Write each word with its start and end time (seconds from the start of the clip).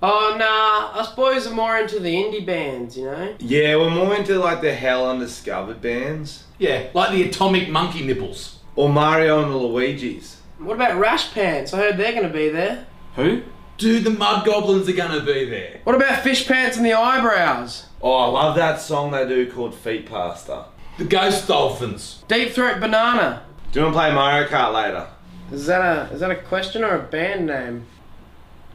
Oh, 0.00 0.36
nah, 0.38 1.00
us 1.00 1.12
boys 1.14 1.48
are 1.48 1.54
more 1.54 1.76
into 1.76 1.98
the 1.98 2.14
indie 2.14 2.46
bands, 2.46 2.96
you 2.96 3.06
know? 3.06 3.34
Yeah, 3.40 3.74
we're 3.76 3.90
more 3.90 4.14
into 4.14 4.38
like 4.38 4.60
the 4.60 4.72
hell 4.72 5.10
undiscovered 5.10 5.80
bands. 5.80 6.44
Yeah, 6.58 6.86
like 6.94 7.10
the 7.10 7.24
Atomic 7.24 7.68
Monkey 7.68 8.04
Nipples. 8.04 8.60
Or 8.76 8.88
Mario 8.88 9.42
and 9.42 9.50
the 9.50 9.56
Luigi's. 9.56 10.40
What 10.58 10.74
about 10.74 10.98
Rash 10.98 11.32
Pants? 11.32 11.74
I 11.74 11.78
heard 11.78 11.96
they're 11.96 12.12
gonna 12.12 12.32
be 12.32 12.48
there. 12.48 12.86
Who? 13.16 13.42
Dude, 13.76 14.04
the 14.04 14.10
Mud 14.10 14.46
Goblins 14.46 14.88
are 14.88 14.92
gonna 14.92 15.24
be 15.24 15.44
there. 15.44 15.80
What 15.82 15.96
about 15.96 16.22
Fish 16.22 16.46
Pants 16.46 16.76
and 16.76 16.86
the 16.86 16.94
Eyebrows? 16.94 17.86
Oh, 18.00 18.12
I 18.12 18.26
love 18.26 18.54
that 18.54 18.80
song 18.80 19.10
they 19.10 19.26
do 19.26 19.50
called 19.50 19.74
Feet 19.74 20.06
Pasta. 20.06 20.66
The 20.98 21.04
Ghost 21.04 21.48
Dolphins. 21.48 22.22
Deep 22.28 22.52
Throat 22.52 22.78
Banana. 22.78 23.42
Do 23.72 23.80
you 23.80 23.84
want 23.84 23.94
to 23.94 24.00
play 24.00 24.14
Mario 24.14 24.46
Kart 24.48 24.72
later? 24.72 25.08
Is 25.50 25.66
that 25.66 25.80
a 25.80 26.12
is 26.12 26.20
that 26.20 26.30
a 26.30 26.36
question 26.36 26.84
or 26.84 26.94
a 26.94 27.02
band 27.02 27.46
name? 27.46 27.86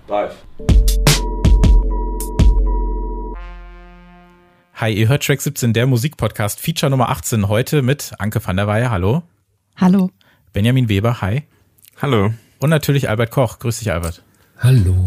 Both. 0.05 0.43
Hi, 4.75 4.91
ihr 4.91 5.07
hört 5.07 5.23
Track 5.23 5.39
17, 5.39 5.71
der 5.71 5.85
Musikpodcast, 5.85 6.59
Feature 6.59 6.89
Nummer 6.89 7.09
18, 7.09 7.47
heute 7.47 7.83
mit 7.83 8.11
Anke 8.17 8.43
van 8.43 8.57
der 8.57 8.65
Weyer, 8.65 8.89
hallo. 8.89 9.21
Hallo. 9.77 10.09
Benjamin 10.51 10.89
Weber, 10.89 11.21
hi. 11.21 11.43
Hallo. 12.01 12.33
Und 12.57 12.71
natürlich 12.71 13.07
Albert 13.07 13.29
Koch. 13.29 13.59
Grüß 13.59 13.77
dich, 13.77 13.91
Albert. 13.91 14.23
Hallo. 14.57 15.05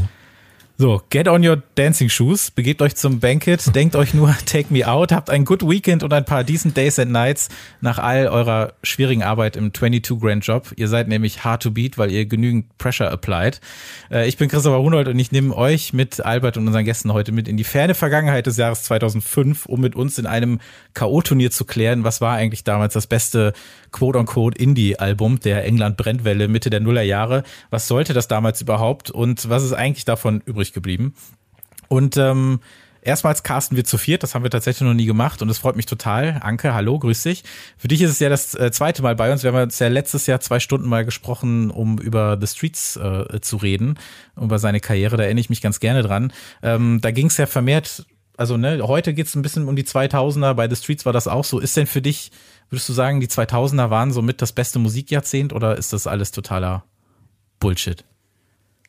So, 0.79 1.01
get 1.09 1.27
on 1.27 1.43
your 1.43 1.63
dancing 1.75 2.11
shoes, 2.11 2.51
begebt 2.51 2.83
euch 2.83 2.97
zum 2.97 3.19
Banquet, 3.19 3.57
denkt 3.75 3.97
euch 3.97 4.13
nur 4.13 4.37
Take 4.45 4.67
Me 4.69 4.87
Out, 4.87 5.11
habt 5.11 5.31
ein 5.31 5.47
good 5.47 5.67
Weekend 5.67 6.03
und 6.03 6.13
ein 6.13 6.27
paar 6.27 6.45
decent 6.45 6.77
Days 6.77 6.99
and 6.99 7.11
Nights 7.11 7.49
nach 7.81 7.99
all 7.99 8.29
eurer 8.29 8.75
schwierigen 8.83 9.23
Arbeit 9.23 9.57
im 9.57 9.73
22 9.73 10.21
Grand 10.21 10.47
Job. 10.47 10.75
Ihr 10.77 10.89
seid 10.89 11.09
nämlich 11.09 11.45
hard 11.45 11.63
to 11.63 11.71
beat, 11.71 11.97
weil 11.97 12.13
ihr 12.13 12.27
genügend 12.27 12.77
Pressure 12.77 13.11
applied. 13.11 13.63
Äh, 14.11 14.29
ich 14.29 14.37
bin 14.37 14.51
Christopher 14.51 14.83
Hunold 14.83 15.09
und 15.09 15.19
ich 15.19 15.33
nehme 15.33 15.57
euch 15.57 15.95
mit 15.95 16.21
Albert 16.21 16.59
und 16.59 16.67
unseren 16.67 16.85
Gästen 16.85 17.11
heute 17.15 17.33
mit 17.33 17.49
in 17.49 17.57
die 17.57 17.65
ferne 17.65 17.95
Vergangenheit 17.95 18.45
des 18.45 18.59
Jahres 18.59 18.83
2005, 18.83 19.65
um 19.65 19.81
mit 19.81 19.97
uns 19.97 20.19
in 20.19 20.27
einem 20.27 20.61
K.O.-Turnier 20.93 21.51
zu 21.51 21.65
klären, 21.65 22.05
was 22.05 22.21
war 22.21 22.37
eigentlich 22.37 22.65
damals 22.65 22.93
das 22.93 23.07
beste 23.07 23.55
quote-unquote 23.93 24.59
Indie-Album 24.59 25.41
der 25.41 25.65
England-Brennwelle 25.65 26.49
Mitte 26.49 26.69
der 26.69 26.81
Nullerjahre. 26.81 27.45
Was 27.71 27.89
sollte 27.89 28.13
das 28.13 28.29
damals 28.29 28.61
überhaupt 28.61 29.11
und 29.11 29.49
was 29.49 29.63
ist 29.63 29.73
eigentlich 29.73 30.05
davon 30.05 30.43
übrig 30.45 30.66
geblieben? 30.73 31.15
Und 31.89 32.17
ähm, 32.17 32.61
erstmals 33.03 33.43
casten 33.43 33.77
wir 33.77 33.85
zu 33.85 33.99
viert, 33.99 34.23
das 34.23 34.35
haben 34.35 34.43
wir 34.43 34.51
tatsächlich 34.51 34.87
noch 34.87 34.95
nie 34.95 35.07
gemacht 35.07 35.41
und 35.43 35.49
es 35.49 35.59
freut 35.59 35.77
mich 35.77 35.87
total. 35.87 36.41
Anke, 36.43 36.75
hallo, 36.75 36.99
grüß 36.99 37.23
dich. 37.23 37.45
Für 37.77 37.89
dich 37.89 38.03
ist 38.03 38.11
es 38.11 38.19
ja 38.19 38.29
das 38.29 38.55
äh, 38.55 38.71
zweite 38.73 39.03
Mal 39.03 39.15
bei 39.15 39.31
uns. 39.31 39.43
Wir 39.43 39.53
haben 39.53 39.63
uns 39.63 39.79
ja 39.79 39.89
letztes 39.89 40.27
Jahr 40.27 40.41
zwei 40.41 40.59
Stunden 40.59 40.89
mal 40.89 41.05
gesprochen, 41.05 41.71
um 41.71 41.99
über 41.99 42.37
The 42.41 42.47
Streets 42.47 42.97
äh, 42.97 43.41
zu 43.41 43.57
reden, 43.57 43.99
über 44.37 44.59
seine 44.59 44.81
Karriere, 44.81 45.17
da 45.17 45.25
erinnere 45.25 45.41
ich 45.41 45.51
mich 45.51 45.63
ganz 45.63 45.81
gerne 45.81 46.03
dran. 46.03 46.33
Ähm, 46.63 47.01
da 47.01 47.11
ging 47.11 47.27
es 47.27 47.37
ja 47.37 47.47
vermehrt 47.47 48.07
also 48.37 48.57
ne, 48.57 48.83
heute 48.83 49.15
geht's 49.15 49.35
ein 49.35 49.43
bisschen 49.43 49.67
um 49.69 49.77
die 49.77 49.85
2000er, 49.85 50.55
bei 50.55 50.69
The 50.69 50.77
Streets 50.77 51.07
war 51.07 51.13
das 51.13 51.29
auch 51.29 51.45
so. 51.45 51.59
Ist 51.59 51.77
denn 51.77 51.87
für 51.87 52.03
dich, 52.03 52.31
würdest 52.69 52.89
du 52.89 52.93
sagen, 52.93 53.21
die 53.21 53.29
2000er 53.29 53.91
waren 53.91 54.13
somit 54.13 54.43
das 54.43 54.53
beste 54.53 54.79
Musikjahrzehnt 54.79 55.53
oder 55.53 55.77
ist 55.77 55.93
das 55.93 56.07
alles 56.07 56.33
totaler 56.33 56.85
Bullshit? 57.61 58.05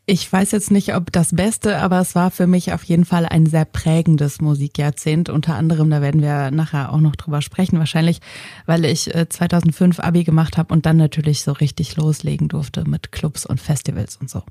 Ich 0.09 0.31
weiß 0.31 0.51
jetzt 0.51 0.71
nicht, 0.71 0.95
ob 0.95 1.11
das 1.11 1.35
Beste, 1.35 1.79
aber 1.79 1.99
es 1.99 2.15
war 2.15 2.31
für 2.31 2.47
mich 2.47 2.71
auf 2.71 2.81
jeden 2.85 3.03
Fall 3.03 3.25
ein 3.25 3.45
sehr 3.45 3.65
prägendes 3.65 4.39
Musikjahrzehnt. 4.39 5.27
Unter 5.27 5.55
anderem, 5.55 5.89
da 5.89 6.01
werden 6.01 6.21
wir 6.21 6.49
nachher 6.49 6.93
auch 6.93 7.01
noch 7.01 7.17
drüber 7.17 7.41
sprechen, 7.41 7.77
wahrscheinlich, 7.77 8.21
weil 8.65 8.85
ich 8.85 9.11
2005 9.11 9.99
Abi 9.99 10.23
gemacht 10.23 10.57
habe 10.57 10.73
und 10.73 10.85
dann 10.85 10.95
natürlich 10.95 11.41
so 11.43 11.51
richtig 11.51 11.97
loslegen 11.97 12.47
durfte 12.47 12.87
mit 12.87 13.11
Clubs 13.11 13.45
und 13.45 13.59
Festivals 13.59 14.15
und 14.15 14.29
so. 14.29 14.43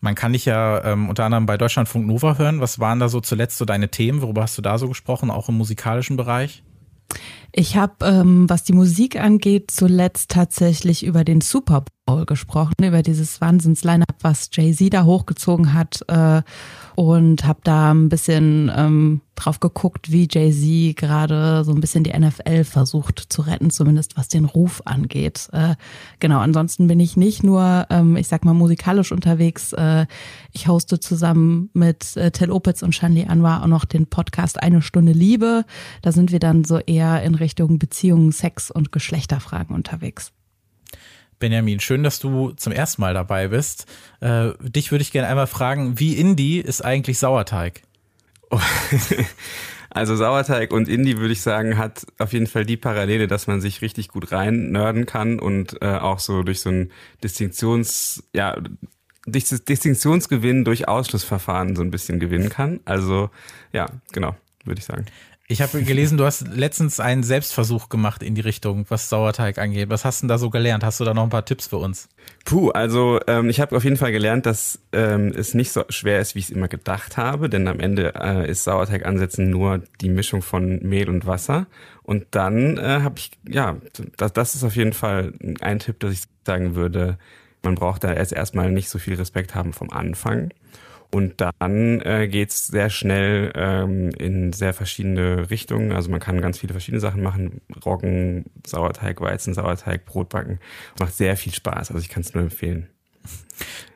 Man 0.00 0.14
kann 0.14 0.32
dich 0.32 0.46
ja 0.46 0.82
ähm, 0.84 1.10
unter 1.10 1.26
anderem 1.26 1.44
bei 1.44 1.58
Deutschlandfunk 1.58 2.06
Nova 2.06 2.38
hören. 2.38 2.60
Was 2.60 2.78
waren 2.78 2.98
da 2.98 3.10
so 3.10 3.20
zuletzt 3.20 3.58
so 3.58 3.66
deine 3.66 3.90
Themen? 3.90 4.22
Worüber 4.22 4.40
hast 4.40 4.56
du 4.56 4.62
da 4.62 4.78
so 4.78 4.88
gesprochen, 4.88 5.30
auch 5.30 5.50
im 5.50 5.58
musikalischen 5.58 6.16
Bereich? 6.16 6.62
Ich 7.54 7.76
habe, 7.76 8.06
ähm, 8.06 8.48
was 8.48 8.64
die 8.64 8.72
Musik 8.72 9.20
angeht, 9.20 9.70
zuletzt 9.70 10.30
tatsächlich 10.30 11.04
über 11.04 11.22
den 11.22 11.42
Super 11.42 11.84
Bowl 12.06 12.24
gesprochen, 12.24 12.82
über 12.82 13.02
dieses 13.02 13.40
Wahnsinns-Line-Up, 13.42 14.16
was 14.22 14.48
Jay-Z 14.52 14.94
da 14.94 15.04
hochgezogen 15.04 15.74
hat. 15.74 16.02
Äh, 16.08 16.42
und 16.94 17.44
habe 17.44 17.60
da 17.64 17.92
ein 17.92 18.08
bisschen 18.08 18.70
ähm, 18.74 19.20
drauf 19.34 19.60
geguckt, 19.60 20.12
wie 20.12 20.28
Jay-Z 20.30 20.96
gerade 20.96 21.64
so 21.64 21.72
ein 21.72 21.80
bisschen 21.80 22.04
die 22.04 22.16
NFL 22.18 22.64
versucht 22.64 23.18
zu 23.28 23.42
retten, 23.42 23.70
zumindest 23.70 24.16
was 24.16 24.28
den 24.28 24.44
Ruf 24.44 24.82
angeht. 24.84 25.48
Äh, 25.52 25.74
genau, 26.20 26.40
ansonsten 26.40 26.86
bin 26.86 27.00
ich 27.00 27.16
nicht 27.16 27.42
nur, 27.42 27.86
ähm, 27.90 28.16
ich 28.16 28.28
sag 28.28 28.44
mal, 28.44 28.54
musikalisch 28.54 29.12
unterwegs. 29.12 29.72
Äh, 29.72 30.06
ich 30.52 30.68
hoste 30.68 31.00
zusammen 31.00 31.70
mit 31.72 32.16
äh, 32.16 32.30
Tel 32.30 32.50
Opitz 32.50 32.82
und 32.82 32.94
Shanli 32.94 33.24
Anwar 33.24 33.62
auch 33.62 33.68
noch 33.68 33.84
den 33.84 34.06
Podcast 34.06 34.62
Eine 34.62 34.82
Stunde 34.82 35.12
Liebe. 35.12 35.64
Da 36.02 36.12
sind 36.12 36.32
wir 36.32 36.38
dann 36.38 36.64
so 36.64 36.78
eher 36.78 37.22
in 37.22 37.34
Richtung 37.34 37.78
Beziehungen, 37.78 38.32
Sex 38.32 38.70
und 38.70 38.92
Geschlechterfragen 38.92 39.74
unterwegs. 39.74 40.32
Benjamin, 41.42 41.80
schön, 41.80 42.04
dass 42.04 42.20
du 42.20 42.52
zum 42.52 42.72
ersten 42.72 43.02
Mal 43.02 43.14
dabei 43.14 43.48
bist. 43.48 43.86
Äh, 44.20 44.52
dich 44.60 44.92
würde 44.92 45.02
ich 45.02 45.10
gerne 45.10 45.26
einmal 45.26 45.48
fragen, 45.48 45.98
wie 45.98 46.14
Indie 46.14 46.60
ist 46.60 46.84
eigentlich 46.84 47.18
Sauerteig? 47.18 47.82
Also 49.94 50.16
Sauerteig 50.16 50.72
und 50.72 50.88
Indie 50.88 51.18
würde 51.18 51.34
ich 51.34 51.42
sagen, 51.42 51.76
hat 51.76 52.06
auf 52.16 52.32
jeden 52.32 52.46
Fall 52.46 52.64
die 52.64 52.78
Parallele, 52.78 53.26
dass 53.26 53.46
man 53.46 53.60
sich 53.60 53.82
richtig 53.82 54.08
gut 54.08 54.32
rein 54.32 54.70
nörden 54.70 55.04
kann 55.04 55.38
und 55.38 55.82
äh, 55.82 55.98
auch 55.98 56.18
so 56.18 56.42
durch 56.42 56.60
so 56.60 56.70
ein 56.70 56.90
Distinktions, 57.22 58.24
ja, 58.32 58.56
Distinktionsgewinn 59.26 60.64
durch 60.64 60.88
Ausschlussverfahren 60.88 61.76
so 61.76 61.82
ein 61.82 61.90
bisschen 61.90 62.20
gewinnen 62.20 62.48
kann. 62.48 62.80
Also 62.86 63.28
ja, 63.74 63.84
genau, 64.12 64.34
würde 64.64 64.78
ich 64.78 64.86
sagen. 64.86 65.04
Ich 65.52 65.60
habe 65.60 65.82
gelesen, 65.82 66.16
du 66.16 66.24
hast 66.24 66.48
letztens 66.48 66.98
einen 66.98 67.22
Selbstversuch 67.22 67.90
gemacht 67.90 68.22
in 68.22 68.34
die 68.34 68.40
Richtung, 68.40 68.86
was 68.88 69.10
Sauerteig 69.10 69.58
angeht. 69.58 69.90
Was 69.90 70.02
hast 70.02 70.20
du 70.20 70.24
denn 70.24 70.28
da 70.28 70.38
so 70.38 70.48
gelernt? 70.48 70.82
Hast 70.82 70.98
du 70.98 71.04
da 71.04 71.12
noch 71.12 71.24
ein 71.24 71.28
paar 71.28 71.44
Tipps 71.44 71.66
für 71.66 71.76
uns? 71.76 72.08
Puh, 72.46 72.70
also 72.70 73.20
ähm, 73.26 73.50
ich 73.50 73.60
habe 73.60 73.76
auf 73.76 73.84
jeden 73.84 73.98
Fall 73.98 74.12
gelernt, 74.12 74.46
dass 74.46 74.78
ähm, 74.92 75.30
es 75.36 75.52
nicht 75.52 75.70
so 75.70 75.84
schwer 75.90 76.20
ist, 76.20 76.34
wie 76.34 76.38
ich 76.38 76.46
es 76.46 76.50
immer 76.52 76.68
gedacht 76.68 77.18
habe, 77.18 77.50
denn 77.50 77.68
am 77.68 77.80
Ende 77.80 78.14
äh, 78.14 78.50
ist 78.50 78.64
Sauerteig 78.64 79.04
ansetzen 79.04 79.50
nur 79.50 79.82
die 80.00 80.08
Mischung 80.08 80.40
von 80.40 80.78
Mehl 80.78 81.10
und 81.10 81.26
Wasser. 81.26 81.66
Und 82.02 82.24
dann 82.30 82.78
äh, 82.78 83.00
habe 83.02 83.16
ich, 83.18 83.32
ja, 83.46 83.76
das, 84.16 84.32
das 84.32 84.54
ist 84.54 84.64
auf 84.64 84.74
jeden 84.74 84.94
Fall 84.94 85.34
ein 85.60 85.80
Tipp, 85.80 86.00
dass 86.00 86.14
ich 86.14 86.22
sagen 86.46 86.76
würde, 86.76 87.18
man 87.62 87.74
braucht 87.74 88.04
da 88.04 88.12
erst 88.14 88.32
erstmal 88.32 88.72
nicht 88.72 88.88
so 88.88 88.98
viel 88.98 89.16
Respekt 89.16 89.54
haben 89.54 89.74
vom 89.74 89.90
Anfang. 89.90 90.48
Und 91.14 91.42
dann 91.42 92.00
äh, 92.00 92.26
geht's 92.26 92.68
sehr 92.68 92.88
schnell 92.88 93.52
ähm, 93.54 94.10
in 94.18 94.54
sehr 94.54 94.72
verschiedene 94.72 95.50
Richtungen. 95.50 95.92
Also 95.92 96.10
man 96.10 96.20
kann 96.20 96.40
ganz 96.40 96.58
viele 96.58 96.72
verschiedene 96.72 97.00
Sachen 97.00 97.22
machen. 97.22 97.60
Roggen, 97.84 98.46
Sauerteig, 98.66 99.20
Weizen, 99.20 99.52
Sauerteig, 99.52 100.06
Brot 100.06 100.30
backen. 100.30 100.58
Macht 100.98 101.14
sehr 101.14 101.36
viel 101.36 101.52
Spaß. 101.52 101.90
Also 101.90 101.98
ich 101.98 102.08
kann 102.08 102.22
es 102.22 102.32
nur 102.32 102.42
empfehlen. 102.42 102.88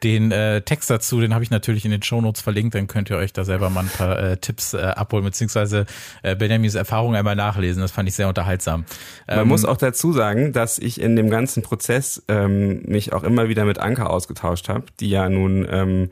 Den 0.03 0.31
äh, 0.31 0.61
Text 0.61 0.91
dazu, 0.91 1.21
den 1.21 1.33
habe 1.33 1.43
ich 1.43 1.51
natürlich 1.51 1.85
in 1.85 1.91
den 1.91 2.03
Shownotes 2.03 2.43
verlinkt, 2.43 2.75
dann 2.75 2.87
könnt 2.87 3.11
ihr 3.11 3.17
euch 3.17 3.33
da 3.33 3.45
selber 3.45 3.71
mal 3.71 3.81
ein 3.81 3.89
paar 3.89 4.19
äh, 4.19 4.37
Tipps 4.37 4.75
äh, 4.75 4.79
abholen, 4.79 5.25
beziehungsweise 5.25 5.87
äh, 6.23 6.37
Benjamins 6.37 6.75
Erfahrung 6.75 7.17
einmal 7.17 7.35
nachlesen. 7.35 7.81
Das 7.81 7.91
fand 7.91 8.09
ich 8.09 8.15
sehr 8.15 8.29
unterhaltsam. 8.29 8.85
Man 9.27 9.39
Ähm, 9.41 9.49
muss 9.49 9.65
auch 9.65 9.79
dazu 9.79 10.13
sagen, 10.13 10.53
dass 10.53 10.79
ich 10.79 11.01
in 11.01 11.17
dem 11.17 11.31
ganzen 11.31 11.63
Prozess 11.63 12.23
ähm, 12.29 12.83
mich 12.83 13.15
auch 13.15 13.25
immer 13.25 13.49
wieder 13.49 13.65
mit 13.65 13.79
Anke 13.79 14.09
ausgetauscht 14.09 14.69
habe, 14.69 14.85
die 15.01 15.11
ja 15.11 15.29
nun 15.29 15.67
ähm, 15.69 16.11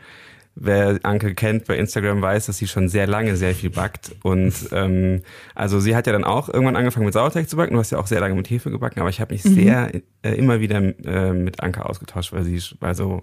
Wer 0.56 1.00
Anke 1.02 1.34
kennt 1.34 1.64
bei 1.66 1.76
Instagram 1.76 2.22
weiß, 2.22 2.46
dass 2.46 2.58
sie 2.58 2.68
schon 2.68 2.88
sehr 2.88 3.08
lange 3.08 3.36
sehr 3.36 3.54
viel 3.54 3.70
backt. 3.70 4.14
Und 4.22 4.54
ähm, 4.70 5.22
also 5.54 5.80
sie 5.80 5.96
hat 5.96 6.06
ja 6.06 6.12
dann 6.12 6.22
auch 6.22 6.48
irgendwann 6.48 6.76
angefangen 6.76 7.06
mit 7.06 7.14
Sauerteig 7.14 7.48
zu 7.48 7.56
backen. 7.56 7.74
Du 7.74 7.80
hast 7.80 7.90
ja 7.90 7.98
auch 7.98 8.06
sehr 8.06 8.20
lange 8.20 8.36
mit 8.36 8.48
Hefe 8.48 8.70
gebacken, 8.70 9.00
aber 9.00 9.08
ich 9.10 9.20
habe 9.20 9.34
mich 9.34 9.42
sehr 9.42 9.90
äh, 10.22 10.30
immer 10.34 10.60
wieder 10.60 10.78
äh, 10.78 11.32
mit 11.32 11.60
Anke 11.60 11.84
ausgetauscht, 11.84 12.32
weil 12.32 12.44
sie, 12.44 12.62
also 12.80 13.22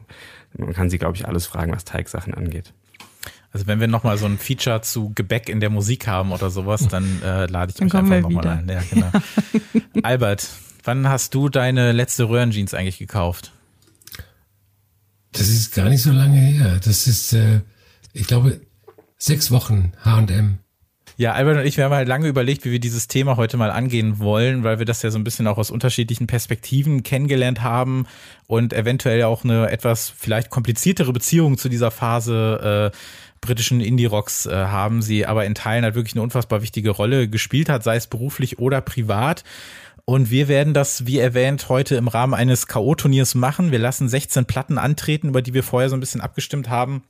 man 0.58 0.74
kann 0.74 0.90
sie, 0.90 0.98
glaube 0.98 1.16
ich, 1.16 1.26
alles 1.26 1.46
fragen, 1.46 1.72
was 1.72 1.86
Teigsachen 1.86 2.34
angeht. 2.34 2.74
Also 3.54 3.68
wenn 3.68 3.80
wir 3.80 3.88
nochmal 3.88 4.18
so 4.18 4.26
ein 4.26 4.38
Feature 4.38 4.82
zu 4.82 5.12
Gebäck 5.14 5.50
in 5.50 5.60
der 5.60 5.70
Musik 5.70 6.08
haben 6.08 6.32
oder 6.32 6.50
sowas, 6.50 6.88
dann 6.88 7.22
äh, 7.24 7.46
lade 7.48 7.72
ich 7.72 7.78
Dann 7.78 7.88
euch 7.88 7.96
einfach 7.96 8.30
nochmal 8.30 8.48
ein. 8.48 8.70
Ja, 8.70 8.82
genau. 8.90 9.12
Albert, 10.04 10.50
wann 10.84 11.08
hast 11.08 11.34
du 11.34 11.50
deine 11.50 11.92
letzte 11.92 12.30
Röhrenjeans 12.30 12.74
eigentlich 12.74 12.98
gekauft? 12.98 13.52
Das 15.32 15.48
ist 15.48 15.74
gar 15.74 15.90
nicht 15.90 16.02
so 16.02 16.12
lange 16.12 16.38
her. 16.38 16.80
Das 16.84 17.08
ist, 17.08 17.34
äh, 17.34 17.62
ich 18.14 18.28
glaube, 18.28 18.62
sechs 19.18 19.52
Wochen 19.52 19.94
H&M. 20.04 20.58
Ja, 21.18 21.34
Albert 21.34 21.60
und 21.60 21.66
ich, 21.66 21.78
wir 21.78 21.84
haben 21.84 21.94
halt 21.94 22.08
lange 22.08 22.28
überlegt, 22.28 22.66
wie 22.66 22.72
wir 22.72 22.80
dieses 22.80 23.08
Thema 23.08 23.38
heute 23.38 23.56
mal 23.56 23.70
angehen 23.70 24.20
wollen, 24.20 24.64
weil 24.64 24.80
wir 24.80 24.86
das 24.86 25.04
ja 25.04 25.12
so 25.12 25.20
ein 25.20 25.24
bisschen 25.24 25.46
auch 25.46 25.58
aus 25.58 25.70
unterschiedlichen 25.70 26.26
Perspektiven 26.26 27.04
kennengelernt 27.04 27.62
haben 27.62 28.08
und 28.48 28.74
eventuell 28.74 29.24
auch 29.24 29.44
eine 29.44 29.70
etwas 29.70 30.10
vielleicht 30.10 30.50
kompliziertere 30.50 31.14
Beziehung 31.14 31.58
zu 31.58 31.70
dieser 31.70 31.92
Phase 31.92 32.92
äh, 32.92 32.98
britischen 33.42 33.82
Indie-Rocks 33.82 34.46
äh, 34.46 34.52
haben, 34.52 35.02
sie 35.02 35.26
aber 35.26 35.46
in 35.46 35.56
Teilen 35.56 35.84
halt 35.84 35.96
wirklich 35.96 36.16
eine 36.16 36.24
unfassbar 36.24 36.62
wichtige 36.62 36.92
Rolle 36.92 37.28
gespielt 37.28 37.70
hat, 37.70 37.84
sei 37.84 37.96
es 37.98 38.08
beruflich 38.08 38.60
oder 38.60 38.82
privat. 38.82 39.44
Und 40.12 40.30
wir 40.30 40.50
werden 40.50 40.74
das, 40.74 41.08
wie 41.08 41.20
erwähnt, 41.20 41.70
heute 41.70 41.96
im 41.96 42.10
Rahmen 42.10 42.34
eines 42.34 42.68
K.O.-Turniers 42.68 43.38
machen. 43.38 43.72
Wir 43.72 43.80
lassen 43.80 44.10
16 44.10 44.44
Platten 44.44 44.78
antreten, 44.78 45.30
über 45.30 45.42
die 45.42 45.54
wir 45.54 45.64
vorher 45.64 45.90
so 45.90 45.96
ein 45.96 46.02
bisschen 46.02 46.20
abgestimmt 46.20 46.68
haben. 46.68 47.06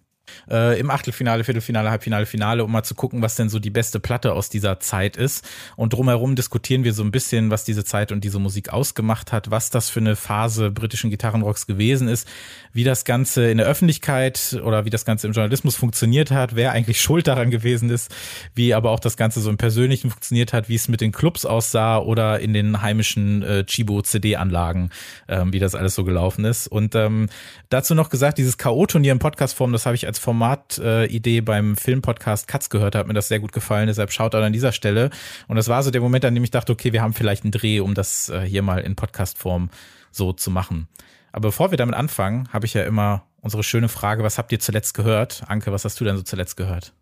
Äh, 0.49 0.79
im 0.79 0.89
Achtelfinale, 0.89 1.43
Viertelfinale, 1.43 1.89
Halbfinale, 1.89 2.25
Finale, 2.25 2.63
um 2.63 2.71
mal 2.71 2.83
zu 2.83 2.95
gucken, 2.95 3.21
was 3.21 3.35
denn 3.35 3.49
so 3.49 3.59
die 3.59 3.69
beste 3.69 3.99
Platte 3.99 4.33
aus 4.33 4.49
dieser 4.49 4.79
Zeit 4.79 5.17
ist. 5.17 5.47
Und 5.75 5.93
drumherum 5.93 6.35
diskutieren 6.35 6.83
wir 6.83 6.93
so 6.93 7.03
ein 7.03 7.11
bisschen, 7.11 7.51
was 7.51 7.63
diese 7.63 7.83
Zeit 7.83 8.11
und 8.11 8.23
diese 8.23 8.39
Musik 8.39 8.73
ausgemacht 8.73 9.31
hat, 9.31 9.51
was 9.51 9.69
das 9.69 9.89
für 9.89 9.99
eine 9.99 10.15
Phase 10.15 10.71
britischen 10.71 11.09
Gitarrenrocks 11.09 11.67
gewesen 11.67 12.07
ist, 12.07 12.27
wie 12.73 12.83
das 12.83 13.05
Ganze 13.05 13.49
in 13.49 13.57
der 13.57 13.67
Öffentlichkeit 13.67 14.59
oder 14.63 14.85
wie 14.85 14.89
das 14.89 15.05
Ganze 15.05 15.27
im 15.27 15.33
Journalismus 15.33 15.75
funktioniert 15.75 16.31
hat, 16.31 16.55
wer 16.55 16.71
eigentlich 16.71 17.01
schuld 17.01 17.27
daran 17.27 17.51
gewesen 17.51 17.89
ist, 17.89 18.13
wie 18.55 18.73
aber 18.73 18.91
auch 18.91 18.99
das 18.99 19.17
Ganze 19.17 19.41
so 19.41 19.49
im 19.49 19.57
Persönlichen 19.57 20.09
funktioniert 20.09 20.53
hat, 20.53 20.69
wie 20.69 20.75
es 20.75 20.87
mit 20.87 21.01
den 21.01 21.11
Clubs 21.11 21.45
aussah 21.45 21.97
oder 21.97 22.39
in 22.39 22.53
den 22.53 22.81
heimischen 22.81 23.43
äh, 23.43 23.63
Chibo-CD-Anlagen, 23.65 24.89
ähm, 25.27 25.53
wie 25.53 25.59
das 25.59 25.75
alles 25.75 25.95
so 25.95 26.03
gelaufen 26.03 26.45
ist. 26.45 26.67
Und 26.67 26.95
ähm, 26.95 27.29
dazu 27.69 27.95
noch 27.95 28.09
gesagt, 28.09 28.37
dieses 28.37 28.57
K.O.-Turnier 28.57 29.11
in 29.11 29.19
Podcastform, 29.19 29.71
das 29.71 29.85
habe 29.85 29.95
ich 29.95 30.07
als 30.07 30.19
Formatidee 30.21 31.37
äh, 31.37 31.41
beim 31.41 31.75
Filmpodcast 31.75 32.47
Katz 32.47 32.69
gehört, 32.69 32.95
hat 32.95 33.07
mir 33.07 33.13
das 33.13 33.27
sehr 33.27 33.39
gut 33.39 33.51
gefallen, 33.51 33.87
deshalb 33.87 34.11
schaut 34.11 34.35
an 34.35 34.53
dieser 34.53 34.71
Stelle. 34.71 35.09
Und 35.47 35.55
das 35.55 35.67
war 35.67 35.81
so 35.83 35.91
der 35.91 36.01
Moment, 36.01 36.23
an 36.25 36.35
dem 36.35 36.43
ich 36.43 36.51
dachte, 36.51 36.71
okay, 36.71 36.93
wir 36.93 37.01
haben 37.01 37.13
vielleicht 37.13 37.43
einen 37.43 37.51
Dreh, 37.51 37.79
um 37.79 37.93
das 37.93 38.29
äh, 38.29 38.41
hier 38.41 38.61
mal 38.61 38.79
in 38.79 38.95
Podcastform 38.95 39.69
so 40.11 40.31
zu 40.31 40.51
machen. 40.51 40.87
Aber 41.31 41.49
bevor 41.49 41.71
wir 41.71 41.77
damit 41.77 41.95
anfangen, 41.95 42.47
habe 42.53 42.65
ich 42.65 42.73
ja 42.73 42.83
immer 42.83 43.23
unsere 43.41 43.63
schöne 43.63 43.89
Frage, 43.89 44.23
was 44.23 44.37
habt 44.37 44.51
ihr 44.51 44.59
zuletzt 44.59 44.93
gehört? 44.93 45.43
Anke, 45.47 45.71
was 45.71 45.85
hast 45.85 45.99
du 45.99 46.03
denn 46.05 46.17
so 46.17 46.23
zuletzt 46.23 46.57
gehört? 46.57 46.93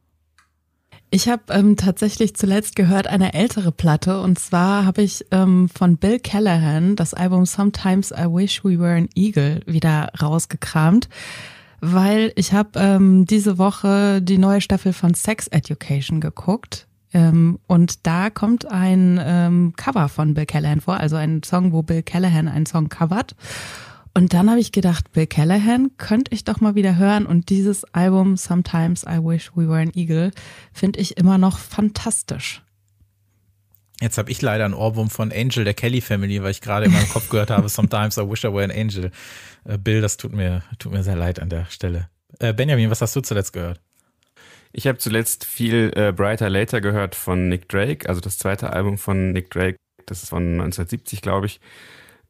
Ich 1.12 1.27
habe 1.27 1.42
ähm, 1.50 1.75
tatsächlich 1.75 2.36
zuletzt 2.36 2.75
gehört 2.75 3.07
eine 3.07 3.33
ältere 3.33 3.72
Platte 3.72 4.22
und 4.22 4.38
zwar 4.38 4.86
habe 4.86 5.01
ich 5.01 5.25
ähm, 5.31 5.68
von 5.68 5.98
Bill 5.98 6.19
Callahan 6.19 6.95
das 6.95 7.15
Album 7.15 7.48
Sometimes 7.48 8.12
I 8.12 8.25
Wish 8.25 8.63
We 8.63 8.77
Were 8.80 8.95
an 8.95 9.10
Eagle 9.15 9.62
wieder 9.65 10.12
rausgekramt, 10.22 11.10
weil 11.81 12.31
ich 12.35 12.53
habe 12.53 12.71
ähm, 12.75 13.25
diese 13.25 13.57
Woche 13.57 14.21
die 14.21 14.37
neue 14.37 14.61
Staffel 14.61 14.93
von 14.93 15.13
Sex 15.13 15.47
Education 15.47 16.21
geguckt 16.21 16.87
ähm, 17.13 17.59
und 17.67 18.05
da 18.05 18.29
kommt 18.29 18.69
ein 18.69 19.19
ähm, 19.23 19.73
Cover 19.75 20.09
von 20.09 20.33
Bill 20.33 20.45
Callahan 20.45 20.81
vor, 20.81 20.99
also 20.99 21.15
ein 21.15 21.41
Song, 21.43 21.71
wo 21.71 21.81
Bill 21.81 22.03
Callahan 22.03 22.47
einen 22.47 22.65
Song 22.65 22.89
covert. 22.89 23.35
Und 24.13 24.33
dann 24.33 24.49
habe 24.49 24.59
ich 24.59 24.71
gedacht, 24.71 25.11
Bill 25.11 25.27
Callahan 25.27 25.91
könnte 25.97 26.33
ich 26.33 26.43
doch 26.43 26.61
mal 26.61 26.75
wieder 26.75 26.97
hören. 26.97 27.25
Und 27.25 27.49
dieses 27.49 27.85
Album 27.93 28.37
Sometimes 28.37 29.03
I 29.03 29.19
Wish 29.23 29.51
We 29.55 29.67
Were 29.67 29.81
an 29.81 29.91
Eagle 29.93 30.31
finde 30.73 30.99
ich 30.99 31.17
immer 31.17 31.37
noch 31.37 31.57
fantastisch. 31.57 32.63
Jetzt 34.01 34.18
habe 34.18 34.31
ich 34.31 34.42
leider 34.42 34.66
ein 34.66 34.74
Ohrwurm 34.74 35.10
von 35.10 35.31
Angel 35.31 35.66
der 35.66 35.74
Kelly 35.74 36.00
Family, 36.00 36.42
weil 36.42 36.51
ich 36.51 36.62
gerade 36.62 36.86
in 36.86 36.94
meinem 36.94 37.10
Kopf 37.10 37.30
gehört 37.30 37.50
habe, 37.50 37.68
Sometimes 37.68 38.18
I 38.18 38.22
Wish 38.22 38.46
I 38.46 38.54
Were 38.54 38.63
an 38.63 38.72
Angel. 38.72 39.12
Äh, 39.66 39.78
Bill, 39.78 40.01
das 40.01 40.16
tut 40.18 40.34
mir, 40.34 40.63
tut 40.78 40.94
mir 40.94 41.04
sehr 41.04 41.18
leid 41.18 41.40
an 41.40 41.50
der 41.50 41.66
Stelle. 41.66 42.10
Äh, 42.40 42.54
Benjamin, 42.54 42.90
was 42.90 43.01
hast 43.01 43.16
du 43.16 43.22
zuletzt 43.22 43.51
gehört? 43.51 43.81
Ich 44.72 44.88
habe 44.88 45.00
zuletzt 45.00 45.46
viel 45.46 45.92
äh, 45.96 46.13
Brighter 46.13 46.50
Later 46.50 46.80
gehört 46.80 47.16
von 47.16 47.50
Nick 47.50 47.68
Drake, 47.68 48.07
also 48.07 48.22
das 48.22 48.38
zweite 48.38 48.72
Album 48.72 48.98
von 48.98 49.31
Nick 49.31 49.50
Drake, 49.50 49.78
das 50.06 50.24
ist 50.24 50.30
von 50.30 50.44
1970, 50.44 51.22
glaube 51.22 51.48
ich. 51.48 51.60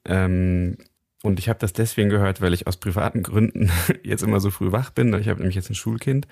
Ähm, 0.06 0.78
und 1.22 1.38
ich 1.38 1.50
habe 1.50 1.60
das 1.60 1.74
deswegen 1.74 2.10
gehört, 2.10 2.40
weil 2.40 2.54
ich 2.54 2.66
aus 2.66 2.78
privaten 2.78 3.24
Gründen 3.24 3.70
jetzt 4.04 4.24
immer 4.24 4.40
so 4.40 4.52
früh 4.52 4.72
wach 4.72 4.90
bin. 4.92 5.14
Ich 5.16 5.28
habe 5.28 5.40
nämlich 5.40 5.56
jetzt 5.56 5.70
ein 5.70 5.76
Schulkind. 5.76 6.28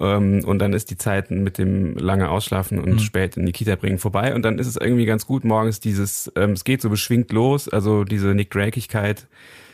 Ähm, 0.00 0.44
und 0.44 0.58
dann 0.58 0.72
ist 0.72 0.90
die 0.90 0.96
Zeit 0.96 1.30
mit 1.30 1.58
dem 1.58 1.96
lange 1.96 2.28
Ausschlafen 2.28 2.78
und 2.78 2.94
mhm. 2.94 2.98
spät 2.98 3.36
in 3.36 3.46
die 3.46 3.52
Kita 3.52 3.76
bringen 3.76 3.98
vorbei. 3.98 4.34
Und 4.34 4.42
dann 4.42 4.58
ist 4.58 4.66
es 4.66 4.76
irgendwie 4.76 5.06
ganz 5.06 5.26
gut, 5.26 5.44
morgens 5.44 5.80
dieses, 5.80 6.32
ähm, 6.36 6.50
es 6.52 6.64
geht 6.64 6.82
so 6.82 6.90
beschwingt 6.90 7.32
los, 7.32 7.68
also 7.68 8.04
diese 8.04 8.34
Nick 8.34 8.50
Drakeigkeit, 8.50 9.26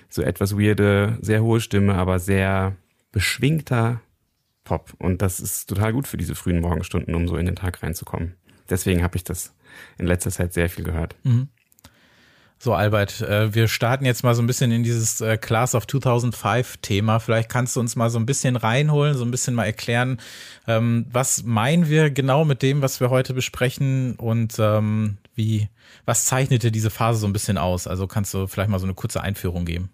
so 0.09 0.23
etwas 0.23 0.59
weirde, 0.59 1.19
sehr 1.23 1.43
hohe 1.43 1.61
Stimme, 1.61 1.95
aber 1.95 2.19
sehr 2.19 2.77
beschwingter 3.13 4.01
Pop. 4.65 4.93
Und 4.99 5.23
das 5.23 5.41
ist 5.41 5.67
total 5.67 5.93
gut 5.93 6.07
für 6.07 6.17
diese 6.17 6.35
frühen 6.35 6.61
Morgenstunden, 6.61 7.15
um 7.15 7.27
so 7.27 7.37
in 7.37 7.47
den 7.47 7.57
Tag 7.57 7.83
reinzukommen. 7.83 8.35
Deswegen 8.69 9.03
habe 9.03 9.17
ich 9.17 9.25
das 9.25 9.55
in 9.99 10.07
letzter 10.07 10.31
Zeit 10.31 10.53
sehr 10.53 10.69
viel 10.69 10.85
gehört. 10.85 11.17
Mhm. 11.25 11.49
So, 12.63 12.75
Albert, 12.75 13.23
äh, 13.23 13.55
wir 13.55 13.69
starten 13.69 14.05
jetzt 14.05 14.23
mal 14.23 14.35
so 14.35 14.43
ein 14.43 14.47
bisschen 14.47 14.71
in 14.71 14.83
dieses 14.83 15.23
äh, 15.23 15.39
Class 15.39 15.75
of 15.75 15.87
2005 15.87 16.77
Thema. 16.83 17.19
Vielleicht 17.19 17.49
kannst 17.49 17.75
du 17.75 17.81
uns 17.81 17.97
mal 17.97 18.11
so 18.11 18.19
ein 18.19 18.27
bisschen 18.27 18.57
reinholen, 18.57 19.17
so 19.17 19.25
ein 19.25 19.31
bisschen 19.31 19.55
mal 19.55 19.65
erklären, 19.65 20.21
ähm, 20.67 21.07
was 21.11 21.43
meinen 21.45 21.89
wir 21.89 22.11
genau 22.11 22.45
mit 22.45 22.61
dem, 22.61 22.83
was 22.83 23.01
wir 23.01 23.09
heute 23.09 23.33
besprechen 23.33 24.15
und 24.17 24.59
ähm, 24.59 25.17
wie, 25.35 25.71
was 26.05 26.27
zeichnete 26.27 26.71
diese 26.71 26.91
Phase 26.91 27.21
so 27.21 27.27
ein 27.27 27.33
bisschen 27.33 27.57
aus? 27.57 27.87
Also 27.87 28.07
kannst 28.07 28.35
du 28.35 28.47
vielleicht 28.47 28.69
mal 28.69 28.79
so 28.79 28.85
eine 28.85 28.95
kurze 28.95 29.23
Einführung 29.23 29.65
geben? 29.65 29.89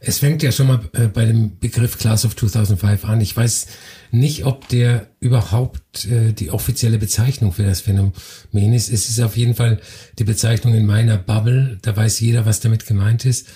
Es 0.00 0.18
fängt 0.18 0.42
ja 0.42 0.50
schon 0.50 0.66
mal 0.66 0.80
äh, 0.94 1.06
bei 1.06 1.24
dem 1.24 1.58
Begriff 1.58 1.96
Class 1.96 2.24
of 2.24 2.34
2005 2.34 3.04
an. 3.04 3.20
Ich 3.20 3.36
weiß 3.36 3.66
nicht, 4.10 4.44
ob 4.44 4.68
der 4.68 5.08
überhaupt 5.20 6.06
äh, 6.06 6.32
die 6.32 6.50
offizielle 6.50 6.98
Bezeichnung 6.98 7.52
für 7.52 7.62
das 7.62 7.82
Phänomen 7.82 8.72
ist. 8.72 8.92
Es 8.92 9.08
ist 9.08 9.20
auf 9.20 9.36
jeden 9.36 9.54
Fall 9.54 9.80
die 10.18 10.24
Bezeichnung 10.24 10.74
in 10.74 10.86
meiner 10.86 11.18
Bubble. 11.18 11.78
Da 11.82 11.96
weiß 11.96 12.18
jeder, 12.20 12.46
was 12.46 12.60
damit 12.60 12.86
gemeint 12.86 13.24
ist. 13.24 13.46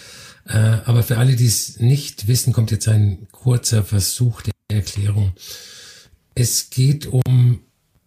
Äh, 0.48 0.78
aber 0.84 1.02
für 1.02 1.18
alle, 1.18 1.34
die 1.34 1.46
es 1.46 1.80
nicht 1.80 2.28
wissen, 2.28 2.52
kommt 2.52 2.70
jetzt 2.70 2.86
ein 2.86 3.26
kurzer 3.32 3.82
Versuch 3.82 4.42
der 4.42 4.52
Erklärung. 4.68 5.32
Es 6.36 6.70
geht 6.70 7.06
um 7.06 7.60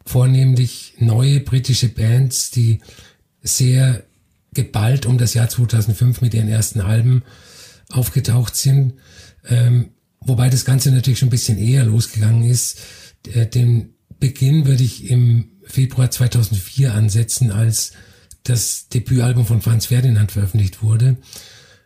vornehmlich 0.05 0.93
neue 0.97 1.41
britische 1.41 1.89
Bands, 1.89 2.51
die 2.51 2.79
sehr 3.41 4.03
geballt 4.53 5.05
um 5.05 5.17
das 5.17 5.33
Jahr 5.33 5.49
2005 5.49 6.21
mit 6.21 6.33
ihren 6.33 6.49
ersten 6.49 6.81
Alben 6.81 7.23
aufgetaucht 7.91 8.55
sind. 8.55 8.93
Ähm, 9.47 9.91
wobei 10.21 10.49
das 10.49 10.65
Ganze 10.65 10.91
natürlich 10.91 11.19
schon 11.19 11.27
ein 11.27 11.31
bisschen 11.31 11.57
eher 11.57 11.85
losgegangen 11.85 12.43
ist. 12.43 12.79
Äh, 13.33 13.47
den 13.47 13.95
Beginn 14.19 14.65
würde 14.65 14.83
ich 14.83 15.09
im 15.09 15.51
Februar 15.63 16.11
2004 16.11 16.93
ansetzen, 16.93 17.51
als 17.51 17.93
das 18.43 18.89
Debütalbum 18.89 19.45
von 19.45 19.61
Franz 19.61 19.87
Ferdinand 19.87 20.31
veröffentlicht 20.31 20.81
wurde. 20.81 21.17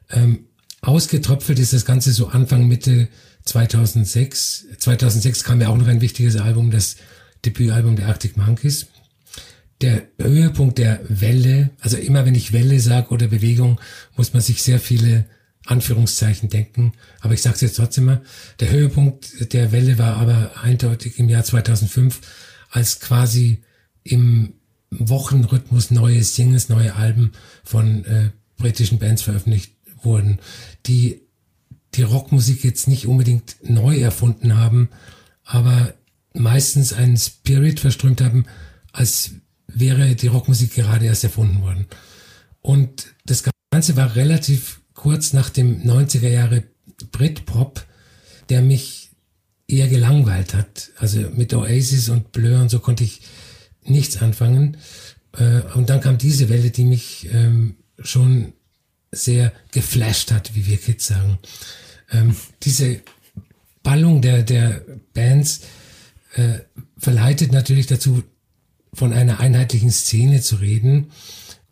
Ähm, 0.09 0.45
ausgetröpfelt 0.81 1.59
ist 1.59 1.73
das 1.73 1.85
Ganze 1.85 2.11
so 2.13 2.27
Anfang 2.27 2.67
Mitte 2.67 3.09
2006. 3.45 4.67
2006 4.77 5.43
kam 5.43 5.61
ja 5.61 5.69
auch 5.69 5.77
noch 5.77 5.87
ein 5.87 6.01
wichtiges 6.01 6.37
Album, 6.37 6.71
das 6.71 6.95
Debütalbum 7.45 7.95
der 7.95 8.07
Arctic 8.07 8.37
Monkeys. 8.37 8.87
Der 9.81 10.03
Höhepunkt 10.17 10.77
der 10.77 11.01
Welle, 11.09 11.71
also 11.81 11.97
immer 11.97 12.25
wenn 12.25 12.35
ich 12.35 12.53
Welle 12.53 12.79
sage 12.79 13.09
oder 13.09 13.27
Bewegung, 13.27 13.81
muss 14.15 14.33
man 14.33 14.41
sich 14.41 14.63
sehr 14.63 14.79
viele 14.79 15.25
Anführungszeichen 15.65 16.49
denken. 16.49 16.93
Aber 17.21 17.33
ich 17.33 17.41
sage 17.41 17.55
es 17.55 17.61
jetzt 17.61 17.77
trotzdem 17.77 18.05
mal. 18.05 18.21
Der 18.59 18.69
Höhepunkt 18.69 19.53
der 19.53 19.71
Welle 19.71 19.97
war 19.97 20.17
aber 20.17 20.51
eindeutig 20.61 21.19
im 21.19 21.29
Jahr 21.29 21.43
2005, 21.43 22.19
als 22.69 22.99
quasi 22.99 23.61
im 24.03 24.53
Wochenrhythmus 24.91 25.91
neue 25.91 26.23
Singles, 26.23 26.69
neue 26.69 26.95
Alben 26.95 27.31
von 27.63 28.05
äh, 28.05 28.29
britischen 28.57 28.99
Bands 28.99 29.21
veröffentlicht 29.21 29.73
wurden, 30.01 30.39
die 30.85 31.21
die 31.95 32.03
Rockmusik 32.03 32.63
jetzt 32.63 32.87
nicht 32.87 33.07
unbedingt 33.07 33.57
neu 33.61 33.97
erfunden 33.99 34.57
haben, 34.57 34.89
aber 35.43 35.93
meistens 36.33 36.93
einen 36.93 37.17
Spirit 37.17 37.79
verströmt 37.79 38.21
haben, 38.21 38.45
als 38.91 39.31
wäre 39.67 40.15
die 40.15 40.27
Rockmusik 40.27 40.73
gerade 40.73 41.05
erst 41.05 41.23
erfunden 41.23 41.61
worden. 41.61 41.87
Und 42.61 43.13
das 43.25 43.43
Ganze 43.71 43.95
war 43.95 44.15
relativ 44.15 44.81
kurz 44.93 45.33
nach 45.33 45.49
dem 45.49 45.83
90er 45.83 46.29
Jahre 46.29 46.63
Britpop, 47.11 47.85
der 48.49 48.61
mich 48.61 49.11
eher 49.67 49.87
gelangweilt 49.87 50.53
hat. 50.53 50.91
Also 50.97 51.21
mit 51.35 51.53
Oasis 51.53 52.09
und 52.09 52.31
Blur 52.31 52.59
und 52.59 52.69
so 52.69 52.79
konnte 52.79 53.03
ich 53.03 53.21
nichts 53.83 54.17
anfangen. 54.17 54.77
Äh, 55.37 55.61
und 55.75 55.89
dann 55.89 56.01
kam 56.01 56.17
diese 56.17 56.49
Welle, 56.49 56.69
die 56.69 56.85
mich 56.85 57.27
ähm, 57.31 57.75
schon 57.99 58.53
sehr 59.11 59.53
geflasht 59.71 60.31
hat, 60.31 60.55
wie 60.55 60.65
wir 60.65 60.77
Kids 60.77 61.07
sagen. 61.07 61.37
Ähm, 62.11 62.35
diese 62.63 63.01
Ballung 63.83 64.21
der, 64.21 64.43
der 64.43 64.83
Bands 65.13 65.61
äh, 66.35 66.59
verleitet 66.97 67.51
natürlich 67.51 67.87
dazu, 67.87 68.23
von 68.93 69.11
einer 69.11 69.39
einheitlichen 69.39 69.91
Szene 69.91 70.41
zu 70.41 70.57
reden. 70.57 71.11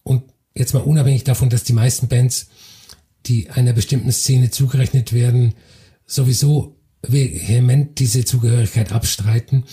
Und 0.03 0.23
jetzt 0.55 0.73
mal 0.73 0.81
unabhängig 0.81 1.23
davon, 1.23 1.49
dass 1.49 1.63
die 1.63 1.73
meisten 1.73 2.07
Bands 2.07 2.47
die 3.25 3.49
einer 3.49 3.73
bestimmten 3.73 4.11
Szene 4.11 4.51
zugerechnet 4.51 5.13
werden, 5.13 5.53
sowieso 6.05 6.77
vehement 7.01 7.99
diese 7.99 8.25
Zugehörigkeit 8.25 8.91
abstreiten, 8.91 9.65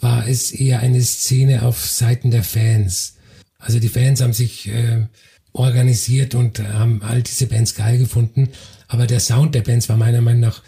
war 0.00 0.26
es 0.26 0.52
eher 0.52 0.80
eine 0.80 1.02
Szene 1.02 1.62
auf 1.62 1.86
Seiten 1.86 2.30
der 2.30 2.42
Fans. 2.42 3.16
Also 3.58 3.78
die 3.78 3.88
Fans 3.88 4.20
haben 4.20 4.32
sich 4.32 4.68
äh, 4.68 5.06
organisiert 5.52 6.34
und 6.34 6.58
haben 6.60 7.02
all 7.02 7.22
diese 7.22 7.46
Bands 7.46 7.74
geil 7.74 7.98
gefunden, 7.98 8.48
aber 8.88 9.06
der 9.06 9.20
Sound 9.20 9.54
der 9.54 9.62
Bands 9.62 9.88
war 9.88 9.96
meiner 9.96 10.20
Meinung 10.20 10.40
nach 10.40 10.62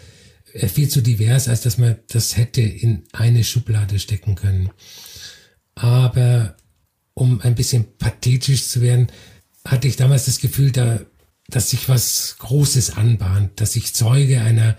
äh, 0.53 0.67
viel 0.67 0.87
zu 0.87 1.01
divers, 1.01 1.47
als 1.47 1.61
dass 1.61 1.77
man 1.77 1.97
das 2.07 2.37
hätte 2.37 2.61
in 2.61 3.03
eine 3.11 3.43
Schublade 3.43 3.99
stecken 3.99 4.35
können. 4.35 4.69
Aber 5.75 6.55
um 7.13 7.41
ein 7.41 7.55
bisschen 7.55 7.97
pathetisch 7.97 8.67
zu 8.67 8.81
werden, 8.81 9.07
hatte 9.65 9.87
ich 9.87 9.95
damals 9.95 10.25
das 10.25 10.39
Gefühl, 10.39 10.71
da 10.71 11.01
dass 11.47 11.69
sich 11.69 11.89
was 11.89 12.37
Großes 12.39 12.97
anbahnt, 12.97 13.61
dass 13.61 13.75
ich 13.75 13.93
Zeuge 13.93 14.41
einer 14.41 14.77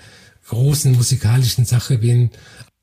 großen 0.49 0.93
musikalischen 0.93 1.65
Sache 1.65 1.99
bin. 1.99 2.31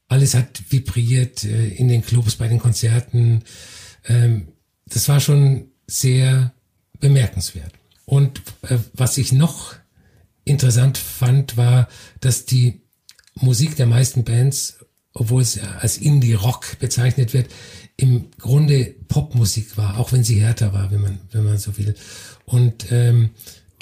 Alles 0.08 0.34
hat 0.36 0.63
vibriert 0.70 1.44
äh, 1.44 1.68
in 1.70 1.88
den 1.88 2.04
Clubs, 2.04 2.36
bei 2.36 2.48
den 2.48 2.60
Konzerten. 2.60 3.44
Ähm, 4.06 4.50
das 4.86 5.08
war 5.10 5.20
schon 5.20 5.72
sehr 5.88 6.54
bemerkenswert. 7.00 7.74
Und 8.06 8.42
äh, 8.63 8.78
was 8.94 9.18
ich 9.18 9.32
noch 9.32 9.75
interessant 10.46 10.98
fand, 10.98 11.58
war, 11.58 11.88
dass 12.20 12.46
die 12.46 12.82
Musik 13.36 13.75
der 13.75 13.88
meisten 13.88 14.24
Bands, 14.24 14.80
obwohl 15.13 15.42
es 15.42 15.60
als 15.60 15.98
Indie-Rock 15.98 16.80
bezeichnet 16.80 17.34
wird, 17.34 17.50
im 17.96 18.32
Grunde 18.40 18.96
Popmusik 19.08 19.78
war, 19.78 20.00
auch 20.00 20.12
wenn 20.12 20.24
sie 20.24 20.42
härter 20.42 20.74
war, 20.74 20.92
wenn 20.92 21.02
man, 21.02 21.20
wenn 21.32 21.44
man 21.44 21.58
so 21.58 21.78
will. 21.78 21.96
Und 22.46 22.92
ähm, 22.92 23.32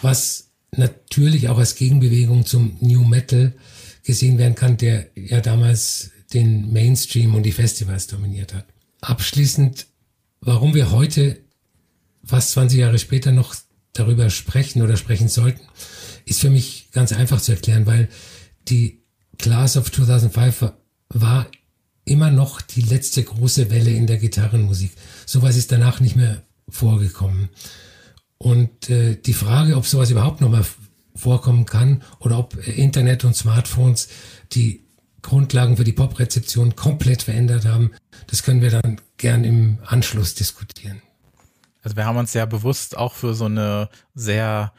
was 0.02 0.52
natürlich 0.76 1.50
auch 1.50 1.58
als 1.58 1.76
Gegenbewegung 1.76 2.46
zum 2.46 2.78
New 2.80 3.04
Metal 3.04 3.54
gesehen 4.04 4.38
werden 4.38 4.56
kann, 4.56 4.78
der 4.78 5.08
ja 5.16 5.42
damals 5.42 6.12
den 6.34 6.72
Mainstream 6.72 7.36
und 7.36 7.44
die 7.44 7.52
Festivals 7.52 8.08
dominiert 8.08 8.54
hat. 8.54 8.66
Abschließend, 9.02 9.88
warum 10.40 10.74
wir 10.74 10.92
heute, 10.92 11.40
fast 12.24 12.52
20 12.52 12.80
Jahre 12.80 13.00
später, 13.00 13.32
noch 13.32 13.56
darüber 13.94 14.30
sprechen 14.30 14.82
oder 14.82 14.96
sprechen 14.96 15.28
sollten, 15.28 15.62
ist 16.26 16.40
für 16.40 16.50
mich 16.50 16.90
ganz 16.92 17.12
einfach 17.12 17.42
zu 17.42 17.52
erklären, 17.52 17.86
weil 17.86 18.08
die 18.70 19.02
Class 19.38 19.76
of 19.76 19.92
2005 19.92 20.72
war 21.10 21.48
immer 22.06 22.32
noch 22.32 22.62
die 22.62 22.82
letzte 22.82 23.24
große 23.24 23.70
Welle 23.70 23.92
in 23.92 24.08
der 24.08 24.18
Gitarrenmusik. 24.18 24.92
Sowas 25.26 25.56
ist 25.56 25.72
danach 25.72 26.00
nicht 26.00 26.16
mehr 26.16 26.44
vorgekommen. 26.70 27.50
Und 28.42 28.90
äh, 28.90 29.18
die 29.18 29.36
Frage, 29.36 29.78
ob 29.78 29.86
sowas 29.86 30.10
überhaupt 30.10 30.42
noch 30.42 30.50
mal 30.50 30.66
vorkommen 31.14 31.66
kann 31.66 32.02
oder 32.18 32.40
ob 32.40 32.58
Internet 32.68 33.24
und 33.24 33.36
Smartphones 33.36 34.08
die 34.52 34.84
Grundlagen 35.22 35.78
für 35.78 35.84
die 35.84 35.94
Poprezeption 35.94 36.76
komplett 36.76 37.22
verändert 37.22 37.66
haben, 37.66 37.92
das 38.26 38.42
können 38.42 38.64
wir 38.64 38.72
dann 38.72 39.00
gern 39.18 39.44
im 39.44 39.78
Anschluss 39.86 40.34
diskutieren. 40.34 41.04
Also 41.84 41.96
wir 41.96 42.06
haben 42.06 42.18
uns 42.18 42.34
ja 42.34 42.48
bewusst 42.48 42.98
auch 42.98 43.14
für 43.14 43.36
so 43.36 43.46
eine 43.46 43.90
sehr 44.16 44.74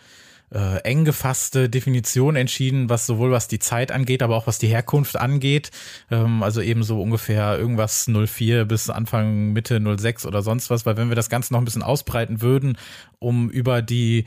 äh, 0.52 0.78
eng 0.84 1.04
gefasste 1.04 1.68
Definition 1.68 2.36
entschieden, 2.36 2.88
was 2.88 3.06
sowohl 3.06 3.30
was 3.30 3.48
die 3.48 3.58
Zeit 3.58 3.90
angeht, 3.90 4.22
aber 4.22 4.36
auch 4.36 4.46
was 4.46 4.58
die 4.58 4.68
Herkunft 4.68 5.16
angeht. 5.16 5.70
Ähm, 6.10 6.42
also 6.42 6.60
eben 6.60 6.82
so 6.82 7.00
ungefähr 7.00 7.58
irgendwas 7.58 8.08
04 8.08 8.64
bis 8.64 8.90
Anfang 8.90 9.52
Mitte 9.52 9.80
06 9.80 10.26
oder 10.26 10.42
sonst 10.42 10.70
was, 10.70 10.86
weil 10.86 10.96
wenn 10.96 11.08
wir 11.08 11.16
das 11.16 11.30
Ganze 11.30 11.52
noch 11.52 11.60
ein 11.60 11.64
bisschen 11.64 11.82
ausbreiten 11.82 12.42
würden, 12.42 12.76
um 13.18 13.50
über 13.50 13.82
die 13.82 14.24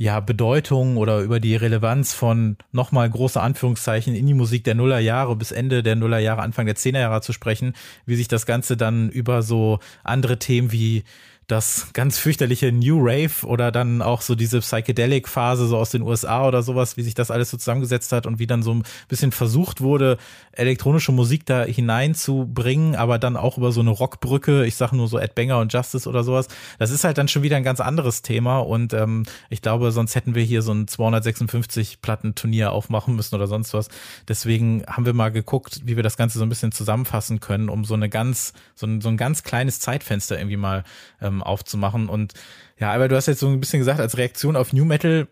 ja, 0.00 0.20
Bedeutung 0.20 0.96
oder 0.96 1.20
über 1.20 1.40
die 1.40 1.56
Relevanz 1.56 2.14
von 2.14 2.56
nochmal 2.70 3.10
große 3.10 3.40
Anführungszeichen 3.40 4.14
in 4.14 4.26
die 4.26 4.34
musik 4.34 4.62
der 4.62 4.76
Nullerjahre 4.76 5.34
bis 5.34 5.50
Ende 5.50 5.82
der 5.82 5.96
Nullerjahre, 5.96 6.42
Anfang 6.42 6.66
der 6.66 6.76
Zehnerjahre 6.76 7.20
zu 7.20 7.32
sprechen, 7.32 7.74
wie 8.06 8.14
sich 8.14 8.28
das 8.28 8.46
Ganze 8.46 8.76
dann 8.76 9.10
über 9.10 9.42
so 9.42 9.80
andere 10.04 10.38
Themen 10.38 10.70
wie 10.70 11.02
das 11.48 11.88
ganz 11.94 12.18
fürchterliche 12.18 12.70
New 12.72 12.98
Rave 13.00 13.46
oder 13.46 13.72
dann 13.72 14.02
auch 14.02 14.20
so 14.20 14.34
diese 14.34 14.60
Psychedelic-Phase 14.60 15.66
so 15.66 15.78
aus 15.78 15.90
den 15.90 16.02
USA 16.02 16.46
oder 16.46 16.62
sowas, 16.62 16.98
wie 16.98 17.02
sich 17.02 17.14
das 17.14 17.30
alles 17.30 17.50
so 17.50 17.56
zusammengesetzt 17.56 18.12
hat 18.12 18.26
und 18.26 18.38
wie 18.38 18.46
dann 18.46 18.62
so 18.62 18.74
ein 18.74 18.82
bisschen 19.08 19.32
versucht 19.32 19.80
wurde, 19.80 20.18
elektronische 20.52 21.10
Musik 21.10 21.46
da 21.46 21.64
hineinzubringen, 21.64 22.94
aber 22.96 23.18
dann 23.18 23.38
auch 23.38 23.56
über 23.56 23.72
so 23.72 23.80
eine 23.80 23.90
Rockbrücke, 23.90 24.66
ich 24.66 24.76
sage 24.76 24.94
nur 24.94 25.08
so 25.08 25.18
Ed 25.18 25.34
Banger 25.34 25.58
und 25.58 25.72
Justice 25.72 26.06
oder 26.06 26.22
sowas. 26.22 26.48
Das 26.78 26.90
ist 26.90 27.04
halt 27.04 27.16
dann 27.16 27.28
schon 27.28 27.42
wieder 27.42 27.56
ein 27.56 27.64
ganz 27.64 27.80
anderes 27.80 28.20
Thema 28.20 28.58
und 28.58 28.92
ähm, 28.92 29.24
ich 29.48 29.62
glaube, 29.62 29.90
sonst 29.90 30.16
hätten 30.16 30.34
wir 30.34 30.42
hier 30.42 30.60
so 30.60 30.72
ein 30.72 30.86
256 30.86 32.02
Platten-Turnier 32.02 32.72
aufmachen 32.72 33.16
müssen 33.16 33.34
oder 33.34 33.46
sonst 33.46 33.72
was. 33.72 33.88
Deswegen 34.28 34.84
haben 34.86 35.06
wir 35.06 35.14
mal 35.14 35.30
geguckt, 35.30 35.80
wie 35.84 35.96
wir 35.96 36.02
das 36.02 36.18
Ganze 36.18 36.38
so 36.38 36.44
ein 36.44 36.50
bisschen 36.50 36.72
zusammenfassen 36.72 37.40
können, 37.40 37.70
um 37.70 37.86
so 37.86 37.94
eine 37.94 38.10
ganz, 38.10 38.52
so 38.74 38.86
ein, 38.86 39.00
so 39.00 39.08
ein 39.08 39.16
ganz 39.16 39.44
kleines 39.44 39.80
Zeitfenster 39.80 40.36
irgendwie 40.36 40.58
mal 40.58 40.84
ähm, 41.22 41.37
aufzumachen. 41.42 42.08
Und 42.08 42.34
ja, 42.78 42.92
aber 42.92 43.08
du 43.08 43.16
hast 43.16 43.26
jetzt 43.26 43.40
so 43.40 43.48
ein 43.48 43.60
bisschen 43.60 43.80
gesagt, 43.80 44.00
als 44.00 44.16
Reaktion 44.16 44.56
auf 44.56 44.72
New 44.72 44.84
Metal 44.84 45.28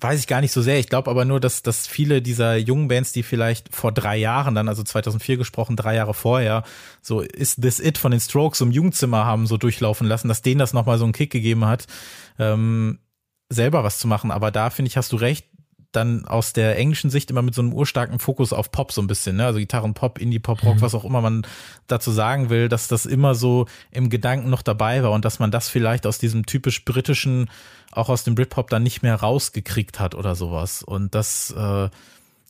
weiß 0.00 0.20
ich 0.20 0.26
gar 0.26 0.40
nicht 0.40 0.52
so 0.52 0.62
sehr. 0.62 0.78
Ich 0.78 0.88
glaube 0.88 1.10
aber 1.10 1.24
nur, 1.24 1.38
dass, 1.38 1.62
dass 1.62 1.86
viele 1.86 2.22
dieser 2.22 2.56
jungen 2.56 2.88
Bands, 2.88 3.12
die 3.12 3.22
vielleicht 3.22 3.74
vor 3.74 3.92
drei 3.92 4.16
Jahren 4.16 4.54
dann, 4.54 4.68
also 4.68 4.82
2004 4.82 5.36
gesprochen, 5.36 5.76
drei 5.76 5.94
Jahre 5.94 6.14
vorher, 6.14 6.64
so 7.02 7.20
Is 7.20 7.56
This 7.56 7.78
It 7.78 7.98
von 7.98 8.10
den 8.10 8.20
Strokes 8.20 8.60
im 8.62 8.70
Jugendzimmer 8.70 9.24
haben 9.24 9.46
so 9.46 9.58
durchlaufen 9.58 10.06
lassen, 10.06 10.28
dass 10.28 10.42
denen 10.42 10.58
das 10.58 10.72
nochmal 10.72 10.98
so 10.98 11.04
einen 11.04 11.12
Kick 11.12 11.30
gegeben 11.30 11.66
hat, 11.66 11.86
ähm, 12.38 13.00
selber 13.50 13.84
was 13.84 13.98
zu 13.98 14.08
machen. 14.08 14.30
Aber 14.30 14.50
da 14.50 14.70
finde 14.70 14.88
ich, 14.88 14.96
hast 14.96 15.12
du 15.12 15.16
recht, 15.16 15.46
dann 15.92 16.24
aus 16.26 16.52
der 16.52 16.76
englischen 16.78 17.10
Sicht 17.10 17.30
immer 17.30 17.42
mit 17.42 17.54
so 17.54 17.62
einem 17.62 17.72
urstarken 17.72 18.18
Fokus 18.18 18.52
auf 18.52 18.72
Pop 18.72 18.92
so 18.92 19.00
ein 19.00 19.06
bisschen, 19.06 19.36
ne? 19.36 19.46
Also 19.46 19.58
Gitarren, 19.58 19.94
Pop, 19.94 20.18
Indie, 20.18 20.38
Pop, 20.38 20.62
Rock, 20.64 20.76
mhm. 20.76 20.80
was 20.80 20.94
auch 20.94 21.04
immer 21.04 21.20
man 21.20 21.46
dazu 21.86 22.10
sagen 22.10 22.50
will, 22.50 22.68
dass 22.68 22.88
das 22.88 23.06
immer 23.06 23.34
so 23.34 23.66
im 23.90 24.10
Gedanken 24.10 24.50
noch 24.50 24.62
dabei 24.62 25.02
war 25.02 25.12
und 25.12 25.24
dass 25.24 25.38
man 25.38 25.50
das 25.50 25.68
vielleicht 25.68 26.06
aus 26.06 26.18
diesem 26.18 26.46
typisch 26.46 26.84
britischen, 26.84 27.50
auch 27.90 28.08
aus 28.08 28.24
dem 28.24 28.34
Britpop 28.34 28.70
dann 28.70 28.82
nicht 28.82 29.02
mehr 29.02 29.16
rausgekriegt 29.16 30.00
hat 30.00 30.14
oder 30.14 30.34
sowas. 30.34 30.82
Und 30.82 31.14
das, 31.14 31.50
äh, 31.50 31.88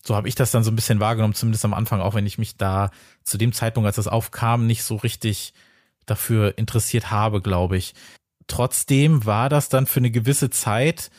so 0.05 0.17
habe 0.17 0.29
ich 0.29 0.35
das 0.35 0.51
dann 0.51 0.65
so 0.65 0.71
ein 0.71 0.77
bisschen 0.77 1.01
wahrgenommen, 1.01 1.35
zumindest 1.35 1.65
am 1.65 1.75
Anfang, 1.75 2.01
auch 2.01 2.15
wenn 2.15 2.27
ich 2.27 2.39
mich 2.39 2.57
da 2.57 2.91
zu 3.25 3.39
dem 3.39 3.53
Zeitpunkt, 3.53 3.87
als 3.87 3.97
das 3.97 4.09
aufkam, 4.09 4.67
nicht 4.67 4.85
so 4.85 4.97
richtig 4.97 5.53
dafür 6.07 6.59
interessiert 6.59 7.11
habe, 7.11 7.41
glaube 7.41 7.77
ich. 7.77 7.95
Trotzdem 8.47 9.25
war 9.25 9.49
das 9.49 9.69
dann 9.69 9.87
für 9.87 10.01
eine 10.01 10.11
gewisse 10.11 10.51
Zeit 10.51 11.11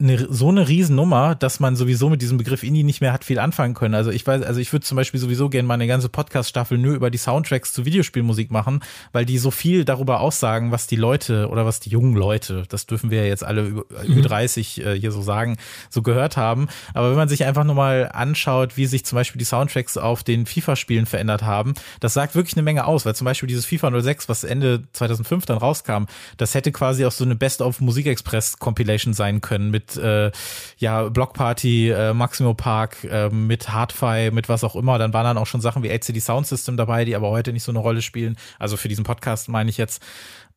eine, 0.00 0.32
so 0.32 0.48
eine 0.48 0.68
Riesennummer, 0.68 1.34
dass 1.34 1.58
man 1.58 1.74
sowieso 1.74 2.08
mit 2.08 2.22
diesem 2.22 2.38
Begriff 2.38 2.62
Indie 2.62 2.84
nicht 2.84 3.00
mehr 3.00 3.12
hat 3.12 3.24
viel 3.24 3.40
anfangen 3.40 3.74
können. 3.74 3.94
Also 3.94 4.12
ich 4.12 4.24
weiß, 4.24 4.44
also 4.44 4.60
ich 4.60 4.72
würde 4.72 4.86
zum 4.86 4.94
Beispiel 4.94 5.18
sowieso 5.18 5.48
gerne 5.48 5.66
mal 5.66 5.74
eine 5.74 5.88
ganze 5.88 6.08
Podcast-Staffel 6.08 6.78
nur 6.78 6.94
über 6.94 7.10
die 7.10 7.18
Soundtracks 7.18 7.72
zu 7.72 7.84
Videospielmusik 7.84 8.52
machen, 8.52 8.78
weil 9.10 9.24
die 9.24 9.38
so 9.38 9.50
viel 9.50 9.84
darüber 9.84 10.20
aussagen, 10.20 10.70
was 10.70 10.86
die 10.86 10.94
Leute 10.94 11.48
oder 11.48 11.66
was 11.66 11.80
die 11.80 11.90
jungen 11.90 12.14
Leute, 12.14 12.62
das 12.68 12.86
dürfen 12.86 13.10
wir 13.10 13.22
ja 13.22 13.26
jetzt 13.26 13.42
alle 13.42 13.62
über, 13.62 13.84
mhm. 14.04 14.12
über 14.12 14.22
30 14.22 14.86
äh, 14.86 14.94
hier 15.00 15.10
so 15.10 15.20
sagen, 15.20 15.56
so 15.90 16.02
gehört 16.02 16.36
haben. 16.36 16.68
Aber 16.94 17.10
wenn 17.10 17.16
man 17.16 17.28
sich 17.28 17.44
einfach 17.44 17.64
nur 17.64 17.74
mal 17.74 18.08
anschaut, 18.12 18.76
wie 18.76 18.86
sich 18.86 19.04
zum 19.04 19.16
Beispiel 19.16 19.40
die 19.40 19.44
Soundtracks 19.44 19.96
auf 19.96 20.22
den 20.22 20.46
FIFA-Spielen 20.46 21.06
verändert 21.06 21.42
haben, 21.42 21.74
das 21.98 22.14
sagt 22.14 22.36
wirklich 22.36 22.54
eine 22.54 22.62
Menge 22.62 22.86
aus, 22.86 23.04
weil 23.04 23.16
zum 23.16 23.24
Beispiel 23.24 23.48
dieses 23.48 23.66
FIFA 23.66 24.00
06, 24.00 24.28
was 24.28 24.44
Ende 24.44 24.84
2005 24.92 25.44
dann 25.44 25.58
rauskam, 25.58 26.04
das 26.36 26.54
hätte 26.54 26.70
quasi 26.70 27.04
auch 27.04 27.10
so 27.10 27.24
eine 27.24 27.34
Best-of 27.34 27.80
Musik 27.80 28.06
Express 28.06 28.60
Compilation 28.60 29.12
sein 29.12 29.40
können 29.40 29.72
mit 29.72 29.87
äh, 29.96 30.30
ja 30.78 31.08
Blockparty, 31.08 31.90
äh, 31.90 32.14
Maximo 32.14 32.54
Park, 32.54 33.04
äh, 33.04 33.28
mit 33.28 33.70
Hardfi, 33.70 34.30
mit 34.32 34.48
was 34.48 34.64
auch 34.64 34.76
immer. 34.76 34.98
Dann 34.98 35.12
waren 35.12 35.24
dann 35.24 35.38
auch 35.38 35.46
schon 35.46 35.60
Sachen 35.60 35.82
wie 35.82 35.90
HCD 35.90 36.20
Sound 36.20 36.46
System 36.46 36.76
dabei, 36.76 37.04
die 37.04 37.16
aber 37.16 37.30
heute 37.30 37.52
nicht 37.52 37.62
so 37.62 37.72
eine 37.72 37.78
Rolle 37.78 38.02
spielen. 38.02 38.36
Also 38.58 38.76
für 38.76 38.88
diesen 38.88 39.04
Podcast 39.04 39.48
meine 39.48 39.70
ich 39.70 39.76
jetzt. 39.76 40.02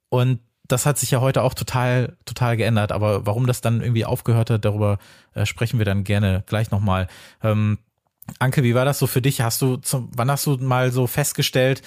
Und 0.09 0.39
das 0.67 0.85
hat 0.85 0.97
sich 0.97 1.11
ja 1.11 1.21
heute 1.21 1.43
auch 1.43 1.53
total, 1.53 2.17
total 2.25 2.57
geändert. 2.57 2.91
Aber 2.91 3.25
warum 3.25 3.47
das 3.47 3.61
dann 3.61 3.81
irgendwie 3.81 4.05
aufgehört 4.05 4.49
hat, 4.49 4.65
darüber 4.65 4.97
äh, 5.33 5.45
sprechen 5.45 5.79
wir 5.79 5.85
dann 5.85 6.03
gerne 6.03 6.43
gleich 6.47 6.71
nochmal. 6.71 7.07
Ähm, 7.43 7.77
Anke, 8.39 8.63
wie 8.63 8.75
war 8.75 8.85
das 8.85 8.99
so 8.99 9.07
für 9.07 9.21
dich? 9.21 9.41
Hast 9.41 9.61
du 9.61 9.77
zum, 9.77 10.09
wann 10.15 10.31
hast 10.31 10.45
du 10.45 10.57
mal 10.57 10.91
so 10.91 11.07
festgestellt, 11.07 11.81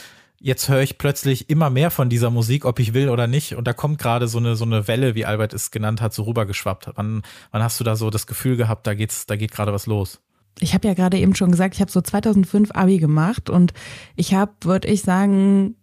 jetzt 0.45 0.69
höre 0.69 0.83
ich 0.83 0.99
plötzlich 0.99 1.49
immer 1.49 1.71
mehr 1.71 1.91
von 1.91 2.11
dieser 2.11 2.31
Musik, 2.31 2.67
ob 2.67 2.79
ich 2.79 2.93
will 2.93 3.09
oder 3.09 3.27
nicht. 3.27 3.57
Und 3.57 3.67
da 3.67 3.73
kommt 3.73 3.99
gerade 3.99 4.29
so 4.29 4.37
eine, 4.37 4.57
so 4.57 4.67
eine 4.67 4.87
Welle, 4.87 5.15
wie 5.15 5.25
Albert 5.25 5.55
es 5.55 5.71
genannt 5.71 6.03
hat, 6.03 6.13
so 6.13 6.25
rübergeschwappt. 6.25 6.91
Wann, 6.97 7.23
wann 7.51 7.63
hast 7.63 7.81
du 7.81 7.85
da 7.85 7.97
so 7.97 8.11
das 8.11 8.27
Gefühl 8.27 8.57
gehabt, 8.57 8.87
da 8.87 8.93
geht's, 8.93 9.25
da 9.25 9.37
geht 9.37 9.53
gerade 9.53 9.73
was 9.73 9.87
los? 9.87 10.21
Ich 10.61 10.75
habe 10.75 10.87
ja 10.87 10.93
gerade 10.93 11.19
eben 11.19 11.35
schon 11.35 11.51
gesagt, 11.51 11.75
ich 11.75 11.81
habe 11.81 11.91
so 11.91 12.01
2005 12.01 12.73
Abi 12.73 12.99
gemacht 12.99 13.49
und 13.49 13.73
ich 14.17 14.35
habe, 14.35 14.53
würde 14.63 14.87
ich 14.89 15.01
sagen, 15.01 15.77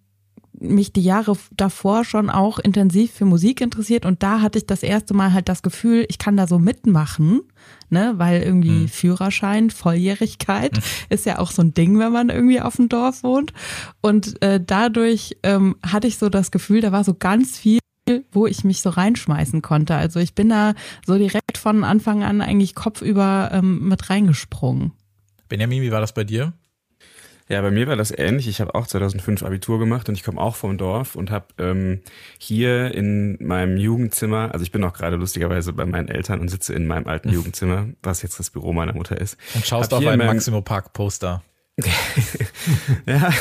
mich 0.53 0.93
die 0.93 1.01
Jahre 1.01 1.35
davor 1.57 2.05
schon 2.05 2.29
auch 2.29 2.59
intensiv 2.59 3.11
für 3.11 3.25
Musik 3.25 3.61
interessiert 3.61 4.05
und 4.05 4.21
da 4.21 4.41
hatte 4.41 4.59
ich 4.59 4.67
das 4.67 4.83
erste 4.83 5.15
Mal 5.15 5.33
halt 5.33 5.49
das 5.49 5.63
Gefühl, 5.63 6.05
ich 6.07 6.19
kann 6.19 6.37
da 6.37 6.45
so 6.45 6.59
mitmachen, 6.59 7.41
ne, 7.91 8.13
weil 8.17 8.41
irgendwie 8.41 8.69
mhm. 8.69 8.87
Führerschein, 8.87 9.69
Volljährigkeit 9.69 10.77
mhm. 10.77 10.81
ist 11.09 11.25
ja 11.25 11.39
auch 11.39 11.51
so 11.51 11.61
ein 11.61 11.73
Ding, 11.73 11.99
wenn 11.99 12.11
man 12.11 12.29
irgendwie 12.29 12.61
auf 12.61 12.77
dem 12.77 12.89
Dorf 12.89 13.23
wohnt 13.23 13.53
und 14.01 14.41
äh, 14.41 14.59
dadurch 14.65 15.37
ähm, 15.43 15.75
hatte 15.85 16.07
ich 16.07 16.17
so 16.17 16.29
das 16.29 16.51
Gefühl, 16.51 16.81
da 16.81 16.91
war 16.91 17.03
so 17.03 17.13
ganz 17.13 17.57
viel 17.57 17.79
wo 18.31 18.47
ich 18.47 18.63
mich 18.63 18.81
so 18.81 18.89
reinschmeißen 18.89 19.61
konnte. 19.61 19.95
Also 19.95 20.19
ich 20.19 20.33
bin 20.33 20.49
da 20.49 20.73
so 21.05 21.17
direkt 21.17 21.57
von 21.57 21.83
Anfang 21.83 22.23
an 22.23 22.41
eigentlich 22.41 22.75
kopfüber 22.75 23.51
ähm, 23.53 23.87
mit 23.87 24.09
reingesprungen. 24.09 24.91
Benjamin, 25.47 25.81
wie 25.81 25.91
war 25.91 26.01
das 26.01 26.13
bei 26.13 26.23
dir? 26.23 26.53
Ja, 27.51 27.61
bei 27.61 27.69
mir 27.69 27.85
war 27.85 27.97
das 27.97 28.17
ähnlich. 28.17 28.47
Ich 28.47 28.61
habe 28.61 28.73
auch 28.75 28.87
2005 28.87 29.43
Abitur 29.43 29.77
gemacht 29.77 30.07
und 30.07 30.15
ich 30.15 30.23
komme 30.23 30.39
auch 30.39 30.55
vom 30.55 30.77
Dorf 30.77 31.15
und 31.17 31.31
habe 31.31 31.47
ähm, 31.57 31.99
hier 32.37 32.95
in 32.95 33.37
meinem 33.45 33.75
Jugendzimmer, 33.75 34.51
also 34.53 34.63
ich 34.63 34.71
bin 34.71 34.81
auch 34.85 34.93
gerade 34.93 35.17
lustigerweise 35.17 35.73
bei 35.73 35.85
meinen 35.85 36.07
Eltern 36.07 36.39
und 36.39 36.47
sitze 36.47 36.73
in 36.73 36.87
meinem 36.87 37.07
alten 37.07 37.27
Jugendzimmer, 37.33 37.89
was 38.03 38.21
jetzt 38.21 38.39
das 38.39 38.51
Büro 38.51 38.71
meiner 38.71 38.93
Mutter 38.93 39.19
ist. 39.19 39.37
Und 39.53 39.67
schaust 39.67 39.93
auf 39.93 40.05
ein 40.07 40.17
Maximo 40.17 40.61
Park 40.61 40.93
Poster. 40.93 41.43
ja, 43.05 43.33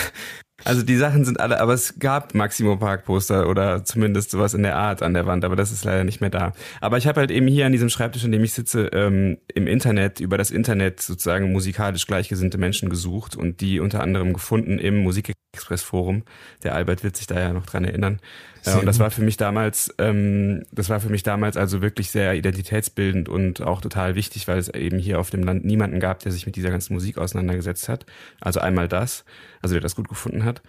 Also 0.64 0.82
die 0.82 0.96
Sachen 0.96 1.24
sind 1.24 1.40
alle, 1.40 1.60
aber 1.60 1.72
es 1.72 1.98
gab 1.98 2.34
Maximo 2.34 2.76
Park 2.76 3.04
Poster 3.04 3.48
oder 3.48 3.84
zumindest 3.84 4.30
sowas 4.30 4.54
in 4.54 4.62
der 4.62 4.76
Art 4.76 5.02
an 5.02 5.14
der 5.14 5.26
Wand, 5.26 5.44
aber 5.44 5.56
das 5.56 5.72
ist 5.72 5.84
leider 5.84 6.04
nicht 6.04 6.20
mehr 6.20 6.30
da. 6.30 6.52
Aber 6.80 6.98
ich 6.98 7.06
habe 7.06 7.20
halt 7.20 7.30
eben 7.30 7.46
hier 7.46 7.66
an 7.66 7.72
diesem 7.72 7.88
Schreibtisch, 7.88 8.24
an 8.24 8.32
dem 8.32 8.44
ich 8.44 8.52
sitze, 8.52 8.86
ähm, 8.92 9.38
im 9.54 9.66
Internet, 9.66 10.20
über 10.20 10.38
das 10.38 10.50
Internet 10.50 11.00
sozusagen 11.00 11.52
musikalisch 11.52 12.06
gleichgesinnte 12.06 12.58
Menschen 12.58 12.88
gesucht 12.88 13.36
und 13.36 13.60
die 13.60 13.80
unter 13.80 14.02
anderem 14.02 14.32
gefunden 14.32 14.78
im 14.78 14.98
Musikexpress 15.02 15.40
Forum. 15.56 16.22
Der 16.62 16.74
Albert 16.74 17.02
wird 17.02 17.16
sich 17.16 17.26
da 17.26 17.38
ja 17.38 17.52
noch 17.52 17.66
dran 17.66 17.84
erinnern. 17.84 18.20
Äh, 18.64 18.74
und 18.76 18.86
das 18.86 18.98
war 18.98 19.10
für 19.10 19.22
mich 19.22 19.36
damals, 19.36 19.92
ähm, 19.98 20.64
das 20.70 20.88
war 20.88 21.00
für 21.00 21.08
mich 21.08 21.22
damals 21.22 21.56
also 21.56 21.82
wirklich 21.82 22.10
sehr 22.10 22.34
identitätsbildend 22.34 23.28
und 23.28 23.62
auch 23.62 23.80
total 23.80 24.14
wichtig, 24.14 24.46
weil 24.48 24.58
es 24.58 24.68
eben 24.68 24.98
hier 24.98 25.18
auf 25.18 25.30
dem 25.30 25.42
Land 25.42 25.64
niemanden 25.64 25.98
gab, 25.98 26.20
der 26.20 26.32
sich 26.32 26.46
mit 26.46 26.56
dieser 26.56 26.70
ganzen 26.70 26.94
Musik 26.94 27.18
auseinandergesetzt 27.18 27.88
hat. 27.88 28.06
Also 28.40 28.60
einmal 28.60 28.86
das, 28.86 29.24
also 29.62 29.74
der 29.74 29.82
das 29.82 29.96
gut 29.96 30.08
gefunden 30.08 30.44
hat. 30.44 30.62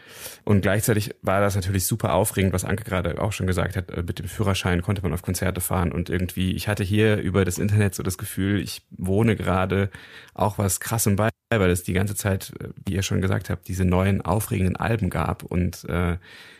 Und 0.45 0.61
gleichzeitig 0.61 1.15
war 1.21 1.41
das 1.41 1.55
natürlich 1.55 1.85
super 1.85 2.13
aufregend, 2.13 2.53
was 2.53 2.65
Anke 2.65 2.83
gerade 2.83 3.21
auch 3.21 3.33
schon 3.33 3.47
gesagt 3.47 3.75
hat. 3.75 3.91
äh, 3.91 4.03
Mit 4.03 4.19
dem 4.19 4.27
Führerschein 4.27 4.81
konnte 4.81 5.01
man 5.01 5.13
auf 5.13 5.21
Konzerte 5.21 5.61
fahren 5.61 5.91
und 5.91 6.09
irgendwie, 6.09 6.53
ich 6.53 6.67
hatte 6.67 6.83
hier 6.83 7.17
über 7.17 7.45
das 7.45 7.59
Internet 7.59 7.93
so 7.93 8.03
das 8.03 8.17
Gefühl, 8.17 8.59
ich 8.61 8.85
wohne 8.91 9.35
gerade 9.35 9.89
auch 10.33 10.57
was 10.57 10.79
krassem 10.79 11.15
bei, 11.15 11.29
weil 11.59 11.69
es 11.69 11.83
die 11.83 11.93
ganze 11.93 12.15
Zeit, 12.15 12.53
äh, 12.59 12.69
wie 12.85 12.93
ihr 12.93 13.03
schon 13.03 13.21
gesagt 13.21 13.49
habt, 13.49 13.67
diese 13.67 13.85
neuen 13.85 14.21
aufregenden 14.21 14.75
Alben 14.75 15.09
gab 15.09 15.43
und 15.43 15.83
äh, 15.85 16.17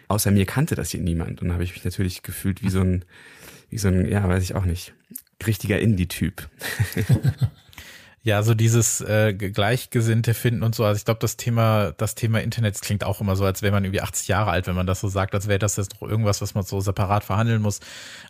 außer 0.08 0.32
mir 0.32 0.46
kannte 0.46 0.76
das 0.76 0.92
hier 0.92 1.02
niemand. 1.02 1.42
Und 1.42 1.50
da 1.50 1.54
habe 1.54 1.64
ich 1.64 1.74
mich 1.74 1.86
natürlich 1.86 2.24
gefühlt 2.24 2.62
wie 2.62 2.70
so 2.70 2.82
ein, 2.82 3.06
wie 3.70 3.78
so 3.78 3.88
ein, 3.88 4.10
ja, 4.10 4.28
weiß 4.28 4.44
ich 4.44 4.56
auch 4.56 4.66
nicht, 4.66 4.94
richtiger 5.46 5.80
Indie-Typ. 5.80 6.50
Ja, 8.24 8.44
so 8.44 8.54
dieses 8.54 9.02
äh, 9.02 9.34
Gleichgesinnte 9.34 10.36
finden 10.36 10.62
und 10.62 10.76
so. 10.76 10.86
Also 10.86 11.00
ich 11.00 11.06
glaube, 11.06 11.20
das 11.20 11.38
Thema, 11.38 11.92
das 11.98 12.14
Thema 12.14 12.40
Internet 12.40 12.80
klingt 12.80 13.04
auch 13.04 13.20
immer 13.20 13.36
so, 13.36 13.46
als 13.46 13.64
wäre 13.64 13.72
man 13.72 13.84
irgendwie 13.84 14.02
80 14.02 14.28
Jahre 14.28 14.52
alt, 14.52 14.68
wenn 14.68 14.76
man 14.76 14.86
das 14.86 15.00
so 15.00 15.08
sagt, 15.08 15.34
als 15.34 15.48
wäre 15.48 15.58
das 15.58 15.76
jetzt 15.76 16.00
noch 16.00 16.08
irgendwas, 16.08 16.40
was 16.40 16.54
man 16.54 16.64
so 16.64 16.82
separat 16.82 17.24
verhandeln 17.24 17.64
muss. 17.64 17.80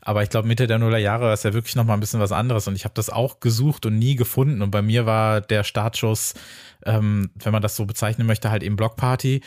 Aber 0.02 0.24
ich 0.24 0.30
glaube, 0.30 0.48
Mitte 0.48 0.66
der 0.66 0.80
Nuller 0.80 0.98
Jahre 0.98 1.34
ist 1.34 1.44
ja 1.44 1.54
wirklich 1.54 1.76
noch 1.76 1.84
mal 1.84 1.96
ein 1.96 2.00
bisschen 2.00 2.22
was 2.22 2.32
anderes. 2.32 2.70
Und 2.70 2.76
ich 2.76 2.86
habe 2.86 2.94
das 2.96 3.10
auch 3.10 3.42
gesucht 3.42 3.86
und 3.86 4.00
nie 4.00 4.16
gefunden. 4.16 4.62
Und 4.62 4.72
bei 4.72 4.82
mir 4.82 5.06
war 5.06 5.42
der 5.42 5.66
Startschuss, 5.66 6.36
ähm, 6.86 7.30
wenn 7.36 7.52
man 7.52 7.62
das 7.62 7.76
so 7.76 7.86
bezeichnen 7.86 8.26
möchte, 8.26 8.50
halt 8.50 8.64
eben 8.64 8.78
Blockparty. 8.78 9.42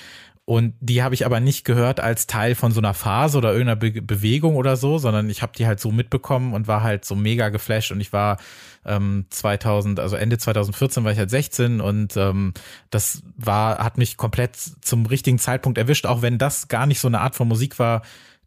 Und 0.46 0.74
die 0.80 1.02
habe 1.02 1.14
ich 1.14 1.24
aber 1.24 1.40
nicht 1.40 1.64
gehört 1.64 2.00
als 2.00 2.26
Teil 2.26 2.54
von 2.54 2.70
so 2.70 2.78
einer 2.78 2.92
Phase 2.92 3.38
oder 3.38 3.52
irgendeiner 3.52 3.76
Be 3.76 4.02
Bewegung 4.02 4.56
oder 4.56 4.76
so, 4.76 4.98
sondern 4.98 5.30
ich 5.30 5.40
habe 5.40 5.52
die 5.56 5.66
halt 5.66 5.80
so 5.80 5.90
mitbekommen 5.90 6.52
und 6.52 6.68
war 6.68 6.82
halt 6.82 7.06
so 7.06 7.14
mega 7.14 7.48
geflasht 7.48 7.92
und 7.92 8.00
ich 8.00 8.12
war 8.12 8.36
ähm, 8.84 9.24
2000, 9.30 10.00
also 10.00 10.16
Ende 10.16 10.36
2014 10.36 11.02
war 11.02 11.12
ich 11.12 11.18
halt 11.18 11.30
16 11.30 11.80
und 11.80 12.18
ähm, 12.18 12.52
das 12.90 13.22
war, 13.36 13.78
hat 13.78 13.96
mich 13.96 14.18
komplett 14.18 14.56
zum 14.56 15.06
richtigen 15.06 15.38
Zeitpunkt 15.38 15.78
erwischt, 15.78 16.04
auch 16.04 16.20
wenn 16.20 16.36
das 16.36 16.68
gar 16.68 16.84
nicht 16.84 17.00
so 17.00 17.08
eine 17.08 17.22
Art 17.22 17.34
von 17.34 17.48
Musik 17.48 17.78
war, 17.78 18.02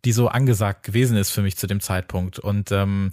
die 0.06 0.12
so 0.12 0.28
angesagt 0.28 0.84
gewesen 0.84 1.18
ist 1.18 1.32
für 1.32 1.42
mich 1.42 1.58
zu 1.58 1.66
dem 1.66 1.80
Zeitpunkt. 1.80 2.38
Und 2.38 2.72
ähm, 2.72 3.12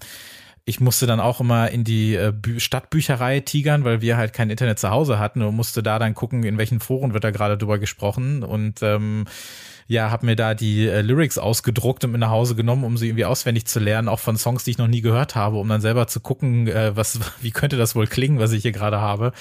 ich 0.67 0.81
musste 0.81 1.07
dann 1.07 1.21
auch 1.21 1.41
immer 1.41 1.71
in 1.71 1.85
die 1.85 2.15
äh, 2.15 2.33
Bü 2.35 2.59
Stadtbücherei 2.59 3.41
tigern, 3.41 3.85
weil 3.85 4.01
wir 4.01 4.17
halt 4.17 4.33
kein 4.33 4.49
Internet 4.49 4.79
zu 4.79 4.91
Hause 4.91 5.19
hatten 5.19 5.43
und 5.43 5.55
musste 5.55 5.83
da 5.83 5.99
dann 5.99 6.15
gucken, 6.15 6.43
in 6.43 6.57
welchen 6.57 6.81
Foren 6.81 7.13
wird 7.13 7.25
da 7.25 7.31
gerade 7.31 7.59
drüber 7.59 7.79
gesprochen. 7.79 8.43
Und 8.43 8.83
ähm, 8.83 9.27
ja, 9.87 10.11
habe 10.11 10.27
mir 10.27 10.37
da 10.37 10.55
die 10.55 10.89
äh, 10.89 11.03
Lyrics 11.03 11.39
ausgedruckt 11.39 12.05
und 12.05 12.13
mit 12.13 12.21
nach 12.21 12.31
Hause 12.31 12.55
genommen, 12.55 12.85
um 12.85 12.97
sie 12.97 13.09
irgendwie 13.09 13.27
auswendig 13.27 13.67
zu 13.67 13.81
lernen, 13.81 14.09
auch 14.09 14.19
von 14.19 14.37
Songs, 14.37 14.65
die 14.65 14.71
ich 14.71 14.79
noch 14.79 14.89
nie 14.89 15.03
gehört 15.03 15.35
habe, 15.35 15.59
um 15.59 15.69
dann 15.69 15.81
selber 15.81 16.07
zu 16.07 16.21
gucken, 16.21 16.69
äh, 16.69 16.97
was, 16.97 17.21
wie 17.43 17.51
könnte 17.51 17.77
das 17.77 17.95
wohl 17.95 18.07
klingen, 18.07 18.39
was 18.39 18.53
ich 18.53 18.63
hier 18.63 18.73
gerade 18.73 19.01
habe. 19.01 19.33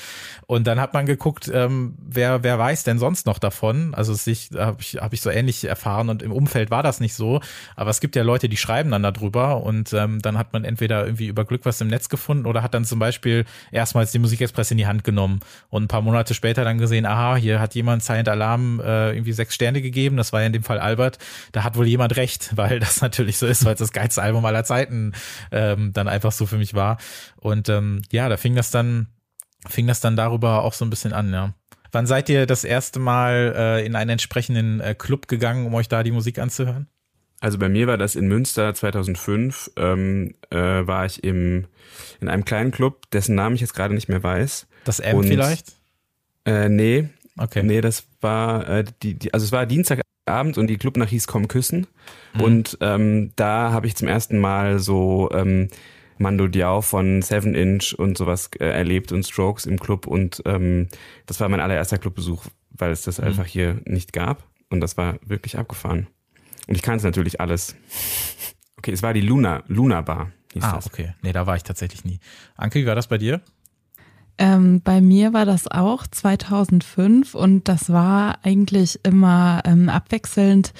Und 0.46 0.68
dann 0.68 0.80
hat 0.82 0.94
man 0.94 1.06
geguckt, 1.06 1.50
ähm, 1.54 1.96
wer, 1.98 2.44
wer 2.44 2.60
weiß 2.60 2.84
denn 2.84 3.00
sonst 3.00 3.26
noch 3.26 3.40
davon? 3.40 3.94
Also 3.94 4.14
sich 4.14 4.50
habe 4.58 4.78
ich, 4.82 4.98
hab 4.98 5.14
ich 5.14 5.22
so 5.22 5.30
ähnlich 5.30 5.64
erfahren 5.64 6.10
und 6.10 6.22
im 6.22 6.32
Umfeld 6.32 6.72
war 6.72 6.84
das 6.84 7.00
nicht 7.00 7.14
so. 7.14 7.40
Aber 7.76 7.90
es 7.90 8.02
gibt 8.02 8.16
ja 8.16 8.24
Leute, 8.24 8.50
die 8.50 8.58
schreiben 8.58 8.92
dann 8.92 9.04
darüber 9.04 9.64
und 9.64 9.94
ähm, 9.94 10.22
dann 10.22 10.38
hat 10.38 10.52
man 10.52 10.66
entweder 10.66 11.06
irgendwie 11.06 11.28
über 11.28 11.46
Glück 11.46 11.62
was 11.64 11.80
im 11.80 11.88
Netz 11.88 12.10
gefunden 12.10 12.46
oder 12.46 12.62
hat 12.62 12.74
dann 12.74 12.84
zum 12.84 13.00
Beispiel 13.00 13.46
erstmals 13.72 14.12
die 14.12 14.20
Musikexpress 14.20 14.72
in 14.72 14.78
die 14.78 14.88
Hand 14.88 15.06
genommen 15.06 15.40
und 15.70 15.84
ein 15.84 15.88
paar 15.88 16.02
Monate 16.02 16.34
später 16.34 16.66
dann 16.66 16.78
gesehen, 16.78 17.06
aha, 17.06 17.38
hier 17.38 17.62
hat 17.62 17.76
jemand 17.76 18.04
Silent 18.04 18.28
Alarm 18.28 18.82
äh, 18.82 19.14
irgendwie 19.14 19.34
sechs 19.34 19.56
Sterne 19.56 19.82
gegeben. 19.82 20.18
Das 20.18 20.33
war 20.34 20.42
ja 20.42 20.48
in 20.48 20.54
dem 20.54 20.64
Fall 20.64 20.80
Albert. 20.80 21.20
Da 21.52 21.64
hat 21.64 21.78
wohl 21.78 21.88
jemand 21.88 22.16
recht, 22.18 22.52
weil 22.56 22.80
das 22.80 23.02
natürlich 23.02 23.38
so 23.38 23.48
ist, 23.48 23.64
weil 23.66 23.74
es 23.74 23.80
das 23.80 23.94
geilste 23.94 24.22
Album 24.22 24.44
aller 24.46 24.64
Zeiten 24.64 25.14
ähm, 25.52 25.94
dann 25.94 26.08
einfach 26.08 26.32
so 26.32 26.46
für 26.46 26.58
mich 26.58 26.74
war. 26.74 26.98
Und 27.38 27.70
ähm, 27.70 28.02
ja, 28.12 28.28
da 28.30 28.38
fing 28.38 28.56
das 28.56 28.72
dann, 28.72 29.08
fing 29.68 29.88
das 29.88 30.02
dann 30.02 30.16
darüber 30.16 30.64
auch 30.64 30.74
so 30.74 30.84
ein 30.84 30.90
bisschen 30.90 31.14
an, 31.14 31.32
ja. 31.32 31.54
Wann 31.92 32.08
seid 32.08 32.28
ihr 32.28 32.48
das 32.48 32.64
erste 32.64 33.00
Mal 33.00 33.54
äh, 33.56 33.86
in 33.86 33.96
einen 33.96 34.10
entsprechenden 34.10 34.82
äh, 34.82 34.96
Club 34.96 35.28
gegangen, 35.28 35.68
um 35.68 35.76
euch 35.76 35.88
da 35.88 36.02
die 36.02 36.12
Musik 36.12 36.40
anzuhören? 36.40 36.88
Also 37.40 37.60
bei 37.60 37.70
mir 37.70 37.88
war 37.88 37.98
das 37.98 38.16
in 38.16 38.28
Münster 38.28 38.74
2005, 38.74 39.72
ähm, 39.76 40.34
äh, 40.50 40.58
war 40.58 41.06
ich 41.06 41.24
im, 41.24 41.66
in 42.22 42.30
einem 42.30 42.46
kleinen 42.46 42.72
Club, 42.72 43.12
dessen 43.12 43.36
Namen 43.36 43.56
ich 43.56 43.62
jetzt 43.62 43.76
gerade 43.76 43.94
nicht 43.94 44.08
mehr 44.10 44.24
weiß. 44.24 44.66
Das 44.86 45.00
M 45.02 45.18
Und- 45.18 45.28
vielleicht? 45.28 45.74
Äh, 46.46 46.70
nee, 46.70 47.10
Okay. 47.38 47.64
nee, 47.64 47.82
das 47.82 48.06
war 48.22 48.68
äh, 48.70 48.84
die, 49.02 49.16
die, 49.16 49.34
also 49.34 49.44
es 49.46 49.52
war 49.52 49.66
Dienstagabend 49.66 50.58
und 50.58 50.68
die 50.68 50.78
Clubnacht 50.78 51.10
hieß 51.10 51.28
Komm 51.28 51.48
küssen. 51.48 51.88
Mhm. 52.36 52.42
Und 52.42 52.78
ähm, 52.82 53.32
da 53.36 53.72
habe 53.72 53.88
ich 53.88 53.96
zum 53.96 54.08
ersten 54.08 54.40
Mal 54.40 54.80
so 54.80 55.30
ähm, 55.34 55.70
Mando 56.20 56.48
Diao 56.48 56.82
von 56.82 57.22
Seven 57.24 57.56
Inch 57.56 57.94
und 57.98 58.18
sowas 58.18 58.52
äh, 58.60 58.66
erlebt 58.66 59.12
und 59.12 59.24
Strokes 59.26 59.66
im 59.66 59.80
Club 59.80 60.06
und 60.08 60.42
ähm, 60.46 60.88
das 61.26 61.40
war 61.40 61.50
mein 61.50 61.60
allererster 61.60 61.98
Clubbesuch, 61.98 62.46
weil 62.70 62.92
es 62.92 63.02
Mhm. 63.02 63.06
das 63.08 63.20
einfach 63.20 63.46
hier 63.46 63.82
nicht 63.86 64.14
gab 64.14 64.44
und 64.70 64.80
das 64.82 64.96
war 64.96 65.16
wirklich 65.26 65.58
abgefahren. 65.58 66.08
Und 66.68 66.76
ich 66.76 66.82
kannte 66.84 67.04
natürlich 67.06 67.42
alles. 67.42 67.76
Okay, 68.78 68.92
es 68.92 69.02
war 69.04 69.14
die 69.14 69.22
Luna, 69.22 69.64
Luna 69.68 70.02
Bar 70.02 70.32
hieß 70.54 70.64
Ah, 70.64 70.76
das. 70.76 70.86
okay. 70.88 71.14
Nee, 71.24 71.34
da 71.34 71.48
war 71.48 71.56
ich 71.56 71.64
tatsächlich 71.64 72.06
nie. 72.06 72.20
Anke, 72.56 72.80
wie 72.80 72.86
war 72.86 72.96
das 72.96 73.08
bei 73.08 73.18
dir? 73.18 73.42
Ähm, 74.38 74.82
bei 74.84 75.00
mir 75.00 75.34
war 75.34 75.46
das 75.46 75.68
auch 75.68 76.08
2005 76.08 77.36
und 77.36 77.68
das 77.68 77.92
war 77.92 78.40
eigentlich 78.44 79.00
immer 79.04 79.62
ähm, 79.66 79.90
abwechselnd 79.90 80.74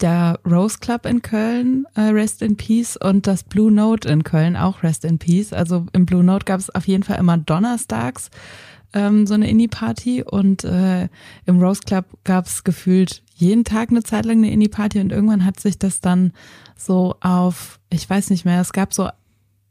der 0.00 0.38
Rose 0.46 0.78
Club 0.78 1.06
in 1.06 1.22
Köln, 1.22 1.86
äh, 1.94 2.02
Rest 2.02 2.42
in 2.42 2.56
Peace, 2.56 2.96
und 2.96 3.26
das 3.26 3.42
Blue 3.44 3.72
Note 3.72 4.08
in 4.08 4.22
Köln, 4.22 4.56
auch 4.56 4.82
Rest 4.82 5.04
in 5.04 5.18
Peace. 5.18 5.52
Also 5.52 5.86
im 5.92 6.06
Blue 6.06 6.22
Note 6.22 6.44
gab 6.44 6.60
es 6.60 6.70
auf 6.70 6.86
jeden 6.86 7.02
Fall 7.02 7.18
immer 7.18 7.38
donnerstags 7.38 8.30
ähm, 8.94 9.26
so 9.26 9.34
eine 9.34 9.50
Indie-Party 9.50 10.22
und 10.22 10.64
äh, 10.64 11.08
im 11.46 11.60
Rose 11.60 11.82
Club 11.84 12.06
gab 12.24 12.46
es 12.46 12.64
gefühlt 12.64 13.22
jeden 13.34 13.64
Tag 13.64 13.90
eine 13.90 14.02
Zeit 14.02 14.24
lang 14.24 14.38
eine 14.38 14.50
Indie-Party 14.50 15.00
und 15.00 15.12
irgendwann 15.12 15.44
hat 15.44 15.60
sich 15.60 15.78
das 15.78 16.00
dann 16.00 16.32
so 16.76 17.16
auf, 17.20 17.80
ich 17.90 18.08
weiß 18.08 18.30
nicht 18.30 18.44
mehr, 18.44 18.60
es 18.60 18.72
gab 18.72 18.94
so 18.94 19.08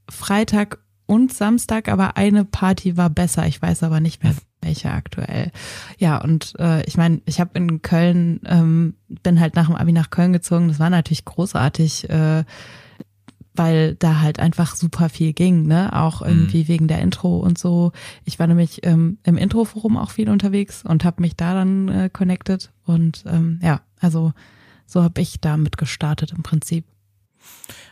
Freitag 0.10 0.80
und 1.08 1.34
Samstag, 1.34 1.90
aber 1.90 2.18
eine 2.18 2.46
Party 2.46 2.98
war 2.98 3.10
besser. 3.10 3.48
Ich 3.48 3.62
weiß 3.62 3.82
aber 3.84 4.00
nicht 4.00 4.24
mehr 4.24 4.36
welche 4.62 4.92
aktuell. 4.92 5.52
Ja, 5.98 6.18
und 6.18 6.54
äh, 6.60 6.84
ich 6.86 6.98
meine, 6.98 7.22
ich 7.26 7.40
habe 7.40 7.52
in 7.54 7.82
Köln, 7.82 8.42
ähm, 8.46 8.96
bin 9.24 9.40
halt 9.40 9.56
nach 9.56 9.68
dem 9.68 9.76
Abi 9.76 9.94
nach 9.94 10.10
Köln 10.10 10.34
gezogen. 10.34 10.68
Das 10.68 10.80
war 10.80 10.90
natürlich 10.90 11.26
großartig, 11.26 12.10
äh, 12.10 12.44
weil 13.54 13.96
da 13.96 14.20
halt 14.20 14.40
einfach 14.40 14.76
super 14.76 15.10
viel 15.10 15.34
ging, 15.34 15.64
ne? 15.64 15.92
Auch 15.94 16.22
irgendwie 16.22 16.68
wegen 16.68 16.88
der 16.88 17.00
Intro 17.00 17.38
und 17.40 17.58
so. 17.58 17.92
Ich 18.24 18.38
war 18.38 18.46
nämlich 18.46 18.86
ähm, 18.86 19.18
im 19.24 19.38
Intro-Forum 19.38 19.98
auch 19.98 20.12
viel 20.12 20.30
unterwegs 20.30 20.84
und 20.84 21.04
habe 21.04 21.22
mich 21.22 21.36
da 21.36 21.54
dann 21.54 21.88
äh, 21.88 22.10
connected. 22.12 22.72
Und 22.86 23.24
ähm, 23.28 23.60
ja, 23.64 23.82
also 24.00 24.34
so 24.86 25.02
habe 25.02 25.22
ich 25.22 25.42
damit 25.42 25.78
gestartet 25.78 26.34
im 26.36 26.44
Prinzip. 26.44 26.86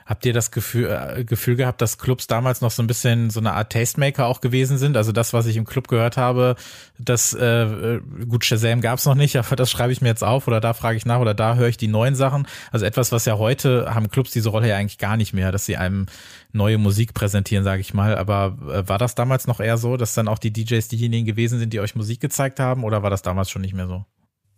Habt 0.05 0.25
ihr 0.25 0.33
das 0.33 0.51
Gefühl, 0.51 0.87
äh, 0.87 1.23
Gefühl 1.23 1.55
gehabt, 1.55 1.81
dass 1.81 1.97
Clubs 1.97 2.27
damals 2.27 2.61
noch 2.61 2.71
so 2.71 2.83
ein 2.83 2.87
bisschen 2.87 3.29
so 3.29 3.39
eine 3.39 3.53
Art 3.53 3.71
Tastemaker 3.71 4.27
auch 4.27 4.41
gewesen 4.41 4.77
sind? 4.77 4.97
Also 4.97 5.11
das, 5.11 5.33
was 5.33 5.45
ich 5.45 5.57
im 5.57 5.65
Club 5.65 5.87
gehört 5.87 6.17
habe, 6.17 6.55
das, 6.99 7.33
äh, 7.33 7.99
gut, 8.27 8.45
Shazam 8.45 8.81
gab's 8.81 9.05
noch 9.05 9.15
nicht, 9.15 9.35
aber 9.37 9.55
das 9.55 9.71
schreibe 9.71 9.91
ich 9.91 10.01
mir 10.01 10.09
jetzt 10.09 10.23
auf 10.23 10.47
oder 10.47 10.61
da 10.61 10.73
frage 10.73 10.97
ich 10.97 11.05
nach 11.05 11.19
oder 11.19 11.33
da 11.33 11.55
höre 11.55 11.69
ich 11.69 11.77
die 11.77 11.87
neuen 11.87 12.15
Sachen. 12.15 12.47
Also 12.71 12.85
etwas, 12.85 13.11
was 13.11 13.25
ja 13.25 13.37
heute 13.37 13.93
haben 13.93 14.09
Clubs 14.09 14.31
diese 14.31 14.49
Rolle 14.49 14.69
ja 14.69 14.77
eigentlich 14.77 14.97
gar 14.97 15.17
nicht 15.17 15.33
mehr, 15.33 15.51
dass 15.51 15.65
sie 15.65 15.77
einem 15.77 16.05
neue 16.53 16.77
Musik 16.77 17.13
präsentieren, 17.13 17.63
sage 17.63 17.81
ich 17.81 17.93
mal. 17.93 18.17
Aber 18.17 18.57
äh, 18.71 18.87
war 18.87 18.97
das 18.97 19.15
damals 19.15 19.47
noch 19.47 19.59
eher 19.59 19.77
so, 19.77 19.97
dass 19.97 20.13
dann 20.13 20.27
auch 20.27 20.39
die 20.39 20.51
DJs 20.51 20.87
diejenigen 20.87 21.25
gewesen 21.25 21.59
sind, 21.59 21.73
die 21.73 21.79
euch 21.79 21.95
Musik 21.95 22.19
gezeigt 22.19 22.59
haben 22.59 22.83
oder 22.83 23.03
war 23.03 23.09
das 23.09 23.21
damals 23.21 23.49
schon 23.49 23.61
nicht 23.61 23.73
mehr 23.73 23.87
so? 23.87 24.05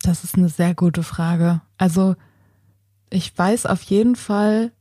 Das 0.03 0.23
ist 0.23 0.35
eine 0.35 0.49
sehr 0.49 0.75
gute 0.75 1.03
Frage. 1.03 1.61
Also 1.77 2.15
ich 3.09 3.37
weiß 3.37 3.65
auf 3.65 3.81
jeden 3.83 4.15
Fall, 4.15 4.71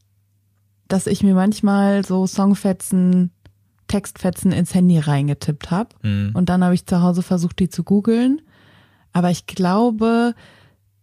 dass 0.88 1.06
ich 1.06 1.22
mir 1.22 1.34
manchmal 1.34 2.04
so 2.04 2.26
Songfetzen, 2.26 3.30
Textfetzen 3.88 4.52
ins 4.52 4.74
Handy 4.74 4.98
reingetippt 4.98 5.70
habe. 5.70 5.90
Hm. 6.02 6.30
Und 6.34 6.48
dann 6.48 6.64
habe 6.64 6.74
ich 6.74 6.86
zu 6.86 7.02
Hause 7.02 7.22
versucht, 7.22 7.58
die 7.58 7.68
zu 7.68 7.84
googeln. 7.84 8.42
Aber 9.12 9.30
ich 9.30 9.46
glaube, 9.46 10.34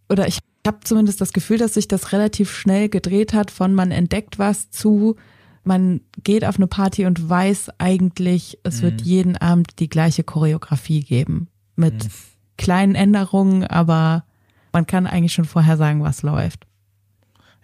oder 0.08 0.28
ich 0.28 0.38
habe 0.66 0.80
zumindest 0.84 1.20
das 1.20 1.32
Gefühl, 1.32 1.58
dass 1.58 1.74
sich 1.74 1.88
das 1.88 2.12
relativ 2.12 2.50
schnell 2.52 2.88
gedreht 2.88 3.34
hat 3.34 3.50
von 3.50 3.74
man 3.74 3.90
entdeckt 3.90 4.38
was 4.38 4.70
zu 4.70 5.16
man 5.64 6.02
geht 6.22 6.44
auf 6.44 6.56
eine 6.56 6.66
Party 6.66 7.06
und 7.06 7.28
weiß 7.28 7.70
eigentlich, 7.78 8.58
es 8.62 8.82
wird 8.82 9.00
jeden 9.00 9.36
Abend 9.36 9.78
die 9.78 9.88
gleiche 9.88 10.22
Choreografie 10.22 11.02
geben. 11.02 11.48
Mit 11.74 12.06
kleinen 12.56 12.94
Änderungen, 12.94 13.64
aber 13.64 14.24
man 14.72 14.86
kann 14.86 15.06
eigentlich 15.06 15.32
schon 15.32 15.46
vorher 15.46 15.76
sagen, 15.76 16.02
was 16.02 16.22
läuft. 16.22 16.66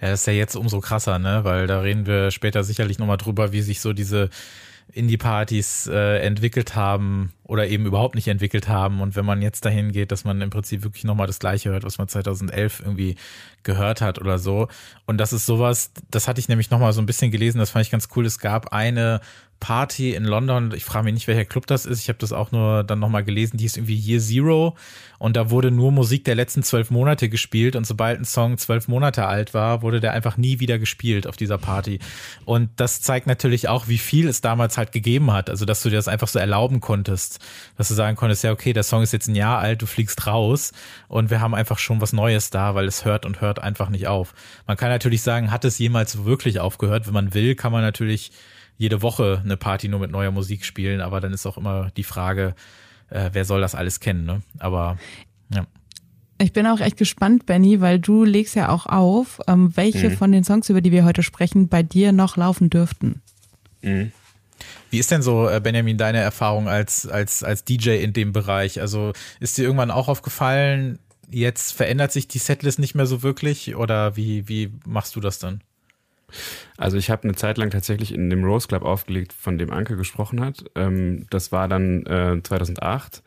Ja, 0.00 0.10
das 0.10 0.20
ist 0.20 0.26
ja 0.26 0.32
jetzt 0.32 0.56
umso 0.56 0.80
krasser, 0.80 1.18
ne? 1.18 1.44
Weil 1.44 1.66
da 1.66 1.80
reden 1.80 2.06
wir 2.06 2.30
später 2.30 2.64
sicherlich 2.64 2.98
nochmal 2.98 3.18
drüber, 3.18 3.52
wie 3.52 3.62
sich 3.62 3.80
so 3.80 3.92
diese 3.92 4.30
Indie-Partys 4.92 5.86
äh, 5.86 6.18
entwickelt 6.18 6.74
haben 6.74 7.32
oder 7.44 7.68
eben 7.68 7.86
überhaupt 7.86 8.14
nicht 8.14 8.28
entwickelt 8.28 8.68
haben. 8.68 9.00
Und 9.00 9.16
wenn 9.16 9.24
man 9.24 9.42
jetzt 9.42 9.64
dahin 9.64 9.92
geht, 9.92 10.12
dass 10.12 10.24
man 10.24 10.40
im 10.40 10.50
Prinzip 10.50 10.82
wirklich 10.82 11.04
nochmal 11.04 11.26
das 11.26 11.38
Gleiche 11.38 11.70
hört, 11.70 11.84
was 11.84 11.98
man 11.98 12.08
2011 12.08 12.80
irgendwie 12.80 13.16
gehört 13.62 14.00
hat 14.00 14.18
oder 14.20 14.38
so. 14.38 14.68
Und 15.06 15.18
das 15.18 15.32
ist 15.32 15.46
sowas, 15.46 15.92
das 16.10 16.28
hatte 16.28 16.40
ich 16.40 16.48
nämlich 16.48 16.70
nochmal 16.70 16.92
so 16.92 17.00
ein 17.00 17.06
bisschen 17.06 17.30
gelesen, 17.30 17.58
das 17.58 17.70
fand 17.70 17.84
ich 17.84 17.92
ganz 17.92 18.08
cool. 18.16 18.26
Es 18.26 18.38
gab 18.38 18.72
eine 18.72 19.20
Party 19.60 20.14
in 20.14 20.24
London. 20.24 20.72
Ich 20.74 20.84
frage 20.84 21.04
mich 21.04 21.14
nicht, 21.14 21.28
welcher 21.28 21.44
Club 21.44 21.66
das 21.66 21.86
ist. 21.86 22.00
Ich 22.00 22.08
habe 22.08 22.18
das 22.18 22.32
auch 22.32 22.50
nur 22.50 22.82
dann 22.82 22.98
nochmal 22.98 23.22
gelesen. 23.22 23.58
Die 23.58 23.66
ist 23.66 23.76
irgendwie 23.76 23.96
Year 23.96 24.18
Zero. 24.18 24.76
Und 25.18 25.36
da 25.36 25.50
wurde 25.50 25.70
nur 25.70 25.92
Musik 25.92 26.24
der 26.24 26.34
letzten 26.34 26.62
zwölf 26.62 26.90
Monate 26.90 27.28
gespielt. 27.28 27.76
Und 27.76 27.86
sobald 27.86 28.18
ein 28.18 28.24
Song 28.24 28.56
zwölf 28.56 28.88
Monate 28.88 29.26
alt 29.26 29.52
war, 29.52 29.82
wurde 29.82 30.00
der 30.00 30.12
einfach 30.14 30.38
nie 30.38 30.60
wieder 30.60 30.78
gespielt 30.78 31.26
auf 31.26 31.36
dieser 31.36 31.58
Party. 31.58 31.98
Und 32.46 32.70
das 32.76 33.02
zeigt 33.02 33.26
natürlich 33.26 33.68
auch, 33.68 33.86
wie 33.86 33.98
viel 33.98 34.28
es 34.28 34.40
damals 34.40 34.78
halt 34.78 34.92
gegeben 34.92 35.30
hat. 35.30 35.50
Also, 35.50 35.66
dass 35.66 35.82
du 35.82 35.90
dir 35.90 35.96
das 35.96 36.08
einfach 36.08 36.28
so 36.28 36.38
erlauben 36.38 36.80
konntest. 36.80 37.38
Dass 37.76 37.88
du 37.88 37.94
sagen 37.94 38.16
konntest, 38.16 38.42
ja, 38.42 38.52
okay, 38.52 38.72
der 38.72 38.82
Song 38.82 39.02
ist 39.02 39.12
jetzt 39.12 39.28
ein 39.28 39.34
Jahr 39.34 39.58
alt, 39.58 39.82
du 39.82 39.86
fliegst 39.86 40.26
raus. 40.26 40.72
Und 41.08 41.28
wir 41.28 41.42
haben 41.42 41.54
einfach 41.54 41.78
schon 41.78 42.00
was 42.00 42.14
Neues 42.14 42.48
da, 42.48 42.74
weil 42.74 42.86
es 42.86 43.04
hört 43.04 43.26
und 43.26 43.42
hört 43.42 43.58
einfach 43.58 43.90
nicht 43.90 44.06
auf. 44.08 44.32
Man 44.66 44.78
kann 44.78 44.88
natürlich 44.88 45.20
sagen, 45.20 45.50
hat 45.50 45.66
es 45.66 45.78
jemals 45.78 46.24
wirklich 46.24 46.60
aufgehört? 46.60 47.06
Wenn 47.06 47.14
man 47.14 47.34
will, 47.34 47.54
kann 47.54 47.72
man 47.72 47.82
natürlich 47.82 48.32
jede 48.80 49.02
Woche 49.02 49.42
eine 49.44 49.58
Party 49.58 49.88
nur 49.88 50.00
mit 50.00 50.10
neuer 50.10 50.30
Musik 50.30 50.64
spielen, 50.64 51.02
aber 51.02 51.20
dann 51.20 51.34
ist 51.34 51.44
auch 51.44 51.58
immer 51.58 51.90
die 51.98 52.02
Frage, 52.02 52.54
äh, 53.10 53.28
wer 53.34 53.44
soll 53.44 53.60
das 53.60 53.74
alles 53.74 54.00
kennen, 54.00 54.24
ne? 54.24 54.40
Aber 54.58 54.96
ja. 55.52 55.66
Ich 56.38 56.54
bin 56.54 56.66
auch 56.66 56.80
echt 56.80 56.96
gespannt, 56.96 57.44
Benny, 57.44 57.82
weil 57.82 57.98
du 57.98 58.24
legst 58.24 58.56
ja 58.56 58.70
auch 58.70 58.86
auf, 58.86 59.38
ähm, 59.46 59.76
welche 59.76 60.08
mhm. 60.08 60.16
von 60.16 60.32
den 60.32 60.44
Songs, 60.44 60.70
über 60.70 60.80
die 60.80 60.92
wir 60.92 61.04
heute 61.04 61.22
sprechen, 61.22 61.68
bei 61.68 61.82
dir 61.82 62.12
noch 62.12 62.38
laufen 62.38 62.70
dürften. 62.70 63.20
Mhm. 63.82 64.12
Wie 64.88 64.98
ist 64.98 65.10
denn 65.10 65.20
so, 65.20 65.46
äh, 65.46 65.60
Benjamin, 65.60 65.98
deine 65.98 66.20
Erfahrung 66.20 66.66
als, 66.66 67.06
als, 67.06 67.44
als 67.44 67.64
DJ 67.64 68.02
in 68.02 68.14
dem 68.14 68.32
Bereich? 68.32 68.80
Also 68.80 69.12
ist 69.40 69.58
dir 69.58 69.64
irgendwann 69.64 69.90
auch 69.90 70.08
aufgefallen, 70.08 70.98
jetzt 71.28 71.72
verändert 71.72 72.12
sich 72.12 72.28
die 72.28 72.38
Setlist 72.38 72.78
nicht 72.78 72.94
mehr 72.94 73.06
so 73.06 73.22
wirklich 73.22 73.76
oder 73.76 74.16
wie, 74.16 74.48
wie 74.48 74.72
machst 74.86 75.16
du 75.16 75.20
das 75.20 75.38
dann? 75.38 75.60
Also 76.76 76.96
ich 76.96 77.10
habe 77.10 77.24
eine 77.24 77.34
Zeit 77.34 77.58
lang 77.58 77.70
tatsächlich 77.70 78.14
in 78.14 78.30
dem 78.30 78.44
Rose 78.44 78.68
Club 78.68 78.82
aufgelegt, 78.82 79.32
von 79.32 79.58
dem 79.58 79.70
Anke 79.70 79.96
gesprochen 79.96 80.40
hat. 80.44 80.64
Ähm, 80.74 81.26
das 81.30 81.52
war 81.52 81.68
dann 81.68 82.06
äh, 82.06 82.42
2008 82.42 83.22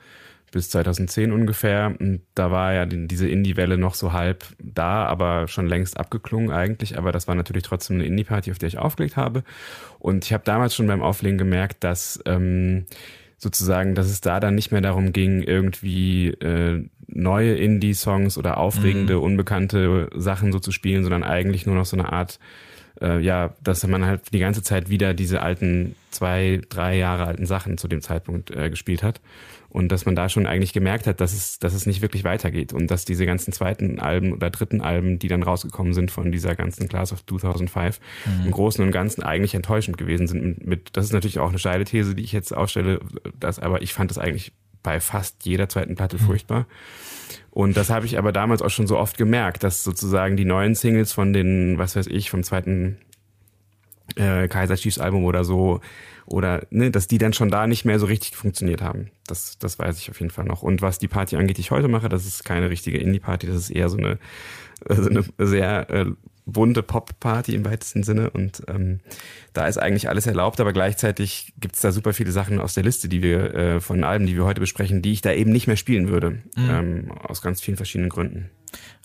bis 0.53 0.69
2010 0.69 1.33
ungefähr. 1.33 1.93
Und 1.99 2.21
da 2.35 2.51
war 2.51 2.73
ja 2.73 2.85
diese 2.85 3.27
Indie-Welle 3.27 3.77
noch 3.77 3.95
so 3.95 4.13
halb 4.13 4.45
da, 4.59 5.05
aber 5.05 5.49
schon 5.49 5.67
längst 5.67 5.97
abgeklungen 5.97 6.51
eigentlich. 6.51 6.97
Aber 6.97 7.11
das 7.11 7.27
war 7.27 7.35
natürlich 7.35 7.63
trotzdem 7.63 7.97
eine 7.97 8.05
Indie-Party, 8.05 8.51
auf 8.51 8.59
der 8.59 8.67
ich 8.67 8.77
aufgelegt 8.77 9.17
habe. 9.17 9.43
Und 9.99 10.23
ich 10.23 10.31
habe 10.31 10.43
damals 10.45 10.75
schon 10.75 10.87
beim 10.87 11.01
Auflegen 11.01 11.37
gemerkt, 11.37 11.83
dass 11.83 12.21
ähm, 12.25 12.85
sozusagen, 13.37 13.95
dass 13.95 14.07
es 14.07 14.21
da 14.21 14.39
dann 14.39 14.55
nicht 14.55 14.71
mehr 14.71 14.81
darum 14.81 15.11
ging, 15.11 15.41
irgendwie 15.41 16.29
äh, 16.29 16.87
neue 17.07 17.55
Indie-Songs 17.55 18.37
oder 18.37 18.57
aufregende, 18.57 19.15
mhm. 19.15 19.23
unbekannte 19.23 20.09
Sachen 20.15 20.51
so 20.51 20.59
zu 20.59 20.71
spielen, 20.71 21.03
sondern 21.03 21.23
eigentlich 21.23 21.65
nur 21.65 21.75
noch 21.75 21.85
so 21.85 21.97
eine 21.97 22.13
Art 22.13 22.39
äh, 23.03 23.19
ja, 23.19 23.53
dass 23.61 23.85
man 23.85 24.05
halt 24.05 24.33
die 24.33 24.39
ganze 24.39 24.63
Zeit 24.63 24.89
wieder 24.89 25.13
diese 25.13 25.41
alten 25.41 25.95
zwei, 26.09 26.61
drei 26.69 26.97
Jahre 26.97 27.25
alten 27.25 27.45
Sachen 27.45 27.77
zu 27.77 27.87
dem 27.87 28.01
Zeitpunkt 28.01 28.49
äh, 28.51 28.69
gespielt 28.69 29.03
hat. 29.03 29.21
Und 29.69 29.91
dass 29.91 30.05
man 30.05 30.15
da 30.15 30.29
schon 30.29 30.45
eigentlich 30.45 30.71
gemerkt 30.71 31.07
hat, 31.07 31.19
dass 31.19 31.33
es, 31.33 31.57
dass 31.57 31.73
es 31.73 31.87
nicht 31.87 32.03
wirklich 32.03 32.23
weitergeht 32.23 32.73
und 32.73 32.91
dass 32.91 33.05
diese 33.05 33.25
ganzen 33.25 33.51
zweiten 33.53 33.99
Alben 33.99 34.31
oder 34.31 34.51
dritten 34.51 34.81
Alben, 34.81 35.17
die 35.17 35.27
dann 35.27 35.41
rausgekommen 35.41 35.93
sind 35.93 36.11
von 36.11 36.31
dieser 36.31 36.55
ganzen 36.55 36.87
Class 36.87 37.11
of 37.11 37.25
2005, 37.25 37.99
mhm. 38.25 38.45
im 38.45 38.51
Großen 38.51 38.85
und 38.85 38.91
Ganzen 38.91 39.23
eigentlich 39.23 39.55
enttäuschend 39.55 39.97
gewesen 39.97 40.27
sind. 40.27 40.63
Mit, 40.63 40.95
das 40.95 41.05
ist 41.05 41.13
natürlich 41.13 41.39
auch 41.39 41.49
eine 41.49 41.57
steile 41.57 41.85
These, 41.85 42.13
die 42.13 42.23
ich 42.23 42.33
jetzt 42.33 42.55
aufstelle, 42.55 42.99
dass, 43.39 43.57
aber 43.57 43.81
ich 43.81 43.93
fand 43.93 44.11
das 44.11 44.19
eigentlich 44.19 44.53
bei 44.83 44.99
fast 44.99 45.45
jeder 45.45 45.69
zweiten 45.69 45.95
Platte 45.95 46.17
mhm. 46.17 46.25
furchtbar. 46.25 46.67
Und 47.49 47.77
das 47.77 47.89
habe 47.89 48.05
ich 48.05 48.17
aber 48.17 48.31
damals 48.31 48.61
auch 48.61 48.69
schon 48.69 48.87
so 48.87 48.97
oft 48.97 49.17
gemerkt, 49.17 49.63
dass 49.63 49.83
sozusagen 49.83 50.37
die 50.37 50.45
neuen 50.45 50.75
Singles 50.75 51.13
von 51.13 51.33
den, 51.33 51.77
was 51.77 51.95
weiß 51.95 52.07
ich, 52.07 52.29
vom 52.29 52.43
zweiten 52.43 52.97
äh, 54.15 54.47
Kaiser 54.47 54.75
Chiefs 54.75 54.99
Album 54.99 55.23
oder 55.23 55.43
so, 55.43 55.79
oder 56.25 56.65
ne, 56.69 56.91
dass 56.91 57.07
die 57.07 57.17
dann 57.17 57.33
schon 57.33 57.49
da 57.49 57.67
nicht 57.67 57.85
mehr 57.85 57.99
so 57.99 58.05
richtig 58.05 58.35
funktioniert 58.35 58.81
haben. 58.81 59.11
Das, 59.27 59.57
das 59.59 59.77
weiß 59.77 59.97
ich 59.99 60.09
auf 60.09 60.19
jeden 60.19 60.31
Fall 60.31 60.45
noch. 60.45 60.63
Und 60.63 60.81
was 60.81 60.99
die 60.99 61.07
Party 61.07 61.35
angeht, 61.35 61.57
die 61.57 61.61
ich 61.61 61.71
heute 61.71 61.87
mache, 61.87 62.09
das 62.09 62.25
ist 62.25 62.43
keine 62.43 62.69
richtige 62.69 62.97
Indie-Party, 62.97 63.47
das 63.47 63.57
ist 63.57 63.69
eher 63.69 63.89
so 63.89 63.97
eine, 63.97 64.19
so 64.87 65.09
eine 65.09 65.23
sehr 65.37 65.89
äh, 65.89 66.05
bunte 66.45 66.83
Pop-Party 66.83 67.55
im 67.55 67.65
weitesten 67.65 68.03
Sinne 68.03 68.29
und 68.29 68.63
ähm, 68.67 68.99
da 69.53 69.67
ist 69.67 69.77
eigentlich 69.77 70.09
alles 70.09 70.27
erlaubt, 70.27 70.59
aber 70.59 70.73
gleichzeitig 70.73 71.53
gibt 71.59 71.75
es 71.75 71.81
da 71.81 71.91
super 71.91 72.13
viele 72.13 72.31
Sachen 72.31 72.59
aus 72.59 72.73
der 72.73 72.83
Liste, 72.83 73.07
die 73.07 73.21
wir 73.21 73.53
äh, 73.53 73.79
von 73.79 74.03
Alben, 74.03 74.25
die 74.25 74.35
wir 74.35 74.45
heute 74.45 74.61
besprechen, 74.61 75.01
die 75.01 75.11
ich 75.11 75.21
da 75.21 75.31
eben 75.31 75.51
nicht 75.51 75.67
mehr 75.67 75.77
spielen 75.77 76.09
würde, 76.09 76.41
mhm. 76.55 76.69
ähm, 76.69 77.11
aus 77.11 77.41
ganz 77.41 77.61
vielen 77.61 77.77
verschiedenen 77.77 78.09
Gründen. 78.09 78.49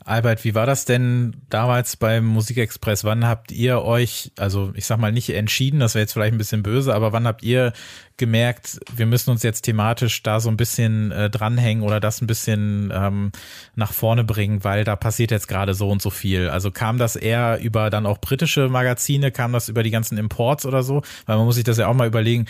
Albert, 0.05 0.45
wie 0.45 0.55
war 0.55 0.65
das 0.65 0.87
denn 0.87 1.37
damals 1.51 1.97
beim 1.97 2.25
Musikexpress? 2.25 3.05
Wann 3.05 3.27
habt 3.27 3.53
ihr 3.53 3.83
euch, 3.83 4.33
also 4.39 4.73
ich 4.75 4.87
sag 4.87 4.99
mal 4.99 5.13
nicht 5.13 5.29
entschieden, 5.29 5.81
das 5.81 5.95
wäre 5.95 6.05
jetzt 6.05 6.15
vielleicht 6.15 6.33
ein 6.33 6.39
bisschen 6.39 6.63
böse, 6.63 6.95
aber 6.95 7.13
wann 7.13 7.27
habt 7.27 7.43
ihr 7.43 7.75
gemerkt, 8.17 8.81
wir 8.95 9.05
müssen 9.05 9.31
uns 9.31 9.43
jetzt 9.43 9.63
thematisch 9.63 10.23
da 10.23 10.41
so 10.41 10.49
ein 10.49 10.57
bisschen 10.57 11.13
äh, 11.13 11.29
dranhängen 11.29 11.83
oder 11.83 12.01
das 12.01 12.23
ein 12.23 12.27
bisschen 12.27 12.91
ähm, 12.95 13.33
nach 13.75 13.93
vorne 13.93 14.25
bringen, 14.25 14.65
weil 14.65 14.85
da 14.85 14.97
passiert 14.97 15.31
jetzt 15.31 15.47
gerade 15.47 15.75
so 15.75 15.91
und 15.91 16.01
so 16.01 16.11
viel. 16.11 16.49
Also 16.49 16.71
kam 16.71 16.97
das 16.97 17.15
eher 17.15 17.28
über 17.61 17.91
dann 17.91 18.07
auch 18.07 18.19
britische 18.19 18.69
Magazine, 18.69 19.31
kam 19.31 19.53
das 19.53 19.69
über 19.69 19.83
die 19.83 19.91
ganzen 19.91 20.19
Imports 20.19 20.67
oder 20.67 20.83
so? 20.83 21.03
Weil 21.27 21.37
man 21.37 21.47
muss 21.47 21.57
sich 21.57 21.65
das 21.65 21.79
ja 21.79 21.89
auch 21.89 21.95
mal 21.95 22.07
überlegen, 22.07 22.47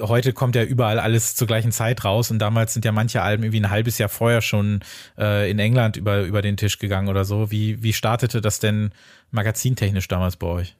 heute 0.00 0.32
kommt 0.32 0.56
ja 0.56 0.62
überall 0.62 0.98
alles 0.98 1.34
zur 1.34 1.46
gleichen 1.46 1.72
Zeit 1.72 2.04
raus 2.04 2.30
und 2.30 2.38
damals 2.38 2.72
sind 2.72 2.84
ja 2.84 2.92
manche 2.92 3.22
Alben 3.22 3.44
irgendwie 3.44 3.60
ein 3.60 3.70
halbes 3.70 3.98
Jahr 3.98 4.08
vorher 4.08 4.42
schon 4.42 4.80
äh, 5.18 5.50
in 5.50 5.58
England 5.58 5.96
über, 5.96 6.22
über 6.22 6.42
den 6.42 6.56
Tisch 6.56 6.78
gegangen 6.78 7.08
oder 7.08 7.24
so. 7.24 7.50
Wie, 7.50 7.82
wie 7.82 7.92
startete 7.92 8.40
das 8.40 8.58
denn 8.58 8.90
magazintechnisch 9.30 10.08
damals 10.08 10.36
bei 10.36 10.46
euch? 10.46 10.76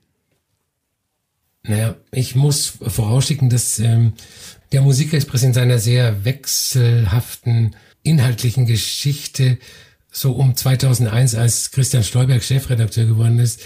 Naja, 1.62 1.96
ich 2.12 2.37
muss 2.37 2.78
vorausschicken, 2.80 3.50
dass 3.50 3.78
ähm, 3.78 4.12
der 4.72 4.82
Musikexpress 4.82 5.42
in 5.42 5.52
seiner 5.52 5.78
sehr 5.78 6.24
wechselhaften 6.24 7.74
inhaltlichen 8.02 8.66
Geschichte 8.66 9.59
so 10.16 10.33
um 10.33 10.57
2001, 10.57 11.35
als 11.35 11.70
Christian 11.72 12.02
Stolberg 12.02 12.42
Chefredakteur 12.42 13.05
geworden 13.05 13.38
ist, 13.38 13.61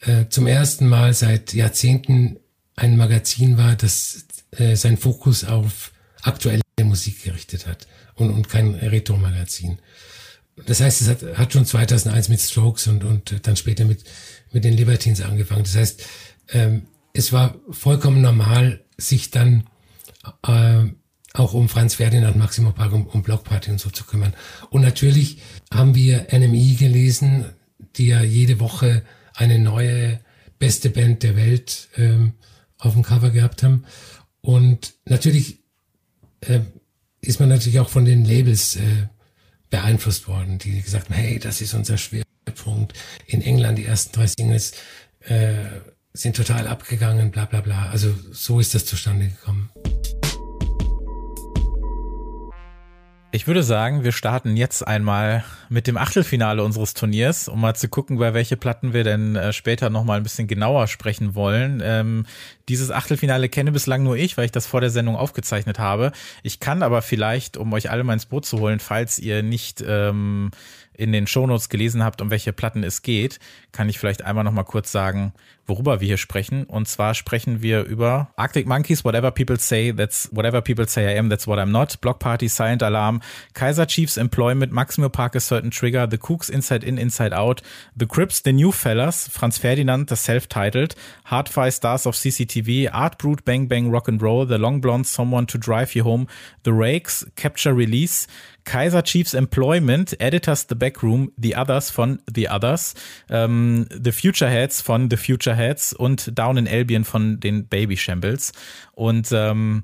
äh, 0.00 0.26
zum 0.28 0.46
ersten 0.46 0.88
Mal 0.88 1.14
seit 1.14 1.54
Jahrzehnten 1.54 2.38
ein 2.76 2.98
Magazin 2.98 3.56
war, 3.56 3.76
das 3.76 4.26
äh, 4.50 4.76
seinen 4.76 4.98
Fokus 4.98 5.44
auf 5.44 5.92
aktuelle 6.20 6.60
Musik 6.82 7.24
gerichtet 7.24 7.66
hat 7.66 7.86
und, 8.14 8.30
und 8.30 8.50
kein 8.50 8.74
Retro-Magazin. 8.74 9.78
Das 10.66 10.82
heißt, 10.82 11.00
es 11.00 11.08
hat, 11.08 11.38
hat 11.38 11.52
schon 11.54 11.64
2001 11.64 12.28
mit 12.28 12.40
Strokes 12.40 12.88
und, 12.88 13.02
und 13.02 13.46
dann 13.46 13.56
später 13.56 13.86
mit, 13.86 14.04
mit 14.52 14.64
den 14.64 14.74
Libertines 14.74 15.22
angefangen. 15.22 15.64
Das 15.64 15.76
heißt, 15.76 16.04
ähm, 16.50 16.88
es 17.14 17.32
war 17.32 17.54
vollkommen 17.70 18.20
normal, 18.20 18.84
sich 18.98 19.30
dann 19.30 19.64
äh, 20.46 20.84
auch 21.32 21.54
um 21.54 21.68
Franz 21.68 21.94
Ferdinand, 21.94 22.36
Maximo 22.36 22.72
Park, 22.72 22.92
um, 22.92 23.06
um 23.06 23.22
Blockparty 23.22 23.70
und 23.70 23.80
so 23.80 23.90
zu 23.90 24.04
kümmern. 24.04 24.34
Und 24.70 24.82
natürlich 24.82 25.38
haben 25.72 25.94
wir 25.94 26.26
NMI 26.32 26.76
gelesen, 26.76 27.46
die 27.96 28.08
ja 28.08 28.22
jede 28.22 28.60
Woche 28.60 29.02
eine 29.34 29.58
neue 29.58 30.20
beste 30.58 30.90
Band 30.90 31.22
der 31.22 31.36
Welt 31.36 31.88
ähm, 31.96 32.34
auf 32.78 32.94
dem 32.94 33.02
Cover 33.02 33.30
gehabt 33.30 33.62
haben. 33.62 33.84
Und 34.40 34.94
natürlich 35.04 35.58
äh, 36.40 36.60
ist 37.20 37.40
man 37.40 37.48
natürlich 37.48 37.80
auch 37.80 37.88
von 37.88 38.04
den 38.04 38.24
Labels 38.24 38.76
äh, 38.76 39.08
beeinflusst 39.70 40.28
worden, 40.28 40.58
die 40.58 40.80
gesagt 40.80 41.10
haben, 41.10 41.16
hey, 41.16 41.38
das 41.38 41.60
ist 41.60 41.74
unser 41.74 41.98
Schwerpunkt. 41.98 42.94
In 43.26 43.42
England 43.42 43.78
die 43.78 43.84
ersten 43.84 44.12
drei 44.12 44.26
Singles 44.26 44.72
äh, 45.20 45.64
sind 46.12 46.36
total 46.36 46.66
abgegangen, 46.66 47.30
bla 47.30 47.44
bla 47.44 47.60
bla. 47.60 47.90
Also 47.90 48.14
so 48.32 48.60
ist 48.60 48.74
das 48.74 48.86
zustande 48.86 49.28
gekommen. 49.28 49.70
Ich 53.36 53.46
würde 53.46 53.62
sagen, 53.62 54.02
wir 54.02 54.12
starten 54.12 54.56
jetzt 54.56 54.80
einmal 54.80 55.44
mit 55.68 55.86
dem 55.86 55.98
Achtelfinale 55.98 56.64
unseres 56.64 56.94
Turniers, 56.94 57.48
um 57.48 57.60
mal 57.60 57.74
zu 57.74 57.86
gucken, 57.86 58.16
über 58.16 58.32
welche 58.32 58.56
Platten 58.56 58.94
wir 58.94 59.04
denn 59.04 59.36
äh, 59.36 59.52
später 59.52 59.90
nochmal 59.90 60.16
ein 60.16 60.22
bisschen 60.22 60.48
genauer 60.48 60.86
sprechen 60.86 61.34
wollen. 61.34 61.82
Ähm, 61.84 62.24
Dieses 62.70 62.90
Achtelfinale 62.90 63.50
kenne 63.50 63.72
bislang 63.72 64.02
nur 64.04 64.16
ich, 64.16 64.38
weil 64.38 64.46
ich 64.46 64.52
das 64.52 64.66
vor 64.66 64.80
der 64.80 64.88
Sendung 64.88 65.16
aufgezeichnet 65.16 65.78
habe. 65.78 66.12
Ich 66.42 66.60
kann 66.60 66.82
aber 66.82 67.02
vielleicht, 67.02 67.58
um 67.58 67.74
euch 67.74 67.90
alle 67.90 68.04
mal 68.04 68.14
ins 68.14 68.24
Boot 68.24 68.46
zu 68.46 68.58
holen, 68.58 68.80
falls 68.80 69.18
ihr 69.18 69.42
nicht 69.42 69.84
ähm, 69.86 70.50
in 70.94 71.12
den 71.12 71.26
Shownotes 71.26 71.68
gelesen 71.68 72.02
habt, 72.02 72.22
um 72.22 72.30
welche 72.30 72.54
Platten 72.54 72.82
es 72.84 73.02
geht, 73.02 73.38
kann 73.70 73.90
ich 73.90 73.98
vielleicht 73.98 74.22
einmal 74.22 74.44
noch 74.44 74.52
mal 74.52 74.64
kurz 74.64 74.90
sagen, 74.90 75.34
worüber 75.66 76.00
wir 76.00 76.06
hier 76.06 76.16
sprechen. 76.16 76.64
Und 76.64 76.88
zwar 76.88 77.14
sprechen 77.14 77.62
wir 77.62 77.84
über 77.84 78.30
Arctic 78.36 78.66
Monkeys, 78.66 79.04
Whatever 79.04 79.30
People 79.30 79.58
Say, 79.58 79.92
That's 79.92 80.28
Whatever 80.32 80.60
People 80.60 80.86
Say 80.88 81.04
I 81.06 81.18
Am, 81.18 81.28
That's 81.28 81.46
What 81.46 81.58
I'm 81.58 81.70
Not, 81.70 82.00
Block 82.00 82.18
Party, 82.18 82.48
Silent 82.48 82.82
Alarm, 82.82 83.20
Kaiser 83.54 83.86
Chiefs 83.86 84.16
Employment, 84.16 84.72
Maximo 84.72 85.08
Park, 85.08 85.34
A 85.34 85.40
Certain 85.40 85.70
Trigger, 85.70 86.06
The 86.06 86.18
Cooks, 86.18 86.48
Inside 86.48 86.84
In, 86.84 86.98
Inside 86.98 87.32
Out, 87.32 87.62
The 87.96 88.06
Crips, 88.06 88.40
The 88.40 88.52
New 88.52 88.72
Fellas, 88.72 89.28
Franz 89.28 89.58
Ferdinand, 89.58 90.08
The 90.08 90.16
Self-Titled, 90.16 90.94
Hardfire 91.30 91.72
Stars 91.72 92.06
of 92.06 92.14
CCTV, 92.14 92.88
Art 92.92 93.18
Brute, 93.18 93.44
Bang 93.44 93.66
Bang 93.66 93.90
Rock 93.90 94.08
and 94.08 94.20
Roll, 94.20 94.46
The 94.46 94.58
Long 94.58 94.80
Blondes, 94.80 95.08
Someone 95.08 95.46
to 95.46 95.58
Drive 95.58 95.94
You 95.94 96.04
Home, 96.04 96.26
The 96.62 96.72
Rakes, 96.72 97.26
Capture 97.36 97.74
Release, 97.74 98.26
Kaiser 98.66 99.02
Chiefs 99.02 99.32
Employment, 99.32 100.14
Editors 100.20 100.66
The 100.66 100.74
Backroom, 100.74 101.32
The 101.38 101.54
Others 101.54 101.90
von 101.90 102.20
The 102.26 102.48
Others, 102.48 102.94
ähm, 103.30 103.86
The 103.90 104.12
Future 104.12 104.50
Heads 104.50 104.82
von 104.82 105.08
The 105.08 105.16
Future 105.16 105.54
Heads 105.56 105.92
und 105.92 106.38
Down 106.38 106.56
in 106.56 106.68
Albion 106.68 107.04
von 107.04 107.40
den 107.40 107.66
Baby 107.66 107.96
Shambles. 107.96 108.52
Und 108.92 109.30
ähm, 109.32 109.82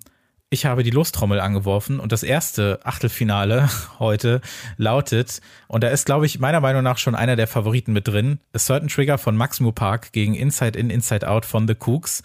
ich 0.53 0.67
habe 0.67 0.83
die 0.83 0.91
Lostrommel 0.91 1.41
angeworfen 1.41 1.99
und 1.99 2.13
das 2.13 2.23
erste 2.23 2.79
Achtelfinale 2.85 3.71
heute 3.99 4.43
lautet, 4.77 5.41
und 5.73 5.83
da 5.83 5.89
ist, 5.89 6.05
glaube 6.05 6.27
ich, 6.27 6.39
meiner 6.39 6.61
Meinung 6.61 6.83
nach 6.83 6.99
schon 6.99 7.15
einer 7.15 7.35
der 7.35 7.47
Favoriten 7.47 7.95
mit 7.95 8.07
drin, 8.07 8.41
A 8.53 8.59
Certain 8.59 8.89
Trigger 8.89 9.17
von 9.17 9.35
Maximo 9.39 9.73
Park 9.73 10.13
gegen 10.13 10.35
Inside 10.35 10.79
In, 10.79 10.91
Inside 10.91 11.27
Out 11.27 11.47
von 11.47 11.67
The 11.67 11.75
Cooks. 11.75 12.23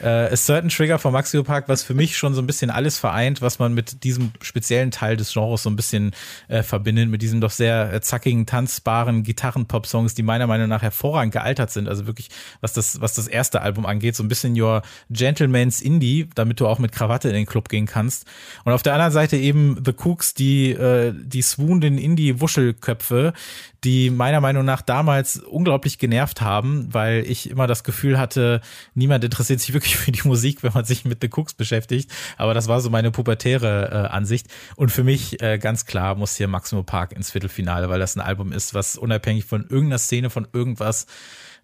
Äh, 0.00 0.08
A 0.08 0.34
Certain 0.34 0.70
Trigger 0.70 0.98
von 0.98 1.12
Maximo 1.12 1.42
Park, 1.42 1.68
was 1.68 1.82
für 1.82 1.92
mich 1.92 2.16
schon 2.16 2.32
so 2.32 2.40
ein 2.40 2.46
bisschen 2.46 2.70
alles 2.70 2.98
vereint, 2.98 3.42
was 3.42 3.58
man 3.58 3.74
mit 3.74 4.02
diesem 4.02 4.32
speziellen 4.40 4.92
Teil 4.92 5.18
des 5.18 5.34
Genres 5.34 5.64
so 5.64 5.68
ein 5.68 5.76
bisschen 5.76 6.12
äh, 6.48 6.62
verbindet, 6.62 7.10
mit 7.10 7.20
diesen 7.20 7.42
doch 7.42 7.50
sehr 7.50 7.92
äh, 7.92 8.00
zackigen, 8.00 8.46
tanzbaren 8.46 9.22
Gitarren-Pop-Songs, 9.24 10.14
die 10.14 10.22
meiner 10.22 10.46
Meinung 10.46 10.70
nach 10.70 10.80
hervorragend 10.80 11.34
gealtert 11.34 11.70
sind. 11.70 11.88
Also 11.88 12.06
wirklich, 12.06 12.30
was 12.62 12.72
das, 12.72 13.02
was 13.02 13.12
das 13.12 13.28
erste 13.28 13.60
Album 13.60 13.84
angeht, 13.84 14.16
so 14.16 14.22
ein 14.22 14.28
bisschen 14.28 14.58
Your 14.58 14.80
Gentleman's 15.10 15.82
Indie, 15.82 16.30
damit 16.34 16.60
du 16.60 16.66
auch 16.66 16.78
mit 16.78 16.92
Krawatte 16.92 17.28
in 17.28 17.34
den 17.34 17.44
Club 17.44 17.65
gehen 17.68 17.86
kannst. 17.86 18.26
Und 18.64 18.72
auf 18.72 18.82
der 18.82 18.94
anderen 18.94 19.12
Seite 19.12 19.36
eben 19.36 19.82
The 19.84 19.92
Cooks, 19.92 20.34
die, 20.34 20.70
äh, 20.70 21.12
die 21.16 21.42
swoonenden 21.42 21.98
Indie-Wuschelköpfe, 21.98 23.32
die 23.84 24.10
meiner 24.10 24.40
Meinung 24.40 24.64
nach 24.64 24.82
damals 24.82 25.38
unglaublich 25.38 25.98
genervt 25.98 26.40
haben, 26.40 26.92
weil 26.92 27.24
ich 27.26 27.50
immer 27.50 27.66
das 27.66 27.84
Gefühl 27.84 28.18
hatte, 28.18 28.60
niemand 28.94 29.22
interessiert 29.22 29.60
sich 29.60 29.72
wirklich 29.72 29.96
für 29.96 30.12
die 30.12 30.26
Musik, 30.26 30.62
wenn 30.62 30.72
man 30.72 30.84
sich 30.84 31.04
mit 31.04 31.18
The 31.20 31.30
Cooks 31.32 31.54
beschäftigt. 31.54 32.10
Aber 32.36 32.52
das 32.52 32.68
war 32.68 32.80
so 32.80 32.90
meine 32.90 33.10
pubertäre 33.10 33.90
äh, 33.90 34.12
Ansicht. 34.12 34.48
Und 34.74 34.90
für 34.90 35.04
mich 35.04 35.40
äh, 35.42 35.58
ganz 35.58 35.86
klar 35.86 36.16
muss 36.16 36.36
hier 36.36 36.48
Maximo 36.48 36.82
Park 36.82 37.12
ins 37.12 37.30
Viertelfinale, 37.30 37.88
weil 37.88 38.00
das 38.00 38.16
ein 38.16 38.20
Album 38.20 38.52
ist, 38.52 38.74
was 38.74 38.96
unabhängig 38.96 39.44
von 39.44 39.62
irgendeiner 39.62 39.98
Szene, 39.98 40.30
von 40.30 40.48
irgendwas 40.52 41.06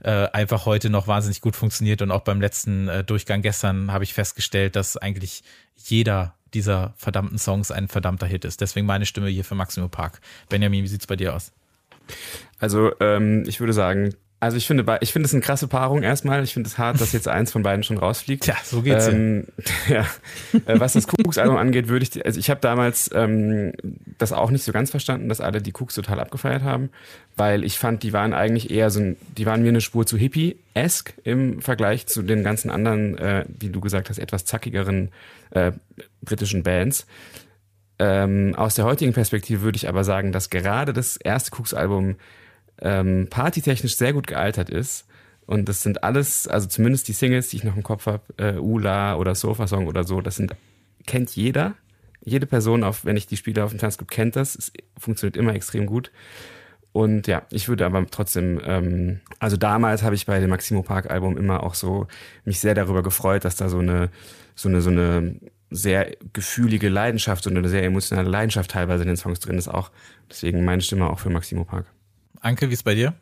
äh, 0.02 0.28
einfach 0.32 0.66
heute 0.66 0.90
noch 0.90 1.06
wahnsinnig 1.06 1.40
gut 1.40 1.56
funktioniert. 1.56 2.02
Und 2.02 2.10
auch 2.10 2.22
beim 2.22 2.40
letzten 2.40 2.88
äh, 2.88 3.04
Durchgang 3.04 3.42
gestern 3.42 3.92
habe 3.92 4.04
ich 4.04 4.14
festgestellt, 4.14 4.76
dass 4.76 4.96
eigentlich 4.96 5.42
jeder 5.76 6.34
dieser 6.54 6.94
verdammten 6.96 7.38
Songs 7.38 7.70
ein 7.70 7.88
verdammter 7.88 8.26
Hit 8.26 8.44
ist. 8.44 8.60
Deswegen 8.60 8.86
meine 8.86 9.06
Stimme 9.06 9.28
hier 9.28 9.44
für 9.44 9.54
Maximo 9.54 9.88
Park. 9.88 10.20
Benjamin, 10.48 10.84
wie 10.84 10.88
sieht's 10.88 11.06
bei 11.06 11.16
dir 11.16 11.34
aus? 11.34 11.52
Also 12.58 12.92
ähm, 13.00 13.44
ich 13.46 13.60
würde 13.60 13.72
sagen, 13.72 14.14
also 14.42 14.56
ich 14.56 14.66
finde, 14.66 14.98
ich 15.02 15.12
finde 15.12 15.26
es 15.28 15.32
eine 15.32 15.40
krasse 15.40 15.68
Paarung 15.68 16.02
erstmal. 16.02 16.42
Ich 16.42 16.52
finde 16.52 16.66
es 16.68 16.76
hart, 16.76 17.00
dass 17.00 17.12
jetzt 17.12 17.28
eins 17.28 17.52
von 17.52 17.62
beiden 17.62 17.84
schon 17.84 17.96
rausfliegt. 17.96 18.42
Tja, 18.42 18.56
so 18.64 18.82
geht's 18.82 19.06
ähm, 19.06 19.46
ja. 19.88 20.04
Äh, 20.66 20.80
was 20.80 20.94
das 20.94 21.06
Cooks-Album 21.06 21.56
angeht, 21.56 21.86
würde 21.86 22.04
ich, 22.04 22.26
also 22.26 22.40
ich 22.40 22.50
habe 22.50 22.60
damals 22.60 23.08
ähm, 23.14 23.72
das 24.18 24.32
auch 24.32 24.50
nicht 24.50 24.64
so 24.64 24.72
ganz 24.72 24.90
verstanden, 24.90 25.28
dass 25.28 25.40
alle 25.40 25.62
die 25.62 25.72
Cooks 25.72 25.94
total 25.94 26.18
abgefeiert 26.18 26.64
haben, 26.64 26.90
weil 27.36 27.62
ich 27.62 27.78
fand, 27.78 28.02
die 28.02 28.12
waren 28.12 28.34
eigentlich 28.34 28.70
eher 28.72 28.90
so, 28.90 28.98
ein, 28.98 29.16
die 29.38 29.46
waren 29.46 29.62
mir 29.62 29.68
eine 29.68 29.80
Spur 29.80 30.06
zu 30.06 30.16
hippie-esque 30.16 31.14
im 31.22 31.62
Vergleich 31.62 32.08
zu 32.08 32.22
den 32.22 32.42
ganzen 32.42 32.68
anderen, 32.68 33.16
äh, 33.18 33.44
wie 33.46 33.68
du 33.68 33.80
gesagt 33.80 34.10
hast, 34.10 34.18
etwas 34.18 34.44
zackigeren 34.44 35.10
äh, 35.50 35.70
britischen 36.20 36.64
Bands. 36.64 37.06
Ähm, 38.00 38.56
aus 38.56 38.74
der 38.74 38.86
heutigen 38.86 39.12
Perspektive 39.12 39.62
würde 39.62 39.76
ich 39.76 39.88
aber 39.88 40.02
sagen, 40.02 40.32
dass 40.32 40.50
gerade 40.50 40.92
das 40.92 41.16
erste 41.16 41.52
Cooks-Album 41.56 42.16
ähm, 42.82 43.28
partytechnisch 43.30 43.96
sehr 43.96 44.12
gut 44.12 44.26
gealtert 44.26 44.68
ist. 44.68 45.06
Und 45.46 45.68
das 45.68 45.82
sind 45.82 46.04
alles, 46.04 46.46
also 46.46 46.68
zumindest 46.68 47.08
die 47.08 47.12
Singles, 47.12 47.48
die 47.48 47.56
ich 47.56 47.64
noch 47.64 47.76
im 47.76 47.82
Kopf 47.82 48.06
habe, 48.06 48.22
äh, 48.36 48.58
Ula 48.58 49.16
oder 49.16 49.34
Sofa 49.34 49.66
Song 49.66 49.86
oder 49.86 50.04
so, 50.04 50.20
das 50.20 50.36
sind, 50.36 50.54
kennt 51.06 51.34
jeder. 51.34 51.74
Jede 52.24 52.46
Person, 52.46 52.84
auf, 52.84 53.04
wenn 53.04 53.16
ich 53.16 53.26
die 53.26 53.36
Spiele 53.36 53.64
auf 53.64 53.70
dem 53.70 53.80
Tanzclub 53.80 54.08
kennt 54.08 54.36
das, 54.36 54.54
es 54.54 54.72
funktioniert 54.96 55.36
immer 55.36 55.54
extrem 55.54 55.86
gut. 55.86 56.12
Und 56.92 57.26
ja, 57.26 57.42
ich 57.50 57.68
würde 57.68 57.86
aber 57.86 58.06
trotzdem, 58.10 58.60
ähm, 58.64 59.20
also 59.40 59.56
damals 59.56 60.02
habe 60.02 60.14
ich 60.14 60.26
bei 60.26 60.38
dem 60.38 60.50
Maximo 60.50 60.82
Park 60.82 61.10
Album 61.10 61.36
immer 61.36 61.62
auch 61.62 61.74
so 61.74 62.06
mich 62.44 62.60
sehr 62.60 62.74
darüber 62.74 63.02
gefreut, 63.02 63.44
dass 63.44 63.56
da 63.56 63.68
so 63.68 63.78
eine, 63.78 64.10
so 64.54 64.68
eine, 64.68 64.82
so 64.82 64.90
eine 64.90 65.36
sehr 65.70 66.14
gefühlige 66.32 66.90
Leidenschaft, 66.90 67.44
so 67.44 67.50
eine 67.50 67.66
sehr 67.68 67.82
emotionale 67.82 68.28
Leidenschaft 68.28 68.70
teilweise 68.70 69.02
in 69.02 69.08
den 69.08 69.16
Songs 69.16 69.40
drin 69.40 69.58
ist 69.58 69.68
auch. 69.68 69.90
Deswegen 70.30 70.64
meine 70.64 70.82
Stimme 70.82 71.08
auch 71.08 71.18
für 71.18 71.30
Maximo 71.30 71.64
Park. 71.64 71.86
Anke, 72.42 72.68
wie 72.68 72.74
ist 72.74 72.84
bei 72.84 72.94
dir? 72.94 73.14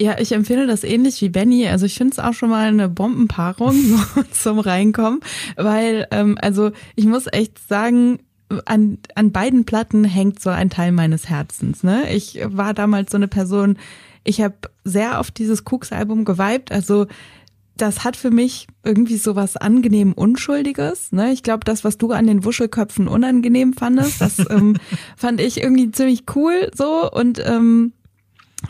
Ja, 0.00 0.18
ich 0.18 0.32
empfehle 0.32 0.66
das 0.66 0.82
ähnlich 0.82 1.20
wie 1.22 1.28
Benny. 1.28 1.68
Also 1.68 1.86
ich 1.86 1.94
finde 1.94 2.12
es 2.12 2.18
auch 2.18 2.34
schon 2.34 2.50
mal 2.50 2.66
eine 2.66 2.88
Bombenpaarung 2.88 3.72
so 4.14 4.22
zum 4.24 4.58
Reinkommen, 4.58 5.20
weil 5.56 6.06
ähm, 6.10 6.36
also 6.40 6.72
ich 6.96 7.06
muss 7.06 7.26
echt 7.32 7.66
sagen, 7.68 8.18
an, 8.66 8.98
an 9.14 9.32
beiden 9.32 9.64
Platten 9.64 10.04
hängt 10.04 10.40
so 10.40 10.50
ein 10.50 10.68
Teil 10.68 10.92
meines 10.92 11.28
Herzens. 11.28 11.82
Ne? 11.82 12.12
Ich 12.12 12.40
war 12.44 12.74
damals 12.74 13.12
so 13.12 13.16
eine 13.16 13.28
Person, 13.28 13.78
ich 14.24 14.40
habe 14.40 14.54
sehr 14.84 15.20
auf 15.20 15.30
dieses 15.30 15.64
Cooks-Album 15.64 16.24
geweibt. 16.24 16.72
Also 16.72 17.06
das 17.76 18.04
hat 18.04 18.16
für 18.16 18.30
mich 18.30 18.66
irgendwie 18.84 19.16
so 19.16 19.36
was 19.36 19.56
angenehm 19.56 20.12
Unschuldiges. 20.12 21.12
Ne? 21.12 21.32
Ich 21.32 21.42
glaube, 21.42 21.64
das, 21.64 21.84
was 21.84 21.98
du 21.98 22.12
an 22.12 22.26
den 22.26 22.44
Wuschelköpfen 22.44 23.08
unangenehm 23.08 23.72
fandest, 23.72 24.20
das 24.20 24.38
ähm, 24.50 24.76
fand 25.16 25.40
ich 25.40 25.60
irgendwie 25.60 25.90
ziemlich 25.90 26.24
cool 26.34 26.70
so. 26.74 27.10
Und 27.10 27.42
ähm, 27.44 27.92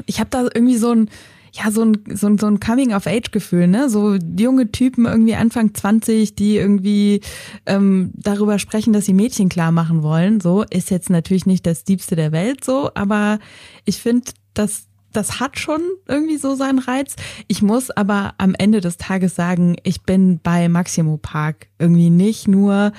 ich 0.06 0.20
habe 0.20 0.30
da 0.30 0.42
irgendwie 0.42 0.76
so 0.76 0.90
ein, 0.90 1.10
ja, 1.52 1.70
so 1.70 1.84
ein, 1.84 2.02
so 2.12 2.26
ein, 2.26 2.38
so 2.38 2.46
ein 2.46 2.58
Coming-of-Age-Gefühl, 2.58 3.68
ne? 3.68 3.88
So 3.88 4.14
junge 4.16 4.72
Typen 4.72 5.04
irgendwie 5.04 5.36
Anfang 5.36 5.72
20, 5.72 6.34
die 6.34 6.56
irgendwie 6.56 7.20
ähm, 7.66 8.10
darüber 8.14 8.58
sprechen, 8.58 8.92
dass 8.92 9.04
sie 9.04 9.14
Mädchen 9.14 9.48
klar 9.48 9.70
machen 9.70 10.02
wollen. 10.02 10.40
So 10.40 10.64
ist 10.68 10.90
jetzt 10.90 11.10
natürlich 11.10 11.46
nicht 11.46 11.64
das 11.66 11.84
Diebste 11.84 12.16
der 12.16 12.32
Welt 12.32 12.64
so, 12.64 12.90
aber 12.94 13.38
ich 13.84 13.98
finde, 13.98 14.32
dass 14.54 14.86
das 15.16 15.40
hat 15.40 15.58
schon 15.58 15.80
irgendwie 16.06 16.36
so 16.36 16.54
seinen 16.54 16.78
Reiz. 16.78 17.16
Ich 17.48 17.62
muss 17.62 17.90
aber 17.90 18.34
am 18.38 18.54
Ende 18.54 18.80
des 18.80 18.96
Tages 18.96 19.34
sagen, 19.34 19.76
ich 19.82 20.02
bin 20.02 20.40
bei 20.42 20.68
Maximo 20.68 21.16
Park 21.16 21.68
irgendwie 21.78 22.10
nicht 22.10 22.48
nur, 22.48 22.92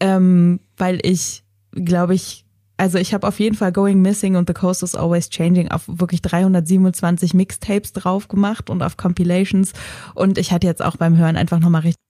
ähm, 0.00 0.60
weil 0.76 0.98
ich, 1.02 1.44
glaube 1.72 2.14
ich, 2.14 2.44
also 2.76 2.98
ich 2.98 3.14
habe 3.14 3.26
auf 3.26 3.38
jeden 3.38 3.54
Fall 3.54 3.72
Going 3.72 4.02
Missing 4.02 4.36
und 4.36 4.48
The 4.48 4.54
Coast 4.54 4.82
is 4.82 4.96
Always 4.96 5.30
Changing 5.30 5.70
auf 5.70 5.82
wirklich 5.86 6.22
327 6.22 7.32
Mixtapes 7.32 7.92
drauf 7.92 8.26
gemacht 8.28 8.68
und 8.68 8.82
auf 8.82 8.96
Compilations. 8.96 9.72
Und 10.14 10.38
ich 10.38 10.52
hatte 10.52 10.66
jetzt 10.66 10.84
auch 10.84 10.96
beim 10.96 11.16
Hören 11.16 11.36
einfach 11.36 11.60
nochmal 11.60 11.82
richtig 11.82 12.00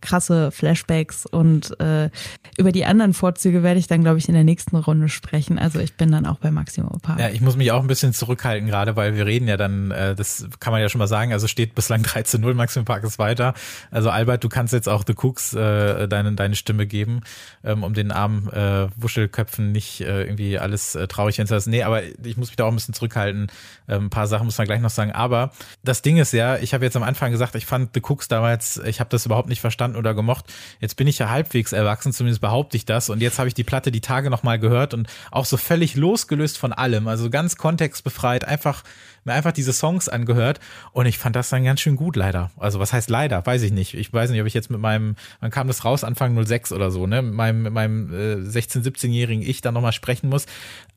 krasse 0.00 0.50
Flashbacks 0.50 1.26
und 1.26 1.78
äh, 1.80 2.10
über 2.56 2.72
die 2.72 2.84
anderen 2.84 3.14
Vorzüge 3.14 3.62
werde 3.62 3.78
ich 3.78 3.86
dann, 3.86 4.02
glaube 4.02 4.18
ich, 4.18 4.28
in 4.28 4.34
der 4.34 4.44
nächsten 4.44 4.76
Runde 4.76 5.08
sprechen. 5.08 5.58
Also 5.58 5.78
ich 5.78 5.94
bin 5.94 6.10
dann 6.10 6.26
auch 6.26 6.38
bei 6.38 6.50
Maximo 6.50 6.98
Park. 7.00 7.20
Ja, 7.20 7.28
ich 7.28 7.40
muss 7.40 7.56
mich 7.56 7.70
auch 7.70 7.80
ein 7.80 7.86
bisschen 7.86 8.12
zurückhalten 8.12 8.66
gerade, 8.66 8.96
weil 8.96 9.14
wir 9.14 9.26
reden 9.26 9.46
ja 9.46 9.56
dann, 9.56 9.90
äh, 9.90 10.14
das 10.14 10.48
kann 10.58 10.72
man 10.72 10.80
ja 10.80 10.88
schon 10.88 10.98
mal 10.98 11.06
sagen, 11.06 11.32
also 11.32 11.46
steht 11.46 11.74
bislang 11.74 12.02
3 12.02 12.22
zu 12.22 12.38
0, 12.38 12.54
Maximo 12.54 12.84
Park 12.84 13.04
ist 13.04 13.18
weiter. 13.18 13.54
Also 13.90 14.10
Albert, 14.10 14.42
du 14.42 14.48
kannst 14.48 14.72
jetzt 14.72 14.88
auch 14.88 15.04
The 15.06 15.14
Cooks 15.14 15.54
äh, 15.54 16.08
deine, 16.08 16.32
deine 16.32 16.56
Stimme 16.56 16.86
geben, 16.86 17.20
ähm, 17.62 17.84
um 17.84 17.94
den 17.94 18.10
armen 18.10 18.48
äh, 18.48 18.88
Wuschelköpfen 18.96 19.70
nicht 19.70 20.00
äh, 20.00 20.24
irgendwie 20.24 20.58
alles 20.58 20.94
äh, 20.94 21.06
traurig 21.06 21.36
hinzulassen. 21.36 21.70
Nee, 21.70 21.82
aber 21.82 22.02
ich 22.02 22.36
muss 22.36 22.48
mich 22.48 22.56
da 22.56 22.64
auch 22.64 22.68
ein 22.68 22.74
bisschen 22.74 22.94
zurückhalten. 22.94 23.48
Ähm, 23.88 24.06
ein 24.06 24.10
paar 24.10 24.26
Sachen 24.26 24.46
muss 24.46 24.58
man 24.58 24.66
gleich 24.66 24.80
noch 24.80 24.90
sagen. 24.90 25.12
Aber 25.12 25.52
das 25.84 26.02
Ding 26.02 26.16
ist 26.16 26.32
ja, 26.32 26.56
ich 26.56 26.74
habe 26.74 26.84
jetzt 26.84 26.96
am 26.96 27.02
Anfang 27.02 27.30
gesagt, 27.30 27.54
ich 27.54 27.66
fand 27.66 27.90
The 27.94 28.00
Cooks 28.00 28.28
damals, 28.28 28.80
ich 28.84 28.98
habe 29.00 29.10
das 29.10 29.26
überhaupt 29.26 29.48
nicht 29.48 29.51
verstanden 29.60 29.96
oder 29.96 30.14
gemocht. 30.14 30.46
Jetzt 30.80 30.96
bin 30.96 31.06
ich 31.06 31.18
ja 31.18 31.28
halbwegs 31.28 31.72
erwachsen, 31.72 32.12
zumindest 32.12 32.40
behaupte 32.40 32.76
ich 32.76 32.84
das. 32.84 33.10
Und 33.10 33.20
jetzt 33.20 33.38
habe 33.38 33.48
ich 33.48 33.54
die 33.54 33.64
Platte 33.64 33.92
die 33.92 34.00
Tage 34.00 34.30
nochmal 34.30 34.58
gehört 34.58 34.94
und 34.94 35.08
auch 35.30 35.44
so 35.44 35.56
völlig 35.56 35.94
losgelöst 35.94 36.58
von 36.58 36.72
allem, 36.72 37.08
also 37.08 37.30
ganz 37.30 37.56
kontextbefreit, 37.56 38.44
einfach 38.44 38.82
mir 39.24 39.32
einfach 39.32 39.52
diese 39.52 39.72
Songs 39.72 40.08
angehört 40.08 40.60
und 40.92 41.06
ich 41.06 41.18
fand 41.18 41.36
das 41.36 41.48
dann 41.50 41.64
ganz 41.64 41.80
schön 41.80 41.96
gut 41.96 42.16
leider. 42.16 42.50
Also 42.56 42.78
was 42.78 42.92
heißt 42.92 43.10
leider, 43.10 43.44
weiß 43.44 43.62
ich 43.62 43.72
nicht. 43.72 43.94
Ich 43.94 44.12
weiß 44.12 44.30
nicht, 44.30 44.40
ob 44.40 44.46
ich 44.46 44.54
jetzt 44.54 44.70
mit 44.70 44.80
meinem, 44.80 45.16
wann 45.40 45.50
kam 45.50 45.66
das 45.66 45.84
raus, 45.84 46.04
Anfang 46.04 46.42
06 46.44 46.72
oder 46.72 46.90
so, 46.90 47.06
ne, 47.06 47.22
mit 47.22 47.34
meinem, 47.34 47.62
mit 47.62 47.72
meinem 47.72 48.12
äh, 48.12 48.48
16-, 48.48 48.82
17-jährigen 48.84 49.42
Ich 49.42 49.60
dann 49.60 49.74
nochmal 49.74 49.92
sprechen 49.92 50.28
muss. 50.28 50.46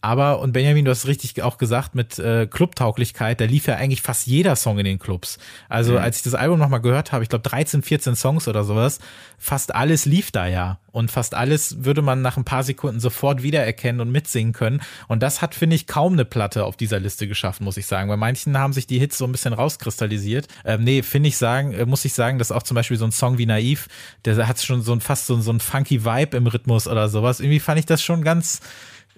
Aber, 0.02 0.40
und 0.40 0.54
Benjamin, 0.54 0.86
du 0.86 0.92
hast 0.92 1.08
richtig 1.08 1.42
auch 1.42 1.58
gesagt, 1.58 1.96
mit 1.96 2.20
äh, 2.20 2.48
Clubtauglichkeit, 2.48 3.42
da 3.42 3.46
lief 3.46 3.68
ja 3.68 3.76
eigentlich 3.76 4.02
fast 4.02 4.28
jeder 4.28 4.56
Song 4.56 4.78
in 4.80 4.86
den 4.86 5.00
Clubs. 5.00 5.40
Also 5.70 5.94
mhm. 5.94 5.98
als 6.00 6.18
ich 6.18 6.24
das 6.24 6.36
Album 6.36 6.60
nochmal 6.60 6.82
gehört 6.82 7.12
habe, 7.12 7.24
ich 7.24 7.30
glaube 7.30 7.48
13, 7.48 7.82
14 7.82 8.16
Songs 8.16 8.48
oder 8.48 8.64
sowas, 8.64 9.00
fast 9.38 9.74
alles 9.74 10.06
lief 10.06 10.32
da 10.32 10.48
ja. 10.48 10.80
Und 10.96 11.12
fast 11.12 11.36
alles 11.36 11.84
würde 11.84 12.02
man 12.02 12.22
nach 12.22 12.38
ein 12.38 12.46
paar 12.46 12.64
Sekunden 12.64 13.02
sofort 13.02 13.44
wiedererkennen 13.44 14.00
und 14.00 14.14
mitsingen 14.14 14.54
können. 14.54 14.82
Und 15.10 15.22
das 15.22 15.42
hat, 15.42 15.54
finde 15.54 15.76
ich, 15.76 15.88
kaum 15.88 16.14
eine 16.14 16.24
Platte 16.24 16.64
auf 16.64 16.78
dieser 16.78 17.02
Liste 17.02 17.28
geschaffen, 17.28 17.66
muss 17.66 17.76
ich 17.76 17.86
sagen. 17.86 18.08
Bei 18.08 18.16
manchen 18.16 18.58
haben 18.58 18.72
sich 18.72 18.88
die 18.88 18.98
Hits 18.98 19.18
so 19.18 19.26
ein 19.26 19.34
bisschen 19.34 19.52
rauskristallisiert. 19.52 20.48
Ähm, 20.64 20.86
nee, 20.86 21.04
finde 21.04 21.28
ich 21.28 21.36
sagen, 21.36 21.74
äh, 21.74 21.86
muss 21.86 22.06
ich 22.06 22.14
sagen, 22.14 22.40
dass 22.40 22.54
auch 22.54 22.64
zum 22.64 22.76
Beispiel 22.76 22.96
so 22.96 23.04
ein 23.04 23.12
Song 23.12 23.38
wie 23.38 23.46
Naiv, 23.46 23.90
der 24.24 24.48
hat 24.48 24.62
schon 24.62 24.82
so 24.82 24.94
ein 24.94 25.02
fast 25.02 25.26
so, 25.26 25.38
so 25.42 25.52
ein 25.52 25.60
funky 25.60 26.06
Vibe 26.06 26.38
im 26.38 26.48
Rhythmus 26.48 26.88
oder 26.88 27.10
sowas. 27.10 27.42
Irgendwie 27.42 27.60
fand 27.60 27.78
ich 27.78 27.86
das 27.86 28.02
schon 28.02 28.24
ganz, 28.24 28.62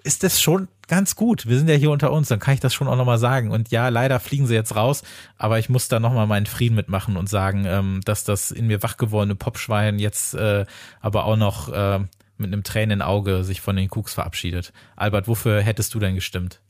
ist 0.08 0.24
das 0.24 0.42
schon 0.42 0.70
ganz 0.88 1.18
gut. 1.18 1.48
Wir 1.48 1.58
sind 1.58 1.70
ja 1.70 1.76
hier 1.76 1.92
unter 1.92 2.14
uns, 2.14 2.30
dann 2.30 2.40
kann 2.40 2.54
ich 2.54 2.62
das 2.62 2.74
schon 2.74 2.88
auch 2.88 2.96
nochmal 2.96 3.18
sagen. 3.18 3.52
Und 3.52 3.72
ja, 3.72 3.90
leider 3.90 4.22
fliegen 4.22 4.48
sie 4.48 4.56
jetzt 4.56 4.76
raus, 4.76 5.04
aber 5.38 5.60
ich 5.60 5.68
muss 5.68 5.90
da 5.90 6.00
nochmal 6.00 6.28
meinen 6.28 6.46
Frieden 6.46 6.76
mitmachen 6.76 7.18
und 7.18 7.28
sagen, 7.28 7.66
ähm, 7.68 8.00
dass 8.06 8.24
das 8.24 8.52
in 8.52 8.68
mir 8.68 8.82
wach 8.82 8.96
gewordene 8.96 9.36
Popschwein 9.36 10.00
jetzt 10.00 10.34
äh, 10.34 10.66
aber 11.02 11.26
auch 11.26 11.36
noch 11.36 11.68
äh, 11.74 12.00
mit 12.38 12.54
einem 12.54 12.64
Tränen 12.64 13.02
Auge 13.02 13.44
sich 13.44 13.60
von 13.60 13.76
den 13.76 13.90
Cooks 13.92 14.14
verabschiedet. 14.14 14.72
Albert, 14.96 15.28
wofür 15.28 15.62
hättest 15.62 15.94
du 15.94 16.00
denn 16.00 16.16
gestimmt? 16.16 16.62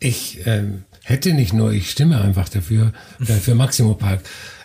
Ich 0.00 0.44
ähm, 0.46 0.84
hätte 1.04 1.32
nicht 1.32 1.52
nur, 1.52 1.70
ich 1.70 1.90
stimme 1.90 2.20
einfach 2.20 2.48
dafür, 2.48 2.92
äh, 3.20 3.34
für 3.34 3.54
Maximo 3.54 3.94
Park. 3.94 4.22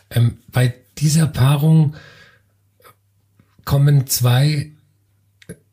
Ähm, 0.10 0.40
bei 0.52 0.74
dieser 0.98 1.28
Paarung 1.28 1.96
kommen 3.66 4.08
zwei 4.08 4.72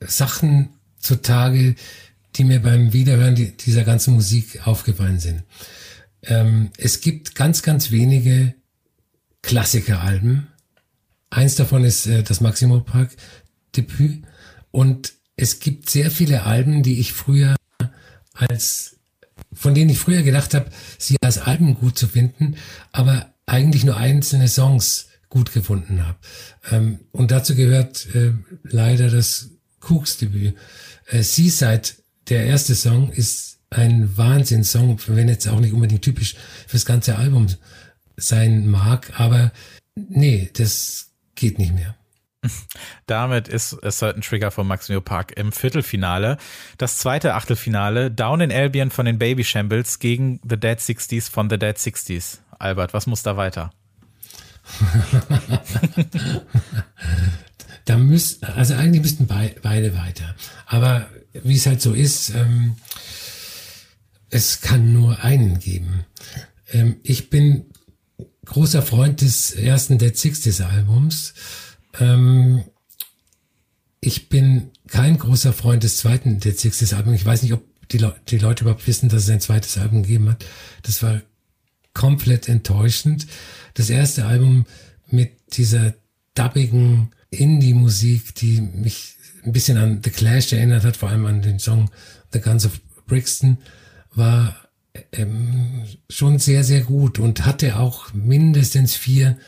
Sachen 0.01 0.69
zutage, 0.99 1.77
die 2.37 2.45
mir 2.45 2.61
beim 2.61 2.93
Wiederhören 2.93 3.35
dieser 3.35 3.85
ganzen 3.85 4.15
Musik 4.15 4.67
aufgefallen 4.67 5.19
sind. 5.19 5.43
Ähm, 6.23 6.71
es 6.77 7.01
gibt 7.01 7.35
ganz, 7.35 7.63
ganz 7.63 7.91
wenige 7.91 8.55
Klassikeralben. 9.43 10.49
Eins 11.31 11.55
davon 11.55 11.85
ist 11.85 12.07
äh, 12.07 12.23
das 12.23 12.41
Maximo 12.41 12.81
Park 12.81 13.17
Debüt. 13.77 14.23
Und 14.71 15.15
es 15.37 15.61
gibt 15.61 15.91
sehr 15.91 16.11
viele 16.11 16.43
Alben, 16.45 16.83
die 16.83 17.01
ich 17.01 17.13
früher 17.13 17.57
als, 18.33 18.97
von 19.53 19.75
denen 19.75 19.91
ich 19.91 19.99
früher 19.99 20.23
gedacht 20.23 20.55
habe, 20.55 20.71
sie 20.99 21.17
als 21.23 21.39
Alben 21.39 21.75
gut 21.75 21.99
zu 21.99 22.07
finden, 22.09 22.57
aber 22.93 23.33
eigentlich 23.47 23.85
nur 23.85 23.97
einzelne 23.97 24.49
Songs 24.49 25.09
gut 25.29 25.53
gefunden 25.53 26.07
habe. 26.07 26.19
Ähm, 26.71 27.01
und 27.13 27.31
dazu 27.31 27.55
gehört 27.55 28.07
äh, 28.15 28.33
leider 28.63 29.09
das 29.09 29.51
Cooks 29.81 30.19
Debüt. 30.19 30.57
Äh, 31.07 31.23
Seaside 31.23 31.91
der 32.31 32.47
erste 32.47 32.75
Song 32.75 33.11
ist 33.11 33.59
ein 33.71 34.17
Wahnsinnssong, 34.17 34.99
wenn 35.09 35.29
jetzt 35.29 35.49
auch 35.49 35.61
nicht 35.61 35.73
unbedingt 35.73 36.03
typisch 36.03 36.37
fürs 36.67 36.87
ganze 36.87 37.17
Album 37.17 37.47
sein 38.17 38.69
mag, 38.69 39.13
aber 39.19 39.53
nee, 39.95 40.51
das 40.55 41.13
geht 41.35 41.59
nicht 41.59 41.75
mehr. 41.75 41.97
Damit 43.07 43.49
ist 43.49 43.77
es 43.83 43.99
Certain 43.99 44.23
Trigger 44.23 44.51
von 44.51 44.67
Maximo 44.67 45.01
Park 45.01 45.33
im 45.37 45.53
Viertelfinale. 45.53 46.39
Das 46.79 46.99
zweite 46.99 47.35
Achtelfinale, 47.35 48.11
Down 48.11 48.41
in 48.41 48.53
Albion 48.53 48.91
von 48.91 49.07
den 49.07 49.19
Baby 49.19 49.45
Shambles 49.45 49.99
gegen 49.99 50.41
The 50.49 50.57
Dead 50.57 50.81
Sixties 50.81 51.29
von 51.29 51.51
The 51.51 51.59
Dead 51.59 51.79
Sixties. 51.79 52.41
Albert, 52.59 52.95
was 52.95 53.07
muss 53.07 53.23
da 53.23 53.37
weiter? 53.37 53.71
da 57.91 57.99
müssten, 57.99 58.45
also 58.45 58.75
eigentlich 58.75 59.03
müssten 59.03 59.27
beide 59.27 59.97
weiter. 59.97 60.37
Aber 60.67 61.11
wie 61.33 61.57
es 61.57 61.67
halt 61.67 61.83
so 61.83 61.93
ist, 61.93 62.31
ähm, 62.31 62.77
es 64.29 64.61
kann 64.61 64.93
nur 64.93 65.25
einen 65.25 65.59
geben. 65.59 66.05
Ähm, 66.71 67.01
ich 67.03 67.31
bin 67.31 67.65
großer 68.45 68.83
Freund 68.83 69.23
des 69.23 69.51
ersten 69.51 69.99
Dead 69.99 70.17
Sixties 70.17 70.61
Albums. 70.61 71.35
Ähm, 71.99 72.63
ich 74.01 74.29
bin 74.29 74.71
kein 74.87 75.19
großer 75.19 75.53
Freund 75.53 75.83
des 75.83 75.97
zweiten 75.97 76.39
Dead 76.39 76.57
Sixties 76.57 76.93
Albums. 76.93 77.17
Ich 77.17 77.27
weiß 77.27 77.43
nicht, 77.43 77.55
ob 77.55 77.65
die, 77.89 77.99
Le 77.99 78.15
die 78.29 78.39
Leute 78.39 78.63
überhaupt 78.63 78.87
wissen, 78.87 79.09
dass 79.09 79.25
es 79.25 79.31
ein 79.31 79.41
zweites 79.41 79.77
Album 79.79 80.05
gegeben 80.05 80.31
hat. 80.31 80.47
Das 80.85 81.03
war 81.03 81.23
komplett 81.93 82.49
enttäuschend. 82.49 83.27
Das 83.75 83.91
erste 83.91 84.27
Album 84.27 84.67
mit 85.09 85.33
dieser 85.57 85.95
dubbigen 86.37 87.11
Indie-Musik, 87.31 88.35
die 88.35 88.61
mich 88.61 89.17
ein 89.45 89.53
bisschen 89.53 89.79
an 89.79 90.01
The 90.03 90.11
Clash 90.11 90.53
erinnert 90.53 90.85
hat, 90.85 90.97
vor 90.97 91.09
allem 91.09 91.27
an 91.27 91.43
den 91.43 91.59
Song 91.59 91.91
The 92.33 92.41
Guns 92.41 92.67
of 92.67 92.81
Brixton, 93.07 93.59
war 94.15 94.57
ähm, 95.13 95.87
schon 96.09 96.39
sehr, 96.39 96.65
sehr 96.65 96.83
gut 96.83 97.19
und 97.19 97.47
hatte 97.47 97.79
auch 97.79 98.13
mindestens 98.13 98.95
vier 98.95 99.39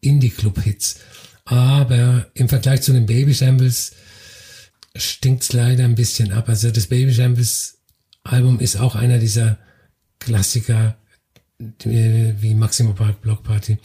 Indie-Club-Hits. 0.00 1.00
Aber 1.44 2.26
im 2.34 2.48
Vergleich 2.48 2.82
zu 2.82 2.92
den 2.92 3.06
Baby 3.06 3.34
Shambles 3.34 3.92
stinkt's 4.94 5.52
leider 5.52 5.84
ein 5.84 5.94
bisschen 5.94 6.32
ab. 6.32 6.48
Also 6.48 6.70
das 6.70 6.86
Baby 6.86 7.12
Shambles 7.12 7.78
Album 8.22 8.60
ist 8.60 8.76
auch 8.76 8.94
einer 8.94 9.18
dieser 9.18 9.58
Klassiker 10.18 10.96
wie 11.58 12.54
Maximo 12.54 12.92
Park 12.92 13.20
Block 13.20 13.42
Party. 13.42 13.78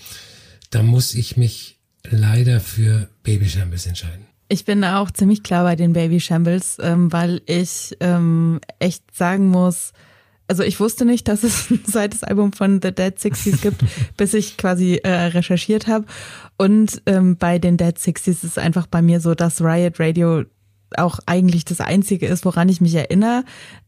Da 0.70 0.84
muss 0.84 1.14
ich 1.14 1.38
mich 1.38 1.75
leider 2.12 2.60
für 2.60 3.10
Baby 3.24 3.48
Shambles 3.50 3.86
entscheiden. 3.86 4.26
Ich 4.48 4.66
bin 4.66 4.84
auch 4.84 5.10
ziemlich 5.10 5.42
klar 5.42 5.64
bei 5.64 5.76
den 5.76 5.94
Baby 5.94 6.20
Shambles, 6.20 6.78
ähm, 6.80 7.12
weil 7.12 7.42
ich 7.48 7.98
ähm, 8.00 8.60
echt 8.80 9.04
sagen 9.16 9.50
muss, 9.50 9.92
also 10.48 10.62
ich 10.62 10.80
wusste 10.80 11.06
nicht, 11.06 11.28
dass 11.28 11.44
es 11.44 11.70
ein 11.72 11.84
zweites 11.86 12.24
Album 12.24 12.54
von 12.54 12.80
The 12.82 12.92
Dead 12.92 13.18
Sixties 13.20 13.62
gibt, 13.62 13.84
bis 14.18 14.34
ich 14.34 14.58
quasi 14.58 14.96
äh, 15.04 15.10
recherchiert 15.10 15.88
habe. 15.88 16.06
Und 16.58 17.02
ähm, 17.06 17.38
bei 17.38 17.60
den 17.60 17.78
Dead 17.78 17.98
Sixties 17.98 18.44
ist 18.44 18.60
einfach 18.60 18.88
bei 18.88 19.02
mir 19.02 19.20
so, 19.20 19.34
dass 19.34 19.62
Riot 19.62 20.00
Radio 20.00 20.44
auch 20.98 21.20
eigentlich 21.26 21.66
das 21.66 21.82
Einzige 21.82 22.28
ist, 22.28 22.46
woran 22.46 22.70
ich 22.70 22.80
mich 22.80 22.96
erinnere. 22.96 23.44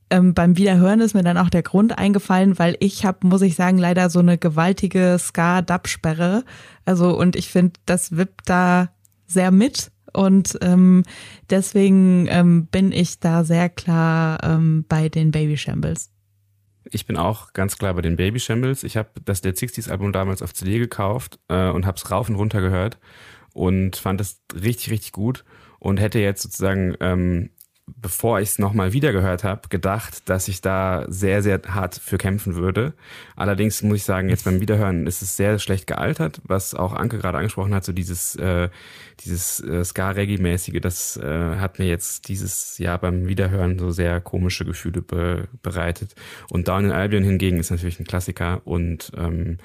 Ähm, 0.09 0.33
beim 0.33 0.57
Wiederhören 0.57 1.01
ist 1.01 1.13
mir 1.13 1.23
dann 1.23 1.37
auch 1.37 1.49
der 1.49 1.63
Grund 1.63 1.97
eingefallen, 1.97 2.57
weil 2.59 2.77
ich 2.79 3.05
habe, 3.05 3.27
muss 3.27 3.41
ich 3.41 3.55
sagen, 3.55 3.77
leider 3.77 4.09
so 4.09 4.19
eine 4.19 4.37
gewaltige 4.37 5.17
Ska-Dub-Sperre. 5.19 6.43
Also 6.85 7.17
und 7.17 7.35
ich 7.35 7.49
finde, 7.49 7.73
das 7.85 8.15
wippt 8.15 8.49
da 8.49 8.89
sehr 9.25 9.51
mit 9.51 9.91
und 10.13 10.57
ähm, 10.61 11.03
deswegen 11.49 12.27
ähm, 12.29 12.67
bin 12.67 12.91
ich 12.91 13.19
da 13.19 13.43
sehr 13.43 13.69
klar 13.69 14.39
ähm, 14.43 14.85
bei 14.87 15.09
den 15.09 15.31
Baby 15.31 15.57
Shambles. 15.57 16.11
Ich 16.89 17.05
bin 17.05 17.17
auch 17.17 17.53
ganz 17.53 17.77
klar 17.77 17.93
bei 17.93 18.01
den 18.01 18.15
Baby 18.15 18.39
Shambles. 18.39 18.83
Ich 18.83 18.95
habe 18.95 19.09
das 19.25 19.41
Dead 19.41 19.57
Sixties 19.57 19.89
Album 19.89 20.13
damals 20.13 20.41
auf 20.41 20.53
CD 20.53 20.79
gekauft 20.79 21.39
äh, 21.49 21.69
und 21.69 21.85
habe 21.85 21.97
es 21.97 22.09
rauf 22.09 22.29
und 22.29 22.35
runter 22.35 22.61
gehört 22.61 22.97
und 23.53 23.97
fand 23.97 24.21
es 24.21 24.41
richtig, 24.53 24.91
richtig 24.91 25.11
gut 25.11 25.43
und 25.79 25.99
hätte 25.99 26.19
jetzt 26.19 26.43
sozusagen 26.43 26.95
ähm, 26.99 27.49
bevor 27.95 28.41
ich 28.41 28.49
es 28.49 28.59
nochmal 28.59 28.91
wieder 28.91 29.13
gehört 29.13 29.43
habe, 29.43 29.69
gedacht, 29.69 30.29
dass 30.29 30.47
ich 30.49 30.61
da 30.61 31.05
sehr, 31.07 31.41
sehr 31.41 31.61
hart 31.67 31.95
für 31.95 32.17
kämpfen 32.17 32.55
würde. 32.55 32.93
Allerdings 33.35 33.81
muss 33.81 33.97
ich 33.97 34.03
sagen, 34.03 34.29
jetzt 34.29 34.43
beim 34.43 34.59
Wiederhören 34.59 35.07
ist 35.07 35.21
es 35.21 35.37
sehr 35.37 35.57
schlecht 35.57 35.87
gealtert, 35.87 36.41
was 36.43 36.75
auch 36.75 36.93
Anke 36.93 37.17
gerade 37.17 37.37
angesprochen 37.37 37.73
hat, 37.73 37.85
so 37.85 37.93
dieses, 37.93 38.35
äh, 38.35 38.69
dieses 39.21 39.61
äh, 39.61 39.83
Ska-Reggae-mäßige, 39.83 40.81
das 40.81 41.17
äh, 41.17 41.55
hat 41.57 41.79
mir 41.79 41.87
jetzt 41.87 42.27
dieses 42.27 42.77
Jahr 42.77 42.97
beim 42.97 43.27
Wiederhören 43.27 43.79
so 43.79 43.89
sehr 43.89 44.19
komische 44.19 44.65
Gefühle 44.65 45.01
be 45.01 45.47
bereitet. 45.63 46.13
Und 46.49 46.67
Down 46.67 46.85
in 46.85 46.91
Albion 46.91 47.23
hingegen 47.23 47.59
ist 47.59 47.71
natürlich 47.71 47.99
ein 47.99 48.05
Klassiker 48.05 48.61
und 48.65 49.11
ähm, 49.17 49.57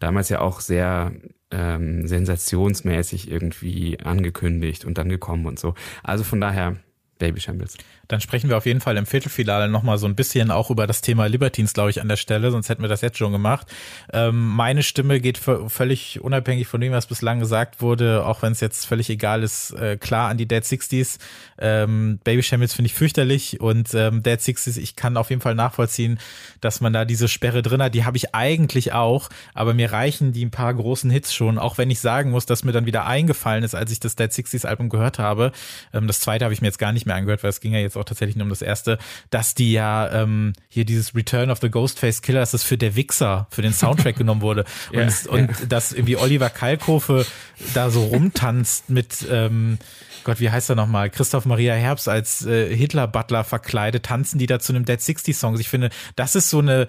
damals 0.00 0.28
ja 0.28 0.40
auch 0.40 0.60
sehr 0.60 1.12
ähm, 1.50 2.06
sensationsmäßig 2.06 3.30
irgendwie 3.30 3.98
angekündigt 4.00 4.84
und 4.84 4.98
dann 4.98 5.08
gekommen 5.08 5.46
und 5.46 5.58
so. 5.58 5.74
Also 6.02 6.24
von 6.24 6.40
daher 6.40 6.76
Baby 7.20 7.38
Shambles. 7.38 7.76
Dann 8.10 8.20
sprechen 8.20 8.50
wir 8.50 8.56
auf 8.56 8.66
jeden 8.66 8.80
Fall 8.80 8.96
im 8.96 9.06
Viertelfinale 9.06 9.68
nochmal 9.68 9.96
so 9.96 10.06
ein 10.06 10.16
bisschen 10.16 10.50
auch 10.50 10.68
über 10.68 10.88
das 10.88 11.00
Thema 11.00 11.26
Libertines, 11.26 11.74
glaube 11.74 11.90
ich, 11.90 12.00
an 12.00 12.08
der 12.08 12.16
Stelle, 12.16 12.50
sonst 12.50 12.68
hätten 12.68 12.82
wir 12.82 12.88
das 12.88 13.02
jetzt 13.02 13.18
schon 13.18 13.30
gemacht. 13.30 13.68
Ähm, 14.12 14.48
meine 14.48 14.82
Stimme 14.82 15.20
geht 15.20 15.38
völlig 15.38 16.20
unabhängig 16.20 16.66
von 16.66 16.80
dem, 16.80 16.92
was 16.92 17.06
bislang 17.06 17.38
gesagt 17.38 17.80
wurde, 17.80 18.26
auch 18.26 18.42
wenn 18.42 18.50
es 18.50 18.60
jetzt 18.60 18.84
völlig 18.84 19.10
egal 19.10 19.44
ist, 19.44 19.70
äh, 19.74 19.96
klar 19.96 20.28
an 20.28 20.38
die 20.38 20.46
Dead 20.46 20.64
Sixties. 20.64 21.18
Ähm, 21.56 22.18
Baby 22.24 22.42
Shambles 22.42 22.72
finde 22.72 22.86
ich 22.86 22.94
fürchterlich 22.94 23.60
und 23.60 23.94
ähm, 23.94 24.24
Dead 24.24 24.40
Sixties, 24.40 24.76
ich 24.76 24.96
kann 24.96 25.16
auf 25.16 25.30
jeden 25.30 25.40
Fall 25.40 25.54
nachvollziehen, 25.54 26.18
dass 26.60 26.80
man 26.80 26.92
da 26.92 27.04
diese 27.04 27.28
Sperre 27.28 27.62
drin 27.62 27.80
hat. 27.80 27.94
Die 27.94 28.04
habe 28.04 28.16
ich 28.16 28.34
eigentlich 28.34 28.92
auch, 28.92 29.28
aber 29.54 29.72
mir 29.72 29.92
reichen 29.92 30.32
die 30.32 30.44
ein 30.44 30.50
paar 30.50 30.74
großen 30.74 31.10
Hits 31.10 31.32
schon, 31.32 31.58
auch 31.58 31.78
wenn 31.78 31.90
ich 31.90 32.00
sagen 32.00 32.32
muss, 32.32 32.44
dass 32.44 32.64
mir 32.64 32.72
dann 32.72 32.86
wieder 32.86 33.06
eingefallen 33.06 33.62
ist, 33.62 33.76
als 33.76 33.92
ich 33.92 34.00
das 34.00 34.16
Dead 34.16 34.32
Sixties 34.32 34.64
Album 34.64 34.88
gehört 34.88 35.20
habe. 35.20 35.52
Ähm, 35.92 36.08
das 36.08 36.18
zweite 36.18 36.44
habe 36.44 36.54
ich 36.54 36.60
mir 36.60 36.66
jetzt 36.66 36.80
gar 36.80 36.92
nicht 36.92 37.06
mehr 37.06 37.14
angehört, 37.14 37.44
weil 37.44 37.50
es 37.50 37.60
ging 37.60 37.72
ja 37.72 37.78
jetzt 37.78 37.99
auch 38.00 38.04
tatsächlich 38.04 38.36
nur 38.36 38.44
um 38.44 38.50
das 38.50 38.62
erste, 38.62 38.98
dass 39.30 39.54
die 39.54 39.72
ja 39.72 40.10
ähm, 40.12 40.52
hier 40.68 40.84
dieses 40.84 41.14
Return 41.14 41.50
of 41.50 41.58
the 41.60 41.70
Ghostface 41.70 42.22
Killer, 42.22 42.40
dass 42.40 42.52
das 42.52 42.62
für 42.62 42.78
der 42.78 42.96
Wichser, 42.96 43.46
für 43.50 43.62
den 43.62 43.72
Soundtrack 43.72 44.16
genommen 44.18 44.40
wurde. 44.42 44.64
Und, 44.90 44.98
Ja, 44.98 45.02
es, 45.02 45.26
und 45.26 45.50
dass 45.68 45.92
irgendwie 45.92 46.16
Oliver 46.16 46.50
Kalkofe 46.50 47.26
da 47.74 47.90
so 47.90 48.04
rumtanzt 48.04 48.90
mit, 48.90 49.26
ähm, 49.30 49.78
Gott, 50.24 50.40
wie 50.40 50.50
heißt 50.50 50.70
er 50.70 50.76
nochmal? 50.76 51.10
Christoph 51.10 51.44
Maria 51.44 51.74
Herbst 51.74 52.08
als 52.08 52.44
äh, 52.44 52.74
Hitler-Butler 52.74 53.44
verkleidet, 53.44 54.04
tanzen 54.04 54.38
die 54.38 54.46
da 54.46 54.58
zu 54.58 54.72
einem 54.72 54.84
Dead 54.84 55.00
60 55.00 55.36
Song. 55.36 55.58
Ich 55.58 55.68
finde, 55.68 55.90
das 56.16 56.34
ist 56.36 56.50
so 56.50 56.58
eine, 56.58 56.86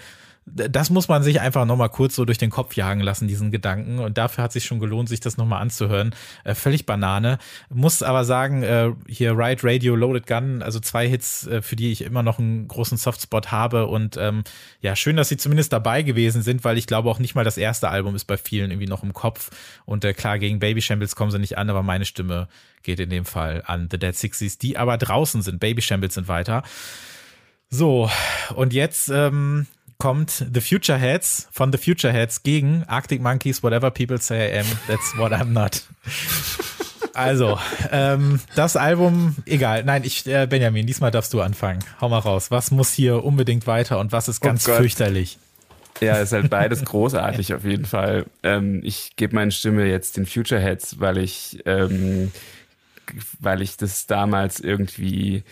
das 0.53 0.89
muss 0.89 1.07
man 1.07 1.23
sich 1.23 1.39
einfach 1.39 1.65
nochmal 1.65 1.89
kurz 1.89 2.15
so 2.15 2.25
durch 2.25 2.37
den 2.37 2.49
Kopf 2.49 2.75
jagen 2.75 3.01
lassen, 3.01 3.27
diesen 3.27 3.51
Gedanken. 3.51 3.99
Und 3.99 4.17
dafür 4.17 4.43
hat 4.43 4.51
sich 4.51 4.65
schon 4.65 4.79
gelohnt, 4.79 5.09
sich 5.09 5.19
das 5.19 5.37
nochmal 5.37 5.61
anzuhören. 5.61 6.13
Äh, 6.43 6.55
völlig 6.55 6.85
Banane. 6.85 7.37
Muss 7.69 8.03
aber 8.03 8.25
sagen, 8.25 8.63
äh, 8.63 8.91
hier 9.07 9.37
Ride 9.37 9.63
Radio, 9.63 9.95
Loaded 9.95 10.27
Gun, 10.27 10.61
also 10.61 10.79
zwei 10.79 11.07
Hits, 11.07 11.47
äh, 11.47 11.61
für 11.61 11.75
die 11.75 11.91
ich 11.91 12.01
immer 12.01 12.23
noch 12.23 12.39
einen 12.39 12.67
großen 12.67 12.97
Softspot 12.97 13.51
habe. 13.51 13.87
Und 13.87 14.17
ähm, 14.17 14.43
ja, 14.81 14.95
schön, 14.95 15.15
dass 15.15 15.29
sie 15.29 15.37
zumindest 15.37 15.71
dabei 15.73 16.01
gewesen 16.01 16.41
sind, 16.41 16.63
weil 16.63 16.77
ich 16.77 16.87
glaube 16.87 17.09
auch 17.09 17.19
nicht 17.19 17.35
mal 17.35 17.45
das 17.45 17.57
erste 17.57 17.89
Album 17.89 18.15
ist 18.15 18.25
bei 18.25 18.37
vielen 18.37 18.71
irgendwie 18.71 18.87
noch 18.87 19.03
im 19.03 19.13
Kopf. 19.13 19.51
Und 19.85 20.03
äh, 20.05 20.13
klar, 20.13 20.39
gegen 20.39 20.59
Baby 20.59 20.81
Shambles 20.81 21.15
kommen 21.15 21.31
sie 21.31 21.39
nicht 21.39 21.57
an, 21.57 21.69
aber 21.69 21.83
meine 21.83 22.05
Stimme 22.05 22.47
geht 22.83 22.99
in 22.99 23.09
dem 23.09 23.25
Fall 23.25 23.63
an 23.65 23.87
The 23.89 23.99
Dead 23.99 24.15
Sixties, 24.15 24.57
die 24.57 24.77
aber 24.77 24.97
draußen 24.97 25.41
sind. 25.41 25.59
Baby 25.59 25.81
Shambles 25.81 26.15
sind 26.15 26.27
weiter. 26.27 26.63
So, 27.73 28.09
und 28.55 28.73
jetzt 28.73 29.07
ähm, 29.07 29.65
kommt 30.01 30.47
The 30.51 30.61
Future 30.61 30.97
Heads 30.97 31.47
von 31.51 31.71
The 31.71 31.77
Future 31.77 32.11
Heads 32.11 32.41
gegen 32.41 32.83
Arctic 32.87 33.21
Monkeys, 33.21 33.61
whatever 33.61 33.91
people 33.91 34.17
say 34.17 34.51
I 34.51 34.59
am, 34.61 34.65
that's 34.87 35.15
what 35.15 35.31
I'm 35.31 35.51
not. 35.53 35.83
Also, 37.13 37.59
ähm, 37.91 38.39
das 38.55 38.75
Album, 38.77 39.35
egal. 39.45 39.83
Nein, 39.83 40.03
ich, 40.03 40.25
äh, 40.25 40.47
Benjamin, 40.47 40.87
diesmal 40.87 41.11
darfst 41.11 41.33
du 41.33 41.41
anfangen. 41.41 41.83
Hau 41.99 42.09
mal 42.09 42.17
raus. 42.17 42.49
Was 42.49 42.71
muss 42.71 42.93
hier 42.93 43.23
unbedingt 43.23 43.67
weiter 43.67 43.99
und 43.99 44.11
was 44.11 44.27
ist 44.27 44.39
ganz 44.41 44.63
Gott. 44.63 44.77
fürchterlich? 44.77 45.37
Ja, 45.99 46.15
ist 46.15 46.31
halt 46.31 46.49
beides 46.49 46.83
großartig 46.83 47.53
auf 47.53 47.63
jeden 47.63 47.85
Fall. 47.85 48.25
Ähm, 48.41 48.79
ich 48.83 49.15
gebe 49.17 49.35
meine 49.35 49.51
Stimme 49.51 49.85
jetzt 49.85 50.17
den 50.17 50.25
Future 50.25 50.59
Heads, 50.59 50.99
weil 50.99 51.19
ich, 51.19 51.59
ähm, 51.65 52.31
weil 53.39 53.61
ich 53.61 53.77
das 53.77 54.07
damals 54.07 54.61
irgendwie, 54.61 55.43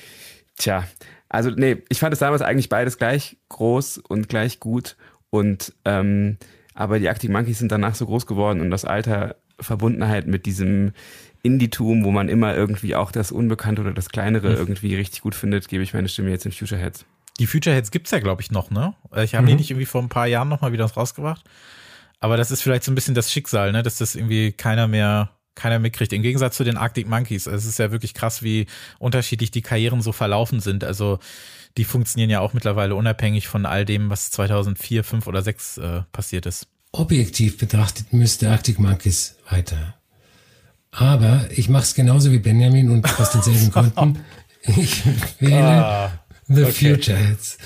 tja, 0.58 0.86
also 1.30 1.52
nee, 1.52 1.78
ich 1.90 2.00
fand 2.00 2.14
es 2.14 2.20
damals 2.20 2.42
eigentlich 2.42 2.70
beides 2.70 2.98
gleich 2.98 3.38
groß 3.50 4.00
und 4.00 4.30
gleich 4.30 4.60
gut 4.60 4.98
und 5.30 5.74
ähm, 5.86 6.38
aber 6.74 7.00
die 7.00 7.10
Arctic 7.10 7.30
Monkeys 7.30 7.60
sind 7.60 7.72
danach 7.72 7.96
so 7.96 8.06
groß 8.06 8.26
geworden 8.26 8.62
und 8.62 8.72
das 8.72 8.86
Alter 8.86 9.36
Verbundenheit 9.60 10.28
mit 10.28 10.46
diesem 10.46 10.94
Indie-Tum, 11.44 12.04
wo 12.04 12.12
man 12.12 12.30
immer 12.30 12.56
irgendwie 12.56 12.96
auch 12.96 13.12
das 13.12 13.32
Unbekannte 13.32 13.82
oder 13.82 13.94
das 13.94 14.10
Kleinere 14.10 14.54
irgendwie 14.54 14.96
richtig 14.96 15.22
gut 15.22 15.36
findet, 15.36 15.68
gebe 15.68 15.84
ich 15.84 15.94
meine 15.94 16.10
Stimme 16.10 16.30
jetzt 16.30 16.46
in 16.46 16.52
Future 16.52 16.80
Heads. 16.80 17.06
Die 17.40 17.48
Future 17.48 17.76
Heads 17.76 17.92
gibt's 17.92 18.12
ja, 18.12 18.20
glaube 18.20 18.42
ich, 18.42 18.52
noch, 18.52 18.72
ne? 18.72 18.94
Ich 19.24 19.36
habe 19.36 19.48
die 19.48 19.56
nicht 19.56 19.72
irgendwie 19.72 19.86
vor 19.86 20.02
ein 20.02 20.10
paar 20.10 20.28
Jahren 20.28 20.50
noch 20.50 20.62
mal 20.62 20.74
wieder 20.74 20.86
rausgebracht. 20.86 21.44
Aber 22.20 22.36
das 22.36 22.52
ist 22.52 22.62
vielleicht 22.62 22.84
so 22.84 22.92
ein 22.92 22.96
bisschen 22.96 23.16
das 23.16 23.32
Schicksal, 23.32 23.72
ne? 23.72 23.82
Dass 23.82 23.98
das 23.98 24.16
irgendwie 24.16 24.52
keiner 24.52 24.88
mehr, 24.88 25.30
keiner 25.60 25.80
mitkriegt. 25.80 26.14
Im 26.14 26.22
Gegensatz 26.22 26.55
zu 26.57 26.64
den 26.64 26.78
Arctic 26.78 27.07
Monkeys. 27.07 27.45
Es 27.45 27.66
ist 27.66 27.80
ja 27.80 27.91
wirklich 27.91 28.14
krass, 28.14 28.41
wie 28.41 28.66
unterschiedlich 28.97 29.51
die 29.51 29.62
Karrieren 29.62 30.01
so 30.01 30.12
verlaufen 30.12 30.60
sind. 30.60 30.84
Also 30.84 31.20
die 31.78 31.84
funktionieren 31.86 32.30
ja 32.30 32.39
auch 32.39 32.53
mittlerweile 32.53 32.95
unabhängig 32.95 33.47
von 33.47 33.66
all 33.66 33.86
dem, 33.86 34.10
was 34.10 34.32
2004, 34.32 35.03
5 35.03 35.28
oder 35.28 35.41
6 35.41 35.78
äh, 35.78 36.01
passiert 36.12 36.45
ist. 36.45 36.68
Objektiv 36.91 37.57
betrachtet 37.57 38.14
müsste 38.14 38.49
Arctic 38.49 38.80
Monkeys 38.80 39.36
weiter. 39.49 39.95
Aber 40.91 41.47
ich 41.51 41.70
mache 41.70 41.84
es 41.84 41.93
genauso 41.93 42.32
wie 42.32 42.39
Benjamin 42.39 42.89
und 42.89 43.05
aus 43.20 43.32
denselben 43.32 43.70
Gründen. 43.72 44.20
Ich 44.64 45.03
wähle 45.39 46.20
The 46.47 46.66
Future 46.66 47.18
Heads. 47.18 47.57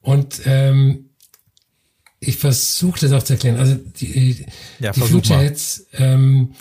Und 0.00 0.42
ähm, 0.44 1.10
ich 2.20 2.36
versuche 2.38 3.00
das 3.00 3.12
auch 3.12 3.22
zu 3.22 3.34
erklären. 3.34 3.58
Also 3.58 3.74
die, 3.74 4.46
Ja, 4.78 4.92
die 4.92 5.00
versuch 5.00 5.16
Future 5.16 5.38
mal. 5.38 5.44
Heads, 5.46 5.86
ähm, 5.94 6.54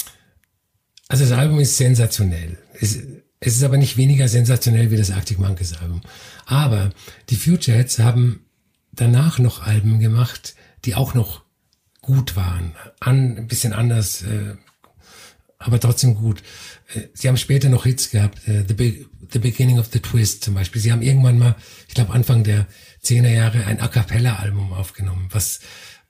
also 1.07 1.23
das 1.23 1.33
Album 1.33 1.59
ist 1.59 1.77
sensationell. 1.77 2.57
Es, 2.79 2.97
es 3.39 3.55
ist 3.55 3.63
aber 3.63 3.77
nicht 3.77 3.97
weniger 3.97 4.27
sensationell 4.27 4.91
wie 4.91 4.97
das 4.97 5.11
Arctic 5.11 5.39
Monkeys 5.39 5.73
Album. 5.73 6.01
Aber 6.45 6.91
die 7.29 7.35
Future 7.35 7.77
Heads 7.77 7.99
haben 7.99 8.45
danach 8.91 9.39
noch 9.39 9.61
Alben 9.61 9.99
gemacht, 9.99 10.55
die 10.85 10.95
auch 10.95 11.13
noch 11.13 11.43
gut 12.01 12.35
waren. 12.35 12.73
An, 12.99 13.37
ein 13.37 13.47
bisschen 13.47 13.73
anders, 13.73 14.23
äh, 14.23 14.55
aber 15.59 15.79
trotzdem 15.79 16.15
gut. 16.15 16.41
Äh, 16.93 17.01
Sie 17.13 17.27
haben 17.27 17.37
später 17.37 17.69
noch 17.69 17.83
Hits 17.83 18.09
gehabt, 18.09 18.47
äh, 18.47 18.63
The, 18.67 18.73
Be 18.73 19.05
The 19.31 19.39
Beginning 19.39 19.79
of 19.79 19.89
the 19.91 19.99
Twist 19.99 20.43
zum 20.43 20.53
Beispiel. 20.53 20.81
Sie 20.81 20.91
haben 20.91 21.01
irgendwann 21.01 21.37
mal, 21.37 21.55
ich 21.87 21.93
glaube 21.93 22.13
Anfang 22.13 22.43
der 22.43 22.67
10er 23.03 23.29
Jahre, 23.29 23.65
ein 23.65 23.81
A 23.81 23.87
Cappella-Album 23.87 24.73
aufgenommen, 24.73 25.27
was 25.31 25.59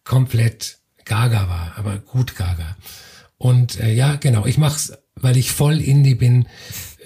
komplett 0.04 0.78
gaga 1.06 1.50
war, 1.50 1.74
aber 1.78 1.98
gut 1.98 2.36
gaga. 2.36 2.78
Und 3.38 3.80
äh, 3.80 3.94
ja, 3.94 4.16
genau, 4.16 4.46
ich 4.46 4.58
mach's, 4.58 4.94
weil 5.16 5.38
ich 5.38 5.52
voll 5.52 5.80
Indie 5.80 6.16
bin, 6.16 6.48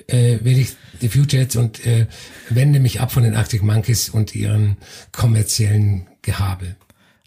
äh, 0.08 0.40
will 0.42 0.58
ich 0.58 0.76
die 1.02 1.10
Future 1.10 1.42
Heads 1.44 1.56
und 1.56 1.86
äh, 1.86 2.08
wende 2.50 2.80
mich 2.80 3.02
ab 3.02 3.12
von 3.12 3.24
den 3.24 3.36
Arctic 3.36 3.64
Monkeys 3.64 4.10
und 4.10 4.36
ihren 4.36 4.78
kommerziellen 5.12 6.08
Gehabe. 6.22 6.76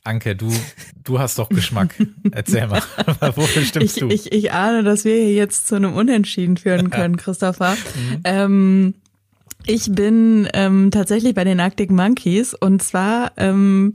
Anke, 0.05 0.37
du, 0.37 0.53
du 1.03 1.19
hast 1.19 1.39
doch 1.39 1.49
Geschmack. 1.49 1.95
Erzähl 2.31 2.67
mal, 2.67 2.83
wofür 3.35 3.63
stimmst 3.63 3.97
Ich, 3.97 4.01
du? 4.01 4.09
ich, 4.09 4.33
ich 4.33 4.53
ahne, 4.53 4.83
dass 4.83 5.05
wir 5.05 5.15
hier 5.15 5.33
jetzt 5.33 5.67
zu 5.67 5.77
einem 5.77 5.95
Unentschieden 5.95 6.59
führen 6.59 6.91
können, 6.91 7.17
Christopher. 7.17 7.75
Mhm. 7.75 8.21
Ähm, 8.25 8.95
ich 9.67 9.91
bin 9.91 10.47
ähm, 10.53 10.91
tatsächlich 10.91 11.35
bei 11.35 11.45
den 11.45 11.59
Arctic 11.59 11.91
Monkeys 11.91 12.53
und 12.53 12.83
zwar, 12.83 13.33
ähm, 13.39 13.95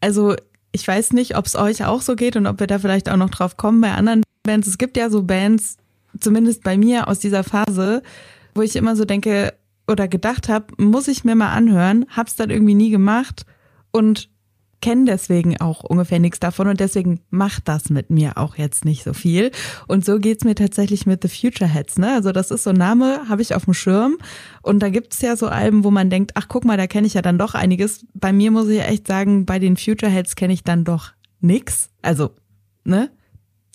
also 0.00 0.34
ich 0.72 0.88
weiß 0.88 1.12
nicht, 1.12 1.36
ob 1.36 1.44
es 1.44 1.54
euch 1.54 1.84
auch 1.84 2.00
so 2.00 2.16
geht 2.16 2.34
und 2.36 2.46
ob 2.46 2.58
wir 2.58 2.66
da 2.66 2.78
vielleicht 2.78 3.10
auch 3.10 3.18
noch 3.18 3.28
drauf 3.28 3.58
kommen 3.58 3.82
bei 3.82 3.92
anderen 3.92 4.22
Bands. 4.42 4.68
Es 4.68 4.78
gibt 4.78 4.96
ja 4.96 5.10
so 5.10 5.22
Bands, 5.22 5.76
zumindest 6.18 6.62
bei 6.62 6.76
mir 6.76 7.08
aus 7.08 7.18
dieser 7.18 7.44
Phase, 7.44 8.02
wo 8.54 8.62
ich 8.62 8.76
immer 8.76 8.96
so 8.96 9.04
denke 9.04 9.54
oder 9.88 10.08
gedacht 10.08 10.48
habe, 10.48 10.66
muss 10.78 11.08
ich 11.08 11.24
mir 11.24 11.34
mal 11.34 11.52
anhören, 11.52 12.06
hab's 12.08 12.36
dann 12.36 12.50
irgendwie 12.50 12.74
nie 12.74 12.90
gemacht 12.90 13.46
und 13.90 14.30
kenne 14.82 15.04
deswegen 15.04 15.60
auch 15.60 15.84
ungefähr 15.84 16.18
nichts 16.18 16.40
davon 16.40 16.66
und 16.66 16.80
deswegen 16.80 17.20
macht 17.30 17.68
das 17.68 17.88
mit 17.88 18.10
mir 18.10 18.36
auch 18.36 18.56
jetzt 18.56 18.84
nicht 18.84 19.04
so 19.04 19.14
viel. 19.14 19.52
Und 19.86 20.04
so 20.04 20.18
geht's 20.18 20.44
mir 20.44 20.56
tatsächlich 20.56 21.06
mit 21.06 21.22
The 21.22 21.28
Future 21.28 21.70
Heads. 21.70 21.98
Ne? 21.98 22.12
Also 22.12 22.32
das 22.32 22.50
ist 22.50 22.64
so 22.64 22.70
ein 22.70 22.76
Name, 22.76 23.28
habe 23.28 23.40
ich 23.40 23.54
auf 23.54 23.64
dem 23.64 23.74
Schirm. 23.74 24.18
Und 24.60 24.80
da 24.80 24.90
gibt's 24.90 25.22
ja 25.22 25.36
so 25.36 25.46
Alben, 25.46 25.84
wo 25.84 25.90
man 25.92 26.10
denkt, 26.10 26.32
ach 26.34 26.48
guck 26.48 26.64
mal, 26.64 26.76
da 26.76 26.88
kenne 26.88 27.06
ich 27.06 27.14
ja 27.14 27.22
dann 27.22 27.38
doch 27.38 27.54
einiges. 27.54 28.04
Bei 28.12 28.32
mir 28.32 28.50
muss 28.50 28.68
ich 28.68 28.80
echt 28.80 29.06
sagen, 29.06 29.46
bei 29.46 29.60
den 29.60 29.76
Future 29.76 30.10
Heads 30.10 30.34
kenne 30.34 30.52
ich 30.52 30.64
dann 30.64 30.84
doch 30.84 31.12
nix. 31.40 31.88
Also, 32.02 32.32
ne? 32.84 33.10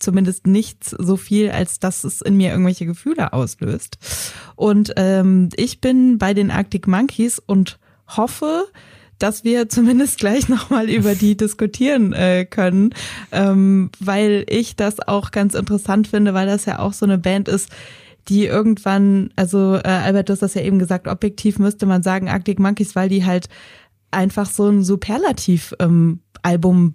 Zumindest 0.08 0.46
nichts 0.46 0.92
so 0.92 1.18
viel, 1.18 1.50
als 1.50 1.80
dass 1.80 2.02
es 2.02 2.22
in 2.22 2.38
mir 2.38 2.50
irgendwelche 2.50 2.86
Gefühle 2.86 3.34
auslöst. 3.34 3.98
Und 4.56 4.94
ähm, 4.96 5.50
ich 5.54 5.82
bin 5.82 6.16
bei 6.16 6.32
den 6.32 6.50
Arctic 6.50 6.86
Monkeys 6.86 7.38
und 7.38 7.78
hoffe, 8.06 8.64
dass 9.18 9.44
wir 9.44 9.68
zumindest 9.74 10.18
gleich 10.18 10.48
nochmal 10.48 10.88
über 10.88 11.14
die 11.14 11.36
diskutieren 11.36 12.14
äh, 12.14 12.46
können, 12.46 12.94
ähm, 13.32 13.90
weil 14.00 14.46
ich 14.48 14.76
das 14.76 14.98
auch 15.06 15.30
ganz 15.30 15.52
interessant 15.52 16.08
finde, 16.08 16.32
weil 16.32 16.46
das 16.46 16.64
ja 16.64 16.78
auch 16.78 16.94
so 16.94 17.04
eine 17.04 17.18
Band 17.18 17.48
ist, 17.48 17.68
die 18.28 18.46
irgendwann, 18.46 19.28
also 19.36 19.74
äh, 19.74 19.88
Albert, 19.88 20.30
du 20.30 20.32
hast 20.32 20.40
das 20.40 20.54
ja 20.54 20.62
eben 20.62 20.78
gesagt, 20.78 21.06
objektiv 21.06 21.58
müsste 21.58 21.84
man 21.84 22.02
sagen 22.02 22.30
Arctic 22.30 22.58
Monkeys, 22.58 22.96
weil 22.96 23.10
die 23.10 23.26
halt 23.26 23.50
einfach 24.10 24.48
so 24.48 24.70
ein 24.70 24.82
Superlativ-Album 24.82 26.94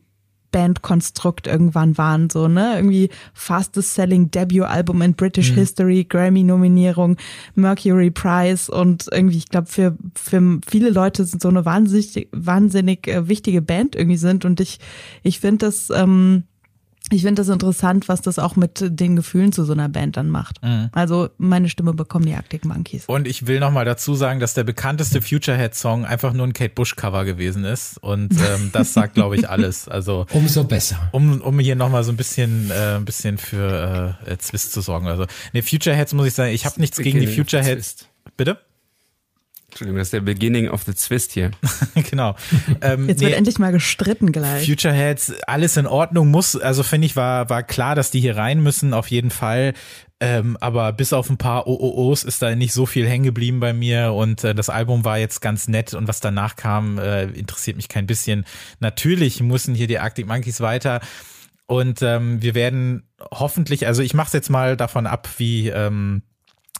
Bandkonstrukt 0.54 1.47
irgendwann 1.47 1.97
waren, 1.97 2.30
so, 2.30 2.47
ne? 2.47 2.76
Irgendwie 2.76 3.10
fastest 3.34 3.95
selling 3.95 4.32
Debut-Album 4.32 5.01
in 5.01 5.16
British 5.16 5.49
History, 5.49 6.06
Grammy-Nominierung, 6.06 7.18
Mercury 7.56 8.12
Prize 8.12 8.72
und 8.72 9.08
irgendwie, 9.12 9.39
ich 9.39 9.49
glaube, 9.49 9.68
für, 9.68 9.97
für 10.16 10.60
viele 10.66 10.91
Leute 10.91 11.26
sind 11.26 11.41
so 11.41 11.49
eine 11.49 11.66
wahnsinnig, 11.66 12.30
wahnsinnig 12.32 13.08
äh, 13.08 13.28
wichtige 13.28 13.62
Band 13.62 13.95
irgendwie 13.95 14.18
sind 14.18 14.45
und 14.45 14.62
ich, 14.62 14.80
ich 15.24 15.39
finde 15.39 15.66
das, 15.66 15.89
ähm, 15.89 16.43
ich 17.14 17.22
finde 17.24 17.41
das 17.41 17.49
interessant, 17.49 18.07
was 18.07 18.22
das 18.22 18.39
auch 18.39 18.55
mit 18.55 18.84
den 18.84 19.16
Gefühlen 19.16 19.51
zu 19.51 19.64
so 19.64 19.74
einer 19.74 19.89
Band 19.89 20.18
dann 20.18 20.30
macht. 20.30 20.59
Also 20.91 21.30
meine 21.38 21.70
Stimme 21.70 21.93
bekommen 21.93 22.26
die 22.26 22.34
Arctic 22.34 22.66
Monkeys. 22.66 23.05
Und 23.05 23.28
ich 23.28 23.47
will 23.47 23.59
nochmal 23.59 23.86
dazu 23.86 24.16
sagen, 24.16 24.39
dass 24.39 24.53
der 24.53 24.64
bekannteste 24.64 25.22
Future 25.22 25.57
Head 25.57 25.76
Song 25.76 26.05
einfach 26.05 26.34
nur 26.34 26.47
ein 26.47 26.53
Kate 26.53 26.74
Bush 26.74 26.95
Cover 26.95 27.26
gewesen 27.26 27.66
ist. 27.66 27.97
Und 27.97 28.34
ähm, 28.34 28.70
das 28.72 28.93
sagt, 28.93 29.14
glaube 29.16 29.36
ich, 29.36 29.49
alles. 29.49 29.88
Also 29.88 30.26
Umso 30.34 30.64
besser. 30.64 31.09
um, 31.11 31.41
um 31.41 31.59
hier 31.59 31.76
nochmal 31.76 32.03
so 32.03 32.11
ein 32.11 32.18
bisschen, 32.18 32.72
äh, 32.72 32.95
ein 32.95 33.05
bisschen 33.05 33.38
für 33.38 34.18
äh, 34.26 34.38
Zwist 34.38 34.74
zu 34.74 34.82
sorgen. 34.82 35.07
Also, 35.07 35.26
ne, 35.53 35.61
Future 35.61 35.95
Heads 35.95 36.14
muss 36.14 36.28
ich 36.28 36.34
sagen, 36.34 36.51
ich 36.51 36.66
habe 36.66 36.80
nichts 36.80 36.97
gegen 36.97 37.20
die 37.20 37.26
Beginning 37.26 37.41
of 37.41 37.45
Future 37.45 37.64
the 37.64 37.70
Heads. 37.70 38.07
Bitte? 38.38 38.57
Entschuldigung, 39.74 39.97
das 39.97 40.07
ist 40.07 40.13
der 40.13 40.21
Beginning 40.21 40.69
of 40.69 40.84
the 40.84 40.93
Twist 40.93 41.32
hier. 41.32 41.49
genau. 42.11 42.36
Ähm, 42.82 43.09
Jetzt 43.09 43.21
nee, 43.21 43.28
wird 43.28 43.38
endlich 43.38 43.57
mal 43.57 43.71
gestritten 43.71 44.32
gleich. 44.32 44.67
Future 44.67 44.93
Heads, 44.93 45.34
alles 45.47 45.78
in 45.78 45.88
Ordnung 45.88 46.28
muss, 46.28 46.55
also 46.55 46.84
finde 46.84 47.07
ich, 47.07 47.15
war, 47.15 47.49
war 47.49 47.63
klar, 47.63 47.95
dass 47.95 48.11
die 48.11 48.19
hier 48.19 48.38
rein 48.38 48.61
müssen, 48.61 48.93
auf 48.93 49.07
jeden 49.07 49.32
Fall. 49.32 49.74
Ähm, 50.19 50.57
aber 50.61 50.93
bis 50.93 51.11
auf 51.11 51.28
ein 51.32 51.38
paar 51.38 51.65
OOOs 51.65 52.24
ist 52.24 52.43
da 52.43 52.53
nicht 52.55 52.71
so 52.71 52.86
viel 52.86 53.09
hängen 53.09 53.24
geblieben 53.24 53.59
bei 53.59 53.74
mir 53.74 54.13
und 54.13 54.43
äh, 54.43 54.53
das 54.53 54.69
Album 54.69 55.03
war 55.05 55.17
jetzt 55.17 55.41
ganz 55.41 55.67
nett 55.67 55.95
und 55.95 56.07
was 56.07 56.19
danach 56.19 56.55
kam, 56.55 56.99
äh, 56.99 57.24
interessiert 57.24 57.76
mich 57.76 57.89
kein 57.89 58.05
bisschen. 58.05 58.45
Natürlich 58.80 59.41
müssen 59.41 59.74
hier 59.74 59.88
die 59.88 59.97
Arctic 59.97 60.28
Monkeys 60.28 60.61
weiter 60.61 61.01
und 61.65 62.03
ähm, 62.03 62.43
wir 62.43 62.53
werden 62.53 63.09
hoffentlich, 63.32 63.88
also 63.88 64.03
ich 64.03 64.13
mache 64.13 64.28
es 64.28 64.34
jetzt 64.34 64.51
mal 64.51 64.78
davon 64.78 65.07
ab, 65.07 65.28
wie 65.38 65.69
ähm, 65.69 66.21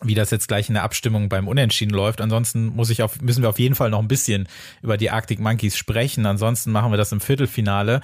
wie 0.01 0.15
das 0.15 0.31
jetzt 0.31 0.47
gleich 0.47 0.69
in 0.69 0.73
der 0.73 0.83
Abstimmung 0.83 1.29
beim 1.29 1.47
Unentschieden 1.47 1.93
läuft. 1.93 2.21
Ansonsten 2.21 2.67
muss 2.67 2.89
ich 2.89 3.03
auf, 3.03 3.21
müssen 3.21 3.41
wir 3.41 3.49
auf 3.49 3.59
jeden 3.59 3.75
Fall 3.75 3.89
noch 3.89 3.99
ein 3.99 4.07
bisschen 4.07 4.47
über 4.81 4.97
die 4.97 5.09
Arctic 5.09 5.39
Monkeys 5.39 5.77
sprechen. 5.77 6.25
Ansonsten 6.25 6.71
machen 6.71 6.91
wir 6.91 6.97
das 6.97 7.11
im 7.11 7.21
Viertelfinale. 7.21 8.01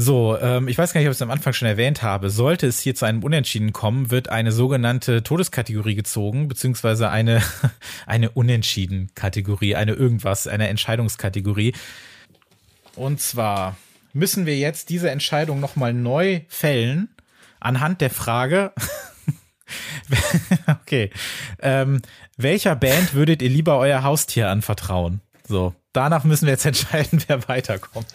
So, 0.00 0.38
ähm, 0.38 0.68
ich 0.68 0.78
weiß 0.78 0.92
gar 0.92 1.00
nicht, 1.00 1.08
ob 1.08 1.12
ich 1.12 1.16
es 1.16 1.22
am 1.22 1.32
Anfang 1.32 1.52
schon 1.52 1.66
erwähnt 1.66 2.04
habe. 2.04 2.30
Sollte 2.30 2.68
es 2.68 2.78
hier 2.78 2.94
zu 2.94 3.04
einem 3.04 3.24
Unentschieden 3.24 3.72
kommen, 3.72 4.12
wird 4.12 4.28
eine 4.28 4.52
sogenannte 4.52 5.24
Todeskategorie 5.24 5.96
gezogen, 5.96 6.46
beziehungsweise 6.46 7.10
eine, 7.10 7.42
eine 8.06 8.30
Unentschieden-Kategorie, 8.30 9.74
eine 9.74 9.94
irgendwas, 9.94 10.46
eine 10.46 10.68
Entscheidungskategorie. 10.68 11.74
Und 12.94 13.20
zwar 13.20 13.76
müssen 14.12 14.46
wir 14.46 14.56
jetzt 14.56 14.88
diese 14.90 15.10
Entscheidung 15.10 15.58
nochmal 15.58 15.92
neu 15.92 16.42
fällen 16.48 17.08
anhand 17.58 18.00
der 18.00 18.10
Frage, 18.10 18.72
okay, 20.66 21.10
ähm, 21.60 22.00
welcher 22.36 22.76
Band 22.76 23.14
würdet 23.14 23.42
ihr 23.42 23.50
lieber 23.50 23.78
euer 23.78 24.02
Haustier 24.02 24.48
anvertrauen? 24.48 25.20
So, 25.46 25.74
danach 25.92 26.24
müssen 26.24 26.46
wir 26.46 26.52
jetzt 26.52 26.66
entscheiden, 26.66 27.22
wer 27.26 27.48
weiterkommt. 27.48 28.06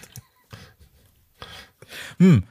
Hm. 2.20 2.44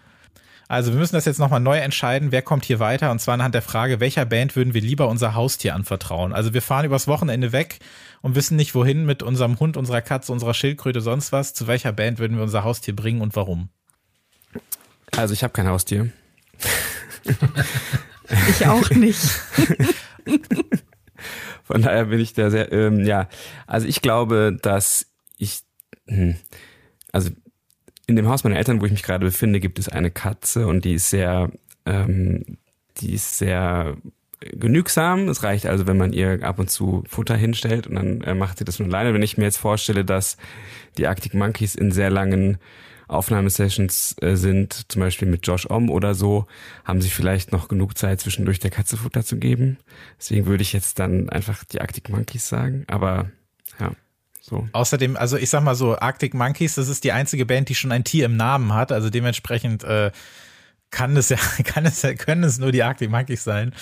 Also 0.69 0.93
wir 0.93 0.99
müssen 0.99 1.17
das 1.17 1.27
jetzt 1.27 1.39
nochmal 1.39 1.61
neu 1.61 1.77
entscheiden, 1.77 2.33
wer 2.33 2.41
kommt 2.41 2.65
hier 2.65 2.79
weiter 2.79 3.11
und 3.11 3.19
zwar 3.19 3.35
anhand 3.35 3.55
der 3.55 3.61
Frage, 3.61 4.01
welcher 4.01 4.25
Band 4.25 4.57
würden 4.57 4.73
wir 4.73 4.81
lieber 4.81 5.07
unser 5.09 5.35
Haustier 5.35 5.75
anvertrauen. 5.75 6.33
Also 6.33 6.55
wir 6.55 6.63
fahren 6.63 6.87
übers 6.87 7.07
Wochenende 7.07 7.53
weg 7.53 7.81
und 8.23 8.37
wissen 8.37 8.57
nicht 8.57 8.75
wohin 8.75 9.05
mit 9.05 9.23
unserem 9.23 9.61
Hund, 9.61 9.77
unserer 9.77 10.01
Katze, 10.01 10.33
unserer 10.33 10.55
Schildkröte, 10.55 11.03
sonst 11.03 11.31
was. 11.31 11.53
Zu 11.53 11.67
welcher 11.67 11.93
Band 11.93 12.19
würden 12.19 12.39
wir 12.39 12.43
unser 12.43 12.65
Haustier 12.65 12.97
bringen 12.97 13.21
und 13.21 13.37
warum? 13.37 13.69
Also 15.15 15.35
ich 15.35 15.43
habe 15.45 15.53
kein 15.53 15.69
Haustier. 15.69 16.11
ich 18.49 18.66
auch 18.66 18.91
nicht. 18.91 19.20
Von 21.64 21.83
daher 21.83 22.07
bin 22.07 22.20
ich 22.20 22.33
da 22.33 22.51
sehr, 22.51 22.72
ähm, 22.72 23.05
ja, 23.05 23.28
also 23.66 23.87
ich 23.87 24.03
glaube, 24.03 24.59
dass 24.61 25.07
ich, 25.39 25.61
hm, 26.07 26.35
also 27.12 27.30
in 28.07 28.16
dem 28.16 28.28
Haus 28.28 28.45
meiner 28.45 28.57
Eltern, 28.57 28.80
wo 28.80 28.87
ich 28.87 28.93
mich 28.93 29.03
gerade 29.05 29.24
befinde, 29.24 29.61
gibt 29.61 29.78
es 29.78 29.89
eine 29.89 30.11
Katze 30.11 30.66
und 30.66 30.85
die 30.85 30.95
ist 30.95 31.11
sehr, 31.11 31.51
ähm, 31.87 32.59
die 32.99 33.14
ist 33.14 33.39
sehr 33.39 33.97
genügsam. 34.41 35.28
Es 35.28 35.43
reicht 35.43 35.66
also, 35.66 35.87
wenn 35.87 35.97
man 35.97 36.12
ihr 36.12 36.43
ab 36.43 36.59
und 36.59 36.70
zu 36.70 37.05
Futter 37.09 37.37
hinstellt 37.37 37.87
und 37.87 37.95
dann 37.95 38.20
äh, 38.22 38.35
macht 38.35 38.59
sie 38.59 38.64
das 38.64 38.78
nur 38.78 38.89
alleine. 38.89 39.14
Wenn 39.14 39.22
ich 39.22 39.39
mir 39.39 39.45
jetzt 39.45 39.59
vorstelle, 39.59 40.05
dass 40.05 40.37
die 40.99 41.07
Arctic 41.07 41.35
Monkeys 41.35 41.74
in 41.74 41.93
sehr 41.93 42.11
langen 42.11 42.59
Aufnahmesessions 43.13 44.17
äh, 44.21 44.37
sind, 44.37 44.91
zum 44.91 45.01
Beispiel 45.01 45.29
mit 45.29 45.47
Josh 45.47 45.67
Om 45.69 45.91
oder 45.91 46.15
so, 46.15 46.47
haben 46.85 47.03
sie 47.03 47.11
vielleicht 47.11 47.53
noch 47.53 47.69
genug 47.69 47.97
Zeit, 47.97 48.21
zwischendurch 48.21 48.59
der 48.59 48.71
Katze 48.71 48.97
Futter 48.97 49.25
zu 49.25 49.37
geben. 49.37 49.79
Deswegen 50.19 50.47
würde 50.47 50.63
ich 50.63 50.73
jetzt 50.73 50.99
dann 50.99 51.29
einfach 51.29 51.65
die 51.65 51.81
Arctic 51.81 52.09
Monkeys 52.09 52.49
sagen. 52.49 52.85
Aber 52.89 53.31
ja. 53.79 53.93
So. 54.41 54.69
Außerdem, 54.73 55.17
also 55.17 55.37
ich 55.37 55.51
sag 55.51 55.63
mal 55.63 55.77
so, 55.77 55.97
Arctic 55.97 56.35
Monkeys, 56.35 56.75
das 56.75 56.89
ist 56.89 57.05
die 57.05 57.13
einzige 57.13 57.47
Band, 57.47 57.69
die 57.69 57.77
schon 57.77 57.93
ein 57.93 58.03
Tier 58.03 58.27
im 58.27 58.37
Namen 58.37 58.75
hat. 58.75 58.91
Also 58.91 59.09
dementsprechend 59.09 59.85
äh, 59.85 60.11
kann 60.91 61.17
es 61.17 61.29
ja, 61.29 61.37
kann 61.65 61.87
es, 61.87 62.03
können 62.19 62.43
es 62.43 62.59
nur 62.59 62.73
die 62.73 62.83
Arctic 62.83 63.11
Monkeys 63.11 63.45
sein. 63.45 63.73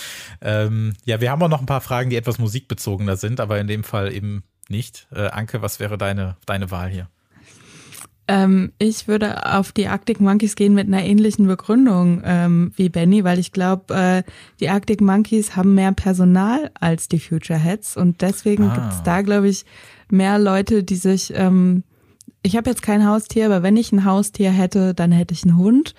Ähm, 0.43 0.95
ja, 1.05 1.21
wir 1.21 1.31
haben 1.31 1.43
auch 1.43 1.49
noch 1.49 1.61
ein 1.61 1.67
paar 1.67 1.81
Fragen, 1.81 2.11
die 2.11 2.17
etwas 2.17 2.39
musikbezogener 2.39 3.17
sind, 3.17 3.41
aber 3.41 3.59
in 3.59 3.69
dem 3.69 3.85
Fall 3.85 4.13
eben 4.13 4.45
nicht. 4.69 5.09
Äh, 5.13 5.29
Anke, 5.29 5.63
was 5.63 5.81
wäre 5.81 5.99
deine, 5.99 6.37
deine 6.47 6.71
Wahl 6.71 6.91
hier? 6.91 7.09
Ähm, 8.31 8.71
ich 8.79 9.09
würde 9.09 9.57
auf 9.57 9.73
die 9.73 9.89
Arctic 9.89 10.21
Monkeys 10.21 10.55
gehen 10.55 10.73
mit 10.73 10.87
einer 10.87 11.03
ähnlichen 11.03 11.49
Begründung 11.49 12.23
ähm, 12.25 12.71
wie 12.77 12.89
Benny, 12.89 13.25
weil 13.25 13.41
ich 13.41 13.51
glaube, 13.51 13.93
äh, 13.93 14.23
die 14.61 14.69
Arctic 14.69 15.01
Monkeys 15.01 15.57
haben 15.57 15.75
mehr 15.75 15.91
Personal 15.91 16.71
als 16.79 17.09
die 17.09 17.19
Future 17.19 17.59
Heads 17.59 17.97
und 17.97 18.21
deswegen 18.21 18.71
ah. 18.71 18.75
gibt 18.77 18.93
es 18.93 19.03
da, 19.03 19.23
glaube 19.23 19.49
ich, 19.49 19.65
mehr 20.11 20.39
Leute, 20.39 20.85
die 20.85 20.95
sich, 20.95 21.33
ähm, 21.35 21.83
ich 22.45 22.57
habe 22.57 22.71
jetzt 22.71 22.83
kein 22.83 23.05
Haustier, 23.05 23.47
aber 23.47 23.65
wenn 23.65 23.77
ich 23.77 23.91
ein 23.91 24.05
Haustier 24.05 24.53
hätte, 24.53 24.95
dann 24.95 25.11
hätte 25.11 25.35
ich 25.35 25.43
einen 25.43 25.57
Hund. 25.57 25.97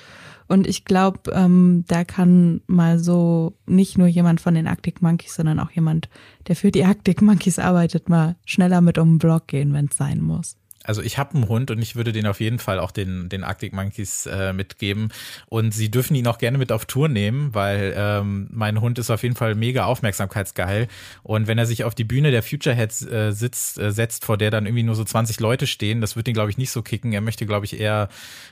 Und 0.47 0.67
ich 0.67 0.85
glaube, 0.85 1.31
ähm, 1.33 1.83
da 1.87 2.05
kann 2.05 2.61
mal 2.67 2.97
so 2.97 3.57
nicht 3.67 3.97
nur 3.97 4.07
jemand 4.07 4.39
von 4.39 4.53
den 4.53 4.67
Arctic 4.67 5.01
Monkeys, 5.01 5.35
sondern 5.35 5.59
auch 5.59 5.71
jemand, 5.71 6.09
der 6.47 6.55
für 6.55 6.71
die 6.71 6.85
Arctic 6.85 7.21
Monkeys 7.21 7.59
arbeitet, 7.59 8.07
mal 8.07 8.37
schneller 8.45 8.79
mit 8.79 8.97
um 8.97 9.13
den 9.13 9.17
Block 9.19 9.47
gehen, 9.47 9.73
wenn 9.73 9.85
es 9.85 9.97
sein 9.97 10.21
muss 10.21 10.60
also 10.83 11.01
ich 11.01 11.17
habe 11.17 11.35
einen 11.35 11.47
Hund 11.47 11.69
und 11.69 11.79
ich 11.81 11.95
würde 11.95 12.11
den 12.11 12.25
auf 12.25 12.39
jeden 12.39 12.59
Fall 12.59 12.79
auch 12.79 12.91
den, 12.91 13.29
den 13.29 13.43
Arctic 13.43 13.73
Monkeys 13.73 14.25
äh, 14.25 14.51
mitgeben. 14.53 15.09
Und 15.47 15.73
sie 15.73 15.91
dürfen 15.91 16.15
ihn 16.15 16.27
auch 16.27 16.37
gerne 16.37 16.57
mit 16.57 16.71
auf 16.71 16.85
Tour 16.85 17.07
nehmen, 17.07 17.53
weil 17.53 17.93
ähm, 17.95 18.47
mein 18.51 18.81
Hund 18.81 18.97
ist 18.97 19.09
auf 19.09 19.23
jeden 19.23 19.35
Fall 19.35 19.55
mega 19.55 19.85
aufmerksamkeitsgeil. 19.85 20.87
Und 21.23 21.47
wenn 21.47 21.57
er 21.57 21.65
sich 21.65 21.83
auf 21.83 21.93
die 21.93 22.03
Bühne 22.03 22.31
der 22.31 22.43
Future 22.43 22.75
Heads 22.75 23.05
äh, 23.05 23.31
sitzt, 23.31 23.77
äh, 23.77 23.91
setzt, 23.91 24.25
vor 24.25 24.37
der 24.37 24.49
dann 24.49 24.65
irgendwie 24.65 24.83
nur 24.83 24.95
so 24.95 25.03
20 25.03 25.39
Leute 25.39 25.67
stehen, 25.67 26.01
das 26.01 26.15
wird 26.15 26.27
ihn, 26.27 26.33
glaube 26.33 26.49
ich, 26.49 26.57
nicht 26.57 26.71
so 26.71 26.81
kicken. 26.81 27.13
Er 27.13 27.21
möchte, 27.21 27.45
glaube 27.45 27.65
ich, 27.65 27.79
eher 27.79 28.09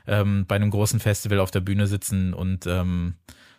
ähm, 0.08 0.46
bei 0.48 0.56
einem 0.56 0.70
großen 0.70 1.00
Festival 1.00 1.40
auf 1.40 1.52
der 1.52 1.62
Bühne 1.62 1.88
sitzen 1.88 2.34
und 2.34 2.68
ähm, 2.68 3.16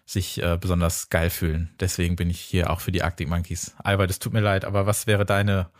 sich 0.06 0.42
äh, 0.42 0.58
besonders 0.60 1.08
geil 1.08 1.30
fühlen. 1.30 1.70
Deswegen 1.80 2.16
bin 2.16 2.30
ich 2.30 2.40
hier 2.40 2.70
auch 2.70 2.80
für 2.80 2.92
die 2.92 3.02
Arctic 3.02 3.28
Monkeys. 3.28 3.74
Albert, 3.78 4.10
es 4.10 4.18
tut 4.18 4.32
mir 4.32 4.40
leid, 4.40 4.64
aber 4.64 4.86
was 4.86 5.06
wäre 5.06 5.24
deine, 5.24 5.70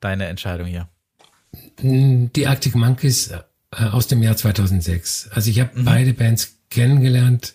deine 0.00 0.26
Entscheidung 0.26 0.66
hier? 0.66 0.88
Die 1.82 2.46
Arctic 2.46 2.74
Monkeys 2.74 3.28
äh, 3.28 3.84
aus 3.84 4.06
dem 4.06 4.22
Jahr 4.22 4.36
2006. 4.36 5.28
Also 5.32 5.50
ich 5.50 5.60
habe 5.60 5.78
mhm. 5.78 5.84
beide 5.84 6.14
Bands 6.14 6.56
kennengelernt 6.70 7.54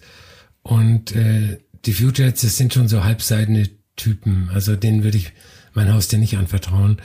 und 0.61 1.15
äh, 1.15 1.59
die 1.85 1.93
Futures, 1.93 2.41
das 2.41 2.57
sind 2.57 2.73
schon 2.73 2.87
so 2.87 3.03
halbseidene 3.03 3.69
Typen. 3.95 4.49
Also 4.53 4.75
denen 4.75 5.03
würde 5.03 5.17
ich 5.17 5.31
mein 5.73 5.93
Haus 5.93 6.07
dir 6.07 6.19
nicht 6.19 6.37
anvertrauen. 6.37 6.97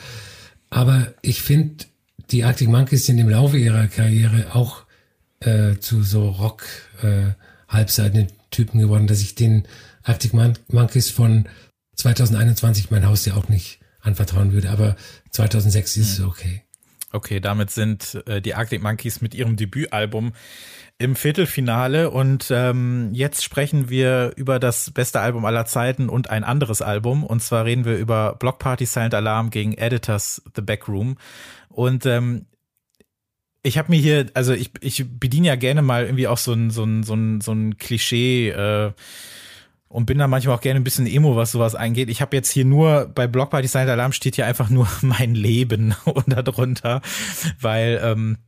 Aber 0.71 1.15
ich 1.23 1.43
finde, 1.43 1.85
die 2.31 2.45
Arctic 2.45 2.69
Monkeys 2.69 3.07
sind 3.07 3.19
im 3.19 3.29
Laufe 3.29 3.57
ihrer 3.57 3.87
Karriere 3.87 4.55
auch 4.55 4.85
äh, 5.41 5.77
zu 5.79 6.03
so 6.03 6.29
Rock 6.29 6.65
äh, 7.03 7.33
halbseidenen 7.69 8.29
Typen 8.51 8.81
geworden, 8.81 9.07
dass 9.07 9.21
ich 9.21 9.35
den 9.35 9.65
Arctic 10.03 10.35
Mon 10.35 10.55
Monkeys 10.69 11.11
von 11.11 11.47
2021 11.97 12.91
mein 12.91 13.07
Haus 13.07 13.25
ja 13.25 13.35
auch 13.35 13.49
nicht 13.49 13.79
anvertrauen 14.01 14.53
würde. 14.53 14.71
Aber 14.71 14.97
2006 15.31 15.97
ist 15.97 16.19
es 16.19 16.21
okay. 16.21 16.64
Okay, 17.15 17.39
damit 17.39 17.71
sind 17.71 18.23
äh, 18.27 18.43
die 18.43 18.55
Arctic 18.57 18.83
Monkeys 18.83 19.21
mit 19.21 19.35
ihrem 19.35 19.55
Debütalbum 19.55 20.33
im 20.99 21.15
Viertelfinale 21.15 22.11
und 22.11 22.49
ähm, 22.51 23.11
jetzt 23.13 23.45
sprechen 23.45 23.89
wir 23.89 24.33
über 24.35 24.59
das 24.59 24.91
beste 24.91 25.21
Album 25.21 25.45
aller 25.45 25.65
Zeiten 25.65 26.09
und 26.09 26.31
ein 26.31 26.43
anderes 26.43 26.83
Album. 26.83 27.23
Und 27.23 27.41
zwar 27.41 27.65
reden 27.65 27.85
wir 27.85 27.97
über 27.99 28.35
Block 28.35 28.59
Party 28.59 28.85
Silent 28.85 29.15
Alarm 29.15 29.51
gegen 29.51 29.75
Editors 29.75 30.43
The 30.57 30.63
Backroom. 30.63 31.17
Und 31.69 32.05
ähm, 32.05 32.47
ich 33.63 33.79
habe 33.79 33.93
mir 33.93 34.01
hier, 34.01 34.27
also 34.35 34.53
ich, 34.53 34.73
ich 34.81 35.05
bediene 35.19 35.47
ja 35.47 35.57
gerne 35.57 35.83
mal 35.83 36.05
irgendwie 36.05 36.27
auch 36.27 36.39
so 36.39 36.53
ein, 36.53 36.71
so 36.71 36.83
ein, 36.83 37.05
so 37.05 37.15
ein, 37.15 37.41
so 37.41 37.53
ein 37.53 37.79
Klischee, 37.79 38.51
äh, 38.51 38.93
und 39.95 40.07
bin 40.07 40.19
da 40.19 40.27
manchmal 40.27 40.57
auch 40.57 40.61
gerne 40.61 40.81
ein 40.81 40.85
bisschen 40.85 41.07
emo, 41.07 41.37
was 41.37 41.53
sowas 41.53 41.77
angeht. 41.77 42.11
Ich 42.11 42.21
habe 42.21 42.35
jetzt 42.35 42.51
hier 42.51 42.65
nur 42.65 43.07
bei 43.15 43.29
Block 43.29 43.51
Party 43.51 43.69
Silent 43.69 43.91
Alarm 43.91 44.11
steht 44.11 44.35
hier 44.35 44.45
einfach 44.45 44.69
nur 44.69 44.89
mein 45.03 45.37
Leben 45.37 45.95
darunter, 46.27 47.01
weil 47.61 48.01
ähm, 48.03 48.39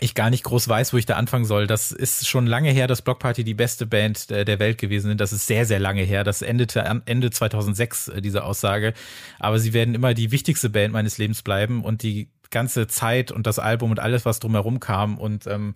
ich 0.00 0.14
gar 0.14 0.30
nicht 0.30 0.44
groß 0.44 0.66
weiß, 0.66 0.94
wo 0.94 0.96
ich 0.96 1.04
da 1.04 1.16
anfangen 1.16 1.44
soll. 1.44 1.66
Das 1.66 1.92
ist 1.92 2.26
schon 2.26 2.46
lange 2.46 2.70
her, 2.70 2.86
dass 2.86 3.02
Block 3.02 3.18
Party 3.18 3.44
die 3.44 3.52
beste 3.52 3.84
Band 3.84 4.30
der 4.30 4.58
Welt 4.58 4.78
gewesen 4.78 5.08
sind. 5.08 5.20
Das 5.20 5.34
ist 5.34 5.46
sehr, 5.46 5.66
sehr 5.66 5.78
lange 5.78 6.04
her. 6.04 6.24
Das 6.24 6.40
endete 6.40 6.80
Ende 7.04 7.30
2006, 7.30 8.08
äh, 8.08 8.22
diese 8.22 8.44
Aussage. 8.44 8.94
Aber 9.38 9.58
sie 9.58 9.74
werden 9.74 9.94
immer 9.94 10.14
die 10.14 10.30
wichtigste 10.30 10.70
Band 10.70 10.94
meines 10.94 11.18
Lebens 11.18 11.42
bleiben 11.42 11.84
und 11.84 12.02
die 12.02 12.30
ganze 12.50 12.86
Zeit 12.86 13.30
und 13.30 13.46
das 13.46 13.58
Album 13.58 13.90
und 13.90 14.00
alles, 14.00 14.24
was 14.24 14.40
drumherum 14.40 14.80
kam 14.80 15.18
und 15.18 15.46
ähm, 15.48 15.74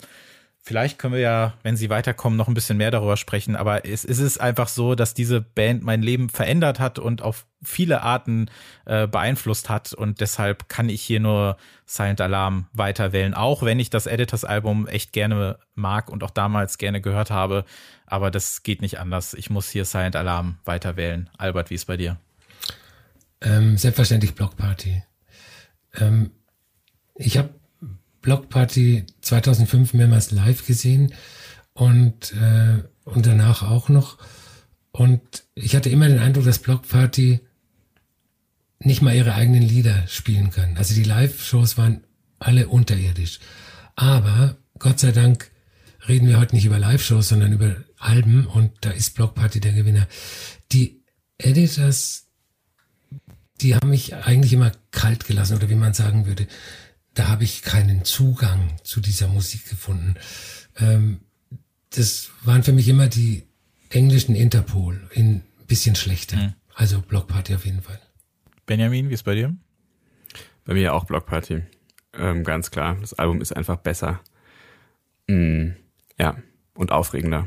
Vielleicht 0.64 1.00
können 1.00 1.14
wir 1.14 1.20
ja, 1.20 1.54
wenn 1.64 1.76
Sie 1.76 1.90
weiterkommen, 1.90 2.36
noch 2.36 2.46
ein 2.46 2.54
bisschen 2.54 2.76
mehr 2.76 2.92
darüber 2.92 3.16
sprechen. 3.16 3.56
Aber 3.56 3.84
es, 3.84 4.04
es 4.04 4.20
ist 4.20 4.40
einfach 4.40 4.68
so, 4.68 4.94
dass 4.94 5.12
diese 5.12 5.40
Band 5.40 5.82
mein 5.82 6.02
Leben 6.02 6.28
verändert 6.28 6.78
hat 6.78 7.00
und 7.00 7.20
auf 7.20 7.46
viele 7.64 8.02
Arten 8.02 8.48
äh, 8.84 9.08
beeinflusst 9.08 9.68
hat. 9.68 9.92
Und 9.92 10.20
deshalb 10.20 10.68
kann 10.68 10.88
ich 10.88 11.02
hier 11.02 11.18
nur 11.18 11.56
Silent 11.84 12.20
Alarm 12.20 12.68
weiter 12.72 13.12
wählen. 13.12 13.34
Auch 13.34 13.64
wenn 13.64 13.80
ich 13.80 13.90
das 13.90 14.06
Editors-Album 14.06 14.86
echt 14.86 15.12
gerne 15.12 15.58
mag 15.74 16.08
und 16.08 16.22
auch 16.22 16.30
damals 16.30 16.78
gerne 16.78 17.00
gehört 17.00 17.32
habe. 17.32 17.64
Aber 18.06 18.30
das 18.30 18.62
geht 18.62 18.82
nicht 18.82 19.00
anders. 19.00 19.34
Ich 19.34 19.50
muss 19.50 19.68
hier 19.68 19.84
Silent 19.84 20.14
Alarm 20.14 20.58
weiter 20.64 20.94
wählen. 20.94 21.28
Albert, 21.38 21.70
wie 21.70 21.74
ist 21.74 21.86
bei 21.86 21.96
dir? 21.96 22.18
Ähm, 23.40 23.76
selbstverständlich 23.76 24.36
Block 24.36 24.56
Party. 24.56 25.02
Ähm, 25.94 26.30
ich 27.16 27.36
habe 27.36 27.50
Blockparty 28.22 29.04
2005 29.20 29.94
mehrmals 29.94 30.30
live 30.30 30.66
gesehen 30.66 31.12
und, 31.74 32.32
äh, 32.32 32.82
und 33.04 33.26
danach 33.26 33.62
auch 33.62 33.88
noch. 33.88 34.18
Und 34.92 35.44
ich 35.54 35.74
hatte 35.74 35.90
immer 35.90 36.08
den 36.08 36.18
Eindruck, 36.18 36.44
dass 36.44 36.58
Block 36.58 36.88
Party 36.88 37.40
nicht 38.78 39.02
mal 39.02 39.14
ihre 39.14 39.34
eigenen 39.34 39.62
Lieder 39.62 40.06
spielen 40.06 40.50
können. 40.50 40.76
Also 40.76 40.94
die 40.94 41.04
Live-Shows 41.04 41.78
waren 41.78 42.04
alle 42.38 42.68
unterirdisch. 42.68 43.40
Aber 43.94 44.56
Gott 44.78 45.00
sei 45.00 45.12
Dank 45.12 45.50
reden 46.08 46.28
wir 46.28 46.38
heute 46.38 46.54
nicht 46.54 46.64
über 46.64 46.78
Live-Shows, 46.78 47.28
sondern 47.28 47.52
über 47.52 47.76
Alben 47.98 48.46
und 48.46 48.72
da 48.80 48.90
ist 48.90 49.14
Block 49.14 49.34
Party 49.34 49.60
der 49.60 49.72
Gewinner. 49.72 50.08
Die 50.72 51.02
Editors, 51.38 52.26
die 53.60 53.74
haben 53.74 53.90
mich 53.90 54.14
eigentlich 54.14 54.52
immer 54.52 54.72
kalt 54.90 55.26
gelassen 55.26 55.56
oder 55.56 55.70
wie 55.70 55.76
man 55.76 55.94
sagen 55.94 56.26
würde, 56.26 56.48
da 57.14 57.28
habe 57.28 57.44
ich 57.44 57.62
keinen 57.62 58.04
Zugang 58.04 58.76
zu 58.84 59.00
dieser 59.00 59.28
Musik 59.28 59.68
gefunden. 59.68 60.14
Ähm, 60.78 61.20
das 61.90 62.30
waren 62.44 62.62
für 62.62 62.72
mich 62.72 62.88
immer 62.88 63.08
die 63.08 63.44
englischen 63.90 64.34
Interpol 64.34 65.08
in 65.12 65.42
bisschen 65.66 65.94
schlechter. 65.94 66.36
Mhm. 66.36 66.54
Also 66.74 67.00
Block 67.00 67.28
Party 67.28 67.54
auf 67.54 67.64
jeden 67.64 67.82
Fall. 67.82 67.98
Benjamin, 68.66 69.08
wie 69.08 69.14
ist 69.14 69.22
bei 69.22 69.34
dir? 69.34 69.56
Bei 70.64 70.74
mir 70.74 70.94
auch 70.94 71.04
Block 71.04 71.26
Party. 71.26 71.62
Ähm, 72.14 72.44
ganz 72.44 72.70
klar. 72.70 72.96
Das 73.00 73.14
Album 73.14 73.40
ist 73.40 73.56
einfach 73.56 73.76
besser. 73.76 74.20
Mm, 75.28 75.70
ja, 76.18 76.36
und 76.74 76.92
aufregender. 76.92 77.46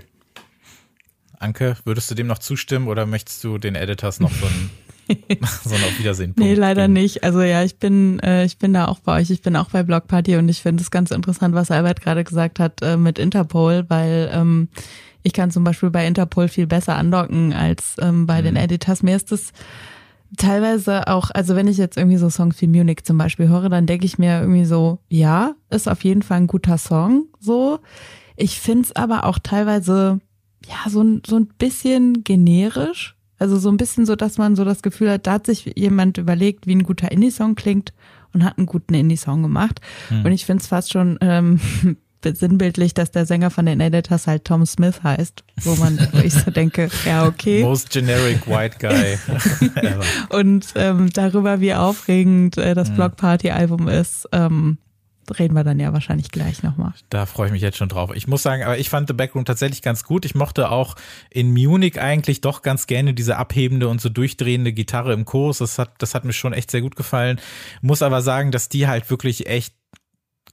Anke, 1.37 1.77
würdest 1.83 2.09
du 2.09 2.15
dem 2.15 2.27
noch 2.27 2.39
zustimmen 2.39 2.87
oder 2.87 3.05
möchtest 3.05 3.43
du 3.43 3.57
den 3.57 3.75
Editors 3.75 4.19
noch 4.19 4.31
so 4.31 4.45
ein, 4.45 4.69
so 5.63 5.75
ein 5.75 5.83
Auf 5.83 5.99
Wiedersehen? 5.99 6.33
Nee, 6.37 6.53
leider 6.53 6.83
geben? 6.83 6.93
nicht. 6.93 7.23
Also 7.23 7.41
ja, 7.41 7.63
ich 7.63 7.77
bin, 7.77 8.19
äh, 8.19 8.45
ich 8.45 8.57
bin 8.57 8.73
da 8.73 8.87
auch 8.87 8.99
bei 8.99 9.19
euch. 9.19 9.29
Ich 9.29 9.41
bin 9.41 9.55
auch 9.55 9.69
bei 9.69 9.83
Block 9.83 10.07
Party 10.07 10.35
und 10.37 10.49
ich 10.49 10.61
finde 10.61 10.81
es 10.81 10.91
ganz 10.91 11.11
interessant, 11.11 11.55
was 11.55 11.71
Albert 11.71 12.01
gerade 12.01 12.23
gesagt 12.23 12.59
hat 12.59 12.81
äh, 12.81 12.97
mit 12.97 13.19
Interpol, 13.19 13.85
weil 13.87 14.29
ähm, 14.33 14.69
ich 15.23 15.33
kann 15.33 15.51
zum 15.51 15.63
Beispiel 15.63 15.89
bei 15.89 16.05
Interpol 16.05 16.47
viel 16.47 16.67
besser 16.67 16.95
andocken 16.95 17.53
als 17.53 17.95
ähm, 17.99 18.25
bei 18.25 18.41
mhm. 18.41 18.45
den 18.45 18.55
Editors. 18.57 19.03
Mir 19.03 19.15
ist 19.15 19.31
das 19.31 19.53
teilweise 20.37 21.07
auch, 21.07 21.31
also 21.31 21.55
wenn 21.55 21.67
ich 21.67 21.77
jetzt 21.77 21.97
irgendwie 21.97 22.17
so 22.17 22.29
Songs 22.29 22.61
wie 22.61 22.67
Munich 22.67 23.03
zum 23.03 23.17
Beispiel 23.17 23.47
höre, 23.47 23.69
dann 23.69 23.85
denke 23.85 24.05
ich 24.05 24.17
mir 24.17 24.39
irgendwie 24.39 24.65
so, 24.65 24.99
ja, 25.09 25.55
ist 25.69 25.87
auf 25.87 26.03
jeden 26.03 26.21
Fall 26.21 26.37
ein 26.37 26.47
guter 26.47 26.77
Song, 26.77 27.25
so. 27.39 27.79
Ich 28.35 28.59
finde 28.59 28.83
es 28.83 28.95
aber 28.95 29.23
auch 29.23 29.39
teilweise, 29.39 30.19
ja, 30.67 30.89
so, 30.89 31.03
so 31.25 31.37
ein 31.37 31.47
bisschen 31.57 32.23
generisch. 32.23 33.14
Also 33.37 33.57
so 33.57 33.69
ein 33.69 33.77
bisschen 33.77 34.05
so, 34.05 34.15
dass 34.15 34.37
man 34.37 34.55
so 34.55 34.63
das 34.63 34.81
Gefühl 34.81 35.11
hat, 35.11 35.27
da 35.27 35.33
hat 35.33 35.45
sich 35.45 35.73
jemand 35.75 36.17
überlegt, 36.17 36.67
wie 36.67 36.75
ein 36.75 36.83
guter 36.83 37.11
Indie-Song 37.11 37.55
klingt 37.55 37.93
und 38.33 38.43
hat 38.43 38.57
einen 38.57 38.65
guten 38.65 38.93
Indie-Song 38.93 39.41
gemacht. 39.41 39.81
Hm. 40.09 40.25
Und 40.25 40.31
ich 40.31 40.45
finde 40.45 40.61
es 40.61 40.67
fast 40.67 40.93
schon 40.93 41.17
ähm, 41.21 41.59
sinnbildlich, 42.23 42.93
dass 42.93 43.11
der 43.11 43.25
Sänger 43.25 43.51
von 43.51 43.65
den 43.65 43.79
Editors 43.79 44.27
halt 44.27 44.45
Tom 44.45 44.65
Smith 44.65 45.03
heißt, 45.03 45.43
wo 45.61 45.75
man, 45.75 45.99
wo 46.11 46.19
ich 46.19 46.33
so 46.33 46.49
denke, 46.49 46.89
ja, 47.05 47.27
okay. 47.27 47.61
Most 47.63 47.91
generic 47.91 48.47
white 48.47 48.77
guy. 48.79 49.17
und 50.29 50.73
ähm, 50.75 51.09
darüber, 51.13 51.59
wie 51.59 51.73
aufregend 51.73 52.57
äh, 52.57 52.73
das 52.73 52.89
mhm. 52.89 52.95
Block 52.95 53.15
Party 53.17 53.51
Album 53.51 53.87
ist, 53.87 54.27
ähm, 54.31 54.77
reden 55.39 55.55
wir 55.55 55.63
dann 55.63 55.79
ja 55.79 55.93
wahrscheinlich 55.93 56.31
gleich 56.31 56.63
nochmal. 56.63 56.93
Da 57.09 57.25
freue 57.25 57.47
ich 57.47 57.53
mich 57.53 57.61
jetzt 57.61 57.77
schon 57.77 57.89
drauf. 57.89 58.11
Ich 58.13 58.27
muss 58.27 58.43
sagen, 58.43 58.63
aber 58.63 58.77
ich 58.77 58.89
fand 58.89 59.07
The 59.07 59.13
Backroom 59.13 59.45
tatsächlich 59.45 59.81
ganz 59.81 60.03
gut. 60.03 60.25
Ich 60.25 60.35
mochte 60.35 60.69
auch 60.69 60.95
in 61.29 61.51
Munich 61.51 61.99
eigentlich 61.99 62.41
doch 62.41 62.61
ganz 62.61 62.87
gerne 62.87 63.13
diese 63.13 63.37
abhebende 63.37 63.87
und 63.87 64.01
so 64.01 64.09
durchdrehende 64.09 64.73
Gitarre 64.73 65.13
im 65.13 65.25
Chorus. 65.25 65.59
Das 65.59 65.79
hat, 65.79 65.93
das 65.99 66.15
hat 66.15 66.25
mir 66.25 66.33
schon 66.33 66.53
echt 66.53 66.71
sehr 66.71 66.81
gut 66.81 66.95
gefallen. 66.95 67.39
Muss 67.81 68.01
aber 68.01 68.21
sagen, 68.21 68.51
dass 68.51 68.69
die 68.69 68.87
halt 68.87 69.09
wirklich 69.09 69.47
echt 69.47 69.73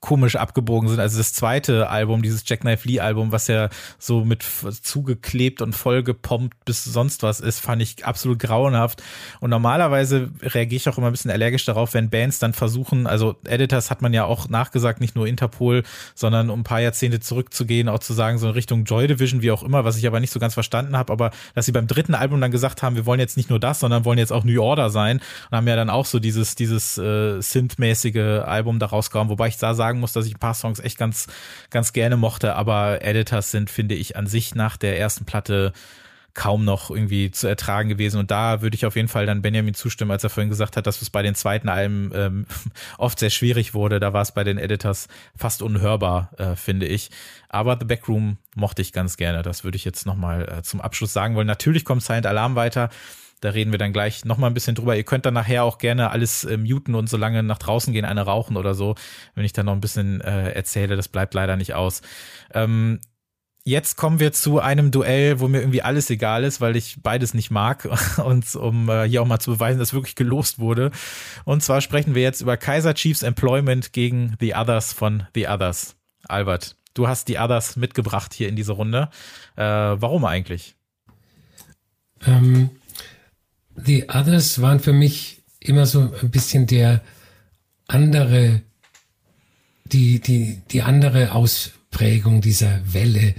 komisch 0.02 0.34
abgebogen 0.34 0.88
sind. 0.88 0.98
Also 0.98 1.16
das 1.16 1.32
zweite 1.32 1.88
Album, 1.88 2.22
dieses 2.22 2.42
Jack 2.44 2.60
Knife 2.60 2.86
Lee 2.86 2.98
Album, 2.98 3.30
was 3.30 3.46
ja 3.46 3.70
so 3.98 4.24
mit 4.24 4.44
zugeklebt 4.82 5.62
und 5.62 5.74
vollgepompt 5.74 6.64
bis 6.64 6.84
sonst 6.84 7.22
was 7.22 7.38
ist, 7.38 7.60
fand 7.60 7.80
ich 7.80 8.04
absolut 8.04 8.40
grauenhaft. 8.40 9.02
Und 9.38 9.50
normalerweise 9.50 10.30
reagiere 10.42 10.76
ich 10.76 10.88
auch 10.88 10.98
immer 10.98 11.06
ein 11.06 11.12
bisschen 11.12 11.30
allergisch 11.30 11.64
darauf, 11.64 11.94
wenn 11.94 12.10
Bands 12.10 12.40
dann 12.40 12.52
versuchen, 12.52 13.06
also 13.06 13.36
Editors 13.44 13.90
hat 13.90 14.02
man 14.02 14.12
ja 14.12 14.24
auch 14.24 14.48
nachgesagt, 14.48 15.00
nicht 15.00 15.14
nur 15.14 15.28
Interpol, 15.28 15.84
sondern 16.16 16.50
um 16.50 16.60
ein 16.60 16.64
paar 16.64 16.80
Jahrzehnte 16.80 17.20
zurückzugehen, 17.20 17.88
auch 17.88 18.00
zu 18.00 18.12
sagen, 18.12 18.38
so 18.38 18.48
in 18.48 18.54
Richtung 18.54 18.84
Joy 18.84 19.06
Division, 19.06 19.40
wie 19.40 19.52
auch 19.52 19.62
immer, 19.62 19.84
was 19.84 19.96
ich 19.96 20.06
aber 20.08 20.18
nicht 20.18 20.32
so 20.32 20.40
ganz 20.40 20.54
verstanden 20.54 20.96
habe, 20.96 21.12
aber 21.12 21.30
dass 21.54 21.66
sie 21.66 21.72
beim 21.72 21.86
dritten 21.86 22.16
Album 22.16 22.40
dann 22.40 22.50
gesagt 22.50 22.82
haben, 22.82 22.96
wir 22.96 23.06
wollen 23.06 23.20
jetzt 23.20 23.36
nicht 23.36 23.50
nur 23.50 23.60
das, 23.60 23.78
sondern 23.78 24.04
wollen 24.04 24.18
jetzt 24.18 24.32
auch 24.32 24.42
New 24.42 24.60
Order 24.60 24.90
sein 24.90 25.20
und 25.50 25.56
haben 25.56 25.68
ja 25.68 25.76
dann 25.76 25.90
auch 25.90 26.06
so 26.06 26.18
dieses, 26.18 26.56
dieses 26.56 26.98
äh, 26.98 27.40
Synth-mäßige 27.40 28.42
Album 28.44 28.80
da 28.80 28.86
rausgehauen, 28.86 29.28
wobei 29.28 29.46
ich 29.46 29.58
da 29.58 29.74
sagen 29.74 29.91
muss, 30.00 30.12
dass 30.12 30.26
ich 30.26 30.34
ein 30.34 30.40
paar 30.40 30.54
Songs 30.54 30.80
echt 30.80 30.98
ganz, 30.98 31.26
ganz 31.70 31.92
gerne 31.92 32.16
mochte, 32.16 32.54
aber 32.54 33.02
Editors 33.02 33.50
sind, 33.50 33.70
finde 33.70 33.94
ich, 33.94 34.16
an 34.16 34.26
sich 34.26 34.54
nach 34.54 34.76
der 34.76 34.98
ersten 34.98 35.24
Platte 35.24 35.72
kaum 36.34 36.64
noch 36.64 36.90
irgendwie 36.90 37.30
zu 37.30 37.46
ertragen 37.46 37.88
gewesen. 37.88 38.18
Und 38.18 38.30
da 38.30 38.62
würde 38.62 38.74
ich 38.74 38.86
auf 38.86 38.96
jeden 38.96 39.08
Fall 39.08 39.26
dann 39.26 39.42
Benjamin 39.42 39.74
zustimmen, 39.74 40.10
als 40.10 40.24
er 40.24 40.30
vorhin 40.30 40.48
gesagt 40.48 40.76
hat, 40.76 40.86
dass 40.86 41.02
es 41.02 41.10
bei 41.10 41.22
den 41.22 41.34
zweiten 41.34 41.68
Alben 41.68 42.10
ähm, 42.14 42.46
oft 42.98 43.18
sehr 43.18 43.30
schwierig 43.30 43.74
wurde. 43.74 44.00
Da 44.00 44.12
war 44.12 44.22
es 44.22 44.32
bei 44.32 44.44
den 44.44 44.58
Editors 44.58 45.08
fast 45.36 45.62
unhörbar, 45.62 46.30
äh, 46.38 46.56
finde 46.56 46.86
ich. 46.86 47.10
Aber 47.48 47.76
The 47.78 47.84
Backroom 47.84 48.38
mochte 48.54 48.82
ich 48.82 48.92
ganz 48.92 49.16
gerne. 49.16 49.42
Das 49.42 49.64
würde 49.64 49.76
ich 49.76 49.84
jetzt 49.84 50.06
nochmal 50.06 50.48
äh, 50.50 50.62
zum 50.62 50.80
Abschluss 50.80 51.12
sagen 51.12 51.34
wollen. 51.34 51.46
Natürlich 51.46 51.84
kommt 51.84 52.02
Silent 52.02 52.26
Alarm 52.26 52.54
weiter. 52.54 52.88
Da 53.42 53.50
reden 53.50 53.72
wir 53.72 53.78
dann 53.78 53.92
gleich 53.92 54.24
nochmal 54.24 54.50
ein 54.50 54.54
bisschen 54.54 54.76
drüber. 54.76 54.96
Ihr 54.96 55.02
könnt 55.02 55.26
dann 55.26 55.34
nachher 55.34 55.64
auch 55.64 55.78
gerne 55.78 56.12
alles 56.12 56.44
äh, 56.44 56.56
muten 56.56 56.94
und 56.94 57.10
so 57.10 57.16
lange 57.16 57.42
nach 57.42 57.58
draußen 57.58 57.92
gehen, 57.92 58.04
eine 58.04 58.22
rauchen 58.22 58.56
oder 58.56 58.72
so, 58.72 58.94
wenn 59.34 59.44
ich 59.44 59.52
dann 59.52 59.66
noch 59.66 59.72
ein 59.72 59.80
bisschen 59.80 60.20
äh, 60.20 60.52
erzähle. 60.52 60.94
Das 60.94 61.08
bleibt 61.08 61.34
leider 61.34 61.56
nicht 61.56 61.74
aus. 61.74 62.02
Ähm, 62.54 63.00
jetzt 63.64 63.96
kommen 63.96 64.20
wir 64.20 64.32
zu 64.32 64.60
einem 64.60 64.92
Duell, 64.92 65.40
wo 65.40 65.48
mir 65.48 65.58
irgendwie 65.58 65.82
alles 65.82 66.08
egal 66.08 66.44
ist, 66.44 66.60
weil 66.60 66.76
ich 66.76 67.02
beides 67.02 67.34
nicht 67.34 67.50
mag. 67.50 67.88
Und 68.24 68.54
um 68.54 68.88
äh, 68.88 69.08
hier 69.08 69.20
auch 69.20 69.26
mal 69.26 69.40
zu 69.40 69.54
beweisen, 69.54 69.80
dass 69.80 69.92
wirklich 69.92 70.14
gelost 70.14 70.60
wurde. 70.60 70.92
Und 71.44 71.64
zwar 71.64 71.80
sprechen 71.80 72.14
wir 72.14 72.22
jetzt 72.22 72.42
über 72.42 72.56
Kaiser 72.56 72.94
Chiefs 72.94 73.24
Employment 73.24 73.92
gegen 73.92 74.36
The 74.38 74.54
Others 74.54 74.92
von 74.92 75.26
The 75.34 75.48
Others. 75.48 75.96
Albert, 76.28 76.76
du 76.94 77.08
hast 77.08 77.26
die 77.26 77.38
Others 77.38 77.74
mitgebracht 77.74 78.34
hier 78.34 78.48
in 78.48 78.54
diese 78.54 78.72
Runde. 78.72 79.10
Äh, 79.56 79.64
warum 79.64 80.24
eigentlich? 80.24 80.76
Ähm, 82.24 82.70
The 83.76 84.08
Others 84.08 84.60
waren 84.60 84.80
für 84.80 84.92
mich 84.92 85.42
immer 85.60 85.86
so 85.86 86.12
ein 86.20 86.30
bisschen 86.30 86.66
der 86.66 87.02
andere, 87.86 88.62
die, 89.84 90.20
die, 90.20 90.62
die 90.70 90.82
andere 90.82 91.32
Ausprägung 91.32 92.40
dieser 92.40 92.80
Welle. 92.92 93.34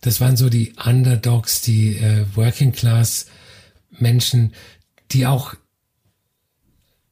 Das 0.00 0.20
waren 0.20 0.36
so 0.36 0.48
die 0.48 0.74
Underdogs, 0.84 1.62
die 1.62 1.96
äh, 1.96 2.26
Working 2.34 2.72
Class 2.72 3.26
Menschen, 3.90 4.52
die 5.10 5.26
auch 5.26 5.54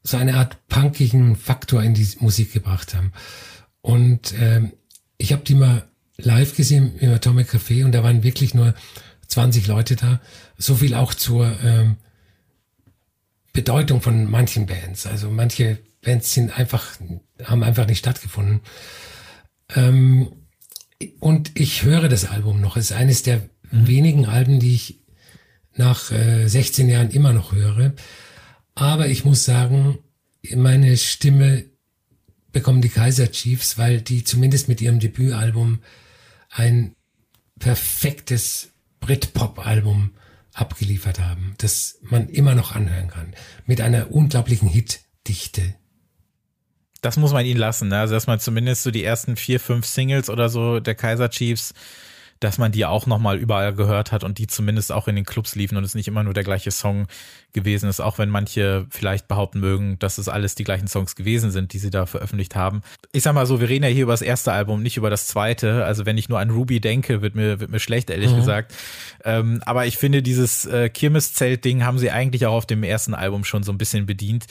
so 0.03 0.17
eine 0.17 0.35
Art 0.35 0.67
punkigen 0.67 1.35
Faktor 1.35 1.81
in 1.81 1.93
die 1.93 2.07
Musik 2.19 2.53
gebracht 2.53 2.93
haben. 2.93 3.13
Und 3.81 4.33
ähm, 4.39 4.73
ich 5.17 5.31
habe 5.31 5.43
die 5.43 5.55
mal 5.55 5.87
live 6.17 6.55
gesehen 6.55 6.97
im 6.99 7.13
Atomic 7.13 7.49
Café 7.49 7.85
und 7.85 7.93
da 7.93 8.03
waren 8.03 8.23
wirklich 8.23 8.53
nur 8.53 8.73
20 9.27 9.67
Leute 9.67 9.95
da. 9.95 10.21
So 10.57 10.75
viel 10.75 10.93
auch 10.93 11.13
zur 11.13 11.57
ähm, 11.63 11.97
Bedeutung 13.53 14.01
von 14.01 14.29
manchen 14.29 14.65
Bands. 14.65 15.05
Also 15.05 15.29
manche 15.29 15.77
Bands 16.01 16.33
sind 16.33 16.57
einfach, 16.57 16.97
haben 17.43 17.63
einfach 17.63 17.87
nicht 17.87 17.99
stattgefunden. 17.99 18.61
Ähm, 19.75 20.33
und 21.19 21.51
ich 21.59 21.83
höre 21.83 22.09
das 22.09 22.25
Album 22.25 22.61
noch. 22.61 22.77
Es 22.77 22.91
ist 22.91 22.97
eines 22.97 23.23
der 23.23 23.49
mhm. 23.71 23.87
wenigen 23.87 24.25
Alben, 24.25 24.59
die 24.59 24.73
ich 24.73 24.99
nach 25.75 26.11
äh, 26.11 26.47
16 26.47 26.89
Jahren 26.89 27.11
immer 27.11 27.33
noch 27.33 27.51
höre. 27.51 27.93
Aber 28.75 29.07
ich 29.07 29.23
muss 29.23 29.45
sagen, 29.45 29.99
meine 30.55 30.97
Stimme 30.97 31.65
bekommen 32.51 32.81
die 32.81 32.89
Kaiser 32.89 33.31
Chiefs, 33.31 33.77
weil 33.77 34.01
die 34.01 34.23
zumindest 34.23 34.67
mit 34.67 34.81
ihrem 34.81 34.99
Debütalbum 34.99 35.79
ein 36.49 36.95
perfektes 37.59 38.71
Britpop-Album 38.99 40.11
abgeliefert 40.53 41.19
haben, 41.19 41.55
das 41.57 41.99
man 42.01 42.29
immer 42.29 42.55
noch 42.55 42.73
anhören 42.75 43.09
kann, 43.09 43.33
mit 43.65 43.81
einer 43.81 44.11
unglaublichen 44.11 44.69
Hitdichte. 44.69 45.75
Das 47.01 47.17
muss 47.17 47.33
man 47.33 47.45
ihnen 47.45 47.59
lassen, 47.59 47.89
ne? 47.89 47.99
also 47.99 48.13
dass 48.13 48.27
man 48.27 48.39
zumindest 48.39 48.83
so 48.83 48.91
die 48.91 49.03
ersten 49.03 49.35
vier, 49.35 49.59
fünf 49.59 49.85
Singles 49.85 50.29
oder 50.29 50.49
so 50.49 50.79
der 50.79 50.95
Kaiser 50.95 51.29
Chiefs 51.29 51.73
dass 52.43 52.57
man 52.57 52.71
die 52.71 52.85
auch 52.85 53.05
nochmal 53.05 53.37
überall 53.37 53.73
gehört 53.73 54.11
hat 54.11 54.23
und 54.23 54.37
die 54.37 54.47
zumindest 54.47 54.91
auch 54.91 55.07
in 55.07 55.15
den 55.15 55.25
Clubs 55.25 55.55
liefen 55.55 55.77
und 55.77 55.83
es 55.83 55.95
nicht 55.95 56.07
immer 56.07 56.23
nur 56.23 56.33
der 56.33 56.43
gleiche 56.43 56.71
Song 56.71 57.07
gewesen 57.53 57.87
ist, 57.87 58.01
auch 58.01 58.17
wenn 58.17 58.29
manche 58.29 58.85
vielleicht 58.89 59.27
behaupten 59.27 59.59
mögen, 59.59 59.97
dass 59.99 60.17
es 60.17 60.27
alles 60.27 60.55
die 60.55 60.63
gleichen 60.63 60.87
Songs 60.87 61.15
gewesen 61.15 61.51
sind, 61.51 61.71
die 61.71 61.79
sie 61.79 61.89
da 61.89 62.05
veröffentlicht 62.05 62.55
haben. 62.55 62.81
Ich 63.11 63.23
sag 63.23 63.33
mal 63.33 63.45
so, 63.45 63.61
wir 63.61 63.69
reden 63.69 63.85
ja 63.85 63.89
hier 63.89 64.03
über 64.03 64.13
das 64.13 64.21
erste 64.21 64.51
Album, 64.51 64.83
nicht 64.83 64.97
über 64.97 65.09
das 65.09 65.27
zweite. 65.27 65.85
Also 65.85 66.05
wenn 66.05 66.17
ich 66.17 66.27
nur 66.27 66.39
an 66.39 66.49
Ruby 66.49 66.81
denke, 66.81 67.21
wird 67.21 67.35
mir, 67.35 67.59
wird 67.59 67.71
mir 67.71 67.79
schlecht, 67.79 68.09
ehrlich 68.09 68.31
mhm. 68.31 68.37
gesagt. 68.37 68.73
Ähm, 69.23 69.61
aber 69.65 69.85
ich 69.85 69.97
finde, 69.97 70.21
dieses 70.21 70.65
äh, 70.65 70.89
Kirmeszelt-Ding 70.89 71.85
haben 71.85 71.99
sie 71.99 72.11
eigentlich 72.11 72.45
auch 72.45 72.53
auf 72.53 72.65
dem 72.65 72.83
ersten 72.83 73.13
Album 73.13 73.45
schon 73.45 73.63
so 73.63 73.71
ein 73.71 73.77
bisschen 73.77 74.05
bedient 74.05 74.47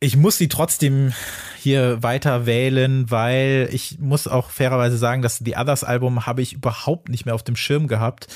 ich 0.00 0.16
muss 0.16 0.38
sie 0.38 0.48
trotzdem 0.48 1.12
hier 1.58 2.02
weiter 2.02 2.46
wählen, 2.46 3.10
weil 3.10 3.68
ich 3.70 3.98
muss 3.98 4.26
auch 4.26 4.48
fairerweise 4.48 4.96
sagen, 4.96 5.20
dass 5.20 5.36
The 5.44 5.56
Others 5.56 5.84
Album 5.84 6.24
habe 6.24 6.40
ich 6.40 6.54
überhaupt 6.54 7.10
nicht 7.10 7.26
mehr 7.26 7.34
auf 7.34 7.42
dem 7.42 7.54
Schirm 7.54 7.86
gehabt. 7.86 8.26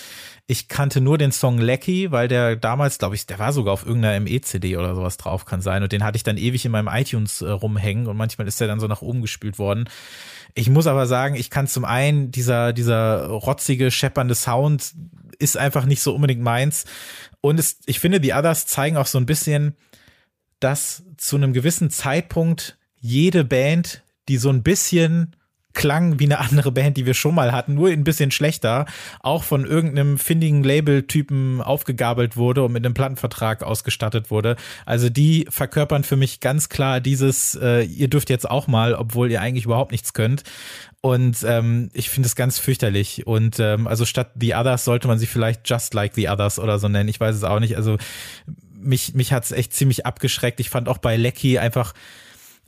Ich 0.46 0.68
kannte 0.68 1.00
nur 1.00 1.16
den 1.16 1.32
Song 1.32 1.56
Lecky, 1.56 2.12
weil 2.12 2.28
der 2.28 2.56
damals, 2.56 2.98
glaube 2.98 3.14
ich, 3.14 3.24
der 3.24 3.38
war 3.38 3.54
sogar 3.54 3.72
auf 3.72 3.86
irgendeiner 3.86 4.20
ME-CD 4.20 4.76
oder 4.76 4.94
sowas 4.94 5.16
drauf, 5.16 5.46
kann 5.46 5.62
sein. 5.62 5.82
Und 5.82 5.90
den 5.90 6.04
hatte 6.04 6.16
ich 6.16 6.22
dann 6.22 6.36
ewig 6.36 6.66
in 6.66 6.70
meinem 6.72 6.88
iTunes 6.88 7.40
äh, 7.40 7.48
rumhängen 7.48 8.08
und 8.08 8.18
manchmal 8.18 8.46
ist 8.46 8.60
der 8.60 8.68
dann 8.68 8.78
so 8.78 8.86
nach 8.86 9.00
oben 9.00 9.22
gespült 9.22 9.58
worden. 9.58 9.88
Ich 10.52 10.68
muss 10.68 10.86
aber 10.86 11.06
sagen, 11.06 11.34
ich 11.34 11.48
kann 11.48 11.66
zum 11.66 11.86
einen 11.86 12.30
dieser, 12.30 12.74
dieser 12.74 13.26
rotzige, 13.28 13.90
scheppernde 13.90 14.34
Sound 14.34 14.92
ist 15.38 15.56
einfach 15.56 15.86
nicht 15.86 16.02
so 16.02 16.14
unbedingt 16.14 16.42
meins. 16.42 16.84
Und 17.40 17.58
es, 17.58 17.78
ich 17.86 18.00
finde, 18.00 18.20
die 18.20 18.34
Others 18.34 18.66
zeigen 18.66 18.98
auch 18.98 19.06
so 19.06 19.16
ein 19.16 19.26
bisschen, 19.26 19.74
dass 20.60 21.04
zu 21.16 21.36
einem 21.36 21.52
gewissen 21.52 21.90
Zeitpunkt 21.90 22.78
jede 22.98 23.44
Band, 23.44 24.02
die 24.28 24.38
so 24.38 24.50
ein 24.50 24.62
bisschen 24.62 25.36
klang 25.74 26.18
wie 26.20 26.24
eine 26.24 26.38
andere 26.38 26.72
Band, 26.72 26.96
die 26.96 27.04
wir 27.04 27.14
schon 27.14 27.34
mal 27.34 27.52
hatten, 27.52 27.74
nur 27.74 27.90
ein 27.90 28.04
bisschen 28.04 28.30
schlechter, 28.30 28.86
auch 29.20 29.42
von 29.42 29.66
irgendeinem 29.66 30.18
findigen 30.18 30.62
Label-Typen 30.62 31.60
aufgegabelt 31.60 32.36
wurde 32.36 32.62
und 32.62 32.72
mit 32.72 32.84
einem 32.84 32.94
Plattenvertrag 32.94 33.62
ausgestattet 33.62 34.30
wurde. 34.30 34.56
Also 34.86 35.10
die 35.10 35.46
verkörpern 35.50 36.04
für 36.04 36.16
mich 36.16 36.40
ganz 36.40 36.68
klar 36.68 37.00
dieses, 37.00 37.56
äh, 37.60 37.82
ihr 37.82 38.08
dürft 38.08 38.30
jetzt 38.30 38.48
auch 38.48 38.68
mal, 38.68 38.94
obwohl 38.94 39.30
ihr 39.30 39.40
eigentlich 39.40 39.66
überhaupt 39.66 39.92
nichts 39.92 40.14
könnt. 40.14 40.44
Und 41.00 41.44
ähm, 41.46 41.90
ich 41.92 42.08
finde 42.08 42.28
es 42.28 42.34
ganz 42.34 42.58
fürchterlich. 42.58 43.26
Und 43.26 43.60
ähm, 43.60 43.86
also 43.86 44.06
statt 44.06 44.30
The 44.40 44.54
Others 44.54 44.86
sollte 44.86 45.06
man 45.06 45.18
sie 45.18 45.26
vielleicht 45.26 45.68
Just 45.68 45.92
Like 45.92 46.14
the 46.14 46.30
Others 46.30 46.58
oder 46.58 46.78
so 46.78 46.88
nennen. 46.88 47.10
Ich 47.10 47.20
weiß 47.20 47.36
es 47.36 47.44
auch 47.44 47.60
nicht. 47.60 47.76
Also 47.76 47.98
mich, 48.84 49.14
mich 49.14 49.32
hat 49.32 49.44
es 49.44 49.52
echt 49.52 49.72
ziemlich 49.72 50.06
abgeschreckt. 50.06 50.60
Ich 50.60 50.70
fand 50.70 50.88
auch 50.88 50.98
bei 50.98 51.16
Lecky 51.16 51.58
einfach, 51.58 51.94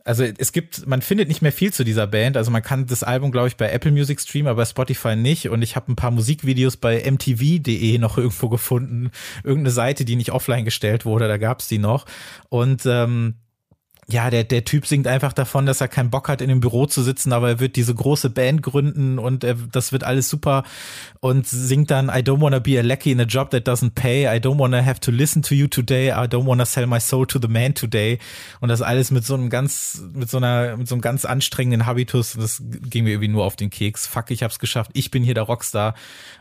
also 0.04 0.22
es 0.22 0.52
gibt, 0.52 0.86
man 0.86 1.02
findet 1.02 1.28
nicht 1.28 1.42
mehr 1.42 1.52
viel 1.52 1.72
zu 1.72 1.82
dieser 1.82 2.06
Band. 2.06 2.36
Also 2.36 2.50
man 2.50 2.62
kann 2.62 2.86
das 2.86 3.02
Album, 3.02 3.32
glaube 3.32 3.48
ich, 3.48 3.56
bei 3.56 3.70
Apple 3.70 3.90
Music 3.90 4.20
streamen, 4.20 4.48
aber 4.48 4.62
bei 4.62 4.66
Spotify 4.66 5.16
nicht. 5.16 5.48
Und 5.48 5.62
ich 5.62 5.74
habe 5.74 5.90
ein 5.90 5.96
paar 5.96 6.12
Musikvideos 6.12 6.76
bei 6.76 7.10
mtv.de 7.10 7.98
noch 7.98 8.16
irgendwo 8.16 8.48
gefunden. 8.48 9.10
Irgendeine 9.42 9.72
Seite, 9.72 10.04
die 10.04 10.16
nicht 10.16 10.32
offline 10.32 10.64
gestellt 10.64 11.04
wurde, 11.04 11.26
da 11.26 11.38
gab's 11.38 11.66
die 11.66 11.78
noch. 11.78 12.06
Und 12.48 12.86
ähm, 12.86 13.34
ja, 14.08 14.30
der, 14.30 14.44
der 14.44 14.64
Typ 14.64 14.86
singt 14.86 15.08
einfach 15.08 15.32
davon, 15.32 15.66
dass 15.66 15.80
er 15.80 15.88
keinen 15.88 16.10
Bock 16.10 16.28
hat, 16.28 16.40
in 16.40 16.48
dem 16.48 16.60
Büro 16.60 16.86
zu 16.86 17.02
sitzen, 17.02 17.32
aber 17.32 17.48
er 17.48 17.60
wird 17.60 17.74
diese 17.74 17.92
große 17.92 18.30
Band 18.30 18.62
gründen 18.62 19.18
und 19.18 19.42
er, 19.42 19.54
das 19.54 19.90
wird 19.90 20.04
alles 20.04 20.28
super 20.28 20.62
und 21.18 21.48
singt 21.48 21.90
dann 21.90 22.08
I 22.08 22.22
don't 22.22 22.40
wanna 22.40 22.60
be 22.60 22.78
a 22.78 22.82
lackey 22.82 23.10
in 23.10 23.20
a 23.20 23.24
job 23.24 23.50
that 23.50 23.66
doesn't 23.66 23.94
pay, 23.94 24.26
I 24.26 24.38
don't 24.38 24.58
wanna 24.58 24.84
have 24.84 25.00
to 25.00 25.10
listen 25.10 25.42
to 25.42 25.56
you 25.56 25.66
today, 25.66 26.10
I 26.10 26.28
don't 26.28 26.46
wanna 26.46 26.66
sell 26.66 26.86
my 26.86 27.00
soul 27.00 27.26
to 27.26 27.40
the 27.40 27.48
man 27.48 27.74
today 27.74 28.20
und 28.60 28.68
das 28.68 28.80
alles 28.80 29.10
mit 29.10 29.24
so 29.24 29.34
einem 29.34 29.50
ganz, 29.50 30.00
mit 30.12 30.30
so 30.30 30.36
einer, 30.36 30.76
mit 30.76 30.86
so 30.86 30.94
einem 30.94 31.02
ganz 31.02 31.24
anstrengenden 31.24 31.86
Habitus, 31.86 32.34
das 32.34 32.62
ging 32.64 33.04
mir 33.04 33.10
irgendwie 33.10 33.28
nur 33.28 33.44
auf 33.44 33.56
den 33.56 33.70
Keks. 33.70 34.06
Fuck, 34.06 34.30
ich 34.30 34.44
hab's 34.44 34.60
geschafft, 34.60 34.92
ich 34.94 35.10
bin 35.10 35.24
hier 35.24 35.34
der 35.34 35.44
Rockstar 35.44 35.94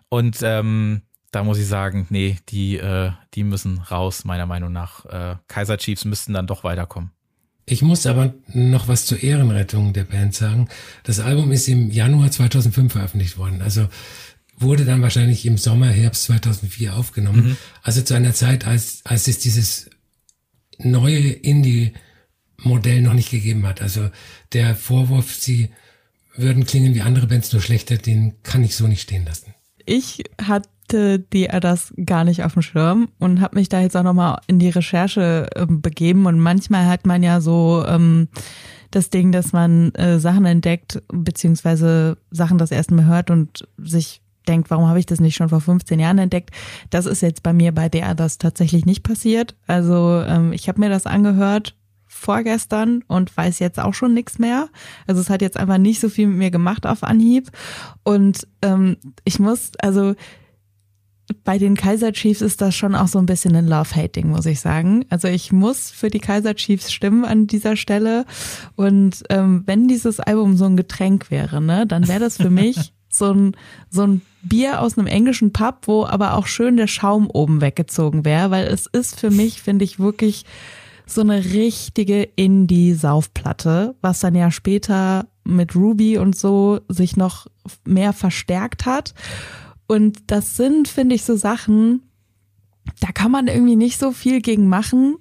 und 0.09 0.37
ähm, 0.43 1.01
da 1.31 1.43
muss 1.43 1.57
ich 1.57 1.67
sagen, 1.67 2.05
nee, 2.11 2.37
die, 2.49 2.77
äh, 2.77 3.11
die 3.33 3.43
müssen 3.43 3.79
raus, 3.79 4.23
meiner 4.23 4.45
Meinung 4.45 4.71
nach. 4.71 5.05
Äh, 5.05 5.35
Kaiser 5.47 5.77
Chiefs 5.77 6.05
müssten 6.05 6.31
dann 6.31 6.47
doch 6.47 6.63
weiterkommen. 6.63 7.11
Ich 7.65 7.81
muss 7.81 8.05
aber 8.05 8.33
noch 8.53 8.87
was 8.87 9.05
zur 9.05 9.23
Ehrenrettung 9.23 9.93
der 9.93 10.03
Band 10.03 10.35
sagen. 10.35 10.69
Das 11.03 11.19
Album 11.19 11.51
ist 11.51 11.67
im 11.67 11.89
Januar 11.89 12.29
2005 12.29 12.93
veröffentlicht 12.93 13.37
worden. 13.37 13.61
Also 13.61 13.87
wurde 14.57 14.85
dann 14.85 15.01
wahrscheinlich 15.01 15.45
im 15.45 15.57
Sommer, 15.57 15.87
Herbst 15.87 16.25
2004 16.25 16.95
aufgenommen. 16.95 17.49
Mhm. 17.49 17.57
Also 17.81 18.01
zu 18.01 18.13
einer 18.13 18.33
Zeit, 18.33 18.67
als, 18.67 19.01
als 19.03 19.27
es 19.27 19.39
dieses 19.39 19.89
neue 20.77 21.29
Indie-Modell 21.29 23.01
noch 23.01 23.13
nicht 23.13 23.31
gegeben 23.31 23.65
hat. 23.65 23.81
Also 23.81 24.09
der 24.53 24.75
Vorwurf, 24.75 25.33
sie 25.33 25.69
würden 26.35 26.65
klingen 26.65 26.93
wie 26.93 27.01
andere 27.01 27.27
Bands 27.27 27.51
nur 27.51 27.61
schlechter, 27.61 27.97
den 27.97 28.41
kann 28.43 28.63
ich 28.63 28.75
so 28.75 28.87
nicht 28.87 29.01
stehen 29.01 29.25
lassen. 29.25 29.55
Ich 29.85 30.23
hatte 30.41 30.69
hatte 30.85 31.19
die 31.19 31.47
das 31.47 31.93
gar 32.05 32.23
nicht 32.23 32.43
auf 32.43 32.53
dem 32.53 32.61
Schirm 32.61 33.09
und 33.19 33.41
habe 33.41 33.57
mich 33.57 33.69
da 33.69 33.81
jetzt 33.81 33.97
auch 33.97 34.03
nochmal 34.03 34.39
in 34.47 34.59
die 34.59 34.69
Recherche 34.69 35.47
äh, 35.55 35.65
begeben. 35.67 36.25
Und 36.25 36.39
manchmal 36.39 36.87
hat 36.87 37.05
man 37.05 37.23
ja 37.23 37.41
so 37.41 37.83
ähm, 37.87 38.27
das 38.91 39.09
Ding, 39.09 39.31
dass 39.31 39.51
man 39.51 39.93
äh, 39.95 40.19
Sachen 40.19 40.45
entdeckt, 40.45 41.01
beziehungsweise 41.11 42.17
Sachen 42.31 42.57
das 42.57 42.71
erste 42.71 42.93
Mal 42.93 43.05
hört 43.05 43.31
und 43.31 43.67
sich 43.77 44.21
denkt, 44.47 44.69
warum 44.69 44.87
habe 44.87 44.99
ich 44.99 45.07
das 45.07 45.19
nicht 45.19 45.35
schon 45.35 45.49
vor 45.49 45.61
15 45.61 45.99
Jahren 45.99 46.19
entdeckt? 46.19 46.51
Das 46.91 47.07
ist 47.07 47.21
jetzt 47.21 47.41
bei 47.41 47.51
mir 47.51 47.71
bei 47.71 47.89
der 47.89 48.13
das 48.13 48.37
tatsächlich 48.37 48.85
nicht 48.85 49.03
passiert. 49.03 49.55
Also 49.65 50.23
ähm, 50.27 50.53
ich 50.53 50.67
habe 50.67 50.79
mir 50.79 50.89
das 50.89 51.07
angehört 51.07 51.75
vorgestern 52.07 53.03
und 53.07 53.35
weiß 53.35 53.59
jetzt 53.59 53.79
auch 53.79 53.93
schon 53.93 54.13
nichts 54.13 54.39
mehr. 54.39 54.69
Also 55.07 55.19
es 55.19 55.29
hat 55.29 55.41
jetzt 55.41 55.57
einfach 55.57 55.79
nicht 55.79 55.99
so 55.99 56.07
viel 56.07 56.27
mit 56.27 56.37
mir 56.37 56.51
gemacht 56.51 56.85
auf 56.85 57.03
Anhieb. 57.03 57.51
Und 58.03 58.47
ähm, 58.61 58.97
ich 59.25 59.39
muss, 59.39 59.71
also 59.79 60.15
bei 61.43 61.57
den 61.57 61.75
Kaiser 61.75 62.13
Chiefs 62.13 62.41
ist 62.41 62.61
das 62.61 62.75
schon 62.75 62.95
auch 62.95 63.07
so 63.07 63.19
ein 63.19 63.25
bisschen 63.25 63.55
ein 63.55 63.67
Love-Hating, 63.67 64.29
muss 64.29 64.45
ich 64.45 64.59
sagen. 64.59 65.05
Also 65.09 65.27
ich 65.27 65.51
muss 65.51 65.89
für 65.89 66.09
die 66.09 66.19
Kaiser 66.19 66.55
Chiefs 66.55 66.91
stimmen 66.91 67.25
an 67.25 67.47
dieser 67.47 67.75
Stelle. 67.75 68.25
Und 68.75 69.23
ähm, 69.29 69.63
wenn 69.65 69.87
dieses 69.87 70.19
Album 70.19 70.57
so 70.57 70.65
ein 70.65 70.77
Getränk 70.77 71.31
wäre, 71.31 71.61
ne, 71.61 71.87
dann 71.87 72.07
wäre 72.07 72.19
das 72.19 72.37
für 72.37 72.49
mich 72.49 72.93
so 73.09 73.31
ein, 73.31 73.55
so 73.89 74.03
ein 74.03 74.21
Bier 74.43 74.81
aus 74.81 74.97
einem 74.97 75.07
englischen 75.07 75.53
Pub, 75.53 75.79
wo 75.85 76.05
aber 76.05 76.35
auch 76.35 76.45
schön 76.45 76.77
der 76.77 76.87
Schaum 76.87 77.29
oben 77.29 77.61
weggezogen 77.61 78.25
wäre, 78.25 78.51
weil 78.51 78.67
es 78.67 78.85
ist 78.85 79.19
für 79.19 79.31
mich, 79.31 79.61
finde 79.61 79.85
ich, 79.85 79.99
wirklich 79.99 80.45
so 81.07 81.21
eine 81.21 81.43
richtige 81.43 82.23
Indie-Saufplatte, 82.23 83.95
was 84.01 84.19
dann 84.19 84.35
ja 84.35 84.51
später 84.51 85.27
mit 85.43 85.75
Ruby 85.75 86.17
und 86.17 86.35
so 86.35 86.79
sich 86.89 87.15
noch 87.15 87.47
mehr 87.85 88.13
verstärkt 88.13 88.85
hat. 88.85 89.13
Und 89.87 90.31
das 90.31 90.57
sind, 90.57 90.87
finde 90.87 91.15
ich, 91.15 91.23
so 91.23 91.35
Sachen, 91.35 92.01
da 92.99 93.11
kann 93.11 93.31
man 93.31 93.47
irgendwie 93.47 93.75
nicht 93.75 93.99
so 93.99 94.11
viel 94.11 94.41
gegen 94.41 94.67
machen, 94.67 95.17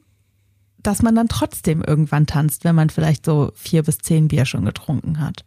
dass 0.83 1.03
man 1.03 1.15
dann 1.15 1.29
trotzdem 1.29 1.83
irgendwann 1.83 2.27
tanzt, 2.27 2.65
wenn 2.65 2.75
man 2.75 2.91
vielleicht 2.91 3.25
so 3.25 3.53
vier 3.55 3.83
bis 3.83 3.99
zehn 3.99 4.29
Bier 4.29 4.45
schon 4.45 4.65
getrunken 4.65 5.21
hat. 5.21 5.45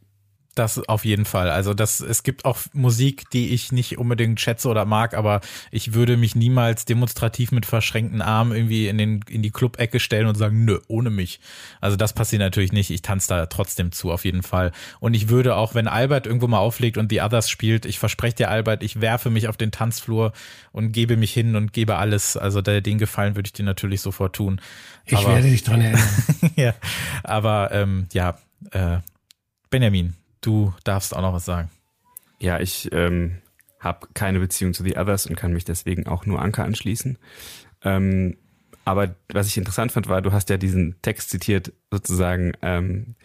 Das 0.58 0.80
auf 0.90 1.06
jeden 1.06 1.26
Fall. 1.26 1.52
Also 1.52 1.76
das, 1.76 2.00
es 2.00 2.24
gibt 2.24 2.44
auch 2.44 2.58
Musik, 2.74 3.30
die 3.30 3.50
ich 3.50 3.72
nicht 3.72 4.00
unbedingt 4.00 4.42
schätze 4.42 4.70
oder 4.70 4.86
mag, 4.86 5.14
aber 5.14 5.42
ich 5.70 5.94
würde 5.94 6.18
mich 6.18 6.36
niemals 6.36 6.86
demonstrativ 6.86 7.52
mit 7.52 7.68
verschränkten 7.68 8.24
Armen 8.24 8.54
irgendwie 8.54 8.88
in 8.88 8.98
den, 8.98 9.20
in 9.30 9.44
die 9.44 9.52
Club-Ecke 9.52 10.00
stellen 10.00 10.26
und 10.26 10.34
sagen, 10.34 10.66
nö, 10.66 10.80
ohne 10.88 11.12
mich. 11.12 11.40
Also 11.80 11.96
das 11.96 12.14
passiert 12.14 12.40
natürlich 12.40 12.72
nicht. 12.72 12.90
Ich 12.90 13.04
tanze 13.04 13.28
da 13.28 13.46
trotzdem 13.46 13.92
zu, 13.92 14.12
auf 14.12 14.26
jeden 14.26 14.42
Fall. 14.42 14.72
Und 15.00 15.14
ich 15.14 15.30
würde 15.30 15.56
auch, 15.56 15.76
wenn 15.76 15.88
Albert 15.88 16.26
irgendwo 16.26 16.48
mal 16.48 16.58
auflegt 16.58 16.98
und 16.98 17.12
The 17.12 17.22
Others 17.22 17.52
spielt, 17.52 17.86
ich 17.86 18.00
verspreche 18.00 18.38
dir, 18.38 18.50
Albert, 18.50 18.82
ich 18.82 19.00
werfe 19.00 19.30
mich 19.30 19.50
auf 19.50 19.58
den 19.58 19.70
Tanzflur 19.70 20.34
und 20.72 20.92
gebe 20.92 21.18
mich 21.18 21.34
hin 21.34 21.56
und 21.56 21.72
gebe 21.72 21.98
alles. 21.98 22.36
Also 22.36 22.62
den 22.64 22.98
Gefallen 22.98 23.36
würde 23.36 23.46
ich 23.46 23.54
dir 23.54 23.64
natürlich 23.64 24.02
sofort 24.02 24.36
tun. 24.36 24.60
Ich 25.06 25.20
aber, 25.20 25.36
werde 25.36 25.52
dich 25.52 25.64
dran 25.64 25.82
erinnern. 25.82 26.02
ja, 26.56 26.74
aber 27.24 27.70
ähm, 27.72 28.08
ja, 28.12 28.40
äh, 28.72 28.98
Benjamin, 29.70 30.16
du 30.48 30.74
darfst 30.84 31.16
auch 31.16 31.22
noch 31.22 31.34
was 31.34 31.46
sagen. 31.46 31.70
Ja, 32.40 32.60
ich 32.60 32.90
ähm, 32.94 33.40
habe 33.80 34.08
keine 34.14 34.40
Beziehung 34.40 34.74
zu 34.74 34.84
The 34.84 34.98
Others 34.98 35.26
und 35.26 35.36
kann 35.36 35.54
mich 35.54 35.66
deswegen 35.66 36.08
auch 36.08 36.26
nur 36.26 36.42
Anker 36.42 36.64
anschließen. 36.64 37.18
Ähm, 37.84 38.38
aber 38.86 39.16
was 39.34 39.48
ich 39.48 39.58
interessant 39.58 39.92
fand, 39.92 40.08
war, 40.08 40.22
du 40.22 40.32
hast 40.32 40.50
ja 40.50 40.58
diesen 40.58 40.96
Text 41.02 41.30
zitiert, 41.30 41.74
sozusagen, 41.92 42.54
ähm, 42.62 43.16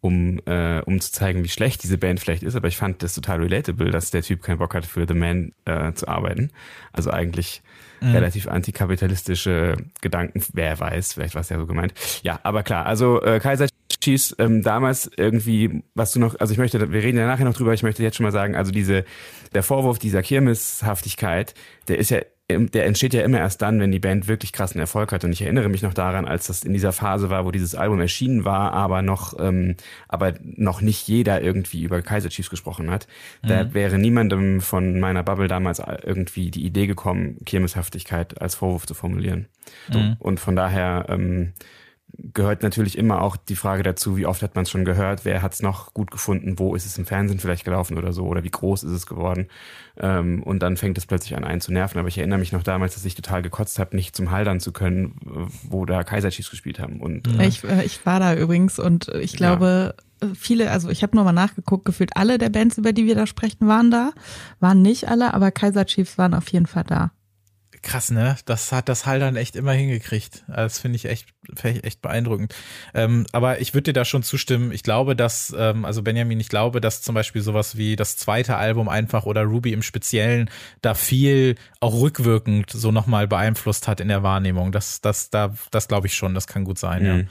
um, 0.00 0.40
äh, 0.46 0.80
um 0.80 1.00
zu 1.00 1.12
zeigen, 1.12 1.44
wie 1.44 1.48
schlecht 1.48 1.84
diese 1.84 1.96
Band 1.96 2.18
vielleicht 2.18 2.42
ist. 2.42 2.56
Aber 2.56 2.66
ich 2.66 2.76
fand 2.76 3.04
das 3.04 3.14
total 3.14 3.40
relatable, 3.40 3.92
dass 3.92 4.10
der 4.10 4.22
Typ 4.22 4.42
keinen 4.42 4.58
Bock 4.58 4.74
hat, 4.74 4.84
für 4.84 5.06
The 5.06 5.14
Man 5.14 5.52
äh, 5.64 5.92
zu 5.92 6.08
arbeiten. 6.08 6.50
Also 6.92 7.12
eigentlich 7.12 7.62
mhm. 8.00 8.10
relativ 8.10 8.48
antikapitalistische 8.48 9.76
Gedanken. 10.00 10.42
Wer 10.54 10.80
weiß, 10.80 11.12
vielleicht 11.12 11.34
war 11.34 11.42
es 11.42 11.50
ja 11.50 11.58
so 11.58 11.66
gemeint. 11.66 11.94
Ja, 12.22 12.40
aber 12.42 12.64
klar, 12.64 12.86
also 12.86 13.22
äh, 13.22 13.38
Kaiser 13.38 13.68
Chiefs 14.02 14.34
ähm, 14.38 14.62
damals 14.62 15.10
irgendwie, 15.16 15.82
was 15.94 16.12
du 16.12 16.20
noch, 16.20 16.38
also 16.38 16.52
ich 16.52 16.58
möchte, 16.58 16.92
wir 16.92 17.02
reden 17.02 17.18
ja 17.18 17.26
nachher 17.26 17.44
noch 17.44 17.54
drüber, 17.54 17.72
ich 17.72 17.82
möchte 17.82 18.02
jetzt 18.02 18.16
schon 18.16 18.24
mal 18.24 18.32
sagen, 18.32 18.54
also 18.54 18.72
diese, 18.72 19.04
der 19.54 19.62
Vorwurf 19.62 19.98
dieser 19.98 20.22
Kirmeshaftigkeit, 20.22 21.54
der 21.88 21.98
ist 21.98 22.10
ja 22.10 22.20
der 22.50 22.86
entsteht 22.86 23.14
ja 23.14 23.22
immer 23.22 23.38
erst 23.38 23.62
dann, 23.62 23.80
wenn 23.80 23.92
die 23.92 23.98
Band 23.98 24.28
wirklich 24.28 24.52
krassen 24.52 24.80
Erfolg 24.80 25.12
hat. 25.12 25.24
Und 25.24 25.32
ich 25.32 25.42
erinnere 25.42 25.68
mich 25.68 25.82
noch 25.82 25.94
daran, 25.94 26.26
als 26.26 26.48
das 26.48 26.64
in 26.64 26.72
dieser 26.72 26.92
Phase 26.92 27.30
war, 27.30 27.44
wo 27.46 27.50
dieses 27.50 27.74
Album 27.74 28.00
erschienen 28.00 28.44
war, 28.44 28.72
aber 28.72 29.02
noch, 29.02 29.38
ähm, 29.38 29.76
aber 30.08 30.34
noch 30.42 30.80
nicht 30.80 31.08
jeder 31.08 31.42
irgendwie 31.42 31.82
über 31.82 32.02
Kaiser 32.02 32.28
Chiefs 32.28 32.50
gesprochen 32.50 32.90
hat. 32.90 33.06
Mhm. 33.42 33.48
Da 33.48 33.74
wäre 33.74 33.98
niemandem 33.98 34.60
von 34.60 35.00
meiner 35.00 35.22
Bubble 35.22 35.48
damals 35.48 35.80
irgendwie 36.04 36.50
die 36.50 36.64
Idee 36.64 36.86
gekommen, 36.86 37.38
Kirmeshaftigkeit 37.44 38.40
als 38.40 38.54
Vorwurf 38.54 38.86
zu 38.86 38.94
formulieren. 38.94 39.46
Mhm. 39.88 40.16
Und 40.18 40.40
von 40.40 40.56
daher 40.56 41.06
ähm, 41.08 41.52
gehört 42.18 42.62
natürlich 42.62 42.98
immer 42.98 43.22
auch 43.22 43.36
die 43.36 43.56
Frage 43.56 43.82
dazu, 43.82 44.16
wie 44.16 44.26
oft 44.26 44.42
hat 44.42 44.54
man 44.54 44.64
es 44.64 44.70
schon 44.70 44.84
gehört, 44.84 45.24
wer 45.24 45.42
hat 45.42 45.54
es 45.54 45.62
noch 45.62 45.94
gut 45.94 46.10
gefunden, 46.10 46.58
wo 46.58 46.74
ist 46.74 46.84
es 46.86 46.98
im 46.98 47.06
Fernsehen 47.06 47.38
vielleicht 47.38 47.64
gelaufen 47.64 47.96
oder 47.98 48.12
so, 48.12 48.26
oder 48.26 48.44
wie 48.44 48.50
groß 48.50 48.82
ist 48.82 48.92
es 48.92 49.06
geworden. 49.06 49.48
Ähm, 49.96 50.42
und 50.42 50.62
dann 50.62 50.76
fängt 50.76 50.98
es 50.98 51.06
plötzlich 51.06 51.36
an, 51.36 51.44
einen 51.44 51.60
zu 51.60 51.72
nerven. 51.72 51.98
Aber 51.98 52.08
ich 52.08 52.18
erinnere 52.18 52.38
mich 52.38 52.52
noch 52.52 52.62
damals, 52.62 52.94
dass 52.94 53.04
ich 53.04 53.14
total 53.14 53.42
gekotzt 53.42 53.78
habe, 53.78 53.96
nicht 53.96 54.14
zum 54.14 54.30
Haldern 54.30 54.60
zu 54.60 54.72
können, 54.72 55.16
wo 55.68 55.84
da 55.86 56.04
Kaiser 56.04 56.30
Chiefs 56.30 56.50
gespielt 56.50 56.78
haben. 56.78 57.00
Und, 57.00 57.26
äh, 57.38 57.46
ich, 57.46 57.64
äh, 57.64 57.84
ich 57.84 58.04
war 58.04 58.20
da 58.20 58.34
übrigens 58.34 58.78
und 58.78 59.08
ich 59.08 59.34
glaube, 59.34 59.94
ja. 60.22 60.28
viele, 60.34 60.70
also 60.70 60.90
ich 60.90 61.02
habe 61.02 61.16
nochmal 61.16 61.32
nachgeguckt, 61.32 61.84
gefühlt 61.84 62.16
alle 62.16 62.38
der 62.38 62.50
Bands, 62.50 62.78
über 62.78 62.92
die 62.92 63.06
wir 63.06 63.14
da 63.14 63.26
sprechen, 63.26 63.68
waren 63.68 63.90
da. 63.90 64.12
Waren 64.60 64.82
nicht 64.82 65.08
alle, 65.08 65.34
aber 65.34 65.50
Kaiser 65.50 65.86
Chiefs 65.86 66.18
waren 66.18 66.34
auf 66.34 66.48
jeden 66.48 66.66
Fall 66.66 66.84
da 66.84 67.10
krass, 67.82 68.10
ne? 68.10 68.36
Das 68.44 68.72
hat 68.72 68.88
das 68.88 69.06
Haldern 69.06 69.36
echt 69.36 69.56
immer 69.56 69.72
hingekriegt. 69.72 70.44
Das 70.48 70.78
finde 70.78 70.96
ich 70.96 71.04
echt, 71.06 71.28
echt 71.62 72.00
beeindruckend. 72.00 72.54
Ähm, 72.94 73.26
aber 73.32 73.60
ich 73.60 73.74
würde 73.74 73.84
dir 73.84 73.92
da 73.92 74.04
schon 74.04 74.22
zustimmen. 74.22 74.72
Ich 74.72 74.82
glaube, 74.82 75.16
dass, 75.16 75.54
ähm, 75.56 75.84
also 75.84 76.02
Benjamin, 76.02 76.40
ich 76.40 76.48
glaube, 76.48 76.80
dass 76.80 77.02
zum 77.02 77.14
Beispiel 77.14 77.42
sowas 77.42 77.76
wie 77.76 77.96
das 77.96 78.16
zweite 78.16 78.56
Album 78.56 78.88
einfach 78.88 79.26
oder 79.26 79.42
Ruby 79.42 79.72
im 79.72 79.82
Speziellen 79.82 80.50
da 80.80 80.94
viel 80.94 81.56
auch 81.80 82.00
rückwirkend 82.00 82.70
so 82.70 82.92
nochmal 82.92 83.28
beeinflusst 83.28 83.88
hat 83.88 84.00
in 84.00 84.08
der 84.08 84.22
Wahrnehmung. 84.22 84.72
Das, 84.72 85.00
das, 85.00 85.30
da, 85.30 85.54
das 85.70 85.88
glaube 85.88 86.06
ich 86.06 86.14
schon. 86.14 86.34
Das 86.34 86.46
kann 86.46 86.64
gut 86.64 86.78
sein, 86.78 87.02
mhm. 87.02 87.08
ja. 87.08 87.24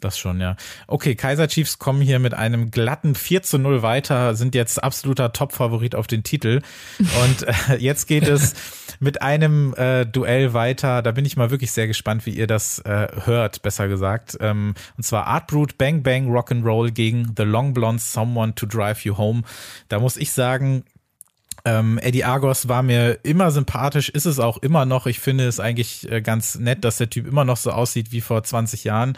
Das 0.00 0.18
schon, 0.18 0.38
ja. 0.38 0.56
Okay, 0.86 1.14
Kaiser 1.14 1.48
Chiefs 1.48 1.78
kommen 1.78 2.02
hier 2.02 2.18
mit 2.18 2.34
einem 2.34 2.70
glatten 2.70 3.14
4 3.14 3.42
zu 3.42 3.58
0 3.58 3.80
weiter, 3.80 4.34
sind 4.34 4.54
jetzt 4.54 4.82
absoluter 4.82 5.32
Top-Favorit 5.32 5.94
auf 5.94 6.06
den 6.06 6.22
Titel. 6.22 6.60
Und 6.98 7.48
äh, 7.48 7.76
jetzt 7.78 8.06
geht 8.06 8.28
es 8.28 8.54
mit 9.04 9.22
einem 9.22 9.74
äh, 9.74 10.04
Duell 10.04 10.54
weiter. 10.54 11.02
Da 11.02 11.12
bin 11.12 11.24
ich 11.24 11.36
mal 11.36 11.50
wirklich 11.50 11.70
sehr 11.70 11.86
gespannt, 11.86 12.26
wie 12.26 12.30
ihr 12.30 12.46
das 12.46 12.80
äh, 12.80 13.08
hört, 13.24 13.62
besser 13.62 13.86
gesagt. 13.86 14.36
Ähm, 14.40 14.74
und 14.96 15.04
zwar 15.04 15.26
Art 15.26 15.46
Brute 15.46 15.76
Bang 15.78 16.02
Bang 16.02 16.28
Rock'n'Roll 16.34 16.90
gegen 16.90 17.34
The 17.36 17.44
Long 17.44 17.74
Blondes 17.74 18.12
Someone 18.12 18.54
to 18.54 18.66
Drive 18.66 19.04
You 19.04 19.16
Home. 19.16 19.42
Da 19.88 20.00
muss 20.00 20.16
ich 20.16 20.32
sagen, 20.32 20.84
ähm, 21.66 21.98
Eddie 21.98 22.24
Argos 22.24 22.68
war 22.68 22.82
mir 22.82 23.20
immer 23.22 23.50
sympathisch, 23.50 24.10
ist 24.10 24.26
es 24.26 24.38
auch 24.38 24.58
immer 24.58 24.84
noch. 24.84 25.06
Ich 25.06 25.18
finde 25.18 25.48
es 25.48 25.60
eigentlich 25.60 26.10
äh, 26.10 26.20
ganz 26.20 26.56
nett, 26.56 26.84
dass 26.84 26.98
der 26.98 27.08
Typ 27.08 27.26
immer 27.26 27.44
noch 27.44 27.56
so 27.56 27.70
aussieht 27.70 28.12
wie 28.12 28.20
vor 28.20 28.42
20 28.42 28.84
Jahren 28.84 29.16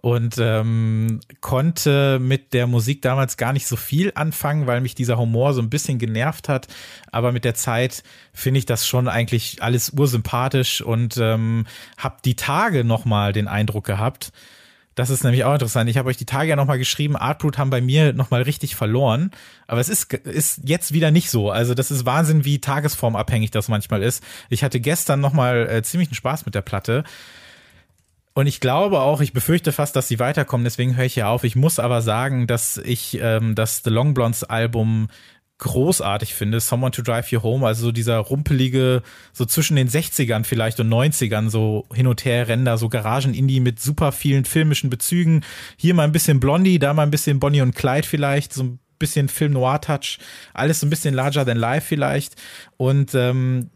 und 0.00 0.36
ähm, 0.38 1.20
konnte 1.40 2.18
mit 2.18 2.52
der 2.52 2.66
Musik 2.66 3.00
damals 3.02 3.36
gar 3.36 3.52
nicht 3.52 3.68
so 3.68 3.76
viel 3.76 4.10
anfangen, 4.16 4.66
weil 4.66 4.80
mich 4.80 4.96
dieser 4.96 5.18
Humor 5.18 5.54
so 5.54 5.62
ein 5.62 5.70
bisschen 5.70 5.98
genervt 5.98 6.48
hat. 6.48 6.66
Aber 7.12 7.30
mit 7.30 7.44
der 7.44 7.54
Zeit 7.54 8.02
finde 8.32 8.58
ich 8.58 8.66
das 8.66 8.88
schon 8.88 9.06
eigentlich 9.06 9.62
alles 9.62 9.90
ursympathisch 9.90 10.82
und 10.82 11.16
ähm, 11.18 11.64
habe 11.96 12.16
die 12.24 12.34
Tage 12.34 12.82
nochmal 12.82 13.32
den 13.32 13.46
Eindruck 13.46 13.84
gehabt, 13.84 14.32
das 14.94 15.10
ist 15.10 15.24
nämlich 15.24 15.44
auch 15.44 15.54
interessant. 15.54 15.90
Ich 15.90 15.98
habe 15.98 16.08
euch 16.08 16.16
die 16.16 16.26
Tage 16.26 16.50
ja 16.50 16.56
nochmal 16.56 16.78
geschrieben, 16.78 17.16
Artbrut 17.16 17.58
haben 17.58 17.70
bei 17.70 17.80
mir 17.80 18.12
nochmal 18.12 18.42
richtig 18.42 18.76
verloren. 18.76 19.30
Aber 19.66 19.80
es 19.80 19.88
ist, 19.88 20.12
ist 20.12 20.60
jetzt 20.64 20.92
wieder 20.92 21.10
nicht 21.10 21.30
so. 21.30 21.50
Also 21.50 21.74
das 21.74 21.90
ist 21.90 22.06
Wahnsinn, 22.06 22.44
wie 22.44 22.60
tagesformabhängig 22.60 23.50
das 23.50 23.68
manchmal 23.68 24.02
ist. 24.02 24.22
Ich 24.50 24.62
hatte 24.62 24.80
gestern 24.80 25.20
nochmal 25.20 25.68
äh, 25.68 25.82
ziemlichen 25.82 26.14
Spaß 26.14 26.46
mit 26.46 26.54
der 26.54 26.62
Platte. 26.62 27.04
Und 28.34 28.48
ich 28.48 28.58
glaube 28.58 29.00
auch, 29.00 29.20
ich 29.20 29.32
befürchte 29.32 29.70
fast, 29.70 29.94
dass 29.94 30.08
sie 30.08 30.18
weiterkommen, 30.18 30.64
deswegen 30.64 30.96
höre 30.96 31.04
ich 31.04 31.14
hier 31.14 31.28
auf. 31.28 31.44
Ich 31.44 31.54
muss 31.54 31.78
aber 31.78 32.02
sagen, 32.02 32.48
dass 32.48 32.78
ich 32.78 33.18
ähm, 33.20 33.54
das 33.54 33.82
The 33.84 33.90
Long 33.90 34.12
Blondes 34.12 34.42
Album 34.42 35.08
großartig 35.58 36.34
finde, 36.34 36.60
Someone 36.60 36.90
to 36.90 37.02
Drive 37.02 37.30
You 37.30 37.42
Home, 37.42 37.66
also 37.66 37.86
so 37.86 37.92
dieser 37.92 38.18
rumpelige, 38.18 39.02
so 39.32 39.44
zwischen 39.44 39.76
den 39.76 39.88
60ern 39.88 40.44
vielleicht 40.44 40.80
und 40.80 40.88
90ern, 40.88 41.48
so 41.48 41.86
hin 41.92 42.06
und 42.06 42.24
her 42.24 42.48
Ränder, 42.48 42.76
so 42.76 42.88
Garagen-Indie 42.88 43.60
mit 43.60 43.80
super 43.80 44.12
vielen 44.12 44.44
filmischen 44.44 44.90
Bezügen. 44.90 45.44
Hier 45.76 45.94
mal 45.94 46.04
ein 46.04 46.12
bisschen 46.12 46.40
Blondie, 46.40 46.78
da 46.78 46.92
mal 46.92 47.02
ein 47.02 47.10
bisschen 47.10 47.38
Bonnie 47.38 47.62
und 47.62 47.74
Clyde 47.74 48.06
vielleicht, 48.06 48.52
so 48.52 48.64
ein 48.64 48.78
bisschen 48.98 49.28
Film-Noir-Touch, 49.28 50.18
alles 50.54 50.80
so 50.80 50.86
ein 50.86 50.90
bisschen 50.90 51.14
larger 51.14 51.44
than 51.44 51.56
life 51.56 51.86
vielleicht. 51.86 52.34
Und 52.76 53.14
ähm, 53.14 53.70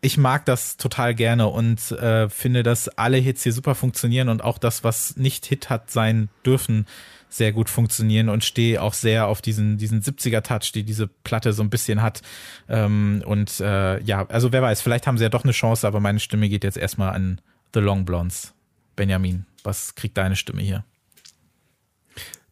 ich 0.00 0.18
mag 0.18 0.44
das 0.44 0.76
total 0.76 1.14
gerne 1.14 1.48
und 1.48 1.90
äh, 1.92 2.28
finde, 2.28 2.62
dass 2.62 2.88
alle 2.88 3.16
Hits 3.16 3.42
hier 3.42 3.52
super 3.52 3.74
funktionieren 3.74 4.28
und 4.28 4.42
auch 4.42 4.58
das, 4.58 4.84
was 4.84 5.16
nicht 5.16 5.46
Hit 5.46 5.70
hat 5.70 5.90
sein 5.90 6.28
dürfen, 6.44 6.86
sehr 7.28 7.52
gut 7.52 7.68
funktionieren 7.68 8.28
und 8.28 8.44
stehe 8.44 8.80
auch 8.80 8.94
sehr 8.94 9.26
auf 9.26 9.42
diesen, 9.42 9.78
diesen 9.78 10.00
70er-Touch, 10.00 10.72
die 10.72 10.84
diese 10.84 11.08
Platte 11.08 11.52
so 11.52 11.62
ein 11.62 11.70
bisschen 11.70 12.02
hat. 12.02 12.22
Ähm, 12.68 13.22
und 13.26 13.60
äh, 13.60 14.00
ja, 14.02 14.26
also 14.28 14.52
wer 14.52 14.62
weiß, 14.62 14.80
vielleicht 14.80 15.06
haben 15.06 15.18
sie 15.18 15.24
ja 15.24 15.30
doch 15.30 15.44
eine 15.44 15.52
Chance, 15.52 15.86
aber 15.86 16.00
meine 16.00 16.20
Stimme 16.20 16.48
geht 16.48 16.64
jetzt 16.64 16.78
erstmal 16.78 17.14
an 17.14 17.40
The 17.74 17.80
Long 17.80 18.04
Blondes. 18.04 18.54
Benjamin, 18.94 19.44
was 19.64 19.94
kriegt 19.94 20.16
deine 20.16 20.36
Stimme 20.36 20.62
hier? 20.62 20.84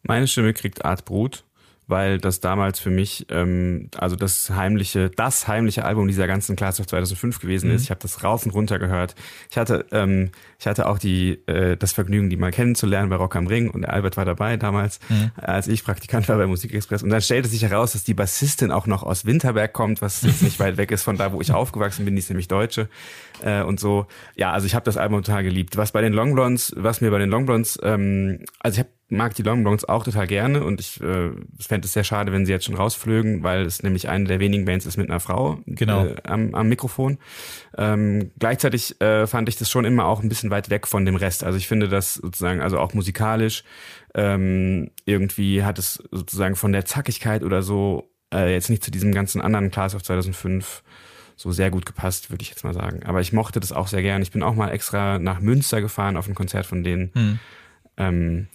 Meine 0.03 0.27
Stimme 0.27 0.53
kriegt 0.53 0.85
Art 0.85 1.05
Brut 1.05 1.44
weil 1.87 2.17
das 2.17 2.39
damals 2.39 2.79
für 2.79 2.89
mich 2.89 3.27
ähm, 3.29 3.89
also 3.97 4.15
das 4.15 4.49
heimliche, 4.49 5.09
das 5.09 5.47
heimliche 5.47 5.85
Album 5.85 6.07
dieser 6.07 6.27
ganzen 6.27 6.55
Class 6.55 6.79
of 6.79 6.87
2005 6.87 7.39
gewesen 7.39 7.69
ist. 7.69 7.81
Mhm. 7.81 7.83
Ich 7.83 7.89
habe 7.91 7.99
das 8.01 8.23
rauf 8.23 8.45
und 8.45 8.51
runter 8.51 8.79
gehört. 8.79 9.15
Ich 9.49 9.57
hatte 9.57 9.85
ähm, 9.91 10.31
ich 10.59 10.67
hatte 10.67 10.87
auch 10.87 10.97
die 10.97 11.39
äh, 11.47 11.77
das 11.77 11.93
Vergnügen, 11.93 12.29
die 12.29 12.37
mal 12.37 12.51
kennenzulernen 12.51 13.09
bei 13.09 13.15
Rock 13.15 13.35
am 13.35 13.47
Ring 13.47 13.69
und 13.69 13.85
Albert 13.85 14.17
war 14.17 14.25
dabei 14.25 14.57
damals, 14.57 14.99
mhm. 15.09 15.31
als 15.35 15.67
ich 15.67 15.83
Praktikant 15.83 16.27
war 16.29 16.37
bei 16.37 16.47
Musikexpress 16.47 17.03
und 17.03 17.09
dann 17.09 17.21
stellte 17.21 17.49
sich 17.49 17.63
heraus, 17.63 17.93
dass 17.93 18.03
die 18.03 18.13
Bassistin 18.13 18.71
auch 18.71 18.87
noch 18.87 19.03
aus 19.03 19.25
Winterberg 19.25 19.73
kommt, 19.73 20.01
was 20.01 20.21
jetzt 20.23 20.41
nicht 20.41 20.59
weit 20.59 20.77
weg 20.77 20.91
ist 20.91 21.03
von 21.03 21.17
da, 21.17 21.33
wo 21.33 21.41
ich 21.41 21.51
aufgewachsen 21.53 22.05
bin, 22.05 22.15
die 22.15 22.19
ist 22.19 22.29
nämlich 22.29 22.47
Deutsche 22.47 22.89
äh, 23.43 23.61
und 23.61 23.79
so. 23.79 24.07
Ja, 24.35 24.51
also 24.51 24.65
ich 24.65 24.75
habe 24.75 24.85
das 24.85 24.97
Album 24.97 25.23
total 25.23 25.43
geliebt. 25.43 25.77
Was 25.77 25.91
bei 25.91 26.01
den 26.01 26.13
Long 26.13 26.33
Blondes, 26.33 26.73
was 26.75 27.01
mir 27.01 27.11
bei 27.11 27.19
den 27.19 27.29
Long 27.29 27.45
Blondes 27.45 27.79
ähm, 27.83 28.39
also 28.59 28.75
ich 28.75 28.79
habe 28.79 28.89
mag 29.07 29.35
die 29.35 29.43
Long 29.43 29.61
Blondes 29.61 29.87
auch 29.87 30.03
total 30.03 30.25
gerne 30.25 30.63
und 30.63 30.79
ich 30.79 30.99
äh, 30.99 31.29
fände 31.59 31.85
es 31.85 31.93
sehr 31.93 32.03
schade, 32.03 32.31
wenn 32.31 32.45
sie 32.45 32.51
jetzt 32.51 32.65
schon 32.65 32.75
rausflögen, 32.75 33.43
weil 33.43 33.65
es 33.65 33.83
nämlich 33.83 34.09
eine 34.09 34.25
der 34.25 34.39
wenigen 34.39 34.65
Bands 34.65 34.85
ist 34.85 34.97
mit 34.97 35.09
einer 35.09 35.19
Frau 35.19 35.59
genau. 35.67 36.05
äh, 36.05 36.15
am, 36.23 36.55
am 36.55 36.67
Mikrofon. 36.67 37.19
Ähm, 37.77 38.31
gleichzeitig 38.39 38.99
äh, 39.01 39.27
fand 39.27 39.47
ich 39.47 39.57
das 39.57 39.69
schon 39.69 39.85
immer 39.85 40.05
auch 40.05 40.23
ein 40.23 40.29
bisschen 40.29 40.49
weit 40.49 40.69
weg 40.69 40.87
von 40.87 41.05
dem 41.05 41.15
Rest. 41.15 41.43
Also 41.43 41.57
ich 41.57 41.67
finde 41.67 41.87
das 41.87 42.15
sozusagen, 42.15 42.61
also 42.61 42.79
auch 42.79 42.93
musikalisch, 42.93 43.63
ähm, 44.15 44.89
irgendwie 45.05 45.63
hat 45.63 45.77
es 45.77 46.03
sozusagen 46.11 46.55
von 46.55 46.71
der 46.71 46.85
Zackigkeit 46.85 47.43
oder 47.43 47.61
so 47.61 48.09
äh, 48.33 48.51
jetzt 48.51 48.69
nicht 48.69 48.83
zu 48.83 48.89
diesem 48.89 49.13
ganzen 49.13 49.39
anderen 49.39 49.69
Class 49.69 49.93
of 49.93 50.03
2005 50.03 50.83
so 51.35 51.51
sehr 51.51 51.69
gut 51.69 51.85
gepasst, 51.85 52.31
würde 52.31 52.41
ich 52.41 52.49
jetzt 52.49 52.63
mal 52.63 52.73
sagen. 52.73 53.03
Aber 53.03 53.21
ich 53.21 53.33
mochte 53.33 53.59
das 53.59 53.71
auch 53.71 53.87
sehr 53.87 54.01
gern. 54.01 54.21
Ich 54.21 54.31
bin 54.31 54.41
auch 54.41 54.55
mal 54.55 54.69
extra 54.69 55.19
nach 55.19 55.41
Münster 55.41 55.81
gefahren 55.81 56.17
auf 56.17 56.27
ein 56.27 56.35
Konzert 56.35 56.65
von 56.65 56.83
denen. 56.83 57.11
Hm. 57.13 57.39
Ähm, 57.97 58.47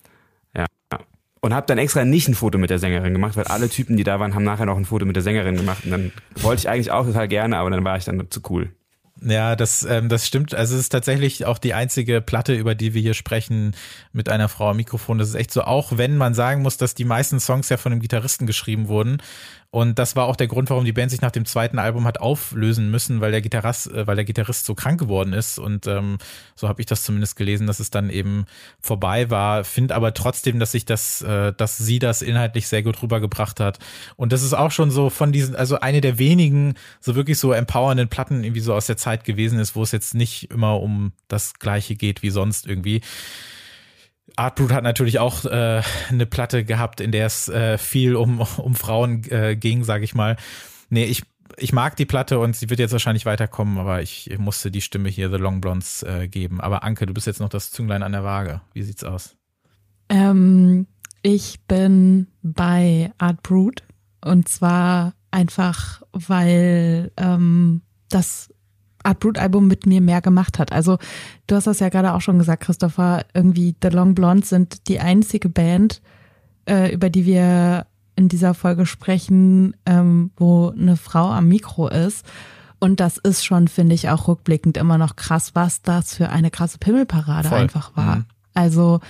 und 1.41 1.55
habe 1.55 1.67
dann 1.67 1.79
extra 1.79 2.05
nicht 2.05 2.29
ein 2.29 2.35
Foto 2.35 2.59
mit 2.59 2.71
der 2.71 2.79
Sängerin 2.79 3.13
gemacht, 3.13 3.37
weil 3.37 3.45
alle 3.45 3.69
Typen, 3.69 3.97
die 3.97 4.05
da 4.05 4.21
waren, 4.21 4.35
haben 4.35 4.45
nachher 4.45 4.67
noch 4.67 4.77
ein 4.77 4.85
Foto 4.85 5.07
mit 5.07 5.17
der 5.17 5.23
Sängerin 5.23 5.57
gemacht. 5.57 5.85
Und 5.85 5.91
dann 5.91 6.13
wollte 6.37 6.61
ich 6.61 6.69
eigentlich 6.69 6.91
auch 6.91 7.07
total 7.07 7.29
gerne, 7.29 7.57
aber 7.57 7.71
dann 7.71 7.85
war 7.85 7.97
ich 7.97 8.05
dann 8.05 8.31
zu 8.31 8.41
cool. 8.51 8.71
Ja, 9.23 9.55
das, 9.55 9.83
ähm, 9.83 10.09
das 10.09 10.27
stimmt. 10.27 10.55
Also 10.55 10.75
es 10.75 10.83
ist 10.83 10.89
tatsächlich 10.91 11.45
auch 11.45 11.59
die 11.59 11.75
einzige 11.75 12.21
Platte, 12.23 12.55
über 12.55 12.75
die 12.75 12.95
wir 12.95 13.03
hier 13.03 13.15
sprechen, 13.15 13.75
mit 14.13 14.31
einer 14.31 14.49
Frau 14.49 14.71
am 14.71 14.77
Mikrofon. 14.77 15.19
Das 15.19 15.29
ist 15.29 15.35
echt 15.35 15.53
so, 15.53 15.63
auch 15.63 15.99
wenn 15.99 16.17
man 16.17 16.33
sagen 16.33 16.63
muss, 16.63 16.79
dass 16.79 16.95
die 16.95 17.05
meisten 17.05 17.39
Songs 17.39 17.69
ja 17.69 17.77
von 17.77 17.93
einem 17.93 18.01
Gitarristen 18.01 18.47
geschrieben 18.47 18.89
wurden, 18.89 19.19
und 19.73 20.01
das 20.01 20.17
war 20.17 20.27
auch 20.27 20.35
der 20.35 20.49
Grund, 20.49 20.69
warum 20.69 20.85
die 20.85 20.93
Band 20.93 21.13
sich 21.13 21.21
nach 21.21 21.31
dem 21.31 21.45
zweiten 21.45 21.79
Album 21.79 22.05
hat 22.05 22.21
auflösen 22.21 22.91
müssen, 22.91 23.21
weil 23.21 23.31
der 23.31 23.41
Gitarrist, 23.41 23.87
äh, 23.93 24.05
weil 24.05 24.17
der 24.17 24.25
Gitarrist 24.25 24.67
so 24.67 24.75
krank 24.75 24.99
geworden 24.99 25.33
ist. 25.33 25.61
Und 25.61 25.87
ähm, 25.87 26.19
so 26.57 26.69
habe 26.69 26.83
ich 26.83 26.87
das 26.87 27.05
zumindest 27.05 27.37
gelesen, 27.37 27.69
dass 27.69 27.79
es 27.79 27.91
dann 27.91 28.11
eben 28.11 28.47
vorbei 28.81 29.31
war. 29.31 29.63
Finde 29.63 29.95
aber 29.95 30.13
trotzdem, 30.13 30.59
dass 30.59 30.73
sich 30.73 30.87
das, 30.87 31.23
äh, 31.23 31.53
dass 31.53 31.79
sie 31.79 32.01
das 32.01 32.21
inhaltlich 32.21 32.67
sehr 32.67 32.83
gut 32.83 33.01
rübergebracht 33.01 33.61
hat. 33.61 33.79
Und 34.17 34.33
das 34.33 34.43
ist 34.43 34.55
auch 34.55 34.73
schon 34.73 34.91
so 34.91 35.09
von 35.09 35.31
diesen, 35.31 35.55
also 35.55 35.79
eine 35.79 36.01
der 36.01 36.19
wenigen 36.19 36.75
so 36.99 37.15
wirklich 37.15 37.39
so 37.39 37.53
empowernden 37.53 38.09
Platten 38.09 38.43
irgendwie 38.43 38.61
so 38.61 38.75
aus 38.75 38.87
der 38.87 38.97
Zeit 38.97 39.23
gewesen 39.23 39.61
ist, 39.61 39.77
wo 39.77 39.85
es 39.85 39.93
jetzt 39.93 40.15
nicht 40.15 40.51
immer 40.51 40.81
um 40.81 41.13
das 41.29 41.55
Gleiche 41.61 41.95
geht 41.95 42.23
wie 42.23 42.31
sonst 42.31 42.67
irgendwie. 42.67 43.03
Artbrut 44.37 44.73
hat 44.73 44.85
natürlich 44.85 45.19
auch 45.19 45.45
äh, 45.45 45.83
eine 46.09 46.27
Platte 46.27 46.65
gehabt, 46.65 47.01
in 47.01 47.13
der 47.13 47.27
es 47.27 47.49
äh, 47.49 47.79
viel 47.79 48.17
um, 48.17 48.41
um 48.41 48.75
Frauen 48.75 49.25
äh, 49.31 49.57
ging, 49.57 49.85
sage 49.85 50.05
ich 50.05 50.15
mal. 50.15 50.37
Nee, 50.89 51.05
ich, 51.05 51.23
ich 51.57 51.73
mag 51.73 51.97
die 51.97 52.07
Platte 52.07 52.39
und 52.39 52.57
sie 52.57 52.71
wird 52.71 52.81
jetzt 52.81 52.93
wahrscheinlich 52.93 53.27
weiterkommen, 53.27 53.79
aber 53.79 54.03
ich, 54.03 54.31
musste 54.39 54.71
die 54.71 54.81
Stimme 54.81 55.09
hier 55.09 55.31
The 55.31 55.37
Long 55.37 55.61
Blondes 55.61 56.03
äh, 56.03 56.29
geben. 56.29 56.61
Aber 56.61 56.83
Anke, 56.83 57.07
du 57.07 57.15
bist 57.15 57.27
jetzt 57.27 57.41
noch 57.41 57.49
das 57.49 57.71
Zünglein 57.71 58.03
an 58.03 58.13
der 58.13 58.25
Waage. 58.25 58.61
Wie 58.73 58.83
sieht's 58.83 59.05
aus? 59.05 59.37
Ähm, 60.09 60.87
ich 61.23 61.61
bin 61.67 62.27
bei 62.43 63.13
Artbrut 63.19 63.83
und 64.25 64.49
zwar 64.49 65.15
einfach, 65.31 66.03
weil 66.13 67.13
ähm, 67.17 67.83
das 68.09 68.53
Art 69.03 69.21
Brut 69.21 69.39
Album 69.39 69.67
mit 69.67 69.87
mir 69.87 70.01
mehr 70.01 70.21
gemacht 70.21 70.59
hat. 70.59 70.73
Also 70.73 70.99
du 71.47 71.57
hast 71.57 71.67
das 71.67 71.81
ja 71.81 71.89
gerade 71.89 72.15
auch 72.15 72.21
schon 72.21 72.39
gesagt, 72.39 72.65
Christopher, 72.65 73.25
irgendwie 73.35 73.75
The 73.83 73.89
Long 73.89 74.15
Blondes 74.15 74.51
sind 74.51 74.89
die 74.89 75.01
einzige 75.01 75.49
Band, 75.49 76.03
äh, 76.69 76.93
über 76.93 77.11
die 77.11 77.27
wir 77.27 77.87
in 78.17 78.29
dieser 78.29 78.55
Folge 78.55 78.87
sprechen, 78.87 79.75
ähm, 79.87 80.31
wo 80.37 80.71
eine 80.71 80.97
Frau 80.97 81.31
am 81.31 81.49
Mikro 81.49 81.89
ist. 81.89 82.27
Und 82.79 83.01
das 83.01 83.19
ist 83.19 83.45
schon, 83.45 83.69
finde 83.69 83.95
ich, 83.95 84.09
auch 84.09 84.29
rückblickend 84.29 84.77
immer 84.77 84.99
noch 84.99 85.17
krass, 85.17 85.55
was 85.55 85.83
das 85.83 86.15
für 86.15 86.31
eine 86.31 86.51
krasse 86.51 86.79
Pimmelparade 86.79 87.49
Voll. 87.49 87.59
einfach 87.59 87.97
war. 87.97 88.17
Mhm. 88.17 88.25
Also 88.55 89.01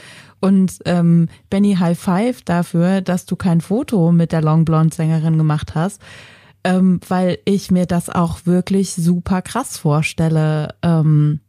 und 0.40 0.78
ähm, 0.86 1.28
Benny 1.50 1.76
High 1.76 1.98
Five 1.98 2.42
dafür, 2.42 3.02
dass 3.02 3.26
du 3.26 3.36
kein 3.36 3.60
Foto 3.60 4.10
mit 4.10 4.32
der 4.32 4.42
Long 4.42 4.64
Blonde 4.64 4.94
Sängerin 4.94 5.36
gemacht 5.36 5.74
hast, 5.74 6.00
ähm, 6.64 7.00
weil 7.08 7.38
ich 7.44 7.70
mir 7.70 7.86
das 7.86 8.10
auch 8.10 8.46
wirklich 8.46 8.94
super 8.94 9.42
krass 9.42 9.76
vorstelle, 9.78 10.74
ähm, 10.82 11.40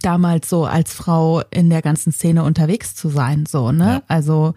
damals 0.00 0.48
so 0.48 0.64
als 0.64 0.92
Frau 0.92 1.42
in 1.50 1.70
der 1.70 1.82
ganzen 1.82 2.12
Szene 2.12 2.42
unterwegs 2.44 2.94
zu 2.94 3.08
sein, 3.08 3.46
so 3.46 3.72
ne? 3.72 3.84
Ja. 3.84 4.02
Also 4.08 4.54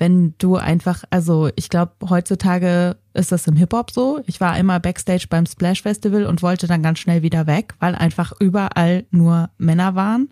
wenn 0.00 0.34
du 0.38 0.56
einfach, 0.56 1.04
also 1.10 1.50
ich 1.56 1.68
glaube, 1.68 1.92
heutzutage 2.08 2.96
ist 3.12 3.32
das 3.32 3.46
im 3.46 3.56
Hip-Hop 3.56 3.90
so. 3.90 4.22
Ich 4.26 4.40
war 4.40 4.56
immer 4.56 4.80
Backstage 4.80 5.26
beim 5.28 5.44
Splash 5.44 5.82
Festival 5.82 6.24
und 6.24 6.42
wollte 6.42 6.66
dann 6.66 6.82
ganz 6.82 7.00
schnell 7.00 7.20
wieder 7.20 7.46
weg, 7.46 7.74
weil 7.80 7.94
einfach 7.94 8.32
überall 8.40 9.04
nur 9.10 9.50
Männer 9.58 9.94
waren. 9.94 10.30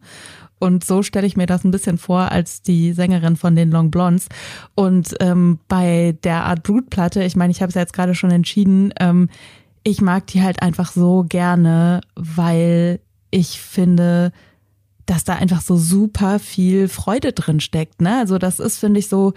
Und 0.58 0.84
so 0.84 1.02
stelle 1.02 1.26
ich 1.26 1.36
mir 1.36 1.46
das 1.46 1.64
ein 1.64 1.70
bisschen 1.70 1.98
vor 1.98 2.32
als 2.32 2.62
die 2.62 2.92
Sängerin 2.92 3.36
von 3.36 3.54
den 3.54 3.70
Long 3.70 3.90
Blondes. 3.90 4.28
Und 4.74 5.14
ähm, 5.20 5.58
bei 5.68 6.16
der 6.24 6.44
Art 6.44 6.62
Brutplatte, 6.62 7.22
ich 7.22 7.36
meine, 7.36 7.50
ich 7.50 7.62
habe 7.62 7.68
es 7.68 7.74
ja 7.74 7.82
jetzt 7.82 7.92
gerade 7.92 8.14
schon 8.14 8.30
entschieden, 8.30 8.92
ähm, 8.98 9.28
ich 9.84 10.00
mag 10.00 10.26
die 10.26 10.42
halt 10.42 10.62
einfach 10.62 10.92
so 10.92 11.24
gerne, 11.28 12.00
weil 12.14 13.00
ich 13.30 13.60
finde, 13.60 14.32
dass 15.06 15.24
da 15.24 15.34
einfach 15.34 15.60
so 15.60 15.76
super 15.76 16.38
viel 16.38 16.88
Freude 16.88 17.32
drin 17.32 17.60
steckt. 17.60 18.02
Ne? 18.02 18.18
Also 18.18 18.38
das 18.38 18.58
ist, 18.58 18.78
finde 18.78 19.00
ich, 19.00 19.08
so 19.08 19.32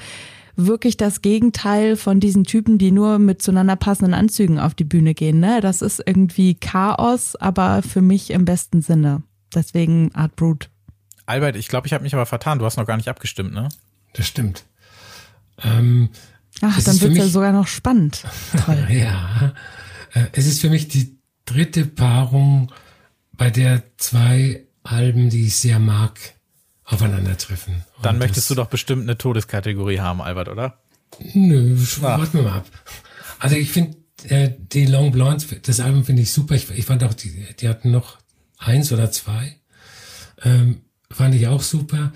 wirklich 0.56 0.98
das 0.98 1.22
Gegenteil 1.22 1.96
von 1.96 2.20
diesen 2.20 2.44
Typen, 2.44 2.78
die 2.78 2.92
nur 2.92 3.20
mit 3.20 3.42
zueinander 3.42 3.78
passenden 3.78 4.14
Anzügen 4.14 4.60
auf 4.60 4.74
die 4.74 4.84
Bühne 4.84 5.14
gehen. 5.14 5.40
Ne? 5.40 5.62
Das 5.62 5.82
ist 5.82 6.04
irgendwie 6.06 6.56
Chaos, 6.56 7.36
aber 7.36 7.82
für 7.82 8.02
mich 8.02 8.32
im 8.32 8.46
besten 8.46 8.82
Sinne. 8.82 9.24
Deswegen 9.54 10.14
Art 10.14 10.36
Brut. 10.36 10.70
Albert, 11.32 11.56
ich 11.56 11.68
glaube, 11.70 11.88
ich 11.88 11.94
habe 11.94 12.04
mich 12.04 12.14
aber 12.14 12.26
vertan. 12.26 12.60
Du 12.60 12.66
hast 12.66 12.78
noch 12.78 12.86
gar 12.86 12.98
nicht 12.98 13.08
abgestimmt, 13.08 13.54
ne? 13.54 13.70
Das 14.14 14.28
stimmt. 14.28 14.66
Ähm, 15.64 16.10
Ach, 16.62 16.78
Es 16.78 16.84
dann 16.84 16.96
für 16.98 17.04
wird's 17.04 17.18
ja 17.18 17.28
sogar 17.28 17.52
noch 17.54 17.68
spannend. 17.68 18.24
Toll. 18.66 18.86
Ja, 18.90 19.54
äh, 20.14 20.26
es 20.34 20.46
ist 20.46 20.60
für 20.62 20.70
mich 20.70 20.88
die 20.90 21.18
dritte 21.46 21.86
Paarung, 21.86 22.72
bei 23.34 23.50
der 23.50 23.84
zwei 23.98 24.66
Alben, 24.84 25.30
die 25.30 25.48
ich 25.48 25.56
sehr 25.56 25.80
mag, 25.80 26.20
aufeinandertreffen. 26.84 27.86
Dann 28.02 28.16
Und 28.16 28.20
möchtest 28.20 28.50
das- 28.50 28.56
du 28.56 28.56
doch 28.56 28.68
bestimmt 28.68 29.04
eine 29.04 29.18
Todeskategorie 29.18 30.00
haben, 30.00 30.22
Albert, 30.22 30.50
oder? 30.50 30.80
Nö, 31.34 31.76
warten 32.02 32.34
wir 32.40 32.44
mal 32.44 32.58
ab. 32.58 32.66
Also 33.40 33.56
ich 33.56 33.72
finde 33.72 33.98
äh, 34.28 34.52
die 34.58 34.86
Long 34.86 35.12
Blondes, 35.12 35.48
das 35.64 35.80
Album 35.80 36.04
finde 36.06 36.22
ich 36.24 36.32
super. 36.32 36.56
Ich, 36.56 36.70
ich 36.72 36.86
fand 36.86 37.04
auch, 37.04 37.14
die, 37.14 37.48
die 37.60 37.68
hatten 37.70 37.92
noch 37.92 38.18
eins 38.58 38.92
oder 38.92 39.12
zwei. 39.12 39.56
Ähm, 40.44 40.82
fand 41.12 41.36
ich 41.36 41.48
auch 41.48 41.62
super. 41.62 42.12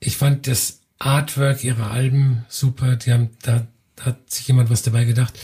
Ich 0.00 0.16
fand 0.16 0.46
das 0.46 0.80
Artwork 0.98 1.64
ihrer 1.64 1.90
Alben 1.90 2.44
super. 2.48 2.96
Die 2.96 3.12
haben, 3.12 3.30
da, 3.42 3.66
da 3.96 4.04
hat 4.06 4.30
sich 4.30 4.48
jemand 4.48 4.70
was 4.70 4.82
dabei 4.82 5.04
gedacht. 5.04 5.34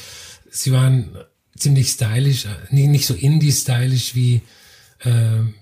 Sie 0.51 0.73
waren 0.73 1.17
ziemlich 1.57 1.91
stylisch, 1.91 2.47
äh, 2.47 2.49
nicht, 2.71 2.89
nicht 2.89 3.07
so 3.07 3.15
indie-stylisch 3.15 4.15
wie, 4.15 4.43
ähm, 5.05 5.55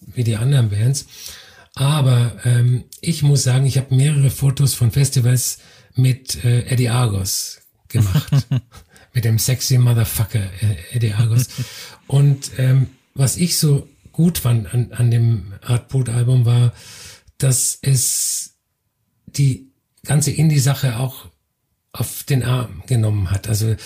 wie 0.00 0.24
die 0.24 0.36
anderen 0.36 0.70
Bands. 0.70 1.06
Aber 1.74 2.36
ähm, 2.44 2.84
ich 3.00 3.22
muss 3.22 3.42
sagen, 3.42 3.66
ich 3.66 3.78
habe 3.78 3.94
mehrere 3.94 4.30
Fotos 4.30 4.74
von 4.74 4.90
Festivals 4.90 5.58
mit 5.94 6.44
äh, 6.44 6.66
Eddie 6.66 6.88
Argos 6.88 7.60
gemacht. 7.88 8.46
mit 9.14 9.24
dem 9.24 9.38
sexy 9.38 9.78
Motherfucker 9.78 10.42
äh, 10.60 10.96
Eddie 10.96 11.14
Argos. 11.14 11.48
Und 12.06 12.50
ähm, 12.58 12.88
was 13.14 13.36
ich 13.36 13.58
so 13.58 13.88
gut 14.14 14.38
fand 14.38 14.72
an, 14.72 14.92
an 14.92 15.10
dem 15.10 15.52
Art 15.60 15.88
Boot 15.88 16.08
Album 16.08 16.46
war, 16.46 16.72
dass 17.36 17.78
es 17.82 18.54
die 19.26 19.72
ganze 20.04 20.30
Indie-Sache 20.30 20.98
auch 20.98 21.26
auf 21.92 22.22
den 22.22 22.42
Arm 22.42 22.82
genommen 22.86 23.30
hat. 23.30 23.48
Also 23.48 23.76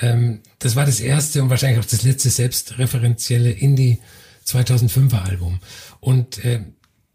ähm, 0.00 0.40
das 0.58 0.76
war 0.76 0.84
das 0.84 1.00
erste 1.00 1.42
und 1.42 1.50
wahrscheinlich 1.50 1.80
auch 1.80 1.88
das 1.88 2.02
letzte 2.02 2.28
selbstreferenzielle 2.30 3.50
Indie 3.50 3.98
2005er 4.46 5.22
Album. 5.22 5.60
Und 6.00 6.44
äh, 6.44 6.60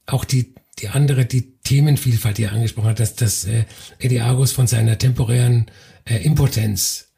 auch 0.06 0.26
die, 0.26 0.56
die 0.80 0.90
andere, 0.90 1.26
die 1.26 1.54
Themenvielfalt, 1.64 2.38
die 2.38 2.44
er 2.44 2.54
angesprochen 2.54 2.90
hat, 2.90 3.00
dass, 3.00 3.16
dass 3.16 3.46
äh, 3.46 3.66
Eddie 4.00 4.22
Argus 4.22 4.54
von 4.54 4.68
seiner 4.68 4.98
temporären 4.98 5.70
äh, 6.06 6.18
Impotenz 6.24 7.10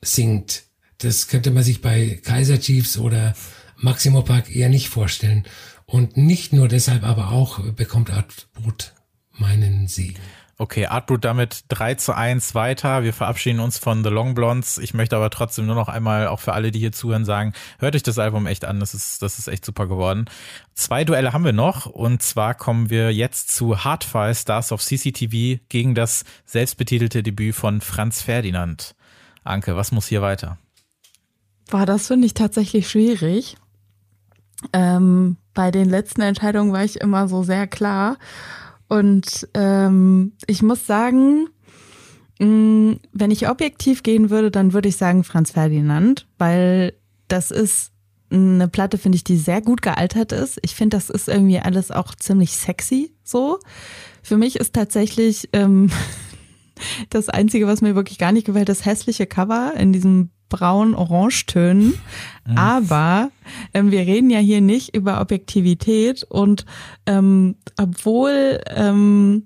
singt. 0.00 0.64
Das 0.98 1.26
könnte 1.26 1.50
man 1.50 1.64
sich 1.64 1.80
bei 1.80 2.20
Kaiser 2.22 2.60
Chiefs 2.60 2.98
oder 2.98 3.34
Maximo 3.82 4.22
Park 4.22 4.54
eher 4.54 4.68
nicht 4.68 4.88
vorstellen. 4.88 5.44
Und 5.84 6.16
nicht 6.16 6.52
nur 6.52 6.68
deshalb, 6.68 7.02
aber 7.02 7.32
auch 7.32 7.58
bekommt 7.72 8.10
Art 8.10 8.48
Brut 8.54 8.94
meinen 9.32 9.88
Segen. 9.88 10.20
Okay, 10.58 10.86
Artbrut 10.86 11.24
damit 11.24 11.64
3 11.68 11.96
zu 11.96 12.14
1 12.14 12.54
weiter. 12.54 13.02
Wir 13.02 13.12
verabschieden 13.12 13.58
uns 13.58 13.78
von 13.78 14.04
The 14.04 14.10
Long 14.10 14.34
Blondes. 14.34 14.78
Ich 14.78 14.94
möchte 14.94 15.16
aber 15.16 15.28
trotzdem 15.28 15.66
nur 15.66 15.74
noch 15.74 15.88
einmal 15.88 16.28
auch 16.28 16.38
für 16.38 16.52
alle, 16.52 16.70
die 16.70 16.78
hier 16.78 16.92
zuhören, 16.92 17.24
sagen, 17.24 17.52
hört 17.80 17.96
euch 17.96 18.04
das 18.04 18.20
Album 18.20 18.46
echt 18.46 18.64
an. 18.64 18.78
Das 18.78 18.94
ist, 18.94 19.22
das 19.22 19.40
ist 19.40 19.48
echt 19.48 19.64
super 19.64 19.88
geworden. 19.88 20.26
Zwei 20.74 21.02
Duelle 21.02 21.32
haben 21.32 21.44
wir 21.44 21.52
noch 21.52 21.86
und 21.86 22.22
zwar 22.22 22.54
kommen 22.54 22.90
wir 22.90 23.12
jetzt 23.12 23.50
zu 23.50 23.82
Hardfire 23.82 24.36
Stars 24.36 24.70
of 24.70 24.82
CCTV 24.82 25.60
gegen 25.68 25.96
das 25.96 26.24
selbstbetitelte 26.44 27.24
Debüt 27.24 27.56
von 27.56 27.80
Franz 27.80 28.22
Ferdinand. 28.22 28.94
Anke, 29.42 29.74
was 29.74 29.90
muss 29.90 30.06
hier 30.06 30.22
weiter? 30.22 30.58
War 31.70 31.86
das 31.86 32.06
finde 32.06 32.26
ich 32.26 32.34
tatsächlich 32.34 32.88
schwierig. 32.88 33.56
Ähm, 34.72 35.36
bei 35.54 35.70
den 35.70 35.88
letzten 35.88 36.22
Entscheidungen 36.22 36.72
war 36.72 36.84
ich 36.84 37.00
immer 37.00 37.28
so 37.28 37.42
sehr 37.42 37.66
klar. 37.66 38.16
Und 38.88 39.48
ähm, 39.54 40.32
ich 40.46 40.62
muss 40.62 40.86
sagen, 40.86 41.48
mh, 42.38 42.96
wenn 43.12 43.30
ich 43.30 43.48
objektiv 43.48 44.02
gehen 44.02 44.30
würde, 44.30 44.50
dann 44.50 44.72
würde 44.72 44.88
ich 44.88 44.96
sagen 44.96 45.24
Franz 45.24 45.52
Ferdinand, 45.52 46.26
weil 46.38 46.94
das 47.28 47.50
ist 47.50 47.92
eine 48.30 48.68
Platte, 48.68 48.98
finde 48.98 49.16
ich, 49.16 49.24
die 49.24 49.36
sehr 49.36 49.60
gut 49.60 49.82
gealtert 49.82 50.32
ist. 50.32 50.58
Ich 50.62 50.74
finde, 50.74 50.96
das 50.96 51.10
ist 51.10 51.28
irgendwie 51.28 51.58
alles 51.58 51.90
auch 51.90 52.14
ziemlich 52.14 52.52
sexy 52.52 53.14
so. 53.22 53.58
Für 54.22 54.36
mich 54.36 54.56
ist 54.56 54.74
tatsächlich 54.74 55.48
ähm, 55.52 55.90
das 57.10 57.28
Einzige, 57.28 57.66
was 57.66 57.82
mir 57.82 57.94
wirklich 57.94 58.18
gar 58.18 58.32
nicht 58.32 58.46
gefällt, 58.46 58.68
das 58.68 58.84
hässliche 58.84 59.26
Cover 59.26 59.74
in 59.76 59.92
diesem 59.92 60.30
braun-orange-Tönen. 60.52 61.94
Aber 62.54 63.30
ähm, 63.72 63.90
wir 63.90 64.00
reden 64.00 64.30
ja 64.30 64.38
hier 64.38 64.60
nicht 64.60 64.94
über 64.94 65.20
Objektivität 65.20 66.24
und 66.24 66.66
ähm, 67.06 67.56
obwohl 67.78 68.60
ähm, 68.66 69.44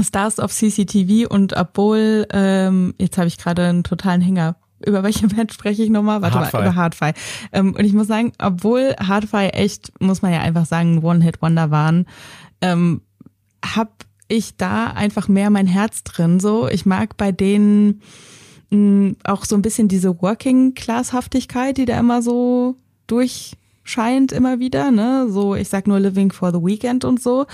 Stars 0.00 0.38
of 0.38 0.52
CCTV 0.52 1.28
und 1.28 1.56
obwohl, 1.56 2.26
ähm, 2.32 2.94
jetzt 2.98 3.18
habe 3.18 3.28
ich 3.28 3.38
gerade 3.38 3.66
einen 3.66 3.84
totalen 3.84 4.20
Hänger. 4.20 4.56
Über 4.84 5.02
welche 5.02 5.28
Band 5.28 5.52
spreche 5.52 5.82
ich 5.82 5.90
nochmal? 5.90 6.22
Warte 6.22 6.38
Hardfire. 6.38 6.62
mal, 6.62 6.68
über 6.68 6.76
Hardfire. 6.76 7.14
Ähm, 7.52 7.74
und 7.74 7.84
ich 7.84 7.92
muss 7.92 8.06
sagen, 8.06 8.32
obwohl 8.38 8.94
Hardfire 8.98 9.52
echt, 9.52 9.92
muss 10.00 10.22
man 10.22 10.32
ja 10.32 10.40
einfach 10.40 10.64
sagen, 10.64 11.02
One-Hit-Wonder 11.02 11.70
waren, 11.70 12.06
ähm, 12.62 13.02
hab 13.64 14.04
ich 14.28 14.56
da 14.56 14.86
einfach 14.86 15.28
mehr 15.28 15.50
mein 15.50 15.66
Herz 15.66 16.04
drin. 16.04 16.40
So, 16.40 16.68
ich 16.68 16.86
mag 16.86 17.16
bei 17.16 17.32
denen 17.32 18.00
mh, 18.70 19.14
auch 19.24 19.44
so 19.44 19.54
ein 19.56 19.62
bisschen 19.62 19.88
diese 19.88 20.20
Working-Class-Haftigkeit, 20.22 21.76
die 21.76 21.84
da 21.84 21.98
immer 21.98 22.22
so 22.22 22.76
durchscheint 23.06 24.32
immer 24.32 24.58
wieder. 24.58 24.90
Ne, 24.90 25.26
so 25.30 25.54
ich 25.54 25.68
sag 25.68 25.86
nur 25.86 26.00
Living 26.00 26.32
for 26.32 26.52
the 26.52 26.58
Weekend 26.58 27.04
und 27.04 27.20
so. 27.22 27.46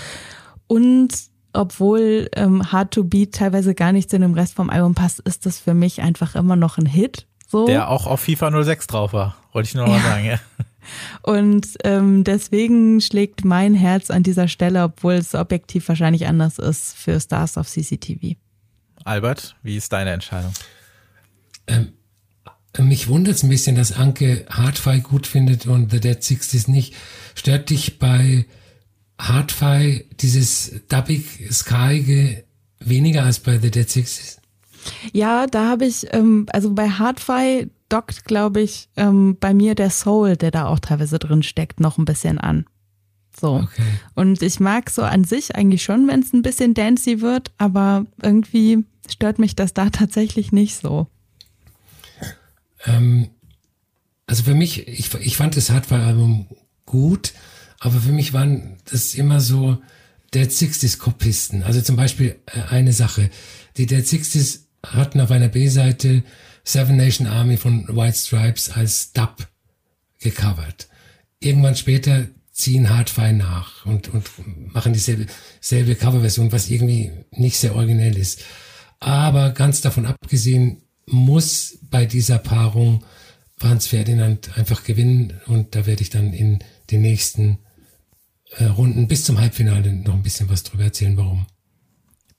Und 0.67 1.09
obwohl 1.53 2.29
ähm, 2.35 2.71
Hard 2.71 2.91
to 2.93 3.03
Beat 3.03 3.33
teilweise 3.33 3.73
gar 3.73 3.91
nichts 3.91 4.13
in 4.13 4.21
dem 4.21 4.33
Rest 4.33 4.53
vom 4.53 4.69
Album 4.69 4.93
passt, 4.93 5.19
ist 5.21 5.45
das 5.45 5.59
für 5.59 5.73
mich 5.73 6.01
einfach 6.01 6.35
immer 6.35 6.55
noch 6.55 6.77
ein 6.77 6.85
Hit. 6.85 7.25
So. 7.47 7.65
Der 7.65 7.89
auch 7.89 8.05
auf 8.05 8.19
FIFA 8.21 8.63
06 8.63 8.87
drauf 8.87 9.13
war. 9.13 9.35
Wollte 9.53 9.67
ich 9.69 9.75
nur 9.75 9.85
noch 9.85 9.93
mal 9.93 9.99
Ja. 9.99 10.03
sagen, 10.09 10.25
ja. 10.25 10.39
Und 11.23 11.67
ähm, 11.83 12.23
deswegen 12.23 13.01
schlägt 13.01 13.43
mein 13.43 13.73
Herz 13.73 14.09
an 14.11 14.23
dieser 14.23 14.47
Stelle, 14.47 14.83
obwohl 14.83 15.13
es 15.13 15.33
objektiv 15.35 15.87
wahrscheinlich 15.89 16.27
anders 16.27 16.59
ist, 16.59 16.95
für 16.95 17.19
Stars 17.19 17.57
of 17.57 17.67
CCTV. 17.67 18.35
Albert, 19.03 19.55
wie 19.63 19.75
ist 19.77 19.91
deine 19.91 20.11
Entscheidung? 20.11 20.53
Mich 22.79 23.07
wundert 23.07 23.35
es 23.35 23.43
ein 23.43 23.49
bisschen, 23.49 23.75
dass 23.75 23.91
Anke 23.91 24.45
Hardfire 24.49 25.01
gut 25.01 25.25
findet 25.25 25.65
und 25.65 25.91
The 25.91 25.99
Dead 25.99 26.23
Sixties 26.23 26.67
nicht. 26.67 26.93
Stört 27.33 27.69
dich 27.69 27.97
bei 27.97 28.45
Hardfire 29.19 30.03
dieses 30.19 30.81
dubbig, 30.87 31.47
skyige 31.51 32.43
weniger 32.79 33.23
als 33.23 33.39
bei 33.39 33.57
The 33.57 33.71
Dead 33.71 33.89
Sixties? 33.89 34.39
Ja, 35.11 35.47
da 35.47 35.69
habe 35.69 35.85
ich, 35.85 36.13
ähm, 36.13 36.45
also 36.53 36.73
bei 36.73 36.89
Hardfire 36.89 37.69
dockt, 37.89 38.25
glaube 38.25 38.61
ich, 38.61 38.89
ähm, 38.95 39.37
bei 39.39 39.53
mir 39.53 39.75
der 39.75 39.89
Soul, 39.89 40.37
der 40.37 40.51
da 40.51 40.67
auch 40.67 40.79
teilweise 40.79 41.19
drin 41.19 41.43
steckt, 41.43 41.79
noch 41.79 41.97
ein 41.97 42.05
bisschen 42.05 42.37
an. 42.37 42.65
So. 43.39 43.55
Okay. 43.55 43.83
Und 44.15 44.41
ich 44.41 44.59
mag 44.59 44.89
so 44.89 45.03
an 45.03 45.23
sich 45.23 45.55
eigentlich 45.55 45.83
schon, 45.83 46.07
wenn 46.07 46.21
es 46.21 46.33
ein 46.33 46.41
bisschen 46.41 46.73
dancy 46.73 47.21
wird, 47.21 47.51
aber 47.57 48.05
irgendwie 48.21 48.85
stört 49.09 49.39
mich 49.39 49.55
das 49.55 49.73
da 49.73 49.89
tatsächlich 49.89 50.51
nicht 50.51 50.75
so. 50.75 51.07
Ähm, 52.85 53.29
also 54.25 54.43
für 54.43 54.55
mich, 54.55 54.87
ich, 54.87 55.13
ich 55.15 55.37
fand 55.37 55.55
das 55.55 55.69
Hardfire-Album 55.69 56.47
gut, 56.85 57.33
aber 57.79 57.99
für 57.99 58.11
mich 58.11 58.33
waren 58.33 58.77
das 58.89 59.15
immer 59.15 59.39
so 59.39 59.77
Dead 60.33 60.51
Sixties 60.51 60.99
Kopisten. 60.99 61.63
Also 61.63 61.81
zum 61.81 61.95
Beispiel 61.95 62.39
äh, 62.45 62.61
eine 62.69 62.93
Sache. 62.93 63.29
Die 63.77 63.85
Dead 63.85 64.05
Sixties 64.05 64.67
hatten 64.85 65.21
auf 65.21 65.31
einer 65.31 65.47
B-Seite 65.47 66.23
Seven 66.63 66.97
Nation 66.97 67.27
Army 67.27 67.57
von 67.57 67.87
White 67.95 68.17
Stripes 68.17 68.71
als 68.71 69.13
Dub 69.13 69.47
gecovert. 70.19 70.89
Irgendwann 71.39 71.75
später 71.75 72.27
ziehen 72.51 72.89
Hardfire 72.89 73.33
nach 73.33 73.85
und, 73.85 74.09
und 74.09 74.29
machen 74.73 74.91
dieselbe 74.91 75.27
selbe 75.61 75.95
Coverversion, 75.95 76.51
was 76.51 76.69
irgendwie 76.69 77.11
nicht 77.31 77.57
sehr 77.57 77.75
originell 77.75 78.17
ist. 78.17 78.41
Aber 78.99 79.51
ganz 79.51 79.81
davon 79.81 80.05
abgesehen, 80.07 80.81
muss 81.07 81.79
bei 81.89 82.05
dieser 82.05 82.37
Paarung 82.37 83.03
Franz 83.57 83.87
Ferdinand 83.87 84.57
einfach 84.57 84.83
gewinnen 84.83 85.39
und 85.47 85.75
da 85.75 85.85
werde 85.85 86.03
ich 86.03 86.09
dann 86.09 86.33
in 86.33 86.59
den 86.91 87.01
nächsten 87.01 87.59
äh, 88.51 88.65
Runden 88.65 89.07
bis 89.07 89.25
zum 89.25 89.39
Halbfinale 89.39 89.93
noch 89.93 90.13
ein 90.13 90.23
bisschen 90.23 90.49
was 90.49 90.63
drüber 90.63 90.83
erzählen, 90.83 91.17
warum. 91.17 91.47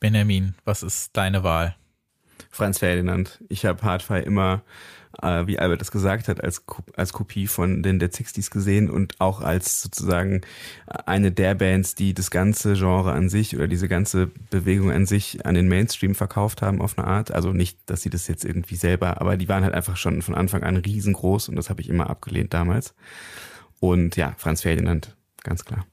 Benjamin, 0.00 0.54
was 0.64 0.82
ist 0.82 1.16
deine 1.16 1.42
Wahl? 1.42 1.74
Franz 2.50 2.78
Ferdinand. 2.78 3.42
Ich 3.48 3.64
habe 3.64 3.82
Hardfire 3.82 4.22
immer, 4.22 4.62
äh, 5.22 5.46
wie 5.46 5.58
Albert 5.58 5.80
das 5.80 5.90
gesagt 5.90 6.28
hat, 6.28 6.42
als, 6.42 6.64
als 6.96 7.12
Kopie 7.12 7.46
von 7.46 7.82
den 7.82 7.98
Dead 7.98 8.12
Sixties 8.12 8.50
gesehen 8.50 8.90
und 8.90 9.20
auch 9.20 9.40
als 9.40 9.82
sozusagen 9.82 10.42
eine 11.06 11.32
der 11.32 11.54
Bands, 11.54 11.94
die 11.94 12.14
das 12.14 12.30
ganze 12.30 12.74
Genre 12.74 13.12
an 13.12 13.28
sich 13.28 13.56
oder 13.56 13.68
diese 13.68 13.88
ganze 13.88 14.30
Bewegung 14.50 14.90
an 14.90 15.06
sich 15.06 15.44
an 15.46 15.54
den 15.54 15.68
Mainstream 15.68 16.14
verkauft 16.14 16.62
haben 16.62 16.80
auf 16.80 16.98
eine 16.98 17.06
Art. 17.06 17.32
Also 17.32 17.52
nicht, 17.52 17.78
dass 17.86 18.02
sie 18.02 18.10
das 18.10 18.28
jetzt 18.28 18.44
irgendwie 18.44 18.76
selber, 18.76 19.20
aber 19.20 19.36
die 19.36 19.48
waren 19.48 19.64
halt 19.64 19.74
einfach 19.74 19.96
schon 19.96 20.22
von 20.22 20.34
Anfang 20.34 20.62
an 20.62 20.76
riesengroß 20.76 21.48
und 21.48 21.56
das 21.56 21.70
habe 21.70 21.80
ich 21.80 21.88
immer 21.88 22.10
abgelehnt 22.10 22.54
damals. 22.54 22.94
Und 23.80 24.16
ja, 24.16 24.34
Franz 24.38 24.62
Ferdinand, 24.62 25.16
ganz 25.42 25.64
klar. 25.64 25.86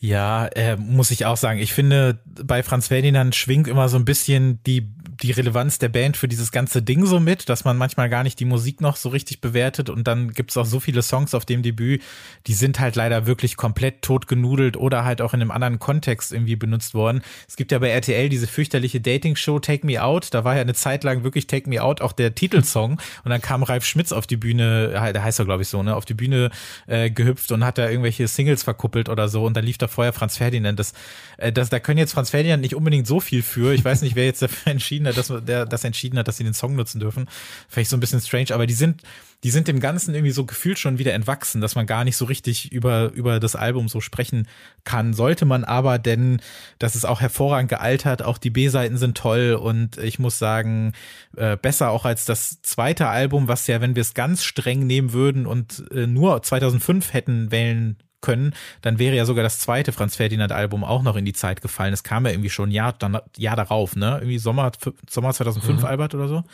Ja, 0.00 0.46
äh, 0.46 0.76
muss 0.76 1.10
ich 1.10 1.26
auch 1.26 1.36
sagen. 1.36 1.58
Ich 1.58 1.72
finde, 1.72 2.20
bei 2.24 2.62
Franz 2.62 2.88
Ferdinand 2.88 3.34
schwingt 3.34 3.66
immer 3.66 3.88
so 3.88 3.96
ein 3.96 4.04
bisschen 4.04 4.62
die 4.64 4.88
die 5.22 5.32
Relevanz 5.32 5.78
der 5.78 5.88
Band 5.88 6.16
für 6.16 6.28
dieses 6.28 6.52
ganze 6.52 6.82
Ding 6.82 7.04
so 7.04 7.18
mit, 7.18 7.48
dass 7.48 7.64
man 7.64 7.76
manchmal 7.76 8.08
gar 8.08 8.22
nicht 8.22 8.38
die 8.38 8.44
Musik 8.44 8.80
noch 8.80 8.96
so 8.96 9.08
richtig 9.08 9.40
bewertet 9.40 9.90
und 9.90 10.06
dann 10.06 10.32
gibt's 10.32 10.56
auch 10.56 10.64
so 10.64 10.80
viele 10.80 11.02
Songs 11.02 11.34
auf 11.34 11.44
dem 11.44 11.62
Debüt, 11.62 12.02
die 12.46 12.54
sind 12.54 12.78
halt 12.78 12.94
leider 12.96 13.26
wirklich 13.26 13.56
komplett 13.56 14.02
totgenudelt 14.02 14.76
oder 14.76 15.04
halt 15.04 15.20
auch 15.20 15.34
in 15.34 15.40
einem 15.40 15.50
anderen 15.50 15.78
Kontext 15.78 16.32
irgendwie 16.32 16.56
benutzt 16.56 16.94
worden. 16.94 17.22
Es 17.48 17.56
gibt 17.56 17.72
ja 17.72 17.78
bei 17.78 17.88
RTL 17.88 18.28
diese 18.28 18.46
fürchterliche 18.46 19.00
Dating-Show 19.00 19.58
Take 19.58 19.86
Me 19.86 20.02
Out, 20.02 20.28
da 20.32 20.44
war 20.44 20.54
ja 20.54 20.60
eine 20.60 20.74
Zeit 20.74 21.04
lang 21.04 21.24
wirklich 21.24 21.46
Take 21.46 21.68
Me 21.68 21.82
Out 21.82 22.00
auch 22.00 22.12
der 22.12 22.34
Titelsong 22.34 23.00
und 23.24 23.30
dann 23.30 23.40
kam 23.40 23.62
Ralf 23.62 23.84
Schmitz 23.84 24.12
auf 24.12 24.26
die 24.26 24.36
Bühne, 24.36 24.90
der 24.90 25.22
heißt 25.22 25.40
er 25.40 25.44
glaube 25.44 25.62
ich 25.62 25.68
so, 25.68 25.82
ne, 25.82 25.96
auf 25.96 26.04
die 26.04 26.14
Bühne 26.14 26.50
äh, 26.86 27.10
gehüpft 27.10 27.50
und 27.50 27.64
hat 27.64 27.78
da 27.78 27.88
irgendwelche 27.88 28.28
Singles 28.28 28.62
verkuppelt 28.62 29.08
oder 29.08 29.28
so 29.28 29.44
und 29.44 29.56
dann 29.56 29.64
lief 29.64 29.78
da 29.78 29.87
vorher 29.88 30.12
Franz 30.12 30.36
Ferdinand. 30.36 30.78
Das, 30.78 30.92
äh, 31.36 31.52
das, 31.52 31.70
da 31.70 31.80
können 31.80 31.98
jetzt 31.98 32.12
Franz 32.12 32.30
Ferdinand 32.30 32.62
nicht 32.62 32.74
unbedingt 32.74 33.06
so 33.06 33.20
viel 33.20 33.42
für. 33.42 33.74
Ich 33.74 33.84
weiß 33.84 34.02
nicht, 34.02 34.16
wer 34.16 34.24
jetzt 34.24 34.42
dafür 34.42 34.72
entschieden 34.72 35.06
hat, 35.06 35.16
dass 35.16 35.32
der 35.46 35.66
das 35.66 35.84
entschieden 35.84 36.18
hat, 36.18 36.28
dass 36.28 36.36
sie 36.36 36.44
den 36.44 36.54
Song 36.54 36.76
nutzen 36.76 37.00
dürfen. 37.00 37.28
Vielleicht 37.68 37.90
so 37.90 37.96
ein 37.96 38.00
bisschen 38.00 38.20
strange, 38.20 38.52
aber 38.52 38.66
die 38.66 38.74
sind, 38.74 39.02
die 39.44 39.50
sind 39.50 39.68
dem 39.68 39.78
Ganzen 39.78 40.14
irgendwie 40.14 40.32
so 40.32 40.44
gefühlt 40.44 40.78
schon 40.78 40.98
wieder 40.98 41.14
entwachsen, 41.14 41.60
dass 41.60 41.76
man 41.76 41.86
gar 41.86 42.04
nicht 42.04 42.16
so 42.16 42.24
richtig 42.24 42.72
über, 42.72 43.12
über 43.12 43.38
das 43.38 43.54
Album 43.54 43.88
so 43.88 44.00
sprechen 44.00 44.48
kann. 44.84 45.14
Sollte 45.14 45.44
man 45.44 45.64
aber, 45.64 45.98
denn 45.98 46.40
das 46.78 46.96
ist 46.96 47.04
auch 47.04 47.20
hervorragend 47.20 47.68
gealtert, 47.68 48.22
auch 48.22 48.38
die 48.38 48.50
B-Seiten 48.50 48.96
sind 48.96 49.16
toll 49.16 49.56
und 49.60 49.96
ich 49.98 50.18
muss 50.18 50.38
sagen, 50.38 50.92
äh, 51.36 51.56
besser 51.56 51.90
auch 51.90 52.04
als 52.04 52.24
das 52.24 52.60
zweite 52.62 53.06
Album, 53.06 53.46
was 53.46 53.66
ja, 53.68 53.80
wenn 53.80 53.94
wir 53.94 54.02
es 54.02 54.14
ganz 54.14 54.42
streng 54.42 54.86
nehmen 54.86 55.12
würden 55.12 55.46
und 55.46 55.84
äh, 55.92 56.06
nur 56.06 56.42
2005 56.42 57.12
hätten 57.12 57.52
wählen 57.52 57.96
können, 58.20 58.54
dann 58.82 58.98
wäre 58.98 59.16
ja 59.16 59.24
sogar 59.24 59.44
das 59.44 59.60
zweite 59.60 59.92
Franz 59.92 60.16
Ferdinand 60.16 60.52
Album 60.52 60.84
auch 60.84 61.02
noch 61.02 61.16
in 61.16 61.24
die 61.24 61.32
Zeit 61.32 61.62
gefallen. 61.62 61.92
Es 61.92 62.02
kam 62.02 62.26
ja 62.26 62.32
irgendwie 62.32 62.50
schon 62.50 62.70
ein 62.70 62.72
Jahr, 62.72 62.92
dann, 62.92 63.18
Jahr 63.36 63.56
darauf, 63.56 63.96
ne? 63.96 64.16
Irgendwie 64.20 64.38
Sommer, 64.38 64.72
Sommer 65.08 65.32
2005, 65.32 65.80
mhm. 65.80 65.86
Albert 65.86 66.14
oder 66.14 66.28
so. 66.28 66.44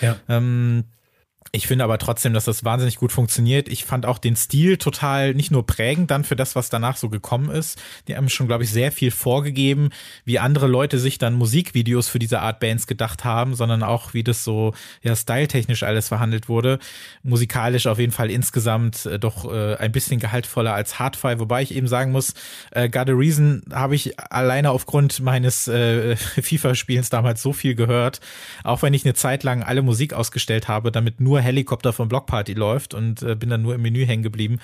Ja. 0.00 0.16
Ähm, 0.28 0.84
ich 1.52 1.66
finde 1.66 1.82
aber 1.82 1.98
trotzdem, 1.98 2.32
dass 2.32 2.44
das 2.44 2.64
wahnsinnig 2.64 2.96
gut 2.96 3.10
funktioniert. 3.10 3.68
Ich 3.68 3.84
fand 3.84 4.06
auch 4.06 4.18
den 4.18 4.36
Stil 4.36 4.76
total 4.76 5.34
nicht 5.34 5.50
nur 5.50 5.66
prägend 5.66 6.08
dann 6.12 6.22
für 6.22 6.36
das, 6.36 6.54
was 6.54 6.68
danach 6.68 6.96
so 6.96 7.08
gekommen 7.08 7.50
ist. 7.50 7.76
Die 8.06 8.16
haben 8.16 8.28
schon, 8.28 8.46
glaube 8.46 8.62
ich, 8.62 8.70
sehr 8.70 8.92
viel 8.92 9.10
vorgegeben, 9.10 9.90
wie 10.24 10.38
andere 10.38 10.68
Leute 10.68 11.00
sich 11.00 11.18
dann 11.18 11.34
Musikvideos 11.34 12.08
für 12.08 12.20
diese 12.20 12.40
Art 12.40 12.60
Bands 12.60 12.86
gedacht 12.86 13.24
haben, 13.24 13.56
sondern 13.56 13.82
auch, 13.82 14.14
wie 14.14 14.22
das 14.22 14.44
so 14.44 14.74
ja 15.02 15.16
styletechnisch 15.16 15.82
alles 15.82 16.06
verhandelt 16.06 16.48
wurde. 16.48 16.78
Musikalisch 17.24 17.88
auf 17.88 17.98
jeden 17.98 18.12
Fall 18.12 18.30
insgesamt 18.30 19.06
äh, 19.06 19.18
doch 19.18 19.52
äh, 19.52 19.74
ein 19.74 19.90
bisschen 19.90 20.20
gehaltvoller 20.20 20.74
als 20.74 21.00
Hardfire, 21.00 21.40
wobei 21.40 21.62
ich 21.62 21.74
eben 21.74 21.88
sagen 21.88 22.12
muss, 22.12 22.34
äh, 22.70 22.88
Got 22.88 23.10
a 23.10 23.12
Reason 23.12 23.62
habe 23.72 23.96
ich 23.96 24.20
alleine 24.20 24.70
aufgrund 24.70 25.18
meines 25.18 25.66
äh, 25.66 26.14
FIFA-Spielens 26.16 27.10
damals 27.10 27.42
so 27.42 27.52
viel 27.52 27.74
gehört, 27.74 28.20
auch 28.62 28.82
wenn 28.82 28.94
ich 28.94 29.04
eine 29.04 29.14
Zeit 29.14 29.42
lang 29.42 29.64
alle 29.64 29.82
Musik 29.82 30.14
ausgestellt 30.14 30.68
habe, 30.68 30.92
damit 30.92 31.20
nur 31.20 31.39
Helikopter 31.40 31.92
von 31.92 32.08
Blockparty 32.08 32.54
läuft 32.54 32.94
und 32.94 33.22
äh, 33.22 33.34
bin 33.34 33.50
dann 33.50 33.62
nur 33.62 33.74
im 33.74 33.82
Menü 33.82 34.06
hängen 34.06 34.22
geblieben. 34.22 34.58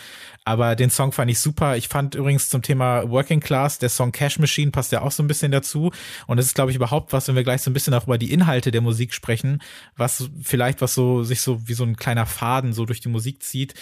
Aber 0.44 0.76
den 0.76 0.90
Song 0.90 1.12
fand 1.12 1.30
ich 1.30 1.40
super. 1.40 1.76
Ich 1.76 1.88
fand 1.88 2.14
übrigens 2.14 2.48
zum 2.48 2.62
Thema 2.62 3.08
Working 3.10 3.40
Class, 3.40 3.78
der 3.78 3.88
Song 3.88 4.12
Cash 4.12 4.38
Machine 4.38 4.70
passt 4.70 4.92
ja 4.92 5.02
auch 5.02 5.12
so 5.12 5.22
ein 5.22 5.28
bisschen 5.28 5.52
dazu. 5.52 5.90
Und 6.26 6.36
das 6.36 6.46
ist, 6.46 6.54
glaube 6.54 6.70
ich, 6.70 6.76
überhaupt 6.76 7.12
was, 7.12 7.28
wenn 7.28 7.36
wir 7.36 7.44
gleich 7.44 7.62
so 7.62 7.70
ein 7.70 7.74
bisschen 7.74 7.94
auch 7.94 8.06
über 8.06 8.18
die 8.18 8.32
Inhalte 8.32 8.70
der 8.70 8.80
Musik 8.80 9.14
sprechen, 9.14 9.62
was 9.96 10.30
vielleicht 10.42 10.80
was 10.80 10.94
so 10.94 11.22
sich 11.22 11.40
so 11.40 11.68
wie 11.68 11.74
so 11.74 11.84
ein 11.84 11.96
kleiner 11.96 12.26
Faden 12.26 12.72
so 12.72 12.86
durch 12.86 13.00
die 13.00 13.08
Musik 13.08 13.42
zieht. 13.42 13.74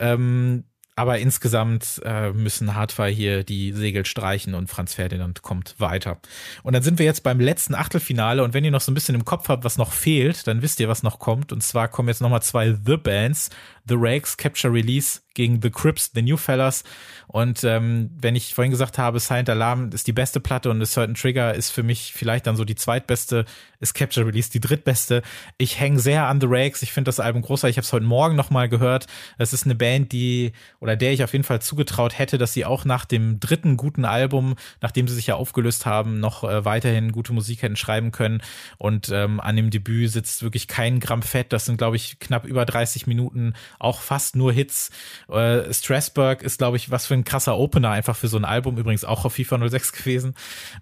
Ähm, 0.00 0.64
aber 0.98 1.20
insgesamt 1.20 2.02
äh, 2.04 2.32
müssen 2.32 2.74
Hardfire 2.74 3.08
hier 3.08 3.44
die 3.44 3.72
Segel 3.72 4.04
streichen 4.04 4.54
und 4.54 4.68
Franz 4.68 4.94
Ferdinand 4.94 5.42
kommt 5.42 5.76
weiter. 5.78 6.18
Und 6.64 6.72
dann 6.72 6.82
sind 6.82 6.98
wir 6.98 7.06
jetzt 7.06 7.22
beim 7.22 7.38
letzten 7.38 7.76
Achtelfinale 7.76 8.42
und 8.42 8.52
wenn 8.52 8.64
ihr 8.64 8.72
noch 8.72 8.80
so 8.80 8.90
ein 8.90 8.94
bisschen 8.94 9.14
im 9.14 9.24
Kopf 9.24 9.48
habt, 9.48 9.62
was 9.62 9.78
noch 9.78 9.92
fehlt, 9.92 10.48
dann 10.48 10.60
wisst 10.60 10.80
ihr, 10.80 10.88
was 10.88 11.04
noch 11.04 11.20
kommt. 11.20 11.52
Und 11.52 11.62
zwar 11.62 11.86
kommen 11.86 12.08
jetzt 12.08 12.20
nochmal 12.20 12.42
zwei 12.42 12.76
The 12.84 12.96
Bands, 12.96 13.50
The 13.88 13.96
Rakes, 13.96 14.36
Capture 14.36 14.72
Release 14.72 15.20
gegen 15.38 15.62
The 15.62 15.70
Crips, 15.70 16.10
The 16.14 16.22
New 16.22 16.36
Fellas. 16.36 16.82
Und 17.28 17.62
ähm, 17.62 18.10
wenn 18.20 18.34
ich 18.34 18.54
vorhin 18.54 18.72
gesagt 18.72 18.98
habe, 18.98 19.20
Silent 19.20 19.48
Alarm 19.48 19.90
ist 19.92 20.06
die 20.08 20.12
beste 20.12 20.40
Platte 20.40 20.68
und 20.68 20.82
A 20.82 20.84
Certain 20.84 21.14
Trigger 21.14 21.54
ist 21.54 21.70
für 21.70 21.84
mich 21.84 22.12
vielleicht 22.12 22.46
dann 22.48 22.56
so 22.56 22.64
die 22.64 22.74
zweitbeste, 22.74 23.44
ist 23.78 23.94
Capture 23.94 24.26
Release 24.26 24.50
die 24.50 24.58
drittbeste. 24.58 25.22
Ich 25.56 25.78
hänge 25.78 26.00
sehr 26.00 26.26
an 26.26 26.40
The 26.40 26.48
Rakes. 26.50 26.82
Ich 26.82 26.92
finde 26.92 27.08
das 27.08 27.20
Album 27.20 27.42
großartig. 27.42 27.74
Ich 27.74 27.78
habe 27.78 27.84
es 27.84 27.92
heute 27.92 28.04
Morgen 28.04 28.34
nochmal 28.34 28.68
gehört. 28.68 29.06
Es 29.38 29.52
ist 29.52 29.64
eine 29.64 29.76
Band, 29.76 30.10
die 30.10 30.52
oder 30.80 30.96
der 30.96 31.12
ich 31.12 31.22
auf 31.22 31.32
jeden 31.32 31.44
Fall 31.44 31.62
zugetraut 31.62 32.18
hätte, 32.18 32.36
dass 32.36 32.52
sie 32.52 32.64
auch 32.64 32.84
nach 32.84 33.04
dem 33.04 33.38
dritten 33.38 33.76
guten 33.76 34.04
Album, 34.04 34.56
nachdem 34.80 35.06
sie 35.06 35.14
sich 35.14 35.28
ja 35.28 35.36
aufgelöst 35.36 35.86
haben, 35.86 36.18
noch 36.18 36.42
äh, 36.42 36.64
weiterhin 36.64 37.12
gute 37.12 37.32
Musik 37.32 37.62
hätten 37.62 37.76
schreiben 37.76 38.10
können. 38.10 38.42
Und 38.76 39.10
ähm, 39.10 39.38
an 39.38 39.54
dem 39.54 39.70
Debüt 39.70 40.10
sitzt 40.10 40.42
wirklich 40.42 40.66
kein 40.66 40.98
Gramm 40.98 41.22
Fett. 41.22 41.52
Das 41.52 41.66
sind, 41.66 41.76
glaube 41.76 41.94
ich, 41.94 42.18
knapp 42.18 42.44
über 42.44 42.64
30 42.64 43.06
Minuten 43.06 43.54
auch 43.78 44.00
fast 44.00 44.36
nur 44.36 44.52
Hits. 44.52 44.90
Äh, 45.28 45.72
Strasbourg 45.72 46.42
ist, 46.42 46.58
glaube 46.58 46.76
ich, 46.76 46.90
was 46.90 47.06
für 47.06 47.14
ein 47.14 47.24
krasser 47.24 47.58
Opener 47.58 47.90
einfach 47.90 48.16
für 48.16 48.28
so 48.28 48.36
ein 48.36 48.44
Album, 48.44 48.76
übrigens 48.76 49.04
auch 49.04 49.24
auf 49.24 49.34
FIFA 49.34 49.68
06 49.68 49.92
gewesen. 49.92 50.34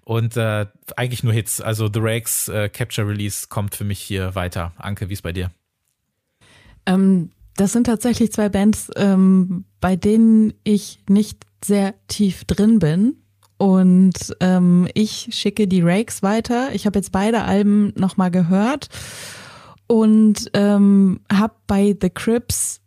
Und 0.03 0.37
äh, 0.37 0.65
eigentlich 0.95 1.23
nur 1.23 1.33
Hits. 1.33 1.61
Also 1.61 1.89
The 1.91 1.99
Rakes 2.01 2.47
äh, 2.47 2.69
Capture 2.69 3.07
Release 3.07 3.47
kommt 3.49 3.75
für 3.75 3.83
mich 3.83 3.99
hier 3.99 4.35
weiter. 4.35 4.73
Anke, 4.77 5.09
wie 5.09 5.13
ist 5.13 5.23
bei 5.23 5.33
dir? 5.33 5.51
Ähm, 6.85 7.31
das 7.55 7.73
sind 7.73 7.85
tatsächlich 7.85 8.31
zwei 8.31 8.49
Bands, 8.49 8.89
ähm, 8.95 9.65
bei 9.81 9.95
denen 9.95 10.53
ich 10.63 10.99
nicht 11.09 11.45
sehr 11.63 11.95
tief 12.07 12.45
drin 12.45 12.79
bin. 12.79 13.17
Und 13.57 14.35
ähm, 14.39 14.87
ich 14.93 15.29
schicke 15.31 15.67
die 15.67 15.81
Rakes 15.81 16.21
weiter. 16.21 16.69
Ich 16.73 16.85
habe 16.85 16.99
jetzt 16.99 17.11
beide 17.11 17.41
Alben 17.41 17.91
nochmal 17.95 18.29
gehört 18.29 18.89
und 19.87 20.51
ähm, 20.53 21.21
habe 21.31 21.55
bei 21.65 21.95
The 21.99 22.09
Crips 22.09 22.81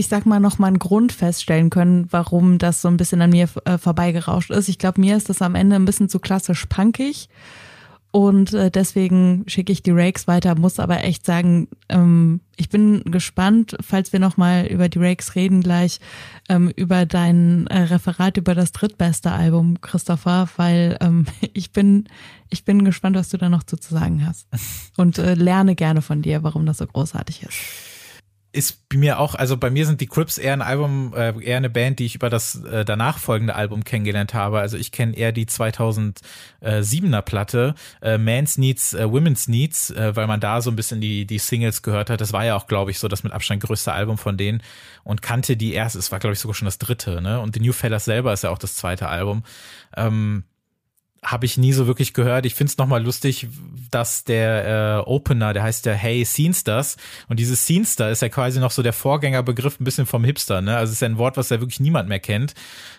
ich 0.00 0.08
sag 0.08 0.24
mal, 0.24 0.40
noch 0.40 0.58
mal 0.58 0.68
einen 0.68 0.78
Grund 0.78 1.12
feststellen 1.12 1.68
können, 1.68 2.08
warum 2.10 2.56
das 2.56 2.80
so 2.80 2.88
ein 2.88 2.96
bisschen 2.96 3.20
an 3.20 3.30
mir 3.30 3.50
äh, 3.66 3.76
vorbeigerauscht 3.76 4.50
ist. 4.50 4.70
Ich 4.70 4.78
glaube, 4.78 4.98
mir 4.98 5.14
ist 5.14 5.28
das 5.28 5.42
am 5.42 5.54
Ende 5.54 5.76
ein 5.76 5.84
bisschen 5.84 6.08
zu 6.08 6.18
klassisch 6.18 6.64
punkig. 6.66 7.28
Und 8.12 8.54
äh, 8.54 8.70
deswegen 8.70 9.44
schicke 9.46 9.72
ich 9.72 9.82
die 9.82 9.90
Rakes 9.90 10.26
weiter, 10.26 10.58
muss 10.58 10.80
aber 10.80 11.04
echt 11.04 11.26
sagen, 11.26 11.68
ähm, 11.90 12.40
ich 12.56 12.70
bin 12.70 13.04
gespannt, 13.04 13.76
falls 13.82 14.12
wir 14.14 14.20
nochmal 14.20 14.66
über 14.66 14.88
die 14.88 14.98
Rakes 14.98 15.34
reden 15.34 15.60
gleich, 15.60 16.00
ähm, 16.48 16.72
über 16.74 17.04
dein 17.04 17.66
äh, 17.66 17.82
Referat 17.82 18.38
über 18.38 18.54
das 18.54 18.72
drittbeste 18.72 19.30
Album, 19.30 19.82
Christopher, 19.82 20.48
weil 20.56 20.96
ähm, 21.02 21.26
ich 21.52 21.72
bin, 21.72 22.08
ich 22.48 22.64
bin 22.64 22.86
gespannt, 22.86 23.16
was 23.16 23.28
du 23.28 23.36
da 23.36 23.50
noch 23.50 23.64
zu 23.64 23.76
sagen 23.76 24.26
hast. 24.26 24.48
Und 24.96 25.18
äh, 25.18 25.34
lerne 25.34 25.74
gerne 25.74 26.00
von 26.00 26.22
dir, 26.22 26.42
warum 26.42 26.64
das 26.64 26.78
so 26.78 26.86
großartig 26.86 27.42
ist. 27.42 27.89
Ist 28.52 28.80
mir 28.92 29.20
auch, 29.20 29.36
also 29.36 29.56
bei 29.56 29.70
mir 29.70 29.86
sind 29.86 30.00
die 30.00 30.08
Crips 30.08 30.36
eher 30.36 30.52
ein 30.52 30.62
Album, 30.62 31.14
äh, 31.14 31.32
eher 31.40 31.56
eine 31.56 31.70
Band, 31.70 32.00
die 32.00 32.06
ich 32.06 32.16
über 32.16 32.30
das 32.30 32.56
äh, 32.64 32.84
danach 32.84 33.18
folgende 33.18 33.54
Album 33.54 33.84
kennengelernt 33.84 34.34
habe. 34.34 34.58
Also 34.58 34.76
ich 34.76 34.90
kenne 34.90 35.16
eher 35.16 35.30
die 35.30 35.46
2007er 35.46 37.22
Platte, 37.22 37.74
äh, 38.02 38.18
Man's 38.18 38.58
Needs, 38.58 38.94
äh, 38.94 39.10
Women's 39.10 39.46
Needs, 39.46 39.90
äh, 39.90 40.16
weil 40.16 40.26
man 40.26 40.40
da 40.40 40.60
so 40.60 40.70
ein 40.70 40.76
bisschen 40.76 41.00
die, 41.00 41.26
die 41.26 41.38
Singles 41.38 41.82
gehört 41.82 42.10
hat. 42.10 42.20
Das 42.20 42.32
war 42.32 42.44
ja 42.44 42.56
auch, 42.56 42.66
glaube 42.66 42.90
ich, 42.90 42.98
so 42.98 43.06
das 43.06 43.22
mit 43.22 43.32
Abstand 43.32 43.62
größte 43.62 43.92
Album 43.92 44.18
von 44.18 44.36
denen 44.36 44.62
und 45.04 45.22
kannte 45.22 45.56
die 45.56 45.72
erst, 45.72 45.94
es 45.94 46.10
war, 46.10 46.18
glaube 46.18 46.34
ich, 46.34 46.40
sogar 46.40 46.54
schon 46.54 46.66
das 46.66 46.78
dritte, 46.78 47.20
ne? 47.20 47.40
Und 47.40 47.54
The 47.54 47.60
New 47.60 47.72
Fellas 47.72 48.04
selber 48.04 48.32
ist 48.32 48.42
ja 48.42 48.50
auch 48.50 48.58
das 48.58 48.74
zweite 48.74 49.08
Album. 49.08 49.44
Ähm, 49.96 50.44
habe 51.22 51.44
ich 51.44 51.58
nie 51.58 51.74
so 51.74 51.86
wirklich 51.86 52.14
gehört. 52.14 52.46
Ich 52.46 52.54
find's 52.54 52.72
es 52.72 52.78
nochmal 52.78 53.02
lustig, 53.02 53.48
dass 53.90 54.24
der 54.24 55.02
äh, 55.04 55.10
Opener, 55.10 55.52
der 55.52 55.62
heißt 55.62 55.84
ja 55.84 55.92
Hey 55.92 56.24
Scenesters 56.24 56.96
und 57.28 57.38
dieses 57.38 57.62
Scenester 57.62 58.10
ist 58.10 58.22
ja 58.22 58.30
quasi 58.30 58.58
noch 58.58 58.70
so 58.70 58.82
der 58.82 58.94
Vorgängerbegriff 58.94 59.78
ein 59.78 59.84
bisschen 59.84 60.06
vom 60.06 60.24
Hipster. 60.24 60.62
Ne? 60.62 60.76
Also 60.76 60.90
es 60.90 60.96
ist 60.96 61.00
ja 61.02 61.08
ein 61.08 61.18
Wort, 61.18 61.36
was 61.36 61.50
ja 61.50 61.60
wirklich 61.60 61.80
niemand 61.80 62.08
mehr 62.08 62.20
kennt. 62.20 62.54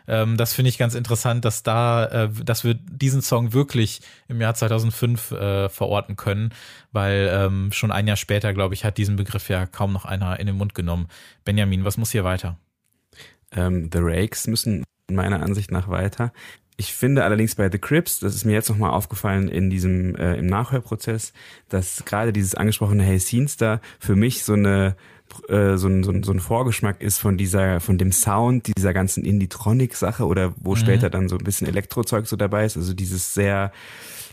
Ähm, 0.08 0.38
das 0.38 0.54
finde 0.54 0.70
ich 0.70 0.78
ganz 0.78 0.94
interessant, 0.94 1.46
dass 1.46 1.64
da, 1.64 2.06
äh, 2.06 2.30
dass 2.30 2.64
wir 2.64 2.76
diesen 2.76 3.24
Song 3.24 3.54
wirklich 3.54 4.02
im 4.28 4.40
Jahr 4.40 4.54
2005 4.54 5.32
äh, 5.32 5.70
verorten 5.70 6.16
können, 6.16 6.54
weil 6.92 7.28
ähm, 7.34 7.72
schon 7.72 7.92
ein 7.92 8.08
Jahr 8.08 8.18
später, 8.18 8.54
glaube 8.54 8.76
ich, 8.76 8.86
hat 8.86 9.00
diesen 9.00 9.16
Begriff 9.16 9.50
ja 9.50 9.66
kaum 9.66 9.94
noch 9.94 10.06
einer 10.06 10.40
in 10.40 10.46
den 10.46 10.58
Mund 10.58 10.76
genommen. 10.76 11.08
Benjamin, 11.44 11.86
was 11.86 11.98
muss 11.98 12.12
hier 12.12 12.24
weiter? 12.24 12.58
Ähm, 13.52 13.90
The 13.92 14.00
Rakes 14.00 14.46
müssen 14.46 14.84
meiner 15.10 15.42
Ansicht 15.42 15.72
nach 15.72 15.90
weiter. 15.90 16.32
Ich 16.82 16.96
finde 16.96 17.24
allerdings 17.24 17.54
bei 17.54 17.70
The 17.70 17.78
Crips, 17.78 18.22
das 18.22 18.34
ist 18.34 18.44
mir 18.44 18.54
jetzt 18.54 18.68
nochmal 18.68 18.90
aufgefallen 18.90 19.50
in 19.50 19.70
diesem, 19.70 20.16
äh, 20.16 20.38
im 20.38 20.48
Nachhörprozess, 20.48 21.32
dass 21.70 22.04
gerade 22.06 22.34
dieses 22.34 22.56
angesprochene 22.56 23.04
Hey 23.04 23.20
Scenester 23.20 23.82
für 24.00 24.16
mich 24.16 24.44
so 24.44 24.54
eine 24.54 24.96
äh, 25.48 25.78
so 25.78 25.88
ein, 25.88 26.02
so, 26.02 26.12
ein, 26.12 26.24
so 26.24 26.32
ein 26.32 26.40
Vorgeschmack 26.40 27.00
ist 27.00 27.20
von 27.20 27.38
dieser, 27.38 27.82
von 27.82 28.00
dem 28.00 28.12
Sound 28.12 28.76
dieser 28.76 28.94
ganzen 28.96 29.24
Indie-Tronic-Sache 29.24 30.26
oder 30.26 30.56
wo 30.58 30.72
mhm. 30.72 30.78
später 30.78 31.12
dann 31.12 31.30
so 31.30 31.38
ein 31.38 31.44
bisschen 31.44 31.68
Elektrozeug 31.68 32.26
so 32.26 32.36
dabei 32.36 32.66
ist. 32.66 32.78
Also 32.78 32.96
dieses 32.96 33.36
sehr, 33.36 33.72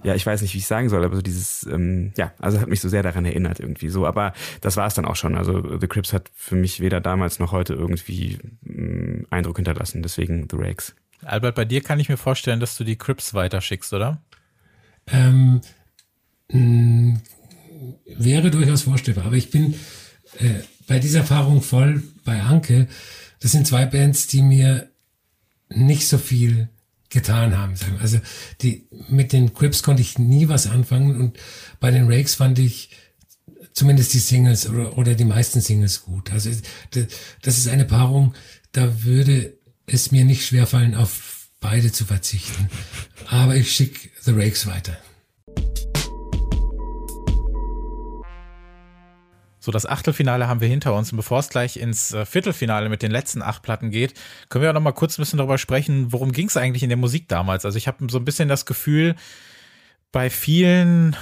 ja, 0.03 0.15
ich 0.15 0.25
weiß 0.25 0.41
nicht, 0.41 0.55
wie 0.55 0.59
ich 0.59 0.67
sagen 0.67 0.89
soll, 0.89 1.05
aber 1.05 1.17
so 1.17 1.23
dieses, 1.23 1.67
ähm, 1.71 2.15
ja, 2.17 2.33
also 2.39 2.63
hat 2.63 2.69
mich 2.69 2.81
so 2.81 2.89
sehr 2.89 3.03
daran 3.03 3.27
erinnert 3.27 3.61
irgendwie 3.61 3.91
so. 3.91 4.07
Aber 4.07 4.33
das 4.63 4.79
war 4.79 4.87
es 4.87 4.95
dann 4.95 5.05
auch 5.05 5.17
schon. 5.17 5.37
Also 5.37 5.79
The 5.79 5.87
Crips 5.87 6.15
hat 6.15 6.31
für 6.35 6.57
mich 6.57 6.81
weder 6.81 7.03
damals 7.03 7.41
noch 7.41 7.53
heute 7.53 7.75
irgendwie 7.75 8.39
ähm, 8.67 9.27
Eindruck 9.29 9.57
hinterlassen. 9.57 10.03
Deswegen 10.03 10.49
The 10.51 10.57
Rakes. 10.57 10.95
Albert, 11.25 11.55
bei 11.55 11.65
dir 11.65 11.83
kann 11.83 12.01
ich 12.01 12.09
mir 12.09 12.17
vorstellen, 12.17 12.61
dass 12.61 12.77
du 12.77 12.85
die 12.85 12.97
Crips 12.97 13.35
weiterschickst, 13.35 13.93
oder? 13.93 14.23
Ähm, 15.07 15.61
mh, 16.51 17.21
wäre 18.07 18.51
durchaus 18.51 18.83
vorstellbar, 18.83 19.27
aber 19.27 19.37
ich 19.37 19.51
bin 19.51 19.75
äh, 20.39 20.61
bei 20.87 20.99
dieser 20.99 21.21
Erfahrung 21.21 21.63
voll 21.63 22.03
bei 22.25 22.41
Anke. 22.41 22.89
Das 23.41 23.53
sind 23.53 23.67
zwei 23.67 23.87
Bands, 23.87 24.27
die 24.27 24.43
mir 24.43 24.91
nicht 25.69 26.09
so 26.09 26.19
viel 26.19 26.69
getan 27.11 27.57
haben. 27.57 27.75
Also 28.01 28.21
die 28.61 28.87
mit 29.09 29.33
den 29.33 29.55
Crips 29.55 29.83
konnte 29.83 30.03
ich 30.03 30.19
nie 30.19 30.49
was 30.49 30.67
anfangen 30.67 31.17
und 31.17 31.39
bei 31.81 31.91
den 31.91 32.11
Rakes 32.11 32.35
fand 32.35 32.59
ich 32.59 32.91
zumindest 33.73 34.13
die 34.13 34.19
Singles 34.19 34.69
oder, 34.69 34.99
oder 34.99 35.15
die 35.15 35.25
meisten 35.25 35.61
Singles 35.61 36.03
gut. 36.03 36.33
Also 36.33 36.51
das 37.43 37.59
ist 37.59 37.69
eine 37.69 37.85
Paarung, 37.85 38.35
da 38.73 39.05
würde 39.05 39.58
es 39.89 40.13
mir 40.13 40.25
nicht 40.25 40.47
schwerfallen, 40.47 40.95
auf 40.95 41.49
beide 41.61 41.91
zu 41.93 42.05
verzichten. 42.05 42.69
Aber 43.29 43.57
ich 43.57 43.73
schicke 43.73 44.09
The 44.23 44.33
Rakes 44.33 44.67
weiter. 44.67 44.97
So, 49.61 49.73
das 49.73 49.85
Achtelfinale 49.85 50.49
haben 50.49 50.61
wir 50.61 50.69
hinter 50.69 50.95
uns. 50.95 51.13
Und 51.13 51.17
bevor 51.17 51.41
es 51.41 51.51
gleich 51.51 51.77
ins 51.77 52.15
äh, 52.15 52.25
Viertelfinale 52.25 52.89
mit 52.89 53.03
den 53.03 53.11
letzten 53.11 53.43
acht 53.43 53.63
Platten 53.63 53.91
geht, 53.91 54.15
können 54.49 54.63
wir 54.63 54.71
auch 54.71 54.75
noch 54.75 54.81
mal 54.81 54.93
kurz 54.93 55.19
ein 55.19 55.23
bisschen 55.23 55.37
darüber 55.37 55.59
sprechen, 55.59 56.13
worum 56.13 56.33
ging 56.33 56.47
es 56.47 56.57
eigentlich 56.57 56.83
in 56.83 56.89
der 56.89 56.97
Musik 56.97 57.29
damals? 57.29 57.65
Also 57.65 57.77
ich 57.77 57.87
habe 57.87 58.07
so 58.09 58.19
ein 58.19 58.25
bisschen 58.25 58.49
das 58.49 58.65
Gefühl, 58.65 59.15
bei 60.13 60.31
vielen 60.31 61.17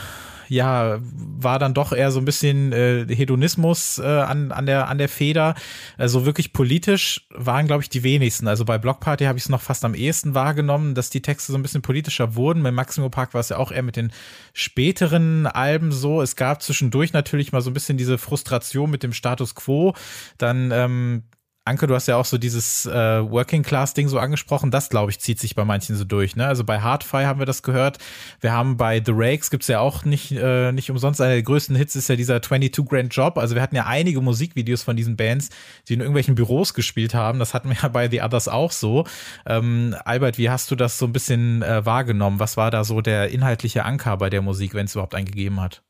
ja, 0.49 0.99
war 1.01 1.59
dann 1.59 1.75
doch 1.75 1.93
eher 1.93 2.11
so 2.11 2.21
ein 2.21 2.25
bisschen 2.25 2.73
äh, 2.73 3.07
Hedonismus 3.09 3.99
äh, 3.99 4.05
an, 4.05 4.53
an, 4.53 4.67
der, 4.67 4.89
an 4.89 4.99
der 4.99 5.09
Feder. 5.09 5.55
Also 5.97 6.27
wirklich 6.27 6.53
politisch 6.53 7.27
waren, 7.31 7.67
glaube 7.67 7.83
ich, 7.83 7.89
die 7.89 8.03
wenigsten. 8.03 8.49
Also 8.49 8.65
bei 8.65 8.79
Blockparty 8.79 9.25
habe 9.25 9.39
ich 9.39 9.45
es 9.45 9.49
noch 9.49 9.61
fast 9.61 9.85
am 9.85 9.95
ehesten 9.95 10.35
wahrgenommen, 10.35 10.95
dass 10.95 11.11
die 11.11 11.23
Texte 11.23 11.53
so 11.53 11.59
ein 11.59 11.63
bisschen 11.63 11.83
politischer 11.83 12.35
wurden. 12.35 12.63
Bei 12.63 12.73
Maximo 12.73 13.09
Park 13.09 13.35
war 13.35 13.41
es 13.41 13.49
ja 13.49 13.59
auch 13.59 13.73
eher 13.73 13.83
mit 13.83 13.97
den 13.97 14.13
späteren 14.53 15.47
Alben 15.47 15.93
so. 15.93 16.23
Es 16.23 16.37
gab 16.37 16.63
zwischendurch 16.63 17.13
natürlich 17.13 17.53
mal 17.53 17.61
so 17.61 17.71
ein 17.71 17.75
bisschen 17.75 17.99
diese 17.99 18.19
Frustration 18.19 18.91
mit 18.91 19.03
dem 19.03 19.13
Status 19.13 19.55
quo. 19.55 19.95
Dann 20.39 20.71
ähm, 20.73 21.23
Anke, 21.67 21.89
du 21.89 21.95
hast 21.95 22.07
ja 22.07 22.17
auch 22.17 22.25
so 22.25 22.39
dieses 22.39 22.87
äh, 22.87 22.93
Working 22.93 23.65
Class 23.65 23.93
Ding 23.93 24.09
so 24.09 24.21
angesprochen. 24.21 24.71
Das, 24.71 24.89
glaube 24.89 25.11
ich, 25.11 25.19
zieht 25.19 25.41
sich 25.41 25.57
bei 25.57 25.65
manchen 25.65 25.97
so 25.97 26.05
durch. 26.05 26.37
Ne? 26.37 26.47
Also 26.47 26.63
bei 26.63 26.81
Hardfi 26.81 27.25
haben 27.25 27.41
wir 27.41 27.47
das 27.47 27.63
gehört. 27.63 27.99
Wir 28.41 28.53
haben 28.53 28.77
bei 28.77 29.03
The 29.05 29.13
Rakes 29.13 29.51
gibt's 29.51 29.67
ja 29.67 29.81
auch 29.81 30.05
nicht 30.05 30.31
äh, 30.31 30.71
nicht 30.71 30.91
umsonst 30.91 31.21
einer 31.21 31.33
der 31.33 31.43
größten 31.43 31.75
Hits 31.75 31.97
ist 31.97 32.09
ja 32.09 32.15
dieser 32.15 32.41
22 32.41 32.87
Grand 32.87 33.15
Job. 33.15 33.37
Also 33.37 33.57
wir 33.57 33.63
hatten 33.63 33.75
ja 33.75 33.87
einige 33.87 34.21
Musikvideos 34.21 34.85
von 34.85 34.97
diesen 34.97 35.17
Bands, 35.17 35.51
die 35.89 35.95
in 35.95 36.01
irgendwelchen 36.01 36.37
Büros 36.37 36.73
gespielt 36.73 37.15
haben. 37.15 37.41
Das 37.41 37.53
hatten 37.53 37.69
wir 37.69 37.77
ja 37.83 37.89
bei 37.89 38.09
The 38.09 38.23
Others 38.23 38.47
auch 38.47 38.71
so. 38.71 39.05
Ähm, 39.45 39.97
Albert, 40.05 40.39
wie 40.39 40.51
hast 40.51 40.71
du 40.71 40.77
das 40.77 40.99
so 40.99 41.07
ein 41.07 41.13
bisschen 41.13 41.63
äh, 41.63 41.85
wahrgenommen? 41.85 42.39
Was 42.39 42.57
war 42.57 42.71
da 42.71 42.85
so 42.85 43.01
der 43.01 43.31
inhaltliche 43.31 43.85
Anker 43.85 44.17
bei 44.19 44.31
der 44.31 44.41
Musik, 44.41 44.75
wenn 44.75 44.87
es 44.87 44.95
überhaupt 44.95 45.17
einen 45.17 45.27
gegeben 45.27 45.61
hat? 45.61 45.83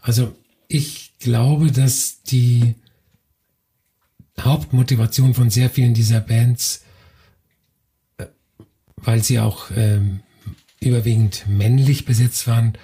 Also 0.00 0.34
ich 0.68 1.12
glaube, 1.18 1.70
dass 1.70 2.22
die 2.22 2.76
Hauptmotivation 4.40 5.34
von 5.34 5.50
sehr 5.50 5.70
vielen 5.70 5.94
dieser 5.94 6.20
Bands, 6.20 6.84
äh, 8.18 8.26
weil 8.96 9.22
sie 9.22 9.40
auch 9.40 9.70
ähm, 9.76 10.20
überwiegend 10.80 11.46
männlich 11.48 12.04
besetzt 12.04 12.46
waren. 12.46 12.78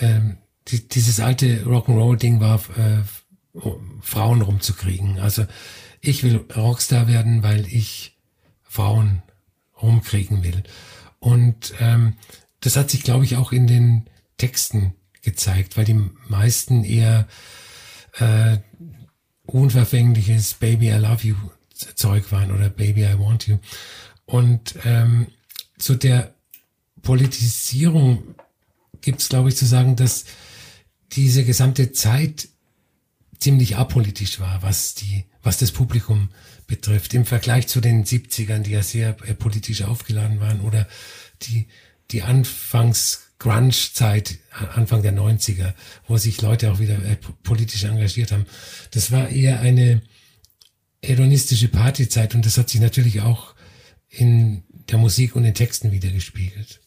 Ähm, 0.00 0.38
die, 0.68 0.86
dieses 0.88 1.20
alte 1.20 1.64
Rock'n'Roll-Ding 1.64 2.40
war, 2.40 2.60
äh, 2.76 3.02
Frauen 4.00 4.42
rumzukriegen. 4.42 5.18
Also 5.18 5.46
ich 6.00 6.22
will 6.22 6.36
Rockstar 6.54 7.08
werden, 7.08 7.42
weil 7.42 7.66
ich 7.66 8.16
Frauen 8.62 9.22
rumkriegen 9.80 10.44
will. 10.44 10.62
Und 11.18 11.74
ähm, 11.80 12.14
das 12.60 12.76
hat 12.76 12.90
sich, 12.90 13.02
glaube 13.02 13.24
ich, 13.24 13.36
auch 13.36 13.52
in 13.52 13.66
den 13.66 14.08
Texten 14.36 14.94
gezeigt, 15.22 15.76
weil 15.76 15.84
die 15.84 16.00
meisten 16.28 16.84
eher 16.84 17.26
äh, 18.18 18.58
unverfängliches 19.48 20.54
Baby 20.54 20.88
I 20.88 20.98
Love 20.98 21.26
You 21.26 21.36
Zeug 21.94 22.30
waren 22.32 22.52
oder 22.52 22.68
Baby 22.70 23.04
I 23.04 23.18
Want 23.18 23.46
You. 23.46 23.58
Und 24.26 24.74
ähm, 24.84 25.28
zu 25.78 25.94
der 25.94 26.34
Politisierung 27.02 28.34
gibt 29.00 29.20
es, 29.20 29.28
glaube 29.28 29.48
ich, 29.48 29.56
zu 29.56 29.64
sagen, 29.64 29.96
dass 29.96 30.24
diese 31.12 31.44
gesamte 31.44 31.92
Zeit 31.92 32.48
ziemlich 33.38 33.76
apolitisch 33.76 34.40
war, 34.40 34.62
was 34.62 34.94
die, 34.94 35.24
was 35.42 35.58
das 35.58 35.72
Publikum 35.72 36.30
betrifft, 36.66 37.14
im 37.14 37.24
Vergleich 37.24 37.68
zu 37.68 37.80
den 37.80 38.04
70ern, 38.04 38.60
die 38.60 38.72
ja 38.72 38.82
sehr 38.82 39.16
äh, 39.24 39.34
politisch 39.34 39.82
aufgeladen 39.82 40.40
waren, 40.40 40.60
oder 40.60 40.86
die, 41.42 41.68
die 42.10 42.22
Anfangs 42.22 43.27
Grunge-Zeit, 43.38 44.38
Anfang 44.74 45.02
der 45.02 45.12
90er, 45.12 45.74
wo 46.06 46.16
sich 46.16 46.42
Leute 46.42 46.72
auch 46.72 46.80
wieder 46.80 46.94
äh, 46.94 47.16
politisch 47.42 47.84
engagiert 47.84 48.32
haben. 48.32 48.46
Das 48.90 49.12
war 49.12 49.28
eher 49.28 49.60
eine 49.60 50.02
hedonistische 51.04 51.68
Partyzeit 51.68 52.34
und 52.34 52.44
das 52.44 52.58
hat 52.58 52.68
sich 52.68 52.80
natürlich 52.80 53.20
auch 53.20 53.54
in 54.08 54.64
der 54.90 54.98
Musik 54.98 55.36
und 55.36 55.44
den 55.44 55.54
Texten 55.54 55.92
wieder 55.92 56.10
gespiegelt. 56.10 56.80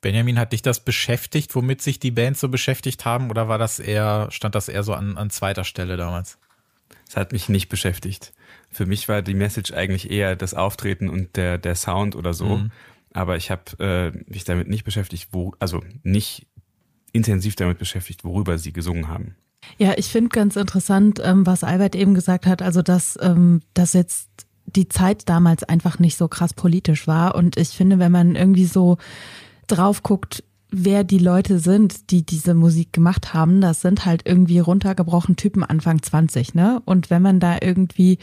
Benjamin, 0.00 0.38
hat 0.38 0.52
dich 0.52 0.62
das 0.62 0.84
beschäftigt, 0.84 1.56
womit 1.56 1.82
sich 1.82 1.98
die 1.98 2.12
Bands 2.12 2.38
so 2.38 2.48
beschäftigt 2.48 3.04
haben, 3.04 3.30
oder 3.30 3.48
war 3.48 3.58
das 3.58 3.80
eher, 3.80 4.28
stand 4.30 4.54
das 4.54 4.68
eher 4.68 4.84
so 4.84 4.94
an, 4.94 5.16
an 5.16 5.30
zweiter 5.30 5.64
Stelle 5.64 5.96
damals? 5.96 6.38
Es 7.08 7.16
hat 7.16 7.32
mich 7.32 7.48
nicht 7.48 7.68
beschäftigt. 7.68 8.32
Für 8.70 8.86
mich 8.86 9.08
war 9.08 9.22
die 9.22 9.34
Message 9.34 9.72
eigentlich 9.72 10.10
eher 10.10 10.36
das 10.36 10.54
Auftreten 10.54 11.08
und 11.08 11.36
der, 11.36 11.58
der 11.58 11.74
Sound 11.74 12.14
oder 12.14 12.34
so. 12.34 12.58
Mhm 12.58 12.70
aber 13.12 13.36
ich 13.36 13.50
habe 13.50 13.62
äh, 13.78 14.10
mich 14.30 14.44
damit 14.44 14.68
nicht 14.68 14.84
beschäftigt, 14.84 15.28
wo, 15.32 15.54
also 15.58 15.82
nicht 16.02 16.46
intensiv 17.12 17.56
damit 17.56 17.78
beschäftigt, 17.78 18.24
worüber 18.24 18.58
sie 18.58 18.72
gesungen 18.72 19.08
haben. 19.08 19.34
Ja, 19.78 19.94
ich 19.96 20.08
finde 20.08 20.30
ganz 20.30 20.56
interessant, 20.56 21.20
ähm, 21.22 21.46
was 21.46 21.64
Albert 21.64 21.94
eben 21.94 22.14
gesagt 22.14 22.46
hat, 22.46 22.62
also 22.62 22.82
dass, 22.82 23.18
ähm, 23.20 23.60
dass 23.74 23.92
jetzt 23.92 24.28
die 24.66 24.88
Zeit 24.88 25.28
damals 25.28 25.64
einfach 25.64 25.98
nicht 25.98 26.16
so 26.16 26.28
krass 26.28 26.54
politisch 26.54 27.06
war. 27.06 27.34
Und 27.34 27.56
ich 27.56 27.70
finde, 27.70 27.98
wenn 27.98 28.12
man 28.12 28.36
irgendwie 28.36 28.66
so 28.66 28.98
drauf 29.66 30.02
guckt, 30.02 30.44
wer 30.70 31.04
die 31.04 31.18
Leute 31.18 31.58
sind, 31.58 32.10
die 32.10 32.24
diese 32.24 32.54
Musik 32.54 32.92
gemacht 32.92 33.32
haben, 33.32 33.60
das 33.60 33.80
sind 33.80 34.04
halt 34.04 34.22
irgendwie 34.26 34.58
runtergebrochen 34.58 35.36
Typen 35.36 35.64
Anfang 35.64 36.02
20, 36.02 36.54
ne? 36.54 36.82
Und 36.84 37.08
wenn 37.08 37.22
man 37.22 37.40
da 37.40 37.56
irgendwie 37.62 38.18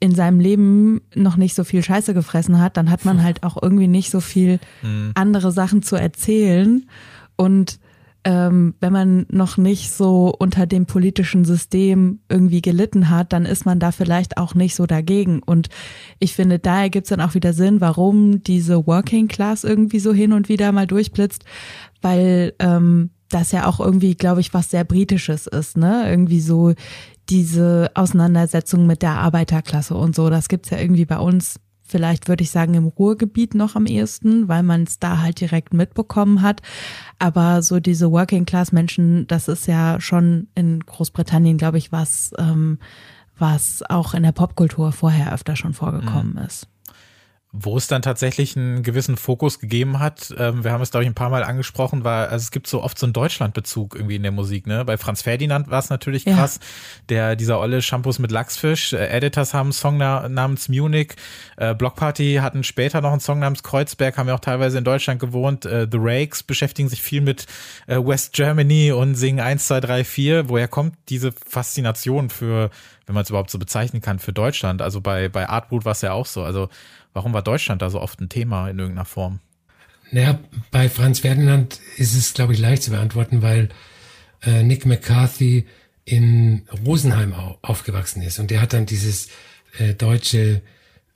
in 0.00 0.14
seinem 0.14 0.40
Leben 0.40 1.00
noch 1.14 1.36
nicht 1.36 1.54
so 1.54 1.64
viel 1.64 1.82
Scheiße 1.82 2.14
gefressen 2.14 2.60
hat, 2.60 2.76
dann 2.76 2.90
hat 2.90 3.04
man 3.04 3.22
halt 3.24 3.42
auch 3.42 3.60
irgendwie 3.60 3.88
nicht 3.88 4.10
so 4.10 4.20
viel 4.20 4.58
mhm. 4.82 5.12
andere 5.14 5.52
Sachen 5.52 5.82
zu 5.82 5.96
erzählen. 5.96 6.88
Und 7.36 7.78
ähm, 8.24 8.74
wenn 8.80 8.92
man 8.92 9.26
noch 9.30 9.56
nicht 9.56 9.92
so 9.92 10.34
unter 10.36 10.66
dem 10.66 10.86
politischen 10.86 11.44
System 11.44 12.18
irgendwie 12.28 12.60
gelitten 12.60 13.08
hat, 13.08 13.32
dann 13.32 13.46
ist 13.46 13.64
man 13.64 13.78
da 13.78 13.92
vielleicht 13.92 14.36
auch 14.36 14.54
nicht 14.56 14.74
so 14.74 14.84
dagegen. 14.84 15.40
Und 15.44 15.68
ich 16.18 16.34
finde, 16.34 16.58
da 16.58 16.82
ergibt 16.82 17.06
es 17.06 17.10
dann 17.10 17.20
auch 17.20 17.34
wieder 17.34 17.52
Sinn, 17.52 17.80
warum 17.80 18.42
diese 18.42 18.84
Working 18.84 19.28
Class 19.28 19.62
irgendwie 19.62 20.00
so 20.00 20.12
hin 20.12 20.32
und 20.32 20.48
wieder 20.48 20.72
mal 20.72 20.88
durchblitzt, 20.88 21.44
weil 22.02 22.54
ähm, 22.58 23.10
das 23.28 23.52
ja 23.52 23.66
auch 23.66 23.78
irgendwie, 23.78 24.16
glaube 24.16 24.40
ich, 24.40 24.52
was 24.52 24.70
sehr 24.70 24.84
Britisches 24.84 25.46
ist, 25.46 25.76
ne? 25.76 26.10
Irgendwie 26.10 26.40
so 26.40 26.74
diese 27.28 27.90
Auseinandersetzung 27.94 28.86
mit 28.86 29.02
der 29.02 29.12
Arbeiterklasse 29.12 29.94
und 29.94 30.14
so. 30.14 30.30
Das 30.30 30.48
gibt's 30.48 30.70
ja 30.70 30.78
irgendwie 30.78 31.04
bei 31.04 31.18
uns, 31.18 31.60
vielleicht 31.82 32.28
würde 32.28 32.42
ich 32.42 32.50
sagen, 32.50 32.74
im 32.74 32.86
Ruhrgebiet 32.86 33.54
noch 33.54 33.76
am 33.76 33.86
ehesten, 33.86 34.48
weil 34.48 34.62
man 34.62 34.84
es 34.84 34.98
da 34.98 35.20
halt 35.20 35.40
direkt 35.40 35.74
mitbekommen 35.74 36.42
hat. 36.42 36.62
Aber 37.18 37.62
so 37.62 37.80
diese 37.80 38.10
Working-Class-Menschen, 38.10 39.26
das 39.26 39.48
ist 39.48 39.66
ja 39.66 40.00
schon 40.00 40.48
in 40.54 40.80
Großbritannien, 40.80 41.58
glaube 41.58 41.78
ich, 41.78 41.92
was, 41.92 42.32
ähm, 42.38 42.78
was 43.38 43.82
auch 43.88 44.14
in 44.14 44.22
der 44.22 44.32
Popkultur 44.32 44.92
vorher 44.92 45.32
öfter 45.32 45.56
schon 45.56 45.74
vorgekommen 45.74 46.34
mhm. 46.34 46.42
ist 46.46 46.68
wo 47.58 47.76
es 47.76 47.86
dann 47.86 48.02
tatsächlich 48.02 48.56
einen 48.56 48.82
gewissen 48.82 49.16
Fokus 49.16 49.58
gegeben 49.58 49.98
hat, 49.98 50.34
ähm, 50.38 50.64
wir 50.64 50.72
haben 50.72 50.82
es, 50.82 50.90
glaube 50.90 51.04
ich, 51.04 51.10
ein 51.10 51.14
paar 51.14 51.30
Mal 51.30 51.42
angesprochen, 51.42 52.04
war, 52.04 52.28
also 52.28 52.42
es 52.42 52.50
gibt 52.50 52.66
so 52.66 52.82
oft 52.82 52.98
so 52.98 53.06
einen 53.06 53.12
Deutschlandbezug 53.12 53.94
irgendwie 53.94 54.16
in 54.16 54.22
der 54.22 54.32
Musik, 54.32 54.66
ne? 54.66 54.84
Bei 54.84 54.96
Franz 54.96 55.22
Ferdinand 55.22 55.70
war 55.70 55.78
es 55.78 55.90
natürlich 55.90 56.24
krass, 56.24 56.60
ja. 56.60 56.66
der, 57.08 57.36
dieser 57.36 57.58
olle 57.60 57.82
Shampoos 57.82 58.18
mit 58.18 58.30
Lachsfisch, 58.30 58.92
äh, 58.92 59.08
Editors 59.08 59.54
haben 59.54 59.66
einen 59.66 59.72
Song 59.72 59.96
na, 59.96 60.28
namens 60.28 60.68
Munich, 60.68 61.14
äh, 61.56 61.74
Block 61.74 61.96
Party 61.96 62.38
hatten 62.42 62.64
später 62.64 63.00
noch 63.00 63.12
einen 63.12 63.20
Song 63.20 63.38
namens 63.38 63.62
Kreuzberg, 63.62 64.18
haben 64.18 64.28
ja 64.28 64.34
auch 64.34 64.40
teilweise 64.40 64.78
in 64.78 64.84
Deutschland 64.84 65.20
gewohnt, 65.20 65.64
äh, 65.64 65.86
The 65.90 65.98
Rakes 66.00 66.42
beschäftigen 66.42 66.88
sich 66.88 67.02
viel 67.02 67.20
mit 67.20 67.46
äh, 67.86 67.96
West 67.96 68.32
Germany 68.32 68.92
und 68.92 69.14
singen 69.14 69.40
1, 69.40 69.66
2, 69.66 69.80
3, 69.80 70.04
4. 70.04 70.48
Woher 70.48 70.68
kommt 70.68 70.96
diese 71.08 71.32
Faszination 71.32 72.30
für, 72.30 72.70
wenn 73.06 73.14
man 73.14 73.22
es 73.22 73.30
überhaupt 73.30 73.50
so 73.50 73.58
bezeichnen 73.58 74.02
kann, 74.02 74.18
für 74.18 74.32
Deutschland? 74.32 74.82
Also 74.82 75.00
bei, 75.00 75.28
bei 75.28 75.48
Artbrut 75.48 75.84
war 75.84 75.92
es 75.92 76.02
ja 76.02 76.12
auch 76.12 76.26
so, 76.26 76.42
also 76.42 76.68
Warum 77.16 77.32
war 77.32 77.40
Deutschland 77.40 77.80
da 77.80 77.88
so 77.88 77.98
oft 77.98 78.20
ein 78.20 78.28
Thema 78.28 78.68
in 78.68 78.78
irgendeiner 78.78 79.06
Form? 79.06 79.40
Naja, 80.10 80.38
bei 80.70 80.90
Franz 80.90 81.20
Ferdinand 81.20 81.80
ist 81.96 82.14
es, 82.14 82.34
glaube 82.34 82.52
ich, 82.52 82.58
leicht 82.58 82.82
zu 82.82 82.90
beantworten, 82.90 83.40
weil 83.40 83.70
äh, 84.42 84.62
Nick 84.62 84.84
McCarthy 84.84 85.66
in 86.04 86.68
Rosenheim 86.84 87.32
aufgewachsen 87.62 88.20
ist 88.20 88.38
und 88.38 88.50
der 88.50 88.60
hat 88.60 88.74
dann 88.74 88.84
dieses 88.84 89.28
äh, 89.78 89.94
deutsche 89.94 90.60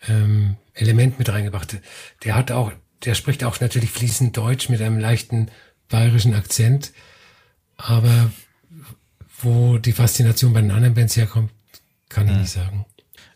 ähm, 0.08 0.56
Element 0.72 1.18
mit 1.18 1.28
reingebracht. 1.28 1.76
Der 2.24 2.34
hat 2.34 2.50
auch, 2.50 2.72
der 3.04 3.14
spricht 3.14 3.44
auch 3.44 3.60
natürlich 3.60 3.90
fließend 3.90 4.34
Deutsch 4.34 4.70
mit 4.70 4.80
einem 4.80 4.98
leichten 4.98 5.50
bayerischen 5.90 6.32
Akzent, 6.32 6.94
aber 7.76 8.32
wo 9.42 9.76
die 9.76 9.92
Faszination 9.92 10.54
bei 10.54 10.62
den 10.62 10.70
anderen 10.70 10.94
Bands 10.94 11.14
herkommt, 11.18 11.50
kann 12.08 12.26
ich 12.26 12.32
hm. 12.32 12.40
nicht 12.40 12.52
sagen 12.52 12.86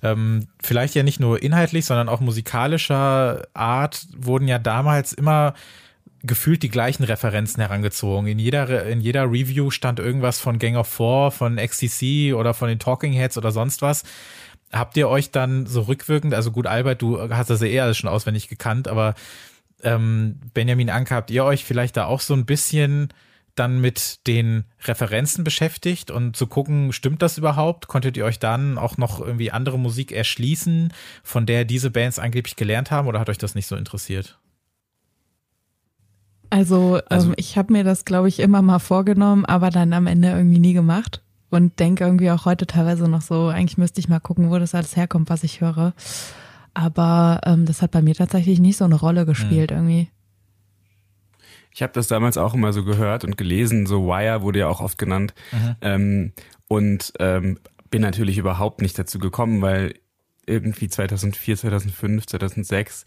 ähm, 0.05 0.49
vielleicht 0.63 0.95
ja 0.95 1.03
nicht 1.03 1.19
nur 1.19 1.43
inhaltlich, 1.43 1.87
sondern 1.87 2.11
auch 2.11 2.21
musikalischer 2.21 3.49
Art 3.55 4.07
wurden 4.15 4.47
ja 4.47 4.59
damals 4.59 5.15
immer 5.15 5.55
gefühlt 6.23 6.63
die 6.63 6.69
gleichen 6.69 7.05
Referenzen 7.05 7.63
herangezogen. 7.63 8.29
In 8.29 8.39
jeder, 8.39 8.87
in 8.87 9.01
jeder 9.01 9.25
Review 9.25 9.71
stand 9.71 9.99
irgendwas 9.99 10.41
von 10.41 10.59
Gang 10.59 10.77
of 10.77 10.89
Four, 10.89 11.31
von 11.31 11.57
XTC 11.57 12.35
oder 12.35 12.53
von 12.55 12.69
den 12.69 12.79
Talking 12.79 13.13
Heads 13.13 13.39
oder 13.39 13.51
sonst 13.51 13.81
was. 13.83 14.05
Habt 14.73 14.97
ihr 14.97 15.09
euch 15.09 15.31
dann 15.31 15.67
so 15.67 15.83
rückwirkend, 15.83 16.35
also 16.35 16.51
gut, 16.51 16.67
Albert, 16.67 17.01
du 17.01 17.21
hast 17.31 17.49
das 17.49 17.61
ja 17.61 17.67
eh 17.67 17.81
alles 17.81 17.97
schon 17.97 18.11
auswendig 18.11 18.49
gekannt, 18.49 18.89
aber 18.89 19.15
ähm, 19.83 20.41
Benjamin 20.53 20.91
Anker, 20.91 21.17
habt 21.17 21.31
ihr 21.31 21.45
euch 21.45 21.65
vielleicht 21.65 21.97
da 21.97 22.07
auch 22.07 22.21
so 22.21 22.35
ein 22.35 22.47
bisschen 22.47 23.09
dann 23.55 23.81
mit 23.81 24.27
den 24.27 24.65
Referenzen 24.85 25.45
beschäftigt 25.45 26.11
und 26.11 26.37
zu 26.37 26.47
gucken, 26.47 26.93
stimmt 26.93 27.23
das 27.23 27.39
überhaupt? 27.39 27.89
Konntet 27.89 28.17
ihr 28.17 28.25
euch 28.25 28.39
dann 28.39 28.79
auch 28.79 28.97
noch 28.97 29.21
irgendwie 29.21 29.51
andere 29.51 29.79
Musik 29.79 30.13
erschließen, 30.13 30.93
von 31.23 31.47
der 31.47 31.65
diese 31.65 31.91
Bands 31.91 32.19
angeblich 32.19 32.57
gelernt 32.57 32.91
haben 32.91 33.09
oder 33.09 33.21
hat 33.21 33.31
euch 33.31 33.39
das 33.39 33.55
nicht 33.55 33.67
so 33.67 33.77
interessiert? 33.77 34.39
Also, 36.51 37.01
also 37.09 37.29
ähm, 37.29 37.35
ich 37.37 37.59
habe 37.59 37.73
mir 37.73 37.85
das, 37.85 38.05
glaube 38.05 38.29
ich, 38.29 38.39
immer 38.39 38.63
mal 38.63 38.79
vorgenommen, 38.79 39.45
aber 39.45 39.71
dann 39.71 39.93
am 39.93 40.07
Ende 40.07 40.29
irgendwie 40.29 40.61
nie 40.61 40.73
gemacht 40.73 41.23
und 41.51 41.79
denke 41.81 42.05
irgendwie 42.05 42.31
auch 42.31 42.45
heute 42.45 42.67
teilweise 42.67 43.09
noch 43.09 43.23
so, 43.23 43.49
eigentlich 43.49 43.79
müsste 43.79 44.01
ich 44.01 44.09
mal 44.09 44.21
gucken, 44.21 44.51
wo 44.51 44.59
das 44.59 44.75
alles 44.75 44.97
herkommt, 44.97 45.31
was 45.31 45.45
ich 45.45 45.61
höre. 45.61 45.95
Aber 46.75 47.41
ähm, 47.45 47.67
das 47.67 47.83
hat 47.83 47.93
bei 47.93 48.03
mir 48.03 48.15
tatsächlich 48.15 48.61
nicht 48.61 48.77
so 48.77 48.85
eine 48.85 48.97
Rolle 48.97 49.27
gespielt 49.27 49.71
hm. 49.71 49.79
irgendwie. 49.79 50.11
Ich 51.75 51.83
habe 51.83 51.93
das 51.93 52.07
damals 52.07 52.39
auch 52.39 52.55
immer 52.55 52.73
so 52.73 52.85
gehört 52.85 53.25
und 53.25 53.37
gelesen, 53.37 53.87
so 53.87 54.07
Wire 54.07 54.43
wurde 54.43 54.61
ja 54.61 54.69
auch 54.69 54.81
oft 54.81 54.97
genannt. 54.97 55.35
Mhm. 55.51 55.77
Ähm, 55.81 56.33
und 56.69 57.13
ähm, 57.19 57.59
bin 57.91 58.01
natürlich 58.01 58.39
überhaupt 58.39 58.81
nicht 58.81 58.97
dazu 58.99 59.19
gekommen, 59.19 59.61
weil 59.61 59.95
irgendwie 60.47 60.89
2004, 60.89 61.57
2005, 61.57 62.27
2006 62.27 63.05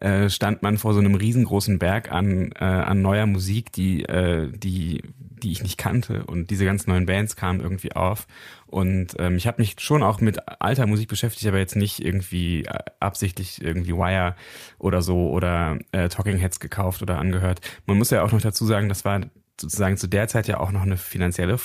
äh, 0.00 0.28
stand 0.30 0.62
man 0.62 0.78
vor 0.78 0.94
so 0.94 1.00
einem 1.00 1.14
riesengroßen 1.14 1.78
Berg 1.78 2.10
an, 2.10 2.52
äh, 2.58 2.64
an 2.64 3.02
neuer 3.02 3.26
Musik, 3.26 3.72
die, 3.72 4.04
äh, 4.04 4.50
die, 4.50 5.02
die 5.42 5.52
ich 5.52 5.62
nicht 5.62 5.78
kannte. 5.78 6.24
Und 6.24 6.50
diese 6.50 6.64
ganz 6.64 6.86
neuen 6.86 7.06
Bands 7.06 7.36
kamen 7.36 7.60
irgendwie 7.60 7.92
auf. 7.92 8.26
Und 8.66 9.16
ähm, 9.18 9.36
ich 9.36 9.46
habe 9.46 9.60
mich 9.60 9.76
schon 9.78 10.02
auch 10.02 10.20
mit 10.20 10.38
alter 10.60 10.86
Musik 10.86 11.08
beschäftigt, 11.08 11.46
aber 11.46 11.58
jetzt 11.58 11.76
nicht 11.76 12.04
irgendwie 12.04 12.64
äh, 12.64 12.78
absichtlich 13.00 13.62
irgendwie 13.62 13.94
Wire 13.94 14.34
oder 14.78 15.02
so 15.02 15.30
oder 15.30 15.78
äh, 15.92 16.08
Talking 16.08 16.38
Heads 16.38 16.60
gekauft 16.60 17.02
oder 17.02 17.18
angehört. 17.18 17.60
Man 17.86 17.98
muss 17.98 18.10
ja 18.10 18.22
auch 18.22 18.32
noch 18.32 18.40
dazu 18.40 18.66
sagen, 18.66 18.88
das 18.88 19.04
war 19.04 19.20
sozusagen 19.60 19.96
zu 19.96 20.06
der 20.06 20.28
Zeit 20.28 20.48
ja 20.48 20.60
auch 20.60 20.70
noch 20.70 20.82
eine 20.82 20.96
finanzielle 20.96 21.58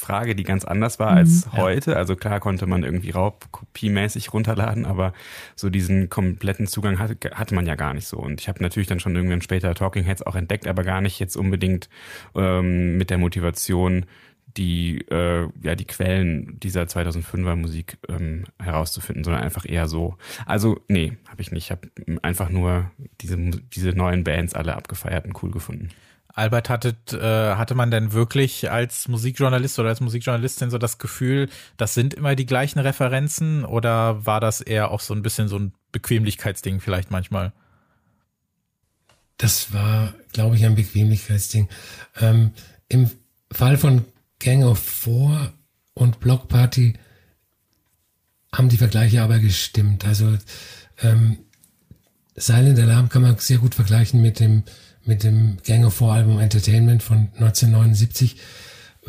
Frage, 0.00 0.34
die 0.34 0.44
ganz 0.44 0.64
anders 0.64 0.98
war 0.98 1.10
als 1.10 1.46
mhm, 1.46 1.52
heute. 1.58 1.96
Also 1.96 2.16
klar 2.16 2.40
konnte 2.40 2.66
man 2.66 2.82
irgendwie 2.82 3.10
raubkopiemäßig 3.10 4.32
runterladen, 4.32 4.86
aber 4.86 5.12
so 5.54 5.68
diesen 5.68 6.08
kompletten 6.08 6.66
Zugang 6.66 6.98
hatte, 6.98 7.16
hatte 7.34 7.54
man 7.54 7.66
ja 7.66 7.74
gar 7.74 7.92
nicht 7.92 8.06
so. 8.06 8.16
Und 8.16 8.40
ich 8.40 8.48
habe 8.48 8.62
natürlich 8.62 8.88
dann 8.88 8.98
schon 8.98 9.14
irgendwann 9.14 9.42
später 9.42 9.74
Talking 9.74 10.04
Heads 10.04 10.22
auch 10.22 10.36
entdeckt, 10.36 10.66
aber 10.66 10.84
gar 10.84 11.02
nicht 11.02 11.20
jetzt 11.20 11.36
unbedingt 11.36 11.90
ähm, 12.34 12.96
mit 12.96 13.10
der 13.10 13.18
Motivation, 13.18 14.06
die 14.56 15.02
äh, 15.10 15.48
ja 15.62 15.74
die 15.74 15.86
Quellen 15.86 16.58
dieser 16.60 16.82
2005er 16.82 17.56
Musik 17.56 17.98
ähm, 18.08 18.44
herauszufinden, 18.58 19.22
sondern 19.22 19.42
einfach 19.42 19.68
eher 19.68 19.86
so. 19.86 20.16
Also 20.46 20.80
nee, 20.88 21.18
habe 21.28 21.42
ich 21.42 21.52
nicht. 21.52 21.66
Ich 21.66 21.70
habe 21.70 21.88
einfach 22.22 22.48
nur 22.48 22.90
diese 23.20 23.36
diese 23.36 23.90
neuen 23.90 24.24
Bands 24.24 24.54
alle 24.54 24.74
abgefeiert 24.74 25.26
und 25.26 25.40
cool 25.42 25.50
gefunden. 25.50 25.90
Albert, 26.40 26.70
hattet, 26.70 27.12
äh, 27.12 27.54
hatte 27.54 27.74
man 27.74 27.90
denn 27.90 28.12
wirklich 28.12 28.70
als 28.70 29.08
Musikjournalist 29.08 29.78
oder 29.78 29.90
als 29.90 30.00
Musikjournalistin 30.00 30.70
so 30.70 30.78
das 30.78 30.96
Gefühl, 30.96 31.50
das 31.76 31.92
sind 31.92 32.14
immer 32.14 32.34
die 32.34 32.46
gleichen 32.46 32.78
Referenzen 32.78 33.64
oder 33.66 34.24
war 34.24 34.40
das 34.40 34.62
eher 34.62 34.90
auch 34.90 35.00
so 35.00 35.12
ein 35.12 35.22
bisschen 35.22 35.48
so 35.48 35.58
ein 35.58 35.72
Bequemlichkeitsding 35.92 36.80
vielleicht 36.80 37.10
manchmal? 37.10 37.52
Das 39.36 39.74
war, 39.74 40.14
glaube 40.32 40.56
ich, 40.56 40.64
ein 40.64 40.74
Bequemlichkeitsding. 40.74 41.68
Ähm, 42.20 42.52
Im 42.88 43.10
Fall 43.52 43.76
von 43.76 44.06
Gang 44.38 44.64
of 44.64 44.78
Four 44.78 45.52
und 45.92 46.20
Block 46.20 46.48
Party 46.48 46.94
haben 48.54 48.70
die 48.70 48.78
Vergleiche 48.78 49.22
aber 49.22 49.38
gestimmt. 49.40 50.06
Also 50.06 50.38
ähm, 51.02 51.38
Silent 52.34 52.78
Alarm 52.78 53.10
kann 53.10 53.22
man 53.22 53.36
sehr 53.36 53.58
gut 53.58 53.74
vergleichen 53.74 54.22
mit 54.22 54.40
dem 54.40 54.64
mit 55.10 55.24
dem 55.24 55.56
Gang 55.64 55.84
of 55.84 55.94
Four 55.94 56.12
Album 56.12 56.38
Entertainment 56.38 57.02
von 57.02 57.32
1979, 57.34 58.36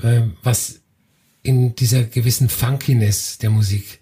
äh, 0.01 0.21
was 0.41 0.81
in 1.43 1.75
dieser 1.75 2.03
gewissen 2.05 2.49
Funkiness 2.49 3.37
der 3.37 3.51
Musik 3.51 3.99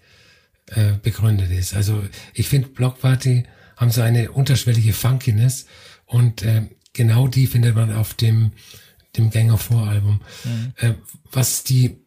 äh, 0.68 0.94
begründet 1.02 1.50
ist. 1.50 1.74
Also 1.74 2.02
ich 2.32 2.48
finde, 2.48 2.68
Block 2.68 3.00
Party 3.00 3.44
haben 3.76 3.90
so 3.90 4.00
eine 4.00 4.32
unterschwellige 4.32 4.94
Funkiness 4.94 5.66
und 6.06 6.40
äh, 6.40 6.68
genau 6.94 7.28
die 7.28 7.46
findet 7.46 7.74
man 7.74 7.92
auf 7.92 8.14
dem, 8.14 8.52
dem 9.18 9.28
Gang 9.28 9.52
of 9.52 9.60
Four 9.60 9.86
Album. 9.86 10.22
Mhm. 10.44 10.72
Äh, 10.76 10.94
was 11.30 11.64
die 11.64 11.98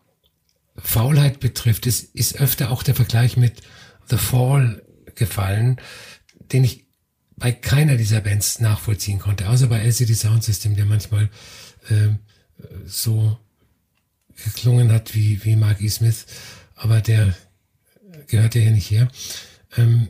Faulheit 0.75 1.39
betrifft, 1.39 1.85
ist, 1.85 2.15
ist 2.15 2.41
öfter 2.41 2.71
auch 2.71 2.81
der 2.81 2.95
Vergleich 2.95 3.37
mit 3.37 3.61
The 4.09 4.17
Fall 4.17 4.81
gefallen, 5.13 5.79
den 6.51 6.63
ich 6.63 6.83
bei 7.35 7.51
keiner 7.51 7.97
dieser 7.97 8.21
Bands 8.21 8.59
nachvollziehen 8.59 9.19
konnte, 9.19 9.49
außer 9.49 9.67
bei 9.67 9.79
LCD 9.79 10.13
Sound 10.13 10.43
System, 10.43 10.75
der 10.75 10.85
manchmal 10.85 11.29
äh, 11.89 12.09
so 12.85 13.37
geklungen 14.43 14.91
hat 14.91 15.15
wie, 15.15 15.43
wie 15.43 15.55
Mark 15.55 15.81
E. 15.81 15.89
Smith, 15.89 16.25
aber 16.75 17.01
der 17.01 17.35
gehört 18.27 18.55
ja 18.55 18.61
hier 18.61 18.71
nicht 18.71 18.91
her. 18.91 19.07
Ähm, 19.77 20.09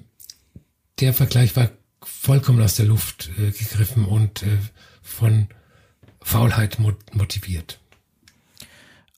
der 0.99 1.13
Vergleich 1.13 1.55
war 1.55 1.71
vollkommen 2.01 2.61
aus 2.61 2.75
der 2.75 2.85
Luft 2.85 3.29
äh, 3.37 3.51
gegriffen 3.51 4.05
und 4.05 4.43
äh, 4.43 4.57
von 5.01 5.47
Faulheit 6.21 6.77
motiviert. 6.79 7.79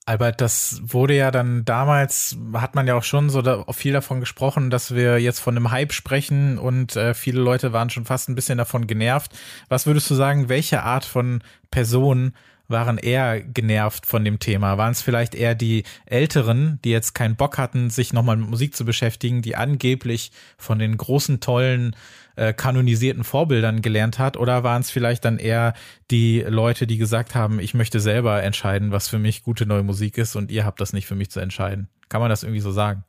Albert, 0.07 0.39
das 0.39 0.81
wurde 0.83 1.15
ja 1.15 1.31
dann 1.31 1.65
damals, 1.65 2.37
hat 2.53 2.75
man 2.75 2.85
ja 2.85 2.95
auch 2.95 3.03
schon 3.03 3.31
so 3.31 3.41
da, 3.41 3.65
viel 3.71 3.93
davon 3.93 4.19
gesprochen, 4.19 4.69
dass 4.69 4.93
wir 4.93 5.19
jetzt 5.19 5.39
von 5.39 5.57
einem 5.57 5.71
Hype 5.71 5.93
sprechen 5.93 6.59
und 6.59 6.95
äh, 6.95 7.15
viele 7.15 7.41
Leute 7.41 7.73
waren 7.73 7.89
schon 7.89 8.05
fast 8.05 8.29
ein 8.29 8.35
bisschen 8.35 8.59
davon 8.59 8.85
genervt. 8.85 9.31
Was 9.67 9.87
würdest 9.87 10.09
du 10.11 10.13
sagen, 10.13 10.47
welche 10.47 10.83
Art 10.83 11.05
von 11.05 11.43
Person 11.71 12.33
waren 12.67 12.99
eher 12.99 13.41
genervt 13.41 14.05
von 14.05 14.23
dem 14.23 14.37
Thema? 14.37 14.77
Waren 14.77 14.91
es 14.91 15.01
vielleicht 15.01 15.33
eher 15.33 15.55
die 15.55 15.83
Älteren, 16.05 16.79
die 16.83 16.91
jetzt 16.91 17.15
keinen 17.15 17.35
Bock 17.35 17.57
hatten, 17.57 17.89
sich 17.89 18.13
nochmal 18.13 18.37
mit 18.37 18.49
Musik 18.49 18.75
zu 18.75 18.85
beschäftigen, 18.85 19.41
die 19.41 19.55
angeblich 19.55 20.31
von 20.59 20.77
den 20.77 20.97
großen, 20.97 21.39
tollen, 21.39 21.95
äh, 22.35 22.53
kanonisierten 22.53 23.23
Vorbildern 23.23 23.81
gelernt 23.81 24.19
hat? 24.19 24.37
Oder 24.37 24.63
waren 24.63 24.81
es 24.81 24.89
vielleicht 24.89 25.25
dann 25.25 25.37
eher 25.37 25.73
die 26.11 26.41
Leute, 26.47 26.87
die 26.87 26.97
gesagt 26.97 27.35
haben, 27.35 27.59
ich 27.59 27.73
möchte 27.73 27.99
selber 27.99 28.43
entscheiden, 28.43 28.91
was 28.91 29.07
für 29.07 29.19
mich 29.19 29.43
gute 29.43 29.65
neue 29.65 29.83
Musik 29.83 30.17
ist 30.17 30.35
und 30.35 30.51
ihr 30.51 30.65
habt 30.65 30.81
das 30.81 30.93
nicht 30.93 31.07
für 31.07 31.15
mich 31.15 31.31
zu 31.31 31.39
entscheiden? 31.39 31.87
Kann 32.09 32.21
man 32.21 32.29
das 32.29 32.43
irgendwie 32.43 32.61
so 32.61 32.71
sagen? 32.71 33.03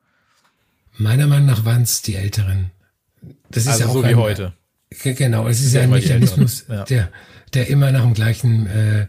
Meiner 0.98 1.27
Meinung 1.27 1.47
nach 1.47 1.65
waren 1.65 1.82
es 1.82 2.03
die 2.03 2.16
Älteren. 2.16 2.70
Das 3.51 3.65
ist 3.65 3.69
also 3.69 3.82
ja 3.82 3.89
auch 3.89 3.93
so 3.93 4.03
ein, 4.03 4.11
wie 4.11 4.15
heute. 4.15 4.53
Genau, 5.03 5.48
es 5.48 5.61
ist 5.61 5.74
ja 5.74 5.82
ein 5.82 5.90
Mechanismus, 5.90 6.66
ja. 6.69 6.85
der, 6.85 7.11
der 7.55 7.69
immer 7.69 7.90
nach 7.90 8.03
dem 8.03 8.15
gleichen 8.15 8.66
äh, 8.66 9.07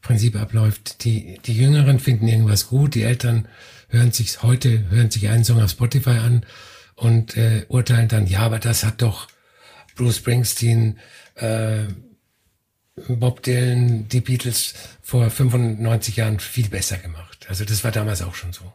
Prinzip 0.00 0.36
abläuft. 0.36 1.04
Die, 1.04 1.38
die 1.44 1.56
Jüngeren 1.56 1.98
finden 1.98 2.28
irgendwas 2.28 2.68
gut, 2.68 2.94
die 2.94 3.02
Älteren 3.02 3.48
hören 3.88 4.12
sich 4.12 4.42
heute, 4.42 4.88
hören 4.90 5.10
sich 5.10 5.28
einen 5.28 5.44
Song 5.44 5.60
auf 5.60 5.70
Spotify 5.70 6.10
an 6.10 6.46
und 6.94 7.36
äh, 7.36 7.66
urteilen 7.68 8.08
dann, 8.08 8.26
ja, 8.26 8.40
aber 8.40 8.58
das 8.58 8.84
hat 8.84 9.02
doch 9.02 9.28
Bruce 9.96 10.18
Springsteen, 10.18 10.98
äh, 11.34 11.84
Bob 13.08 13.42
Dylan, 13.42 14.08
die 14.08 14.20
Beatles 14.20 14.74
vor 15.02 15.28
95 15.28 16.16
Jahren 16.16 16.40
viel 16.40 16.68
besser 16.68 16.96
gemacht. 16.96 17.46
Also 17.48 17.64
das 17.64 17.84
war 17.84 17.90
damals 17.90 18.22
auch 18.22 18.34
schon 18.34 18.52
so. 18.52 18.72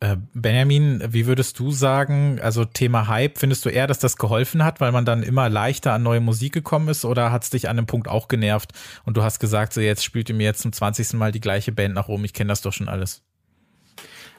Äh, 0.00 0.16
Benjamin, 0.34 1.02
wie 1.08 1.26
würdest 1.26 1.58
du 1.58 1.70
sagen, 1.70 2.38
also 2.40 2.66
Thema 2.66 3.08
Hype, 3.08 3.38
findest 3.38 3.64
du 3.64 3.70
eher, 3.70 3.86
dass 3.86 3.98
das 3.98 4.16
geholfen 4.16 4.62
hat, 4.62 4.80
weil 4.80 4.92
man 4.92 5.06
dann 5.06 5.22
immer 5.22 5.48
leichter 5.48 5.92
an 5.94 6.02
neue 6.02 6.20
Musik 6.20 6.52
gekommen 6.52 6.88
ist 6.88 7.04
oder 7.06 7.32
hat 7.32 7.44
es 7.44 7.50
dich 7.50 7.68
an 7.68 7.76
dem 7.76 7.86
Punkt 7.86 8.06
auch 8.06 8.28
genervt 8.28 8.72
und 9.04 9.16
du 9.16 9.22
hast 9.22 9.40
gesagt, 9.40 9.72
so 9.72 9.80
jetzt 9.80 10.04
spielt 10.04 10.28
ihr 10.28 10.34
mir 10.34 10.44
jetzt 10.44 10.60
zum 10.60 10.72
20. 10.72 11.14
Mal 11.14 11.32
die 11.32 11.40
gleiche 11.40 11.72
Band 11.72 11.94
nach 11.94 12.08
oben, 12.08 12.26
ich 12.26 12.34
kenne 12.34 12.48
das 12.48 12.60
doch 12.60 12.74
schon 12.74 12.88
alles. 12.88 13.22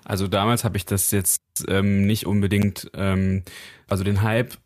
Also 0.05 0.27
damals 0.27 0.63
habe 0.63 0.77
ich 0.77 0.85
das 0.85 1.09
jetzt 1.11 1.41
ähm, 1.67 2.05
nicht 2.05 2.27
unbedingt, 2.27 2.91
ähm, 2.93 3.43
also 3.87 4.03
den 4.03 4.21
Hype 4.21 4.57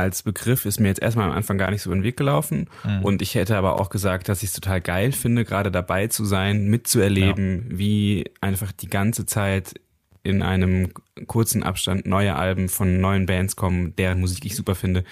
als 0.00 0.22
Begriff 0.22 0.64
ist 0.66 0.80
mir 0.80 0.88
jetzt 0.88 1.02
erstmal 1.02 1.28
am 1.28 1.36
Anfang 1.36 1.58
gar 1.58 1.70
nicht 1.70 1.82
so 1.82 1.90
in 1.92 1.98
den 1.98 2.04
Weg 2.04 2.16
gelaufen. 2.16 2.68
Mhm. 2.84 3.04
Und 3.04 3.22
ich 3.22 3.34
hätte 3.34 3.56
aber 3.56 3.80
auch 3.80 3.90
gesagt, 3.90 4.28
dass 4.28 4.42
ich 4.42 4.48
es 4.48 4.54
total 4.54 4.80
geil 4.80 5.12
finde, 5.12 5.44
gerade 5.44 5.70
dabei 5.70 6.08
zu 6.08 6.24
sein, 6.24 6.66
mitzuerleben, 6.66 7.66
wie 7.68 8.24
einfach 8.40 8.72
die 8.72 8.88
ganze 8.88 9.26
Zeit 9.26 9.74
in 10.22 10.42
einem 10.42 10.92
kurzen 11.26 11.62
Abstand 11.62 12.06
neue 12.06 12.36
Alben 12.36 12.68
von 12.68 13.00
neuen 13.00 13.26
Bands 13.26 13.56
kommen, 13.56 13.94
deren 13.96 14.20
Musik 14.20 14.44
ich 14.44 14.54
super 14.54 14.74
finde, 14.74 15.04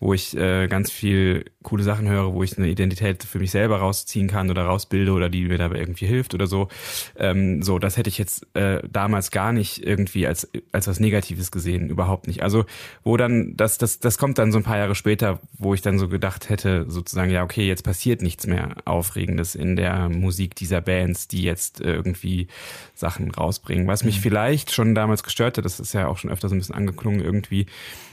wo 0.00 0.14
ich 0.14 0.36
äh, 0.36 0.66
ganz 0.66 0.90
viel 0.90 1.44
coole 1.62 1.82
Sachen 1.82 2.08
höre, 2.08 2.32
wo 2.32 2.42
ich 2.42 2.56
eine 2.56 2.68
Identität 2.68 3.22
für 3.22 3.38
mich 3.38 3.50
selber 3.50 3.78
rausziehen 3.80 4.28
kann 4.28 4.50
oder 4.50 4.64
rausbilde 4.64 5.12
oder 5.12 5.28
die 5.28 5.44
mir 5.44 5.58
dabei 5.58 5.78
irgendwie 5.78 6.06
hilft 6.06 6.32
oder 6.34 6.46
so. 6.46 6.68
Ähm, 7.16 7.62
so, 7.62 7.78
das 7.78 7.98
hätte 7.98 8.08
ich 8.08 8.16
jetzt 8.16 8.46
äh, 8.54 8.80
damals 8.90 9.30
gar 9.30 9.52
nicht 9.52 9.84
irgendwie 9.84 10.26
als 10.26 10.50
als 10.72 10.88
was 10.88 11.00
Negatives 11.00 11.50
gesehen, 11.50 11.90
überhaupt 11.90 12.26
nicht. 12.26 12.42
Also 12.42 12.64
wo 13.04 13.18
dann 13.18 13.56
das 13.56 13.76
das 13.76 14.00
das 14.00 14.16
kommt 14.16 14.38
dann 14.38 14.52
so 14.52 14.58
ein 14.58 14.64
paar 14.64 14.78
Jahre 14.78 14.94
später, 14.94 15.38
wo 15.58 15.74
ich 15.74 15.82
dann 15.82 15.98
so 15.98 16.08
gedacht 16.08 16.48
hätte, 16.48 16.86
sozusagen 16.88 17.30
ja 17.30 17.44
okay, 17.44 17.68
jetzt 17.68 17.84
passiert 17.84 18.22
nichts 18.22 18.46
mehr 18.46 18.76
Aufregendes 18.86 19.54
in 19.54 19.76
der 19.76 20.08
Musik 20.08 20.54
dieser 20.54 20.80
Bands, 20.80 21.28
die 21.28 21.42
jetzt 21.42 21.82
äh, 21.82 21.92
irgendwie 21.92 22.48
Sachen 22.94 23.30
rausbringen. 23.30 23.86
Was 23.86 24.02
mich 24.04 24.20
vielleicht 24.20 24.72
schon 24.72 24.94
damals 24.94 25.22
gestört 25.22 25.58
hat, 25.58 25.64
das 25.66 25.78
ist 25.78 25.92
ja 25.92 26.06
auch 26.06 26.16
schon 26.16 26.30
öfter 26.30 26.48
so 26.48 26.54
ein 26.54 26.58
bisschen 26.58 26.74
angeklungen 26.74 27.20
irgendwie, 27.20 27.66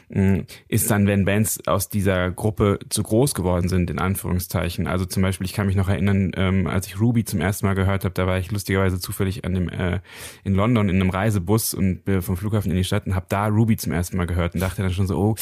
mh, 0.09 0.43
ist 0.68 0.89
dann, 0.91 1.07
wenn 1.07 1.26
Bands 1.26 1.65
aus 1.78 1.90
dieser 1.90 2.32
Gruppe 2.32 2.80
zu 2.90 3.04
groß 3.04 3.36
geworden 3.36 3.70
sind, 3.70 3.91
in 3.91 3.99
Anführungszeichen. 3.99 4.88
Also 4.88 5.06
zum 5.06 5.22
Beispiel, 5.22 5.45
ich 5.45 5.54
kann 5.54 5.68
mich 5.68 5.76
noch 5.76 5.90
erinnern, 5.90 6.32
ähm, 6.36 6.66
als 6.66 6.88
ich 6.88 6.99
Ruby 6.99 7.24
zum 7.24 7.40
ersten 7.40 7.68
Mal 7.68 7.76
gehört 7.76 8.04
habe, 8.04 8.16
da 8.16 8.26
war 8.26 8.40
ich 8.40 8.52
lustigerweise 8.52 8.99
zufällig 8.99 9.45
an 9.45 9.54
dem 9.54 9.70
äh, 9.70 9.99
in 10.44 10.56
London 10.56 10.90
in 10.90 10.95
einem 10.95 11.12
Reisebus 11.12 11.76
und 11.76 12.04
bin 12.04 12.24
vom 12.24 12.36
Flughafen 12.36 12.72
in 12.72 12.78
die 12.78 12.84
Stadt 12.84 13.06
und 13.06 13.14
habe 13.14 13.28
da 13.30 13.45
Ruby 13.45 13.78
zum 13.78 13.91
ersten 13.91 14.18
Mal 14.18 14.26
gehört 14.26 14.56
und 14.56 14.60
dachte 14.60 14.82
dann 14.82 14.91
schon 14.91 15.06
so, 15.06 15.18
oh, 15.18 15.36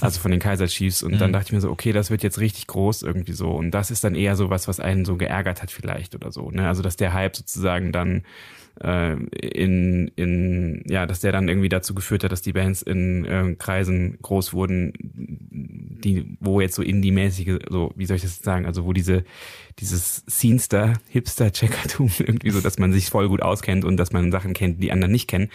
also 0.00 0.20
von 0.20 0.30
den 0.30 0.40
Kaiser 0.40 0.66
Chiefs 0.66 1.02
und 1.02 1.20
dann 1.20 1.34
dachte 1.34 1.48
ich 1.48 1.52
mir 1.52 1.60
so, 1.60 1.70
okay, 1.70 1.92
das 1.92 2.10
wird 2.10 2.22
jetzt 2.22 2.40
richtig 2.40 2.66
groß 2.66 3.02
irgendwie 3.02 3.32
so 3.32 3.50
und 3.50 3.72
das 3.72 3.90
ist 3.90 4.04
dann 4.04 4.14
eher 4.14 4.36
so 4.36 4.48
was, 4.48 4.68
was 4.68 4.80
einen 4.80 5.04
so 5.04 5.16
geärgert 5.16 5.62
hat 5.62 5.70
vielleicht 5.70 6.14
oder 6.14 6.32
so, 6.32 6.50
ne? 6.50 6.66
Also 6.66 6.82
dass 6.82 6.96
der 6.96 7.12
Hype 7.12 7.36
sozusagen 7.36 7.92
dann 7.92 8.22
äh, 8.80 9.14
in, 9.14 10.08
in, 10.16 10.84
ja, 10.88 11.06
dass 11.06 11.20
der 11.20 11.32
dann 11.32 11.48
irgendwie 11.48 11.68
dazu 11.68 11.94
geführt 11.94 12.24
hat, 12.24 12.32
dass 12.32 12.42
die 12.42 12.52
Bands 12.52 12.82
in 12.82 13.24
äh, 13.24 13.54
Kreisen 13.58 14.18
groß 14.22 14.52
wurden, 14.52 14.92
die, 14.98 16.36
wo 16.40 16.60
jetzt 16.60 16.74
so 16.74 16.82
Indie-mäßige, 16.82 17.58
so, 17.68 17.92
wie 17.96 18.06
soll 18.06 18.16
ich 18.16 18.22
das 18.22 18.38
sagen, 18.38 18.66
also 18.66 18.84
wo 18.84 18.92
diese, 18.92 19.24
dieses 19.78 20.24
Scenester, 20.28 20.94
Hipster-Checkertum 21.10 22.10
irgendwie 22.18 22.50
so, 22.50 22.60
dass 22.60 22.78
man 22.78 22.92
sich 22.92 23.06
voll 23.06 23.28
gut 23.28 23.42
auskennt 23.42 23.84
und 23.84 23.96
dass 23.96 24.12
man 24.12 24.32
Sachen 24.32 24.54
kennt, 24.54 24.82
die 24.82 24.92
anderen 24.92 25.12
nicht 25.12 25.28
kennen, 25.28 25.50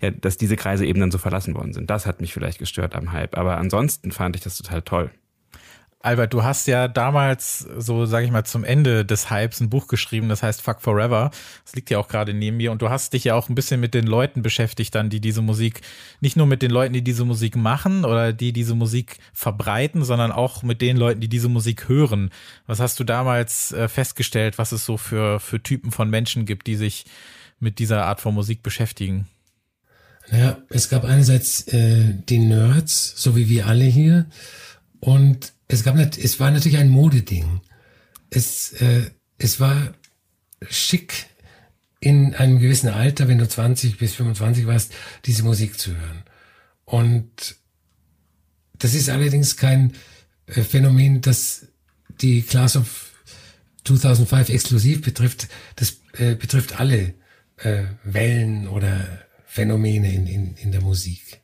ja, 0.00 0.10
dass 0.10 0.36
diese 0.36 0.56
Kreise 0.56 0.86
eben 0.86 1.00
dann 1.00 1.10
so 1.10 1.18
verlassen 1.18 1.54
worden 1.54 1.72
sind. 1.72 1.90
Das 1.90 2.06
hat 2.06 2.20
mich 2.20 2.32
vielleicht 2.32 2.58
gestört 2.58 2.94
am 2.94 3.12
Hype. 3.12 3.36
Aber 3.36 3.58
ansonsten 3.58 4.12
fand 4.12 4.36
ich 4.36 4.42
das 4.42 4.56
total 4.56 4.82
toll. 4.82 5.10
Albert, 6.02 6.34
du 6.34 6.42
hast 6.42 6.66
ja 6.66 6.88
damals, 6.88 7.60
so 7.78 8.06
sage 8.06 8.26
ich 8.26 8.32
mal, 8.32 8.44
zum 8.44 8.64
Ende 8.64 9.04
des 9.04 9.30
Hypes 9.30 9.60
ein 9.60 9.70
Buch 9.70 9.86
geschrieben, 9.86 10.28
das 10.28 10.42
heißt 10.42 10.60
Fuck 10.60 10.80
Forever. 10.80 11.30
Das 11.64 11.76
liegt 11.76 11.90
ja 11.90 11.98
auch 11.98 12.08
gerade 12.08 12.34
neben 12.34 12.56
mir. 12.56 12.72
Und 12.72 12.82
du 12.82 12.90
hast 12.90 13.12
dich 13.12 13.22
ja 13.22 13.36
auch 13.36 13.48
ein 13.48 13.54
bisschen 13.54 13.78
mit 13.78 13.94
den 13.94 14.08
Leuten 14.08 14.42
beschäftigt, 14.42 14.96
dann, 14.96 15.10
die 15.10 15.20
diese 15.20 15.42
Musik, 15.42 15.80
nicht 16.20 16.36
nur 16.36 16.46
mit 16.46 16.60
den 16.60 16.72
Leuten, 16.72 16.92
die 16.92 17.04
diese 17.04 17.24
Musik 17.24 17.54
machen 17.54 18.04
oder 18.04 18.32
die 18.32 18.52
diese 18.52 18.74
Musik 18.74 19.18
verbreiten, 19.32 20.02
sondern 20.02 20.32
auch 20.32 20.64
mit 20.64 20.82
den 20.82 20.96
Leuten, 20.96 21.20
die 21.20 21.28
diese 21.28 21.48
Musik 21.48 21.88
hören. 21.88 22.30
Was 22.66 22.80
hast 22.80 22.98
du 22.98 23.04
damals 23.04 23.70
äh, 23.70 23.86
festgestellt, 23.86 24.58
was 24.58 24.72
es 24.72 24.84
so 24.84 24.96
für, 24.96 25.38
für 25.38 25.62
Typen 25.62 25.92
von 25.92 26.10
Menschen 26.10 26.46
gibt, 26.46 26.66
die 26.66 26.76
sich 26.76 27.04
mit 27.60 27.78
dieser 27.78 28.06
Art 28.06 28.20
von 28.20 28.34
Musik 28.34 28.64
beschäftigen? 28.64 29.28
Naja, 30.32 30.58
es 30.68 30.88
gab 30.88 31.04
einerseits 31.04 31.68
äh, 31.68 32.14
die 32.28 32.38
Nerds, 32.38 33.14
so 33.16 33.36
wie 33.36 33.48
wir 33.48 33.66
alle 33.66 33.84
hier, 33.84 34.26
und 35.00 35.52
es 35.72 35.84
gab 35.84 35.96
nicht, 35.96 36.18
es 36.18 36.38
war 36.38 36.50
natürlich 36.50 36.78
ein 36.78 36.88
Modeding. 36.88 37.60
Es, 38.30 38.72
äh, 38.74 39.10
es 39.38 39.58
war 39.58 39.94
schick 40.68 41.26
in 42.00 42.34
einem 42.34 42.58
gewissen 42.58 42.88
Alter, 42.88 43.28
wenn 43.28 43.38
du 43.38 43.48
20 43.48 43.96
bis 43.96 44.14
25 44.14 44.66
warst, 44.66 44.92
diese 45.24 45.44
Musik 45.44 45.78
zu 45.78 45.96
hören. 45.96 46.24
Und 46.84 47.56
das 48.74 48.94
ist 48.94 49.08
allerdings 49.08 49.56
kein 49.56 49.94
äh, 50.46 50.62
Phänomen, 50.62 51.20
das 51.20 51.68
die 52.20 52.42
Class 52.42 52.76
of 52.76 53.12
2005 53.84 54.50
exklusiv 54.50 55.02
betrifft. 55.02 55.48
Das 55.76 56.00
äh, 56.14 56.34
betrifft 56.34 56.80
alle 56.80 57.14
äh, 57.58 57.84
Wellen 58.04 58.68
oder 58.68 59.26
Phänomene 59.46 60.12
in, 60.12 60.26
in, 60.26 60.54
in 60.56 60.72
der 60.72 60.80
Musik. 60.80 61.41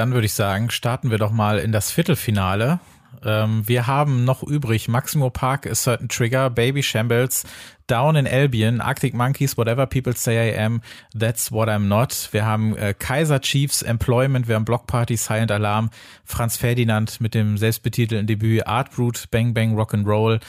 Dann 0.00 0.14
würde 0.14 0.24
ich 0.24 0.32
sagen, 0.32 0.70
starten 0.70 1.10
wir 1.10 1.18
doch 1.18 1.30
mal 1.30 1.58
in 1.58 1.72
das 1.72 1.90
Viertelfinale. 1.90 2.80
Ähm, 3.22 3.68
wir 3.68 3.86
haben 3.86 4.24
noch 4.24 4.42
übrig. 4.42 4.88
Maximo 4.88 5.28
Park, 5.28 5.66
A 5.66 5.74
Certain 5.74 6.08
Trigger, 6.08 6.48
Baby 6.48 6.82
Shambles, 6.82 7.44
Down 7.86 8.16
in 8.16 8.26
Albion, 8.26 8.80
Arctic 8.80 9.12
Monkeys, 9.12 9.58
Whatever 9.58 9.84
People 9.84 10.16
Say 10.16 10.52
I 10.52 10.58
Am, 10.58 10.80
That's 11.12 11.52
What 11.52 11.68
I'm 11.68 11.80
Not. 11.80 12.30
Wir 12.32 12.46
haben 12.46 12.74
äh, 12.78 12.94
Kaiser 12.98 13.42
Chiefs, 13.42 13.82
Employment, 13.82 14.48
wir 14.48 14.54
haben 14.54 14.64
Block 14.64 14.86
Party, 14.86 15.18
Silent 15.18 15.52
Alarm, 15.52 15.90
Franz 16.24 16.56
Ferdinand 16.56 17.20
mit 17.20 17.34
dem 17.34 17.58
selbstbetitelten 17.58 18.26
Debüt. 18.26 18.66
Art 18.66 18.92
Brute, 18.92 19.24
Bang 19.30 19.52
Bang 19.52 19.78
Rock'n'Roll 19.78 20.40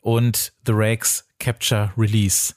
und 0.00 0.52
The 0.66 0.72
Rakes 0.74 1.24
Capture 1.38 1.92
Release. 1.96 2.52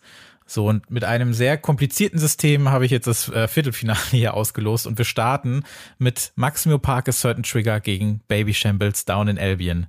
So, 0.52 0.68
und 0.68 0.92
mit 0.92 1.06
einem 1.06 1.34
sehr 1.34 1.58
komplizierten 1.58 2.20
System 2.20 2.72
habe 2.72 2.84
ich 2.84 2.92
jetzt 2.92 3.08
das 3.08 3.30
äh, 3.30 3.48
Viertelfinale 3.48 3.98
hier 4.12 4.34
ausgelost 4.34 4.86
und 4.86 4.98
wir 4.98 5.06
starten 5.06 5.64
mit 5.98 6.34
Maximo 6.36 6.78
Parkes 6.78 7.22
Certain 7.22 7.44
Trigger 7.44 7.80
gegen 7.80 8.20
Baby 8.28 8.54
Shambles 8.54 9.06
Down 9.06 9.30
in 9.30 9.40
Albion. 9.40 9.88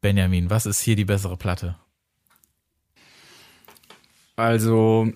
Benjamin, 0.00 0.48
was 0.48 0.64
ist 0.64 0.80
hier 0.80 0.96
die 0.96 1.04
bessere 1.04 1.36
Platte? 1.36 1.76
Also, 4.36 5.12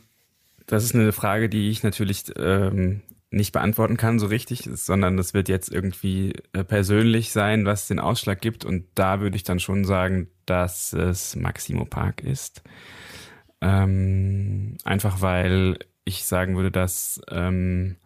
das 0.66 0.84
ist 0.84 0.94
eine 0.94 1.12
Frage, 1.12 1.48
die 1.48 1.70
ich 1.70 1.82
natürlich 1.82 2.24
ähm, 2.36 3.00
nicht 3.30 3.52
beantworten 3.52 3.96
kann 3.96 4.18
so 4.18 4.26
richtig, 4.26 4.68
sondern 4.74 5.16
das 5.16 5.32
wird 5.32 5.48
jetzt 5.48 5.72
irgendwie 5.72 6.34
äh, 6.52 6.64
persönlich 6.64 7.32
sein, 7.32 7.64
was 7.64 7.88
den 7.88 7.98
Ausschlag 7.98 8.42
gibt. 8.42 8.66
Und 8.66 8.84
da 8.94 9.20
würde 9.20 9.36
ich 9.36 9.42
dann 9.42 9.58
schon 9.58 9.86
sagen, 9.86 10.28
dass 10.44 10.92
es 10.92 11.34
Maximo 11.34 11.86
Park 11.86 12.20
ist. 12.20 12.62
Ähm, 13.62 14.76
einfach 14.84 15.22
weil 15.22 15.78
ich 16.04 16.24
sagen 16.24 16.56
würde, 16.56 16.72
dass 16.72 17.22
ähm, 17.30 17.96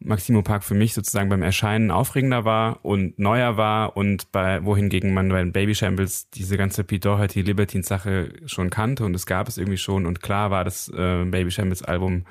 Maximo 0.00 0.42
Park 0.42 0.64
für 0.64 0.74
mich 0.74 0.94
sozusagen 0.94 1.28
beim 1.28 1.42
Erscheinen 1.42 1.90
aufregender 1.90 2.44
war 2.44 2.84
und 2.84 3.18
neuer 3.18 3.58
war 3.58 3.96
und 3.96 4.32
bei 4.32 4.64
wohingegen 4.64 5.12
man 5.12 5.28
bei 5.28 5.44
Baby 5.44 5.74
Shambles 5.74 6.30
diese 6.30 6.56
ganze 6.56 6.82
Pete 6.82 7.08
Doherty 7.08 7.42
Libertine 7.42 7.84
Sache 7.84 8.32
schon 8.46 8.70
kannte 8.70 9.04
und 9.04 9.14
es 9.14 9.26
gab 9.26 9.48
es 9.48 9.58
irgendwie 9.58 9.76
schon 9.76 10.06
und 10.06 10.22
klar 10.22 10.50
war 10.50 10.64
das 10.64 10.88
äh, 10.88 11.24
Baby 11.24 11.50
Shambles 11.50 11.82
Album 11.82 12.24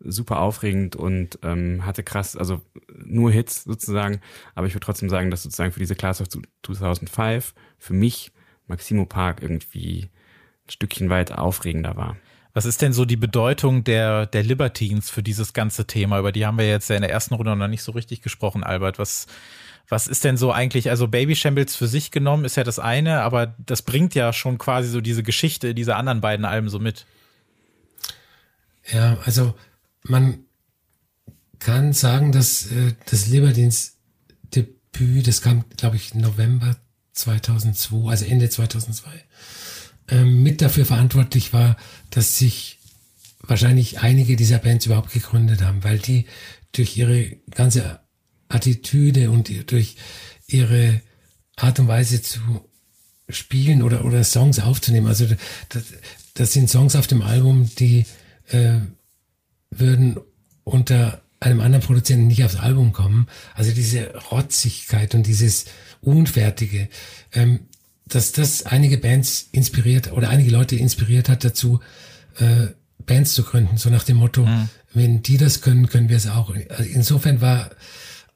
super 0.00 0.40
aufregend 0.40 0.96
und 0.96 1.38
ähm, 1.42 1.86
hatte 1.86 2.02
krass, 2.02 2.36
also 2.36 2.60
nur 3.04 3.30
Hits 3.30 3.62
sozusagen. 3.62 4.20
Aber 4.56 4.66
ich 4.66 4.74
würde 4.74 4.84
trotzdem 4.84 5.08
sagen, 5.08 5.30
dass 5.30 5.44
sozusagen 5.44 5.70
für 5.70 5.78
diese 5.78 5.94
Class 5.94 6.20
of 6.20 6.28
2005 6.62 7.54
für 7.78 7.94
mich 7.94 8.32
Maximo 8.66 9.06
Park 9.06 9.42
irgendwie 9.42 10.10
ein 10.66 10.70
Stückchen 10.70 11.10
weit 11.10 11.32
aufregender 11.32 11.96
war. 11.96 12.16
Was 12.54 12.66
ist 12.66 12.82
denn 12.82 12.92
so 12.92 13.04
die 13.04 13.16
Bedeutung 13.16 13.82
der, 13.82 14.26
der 14.26 14.42
Libertines 14.42 15.08
für 15.08 15.22
dieses 15.22 15.54
ganze 15.54 15.86
Thema? 15.86 16.18
Über 16.18 16.32
die 16.32 16.44
haben 16.44 16.58
wir 16.58 16.68
jetzt 16.68 16.90
ja 16.90 16.96
in 16.96 17.02
der 17.02 17.10
ersten 17.10 17.34
Runde 17.34 17.56
noch 17.56 17.68
nicht 17.68 17.82
so 17.82 17.92
richtig 17.92 18.20
gesprochen, 18.20 18.62
Albert. 18.62 18.98
Was, 18.98 19.26
was 19.88 20.06
ist 20.06 20.24
denn 20.24 20.36
so 20.36 20.52
eigentlich, 20.52 20.90
also 20.90 21.08
Baby 21.08 21.34
Shambles 21.34 21.76
für 21.76 21.86
sich 21.86 22.10
genommen 22.10 22.44
ist 22.44 22.56
ja 22.56 22.64
das 22.64 22.78
eine, 22.78 23.22
aber 23.22 23.54
das 23.58 23.82
bringt 23.82 24.14
ja 24.14 24.32
schon 24.34 24.58
quasi 24.58 24.88
so 24.88 25.00
diese 25.00 25.22
Geschichte 25.22 25.74
dieser 25.74 25.96
anderen 25.96 26.20
beiden 26.20 26.44
Alben 26.44 26.68
so 26.68 26.78
mit. 26.78 27.06
Ja, 28.92 29.16
also 29.24 29.54
man 30.02 30.40
kann 31.58 31.92
sagen, 31.92 32.32
dass 32.32 32.70
äh, 32.70 32.94
das 33.08 33.28
Libertines 33.28 33.96
Debüt, 34.54 35.26
das 35.26 35.40
kam, 35.40 35.64
glaube 35.76 35.96
ich, 35.96 36.14
November 36.14 36.76
2002, 37.12 38.10
also 38.10 38.24
Ende 38.24 38.50
2002, 38.50 39.10
ähm, 40.12 40.42
mit 40.42 40.60
dafür 40.60 40.84
verantwortlich 40.84 41.54
war, 41.54 41.76
dass 42.10 42.36
sich 42.36 42.78
wahrscheinlich 43.40 44.00
einige 44.00 44.36
dieser 44.36 44.58
Bands 44.58 44.86
überhaupt 44.86 45.12
gegründet 45.12 45.62
haben, 45.62 45.82
weil 45.82 45.98
die 45.98 46.26
durch 46.72 46.96
ihre 46.96 47.36
ganze 47.50 48.00
Attitüde 48.48 49.30
und 49.30 49.50
durch 49.70 49.96
ihre 50.46 51.00
Art 51.56 51.80
und 51.80 51.88
Weise 51.88 52.22
zu 52.22 52.40
spielen 53.28 53.82
oder, 53.82 54.04
oder 54.04 54.22
Songs 54.22 54.58
aufzunehmen. 54.58 55.06
Also 55.06 55.26
das, 55.70 55.84
das 56.34 56.52
sind 56.52 56.68
Songs 56.68 56.94
auf 56.94 57.06
dem 57.06 57.22
Album, 57.22 57.70
die 57.78 58.04
äh, 58.48 58.80
würden 59.70 60.20
unter 60.64 61.22
einem 61.40 61.60
anderen 61.60 61.84
Produzenten 61.84 62.26
nicht 62.26 62.44
aufs 62.44 62.56
Album 62.56 62.92
kommen. 62.92 63.26
Also 63.54 63.72
diese 63.72 64.14
Rotzigkeit 64.30 65.14
und 65.14 65.26
dieses 65.26 65.64
Unfertige, 66.02 66.88
ähm, 67.32 67.60
dass 68.14 68.32
das 68.32 68.66
einige 68.66 68.98
Bands 68.98 69.48
inspiriert 69.52 70.12
oder 70.12 70.28
einige 70.28 70.50
Leute 70.50 70.76
inspiriert 70.76 71.28
hat 71.28 71.44
dazu, 71.44 71.80
äh, 72.38 72.68
Bands 73.04 73.34
zu 73.34 73.42
gründen, 73.42 73.76
so 73.76 73.90
nach 73.90 74.04
dem 74.04 74.18
Motto, 74.18 74.46
mhm. 74.46 74.68
wenn 74.92 75.22
die 75.22 75.36
das 75.36 75.60
können, 75.60 75.88
können 75.88 76.08
wir 76.08 76.16
es 76.16 76.28
auch. 76.28 76.54
Also 76.68 76.84
insofern 76.84 77.40
war, 77.40 77.70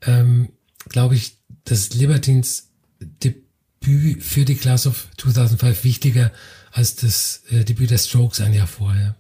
ähm, 0.03 0.51
glaube 0.89 1.15
ich, 1.15 1.39
das 1.65 1.95
Libertines 1.95 2.71
Debüt 3.01 4.23
für 4.23 4.45
die 4.45 4.57
Class 4.57 4.87
of 4.87 5.09
2005 5.19 5.85
wichtiger 5.85 6.33
als 6.73 6.97
das 6.97 7.43
äh, 7.51 7.65
Debüt 7.65 7.91
der 7.91 7.99
Strokes 7.99 8.41
ein 8.41 8.55
Jahr 8.55 8.67
vorher. 8.67 9.17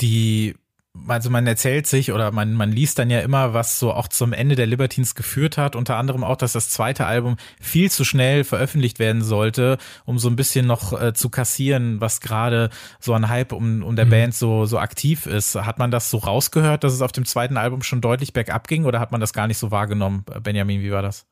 Die 0.00 0.54
also 1.08 1.30
man 1.30 1.46
erzählt 1.46 1.86
sich 1.86 2.12
oder 2.12 2.32
man, 2.32 2.54
man 2.54 2.72
liest 2.72 2.98
dann 2.98 3.10
ja 3.10 3.20
immer, 3.20 3.54
was 3.54 3.78
so 3.78 3.92
auch 3.92 4.08
zum 4.08 4.32
Ende 4.32 4.54
der 4.54 4.66
Libertines 4.66 5.14
geführt 5.14 5.58
hat. 5.58 5.76
Unter 5.76 5.96
anderem 5.96 6.24
auch, 6.24 6.36
dass 6.36 6.52
das 6.52 6.70
zweite 6.70 7.06
Album 7.06 7.36
viel 7.60 7.90
zu 7.90 8.04
schnell 8.04 8.44
veröffentlicht 8.44 8.98
werden 8.98 9.22
sollte, 9.22 9.78
um 10.04 10.18
so 10.18 10.28
ein 10.28 10.36
bisschen 10.36 10.66
noch 10.66 11.00
äh, 11.00 11.14
zu 11.14 11.30
kassieren, 11.30 12.00
was 12.00 12.20
gerade 12.20 12.70
so 13.00 13.12
ein 13.14 13.28
Hype 13.28 13.52
um, 13.52 13.82
um 13.82 13.96
der 13.96 14.06
mhm. 14.06 14.10
Band 14.10 14.34
so, 14.34 14.66
so 14.66 14.78
aktiv 14.78 15.26
ist. 15.26 15.54
Hat 15.54 15.78
man 15.78 15.90
das 15.90 16.10
so 16.10 16.18
rausgehört, 16.18 16.84
dass 16.84 16.92
es 16.92 17.02
auf 17.02 17.12
dem 17.12 17.24
zweiten 17.24 17.56
Album 17.56 17.82
schon 17.82 18.00
deutlich 18.00 18.32
bergab 18.32 18.68
ging 18.68 18.84
oder 18.84 19.00
hat 19.00 19.12
man 19.12 19.20
das 19.20 19.32
gar 19.32 19.46
nicht 19.46 19.58
so 19.58 19.70
wahrgenommen? 19.70 20.24
Benjamin, 20.42 20.80
wie 20.82 20.92
war 20.92 21.02
das? 21.02 21.26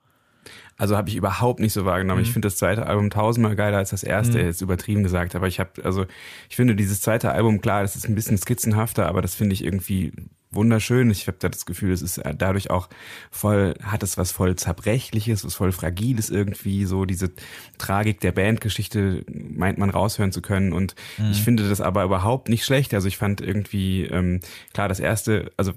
Also 0.76 0.96
habe 0.96 1.08
ich 1.08 1.16
überhaupt 1.16 1.60
nicht 1.60 1.72
so 1.72 1.84
wahrgenommen. 1.84 2.20
Mhm. 2.20 2.26
Ich 2.26 2.32
finde 2.32 2.46
das 2.46 2.56
zweite 2.56 2.86
Album 2.86 3.10
tausendmal 3.10 3.56
geiler 3.56 3.78
als 3.78 3.90
das 3.90 4.02
erste, 4.02 4.38
mhm. 4.38 4.46
jetzt 4.46 4.60
übertrieben 4.60 5.02
gesagt. 5.02 5.34
Aber 5.34 5.46
ich 5.46 5.60
habe, 5.60 5.84
also 5.84 6.06
ich 6.48 6.56
finde 6.56 6.74
dieses 6.74 7.00
zweite 7.00 7.32
Album, 7.32 7.60
klar, 7.60 7.82
das 7.82 7.96
ist 7.96 8.08
ein 8.08 8.14
bisschen 8.14 8.38
skizzenhafter, 8.38 9.06
aber 9.06 9.22
das 9.22 9.34
finde 9.34 9.54
ich 9.54 9.64
irgendwie 9.64 10.12
wunderschön. 10.54 11.10
Ich 11.10 11.26
habe 11.26 11.36
da 11.40 11.48
das 11.48 11.66
Gefühl, 11.66 11.92
es 11.92 12.02
ist 12.02 12.20
dadurch 12.38 12.70
auch 12.70 12.88
voll, 13.30 13.74
hat 13.82 14.02
es 14.02 14.16
was 14.16 14.32
voll 14.32 14.56
Zerbrechliches, 14.56 15.44
was 15.44 15.54
voll 15.54 15.72
Fragiles 15.72 16.30
irgendwie, 16.30 16.84
so 16.84 17.04
diese 17.04 17.32
Tragik 17.78 18.20
der 18.20 18.32
Bandgeschichte 18.32 19.24
meint 19.28 19.78
man 19.78 19.90
raushören 19.90 20.32
zu 20.32 20.42
können. 20.42 20.72
Und 20.72 20.94
mhm. 21.18 21.30
ich 21.32 21.42
finde 21.42 21.68
das 21.68 21.80
aber 21.80 22.04
überhaupt 22.04 22.48
nicht 22.48 22.64
schlecht. 22.64 22.94
Also 22.94 23.08
ich 23.08 23.16
fand 23.16 23.40
irgendwie, 23.40 24.04
ähm, 24.04 24.40
klar, 24.72 24.88
das 24.88 25.00
erste, 25.00 25.52
also 25.56 25.72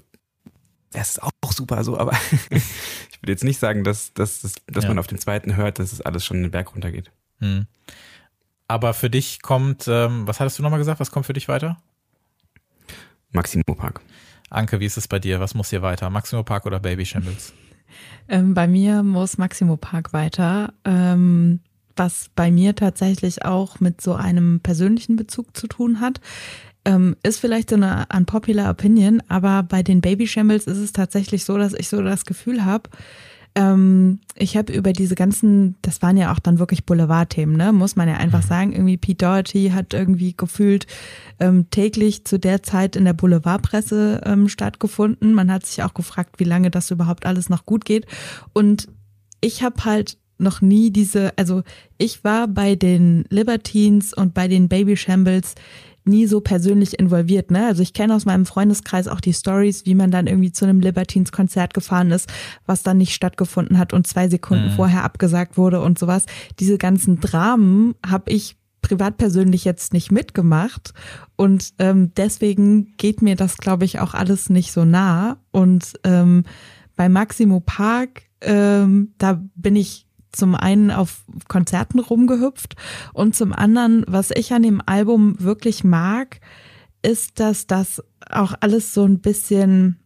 das 0.92 1.10
ist 1.10 1.22
auch 1.22 1.30
super 1.52 1.84
so, 1.84 1.98
aber 1.98 2.12
ich 2.50 3.22
würde 3.22 3.32
jetzt 3.32 3.44
nicht 3.44 3.58
sagen, 3.58 3.84
dass, 3.84 4.12
dass, 4.14 4.40
dass, 4.40 4.54
dass 4.66 4.84
ja. 4.84 4.90
man 4.90 4.98
auf 4.98 5.06
dem 5.06 5.18
zweiten 5.18 5.56
hört, 5.56 5.78
dass 5.78 5.92
es 5.92 6.00
alles 6.00 6.24
schon 6.24 6.42
den 6.42 6.50
Berg 6.50 6.74
runtergeht. 6.74 7.10
Hm. 7.40 7.66
Aber 8.68 8.94
für 8.94 9.10
dich 9.10 9.42
kommt, 9.42 9.86
ähm, 9.88 10.26
was 10.26 10.40
hattest 10.40 10.58
du 10.58 10.62
nochmal 10.62 10.78
gesagt, 10.78 11.00
was 11.00 11.10
kommt 11.10 11.26
für 11.26 11.32
dich 11.32 11.48
weiter? 11.48 11.78
Maximo 13.32 13.74
Park. 13.74 14.00
Anke, 14.50 14.80
wie 14.80 14.86
ist 14.86 14.96
es 14.96 15.08
bei 15.08 15.18
dir? 15.18 15.40
Was 15.40 15.54
muss 15.54 15.70
hier 15.70 15.82
weiter? 15.82 16.10
Maximo 16.10 16.42
Park 16.42 16.66
oder 16.66 16.80
Baby 16.80 17.06
Shambles? 17.06 17.52
Ähm, 18.30 18.52
bei 18.52 18.68
mir 18.68 19.02
muss 19.02 19.38
Maximo 19.38 19.78
Park 19.78 20.12
weiter. 20.12 20.74
Ähm, 20.84 21.60
was 21.98 22.30
bei 22.34 22.50
mir 22.50 22.74
tatsächlich 22.74 23.44
auch 23.44 23.80
mit 23.80 24.00
so 24.00 24.14
einem 24.14 24.60
persönlichen 24.60 25.16
Bezug 25.16 25.56
zu 25.56 25.66
tun 25.66 26.00
hat. 26.00 26.20
Ähm, 26.88 27.16
ist 27.22 27.38
vielleicht 27.38 27.68
so 27.68 27.76
eine 27.76 28.06
unpopular 28.16 28.70
Opinion, 28.70 29.22
aber 29.28 29.62
bei 29.62 29.82
den 29.82 30.00
Baby 30.00 30.26
Shambles 30.26 30.66
ist 30.66 30.78
es 30.78 30.94
tatsächlich 30.94 31.44
so, 31.44 31.58
dass 31.58 31.74
ich 31.74 31.86
so 31.88 32.00
das 32.00 32.24
Gefühl 32.24 32.64
habe, 32.64 32.88
ähm, 33.54 34.20
ich 34.36 34.56
habe 34.56 34.72
über 34.72 34.94
diese 34.94 35.14
ganzen, 35.14 35.76
das 35.82 36.00
waren 36.00 36.16
ja 36.16 36.32
auch 36.32 36.38
dann 36.38 36.58
wirklich 36.58 36.86
Boulevardthemen, 36.86 37.56
ne? 37.56 37.72
muss 37.72 37.96
man 37.96 38.08
ja 38.08 38.14
einfach 38.14 38.42
mhm. 38.42 38.48
sagen. 38.48 38.72
Irgendwie 38.72 38.96
Pete 38.96 39.26
Doherty 39.26 39.70
hat 39.74 39.92
irgendwie 39.92 40.34
gefühlt 40.34 40.86
ähm, 41.40 41.68
täglich 41.70 42.24
zu 42.24 42.38
der 42.38 42.62
Zeit 42.62 42.96
in 42.96 43.04
der 43.04 43.12
Boulevardpresse 43.12 44.22
ähm, 44.24 44.48
stattgefunden. 44.48 45.34
Man 45.34 45.52
hat 45.52 45.66
sich 45.66 45.82
auch 45.82 45.92
gefragt, 45.92 46.36
wie 46.38 46.44
lange 46.44 46.70
das 46.70 46.90
überhaupt 46.90 47.26
alles 47.26 47.50
noch 47.50 47.66
gut 47.66 47.84
geht. 47.84 48.06
Und 48.54 48.88
ich 49.40 49.62
habe 49.62 49.84
halt 49.84 50.16
noch 50.38 50.60
nie 50.60 50.90
diese, 50.90 51.36
also 51.36 51.62
ich 51.98 52.22
war 52.22 52.46
bei 52.46 52.76
den 52.76 53.24
Libertines 53.28 54.14
und 54.14 54.34
bei 54.34 54.46
den 54.46 54.68
Baby 54.68 54.96
Shambles 54.96 55.56
nie 56.04 56.26
so 56.26 56.40
persönlich 56.40 56.98
involviert. 56.98 57.50
Ne? 57.50 57.66
Also 57.66 57.82
ich 57.82 57.92
kenne 57.92 58.14
aus 58.14 58.24
meinem 58.24 58.46
Freundeskreis 58.46 59.08
auch 59.08 59.20
die 59.20 59.32
Stories, 59.32 59.84
wie 59.84 59.94
man 59.94 60.10
dann 60.10 60.26
irgendwie 60.26 60.52
zu 60.52 60.64
einem 60.64 60.80
Libertines-Konzert 60.80 61.74
gefahren 61.74 62.10
ist, 62.10 62.28
was 62.66 62.82
dann 62.82 62.98
nicht 62.98 63.14
stattgefunden 63.14 63.78
hat 63.78 63.92
und 63.92 64.06
zwei 64.06 64.28
Sekunden 64.28 64.70
mhm. 64.70 64.76
vorher 64.76 65.04
abgesagt 65.04 65.56
wurde 65.56 65.80
und 65.80 65.98
sowas. 65.98 66.26
Diese 66.58 66.78
ganzen 66.78 67.20
Dramen 67.20 67.94
habe 68.04 68.30
ich 68.32 68.56
privat 68.80 69.18
persönlich 69.18 69.64
jetzt 69.64 69.92
nicht 69.92 70.10
mitgemacht 70.10 70.94
und 71.36 71.74
ähm, 71.78 72.12
deswegen 72.16 72.96
geht 72.96 73.22
mir 73.22 73.36
das, 73.36 73.58
glaube 73.58 73.84
ich, 73.84 74.00
auch 74.00 74.14
alles 74.14 74.50
nicht 74.50 74.72
so 74.72 74.84
nah. 74.84 75.38
Und 75.50 75.94
ähm, 76.04 76.44
bei 76.96 77.08
Maximo 77.08 77.60
Park, 77.60 78.22
ähm, 78.40 79.14
da 79.18 79.42
bin 79.54 79.76
ich 79.76 80.07
zum 80.32 80.54
einen 80.54 80.90
auf 80.90 81.22
Konzerten 81.48 81.98
rumgehüpft 81.98 82.76
und 83.12 83.34
zum 83.34 83.52
anderen, 83.52 84.04
was 84.06 84.30
ich 84.30 84.52
an 84.52 84.62
dem 84.62 84.82
Album 84.84 85.36
wirklich 85.38 85.84
mag, 85.84 86.40
ist, 87.02 87.40
dass 87.40 87.66
das 87.66 88.02
auch 88.30 88.54
alles 88.60 88.92
so 88.92 89.04
ein 89.04 89.20
bisschen, 89.20 89.98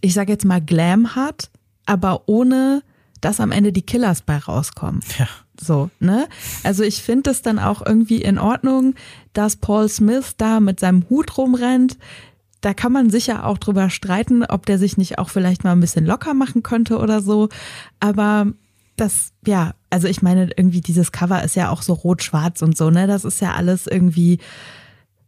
ich 0.00 0.14
sage 0.14 0.32
jetzt 0.32 0.44
mal 0.44 0.60
Glam 0.60 1.14
hat, 1.14 1.50
aber 1.86 2.28
ohne 2.28 2.82
dass 3.24 3.40
am 3.40 3.52
Ende 3.52 3.72
die 3.72 3.82
Killers 3.82 4.20
bei 4.20 4.36
rauskommen. 4.36 5.00
Ja. 5.18 5.26
So, 5.58 5.88
ne? 5.98 6.28
Also 6.62 6.82
ich 6.82 7.02
finde 7.02 7.30
es 7.30 7.40
dann 7.40 7.58
auch 7.58 7.84
irgendwie 7.84 8.20
in 8.20 8.38
Ordnung, 8.38 8.94
dass 9.32 9.56
Paul 9.56 9.88
Smith 9.88 10.34
da 10.36 10.60
mit 10.60 10.78
seinem 10.80 11.08
Hut 11.08 11.38
rumrennt. 11.38 11.96
Da 12.60 12.74
kann 12.74 12.92
man 12.92 13.08
sicher 13.08 13.46
auch 13.46 13.56
drüber 13.56 13.88
streiten, 13.88 14.44
ob 14.44 14.66
der 14.66 14.78
sich 14.78 14.98
nicht 14.98 15.18
auch 15.18 15.30
vielleicht 15.30 15.64
mal 15.64 15.72
ein 15.72 15.80
bisschen 15.80 16.04
locker 16.04 16.34
machen 16.34 16.62
könnte 16.62 16.98
oder 16.98 17.22
so. 17.22 17.48
Aber 18.00 18.52
das, 18.96 19.32
ja, 19.46 19.74
also 19.90 20.08
ich 20.08 20.22
meine, 20.22 20.50
irgendwie 20.56 20.80
dieses 20.80 21.12
Cover 21.12 21.42
ist 21.42 21.56
ja 21.56 21.70
auch 21.70 21.82
so 21.82 21.92
rot-schwarz 21.92 22.62
und 22.62 22.76
so, 22.76 22.90
ne? 22.90 23.06
Das 23.06 23.24
ist 23.24 23.40
ja 23.40 23.54
alles 23.54 23.86
irgendwie, 23.86 24.38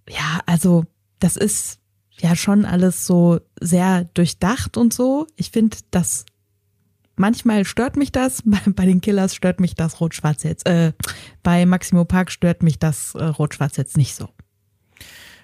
ja, 0.08 0.40
also 0.46 0.84
das 1.18 1.36
ist 1.36 1.78
ja 2.18 2.36
schon 2.36 2.64
alles 2.64 3.06
so 3.06 3.40
sehr 3.60 4.04
durchdacht 4.14 4.76
und 4.76 4.92
so. 4.92 5.26
Ich 5.36 5.50
finde, 5.50 5.76
das 5.90 6.24
manchmal 7.16 7.64
stört 7.64 7.96
mich 7.96 8.12
das, 8.12 8.42
bei, 8.66 8.86
den 8.86 9.00
Killers 9.00 9.34
stört 9.34 9.60
mich 9.60 9.74
das 9.74 10.00
rot-schwarz 10.00 10.42
jetzt, 10.42 10.66
äh, 10.66 10.92
bei 11.42 11.66
Maximo 11.66 12.04
Park 12.04 12.30
stört 12.30 12.62
mich 12.62 12.78
das 12.78 13.14
äh, 13.14 13.24
rot-schwarz 13.24 13.76
jetzt 13.76 13.96
nicht 13.96 14.14
so. 14.14 14.28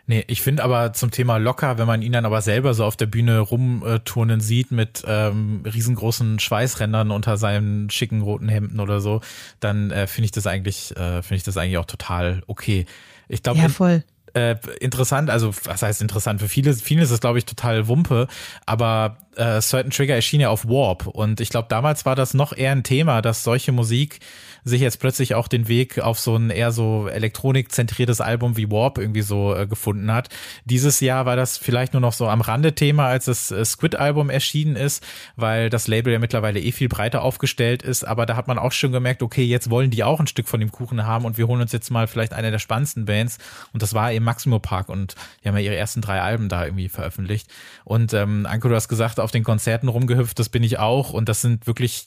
Nee, 0.06 0.24
ich 0.26 0.42
finde 0.42 0.64
aber 0.64 0.92
zum 0.92 1.12
Thema 1.12 1.36
locker, 1.36 1.78
wenn 1.78 1.86
man 1.86 2.02
ihn 2.02 2.12
dann 2.12 2.24
aber 2.26 2.42
selber 2.42 2.74
so 2.74 2.84
auf 2.84 2.96
der 2.96 3.06
Bühne 3.06 3.38
rumturnen 3.38 4.40
sieht 4.40 4.72
mit 4.72 5.04
ähm, 5.06 5.62
riesengroßen 5.64 6.40
Schweißrändern 6.40 7.12
unter 7.12 7.36
seinen 7.36 7.88
schicken 7.88 8.22
roten 8.22 8.48
Hemden 8.48 8.80
oder 8.80 9.00
so, 9.00 9.20
dann 9.60 9.92
äh, 9.92 10.08
finde 10.08 10.26
ich 10.26 10.32
das 10.32 10.46
eigentlich, 10.46 10.96
äh, 10.96 11.22
finde 11.22 11.36
ich 11.36 11.42
das 11.44 11.56
eigentlich 11.56 11.78
auch 11.78 11.86
total 11.86 12.42
okay. 12.48 12.86
Ich 13.28 13.42
glaube, 13.42 13.60
ja, 13.60 13.68
voll. 13.68 14.02
Äh, 14.34 14.56
interessant, 14.80 15.28
also 15.28 15.52
was 15.64 15.82
heißt 15.82 16.00
interessant? 16.00 16.40
Für 16.40 16.48
viele, 16.48 16.72
viele 16.72 17.02
ist 17.02 17.10
es, 17.10 17.20
glaube 17.20 17.38
ich, 17.38 17.44
total 17.44 17.86
Wumpe, 17.86 18.28
aber 18.64 19.18
äh, 19.36 19.60
Certain 19.60 19.90
Trigger 19.90 20.14
erschien 20.14 20.40
ja 20.40 20.48
auf 20.48 20.66
Warp 20.66 21.06
und 21.06 21.40
ich 21.40 21.50
glaube, 21.50 21.68
damals 21.68 22.06
war 22.06 22.16
das 22.16 22.32
noch 22.32 22.56
eher 22.56 22.72
ein 22.72 22.82
Thema, 22.82 23.20
dass 23.20 23.44
solche 23.44 23.72
Musik 23.72 24.20
sich 24.64 24.80
jetzt 24.80 25.00
plötzlich 25.00 25.34
auch 25.34 25.48
den 25.48 25.68
Weg 25.68 25.98
auf 25.98 26.18
so 26.18 26.36
ein 26.36 26.50
eher 26.50 26.72
so 26.72 27.08
elektronikzentriertes 27.08 28.20
Album 28.20 28.56
wie 28.56 28.70
Warp 28.70 28.98
irgendwie 28.98 29.22
so 29.22 29.54
äh, 29.54 29.66
gefunden 29.66 30.12
hat. 30.12 30.28
Dieses 30.64 31.00
Jahr 31.00 31.26
war 31.26 31.36
das 31.36 31.58
vielleicht 31.58 31.92
nur 31.92 32.00
noch 32.00 32.12
so 32.12 32.28
am 32.28 32.40
Rande 32.40 32.74
Thema, 32.74 33.06
als 33.06 33.24
das 33.24 33.50
äh, 33.50 33.64
Squid-Album 33.64 34.30
erschienen 34.30 34.76
ist, 34.76 35.04
weil 35.36 35.70
das 35.70 35.88
Label 35.88 36.12
ja 36.12 36.18
mittlerweile 36.18 36.60
eh 36.60 36.72
viel 36.72 36.88
breiter 36.88 37.22
aufgestellt 37.22 37.82
ist, 37.82 38.04
aber 38.04 38.26
da 38.26 38.36
hat 38.36 38.48
man 38.48 38.58
auch 38.58 38.72
schon 38.72 38.92
gemerkt, 38.92 39.22
okay, 39.22 39.44
jetzt 39.44 39.70
wollen 39.70 39.90
die 39.90 40.04
auch 40.04 40.20
ein 40.20 40.26
Stück 40.26 40.48
von 40.48 40.60
dem 40.60 40.70
Kuchen 40.70 41.04
haben 41.04 41.24
und 41.24 41.38
wir 41.38 41.48
holen 41.48 41.60
uns 41.60 41.72
jetzt 41.72 41.90
mal 41.90 42.06
vielleicht 42.06 42.32
eine 42.32 42.50
der 42.50 42.58
spannendsten 42.58 43.04
Bands. 43.04 43.38
Und 43.72 43.82
das 43.82 43.94
war 43.94 44.12
eben 44.12 44.24
Maximo 44.24 44.58
Park 44.58 44.88
und 44.88 45.14
die 45.42 45.48
haben 45.48 45.56
ja 45.56 45.62
ihre 45.62 45.76
ersten 45.76 46.00
drei 46.00 46.20
Alben 46.20 46.48
da 46.48 46.64
irgendwie 46.64 46.88
veröffentlicht. 46.88 47.48
Und 47.84 48.12
ähm, 48.12 48.46
Anko, 48.46 48.68
du 48.68 48.74
hast 48.74 48.88
gesagt, 48.88 49.20
auf 49.20 49.30
den 49.30 49.44
Konzerten 49.44 49.88
rumgehüpft, 49.88 50.38
das 50.38 50.48
bin 50.48 50.62
ich 50.62 50.78
auch. 50.78 51.12
Und 51.12 51.28
das 51.28 51.40
sind 51.40 51.66
wirklich 51.66 52.06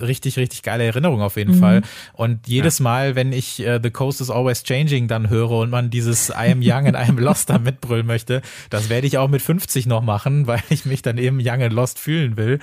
richtig, 0.00 0.38
richtig 0.38 0.62
geile 0.62 0.84
Erinnerung 0.84 1.20
auf 1.20 1.36
jeden 1.36 1.56
mhm. 1.56 1.60
Fall. 1.60 1.82
Und 2.12 2.48
jedes 2.48 2.78
ja. 2.78 2.84
Mal, 2.84 3.14
wenn 3.14 3.32
ich 3.32 3.64
äh, 3.64 3.80
The 3.82 3.90
Coast 3.90 4.20
is 4.20 4.30
Always 4.30 4.62
Changing 4.62 5.08
dann 5.08 5.28
höre 5.28 5.50
und 5.50 5.70
man 5.70 5.90
dieses 5.90 6.30
I 6.30 6.50
am 6.50 6.60
young 6.62 6.86
and 6.86 6.96
I 6.96 7.08
am 7.08 7.18
lost 7.18 7.50
da 7.50 7.58
mitbrüllen 7.58 8.06
möchte, 8.06 8.42
das 8.70 8.88
werde 8.88 9.06
ich 9.06 9.18
auch 9.18 9.28
mit 9.28 9.42
50 9.42 9.86
noch 9.86 10.02
machen, 10.02 10.46
weil 10.46 10.62
ich 10.70 10.84
mich 10.84 11.02
dann 11.02 11.18
eben 11.18 11.38
young 11.40 11.62
and 11.62 11.72
lost 11.72 11.98
fühlen 11.98 12.36
will. 12.36 12.58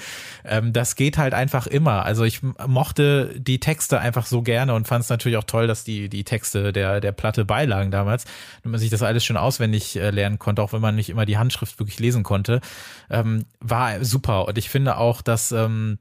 Ähm, 0.45 0.73
das 0.73 0.95
geht 0.95 1.17
halt 1.17 1.33
einfach 1.33 1.67
immer. 1.67 2.05
Also 2.05 2.23
ich 2.23 2.41
mochte 2.67 3.33
die 3.37 3.59
Texte 3.59 3.99
einfach 3.99 4.25
so 4.25 4.41
gerne 4.41 4.73
und 4.73 4.87
fand 4.87 5.03
es 5.03 5.09
natürlich 5.09 5.37
auch 5.37 5.43
toll, 5.43 5.67
dass 5.67 5.83
die, 5.83 6.09
die 6.09 6.23
Texte 6.23 6.73
der, 6.73 7.01
der 7.01 7.11
Platte 7.11 7.45
beilagen 7.45 7.91
damals, 7.91 8.25
und 8.63 8.71
man 8.71 8.79
sich 8.79 8.89
das 8.89 9.03
alles 9.03 9.23
schon 9.23 9.37
auswendig 9.37 9.95
äh, 9.95 10.09
lernen 10.09 10.39
konnte, 10.39 10.61
auch 10.61 10.73
wenn 10.73 10.81
man 10.81 10.95
nicht 10.95 11.09
immer 11.09 11.25
die 11.25 11.37
Handschrift 11.37 11.79
wirklich 11.79 11.99
lesen 11.99 12.23
konnte. 12.23 12.61
Ähm, 13.09 13.45
war 13.59 14.03
super. 14.03 14.47
Und 14.47 14.57
ich 14.57 14.69
finde 14.69 14.97
auch, 14.97 15.21
dass 15.21 15.51
ähm, 15.51 15.99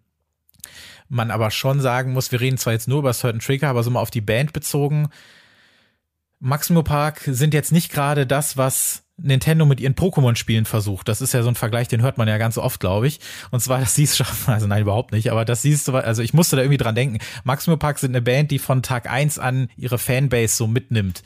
man 1.09 1.31
aber 1.31 1.51
schon 1.51 1.81
sagen 1.81 2.13
muss, 2.13 2.33
wir 2.33 2.41
reden 2.41 2.59
zwar 2.59 2.73
jetzt 2.73 2.89
nur 2.89 3.01
über 3.01 3.13
Certain 3.13 3.41
Trigger, 3.41 3.69
aber 3.69 3.83
so 3.83 3.91
mal 3.91 4.01
auf 4.01 4.11
die 4.11 4.21
Band 4.21 4.53
bezogen. 4.53 5.09
Maximo 6.41 6.83
Park 6.83 7.23
sind 7.27 7.55
jetzt 7.55 7.73
nicht 7.73 7.91
gerade 7.91 8.27
das, 8.27 8.57
was 8.57 9.03
Nintendo 9.21 9.67
mit 9.67 9.81
ihren 9.81 9.95
Pokémon-Spielen 9.95 10.65
versucht. 10.65 11.09
Das 11.09 11.21
ist 11.21 11.35
ja 11.35 11.43
so 11.43 11.49
ein 11.49 11.57
Vergleich, 11.57 11.89
den 11.89 12.03
hört 12.03 12.19
man 12.19 12.29
ja 12.29 12.39
ganz 12.39 12.57
oft, 12.57 12.79
glaube 12.79 13.09
ich. 13.09 13.19
Und 13.51 13.61
zwar, 13.61 13.81
dass 13.81 13.95
sie 13.95 14.05
es 14.05 14.17
schaffen, 14.17 14.53
also 14.53 14.67
nein, 14.67 14.83
überhaupt 14.83 15.13
nicht, 15.13 15.31
aber 15.31 15.45
dass 15.45 15.63
sie 15.63 15.73
es, 15.73 15.89
also 15.89 16.23
ich 16.23 16.35
musste 16.35 16.57
da 16.57 16.63
irgendwie 16.63 16.79
dran 16.79 16.95
denken. 16.95 17.19
Maximo 17.45 17.77
Park 17.77 17.99
sind 17.99 18.13
eine 18.13 18.23
Band, 18.23 18.51
die 18.51 18.59
von 18.59 18.83
Tag 18.83 19.11
eins 19.11 19.39
an 19.39 19.69
ihre 19.77 19.99
Fanbase 19.99 20.55
so 20.55 20.67
mitnimmt. 20.67 21.23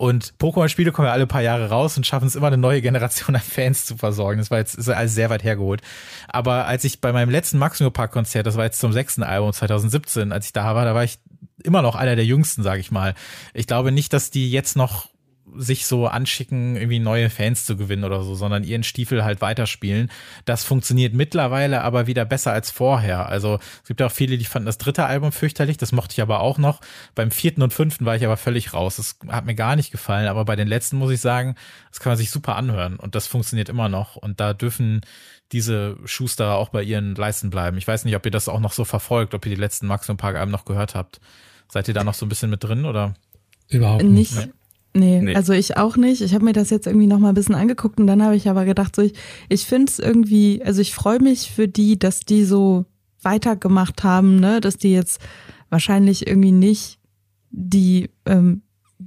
Und 0.00 0.32
Pokémon-Spiele 0.38 0.92
kommen 0.92 1.08
ja 1.08 1.12
alle 1.12 1.26
paar 1.26 1.42
Jahre 1.42 1.68
raus 1.68 1.98
und 1.98 2.06
schaffen 2.06 2.26
es 2.26 2.34
immer 2.34 2.46
eine 2.46 2.56
neue 2.56 2.80
Generation 2.80 3.36
an 3.36 3.42
Fans 3.42 3.84
zu 3.84 3.98
versorgen. 3.98 4.38
Das 4.38 4.50
war 4.50 4.56
jetzt 4.56 4.74
ist 4.76 4.88
alles 4.88 5.14
sehr 5.14 5.28
weit 5.28 5.44
hergeholt. 5.44 5.82
Aber 6.26 6.66
als 6.66 6.84
ich 6.84 7.02
bei 7.02 7.12
meinem 7.12 7.28
letzten 7.28 7.58
Maximo 7.58 7.90
Park 7.90 8.10
Konzert, 8.12 8.46
das 8.46 8.56
war 8.56 8.64
jetzt 8.64 8.80
zum 8.80 8.94
sechsten 8.94 9.22
Album 9.22 9.52
2017, 9.52 10.32
als 10.32 10.46
ich 10.46 10.52
da 10.54 10.74
war, 10.74 10.86
da 10.86 10.94
war 10.94 11.04
ich 11.04 11.18
immer 11.62 11.82
noch 11.82 11.96
einer 11.96 12.16
der 12.16 12.24
jüngsten, 12.24 12.62
sage 12.62 12.80
ich 12.80 12.90
mal. 12.90 13.14
Ich 13.52 13.66
glaube 13.66 13.92
nicht, 13.92 14.14
dass 14.14 14.30
die 14.30 14.50
jetzt 14.50 14.74
noch 14.74 15.09
sich 15.56 15.86
so 15.86 16.06
anschicken, 16.06 16.76
irgendwie 16.76 16.98
neue 16.98 17.30
Fans 17.30 17.66
zu 17.66 17.76
gewinnen 17.76 18.04
oder 18.04 18.22
so, 18.22 18.34
sondern 18.34 18.64
ihren 18.64 18.82
Stiefel 18.82 19.24
halt 19.24 19.40
weiterspielen. 19.40 20.10
Das 20.44 20.64
funktioniert 20.64 21.14
mittlerweile 21.14 21.82
aber 21.82 22.06
wieder 22.06 22.24
besser 22.24 22.52
als 22.52 22.70
vorher. 22.70 23.28
Also 23.28 23.58
es 23.82 23.88
gibt 23.88 24.02
auch 24.02 24.12
viele, 24.12 24.38
die 24.38 24.44
fanden 24.44 24.66
das 24.66 24.78
dritte 24.78 25.04
Album 25.06 25.32
fürchterlich, 25.32 25.76
das 25.76 25.92
mochte 25.92 26.12
ich 26.12 26.22
aber 26.22 26.40
auch 26.40 26.58
noch. 26.58 26.80
Beim 27.14 27.30
vierten 27.30 27.62
und 27.62 27.72
fünften 27.72 28.06
war 28.06 28.16
ich 28.16 28.24
aber 28.24 28.36
völlig 28.36 28.72
raus. 28.74 28.96
Das 28.96 29.18
hat 29.28 29.46
mir 29.46 29.54
gar 29.54 29.76
nicht 29.76 29.90
gefallen, 29.90 30.28
aber 30.28 30.44
bei 30.44 30.56
den 30.56 30.68
letzten 30.68 30.96
muss 30.96 31.10
ich 31.10 31.20
sagen, 31.20 31.54
das 31.90 32.00
kann 32.00 32.10
man 32.10 32.18
sich 32.18 32.30
super 32.30 32.56
anhören 32.56 32.96
und 32.96 33.14
das 33.14 33.26
funktioniert 33.26 33.68
immer 33.68 33.88
noch 33.88 34.16
und 34.16 34.40
da 34.40 34.54
dürfen 34.54 35.00
diese 35.52 35.96
Schuster 36.04 36.54
auch 36.54 36.68
bei 36.68 36.82
ihren 36.82 37.14
Leisten 37.14 37.50
bleiben. 37.50 37.76
Ich 37.76 37.88
weiß 37.88 38.04
nicht, 38.04 38.14
ob 38.16 38.24
ihr 38.24 38.30
das 38.30 38.48
auch 38.48 38.60
noch 38.60 38.72
so 38.72 38.84
verfolgt, 38.84 39.34
ob 39.34 39.44
ihr 39.46 39.54
die 39.54 39.60
letzten 39.60 39.86
Maximum 39.86 40.16
Park 40.16 40.36
Alben 40.36 40.52
noch 40.52 40.64
gehört 40.64 40.94
habt. 40.94 41.20
Seid 41.68 41.88
ihr 41.88 41.94
da 41.94 42.04
noch 42.04 42.14
so 42.14 42.26
ein 42.26 42.28
bisschen 42.28 42.50
mit 42.50 42.62
drin 42.62 42.84
oder? 42.84 43.14
Überhaupt 43.68 44.02
nicht. 44.02 44.34
nicht. 44.34 44.50
Nee, 44.92 45.20
nee, 45.20 45.34
also 45.36 45.52
ich 45.52 45.76
auch 45.76 45.96
nicht. 45.96 46.20
Ich 46.20 46.34
habe 46.34 46.44
mir 46.44 46.52
das 46.52 46.70
jetzt 46.70 46.86
irgendwie 46.86 47.06
noch 47.06 47.18
mal 47.18 47.28
ein 47.28 47.34
bisschen 47.34 47.54
angeguckt 47.54 48.00
und 48.00 48.06
dann 48.06 48.22
habe 48.24 48.34
ich 48.34 48.48
aber 48.48 48.64
gedacht, 48.64 48.96
so 48.96 49.02
ich, 49.02 49.14
ich 49.48 49.64
finde 49.64 49.90
es 49.90 49.98
irgendwie, 49.98 50.62
also 50.64 50.80
ich 50.80 50.94
freue 50.94 51.20
mich 51.20 51.50
für 51.50 51.68
die, 51.68 51.98
dass 51.98 52.20
die 52.20 52.44
so 52.44 52.86
weitergemacht 53.22 54.02
haben, 54.02 54.40
ne, 54.40 54.60
dass 54.60 54.78
die 54.78 54.92
jetzt 54.92 55.20
wahrscheinlich 55.68 56.26
irgendwie 56.26 56.52
nicht 56.52 56.98
die 57.50 58.10
ähm, 58.26 58.62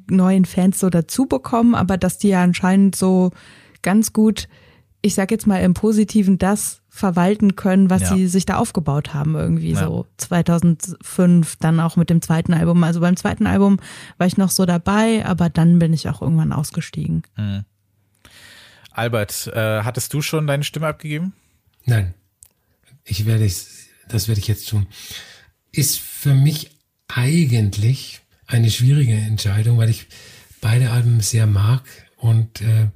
neuen 0.10 0.46
Fans 0.46 0.80
so 0.80 0.90
dazu 0.90 1.26
bekommen, 1.26 1.76
aber 1.76 1.98
dass 1.98 2.18
die 2.18 2.30
ja 2.30 2.44
anscheinend 2.44 2.96
so 2.96 3.32
ganz 3.82 4.14
gut, 4.14 4.48
ich 5.06 5.16
sag 5.16 5.32
jetzt 5.32 5.46
mal 5.46 5.62
im 5.62 5.74
Positiven, 5.74 6.38
das 6.38 6.82
verwalten 6.88 7.58
können, 7.58 7.90
was 7.90 8.04
ja. 8.04 8.16
sie 8.16 8.28
sich 8.28 8.46
da 8.46 8.58
aufgebaut 8.58 9.14
haben, 9.14 9.36
irgendwie 9.36 9.74
ja. 9.74 9.86
so 9.86 10.08
2005, 10.18 11.58
dann 11.58 11.82
auch 11.82 11.98
mit 11.98 12.10
dem 12.10 12.22
zweiten 12.22 12.54
Album. 12.54 12.84
Also 12.86 13.02
beim 13.02 13.18
zweiten 13.18 13.46
Album 13.46 13.80
war 14.18 14.28
ich 14.28 14.38
noch 14.38 14.50
so 14.50 14.66
dabei, 14.66 15.26
aber 15.26 15.50
dann 15.50 15.78
bin 15.78 15.92
ich 15.92 16.08
auch 16.08 16.22
irgendwann 16.22 16.54
ausgestiegen. 16.54 17.24
Mhm. 17.36 17.66
Albert, 18.92 19.48
äh, 19.48 19.84
hattest 19.84 20.14
du 20.14 20.22
schon 20.22 20.48
deine 20.48 20.64
Stimme 20.64 20.88
abgegeben? 20.88 21.34
Nein. 21.84 22.14
Ich 23.04 23.26
werde 23.26 23.44
es, 23.44 23.88
das 24.08 24.30
werde 24.30 24.40
ich 24.40 24.48
jetzt 24.48 24.70
tun. 24.70 24.88
Ist 25.74 26.00
für 26.00 26.34
mich 26.34 26.72
eigentlich 27.10 28.22
eine 28.48 28.72
schwierige 28.72 29.16
Entscheidung, 29.16 29.78
weil 29.78 29.90
ich 29.90 30.08
beide 30.62 30.92
Alben 30.92 31.20
sehr 31.20 31.46
mag 31.46 31.84
und 32.16 32.62
äh, 32.62 32.88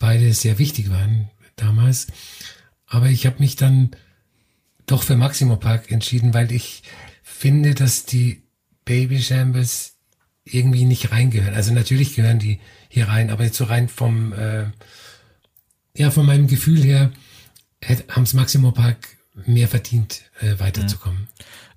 beide 0.00 0.34
sehr 0.34 0.58
wichtig 0.58 0.90
waren 0.90 1.30
damals. 1.62 2.08
Aber 2.86 3.06
ich 3.06 3.26
habe 3.26 3.38
mich 3.38 3.56
dann 3.56 3.90
doch 4.86 5.02
für 5.02 5.16
Maximo 5.16 5.56
Park 5.56 5.90
entschieden, 5.90 6.34
weil 6.34 6.52
ich 6.52 6.82
finde, 7.22 7.74
dass 7.74 8.04
die 8.04 8.42
Baby 8.84 9.22
Shambles 9.22 9.96
irgendwie 10.44 10.84
nicht 10.84 11.12
reingehören. 11.12 11.54
Also 11.54 11.72
natürlich 11.72 12.14
gehören 12.14 12.38
die 12.38 12.60
hier 12.88 13.08
rein, 13.08 13.30
aber 13.30 13.44
jetzt 13.44 13.56
so 13.56 13.64
rein 13.64 13.88
vom, 13.88 14.32
äh, 14.32 14.66
ja, 15.96 16.10
von 16.10 16.26
meinem 16.26 16.48
Gefühl 16.48 16.82
her 16.82 17.12
haben 18.08 18.24
es 18.24 18.34
Maximo 18.34 18.72
Park 18.72 19.16
mehr 19.46 19.68
verdient, 19.68 20.22
äh, 20.40 20.58
weiterzukommen. 20.58 21.28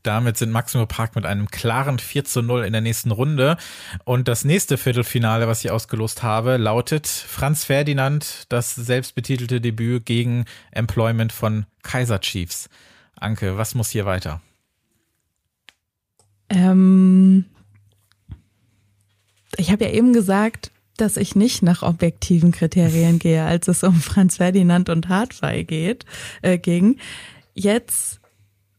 Damit 0.06 0.38
sind 0.38 0.52
Maximo 0.52 0.86
Park 0.86 1.16
mit 1.16 1.26
einem 1.26 1.48
klaren 1.50 1.98
4 1.98 2.26
zu 2.26 2.42
0 2.42 2.64
in 2.66 2.74
der 2.74 2.82
nächsten 2.82 3.12
Runde. 3.12 3.58
Und 4.04 4.28
das 4.28 4.46
nächste 4.46 4.78
Viertelfinale, 4.78 5.48
was 5.48 5.66
ich 5.66 5.72
ausgelost 5.72 6.22
habe, 6.22 6.58
lautet 6.58 7.08
Franz 7.08 7.64
Ferdinand, 7.64 8.46
das 8.50 8.76
selbstbetitelte 8.76 9.60
Debüt 9.60 10.06
gegen 10.06 10.46
Employment 10.72 11.32
von 11.32 11.66
Kaiser 11.82 12.20
Chiefs. 12.20 12.70
Anke, 13.16 13.58
was 13.58 13.74
muss 13.74 13.90
hier 13.90 14.06
weiter? 14.06 14.42
Ähm, 16.50 17.46
ich 19.58 19.72
habe 19.72 19.86
ja 19.86 19.92
eben 19.92 20.14
gesagt, 20.14 20.72
dass 20.98 21.18
ich 21.18 21.36
nicht 21.36 21.62
nach 21.62 21.82
objektiven 21.82 22.52
Kriterien 22.52 23.20
gehe, 23.20 23.44
als 23.44 23.68
es 23.68 23.84
um 23.84 23.96
Franz 23.96 24.38
Ferdinand 24.38 24.90
und 24.90 25.10
Hardfire 25.10 25.64
geht, 25.64 26.06
äh, 26.42 26.58
ging. 26.58 27.00
Jetzt 27.54 28.22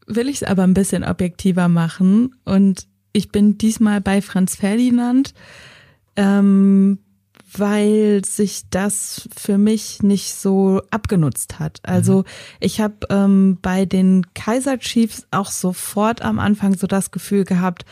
will 0.07 0.29
ich 0.29 0.37
es 0.37 0.43
aber 0.43 0.63
ein 0.63 0.73
bisschen 0.73 1.03
objektiver 1.03 1.67
machen 1.67 2.35
und 2.45 2.87
ich 3.13 3.31
bin 3.31 3.57
diesmal 3.57 4.01
bei 4.01 4.21
Franz 4.21 4.55
Ferdinand, 4.55 5.33
ähm, 6.15 6.99
weil 7.53 8.23
sich 8.25 8.63
das 8.69 9.29
für 9.35 9.57
mich 9.57 10.03
nicht 10.03 10.33
so 10.33 10.81
abgenutzt 10.91 11.59
hat. 11.59 11.79
Also 11.83 12.19
mhm. 12.19 12.23
ich 12.59 12.81
habe 12.81 12.95
ähm, 13.09 13.57
bei 13.61 13.85
den 13.85 14.25
Kaiser 14.33 14.77
Chiefs 14.77 15.27
auch 15.31 15.49
sofort 15.49 16.21
am 16.21 16.39
Anfang 16.39 16.75
so 16.75 16.87
das 16.87 17.11
Gefühl 17.11 17.43
gehabt, 17.43 17.85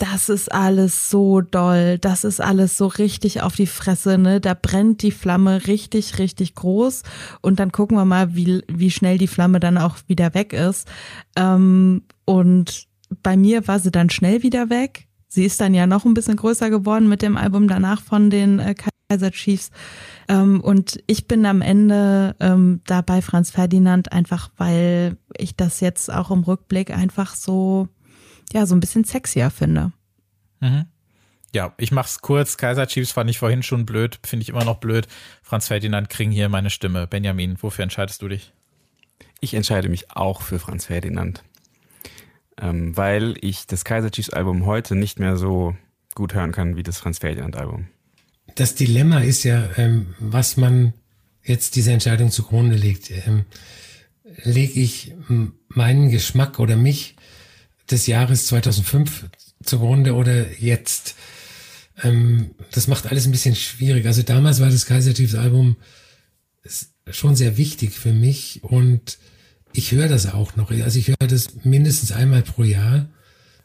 das 0.00 0.30
ist 0.30 0.50
alles 0.50 1.10
so 1.10 1.42
doll, 1.42 1.98
das 1.98 2.24
ist 2.24 2.40
alles 2.40 2.78
so 2.78 2.86
richtig 2.86 3.42
auf 3.42 3.54
die 3.54 3.66
Fresse, 3.66 4.16
ne? 4.16 4.40
Da 4.40 4.54
brennt 4.54 5.02
die 5.02 5.10
Flamme 5.10 5.66
richtig, 5.66 6.18
richtig 6.18 6.54
groß 6.54 7.02
und 7.42 7.60
dann 7.60 7.70
gucken 7.70 7.98
wir 7.98 8.06
mal, 8.06 8.34
wie, 8.34 8.62
wie 8.66 8.90
schnell 8.90 9.18
die 9.18 9.26
Flamme 9.26 9.60
dann 9.60 9.76
auch 9.76 9.98
wieder 10.06 10.32
weg 10.32 10.54
ist. 10.54 10.88
Ähm, 11.36 12.02
und 12.24 12.86
bei 13.22 13.36
mir 13.36 13.68
war 13.68 13.78
sie 13.78 13.90
dann 13.90 14.08
schnell 14.08 14.42
wieder 14.42 14.70
weg. 14.70 15.06
Sie 15.28 15.44
ist 15.44 15.60
dann 15.60 15.74
ja 15.74 15.86
noch 15.86 16.06
ein 16.06 16.14
bisschen 16.14 16.36
größer 16.36 16.70
geworden 16.70 17.06
mit 17.06 17.20
dem 17.20 17.36
Album 17.36 17.68
danach 17.68 18.00
von 18.00 18.30
den 18.30 18.58
äh, 18.58 18.74
Kaiser 19.10 19.30
Chiefs. 19.32 19.70
Ähm, 20.28 20.62
und 20.62 20.98
ich 21.08 21.28
bin 21.28 21.44
am 21.44 21.60
Ende 21.60 22.36
ähm, 22.40 22.80
da 22.86 23.02
bei 23.02 23.20
Franz 23.20 23.50
Ferdinand 23.50 24.12
einfach, 24.12 24.48
weil 24.56 25.18
ich 25.36 25.56
das 25.56 25.80
jetzt 25.80 26.10
auch 26.10 26.30
im 26.30 26.42
Rückblick 26.42 26.90
einfach 26.90 27.34
so 27.34 27.88
ja, 28.52 28.66
so 28.66 28.74
ein 28.74 28.80
bisschen 28.80 29.04
sexier 29.04 29.50
finde. 29.50 29.92
Mhm. 30.60 30.86
Ja, 31.52 31.74
ich 31.78 31.90
mach's 31.90 32.20
kurz. 32.20 32.56
Kaiser 32.56 32.86
Chiefs 32.86 33.12
fand 33.12 33.28
ich 33.28 33.38
vorhin 33.38 33.62
schon 33.62 33.84
blöd, 33.84 34.20
finde 34.24 34.42
ich 34.42 34.48
immer 34.50 34.64
noch 34.64 34.78
blöd. 34.78 35.08
Franz 35.42 35.68
Ferdinand 35.68 36.08
kriegen 36.08 36.30
hier 36.30 36.48
meine 36.48 36.70
Stimme. 36.70 37.06
Benjamin, 37.06 37.56
wofür 37.60 37.82
entscheidest 37.82 38.22
du 38.22 38.28
dich? 38.28 38.52
Ich 39.40 39.54
entscheide 39.54 39.88
mich 39.88 40.10
auch 40.12 40.42
für 40.42 40.58
Franz 40.58 40.86
Ferdinand. 40.86 41.42
Ähm, 42.60 42.96
weil 42.96 43.34
ich 43.40 43.66
das 43.66 43.84
Kaiser 43.84 44.10
Chiefs 44.10 44.30
Album 44.30 44.66
heute 44.66 44.94
nicht 44.94 45.18
mehr 45.18 45.36
so 45.36 45.76
gut 46.14 46.34
hören 46.34 46.52
kann 46.52 46.76
wie 46.76 46.82
das 46.82 46.98
Franz 46.98 47.18
Ferdinand 47.18 47.56
Album. 47.56 47.88
Das 48.54 48.74
Dilemma 48.74 49.20
ist 49.20 49.44
ja, 49.44 49.70
ähm, 49.76 50.14
was 50.18 50.56
man 50.56 50.92
jetzt 51.42 51.76
diese 51.76 51.92
Entscheidung 51.92 52.30
zugrunde 52.30 52.76
legt. 52.76 53.10
Ähm, 53.10 53.44
lege 54.44 54.80
ich 54.80 55.14
meinen 55.68 56.10
Geschmack 56.10 56.58
oder 56.60 56.76
mich 56.76 57.16
des 57.90 58.06
Jahres 58.06 58.46
2005 58.46 59.26
zugrunde 59.62 60.14
oder 60.14 60.52
jetzt. 60.58 61.14
Ähm, 62.02 62.54
das 62.72 62.86
macht 62.86 63.06
alles 63.06 63.26
ein 63.26 63.32
bisschen 63.32 63.56
schwierig. 63.56 64.06
Also 64.06 64.22
damals 64.22 64.60
war 64.60 64.70
das 64.70 64.86
Kaiser 64.86 65.14
Chiefs 65.14 65.34
Album 65.34 65.76
schon 67.10 67.36
sehr 67.36 67.56
wichtig 67.56 67.92
für 67.92 68.12
mich 68.12 68.62
und 68.62 69.18
ich 69.72 69.92
höre 69.92 70.08
das 70.08 70.32
auch 70.32 70.56
noch. 70.56 70.70
Also 70.70 70.98
ich 70.98 71.08
höre 71.08 71.28
das 71.28 71.64
mindestens 71.64 72.12
einmal 72.12 72.42
pro 72.42 72.64
Jahr. 72.64 73.08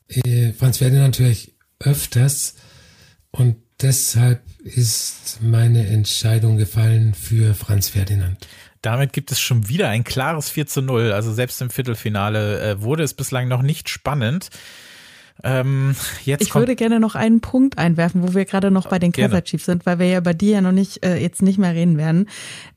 Äh, 0.07 0.53
Franz 0.53 0.77
Ferdinand 0.77 1.17
höre 1.19 1.29
ich 1.29 1.55
öfters 1.79 2.55
und 3.31 3.57
deshalb 3.81 4.41
ist 4.63 5.39
meine 5.41 5.87
Entscheidung 5.87 6.57
gefallen 6.57 7.13
für 7.13 7.53
Franz 7.53 7.89
Ferdinand. 7.89 8.47
Damit 8.85 9.13
gibt 9.13 9.31
es 9.31 9.39
schon 9.39 9.67
wieder 9.67 9.89
ein 9.89 10.03
klares 10.03 10.49
4 10.49 10.67
zu 10.67 10.81
0. 10.81 11.11
Also 11.11 11.33
selbst 11.33 11.59
im 11.61 11.71
Viertelfinale 11.71 12.61
äh, 12.61 12.81
wurde 12.81 13.03
es 13.03 13.15
bislang 13.15 13.47
noch 13.47 13.63
nicht 13.63 13.89
spannend. 13.89 14.49
Ähm, 15.43 15.95
jetzt 16.23 16.43
ich 16.43 16.55
würde 16.55 16.75
gerne 16.75 16.99
noch 16.99 17.15
einen 17.15 17.41
Punkt 17.41 17.77
einwerfen, 17.77 18.23
wo 18.23 18.33
wir 18.33 18.45
gerade 18.45 18.71
noch 18.71 18.87
bei 18.87 18.99
den 18.99 19.11
Kaiser 19.11 19.43
Chiefs 19.43 19.65
sind, 19.65 19.85
weil 19.85 19.99
wir 19.99 20.07
ja 20.07 20.19
bei 20.21 20.33
dir 20.33 20.53
ja 20.53 20.61
noch 20.61 20.71
nicht 20.71 21.05
äh, 21.05 21.17
jetzt 21.17 21.41
nicht 21.41 21.57
mehr 21.57 21.73
reden 21.73 21.97
werden. 21.97 22.29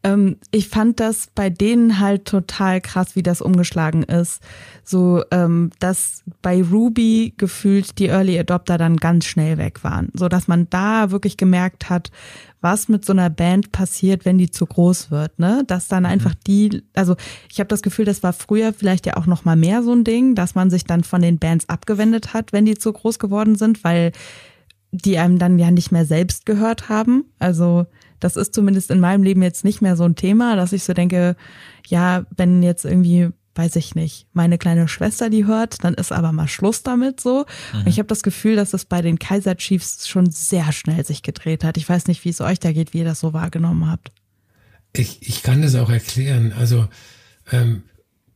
Ähm, 0.03 0.39
ich 0.51 0.69
fand 0.69 0.99
das 0.99 1.29
bei 1.35 1.51
denen 1.51 2.01
halt 2.01 2.25
total 2.25 2.81
krass, 2.81 3.15
wie 3.15 3.23
das 3.23 3.41
umgeschlagen 3.41 4.03
ist. 4.03 4.43
So, 4.83 5.23
ähm, 5.31 5.71
dass 5.79 6.25
bei 6.43 6.61
Ruby 6.61 7.33
gefühlt 7.37 7.99
die 7.99 8.09
Early 8.09 8.39
Adopter 8.39 8.77
dann 8.77 8.97
ganz 8.97 9.27
schnell 9.27 9.57
weg 9.57 9.85
waren, 9.85 10.11
so 10.15 10.29
dass 10.29 10.49
man 10.49 10.69
da 10.69 11.13
wirklich 11.13 11.37
gemerkt 11.37 11.91
hat, 11.91 12.11
was 12.61 12.89
mit 12.89 13.05
so 13.05 13.13
einer 13.13 13.31
Band 13.31 13.73
passiert, 13.73 14.25
wenn 14.25 14.39
die 14.39 14.51
zu 14.51 14.67
groß 14.67 15.11
wird, 15.11 15.39
ne? 15.39 15.63
Dass 15.67 15.89
dann 15.89 16.03
mhm. 16.03 16.11
einfach 16.11 16.35
die, 16.35 16.83
also 16.95 17.17
ich 17.51 17.61
habe 17.61 17.69
das 17.69 17.83
Gefühl, 17.83 18.05
das 18.05 18.23
war 18.23 18.33
früher 18.33 18.73
vielleicht 18.73 19.07
ja 19.07 19.17
auch 19.17 19.27
noch 19.27 19.45
mal 19.45 19.57
mehr 19.57 19.83
so 19.83 19.93
ein 19.93 20.05
Ding, 20.05 20.35
dass 20.35 20.55
man 20.55 20.71
sich 20.71 20.85
dann 20.85 21.05
von 21.05 21.23
den 21.23 21.39
Bands 21.39 21.69
abgewendet 21.69 22.35
hat, 22.35 22.53
wenn 22.53 22.67
die 22.67 22.77
zu 22.77 22.93
groß 22.93 23.19
geworden 23.19 23.57
sind, 23.57 23.85
weil 23.85 24.13
die 24.91 25.19
einem 25.19 25.39
dann 25.39 25.59
ja 25.59 25.71
nicht 25.71 25.93
mehr 25.93 26.07
selbst 26.07 26.47
gehört 26.47 26.89
haben. 26.89 27.25
Also 27.39 27.87
das 28.21 28.37
ist 28.37 28.55
zumindest 28.55 28.91
in 28.91 29.01
meinem 29.01 29.23
Leben 29.23 29.43
jetzt 29.43 29.65
nicht 29.65 29.81
mehr 29.81 29.97
so 29.97 30.05
ein 30.05 30.17
Thema, 30.17 30.57
dass 30.57 30.73
ich 30.73 30.83
so 30.83 30.93
denke, 30.95 31.37
ja, 31.87 32.25
wenn 32.37 32.63
jetzt 32.63 32.85
irgendwie 32.85 33.31
weiß 33.59 33.75
ich 33.77 33.97
nicht, 33.97 34.27
meine 34.33 34.57
kleine 34.57 34.87
Schwester 34.87 35.29
die 35.29 35.45
hört, 35.45 35.83
dann 35.83 35.95
ist 35.95 36.13
aber 36.13 36.31
mal 36.33 36.47
Schluss 36.47 36.85
damit 36.85 37.21
so. 37.21 37.45
Mhm. 37.73 37.81
Und 37.81 37.87
ich 37.89 37.99
habe 37.99 38.07
das 38.07 38.23
Gefühl, 38.23 38.55
dass 38.55 38.73
es 38.73 38.85
bei 38.85 39.03
den 39.03 39.19
Kaiser 39.19 39.57
Chiefs 39.57 40.09
schon 40.09 40.31
sehr 40.31 40.71
schnell 40.73 41.05
sich 41.05 41.23
gedreht 41.23 41.65
hat. 41.65 41.77
Ich 41.77 41.89
weiß 41.89 42.07
nicht, 42.07 42.25
wie 42.25 42.29
es 42.29 42.41
euch 42.41 42.61
da 42.61 42.73
geht, 42.73 42.95
wie 42.95 42.99
ihr 42.99 43.05
das 43.05 43.21
so 43.21 43.33
wahrgenommen 43.33 43.91
habt. 43.91 44.13
Ich, 44.93 45.29
ich 45.29 45.43
kann 45.43 45.61
das 45.61 45.75
auch 45.75 45.91
erklären. 45.91 46.53
Also, 46.53 46.89
ähm, 47.51 47.83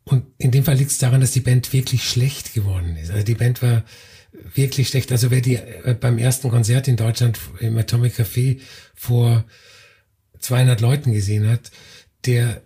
und 0.05 0.25
in 0.39 0.51
dem 0.51 0.65
Fall 0.65 0.77
liegt 0.77 0.91
es 0.91 0.99
daran, 0.99 1.21
dass 1.21 1.31
die 1.31 1.41
Band 1.41 1.73
wirklich 1.73 2.03
schlecht 2.03 2.53
geworden 2.53 2.97
ist. 2.97 3.13
Also 3.13 3.25
die 3.25 3.37
Band 3.37 3.63
war 3.63 3.85
wirklich 4.55 4.89
schlecht. 4.89 5.13
Also 5.13 5.31
wer 5.31 5.41
die 5.41 5.55
äh, 5.55 5.97
beim 5.99 6.19
ersten 6.19 6.51
Konzert 6.51 6.89
in 6.89 6.97
Deutschland 6.97 7.39
im 7.61 7.79
Atomic 7.79 8.19
Café 8.19 8.61
vor 8.95 9.45
200 10.41 10.81
Leuten 10.81 11.13
gesehen 11.13 11.49
hat, 11.49 11.71
der 12.27 12.63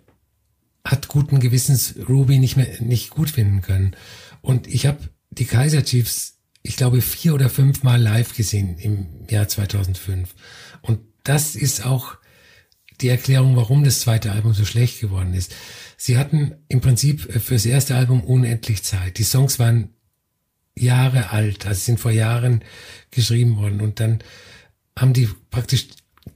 hat 0.89 1.07
guten 1.07 1.39
Gewissens 1.39 1.95
Ruby 2.07 2.39
nicht 2.39 2.57
mehr 2.57 2.81
nicht 2.81 3.09
gut 3.09 3.29
finden 3.29 3.61
können. 3.61 3.95
Und 4.41 4.67
ich 4.67 4.85
habe 4.85 4.99
die 5.29 5.45
Kaiser 5.45 5.83
Chiefs, 5.83 6.37
ich 6.63 6.75
glaube, 6.77 7.01
vier 7.01 7.33
oder 7.33 7.49
fünf 7.49 7.83
Mal 7.83 8.01
live 8.01 8.35
gesehen 8.35 8.77
im 8.77 9.07
Jahr 9.29 9.47
2005. 9.47 10.33
Und 10.81 10.99
das 11.23 11.55
ist 11.55 11.85
auch 11.85 12.17
die 13.01 13.09
Erklärung, 13.09 13.55
warum 13.55 13.83
das 13.83 13.99
zweite 13.99 14.31
Album 14.31 14.53
so 14.53 14.65
schlecht 14.65 14.99
geworden 15.01 15.33
ist. 15.33 15.53
Sie 15.97 16.17
hatten 16.17 16.55
im 16.67 16.81
Prinzip 16.81 17.21
fürs 17.41 17.65
erste 17.65 17.95
Album 17.95 18.21
unendlich 18.23 18.83
Zeit. 18.83 19.17
Die 19.17 19.23
Songs 19.23 19.59
waren 19.59 19.89
Jahre 20.75 21.31
alt, 21.31 21.65
also 21.65 21.79
sind 21.79 21.99
vor 21.99 22.11
Jahren 22.11 22.63
geschrieben 23.11 23.57
worden. 23.57 23.81
Und 23.81 23.99
dann 23.99 24.19
haben 24.97 25.13
die 25.13 25.29
praktisch 25.49 25.87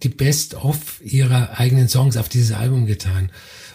die 0.04 0.10
Best-of 0.10 1.02
ihrer 1.04 1.60
eigenen 1.60 1.90
Songs 1.90 2.18
auf 2.18 2.30
dieses 2.30 2.52
Album 2.52 2.86
getan. 2.86 3.32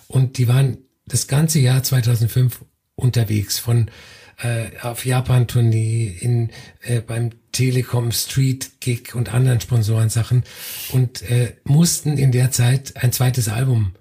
Und 0.09 0.39
die 0.39 0.49
waren 0.49 0.79
das 1.07 1.27
ganze 1.29 1.59
Jahr 1.59 1.83
2005 1.83 2.65
unterwegs 2.95 3.59
von 3.59 3.91
äh, 4.39 4.79
auf 4.83 5.07
Japan-Tournee, 5.07 6.15
in 6.21 6.51
äh, 6.83 7.01
beim 7.01 7.31
Telekom 7.53 8.13
Street 8.13 8.81
Gig 8.81 9.15
und 9.15 9.33
anderen 9.33 9.61
Sponsorensachen 9.61 10.45
und 10.93 11.23
äh, 11.23 11.55
mussten 11.65 12.19
in 12.19 12.33
der 12.33 12.51
Zeit 12.51 13.03
ein 13.03 13.13
zweites 13.13 13.49
Album 13.49 13.95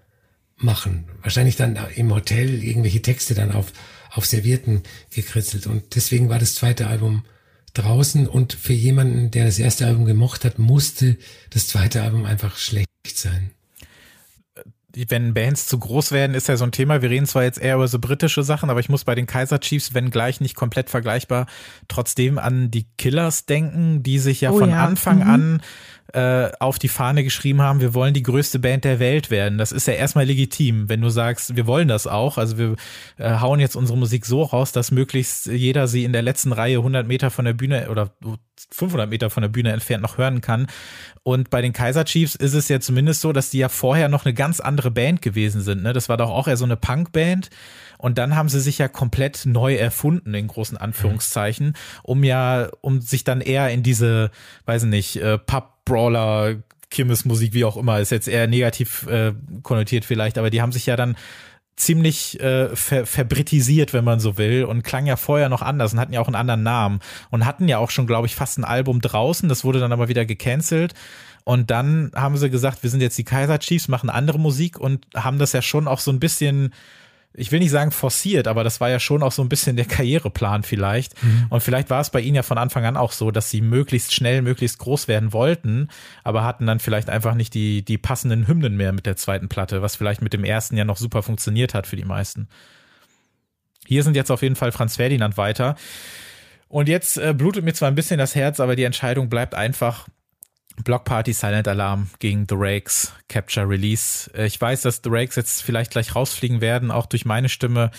machen. 0.58 1.06
Wahrscheinlich 1.22 1.56
dann 1.56 1.78
im 1.96 2.14
Hotel 2.14 2.64
irgendwelche 2.64 3.02
Texte 3.02 3.34
dann 3.34 3.52
auf, 3.52 3.72
auf 4.12 4.26
Servierten 4.26 4.84
gekritzelt. 5.14 5.68
Und 5.68 5.96
deswegen 5.96 6.30
war 6.30 6.40
das 6.40 6.56
zweite 6.56 6.88
Album 6.88 7.24
draußen 7.74 8.28
und 8.28 8.54
für 8.54 8.74
jemanden, 8.74 9.32
der 9.32 9.46
das 9.46 9.60
erste 9.60 9.86
Album 9.86 10.06
gemocht 10.06 10.46
hat, 10.46 10.60
musste 10.60 11.18
das 11.50 11.68
zweite 11.68 12.04
Album 12.04 12.26
einfach 12.26 12.58
schlecht 12.58 12.88
sein 13.14 13.52
wenn 15.10 15.34
Bands 15.34 15.68
zu 15.68 15.78
groß 15.78 16.12
werden, 16.12 16.36
ist 16.36 16.48
ja 16.48 16.58
so 16.58 16.64
ein 16.64 16.72
Thema. 16.72 17.02
Wir 17.02 17.10
reden 17.10 17.26
zwar 17.26 17.44
jetzt 17.44 17.60
eher 17.60 17.76
über 17.76 17.88
so 17.88 18.00
britische 18.00 18.44
Sachen, 18.44 18.70
aber 18.70 18.80
ich 18.80 18.90
muss 18.90 19.04
bei 19.04 19.16
den 19.16 19.26
Kaiser 19.26 19.60
Chiefs, 19.60 19.94
wenn 19.94 20.12
gleich 20.12 20.42
nicht 20.42 20.56
komplett 20.56 20.90
vergleichbar, 20.90 21.48
trotzdem 21.88 22.38
an 22.38 22.72
die 22.72 22.86
Killers 22.98 23.46
denken, 23.46 24.04
die 24.04 24.20
sich 24.20 24.42
ja 24.42 24.52
oh, 24.52 24.60
von 24.60 24.70
ja. 24.70 24.86
Anfang 24.86 25.18
mhm. 25.18 25.30
an 25.30 25.62
äh, 26.14 26.52
auf 26.60 26.78
die 26.78 26.88
Fahne 26.88 27.24
geschrieben 27.24 27.62
haben, 27.62 27.82
wir 27.82 27.94
wollen 27.94 28.14
die 28.14 28.24
größte 28.24 28.60
Band 28.60 28.84
der 28.84 29.00
Welt 29.00 29.32
werden. 29.32 29.58
Das 29.58 29.72
ist 29.72 29.88
ja 29.88 29.96
erstmal 29.96 30.26
legitim, 30.26 30.88
wenn 30.88 31.02
du 31.02 31.10
sagst, 31.10 31.56
wir 31.56 31.66
wollen 31.68 31.88
das 31.88 32.06
auch. 32.06 32.38
Also 32.38 32.58
wir 32.58 32.76
äh, 33.18 33.40
hauen 33.40 33.60
jetzt 33.60 33.76
unsere 33.76 33.98
Musik 33.98 34.26
so 34.26 34.44
raus, 34.44 34.72
dass 34.72 34.92
möglichst 34.92 35.48
jeder 35.48 35.88
sie 35.88 36.04
in 36.04 36.14
der 36.14 36.22
letzten 36.22 36.52
Reihe 36.52 36.78
100 36.78 37.08
Meter 37.08 37.32
von 37.32 37.46
der 37.46 37.54
Bühne 37.54 37.90
oder 37.90 38.12
500 38.72 39.10
Meter 39.10 39.30
von 39.30 39.42
der 39.42 39.50
Bühne 39.50 39.72
entfernt 39.72 40.04
noch 40.04 40.18
hören 40.18 40.42
kann. 40.42 40.68
Und 41.24 41.50
bei 41.50 41.62
den 41.62 41.74
Kaiser 41.74 42.06
Chiefs 42.06 42.36
ist 42.36 42.54
es 42.54 42.70
ja 42.70 42.80
zumindest 42.80 43.22
so, 43.22 43.34
dass 43.34 43.50
die 43.50 43.58
ja 43.58 43.70
vorher 43.70 44.08
noch 44.08 44.26
eine 44.26 44.34
ganz 44.34 44.60
andere 44.60 44.92
Band 44.92 45.24
gewesen 45.24 45.62
sind. 45.62 45.82
Ne? 45.82 45.92
Das 45.92 46.08
war 46.08 46.18
doch 46.18 46.30
auch 46.30 46.48
eher 46.48 46.58
so 46.58 46.66
eine 46.66 46.78
Punkband. 46.78 47.50
Und 47.98 48.18
dann 48.18 48.36
haben 48.36 48.50
sie 48.50 48.60
sich 48.60 48.78
ja 48.78 48.88
komplett 48.88 49.46
neu 49.46 49.76
erfunden, 49.76 50.34
in 50.34 50.48
großen 50.48 50.78
Anführungszeichen, 50.78 51.74
um 52.04 52.24
ja, 52.24 52.68
um 52.82 53.02
sich 53.02 53.24
dann 53.24 53.42
eher 53.42 53.70
in 53.72 53.84
diese, 53.84 54.32
weiß 54.66 54.84
nicht, 54.84 55.16
äh, 55.16 55.40
Pub-Brawler, 55.86 56.56
Kirmesmusik, 56.90 57.54
wie 57.54 57.66
auch 57.66 57.78
immer, 57.78 58.00
ist 58.00 58.12
jetzt 58.12 58.28
eher 58.28 58.48
negativ 58.48 59.08
äh, 59.08 59.34
konnotiert 59.64 60.06
vielleicht, 60.06 60.38
aber 60.38 60.50
die 60.50 60.62
haben 60.62 60.72
sich 60.72 60.86
ja 60.86 60.96
dann 60.96 61.16
ziemlich 61.78 62.40
äh, 62.40 62.74
ver 62.76 63.06
verbritisiert, 63.06 63.94
wenn 63.94 64.06
man 64.06 64.20
so 64.20 64.38
will, 64.38 64.64
und 64.64 64.84
klang 64.84 65.06
ja 65.08 65.18
vorher 65.18 65.50
noch 65.50 65.62
anders 65.62 65.94
und 65.94 66.00
hatten 66.00 66.14
ja 66.14 66.22
auch 66.22 66.28
einen 66.28 66.36
anderen 66.36 66.64
Namen 66.64 67.00
und 67.32 67.46
hatten 67.46 67.68
ja 67.68 67.80
auch 67.80 67.90
schon, 67.90 68.08
glaube 68.08 68.28
ich, 68.28 68.36
fast 68.36 68.58
ein 68.58 68.64
Album 68.64 69.02
draußen. 69.02 69.50
Das 69.50 69.66
wurde 69.66 69.80
dann 69.80 69.92
aber 69.92 70.08
wieder 70.08 70.26
gecancelt. 70.26 70.94
Und 71.44 71.70
dann 71.70 72.12
haben 72.16 72.38
sie 72.38 72.50
gesagt, 72.50 72.82
wir 72.82 72.90
sind 72.90 73.02
jetzt 73.02 73.18
die 73.18 73.24
Kaiser 73.26 73.60
Chiefs, 73.60 73.88
machen 73.88 74.10
andere 74.10 74.40
Musik 74.40 74.80
und 74.80 75.06
haben 75.16 75.38
das 75.38 75.52
ja 75.52 75.62
schon 75.62 75.88
auch 75.88 76.00
so 76.00 76.12
ein 76.12 76.20
bisschen 76.20 76.74
ich 77.38 77.52
will 77.52 77.60
nicht 77.60 77.72
sagen 77.72 77.92
forciert, 77.92 78.48
aber 78.48 78.64
das 78.64 78.80
war 78.80 78.90
ja 78.90 79.00
schon 79.00 79.24
auch 79.24 79.32
so 79.32 79.42
ein 79.42 79.50
bisschen 79.50 79.76
der 79.76 79.86
Karriereplan 79.86 80.64
vielleicht. 80.64 81.22
Mhm. 81.24 81.48
Und 81.50 81.62
vielleicht 81.62 81.90
war 81.90 82.02
es 82.02 82.10
bei 82.10 82.22
ihnen 82.22 82.36
ja 82.36 82.44
von 82.44 82.58
Anfang 82.58 82.86
an 82.86 82.98
auch 82.98 83.12
so, 83.12 83.32
dass 83.32 83.50
sie 83.50 83.62
möglichst 83.62 84.14
schnell, 84.14 84.42
möglichst 84.42 84.80
groß 84.80 85.08
werden 85.08 85.34
wollten, 85.34 85.90
aber 86.24 86.44
hatten 86.44 86.66
dann 86.66 86.80
vielleicht 86.80 87.10
einfach 87.10 87.36
nicht 87.36 87.54
die, 87.54 87.84
die 87.84 87.98
passenden 87.98 88.48
Hymnen 88.48 88.78
mehr 88.78 88.94
mit 88.94 89.06
der 89.06 89.18
zweiten 89.18 89.50
Platte, 89.50 89.82
was 89.82 89.96
vielleicht 89.96 90.22
mit 90.22 90.34
dem 90.34 90.44
ersten 90.44 90.78
ja 90.78 90.86
noch 90.86 90.98
super 90.98 91.24
funktioniert 91.24 91.74
hat 91.74 91.88
für 91.88 91.96
die 91.96 92.06
meisten. 92.06 92.48
Hier 93.86 94.04
sind 94.04 94.16
jetzt 94.16 94.32
auf 94.32 94.42
jeden 94.42 94.56
Fall 94.56 94.72
Franz 94.72 94.96
Ferdinand 94.96 95.38
weiter. 95.38 95.76
Und 96.68 96.90
jetzt 96.90 97.18
äh, 97.18 97.34
blutet 97.34 97.64
mir 97.64 97.74
zwar 97.74 97.90
ein 97.90 97.96
bisschen 97.96 98.18
das 98.18 98.36
Herz, 98.36 98.60
aber 98.60 98.76
die 98.76 98.84
Entscheidung 98.84 99.30
bleibt 99.30 99.54
einfach, 99.54 100.08
Block 100.84 101.06
Party 101.06 101.34
Silent 101.34 101.68
Alarm 101.68 102.10
gegen 102.20 102.46
The 102.50 102.56
Rakes 102.58 103.14
Capture 103.30 103.68
Release. 103.68 104.30
Äh, 104.36 104.46
ich 104.46 104.60
weiß, 104.60 104.82
dass 104.84 105.02
The 105.04 105.10
Rakes 105.12 105.36
jetzt 105.36 105.64
vielleicht 105.64 105.92
gleich 105.92 106.16
rausfliegen 106.16 106.62
werden, 106.62 106.92
auch 106.92 107.06
durch 107.06 107.26
meine 107.26 107.50
Stimme. 107.50 107.92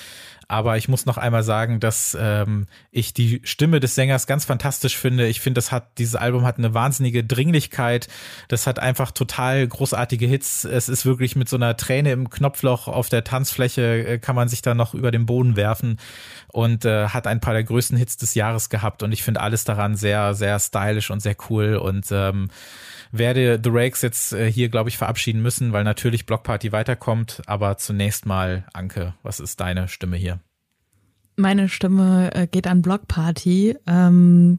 Aber 0.49 0.77
ich 0.77 0.89
muss 0.89 1.07
noch 1.07 1.19
einmal 1.19 1.43
sagen, 1.43 1.81
dass 1.81 2.17
ähm, 2.19 2.69
ich 2.93 3.13
die 3.13 3.41
Stimme 3.43 3.81
des 3.81 3.97
Sängers 3.97 4.29
ganz 4.29 4.45
fantastisch 4.45 4.97
finde. 4.97 5.27
Ich 5.27 5.41
finde, 5.41 5.59
das 5.59 5.73
hat 5.73 5.99
dieses 5.99 6.15
Album 6.15 6.45
hat 6.45 6.59
eine 6.59 6.73
wahnsinnige 6.73 7.25
Dringlichkeit. 7.25 8.07
Das 8.47 8.69
hat 8.69 8.79
einfach 8.79 9.11
total 9.11 9.67
großartige 9.67 10.27
Hits. 10.27 10.65
Es 10.65 10.89
ist 10.89 11.05
wirklich 11.05 11.35
mit 11.35 11.49
so 11.49 11.57
einer 11.57 11.77
Träne 11.77 12.13
im 12.13 12.31
Knopfloch 12.31 12.87
auf 12.87 13.09
der 13.09 13.25
Tanzfläche 13.25 14.07
äh, 14.07 14.19
kann 14.19 14.37
man 14.37 14.49
sich 14.49 14.63
da 14.63 14.75
noch 14.75 14.95
über 14.95 15.11
den 15.11 15.27
Boden 15.27 15.57
werfen 15.57 15.99
und 16.53 16.85
äh, 16.85 17.09
hat 17.09 17.27
ein 17.27 17.41
paar 17.41 17.55
der 17.55 17.65
größten 17.65 17.99
Hits 17.99 18.17
des 18.17 18.35
Jahres 18.35 18.69
gehabt. 18.69 19.03
Und 19.03 19.11
ich 19.11 19.25
finde 19.25 19.41
alles 19.41 19.65
daran 19.65 19.97
sehr, 19.97 20.35
sehr 20.35 20.61
stylisch 20.61 21.11
und 21.11 21.21
sehr 21.21 21.37
cool 21.51 21.75
und 21.77 22.07
ähm, 22.13 22.51
werde 23.13 23.61
The 23.63 23.71
Rakes 23.73 24.03
jetzt 24.03 24.33
äh, 24.33 24.51
hier, 24.51 24.69
glaube 24.69 24.89
ich, 24.89 24.99
verabschieden 24.99 25.43
müssen, 25.43 25.73
weil 25.73 25.85
natürlich 25.85 26.27
Blockparty 26.27 26.73
weiterkommt. 26.73 27.43
Aber 27.47 27.77
zunächst 27.79 28.27
mal, 28.27 28.67
Anke, 28.73 29.15
was 29.23 29.41
ist 29.41 29.61
deine 29.61 29.89
Stimme 29.89 30.17
hier? 30.17 30.41
Meine 31.37 31.69
Stimme 31.69 32.35
äh, 32.35 32.47
geht 32.47 32.67
an 32.67 32.83
Blockparty. 32.83 33.77
Ähm, 33.87 34.59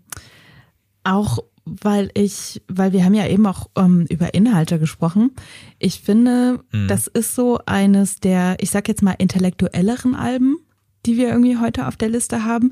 auch 1.03 1.39
weil 1.65 2.09
ich, 2.13 2.61
weil 2.69 2.93
wir 2.93 3.03
haben 3.03 3.13
ja 3.13 3.27
eben 3.27 3.45
auch 3.45 3.69
ähm, 3.75 4.05
über 4.09 4.33
Inhalte 4.33 4.79
gesprochen. 4.79 5.31
Ich 5.79 5.99
finde, 6.01 6.61
Mhm. 6.71 6.87
das 6.87 7.07
ist 7.07 7.35
so 7.35 7.59
eines 7.65 8.19
der, 8.21 8.55
ich 8.59 8.69
sag 8.69 8.87
jetzt 8.87 9.03
mal, 9.03 9.15
intellektuelleren 9.17 10.15
Alben, 10.15 10.57
die 11.05 11.17
wir 11.17 11.27
irgendwie 11.29 11.57
heute 11.57 11.87
auf 11.87 11.97
der 11.97 12.09
Liste 12.09 12.45
haben, 12.45 12.71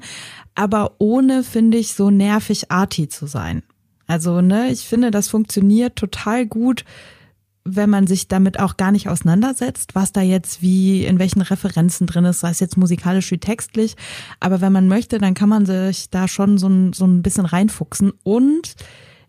aber 0.56 0.96
ohne, 1.00 1.44
finde 1.44 1.78
ich, 1.78 1.94
so 1.94 2.10
nervig 2.10 2.72
arty 2.72 3.08
zu 3.10 3.28
sein. 3.28 3.64
Also, 4.08 4.42
ne, 4.42 4.72
ich 4.72 4.88
finde, 4.88 5.12
das 5.12 5.28
funktioniert 5.28 5.96
total 5.96 6.46
gut, 6.46 6.86
wenn 7.68 7.90
man 7.90 8.06
sich 8.06 8.28
damit 8.28 8.60
auch 8.60 8.78
gar 8.78 8.92
nicht 8.92 9.10
auseinandersetzt, 9.10 9.96
was 9.96 10.14
da 10.14 10.22
jetzt 10.22 10.62
wie, 10.62 11.04
in 11.04 11.18
welchen 11.18 11.42
Referenzen 11.42 12.06
drin 12.06 12.26
ist, 12.26 12.42
sei 12.42 12.52
es 12.52 12.60
jetzt 12.60 12.78
musikalisch 12.78 13.32
wie 13.32 13.40
textlich. 13.40 13.96
Aber 14.40 14.62
wenn 14.62 14.72
man 14.72 14.88
möchte, 14.88 15.18
dann 15.18 15.34
kann 15.34 15.50
man 15.50 15.66
sich 15.66 16.12
da 16.12 16.28
schon 16.28 16.60
so 16.60 16.68
ein, 16.68 16.94
so 16.94 17.06
ein 17.06 17.24
bisschen 17.24 17.48
reinfuchsen. 17.48 18.14
Und 18.24 18.76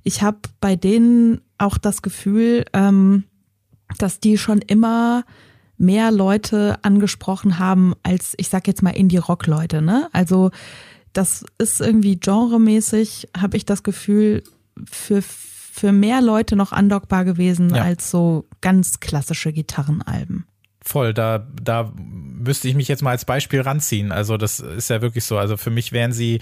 ich 0.02 0.22
habe 0.22 0.38
bei 0.60 0.76
denen 0.76 1.40
auch 1.56 1.78
das 1.78 2.02
Gefühl, 2.02 2.66
ähm, 2.74 3.24
dass 3.98 4.20
die 4.20 4.36
schon 4.36 4.58
immer 4.58 5.24
mehr 5.78 6.10
Leute 6.10 6.78
angesprochen 6.82 7.58
haben 7.58 7.94
als, 8.02 8.34
ich 8.36 8.50
sag 8.50 8.66
jetzt 8.66 8.82
mal, 8.82 8.90
Indie-Rock-Leute. 8.90 9.80
Ne? 9.80 10.08
Also 10.12 10.50
das 11.12 11.44
ist 11.58 11.80
irgendwie 11.80 12.20
genremäßig, 12.20 13.28
habe 13.36 13.56
ich 13.56 13.64
das 13.64 13.82
Gefühl, 13.82 14.42
für, 14.90 15.22
für 15.22 15.92
mehr 15.92 16.20
Leute 16.20 16.56
noch 16.56 16.72
andockbar 16.72 17.24
gewesen 17.24 17.74
Ja. 17.74 17.82
als 17.82 18.10
so 18.10 18.48
ganz 18.60 19.00
klassische 19.00 19.52
Gitarrenalben. 19.52 20.46
Voll, 20.82 21.12
da, 21.14 21.46
da 21.60 21.92
müsste 21.96 22.68
ich 22.68 22.76
mich 22.76 22.86
jetzt 22.86 23.02
mal 23.02 23.10
als 23.10 23.24
Beispiel 23.24 23.60
ranziehen. 23.60 24.12
Also 24.12 24.36
das 24.36 24.60
ist 24.60 24.88
ja 24.88 25.02
wirklich 25.02 25.24
so. 25.24 25.36
Also 25.36 25.56
für 25.56 25.70
mich 25.70 25.90
wären 25.90 26.12
sie 26.12 26.40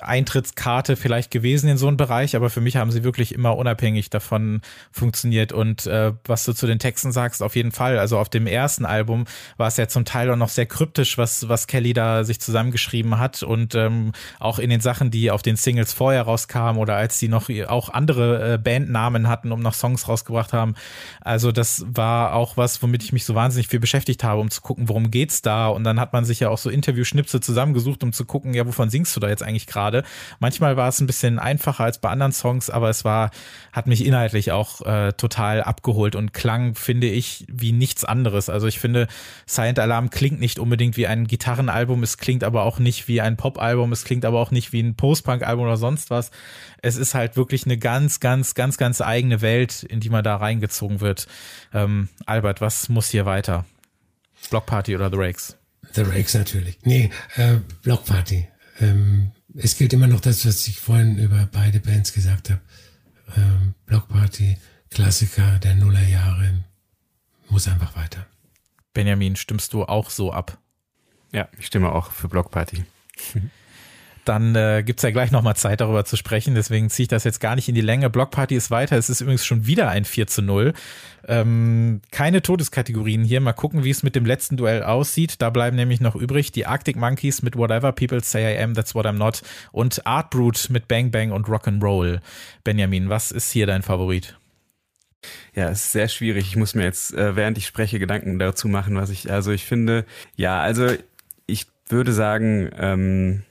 Eintrittskarte 0.00 0.96
vielleicht 0.96 1.30
gewesen 1.30 1.68
in 1.68 1.78
so 1.78 1.88
einen 1.88 1.96
Bereich, 1.96 2.36
aber 2.36 2.50
für 2.50 2.60
mich 2.60 2.76
haben 2.76 2.90
sie 2.90 3.04
wirklich 3.04 3.34
immer 3.34 3.56
unabhängig 3.56 4.10
davon 4.10 4.60
funktioniert. 4.92 5.52
Und 5.52 5.86
äh, 5.86 6.12
was 6.24 6.44
du 6.44 6.52
zu 6.52 6.66
den 6.66 6.78
Texten 6.78 7.10
sagst, 7.10 7.42
auf 7.42 7.56
jeden 7.56 7.72
Fall. 7.72 7.98
Also 7.98 8.18
auf 8.18 8.28
dem 8.28 8.46
ersten 8.46 8.84
Album 8.84 9.24
war 9.56 9.68
es 9.68 9.76
ja 9.76 9.88
zum 9.88 10.04
Teil 10.04 10.30
auch 10.30 10.36
noch 10.36 10.50
sehr 10.50 10.66
kryptisch, 10.66 11.18
was, 11.18 11.48
was 11.48 11.66
Kelly 11.66 11.94
da 11.94 12.24
sich 12.24 12.40
zusammengeschrieben 12.40 13.18
hat. 13.18 13.42
Und 13.42 13.74
ähm, 13.74 14.12
auch 14.38 14.58
in 14.58 14.70
den 14.70 14.80
Sachen, 14.80 15.10
die 15.10 15.30
auf 15.30 15.42
den 15.42 15.56
Singles 15.56 15.94
vorher 15.94 16.22
rauskamen 16.22 16.80
oder 16.80 16.96
als 16.96 17.18
sie 17.18 17.28
noch 17.28 17.48
auch 17.66 17.88
andere 17.88 18.54
äh, 18.54 18.58
Bandnamen 18.58 19.28
hatten, 19.28 19.52
um 19.52 19.60
noch 19.60 19.74
Songs 19.74 20.06
rausgebracht 20.06 20.52
haben. 20.52 20.74
Also 21.20 21.50
das 21.50 21.84
war 21.88 22.34
auch 22.34 22.56
was, 22.56 22.82
womit 22.82 23.02
ich 23.02 23.12
mich 23.12 23.24
so 23.24 23.34
wahnsinnig 23.34 23.68
viel 23.68 23.80
beschäftigt 23.80 24.22
habe, 24.22 24.40
um 24.40 24.50
zu 24.50 24.60
gucken, 24.60 24.88
worum 24.88 25.10
geht's 25.10 25.40
da. 25.42 25.68
Und 25.68 25.84
dann 25.84 25.98
hat 25.98 26.12
man 26.12 26.24
sich 26.24 26.40
ja 26.40 26.50
auch 26.50 26.58
so 26.58 26.68
Interview-Schnipsel 26.68 27.40
zusammengesucht, 27.40 28.02
um 28.02 28.12
zu 28.12 28.26
gucken, 28.26 28.52
ja, 28.52 28.66
wovon 28.66 28.90
singst 28.90 29.16
du 29.16 29.20
da 29.20 29.28
jetzt 29.28 29.42
eigentlich 29.42 29.66
gerade? 29.66 29.77
Manchmal 30.40 30.76
war 30.76 30.88
es 30.88 31.00
ein 31.00 31.06
bisschen 31.06 31.38
einfacher 31.38 31.84
als 31.84 31.98
bei 31.98 32.10
anderen 32.10 32.32
Songs, 32.32 32.70
aber 32.70 32.90
es 32.90 33.04
war, 33.04 33.30
hat 33.72 33.86
mich 33.86 34.04
inhaltlich 34.04 34.52
auch 34.52 34.82
äh, 34.82 35.12
total 35.12 35.62
abgeholt 35.62 36.16
und 36.16 36.32
klang, 36.32 36.74
finde 36.74 37.08
ich, 37.08 37.46
wie 37.48 37.72
nichts 37.72 38.04
anderes. 38.04 38.48
Also 38.48 38.66
ich 38.66 38.78
finde, 38.78 39.08
Silent 39.46 39.78
Alarm 39.78 40.10
klingt 40.10 40.40
nicht 40.40 40.58
unbedingt 40.58 40.96
wie 40.96 41.06
ein 41.06 41.26
Gitarrenalbum, 41.26 42.02
es 42.02 42.18
klingt 42.18 42.44
aber 42.44 42.62
auch 42.62 42.78
nicht 42.78 43.08
wie 43.08 43.20
ein 43.20 43.36
Pop-Album, 43.36 43.92
es 43.92 44.04
klingt 44.04 44.24
aber 44.24 44.40
auch 44.40 44.50
nicht 44.50 44.72
wie 44.72 44.82
ein 44.82 44.96
Post-Punk-Album 44.96 45.64
oder 45.64 45.76
sonst 45.76 46.10
was. 46.10 46.30
Es 46.82 46.96
ist 46.96 47.14
halt 47.14 47.36
wirklich 47.36 47.64
eine 47.64 47.78
ganz, 47.78 48.20
ganz, 48.20 48.54
ganz, 48.54 48.76
ganz 48.76 49.00
eigene 49.00 49.40
Welt, 49.40 49.82
in 49.82 50.00
die 50.00 50.10
man 50.10 50.24
da 50.24 50.36
reingezogen 50.36 51.00
wird. 51.00 51.26
Ähm, 51.72 52.08
Albert, 52.26 52.60
was 52.60 52.88
muss 52.88 53.08
hier 53.08 53.26
weiter? 53.26 53.64
Block 54.50 54.66
Party 54.66 54.94
oder 54.94 55.10
The 55.10 55.16
Rakes? 55.16 55.56
The 55.92 56.02
Rakes 56.02 56.34
natürlich. 56.34 56.78
Nee, 56.82 57.10
äh, 57.36 57.56
Block 57.82 58.04
Party. 58.04 58.48
Ähm, 58.80 59.32
es 59.60 59.76
gilt 59.76 59.92
immer 59.92 60.06
noch 60.06 60.20
das, 60.20 60.46
was 60.46 60.66
ich 60.68 60.78
vorhin 60.78 61.18
über 61.18 61.48
beide 61.50 61.80
Bands 61.80 62.12
gesagt 62.12 62.50
habe. 62.50 62.60
Ähm, 63.36 63.74
Block 63.86 64.08
Party, 64.08 64.56
Klassiker 64.90 65.58
der 65.58 65.74
Nullerjahre, 65.74 66.64
muss 67.48 67.68
einfach 67.68 67.96
weiter. 67.96 68.26
Benjamin, 68.94 69.36
stimmst 69.36 69.72
du 69.72 69.84
auch 69.84 70.10
so 70.10 70.32
ab? 70.32 70.58
Ja, 71.32 71.48
ich 71.58 71.66
stimme 71.66 71.92
auch 71.92 72.12
für 72.12 72.28
Blockparty. 72.28 72.84
Dann 74.28 74.54
äh, 74.54 74.82
gibt's 74.84 75.02
ja 75.02 75.10
gleich 75.10 75.30
nochmal 75.30 75.56
Zeit, 75.56 75.80
darüber 75.80 76.04
zu 76.04 76.16
sprechen. 76.16 76.54
Deswegen 76.54 76.90
ziehe 76.90 77.04
ich 77.04 77.08
das 77.08 77.24
jetzt 77.24 77.40
gar 77.40 77.54
nicht 77.56 77.68
in 77.70 77.74
die 77.74 77.80
Länge. 77.80 78.10
Blockparty 78.10 78.54
ist 78.54 78.70
weiter. 78.70 78.98
Es 78.98 79.08
ist 79.08 79.22
übrigens 79.22 79.46
schon 79.46 79.66
wieder 79.66 79.88
ein 79.88 80.04
4 80.04 80.26
zu 80.26 80.42
0. 80.42 80.74
Ähm, 81.26 82.02
keine 82.10 82.42
Todeskategorien 82.42 83.24
hier. 83.24 83.40
Mal 83.40 83.54
gucken, 83.54 83.84
wie 83.84 83.90
es 83.90 84.02
mit 84.02 84.14
dem 84.14 84.26
letzten 84.26 84.58
Duell 84.58 84.82
aussieht. 84.82 85.40
Da 85.40 85.48
bleiben 85.48 85.76
nämlich 85.76 86.02
noch 86.02 86.14
übrig 86.14 86.52
die 86.52 86.66
Arctic 86.66 86.96
Monkeys 86.96 87.40
mit 87.40 87.56
Whatever 87.56 87.92
People 87.92 88.22
Say 88.22 88.54
I 88.54 88.62
Am, 88.62 88.74
That's 88.74 88.94
What 88.94 89.06
I'm 89.06 89.12
Not 89.12 89.40
und 89.72 90.06
Art 90.06 90.28
Brute 90.28 90.70
mit 90.74 90.88
Bang 90.88 91.10
Bang 91.10 91.32
und 91.32 91.46
Rock'n'Roll. 91.46 92.20
Benjamin, 92.64 93.08
was 93.08 93.30
ist 93.30 93.50
hier 93.50 93.66
dein 93.66 93.82
Favorit? 93.82 94.38
Ja, 95.54 95.70
es 95.70 95.86
ist 95.86 95.92
sehr 95.92 96.08
schwierig. 96.08 96.48
Ich 96.48 96.56
muss 96.56 96.74
mir 96.74 96.84
jetzt, 96.84 97.14
äh, 97.14 97.34
während 97.34 97.56
ich 97.56 97.66
spreche, 97.66 97.98
Gedanken 97.98 98.38
dazu 98.38 98.68
machen, 98.68 98.94
was 98.96 99.08
ich, 99.08 99.30
also 99.30 99.52
ich 99.52 99.64
finde, 99.64 100.04
ja, 100.36 100.60
also 100.60 100.88
ich 101.46 101.66
würde 101.88 102.12
sagen, 102.12 102.70
ähm, 102.78 103.42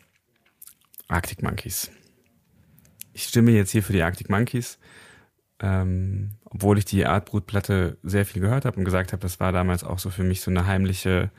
Arctic 1.07 1.41
Monkeys. 1.43 1.91
Ich 3.13 3.23
stimme 3.23 3.51
jetzt 3.51 3.71
hier 3.71 3.83
für 3.83 3.93
die 3.93 4.03
Arctic 4.03 4.29
Monkeys, 4.29 4.77
ähm, 5.59 6.31
obwohl 6.45 6.77
ich 6.77 6.85
die 6.85 7.05
Artbrut-Platte 7.05 7.97
sehr 8.03 8.25
viel 8.25 8.41
gehört 8.41 8.65
habe 8.65 8.77
und 8.77 8.85
gesagt 8.85 9.11
habe, 9.11 9.21
das 9.21 9.39
war 9.39 9.51
damals 9.51 9.83
auch 9.83 9.99
so 9.99 10.09
für 10.09 10.23
mich 10.23 10.41
so 10.41 10.51
eine 10.51 10.67
heimliche, 10.67 11.31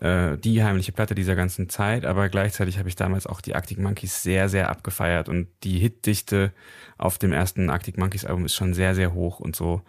äh, 0.00 0.36
die 0.36 0.62
heimliche 0.62 0.92
Platte 0.92 1.14
dieser 1.14 1.34
ganzen 1.34 1.68
Zeit, 1.68 2.04
aber 2.04 2.28
gleichzeitig 2.28 2.78
habe 2.78 2.88
ich 2.88 2.96
damals 2.96 3.26
auch 3.26 3.40
die 3.40 3.54
Arctic 3.54 3.78
Monkeys 3.78 4.22
sehr, 4.22 4.48
sehr 4.48 4.68
abgefeiert 4.68 5.28
und 5.28 5.48
die 5.62 5.78
Hitdichte 5.78 6.52
auf 6.98 7.18
dem 7.18 7.32
ersten 7.32 7.70
Arctic 7.70 7.96
Monkeys 7.96 8.24
Album 8.24 8.44
ist 8.44 8.54
schon 8.54 8.74
sehr, 8.74 8.94
sehr 8.94 9.14
hoch 9.14 9.40
und 9.40 9.56
so. 9.56 9.82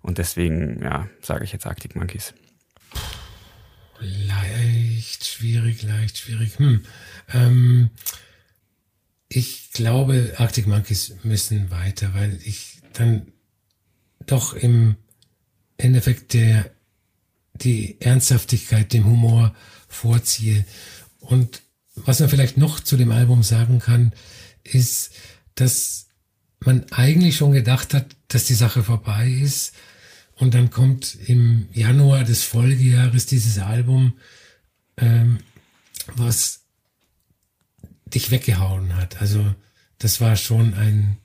Und 0.00 0.18
deswegen, 0.18 0.80
ja, 0.82 1.08
sage 1.20 1.44
ich 1.44 1.52
jetzt 1.52 1.66
Arctic 1.66 1.96
Monkeys. 1.96 2.32
Leicht 4.00 5.26
schwierig, 5.26 5.82
leicht 5.82 6.18
schwierig. 6.18 6.58
Hm. 6.58 6.84
Ähm, 7.34 7.90
ich 9.28 9.72
glaube, 9.72 10.34
Arctic 10.38 10.66
Monkeys 10.66 11.14
müssen 11.22 11.70
weiter, 11.70 12.14
weil 12.14 12.38
ich 12.44 12.80
dann 12.94 13.32
doch 14.26 14.54
im 14.54 14.96
Endeffekt 15.76 16.32
der, 16.32 16.70
die 17.54 18.00
Ernsthaftigkeit, 18.00 18.92
dem 18.92 19.04
Humor 19.04 19.54
vorziehe. 19.88 20.64
Und 21.20 21.62
was 21.94 22.20
man 22.20 22.28
vielleicht 22.28 22.56
noch 22.56 22.80
zu 22.80 22.96
dem 22.96 23.10
Album 23.10 23.42
sagen 23.42 23.80
kann, 23.80 24.12
ist, 24.64 25.12
dass 25.54 26.06
man 26.60 26.90
eigentlich 26.92 27.36
schon 27.36 27.52
gedacht 27.52 27.94
hat, 27.94 28.16
dass 28.28 28.44
die 28.44 28.54
Sache 28.54 28.82
vorbei 28.82 29.28
ist. 29.28 29.72
Und 30.36 30.54
dann 30.54 30.70
kommt 30.70 31.16
im 31.26 31.68
Januar 31.72 32.24
des 32.24 32.44
Folgejahres 32.44 33.26
dieses 33.26 33.58
Album, 33.58 34.14
ähm, 34.96 35.38
was 36.14 36.60
dich 38.14 38.30
weggehauen 38.30 38.96
hat. 38.96 39.20
Also 39.20 39.44
das 39.98 40.20
war 40.20 40.36
schon 40.36 40.74
ein, 40.74 41.18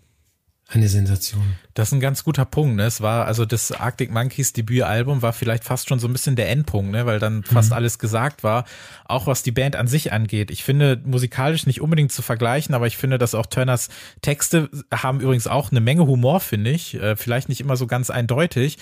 eine 0.70 0.88
Sensation. 0.88 1.56
Das 1.74 1.90
ist 1.90 1.94
ein 1.94 2.00
ganz 2.00 2.24
guter 2.24 2.46
Punkt. 2.46 2.78
Ne? 2.78 2.84
Es 2.84 3.02
war 3.02 3.26
also 3.26 3.46
das 3.46 3.72
Arctic 3.72 4.12
Monkeys 4.12 4.54
Debütalbum 4.54 5.22
war 5.22 5.34
vielleicht 5.34 5.64
fast 5.64 5.90
schon 5.90 6.00
so 6.00 6.08
ein 6.08 6.14
bisschen 6.14 6.36
der 6.36 6.50
Endpunkt, 6.50 6.92
ne? 6.92 7.06
weil 7.06 7.20
dann 7.20 7.44
fast 7.44 7.74
alles 7.74 8.00
gesagt 8.00 8.44
war, 8.44 8.66
auch 9.06 9.28
was 9.28 9.44
die 9.44 9.52
Band 9.52 9.76
an 9.76 9.88
sich 9.88 10.12
angeht. 10.12 10.52
Ich 10.52 10.64
finde 10.64 11.00
musikalisch 11.04 11.68
nicht 11.68 11.82
unbedingt 11.82 12.12
zu 12.12 12.22
vergleichen, 12.22 12.74
aber 12.74 12.88
ich 12.88 12.98
finde, 12.98 13.18
dass 13.18 13.36
auch 13.36 13.46
Turners 13.46 13.90
Texte 14.22 14.70
haben 14.92 15.20
übrigens 15.20 15.48
auch 15.48 15.72
eine 15.72 15.82
Menge 15.82 16.08
Humor, 16.08 16.40
finde 16.40 16.72
ich. 16.72 16.96
Äh, 16.96 17.16
vielleicht 17.16 17.50
nicht 17.50 17.62
immer 17.62 17.76
so 17.76 17.86
ganz 17.86 18.10
eindeutig, 18.10 18.78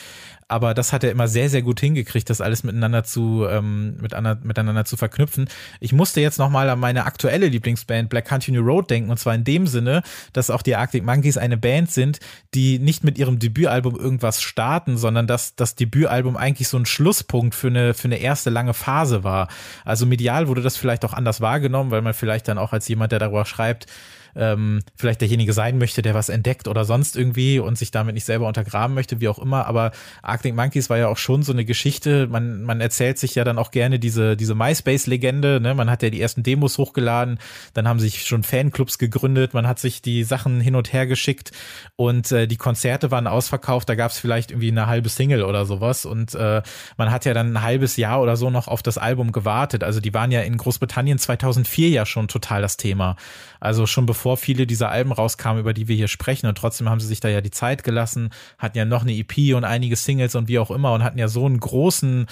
aber 0.52 0.74
das 0.74 0.92
hat 0.92 1.06
er 1.06 1.12
immer 1.12 1.30
sehr, 1.30 1.50
sehr 1.50 1.62
gut 1.62 1.80
hingekriegt, 1.80 2.30
das 2.30 2.42
alles 2.42 2.64
miteinander 2.64 3.06
zu 3.06 3.48
ähm, 3.50 3.96
miteinander, 4.02 4.38
miteinander 4.44 4.84
zu 4.84 4.98
verknüpfen. 4.98 5.48
Ich 5.80 5.94
musste 5.94 6.20
jetzt 6.20 6.40
nochmal 6.40 6.70
an 6.70 6.80
meine 6.80 7.06
aktuelle 7.06 7.48
Lieblingsband 7.48 8.10
Black 8.10 8.26
Country 8.26 8.52
New 8.52 8.62
Road 8.62 8.90
denken 8.90 9.10
und 9.10 9.18
zwar 9.18 9.34
in 9.34 9.46
dem 9.46 9.66
Sinne, 9.66 10.04
dass 10.34 10.50
auch 10.50 10.62
die 10.62 10.76
Arctic 10.76 11.06
Monkeys 11.06 11.38
eine 11.38 11.58
Band 11.58 11.81
sind, 11.90 12.20
die 12.54 12.78
nicht 12.78 13.04
mit 13.04 13.18
ihrem 13.18 13.40
Debütalbum 13.40 13.98
irgendwas 13.98 14.42
starten, 14.42 14.98
sondern 14.98 15.26
dass 15.26 15.56
das 15.56 15.76
Debütalbum 15.76 16.38
eigentlich 16.38 16.68
so 16.68 16.78
ein 16.78 16.86
Schlusspunkt 16.86 17.56
für 17.56 17.68
eine 17.68 17.94
für 17.94 18.08
eine 18.08 18.18
erste 18.18 18.50
lange 18.50 18.74
Phase 18.74 19.24
war. 19.24 19.48
Also 19.86 20.06
medial 20.06 20.48
wurde 20.48 20.62
das 20.62 20.78
vielleicht 20.78 21.06
auch 21.06 21.14
anders 21.14 21.42
wahrgenommen, 21.42 21.92
weil 21.92 22.02
man 22.02 22.14
vielleicht 22.14 22.48
dann 22.48 22.58
auch 22.58 22.74
als 22.74 22.88
jemand, 22.88 23.12
der 23.12 23.20
darüber 23.20 23.46
schreibt, 23.46 23.88
ähm, 24.36 24.82
vielleicht 24.96 25.22
derjenige 25.22 25.54
sein 25.54 25.78
möchte, 25.78 26.02
der 26.02 26.14
was 26.14 26.30
entdeckt 26.30 26.68
oder 26.68 26.86
sonst 26.86 27.16
irgendwie 27.16 27.60
und 27.60 27.78
sich 27.78 27.92
damit 27.92 28.16
nicht 28.16 28.26
selber 28.26 28.48
untergraben 28.48 28.94
möchte, 28.96 29.22
wie 29.22 29.28
auch 29.28 29.40
immer. 29.40 29.66
Aber 29.66 29.92
Arctic 30.22 30.56
Monkeys 30.56 30.90
war 30.90 30.98
ja 30.98 31.08
auch 31.08 31.18
schon 31.18 31.44
so 31.44 31.52
eine 31.52 31.66
Geschichte. 31.66 32.28
Man, 32.28 32.64
man 32.64 32.82
erzählt 32.82 33.18
sich 33.18 33.36
ja 33.36 33.44
dann 33.44 33.58
auch 33.58 33.72
gerne 33.72 34.00
diese, 34.00 34.38
diese 34.38 34.56
MySpace-Legende. 34.56 35.60
Ne? 35.62 35.74
Man 35.76 35.90
hat 35.90 36.04
ja 36.04 36.10
die 36.10 36.22
ersten 36.22 36.44
Demos 36.44 36.78
hochgeladen, 36.78 37.40
dann 37.74 37.88
haben 37.88 38.00
sich 38.00 38.26
schon 38.26 38.44
Fanclubs 38.44 38.98
gegründet, 38.98 39.54
man 39.54 39.68
hat 39.68 39.80
sich 39.80 40.02
die 40.02 40.24
Sachen 40.24 40.62
hin 40.62 40.76
und 40.76 40.94
her 40.94 41.08
geschickt 41.08 41.52
und 41.96 42.32
äh, 42.32 42.48
die 42.48 42.58
Konzerte 42.58 43.12
waren 43.12 43.28
ausverkauft. 43.28 43.90
Da 43.90 43.96
gab 43.96 44.12
es 44.12 44.20
vielleicht 44.20 44.52
irgendwie 44.52 44.72
eine 44.72 44.88
halbe 44.88 45.10
Single 45.10 45.44
oder 45.44 45.66
sowas. 45.66 46.06
Und 46.06 46.34
äh, 46.36 46.62
man 46.98 47.12
hat 47.12 47.26
ja 47.26 47.34
dann 47.34 47.54
ein 47.54 47.62
halbes 47.62 47.98
Jahr 47.98 48.22
oder 48.22 48.38
so 48.38 48.50
noch 48.50 48.68
auf 48.68 48.84
das 48.84 48.98
Album 48.98 49.32
gewartet. 49.32 49.84
Also 49.84 50.00
die 50.00 50.14
waren 50.14 50.32
ja 50.32 50.42
in 50.42 50.58
Großbritannien 50.58 51.18
2004 51.18 51.90
ja 51.90 52.06
schon 52.06 52.28
total 52.28 52.62
das 52.62 52.78
Thema. 52.78 53.16
Also 53.62 53.86
schon 53.86 54.08
bevor 54.08 54.38
viele 54.38 54.66
dieser 54.66 54.90
Alben 54.90 55.12
rauskamen, 55.12 55.62
über 55.62 55.74
die 55.74 55.88
wir 55.88 55.96
hier 55.96 56.08
sprechen. 56.08 56.48
Und 56.48 56.58
trotzdem 56.58 56.90
haben 56.90 57.00
sie 57.00 57.08
sich 57.08 57.20
da 57.20 57.30
ja 57.30 57.42
die 57.42 57.52
Zeit 57.52 57.84
gelassen, 57.84 58.32
hatten 58.58 58.78
ja 58.78 58.86
noch 58.86 59.04
eine 59.04 59.14
EP 59.14 59.56
und 59.56 59.64
einige 59.64 59.96
Singles 59.96 60.36
und 60.36 60.48
wie 60.48 60.60
auch 60.60 60.72
immer 60.72 60.94
und 60.94 61.04
hatten 61.04 61.20
ja 61.20 61.28
so 61.28 61.46
einen 61.46 61.60
großen 61.60 62.26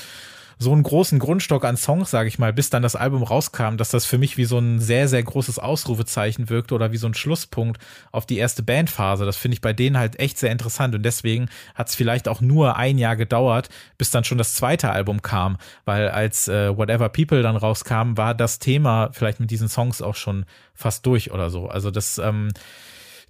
so 0.62 0.74
einen 0.74 0.84
großen 0.84 1.20
Grundstock 1.20 1.64
an 1.64 1.78
Songs, 1.78 2.12
sage 2.12 2.28
ich 2.28 2.38
mal, 2.38 2.52
bis 2.52 2.70
dann 2.70 2.84
das 2.84 2.98
Album 2.98 3.24
rauskam, 3.24 3.78
dass 3.78 3.92
das 3.92 4.06
für 4.06 4.18
mich 4.18 4.36
wie 4.36 4.44
so 4.44 4.60
ein 4.60 4.82
sehr, 4.82 5.08
sehr 5.08 5.24
großes 5.24 5.58
Ausrufezeichen 5.58 6.50
wirkte 6.50 6.76
oder 6.76 6.92
wie 6.92 6.98
so 6.98 7.08
ein 7.08 7.14
Schlusspunkt 7.14 7.82
auf 8.12 8.26
die 8.26 8.38
erste 8.38 8.62
Bandphase. 8.62 9.26
Das 9.26 9.38
finde 9.38 9.56
ich 9.56 9.62
bei 9.62 9.72
denen 9.72 9.98
halt 9.98 10.20
echt 10.20 10.38
sehr 10.38 10.52
interessant 10.52 10.94
und 10.96 11.04
deswegen 11.04 11.50
hat 11.76 11.88
es 11.88 11.96
vielleicht 11.96 12.28
auch 12.28 12.42
nur 12.42 12.76
ein 12.76 12.98
Jahr 12.98 13.16
gedauert, 13.16 13.70
bis 13.98 14.12
dann 14.12 14.26
schon 14.26 14.38
das 14.38 14.54
zweite 14.54 14.92
Album 14.92 15.22
kam, 15.22 15.58
weil 15.86 16.10
als 16.10 16.50
äh, 16.50 16.76
Whatever 16.76 17.08
People 17.08 17.42
dann 17.42 17.56
rauskam, 17.56 18.18
war 18.18 18.36
das 18.36 18.60
Thema 18.60 19.12
vielleicht 19.14 19.40
mit 19.40 19.52
diesen 19.52 19.70
Songs 19.70 20.02
auch 20.02 20.16
schon 20.16 20.46
fast 20.74 21.06
durch 21.06 21.32
oder 21.32 21.50
so. 21.50 21.70
Also 21.70 21.90
das, 21.90 22.18
ähm, 22.18 22.50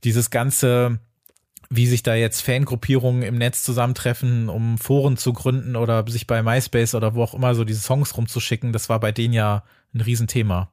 dieses 0.03 0.31
ganze 0.31 0.99
wie 1.69 1.85
sich 1.85 2.01
da 2.01 2.15
jetzt 2.15 2.41
Fangruppierungen 2.41 3.21
im 3.21 3.37
Netz 3.37 3.63
zusammentreffen, 3.63 4.49
um 4.49 4.77
Foren 4.77 5.17
zu 5.17 5.33
gründen 5.33 5.75
oder 5.75 6.03
sich 6.07 6.25
bei 6.25 6.41
MySpace 6.41 6.95
oder 6.95 7.13
wo 7.13 7.21
auch 7.21 7.35
immer 7.35 7.53
so 7.53 7.63
diese 7.63 7.81
Songs 7.81 8.17
rumzuschicken, 8.17 8.73
das 8.73 8.89
war 8.89 8.99
bei 8.99 9.11
denen 9.11 9.33
ja 9.33 9.63
ein 9.93 10.01
Riesenthema. 10.01 10.71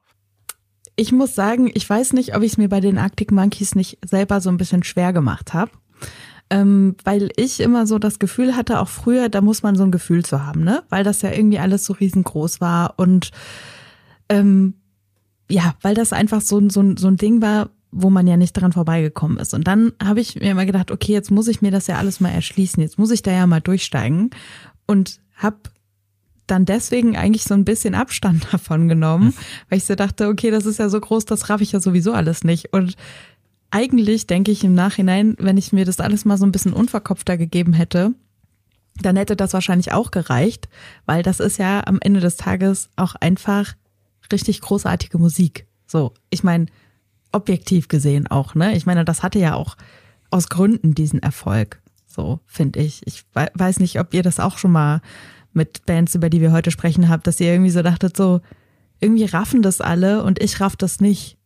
Ich 0.95 1.11
muss 1.11 1.35
sagen, 1.35 1.69
ich 1.71 1.87
weiß 1.87 2.13
nicht, 2.13 2.35
ob 2.35 2.41
ich 2.41 2.53
es 2.53 2.57
mir 2.57 2.69
bei 2.69 2.79
den 2.79 2.97
Arctic 2.97 3.31
Monkeys 3.31 3.75
nicht 3.75 3.99
selber 4.03 4.41
so 4.41 4.49
ein 4.49 4.57
bisschen 4.57 4.83
schwer 4.83 5.13
gemacht 5.13 5.53
habe. 5.53 5.71
Ähm, 6.49 6.95
weil 7.03 7.29
ich 7.35 7.59
immer 7.59 7.85
so 7.85 7.99
das 7.99 8.19
Gefühl 8.19 8.55
hatte, 8.55 8.79
auch 8.79 8.87
früher, 8.87 9.27
da 9.27 9.41
muss 9.41 9.63
man 9.63 9.75
so 9.75 9.83
ein 9.83 9.91
Gefühl 9.91 10.23
zu 10.23 10.45
haben, 10.45 10.63
ne? 10.63 10.81
Weil 10.87 11.03
das 11.03 11.21
ja 11.21 11.29
irgendwie 11.29 11.59
alles 11.59 11.83
so 11.83 11.91
riesengroß 11.93 12.61
war 12.61 12.93
und 12.97 13.31
ähm, 14.29 14.75
ja, 15.49 15.75
weil 15.81 15.93
das 15.93 16.13
einfach 16.13 16.41
so, 16.41 16.69
so, 16.69 16.95
so 16.95 17.07
ein 17.07 17.17
Ding 17.17 17.41
war, 17.41 17.69
wo 17.91 18.09
man 18.09 18.27
ja 18.27 18.37
nicht 18.37 18.53
dran 18.53 18.73
vorbeigekommen 18.73 19.37
ist. 19.37 19.53
Und 19.53 19.67
dann 19.67 19.93
habe 20.03 20.19
ich 20.19 20.35
mir 20.35 20.51
immer 20.51 20.65
gedacht, 20.65 20.91
okay, 20.91 21.13
jetzt 21.13 21.31
muss 21.31 21.47
ich 21.47 21.61
mir 21.61 21.71
das 21.71 21.87
ja 21.87 21.97
alles 21.97 22.19
mal 22.19 22.29
erschließen, 22.29 22.81
jetzt 22.81 22.99
muss 22.99 23.11
ich 23.11 23.21
da 23.21 23.31
ja 23.31 23.47
mal 23.47 23.61
durchsteigen 23.61 24.29
und 24.85 25.19
habe 25.35 25.57
dann 26.47 26.65
deswegen 26.65 27.17
eigentlich 27.17 27.43
so 27.43 27.53
ein 27.53 27.65
bisschen 27.65 27.95
Abstand 27.95 28.47
davon 28.51 28.87
genommen, 28.87 29.33
weil 29.69 29.77
ich 29.77 29.85
so 29.85 29.95
dachte, 29.95 30.27
okay, 30.27 30.51
das 30.51 30.65
ist 30.65 30.79
ja 30.79 30.89
so 30.89 30.99
groß, 30.99 31.25
das 31.25 31.49
raff 31.49 31.61
ich 31.61 31.73
ja 31.73 31.79
sowieso 31.79 32.13
alles 32.13 32.43
nicht. 32.43 32.73
Und 32.73 32.95
eigentlich 33.69 34.27
denke 34.27 34.51
ich 34.51 34.63
im 34.63 34.73
Nachhinein, 34.73 35.35
wenn 35.39 35.57
ich 35.57 35.73
mir 35.73 35.85
das 35.85 35.99
alles 35.99 36.25
mal 36.25 36.37
so 36.37 36.45
ein 36.45 36.51
bisschen 36.51 36.73
unverkopfter 36.73 37.37
gegeben 37.37 37.73
hätte, 37.73 38.13
dann 39.01 39.15
hätte 39.15 39.35
das 39.35 39.53
wahrscheinlich 39.53 39.91
auch 39.91 40.11
gereicht, 40.11 40.69
weil 41.05 41.21
das 41.21 41.39
ist 41.39 41.57
ja 41.57 41.85
am 41.85 41.99
Ende 42.01 42.19
des 42.19 42.37
Tages 42.37 42.89
auch 42.95 43.15
einfach 43.15 43.73
richtig 44.31 44.61
großartige 44.61 45.17
Musik. 45.17 45.67
So, 45.85 46.13
ich 46.29 46.43
meine, 46.43 46.65
objektiv 47.31 47.87
gesehen 47.87 48.27
auch, 48.27 48.55
ne? 48.55 48.75
Ich 48.75 48.85
meine, 48.85 49.05
das 49.05 49.23
hatte 49.23 49.39
ja 49.39 49.55
auch 49.55 49.77
aus 50.29 50.49
Gründen 50.49 50.95
diesen 50.95 51.21
Erfolg. 51.21 51.81
So, 52.05 52.39
finde 52.45 52.79
ich. 52.79 53.05
Ich 53.05 53.25
weiß 53.33 53.79
nicht, 53.79 53.99
ob 53.99 54.13
ihr 54.13 54.23
das 54.23 54.39
auch 54.39 54.57
schon 54.57 54.71
mal 54.71 55.01
mit 55.53 55.85
Bands, 55.85 56.15
über 56.15 56.29
die 56.29 56.41
wir 56.41 56.51
heute 56.51 56.71
sprechen, 56.71 57.09
habt, 57.09 57.27
dass 57.27 57.39
ihr 57.39 57.51
irgendwie 57.51 57.71
so 57.71 57.81
dachtet, 57.81 58.17
so, 58.17 58.41
irgendwie 58.99 59.25
raffen 59.25 59.61
das 59.61 59.81
alle 59.81 60.23
und 60.23 60.41
ich 60.41 60.59
raff 60.59 60.75
das 60.75 60.99
nicht. 60.99 61.37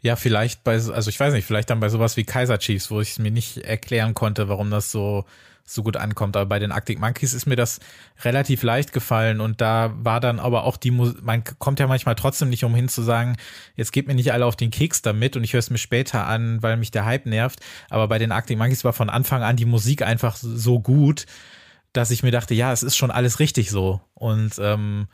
Ja, 0.00 0.16
vielleicht 0.16 0.64
bei, 0.64 0.74
also 0.74 1.08
ich 1.08 1.18
weiß 1.18 1.32
nicht, 1.32 1.46
vielleicht 1.46 1.70
dann 1.70 1.80
bei 1.80 1.88
sowas 1.88 2.16
wie 2.16 2.24
Kaiser 2.24 2.58
Chiefs, 2.58 2.90
wo 2.90 3.00
ich 3.00 3.12
es 3.12 3.18
mir 3.18 3.30
nicht 3.30 3.58
erklären 3.58 4.14
konnte, 4.14 4.48
warum 4.48 4.70
das 4.70 4.90
so 4.90 5.24
so 5.64 5.82
gut 5.82 5.96
ankommt. 5.96 6.36
Aber 6.36 6.46
bei 6.46 6.58
den 6.58 6.72
Arctic 6.72 7.00
Monkeys 7.00 7.32
ist 7.32 7.46
mir 7.46 7.56
das 7.56 7.80
relativ 8.22 8.62
leicht 8.62 8.92
gefallen 8.92 9.40
und 9.40 9.60
da 9.60 9.92
war 9.96 10.20
dann 10.20 10.38
aber 10.38 10.64
auch 10.64 10.76
die 10.76 10.90
Musik, 10.90 11.22
man 11.22 11.42
kommt 11.58 11.80
ja 11.80 11.86
manchmal 11.86 12.14
trotzdem 12.14 12.50
nicht 12.50 12.64
umhin 12.64 12.88
zu 12.88 13.02
sagen, 13.02 13.36
jetzt 13.74 13.92
geht 13.92 14.06
mir 14.06 14.14
nicht 14.14 14.32
alle 14.32 14.46
auf 14.46 14.56
den 14.56 14.70
Keks 14.70 15.02
damit 15.02 15.36
und 15.36 15.44
ich 15.44 15.52
höre 15.52 15.60
es 15.60 15.70
mir 15.70 15.78
später 15.78 16.26
an, 16.26 16.62
weil 16.62 16.76
mich 16.76 16.90
der 16.90 17.04
Hype 17.04 17.26
nervt. 17.26 17.60
Aber 17.88 18.08
bei 18.08 18.18
den 18.18 18.32
Arctic 18.32 18.58
Monkeys 18.58 18.84
war 18.84 18.92
von 18.92 19.10
Anfang 19.10 19.42
an 19.42 19.56
die 19.56 19.64
Musik 19.64 20.02
einfach 20.02 20.36
so 20.36 20.80
gut, 20.80 21.26
dass 21.92 22.10
ich 22.10 22.22
mir 22.22 22.32
dachte, 22.32 22.54
ja, 22.54 22.72
es 22.72 22.82
ist 22.82 22.96
schon 22.96 23.10
alles 23.10 23.38
richtig 23.38 23.70
so. 23.70 24.00
Und 24.14 24.58
ähm, 24.58 25.06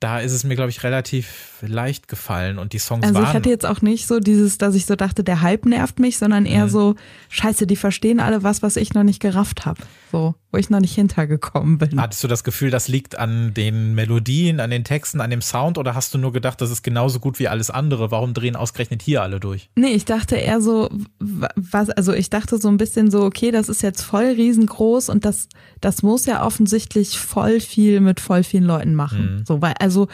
da 0.00 0.20
ist 0.20 0.32
es 0.32 0.44
mir, 0.44 0.56
glaube 0.56 0.70
ich, 0.70 0.82
relativ 0.82 1.62
leicht 1.62 2.06
gefallen 2.06 2.58
und 2.58 2.74
die 2.74 2.78
Songs 2.78 3.02
also 3.02 3.14
waren. 3.14 3.24
Also 3.24 3.30
ich 3.30 3.36
hatte 3.36 3.48
jetzt 3.48 3.64
auch 3.64 3.80
nicht 3.80 4.06
so 4.06 4.20
dieses, 4.20 4.58
dass 4.58 4.74
ich 4.74 4.84
so 4.84 4.94
dachte, 4.94 5.24
der 5.24 5.40
Hype 5.40 5.64
nervt 5.64 5.98
mich, 5.98 6.18
sondern 6.18 6.44
eher 6.44 6.66
mhm. 6.66 6.70
so, 6.70 6.94
scheiße, 7.30 7.66
die 7.66 7.76
verstehen 7.76 8.20
alle 8.20 8.42
was, 8.42 8.62
was 8.62 8.76
ich 8.76 8.92
noch 8.92 9.04
nicht 9.04 9.20
gerafft 9.20 9.64
habe. 9.64 9.82
So, 10.12 10.34
wo 10.56 10.58
ich 10.58 10.70
noch 10.70 10.80
nicht 10.80 10.94
hintergekommen 10.94 11.76
bin. 11.76 12.00
Hattest 12.00 12.24
du 12.24 12.28
das 12.28 12.42
Gefühl, 12.42 12.70
das 12.70 12.88
liegt 12.88 13.18
an 13.18 13.52
den 13.52 13.94
Melodien, 13.94 14.58
an 14.58 14.70
den 14.70 14.84
Texten, 14.84 15.20
an 15.20 15.28
dem 15.28 15.42
Sound 15.42 15.76
oder 15.76 15.94
hast 15.94 16.14
du 16.14 16.18
nur 16.18 16.32
gedacht, 16.32 16.62
das 16.62 16.70
ist 16.70 16.82
genauso 16.82 17.20
gut 17.20 17.38
wie 17.38 17.46
alles 17.46 17.70
andere? 17.70 18.10
Warum 18.10 18.32
drehen 18.32 18.56
ausgerechnet 18.56 19.02
hier 19.02 19.20
alle 19.22 19.38
durch? 19.38 19.68
Nee, 19.76 19.88
ich 19.88 20.06
dachte 20.06 20.36
eher 20.36 20.62
so, 20.62 20.88
was, 21.18 21.90
also 21.90 22.14
ich 22.14 22.30
dachte 22.30 22.56
so 22.56 22.68
ein 22.68 22.78
bisschen 22.78 23.10
so, 23.10 23.22
okay, 23.22 23.50
das 23.50 23.68
ist 23.68 23.82
jetzt 23.82 24.00
voll 24.00 24.24
riesengroß 24.24 25.10
und 25.10 25.26
das, 25.26 25.48
das 25.82 26.02
muss 26.02 26.24
ja 26.24 26.42
offensichtlich 26.42 27.18
voll 27.18 27.60
viel 27.60 28.00
mit 28.00 28.18
voll 28.18 28.42
vielen 28.42 28.64
Leuten 28.64 28.94
machen. 28.94 29.36
Mhm. 29.40 29.44
So, 29.44 29.60
weil, 29.60 29.74
also, 29.78 30.08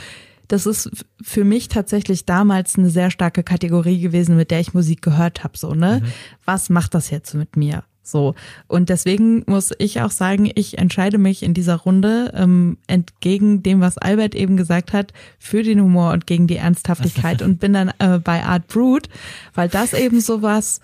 das 0.48 0.66
ist 0.66 0.90
für 1.23 1.44
mich 1.44 1.69
tatsächlich 1.69 2.27
damals 2.27 2.77
eine 2.77 2.90
sehr 2.90 3.12
starke 3.12 3.44
Kategorie 3.44 4.01
gewesen, 4.01 4.36
mit 4.36 4.51
der 4.51 4.59
ich 4.59 4.74
Musik 4.74 5.02
gehört 5.02 5.44
habe. 5.44 5.56
So, 5.56 5.74
ne? 5.74 6.01
Mhm. 6.02 6.12
Was 6.44 6.69
macht 6.69 6.94
das 6.94 7.10
jetzt 7.10 7.35
mit 7.35 7.56
mir? 7.56 7.85
So. 8.02 8.34
Und 8.66 8.88
deswegen 8.88 9.44
muss 9.46 9.72
ich 9.78 10.00
auch 10.00 10.10
sagen, 10.10 10.50
ich 10.54 10.78
entscheide 10.78 11.18
mich 11.18 11.42
in 11.42 11.54
dieser 11.54 11.76
Runde 11.76 12.32
ähm, 12.34 12.78
entgegen 12.86 13.62
dem, 13.62 13.80
was 13.80 13.98
Albert 13.98 14.34
eben 14.34 14.56
gesagt 14.56 14.92
hat, 14.92 15.12
für 15.38 15.62
den 15.62 15.80
Humor 15.80 16.12
und 16.12 16.26
gegen 16.26 16.46
die 16.46 16.56
Ernsthaftigkeit 16.56 17.42
und 17.42 17.60
bin 17.60 17.72
dann 17.72 17.92
äh, 17.98 18.18
bei 18.18 18.44
Art 18.44 18.66
Brute, 18.66 19.08
weil 19.54 19.68
das 19.68 19.92
eben 19.92 20.20
sowas 20.20 20.80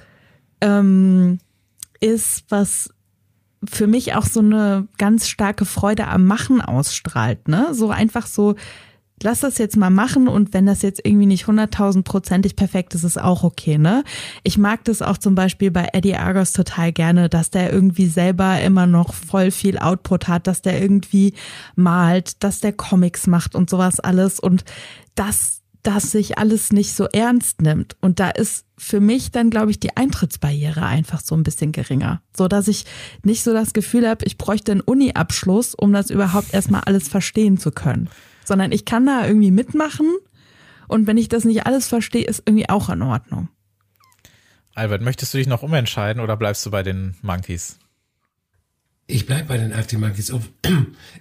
ähm, 0.61 1.39
ist, 2.01 2.45
was 2.49 2.91
für 3.65 3.89
mich 3.89 4.15
auch 4.15 4.25
so 4.25 4.41
eine 4.41 4.87
ganz 4.99 5.29
starke 5.29 5.65
Freude 5.65 6.07
am 6.07 6.25
Machen 6.25 6.61
ausstrahlt, 6.61 7.49
ne? 7.49 7.69
So 7.73 7.91
einfach 7.91 8.27
so, 8.27 8.55
lass 9.23 9.41
das 9.41 9.59
jetzt 9.59 9.77
mal 9.77 9.91
machen 9.91 10.29
und 10.29 10.55
wenn 10.55 10.67
das 10.67 10.83
jetzt 10.83 11.01
irgendwie 11.05 11.27
nicht 11.27 11.47
hunderttausendprozentig 11.47 12.57
perfekt 12.57 12.95
ist, 12.95 13.05
ist 13.05 13.21
auch 13.21 13.43
okay, 13.43 13.79
ne? 13.79 14.05
Ich 14.43 14.59
mag 14.59 14.85
das 14.85 15.03
auch 15.03 15.19
zum 15.19 15.35
Beispiel 15.35 15.71
bei 15.71 15.89
Eddie 15.93 16.17
Argos 16.17 16.53
total 16.53 16.93
gerne, 16.93 17.29
dass 17.29 17.51
der 17.51 17.73
irgendwie 17.73 18.07
selber 18.07 18.61
immer 18.61 18.87
noch 18.87 19.15
voll 19.15 19.51
viel 19.51 19.79
Output 19.79 20.29
hat, 20.29 20.47
dass 20.47 20.63
der 20.63 20.81
irgendwie 20.81 21.35
malt, 21.77 22.43
dass 22.43 22.61
der 22.61 22.73
Comics 22.73 23.27
macht 23.27 23.55
und 23.55 23.71
sowas 23.71 24.01
alles 24.01 24.41
und 24.41 24.65
das 25.15 25.59
dass 25.85 26.11
sich 26.11 26.37
alles 26.37 26.73
nicht 26.73 26.93
so 26.93 27.07
ernst 27.07 27.63
nimmt. 27.63 27.97
Und 28.01 28.21
da 28.21 28.29
ist 28.31 28.67
für 28.77 29.01
mich 29.01 29.31
dann, 29.31 29.49
glaube 29.49 29.71
ich, 29.71 29.81
die 29.81 29.97
Eintrittsbarriere 29.97 30.85
einfach 30.85 31.21
so 31.21 31.35
ein 31.35 31.45
bisschen 31.45 31.73
geringer. 31.73 32.21
So 32.37 32.49
dass 32.49 32.69
ich 32.69 32.85
nicht 33.23 33.43
so 33.43 33.55
das 33.55 33.73
Gefühl 33.73 34.07
habe, 34.07 34.25
ich 34.27 34.37
bräuchte 34.37 34.73
einen 34.73 34.81
Uni-Abschluss, 34.83 35.75
um 35.75 35.93
das 35.93 36.11
überhaupt 36.11 36.53
erstmal 36.53 36.83
alles 36.85 37.09
verstehen 37.09 37.59
zu 37.59 37.71
können 37.71 38.11
sondern 38.49 38.73
ich 38.73 38.85
kann 38.85 39.07
da 39.07 39.27
irgendwie 39.27 39.51
mitmachen 39.53 40.13
und 40.89 41.07
wenn 41.07 41.19
ich 41.19 41.29
das 41.29 41.45
nicht 41.45 41.67
alles 41.67 41.87
verstehe, 41.87 42.25
ist 42.25 42.43
irgendwie 42.47 42.69
auch 42.69 42.89
in 42.89 43.03
Ordnung. 43.03 43.49
Albert, 44.75 45.03
möchtest 45.03 45.35
du 45.35 45.39
dich 45.39 45.47
noch 45.47 45.63
umentscheiden 45.63 46.23
oder 46.23 46.37
bleibst 46.37 46.65
du 46.65 46.71
bei 46.71 46.83
den 46.83 47.15
Monkeys? 47.23 47.79
Ich 49.07 49.27
bleibe 49.27 49.49
bei 49.49 49.59
den 49.59 49.73
Arctic 49.73 49.99
Monkeys. 49.99 50.33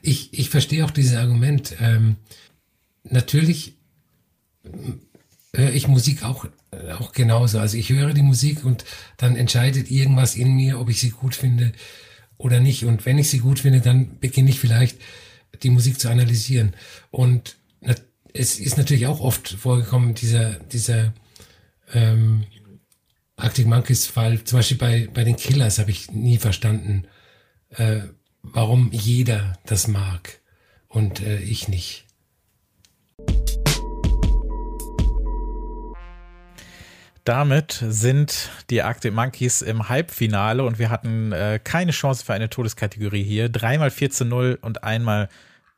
Ich, 0.01 0.33
ich 0.33 0.49
verstehe 0.49 0.85
auch 0.85 0.91
dieses 0.91 1.17
Argument. 1.17 1.75
Ähm, 1.79 2.17
natürlich 3.03 3.73
höre 5.53 5.71
ich 5.71 5.87
Musik 5.87 6.23
auch, 6.23 6.45
auch 6.99 7.13
genauso. 7.13 7.59
Also 7.59 7.77
ich 7.77 7.89
höre 7.89 8.13
die 8.13 8.21
Musik 8.21 8.63
und 8.63 8.85
dann 9.17 9.35
entscheidet 9.35 9.89
irgendwas 9.89 10.35
in 10.35 10.55
mir, 10.55 10.79
ob 10.79 10.89
ich 10.89 10.99
sie 10.99 11.09
gut 11.09 11.35
finde 11.35 11.73
oder 12.37 12.59
nicht. 12.59 12.85
Und 12.85 13.05
wenn 13.05 13.17
ich 13.17 13.29
sie 13.29 13.39
gut 13.39 13.59
finde, 13.59 13.81
dann 13.81 14.19
beginne 14.19 14.49
ich 14.49 14.59
vielleicht 14.59 14.97
die 15.63 15.69
Musik 15.69 15.99
zu 15.99 16.09
analysieren. 16.09 16.73
Und 17.11 17.57
es 18.33 18.59
ist 18.59 18.77
natürlich 18.77 19.07
auch 19.07 19.19
oft 19.19 19.49
vorgekommen, 19.49 20.13
dieser, 20.13 20.59
dieser 20.59 21.13
ähm, 21.93 22.45
Arctic 23.35 23.67
Monkeys 23.67 24.07
Fall, 24.07 24.43
zum 24.43 24.59
Beispiel 24.59 24.77
bei, 24.77 25.09
bei 25.13 25.23
den 25.23 25.35
Killers 25.35 25.79
habe 25.79 25.91
ich 25.91 26.11
nie 26.11 26.37
verstanden, 26.37 27.07
äh, 27.69 28.01
warum 28.41 28.91
jeder 28.91 29.57
das 29.65 29.87
mag 29.87 30.39
und 30.87 31.21
äh, 31.21 31.39
ich 31.39 31.67
nicht. 31.67 32.05
Damit 37.23 37.83
sind 37.85 38.49
die 38.69 38.81
Arctic 38.83 39.13
Monkeys 39.13 39.61
im 39.61 39.89
Halbfinale 39.89 40.63
und 40.63 40.79
wir 40.79 40.89
hatten 40.89 41.33
äh, 41.33 41.59
keine 41.61 41.91
Chance 41.91 42.23
für 42.23 42.33
eine 42.33 42.49
Todeskategorie 42.49 43.23
hier. 43.23 43.49
Dreimal 43.49 43.91
4 43.91 44.11
zu 44.11 44.25
0 44.25 44.59
und 44.61 44.83
einmal 44.85 45.27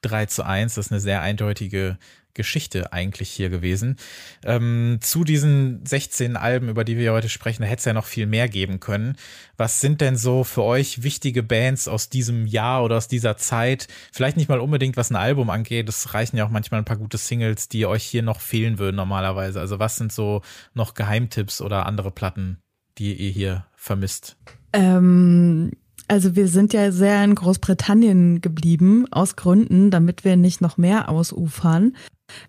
3 0.02 0.26
zu 0.28 0.46
1. 0.46 0.76
Das 0.76 0.88
ist 0.88 0.92
eine 0.92 1.02
sehr 1.02 1.22
eindeutige 1.22 1.98
Geschichte 2.34 2.94
eigentlich 2.94 3.30
hier 3.30 3.50
gewesen. 3.50 3.98
Ähm, 4.46 5.00
zu 5.02 5.24
diesen 5.24 5.86
16 5.86 6.38
Alben, 6.38 6.70
über 6.70 6.86
die 6.86 6.98
wir 6.98 7.12
heute 7.12 7.28
sprechen, 7.28 7.64
da 7.64 7.68
hätte 7.68 7.80
es 7.80 7.86
ja 7.86 7.94
noch 7.94 8.06
viel 8.06 8.28
mehr 8.28 8.48
geben 8.48 8.80
können. 8.80 9.18
Was 9.58 9.82
sind 9.82 10.00
denn 10.00 10.16
so 10.16 10.44
für 10.44 10.64
euch 10.64 11.04
wichtige 11.04 11.44
Bands 11.44 11.88
aus 11.88 12.10
diesem 12.10 12.46
Jahr 12.46 12.84
oder 12.84 12.98
aus 12.98 13.08
dieser 13.08 13.36
Zeit? 13.36 13.88
Vielleicht 14.14 14.38
nicht 14.38 14.48
mal 14.48 14.62
unbedingt, 14.62 14.96
was 14.96 15.10
ein 15.10 15.18
Album 15.18 15.50
angeht. 15.50 15.90
Es 15.90 16.14
reichen 16.14 16.38
ja 16.38 16.46
auch 16.46 16.50
manchmal 16.50 16.80
ein 16.80 16.86
paar 16.86 16.98
gute 16.98 17.18
Singles, 17.18 17.68
die 17.68 17.86
euch 17.86 18.04
hier 18.04 18.24
noch 18.24 18.40
fehlen 18.40 18.80
würden 18.80 18.96
normalerweise. 18.96 19.60
Also 19.60 19.80
was 19.80 19.98
sind 19.98 20.14
so 20.14 20.42
noch 20.74 20.94
Geheimtipps 20.94 21.62
oder 21.62 21.86
andere 21.86 22.12
Platten, 22.12 22.62
die 22.98 23.16
ihr 23.16 23.32
hier 23.32 23.66
vermisst? 23.76 24.38
Ähm 24.72 25.72
also 26.10 26.36
wir 26.36 26.48
sind 26.48 26.74
ja 26.74 26.92
sehr 26.92 27.24
in 27.24 27.36
Großbritannien 27.36 28.42
geblieben, 28.42 29.06
aus 29.12 29.36
Gründen, 29.36 29.92
damit 29.92 30.26
wir 30.26 30.36
nicht 30.36 30.60
noch 30.60 30.78
mehr 30.78 31.08
ausufern. 31.08 31.96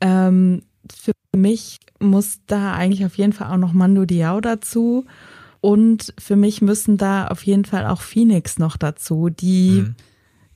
Ähm, 0.00 0.62
für 0.92 1.12
mich 1.36 1.78
muss 2.00 2.40
da 2.46 2.72
eigentlich 2.72 3.04
auf 3.04 3.16
jeden 3.18 3.34
Fall 3.34 3.52
auch 3.52 3.58
noch 3.58 3.74
Mando 3.74 4.06
Diao 4.06 4.40
dazu. 4.40 5.04
Und 5.60 6.14
für 6.18 6.36
mich 6.36 6.62
müssen 6.62 6.96
da 6.96 7.26
auf 7.28 7.42
jeden 7.42 7.66
Fall 7.66 7.86
auch 7.86 8.00
Phoenix 8.00 8.58
noch 8.58 8.78
dazu, 8.78 9.28
die 9.28 9.82
mhm. 9.82 9.94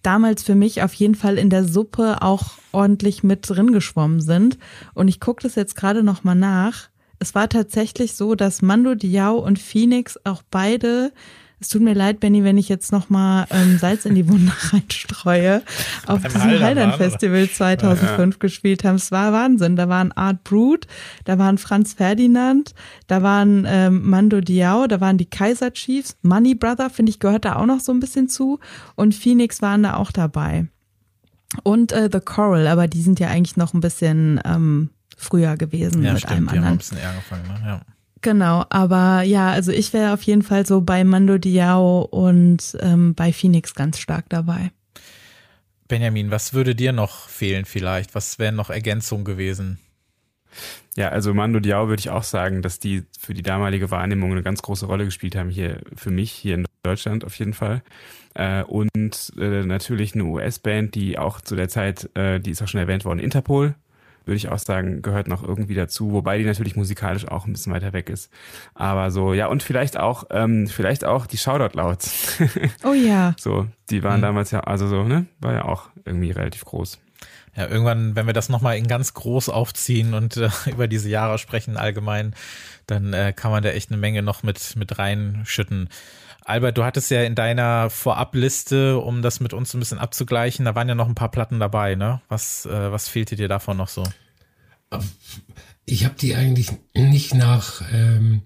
damals 0.00 0.42
für 0.42 0.54
mich 0.54 0.82
auf 0.82 0.94
jeden 0.94 1.14
Fall 1.14 1.36
in 1.36 1.50
der 1.50 1.64
Suppe 1.64 2.22
auch 2.22 2.52
ordentlich 2.72 3.22
mit 3.22 3.48
drin 3.50 3.72
geschwommen 3.72 4.22
sind. 4.22 4.56
Und 4.94 5.08
ich 5.08 5.20
gucke 5.20 5.42
das 5.42 5.56
jetzt 5.56 5.76
gerade 5.76 6.02
nochmal 6.02 6.36
nach. 6.36 6.88
Es 7.18 7.34
war 7.34 7.50
tatsächlich 7.50 8.14
so, 8.14 8.34
dass 8.34 8.62
Mando 8.62 8.94
Diao 8.94 9.36
und 9.36 9.58
Phoenix 9.58 10.18
auch 10.24 10.42
beide 10.50 11.12
es 11.64 11.70
tut 11.70 11.80
mir 11.80 11.94
leid, 11.94 12.20
Benny, 12.20 12.44
wenn 12.44 12.58
ich 12.58 12.68
jetzt 12.68 12.92
nochmal 12.92 13.46
ähm, 13.48 13.78
Salz 13.78 14.04
in 14.04 14.14
die 14.14 14.28
Wunde 14.28 14.52
reinstreue. 14.70 15.62
Auf 16.06 16.22
diesem 16.22 16.60
Heidern 16.60 16.92
Festival 16.92 17.48
2005 17.48 18.34
ja. 18.34 18.38
gespielt 18.38 18.84
haben. 18.84 18.96
Es 18.96 19.10
war 19.10 19.32
Wahnsinn. 19.32 19.74
Da 19.74 19.88
waren 19.88 20.12
Art 20.12 20.44
Brut, 20.44 20.86
da 21.24 21.38
waren 21.38 21.56
Franz 21.56 21.94
Ferdinand, 21.94 22.74
da 23.06 23.22
waren 23.22 23.66
ähm, 23.66 24.08
Mando 24.10 24.42
Diao, 24.42 24.86
da 24.86 25.00
waren 25.00 25.16
die 25.16 25.24
Kaiser 25.24 25.72
Chiefs, 25.72 26.18
Money 26.20 26.54
Brother, 26.54 26.90
finde 26.90 27.08
ich, 27.08 27.18
gehört 27.18 27.46
da 27.46 27.56
auch 27.56 27.66
noch 27.66 27.80
so 27.80 27.92
ein 27.92 28.00
bisschen 28.00 28.28
zu. 28.28 28.60
Und 28.94 29.14
Phoenix 29.14 29.62
waren 29.62 29.84
da 29.84 29.94
auch 29.94 30.12
dabei. 30.12 30.66
Und 31.62 31.92
äh, 31.92 32.10
The 32.12 32.20
Coral, 32.20 32.66
aber 32.66 32.88
die 32.88 33.00
sind 33.00 33.20
ja 33.20 33.28
eigentlich 33.28 33.56
noch 33.56 33.72
ein 33.72 33.80
bisschen 33.80 34.38
ähm, 34.44 34.90
früher 35.16 35.56
gewesen 35.56 36.02
ja, 36.02 36.12
mit 36.12 36.20
stimmt, 36.20 36.32
einem 36.32 36.44
die 36.44 36.50
anderen. 36.50 36.64
Haben 36.66 36.74
ein 36.74 36.78
bisschen 36.78 36.98
eher 36.98 37.08
angefangen, 37.08 37.46
ne? 37.46 37.62
ja. 37.66 37.93
Genau, 38.24 38.64
aber 38.70 39.20
ja, 39.20 39.50
also 39.50 39.70
ich 39.70 39.92
wäre 39.92 40.14
auf 40.14 40.22
jeden 40.22 40.40
Fall 40.40 40.64
so 40.64 40.80
bei 40.80 41.04
Mando 41.04 41.36
Diao 41.36 42.08
und 42.10 42.74
ähm, 42.80 43.14
bei 43.14 43.34
Phoenix 43.34 43.74
ganz 43.74 43.98
stark 43.98 44.30
dabei. 44.30 44.70
Benjamin, 45.88 46.30
was 46.30 46.54
würde 46.54 46.74
dir 46.74 46.92
noch 46.92 47.28
fehlen 47.28 47.66
vielleicht? 47.66 48.14
Was 48.14 48.38
wären 48.38 48.56
noch 48.56 48.70
Ergänzungen 48.70 49.26
gewesen? 49.26 49.78
Ja, 50.96 51.10
also 51.10 51.34
Mando 51.34 51.60
Diao 51.60 51.88
würde 51.88 52.00
ich 52.00 52.08
auch 52.08 52.22
sagen, 52.22 52.62
dass 52.62 52.78
die 52.78 53.02
für 53.18 53.34
die 53.34 53.42
damalige 53.42 53.90
Wahrnehmung 53.90 54.32
eine 54.32 54.42
ganz 54.42 54.62
große 54.62 54.86
Rolle 54.86 55.04
gespielt 55.04 55.36
haben 55.36 55.50
hier 55.50 55.82
für 55.94 56.10
mich 56.10 56.32
hier 56.32 56.54
in 56.54 56.66
Deutschland 56.82 57.26
auf 57.26 57.38
jeden 57.38 57.52
Fall. 57.52 57.82
Äh, 58.32 58.62
und 58.62 59.34
äh, 59.38 59.66
natürlich 59.66 60.14
eine 60.14 60.24
US-Band, 60.24 60.94
die 60.94 61.18
auch 61.18 61.42
zu 61.42 61.56
der 61.56 61.68
Zeit, 61.68 62.08
äh, 62.14 62.40
die 62.40 62.52
ist 62.52 62.62
auch 62.62 62.68
schon 62.68 62.80
erwähnt 62.80 63.04
worden, 63.04 63.18
Interpol, 63.18 63.74
würde 64.24 64.36
ich 64.36 64.48
auch 64.48 64.58
sagen, 64.58 65.02
gehört 65.02 65.28
noch 65.28 65.42
irgendwie 65.42 65.74
dazu, 65.74 66.12
wobei 66.12 66.38
die 66.38 66.44
natürlich 66.44 66.76
musikalisch 66.76 67.28
auch 67.28 67.46
ein 67.46 67.52
bisschen 67.52 67.72
weiter 67.72 67.92
weg 67.92 68.08
ist. 68.08 68.30
Aber 68.74 69.10
so, 69.10 69.34
ja, 69.34 69.46
und 69.46 69.62
vielleicht 69.62 69.98
auch, 69.98 70.24
ähm, 70.30 70.66
vielleicht 70.66 71.04
auch 71.04 71.26
die 71.26 71.38
Shoutout 71.38 71.76
Louds. 71.76 72.38
oh 72.84 72.92
ja. 72.92 73.34
So, 73.44 73.66
die 73.90 74.02
waren 74.02 74.18
mhm. 74.18 74.22
damals 74.22 74.50
ja, 74.50 74.60
also 74.60 74.86
so, 74.86 75.04
ne, 75.04 75.26
war 75.40 75.52
ja 75.52 75.64
auch 75.64 75.90
irgendwie 76.04 76.30
relativ 76.30 76.64
groß. 76.64 76.98
Ja, 77.56 77.68
irgendwann, 77.68 78.16
wenn 78.16 78.26
wir 78.26 78.32
das 78.32 78.48
nochmal 78.48 78.76
in 78.78 78.88
ganz 78.88 79.14
groß 79.14 79.48
aufziehen 79.48 80.14
und 80.14 80.36
äh, 80.36 80.48
über 80.70 80.88
diese 80.88 81.08
Jahre 81.08 81.38
sprechen 81.38 81.76
allgemein, 81.76 82.34
dann 82.86 83.12
äh, 83.12 83.32
kann 83.34 83.50
man 83.50 83.62
da 83.62 83.70
echt 83.70 83.90
eine 83.90 83.98
Menge 83.98 84.22
noch 84.22 84.42
mit, 84.42 84.76
mit 84.76 84.98
reinschütten. 84.98 85.88
Albert, 86.44 86.76
du 86.76 86.84
hattest 86.84 87.10
ja 87.10 87.22
in 87.22 87.34
deiner 87.34 87.88
Vorabliste, 87.88 88.98
um 88.98 89.22
das 89.22 89.40
mit 89.40 89.54
uns 89.54 89.72
ein 89.72 89.80
bisschen 89.80 89.98
abzugleichen, 89.98 90.66
da 90.66 90.74
waren 90.74 90.88
ja 90.88 90.94
noch 90.94 91.08
ein 91.08 91.14
paar 91.14 91.30
Platten 91.30 91.58
dabei, 91.58 91.94
ne? 91.94 92.20
Was, 92.28 92.66
äh, 92.66 92.92
was 92.92 93.08
fehlte 93.08 93.34
dir 93.34 93.48
davon 93.48 93.78
noch 93.78 93.88
so? 93.88 94.04
Ich 95.86 96.04
habe 96.04 96.14
die 96.20 96.34
eigentlich 96.34 96.70
nicht 96.94 97.34
nach 97.34 97.82
ähm, 97.92 98.42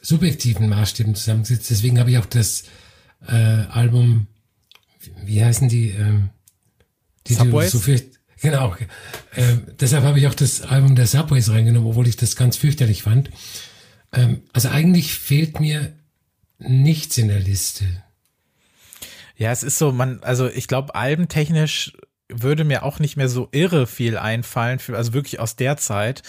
subjektiven 0.00 0.68
Maßstäben 0.68 1.16
zusammengesetzt, 1.16 1.70
deswegen 1.70 1.98
habe 1.98 2.10
ich 2.12 2.18
auch 2.18 2.26
das 2.26 2.64
äh, 3.26 3.34
Album, 3.34 4.28
wie 5.24 5.44
heißen 5.44 5.68
die? 5.68 5.90
Ähm, 5.90 6.30
die 7.26 7.34
Subways? 7.34 7.72
So 7.72 7.80
genau. 8.40 8.76
Äh, 9.34 9.56
deshalb 9.80 10.04
habe 10.04 10.20
ich 10.20 10.28
auch 10.28 10.34
das 10.34 10.62
Album 10.62 10.94
der 10.94 11.06
Subways 11.06 11.50
reingenommen, 11.50 11.90
obwohl 11.90 12.06
ich 12.06 12.16
das 12.16 12.36
ganz 12.36 12.56
fürchterlich 12.56 13.02
fand. 13.02 13.30
Ähm, 14.12 14.42
also 14.52 14.68
eigentlich 14.68 15.14
fehlt 15.14 15.60
mir 15.60 15.97
nichts 16.58 17.18
in 17.18 17.28
der 17.28 17.40
Liste. 17.40 17.84
Ja, 19.36 19.52
es 19.52 19.62
ist 19.62 19.78
so, 19.78 19.92
man, 19.92 20.22
also 20.22 20.48
ich 20.48 20.66
glaube, 20.66 20.94
albentechnisch 20.94 21.92
würde 22.28 22.64
mir 22.64 22.82
auch 22.82 22.98
nicht 22.98 23.16
mehr 23.16 23.28
so 23.28 23.48
irre 23.52 23.86
viel 23.86 24.18
einfallen, 24.18 24.78
für, 24.78 24.96
also 24.96 25.14
wirklich 25.14 25.40
aus 25.40 25.56
der 25.56 25.76
Zeit. 25.76 26.22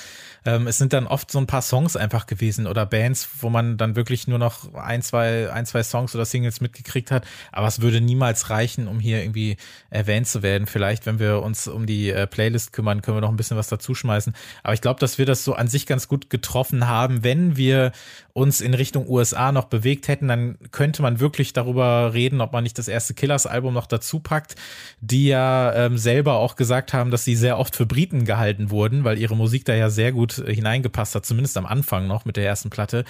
Ähm, 0.45 0.67
es 0.67 0.77
sind 0.77 0.93
dann 0.93 1.07
oft 1.07 1.31
so 1.31 1.39
ein 1.39 1.47
paar 1.47 1.61
Songs 1.61 1.95
einfach 1.95 2.25
gewesen 2.25 2.67
oder 2.67 2.85
Bands, 2.85 3.29
wo 3.39 3.49
man 3.49 3.77
dann 3.77 3.95
wirklich 3.95 4.27
nur 4.27 4.39
noch 4.39 4.73
ein, 4.73 5.01
zwei, 5.01 5.51
ein, 5.51 5.65
zwei 5.65 5.83
Songs 5.83 6.15
oder 6.15 6.25
Singles 6.25 6.61
mitgekriegt 6.61 7.11
hat. 7.11 7.25
Aber 7.51 7.67
es 7.67 7.81
würde 7.81 8.01
niemals 8.01 8.49
reichen, 8.49 8.87
um 8.87 8.99
hier 8.99 9.21
irgendwie 9.21 9.57
erwähnt 9.89 10.27
zu 10.27 10.41
werden. 10.43 10.67
Vielleicht, 10.67 11.05
wenn 11.05 11.19
wir 11.19 11.41
uns 11.41 11.67
um 11.67 11.85
die 11.85 12.09
äh, 12.09 12.27
Playlist 12.27 12.73
kümmern, 12.73 13.01
können 13.01 13.17
wir 13.17 13.21
noch 13.21 13.29
ein 13.29 13.37
bisschen 13.37 13.57
was 13.57 13.67
dazuschmeißen. 13.67 14.33
Aber 14.63 14.73
ich 14.73 14.81
glaube, 14.81 14.99
dass 14.99 15.17
wir 15.17 15.25
das 15.25 15.43
so 15.43 15.53
an 15.53 15.67
sich 15.67 15.85
ganz 15.85 16.07
gut 16.07 16.29
getroffen 16.29 16.87
haben. 16.87 17.23
Wenn 17.23 17.57
wir 17.57 17.91
uns 18.33 18.61
in 18.61 18.73
Richtung 18.73 19.07
USA 19.09 19.51
noch 19.51 19.65
bewegt 19.65 20.07
hätten, 20.07 20.27
dann 20.27 20.57
könnte 20.71 21.01
man 21.01 21.19
wirklich 21.19 21.53
darüber 21.53 22.13
reden, 22.13 22.41
ob 22.41 22.53
man 22.53 22.63
nicht 22.63 22.77
das 22.77 22.87
erste 22.87 23.13
Killers-Album 23.13 23.73
noch 23.73 23.85
dazu 23.85 24.19
packt, 24.19 24.55
die 25.01 25.27
ja 25.27 25.73
ähm, 25.73 25.97
selber 25.97 26.35
auch 26.35 26.55
gesagt 26.55 26.93
haben, 26.93 27.11
dass 27.11 27.25
sie 27.25 27.35
sehr 27.35 27.57
oft 27.57 27.75
für 27.75 27.85
Briten 27.85 28.25
gehalten 28.25 28.69
wurden, 28.69 29.03
weil 29.03 29.17
ihre 29.17 29.35
Musik 29.35 29.65
da 29.65 29.75
ja 29.75 29.89
sehr 29.89 30.11
gut 30.11 30.38
hineingepasst 30.45 31.15
hat, 31.15 31.25
zumindest 31.25 31.57
am 31.57 31.65
Anfang 31.65 32.07
noch 32.07 32.25
mit 32.25 32.37
der 32.37 32.45
ersten 32.45 32.69
Platte. 32.69 33.05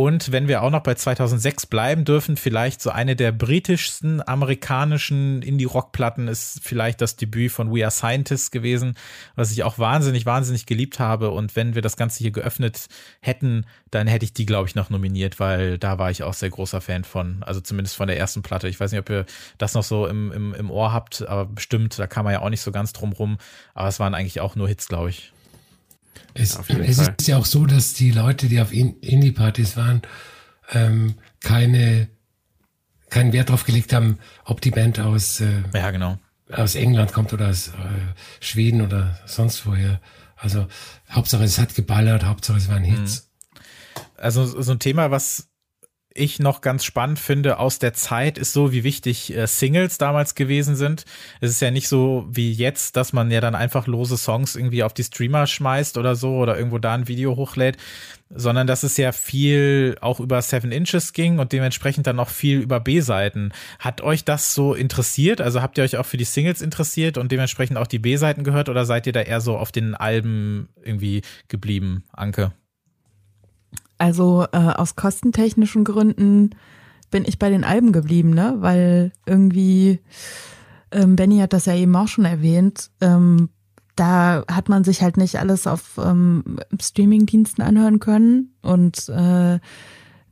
Und 0.00 0.32
wenn 0.32 0.48
wir 0.48 0.62
auch 0.62 0.70
noch 0.70 0.82
bei 0.82 0.94
2006 0.94 1.66
bleiben 1.66 2.06
dürfen, 2.06 2.38
vielleicht 2.38 2.80
so 2.80 2.88
eine 2.88 3.16
der 3.16 3.32
britischsten 3.32 4.26
amerikanischen 4.26 5.42
Indie-Rock-Platten 5.42 6.26
ist 6.26 6.60
vielleicht 6.62 7.02
das 7.02 7.16
Debüt 7.16 7.52
von 7.52 7.70
We 7.70 7.82
Are 7.82 7.90
Scientists 7.90 8.50
gewesen, 8.50 8.94
was 9.34 9.52
ich 9.52 9.62
auch 9.62 9.78
wahnsinnig, 9.78 10.24
wahnsinnig 10.24 10.64
geliebt 10.64 11.00
habe. 11.00 11.32
Und 11.32 11.54
wenn 11.54 11.74
wir 11.74 11.82
das 11.82 11.98
Ganze 11.98 12.20
hier 12.20 12.30
geöffnet 12.30 12.86
hätten, 13.20 13.66
dann 13.90 14.06
hätte 14.06 14.24
ich 14.24 14.32
die, 14.32 14.46
glaube 14.46 14.68
ich, 14.68 14.74
noch 14.74 14.88
nominiert, 14.88 15.38
weil 15.38 15.76
da 15.76 15.98
war 15.98 16.10
ich 16.10 16.22
auch 16.22 16.32
sehr 16.32 16.48
großer 16.48 16.80
Fan 16.80 17.04
von. 17.04 17.42
Also 17.42 17.60
zumindest 17.60 17.96
von 17.96 18.06
der 18.06 18.16
ersten 18.16 18.40
Platte. 18.40 18.68
Ich 18.68 18.80
weiß 18.80 18.92
nicht, 18.92 19.00
ob 19.00 19.10
ihr 19.10 19.26
das 19.58 19.74
noch 19.74 19.84
so 19.84 20.06
im, 20.06 20.32
im, 20.32 20.54
im 20.54 20.70
Ohr 20.70 20.94
habt, 20.94 21.28
aber 21.28 21.44
bestimmt, 21.44 21.98
da 21.98 22.06
kam 22.06 22.24
man 22.24 22.32
ja 22.32 22.40
auch 22.40 22.48
nicht 22.48 22.62
so 22.62 22.72
ganz 22.72 22.94
drum 22.94 23.12
rum. 23.12 23.36
Aber 23.74 23.88
es 23.88 24.00
waren 24.00 24.14
eigentlich 24.14 24.40
auch 24.40 24.56
nur 24.56 24.66
Hits, 24.66 24.88
glaube 24.88 25.10
ich. 25.10 25.32
Es, 26.34 26.58
es 26.68 26.98
ist 26.98 27.28
ja 27.28 27.36
auch 27.36 27.44
so, 27.44 27.66
dass 27.66 27.92
die 27.92 28.10
Leute, 28.10 28.48
die 28.48 28.60
auf 28.60 28.72
Indie-Partys 28.72 29.76
waren, 29.76 30.02
ähm, 30.72 31.14
keine, 31.40 32.08
keinen 33.10 33.32
Wert 33.32 33.50
drauf 33.50 33.64
gelegt 33.64 33.92
haben, 33.92 34.18
ob 34.44 34.60
die 34.60 34.70
Band 34.70 35.00
aus, 35.00 35.40
äh, 35.40 35.62
ja, 35.74 35.90
genau. 35.90 36.18
aus 36.52 36.76
England 36.76 37.12
kommt 37.12 37.32
oder 37.32 37.48
aus 37.48 37.68
äh, 37.68 37.72
Schweden 38.40 38.82
oder 38.82 39.18
sonst 39.26 39.66
woher. 39.66 40.00
Also 40.36 40.66
Hauptsache 41.10 41.44
es 41.44 41.58
hat 41.58 41.74
geballert, 41.74 42.24
Hauptsache 42.24 42.58
es 42.58 42.68
waren 42.68 42.84
Hits. 42.84 43.28
Mhm. 43.54 43.60
Also 44.16 44.62
so 44.62 44.72
ein 44.72 44.78
Thema, 44.78 45.10
was 45.10 45.49
ich 46.12 46.40
noch 46.40 46.60
ganz 46.60 46.84
spannend 46.84 47.18
finde 47.18 47.58
aus 47.58 47.78
der 47.78 47.94
Zeit, 47.94 48.36
ist 48.36 48.52
so, 48.52 48.72
wie 48.72 48.82
wichtig 48.82 49.34
äh, 49.34 49.46
Singles 49.46 49.98
damals 49.98 50.34
gewesen 50.34 50.74
sind. 50.74 51.04
Es 51.40 51.50
ist 51.50 51.60
ja 51.60 51.70
nicht 51.70 51.88
so 51.88 52.26
wie 52.30 52.52
jetzt, 52.52 52.96
dass 52.96 53.12
man 53.12 53.30
ja 53.30 53.40
dann 53.40 53.54
einfach 53.54 53.86
lose 53.86 54.16
Songs 54.16 54.56
irgendwie 54.56 54.82
auf 54.82 54.92
die 54.92 55.04
Streamer 55.04 55.46
schmeißt 55.46 55.98
oder 55.98 56.16
so 56.16 56.36
oder 56.36 56.56
irgendwo 56.56 56.78
da 56.78 56.94
ein 56.94 57.06
Video 57.06 57.36
hochlädt, 57.36 57.76
sondern 58.28 58.66
dass 58.66 58.82
es 58.82 58.96
ja 58.96 59.12
viel 59.12 59.96
auch 60.00 60.18
über 60.18 60.42
Seven 60.42 60.72
Inches 60.72 61.12
ging 61.12 61.38
und 61.38 61.52
dementsprechend 61.52 62.06
dann 62.08 62.18
auch 62.18 62.28
viel 62.28 62.60
über 62.60 62.80
B-Seiten. 62.80 63.52
Hat 63.78 64.00
euch 64.00 64.24
das 64.24 64.54
so 64.54 64.74
interessiert? 64.74 65.40
Also 65.40 65.62
habt 65.62 65.78
ihr 65.78 65.84
euch 65.84 65.96
auch 65.96 66.06
für 66.06 66.16
die 66.16 66.24
Singles 66.24 66.60
interessiert 66.60 67.18
und 67.18 67.30
dementsprechend 67.30 67.76
auch 67.76 67.86
die 67.86 67.98
B-Seiten 68.00 68.42
gehört 68.42 68.68
oder 68.68 68.84
seid 68.84 69.06
ihr 69.06 69.12
da 69.12 69.20
eher 69.20 69.40
so 69.40 69.56
auf 69.56 69.70
den 69.70 69.94
Alben 69.94 70.68
irgendwie 70.82 71.22
geblieben, 71.48 72.02
Anke? 72.12 72.52
Also 74.00 74.46
äh, 74.52 74.56
aus 74.56 74.96
kostentechnischen 74.96 75.84
Gründen 75.84 76.50
bin 77.10 77.26
ich 77.26 77.38
bei 77.38 77.50
den 77.50 77.64
Alben 77.64 77.92
geblieben, 77.92 78.30
ne? 78.30 78.56
Weil 78.60 79.12
irgendwie, 79.26 80.00
ähm, 80.90 81.16
Benny 81.16 81.38
hat 81.38 81.52
das 81.52 81.66
ja 81.66 81.74
eben 81.74 81.94
auch 81.94 82.08
schon 82.08 82.24
erwähnt, 82.24 82.90
ähm, 83.02 83.50
da 83.96 84.42
hat 84.50 84.70
man 84.70 84.84
sich 84.84 85.02
halt 85.02 85.18
nicht 85.18 85.38
alles 85.38 85.66
auf 85.66 86.00
ähm, 86.02 86.58
Streamingdiensten 86.80 87.62
anhören 87.62 88.00
können 88.00 88.54
und 88.62 89.06
äh, 89.10 89.58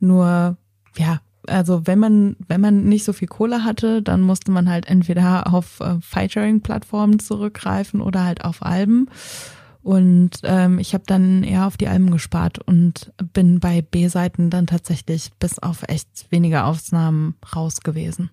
nur, 0.00 0.56
ja, 0.96 1.20
also 1.46 1.86
wenn 1.86 1.98
man, 1.98 2.36
wenn 2.46 2.62
man 2.62 2.84
nicht 2.84 3.04
so 3.04 3.12
viel 3.12 3.28
Kohle 3.28 3.64
hatte, 3.64 4.00
dann 4.00 4.22
musste 4.22 4.50
man 4.50 4.70
halt 4.70 4.86
entweder 4.86 5.52
auf 5.52 5.80
äh, 5.80 5.96
File-Sharing-Plattformen 6.00 7.18
zurückgreifen 7.18 8.00
oder 8.00 8.24
halt 8.24 8.46
auf 8.46 8.64
Alben. 8.64 9.10
Und 9.88 10.40
ähm, 10.42 10.78
ich 10.78 10.92
habe 10.92 11.04
dann 11.06 11.42
eher 11.42 11.66
auf 11.66 11.78
die 11.78 11.88
Alben 11.88 12.10
gespart 12.10 12.58
und 12.58 13.10
bin 13.32 13.58
bei 13.58 13.80
B-Seiten 13.80 14.50
dann 14.50 14.66
tatsächlich 14.66 15.30
bis 15.38 15.58
auf 15.58 15.82
echt 15.88 16.26
wenige 16.28 16.64
Ausnahmen 16.64 17.36
raus 17.56 17.80
gewesen. 17.80 18.28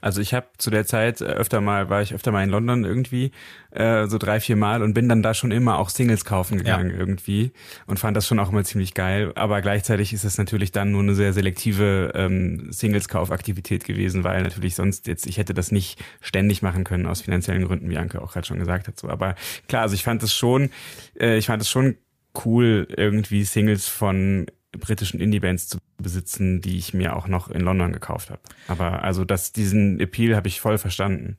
Also 0.00 0.20
ich 0.20 0.34
habe 0.34 0.46
zu 0.58 0.70
der 0.70 0.86
Zeit 0.86 1.20
äh, 1.20 1.24
öfter 1.24 1.60
mal, 1.60 1.90
war 1.90 2.02
ich 2.02 2.14
öfter 2.14 2.32
mal 2.32 2.42
in 2.42 2.50
London 2.50 2.84
irgendwie, 2.84 3.32
äh, 3.70 4.06
so 4.06 4.18
drei, 4.18 4.40
vier 4.40 4.56
Mal 4.56 4.82
und 4.82 4.94
bin 4.94 5.08
dann 5.08 5.22
da 5.22 5.34
schon 5.34 5.50
immer 5.50 5.78
auch 5.78 5.90
Singles 5.90 6.24
kaufen 6.24 6.58
gegangen 6.58 6.90
ja. 6.90 6.96
irgendwie 6.96 7.52
und 7.86 7.98
fand 7.98 8.16
das 8.16 8.26
schon 8.26 8.38
auch 8.38 8.50
immer 8.50 8.64
ziemlich 8.64 8.94
geil. 8.94 9.32
Aber 9.34 9.62
gleichzeitig 9.62 10.12
ist 10.12 10.24
es 10.24 10.38
natürlich 10.38 10.72
dann 10.72 10.92
nur 10.92 11.02
eine 11.02 11.14
sehr 11.14 11.32
selektive 11.32 12.12
ähm, 12.14 12.72
Singles-Kaufaktivität 12.72 13.84
gewesen, 13.84 14.24
weil 14.24 14.42
natürlich 14.42 14.74
sonst 14.74 15.06
jetzt, 15.06 15.26
ich 15.26 15.38
hätte 15.38 15.54
das 15.54 15.72
nicht 15.72 16.02
ständig 16.20 16.62
machen 16.62 16.84
können 16.84 17.06
aus 17.06 17.20
finanziellen 17.20 17.64
Gründen, 17.64 17.90
wie 17.90 17.98
Anke 17.98 18.22
auch 18.22 18.32
gerade 18.32 18.46
schon 18.46 18.58
gesagt 18.58 18.88
hat. 18.88 18.98
So. 18.98 19.08
Aber 19.08 19.34
klar, 19.68 19.82
also 19.82 19.94
ich 19.94 20.02
fand 20.02 20.22
es 20.22 20.34
schon, 20.34 20.70
äh, 21.18 21.36
ich 21.36 21.46
fand 21.46 21.62
es 21.62 21.70
schon 21.70 21.96
cool, 22.44 22.86
irgendwie 22.96 23.44
Singles 23.44 23.88
von 23.88 24.46
britischen 24.78 25.20
Indie-Bands 25.20 25.68
zu 25.68 25.78
besitzen, 25.98 26.60
die 26.60 26.78
ich 26.78 26.94
mir 26.94 27.16
auch 27.16 27.26
noch 27.26 27.48
in 27.48 27.60
London 27.60 27.92
gekauft 27.92 28.30
habe. 28.30 28.40
Aber 28.68 29.02
also 29.02 29.24
das, 29.24 29.52
diesen 29.52 30.00
Appeal 30.00 30.36
habe 30.36 30.48
ich 30.48 30.60
voll 30.60 30.78
verstanden. 30.78 31.36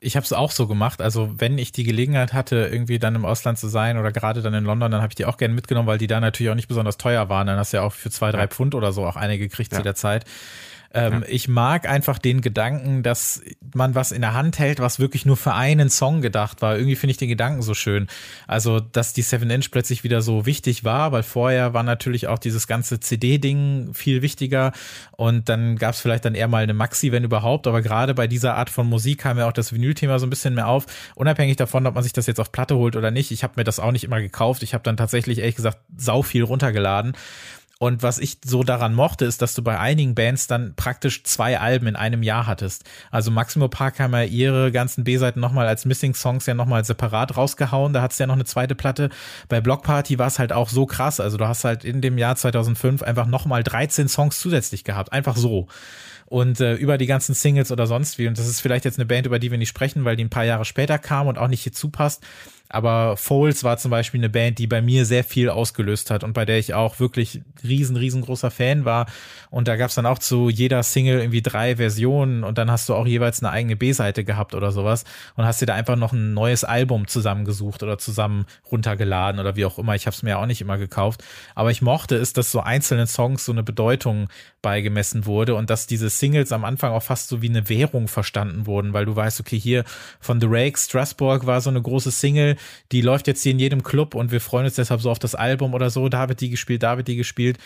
Ich 0.00 0.16
habe 0.16 0.24
es 0.24 0.32
auch 0.32 0.50
so 0.50 0.66
gemacht. 0.66 1.00
Also 1.00 1.34
wenn 1.38 1.56
ich 1.56 1.72
die 1.72 1.84
Gelegenheit 1.84 2.32
hatte, 2.32 2.68
irgendwie 2.70 2.98
dann 2.98 3.14
im 3.14 3.24
Ausland 3.24 3.58
zu 3.58 3.68
sein 3.68 3.96
oder 3.96 4.12
gerade 4.12 4.42
dann 4.42 4.52
in 4.52 4.64
London, 4.64 4.90
dann 4.90 5.00
habe 5.00 5.10
ich 5.10 5.14
die 5.14 5.24
auch 5.24 5.38
gerne 5.38 5.54
mitgenommen, 5.54 5.86
weil 5.86 5.98
die 5.98 6.06
da 6.06 6.20
natürlich 6.20 6.50
auch 6.50 6.56
nicht 6.56 6.68
besonders 6.68 6.98
teuer 6.98 7.28
waren. 7.28 7.46
Dann 7.46 7.58
hast 7.58 7.72
du 7.72 7.78
ja 7.78 7.82
auch 7.82 7.92
für 7.92 8.10
zwei, 8.10 8.30
drei 8.30 8.46
Pfund 8.46 8.74
oder 8.74 8.92
so 8.92 9.06
auch 9.06 9.16
eine 9.16 9.38
gekriegt 9.38 9.72
ja. 9.72 9.78
zu 9.78 9.82
der 9.82 9.94
Zeit. 9.94 10.26
Ähm, 10.94 11.12
ja. 11.12 11.28
Ich 11.28 11.48
mag 11.48 11.88
einfach 11.88 12.18
den 12.18 12.40
Gedanken, 12.40 13.02
dass 13.02 13.42
man 13.74 13.96
was 13.96 14.12
in 14.12 14.20
der 14.20 14.32
Hand 14.32 14.60
hält, 14.60 14.78
was 14.78 15.00
wirklich 15.00 15.26
nur 15.26 15.36
für 15.36 15.52
einen 15.52 15.90
Song 15.90 16.22
gedacht 16.22 16.62
war. 16.62 16.76
Irgendwie 16.76 16.94
finde 16.94 17.10
ich 17.10 17.16
den 17.16 17.28
Gedanken 17.28 17.62
so 17.62 17.74
schön. 17.74 18.06
Also, 18.46 18.78
dass 18.78 19.12
die 19.12 19.22
7 19.22 19.50
Inch 19.50 19.70
plötzlich 19.72 20.04
wieder 20.04 20.22
so 20.22 20.46
wichtig 20.46 20.84
war, 20.84 21.10
weil 21.10 21.24
vorher 21.24 21.74
war 21.74 21.82
natürlich 21.82 22.28
auch 22.28 22.38
dieses 22.38 22.68
ganze 22.68 23.00
CD-Ding 23.00 23.92
viel 23.92 24.22
wichtiger 24.22 24.72
und 25.12 25.48
dann 25.48 25.76
gab 25.76 25.94
es 25.94 26.00
vielleicht 26.00 26.24
dann 26.24 26.36
eher 26.36 26.48
mal 26.48 26.62
eine 26.62 26.74
Maxi, 26.74 27.10
wenn 27.10 27.24
überhaupt. 27.24 27.66
Aber 27.66 27.82
gerade 27.82 28.14
bei 28.14 28.28
dieser 28.28 28.54
Art 28.54 28.70
von 28.70 28.86
Musik 28.86 29.18
kam 29.18 29.36
ja 29.36 29.48
auch 29.48 29.52
das 29.52 29.72
Vinyl-Thema 29.72 30.20
so 30.20 30.26
ein 30.26 30.30
bisschen 30.30 30.54
mehr 30.54 30.68
auf. 30.68 30.86
Unabhängig 31.16 31.56
davon, 31.56 31.86
ob 31.88 31.94
man 31.94 32.04
sich 32.04 32.12
das 32.12 32.26
jetzt 32.26 32.38
auf 32.38 32.52
Platte 32.52 32.76
holt 32.76 32.94
oder 32.94 33.10
nicht. 33.10 33.32
Ich 33.32 33.42
habe 33.42 33.54
mir 33.56 33.64
das 33.64 33.80
auch 33.80 33.90
nicht 33.90 34.04
immer 34.04 34.20
gekauft. 34.20 34.62
Ich 34.62 34.74
habe 34.74 34.84
dann 34.84 34.96
tatsächlich 34.96 35.38
ehrlich 35.38 35.56
gesagt 35.56 35.78
sau 35.96 36.22
viel 36.22 36.44
runtergeladen. 36.44 37.14
Und 37.80 38.02
was 38.02 38.18
ich 38.18 38.38
so 38.44 38.62
daran 38.62 38.94
mochte, 38.94 39.24
ist, 39.24 39.42
dass 39.42 39.54
du 39.54 39.62
bei 39.62 39.78
einigen 39.78 40.14
Bands 40.14 40.46
dann 40.46 40.74
praktisch 40.76 41.24
zwei 41.24 41.58
Alben 41.58 41.88
in 41.88 41.96
einem 41.96 42.22
Jahr 42.22 42.46
hattest. 42.46 42.84
Also 43.10 43.30
Maximo 43.30 43.68
Park 43.68 43.98
haben 43.98 44.12
ja 44.12 44.22
ihre 44.22 44.70
ganzen 44.70 45.04
B-Seiten 45.04 45.40
nochmal 45.40 45.66
als 45.66 45.84
Missing 45.84 46.14
Songs 46.14 46.46
ja 46.46 46.54
nochmal 46.54 46.84
separat 46.84 47.36
rausgehauen. 47.36 47.92
Da 47.92 48.00
hat 48.00 48.12
es 48.12 48.18
ja 48.18 48.26
noch 48.26 48.34
eine 48.34 48.44
zweite 48.44 48.74
Platte. 48.74 49.10
Bei 49.48 49.60
Block 49.60 49.82
Party 49.82 50.18
war 50.18 50.28
es 50.28 50.38
halt 50.38 50.52
auch 50.52 50.68
so 50.68 50.86
krass. 50.86 51.18
Also 51.18 51.36
du 51.36 51.48
hast 51.48 51.64
halt 51.64 51.84
in 51.84 52.00
dem 52.00 52.16
Jahr 52.16 52.36
2005 52.36 53.02
einfach 53.02 53.26
nochmal 53.26 53.64
13 53.64 54.08
Songs 54.08 54.38
zusätzlich 54.38 54.84
gehabt. 54.84 55.12
Einfach 55.12 55.36
so 55.36 55.66
und 56.26 56.60
äh, 56.60 56.74
über 56.74 56.98
die 56.98 57.06
ganzen 57.06 57.34
Singles 57.34 57.70
oder 57.70 57.86
sonst 57.86 58.18
wie. 58.18 58.26
Und 58.26 58.38
das 58.38 58.48
ist 58.48 58.60
vielleicht 58.60 58.84
jetzt 58.84 58.98
eine 58.98 59.06
Band, 59.06 59.26
über 59.26 59.38
die 59.38 59.50
wir 59.50 59.58
nicht 59.58 59.68
sprechen, 59.68 60.04
weil 60.04 60.16
die 60.16 60.24
ein 60.24 60.30
paar 60.30 60.44
Jahre 60.44 60.64
später 60.64 60.98
kam 60.98 61.26
und 61.26 61.38
auch 61.38 61.48
nicht 61.48 61.62
hierzu 61.62 61.90
passt. 61.90 62.24
Aber 62.74 63.16
Foles 63.16 63.62
war 63.62 63.76
zum 63.76 63.90
Beispiel 63.90 64.20
eine 64.20 64.28
Band, 64.28 64.58
die 64.58 64.66
bei 64.66 64.82
mir 64.82 65.04
sehr 65.06 65.24
viel 65.24 65.48
ausgelöst 65.48 66.10
hat 66.10 66.24
und 66.24 66.32
bei 66.32 66.44
der 66.44 66.58
ich 66.58 66.74
auch 66.74 66.98
wirklich 66.98 67.42
riesen, 67.62 67.96
riesengroßer 67.96 68.50
Fan 68.50 68.84
war. 68.84 69.06
Und 69.50 69.68
da 69.68 69.76
gab 69.76 69.90
es 69.90 69.94
dann 69.94 70.06
auch 70.06 70.18
zu 70.18 70.48
jeder 70.48 70.82
Single 70.82 71.20
irgendwie 71.20 71.42
drei 71.42 71.76
Versionen 71.76 72.42
und 72.42 72.58
dann 72.58 72.70
hast 72.70 72.88
du 72.88 72.94
auch 72.94 73.06
jeweils 73.06 73.42
eine 73.42 73.52
eigene 73.52 73.76
B-Seite 73.76 74.24
gehabt 74.24 74.54
oder 74.54 74.72
sowas 74.72 75.04
und 75.36 75.44
hast 75.44 75.60
dir 75.60 75.66
da 75.66 75.74
einfach 75.74 75.96
noch 75.96 76.12
ein 76.12 76.34
neues 76.34 76.64
Album 76.64 77.06
zusammengesucht 77.06 77.82
oder 77.84 77.96
zusammen 77.98 78.46
runtergeladen 78.70 79.40
oder 79.40 79.54
wie 79.54 79.64
auch 79.64 79.78
immer. 79.78 79.94
Ich 79.94 80.06
habe 80.06 80.14
es 80.14 80.22
mir 80.24 80.38
auch 80.38 80.46
nicht 80.46 80.60
immer 80.60 80.76
gekauft. 80.76 81.22
Aber 81.54 81.70
ich 81.70 81.82
mochte 81.82 82.16
es, 82.16 82.32
dass 82.32 82.50
so 82.50 82.60
einzelne 82.60 83.06
Songs 83.06 83.44
so 83.44 83.52
eine 83.52 83.62
Bedeutung 83.62 84.28
beigemessen 84.64 85.26
wurde 85.26 85.54
und 85.54 85.68
dass 85.68 85.86
diese 85.86 86.08
Singles 86.08 86.50
am 86.50 86.64
Anfang 86.64 86.92
auch 86.92 87.02
fast 87.02 87.28
so 87.28 87.42
wie 87.42 87.50
eine 87.50 87.68
Währung 87.68 88.08
verstanden 88.08 88.66
wurden, 88.66 88.94
weil 88.94 89.04
du 89.04 89.14
weißt, 89.14 89.38
okay, 89.38 89.60
hier 89.60 89.84
von 90.20 90.40
The 90.40 90.46
Rake, 90.48 90.78
Strasbourg 90.78 91.44
war 91.44 91.60
so 91.60 91.68
eine 91.68 91.82
große 91.82 92.10
Single, 92.10 92.56
die 92.90 93.02
läuft 93.02 93.26
jetzt 93.26 93.42
hier 93.42 93.52
in 93.52 93.58
jedem 93.58 93.82
Club 93.82 94.14
und 94.14 94.32
wir 94.32 94.40
freuen 94.40 94.64
uns 94.64 94.76
deshalb 94.76 95.02
so 95.02 95.10
auf 95.10 95.18
das 95.18 95.34
Album 95.34 95.74
oder 95.74 95.90
so, 95.90 96.08
da 96.08 96.30
wird 96.30 96.40
die 96.40 96.48
gespielt, 96.48 96.82
da 96.82 96.96
wird 96.96 97.08
die 97.08 97.16
gespielt. 97.16 97.58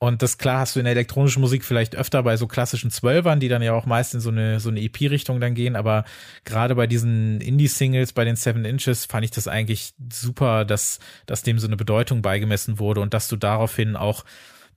Und 0.00 0.22
das 0.22 0.38
klar 0.38 0.60
hast 0.60 0.76
du 0.76 0.78
in 0.78 0.84
der 0.84 0.92
elektronischen 0.92 1.40
Musik 1.40 1.64
vielleicht 1.64 1.96
öfter 1.96 2.22
bei 2.22 2.36
so 2.36 2.46
klassischen 2.46 2.92
Zwölfern, 2.92 3.40
die 3.40 3.48
dann 3.48 3.62
ja 3.62 3.72
auch 3.72 3.84
meist 3.84 4.14
in 4.14 4.20
so 4.20 4.30
eine, 4.30 4.60
so 4.60 4.68
eine 4.68 4.80
EP-Richtung 4.80 5.40
dann 5.40 5.54
gehen. 5.54 5.74
Aber 5.74 6.04
gerade 6.44 6.76
bei 6.76 6.86
diesen 6.86 7.40
Indie-Singles, 7.40 8.12
bei 8.12 8.24
den 8.24 8.36
Seven 8.36 8.64
Inches, 8.64 9.06
fand 9.06 9.24
ich 9.24 9.32
das 9.32 9.48
eigentlich 9.48 9.94
super, 10.12 10.64
dass, 10.64 11.00
dass 11.26 11.42
dem 11.42 11.58
so 11.58 11.66
eine 11.66 11.76
Bedeutung 11.76 12.22
beigemessen 12.22 12.78
wurde 12.78 13.00
und 13.00 13.12
dass 13.12 13.26
du 13.26 13.34
daraufhin 13.34 13.96
auch 13.96 14.24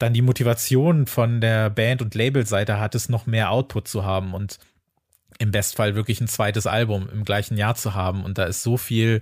dann 0.01 0.13
die 0.13 0.21
Motivation 0.21 1.07
von 1.07 1.41
der 1.41 1.69
Band- 1.69 2.01
und 2.01 2.15
Label-Seite 2.15 2.79
hattest, 2.79 3.09
noch 3.09 3.25
mehr 3.25 3.51
Output 3.51 3.87
zu 3.87 4.05
haben 4.05 4.33
und 4.33 4.59
im 5.39 5.51
Bestfall 5.51 5.95
wirklich 5.95 6.21
ein 6.21 6.27
zweites 6.27 6.67
Album 6.67 7.09
im 7.11 7.23
gleichen 7.23 7.57
Jahr 7.57 7.75
zu 7.75 7.93
haben. 7.93 8.23
Und 8.23 8.37
da 8.37 8.45
ist 8.45 8.63
so 8.63 8.77
viel, 8.77 9.21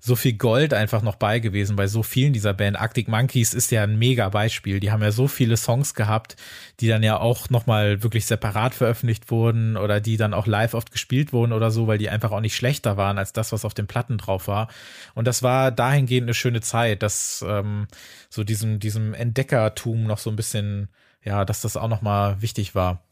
so 0.00 0.14
viel 0.14 0.34
Gold 0.34 0.74
einfach 0.74 1.02
noch 1.02 1.16
bei 1.16 1.40
gewesen 1.40 1.74
bei 1.74 1.88
so 1.88 2.02
vielen 2.02 2.32
dieser 2.32 2.54
Band. 2.54 2.78
Arctic 2.78 3.08
Monkeys 3.08 3.52
ist 3.52 3.70
ja 3.72 3.82
ein 3.82 3.98
mega 3.98 4.28
Beispiel. 4.28 4.78
Die 4.78 4.92
haben 4.92 5.02
ja 5.02 5.10
so 5.10 5.26
viele 5.26 5.56
Songs 5.56 5.94
gehabt, 5.94 6.36
die 6.78 6.86
dann 6.86 7.02
ja 7.02 7.18
auch 7.18 7.50
nochmal 7.50 8.02
wirklich 8.02 8.26
separat 8.26 8.74
veröffentlicht 8.74 9.30
wurden 9.30 9.76
oder 9.76 10.00
die 10.00 10.16
dann 10.16 10.34
auch 10.34 10.46
live 10.46 10.74
oft 10.74 10.92
gespielt 10.92 11.32
wurden 11.32 11.52
oder 11.52 11.70
so, 11.72 11.88
weil 11.88 11.98
die 11.98 12.10
einfach 12.10 12.30
auch 12.30 12.40
nicht 12.40 12.54
schlechter 12.54 12.96
waren 12.96 13.18
als 13.18 13.32
das, 13.32 13.50
was 13.50 13.64
auf 13.64 13.74
den 13.74 13.88
Platten 13.88 14.18
drauf 14.18 14.46
war. 14.46 14.68
Und 15.14 15.26
das 15.26 15.42
war 15.42 15.72
dahingehend 15.72 16.26
eine 16.26 16.34
schöne 16.34 16.60
Zeit, 16.60 17.02
dass 17.02 17.44
ähm, 17.46 17.88
so 18.30 18.44
diesem, 18.44 18.78
diesem 18.78 19.14
Entdeckertum 19.14 20.04
noch 20.04 20.18
so 20.18 20.30
ein 20.30 20.36
bisschen, 20.36 20.88
ja, 21.24 21.44
dass 21.44 21.60
das 21.60 21.76
auch 21.76 21.88
nochmal 21.88 22.40
wichtig 22.40 22.76
war. 22.76 23.02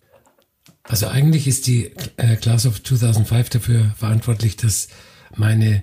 Also 0.84 1.08
eigentlich 1.08 1.48
ist 1.48 1.66
die 1.66 1.92
äh, 2.16 2.36
Class 2.36 2.66
of 2.66 2.82
2005 2.82 3.50
dafür 3.50 3.92
verantwortlich, 3.96 4.56
dass 4.56 4.88
meine 5.34 5.82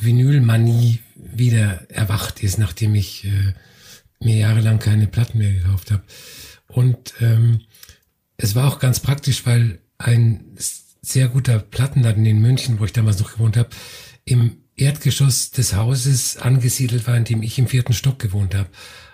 Vinylmanie 0.00 1.00
wieder 1.14 1.90
erwacht 1.90 2.42
ist, 2.42 2.58
nachdem 2.58 2.94
ich 2.94 3.24
äh, 3.24 3.54
mir 4.20 4.36
jahrelang 4.36 4.78
keine 4.78 5.06
Platten 5.06 5.38
mehr 5.38 5.52
gekauft 5.52 5.90
habe. 5.90 6.02
Und 6.68 7.14
ähm, 7.20 7.60
es 8.36 8.54
war 8.54 8.68
auch 8.68 8.78
ganz 8.78 9.00
praktisch, 9.00 9.46
weil 9.46 9.80
ein 9.98 10.56
sehr 11.02 11.28
guter 11.28 11.58
Plattenladen 11.58 12.24
in 12.26 12.40
München, 12.40 12.80
wo 12.80 12.84
ich 12.84 12.92
damals 12.92 13.20
noch 13.20 13.32
gewohnt 13.32 13.56
habe, 13.56 13.70
im 14.24 14.56
Erdgeschoss 14.76 15.50
des 15.50 15.74
Hauses 15.74 16.36
angesiedelt 16.36 17.06
war, 17.06 17.16
in 17.16 17.24
dem 17.24 17.42
ich 17.42 17.58
im 17.58 17.68
vierten 17.68 17.92
Stock 17.92 18.18
gewohnt 18.18 18.54
habe. 18.54 18.68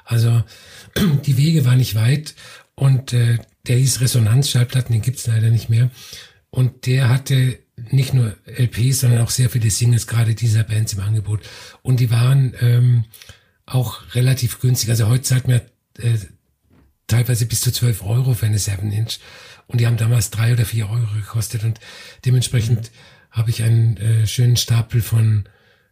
Also 0.04 0.42
die 1.26 1.36
Wege 1.36 1.64
waren 1.64 1.78
nicht 1.78 1.94
weit 1.94 2.34
und 2.74 3.12
äh, 3.12 3.38
der 3.66 3.76
hieß 3.76 4.00
Resonanz-Schallplatten, 4.00 4.92
den 4.92 5.02
gibt's 5.02 5.26
leider 5.26 5.50
nicht 5.50 5.68
mehr. 5.68 5.90
Und 6.50 6.86
der 6.86 7.08
hatte 7.08 7.58
nicht 7.90 8.14
nur 8.14 8.36
LPs, 8.46 9.00
sondern 9.00 9.22
auch 9.22 9.30
sehr 9.30 9.50
viele 9.50 9.70
Singles, 9.70 10.06
gerade 10.06 10.34
dieser 10.34 10.64
Bands 10.64 10.92
im 10.92 11.00
Angebot. 11.00 11.40
Und 11.82 12.00
die 12.00 12.10
waren 12.10 12.54
ähm, 12.60 13.04
auch 13.66 14.00
relativ 14.14 14.60
günstig. 14.60 14.90
Also 14.90 15.08
heute 15.08 15.22
zahlt 15.22 15.48
man 15.48 15.60
äh, 15.98 16.18
teilweise 17.06 17.46
bis 17.46 17.60
zu 17.60 17.72
12 17.72 18.02
Euro 18.02 18.34
für 18.34 18.46
eine 18.46 18.58
7-Inch. 18.58 19.18
Und 19.66 19.80
die 19.80 19.86
haben 19.86 19.96
damals 19.96 20.30
drei 20.30 20.52
oder 20.52 20.64
vier 20.64 20.90
Euro 20.90 21.14
gekostet. 21.14 21.64
Und 21.64 21.80
dementsprechend 22.24 22.90
mhm. 22.90 23.30
habe 23.30 23.50
ich 23.50 23.62
einen 23.62 23.96
äh, 23.96 24.26
schönen 24.26 24.56
Stapel 24.56 25.00
von 25.00 25.44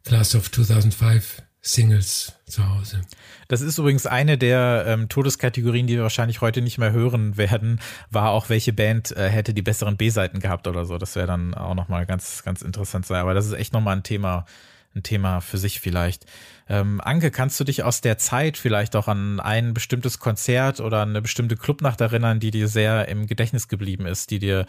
Class 0.04 0.34
of 0.34 0.50
2005 0.50 1.42
Singles 1.68 2.32
zu 2.46 2.66
Hause. 2.66 3.02
Das 3.48 3.60
ist 3.60 3.78
übrigens 3.78 4.06
eine 4.06 4.38
der 4.38 4.84
ähm, 4.86 5.08
Todeskategorien, 5.10 5.86
die 5.86 5.96
wir 5.96 6.02
wahrscheinlich 6.02 6.40
heute 6.40 6.62
nicht 6.62 6.78
mehr 6.78 6.92
hören 6.92 7.36
werden, 7.36 7.78
war 8.10 8.30
auch, 8.30 8.48
welche 8.48 8.72
Band 8.72 9.14
äh, 9.14 9.28
hätte 9.28 9.52
die 9.52 9.60
besseren 9.60 9.98
B-Seiten 9.98 10.40
gehabt 10.40 10.66
oder 10.66 10.86
so. 10.86 10.96
Das 10.96 11.14
wäre 11.14 11.26
dann 11.26 11.52
auch 11.52 11.74
nochmal 11.74 12.06
ganz, 12.06 12.42
ganz 12.42 12.62
interessant 12.62 13.04
sein. 13.04 13.20
Aber 13.20 13.34
das 13.34 13.46
ist 13.46 13.52
echt 13.52 13.74
nochmal 13.74 13.96
ein 13.96 14.02
Thema, 14.02 14.46
ein 14.94 15.02
Thema 15.02 15.42
für 15.42 15.58
sich 15.58 15.80
vielleicht. 15.80 16.24
Ähm, 16.70 17.02
Anke, 17.02 17.30
kannst 17.30 17.60
du 17.60 17.64
dich 17.64 17.82
aus 17.82 18.00
der 18.00 18.16
Zeit 18.16 18.56
vielleicht 18.56 18.96
auch 18.96 19.06
an 19.06 19.38
ein 19.38 19.74
bestimmtes 19.74 20.18
Konzert 20.18 20.80
oder 20.80 21.02
eine 21.02 21.20
bestimmte 21.20 21.56
Clubnacht 21.56 22.00
erinnern, 22.00 22.40
die 22.40 22.50
dir 22.50 22.68
sehr 22.68 23.08
im 23.08 23.26
Gedächtnis 23.26 23.68
geblieben 23.68 24.06
ist, 24.06 24.30
die 24.30 24.38
dir 24.38 24.64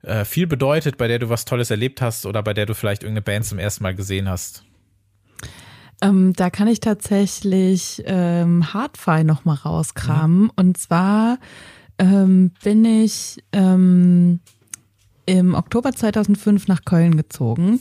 äh, 0.00 0.24
viel 0.24 0.46
bedeutet, 0.46 0.96
bei 0.96 1.08
der 1.08 1.18
du 1.18 1.28
was 1.28 1.44
Tolles 1.44 1.70
erlebt 1.70 2.00
hast 2.00 2.24
oder 2.24 2.42
bei 2.42 2.54
der 2.54 2.64
du 2.64 2.74
vielleicht 2.74 3.02
irgendeine 3.02 3.22
Band 3.22 3.44
zum 3.44 3.58
ersten 3.58 3.82
Mal 3.82 3.94
gesehen 3.94 4.30
hast? 4.30 4.64
Ähm, 6.02 6.32
da 6.34 6.50
kann 6.50 6.68
ich 6.68 6.80
tatsächlich 6.80 8.02
ähm, 8.06 8.74
Hardfy 8.74 9.24
noch 9.24 9.44
mal 9.44 9.54
rauskramen. 9.54 10.42
Mhm. 10.42 10.52
Und 10.56 10.76
zwar 10.76 11.38
ähm, 11.98 12.50
bin 12.62 12.84
ich 12.84 13.42
ähm, 13.52 14.40
im 15.24 15.54
Oktober 15.54 15.92
2005 15.92 16.66
nach 16.68 16.84
Köln 16.84 17.16
gezogen 17.16 17.80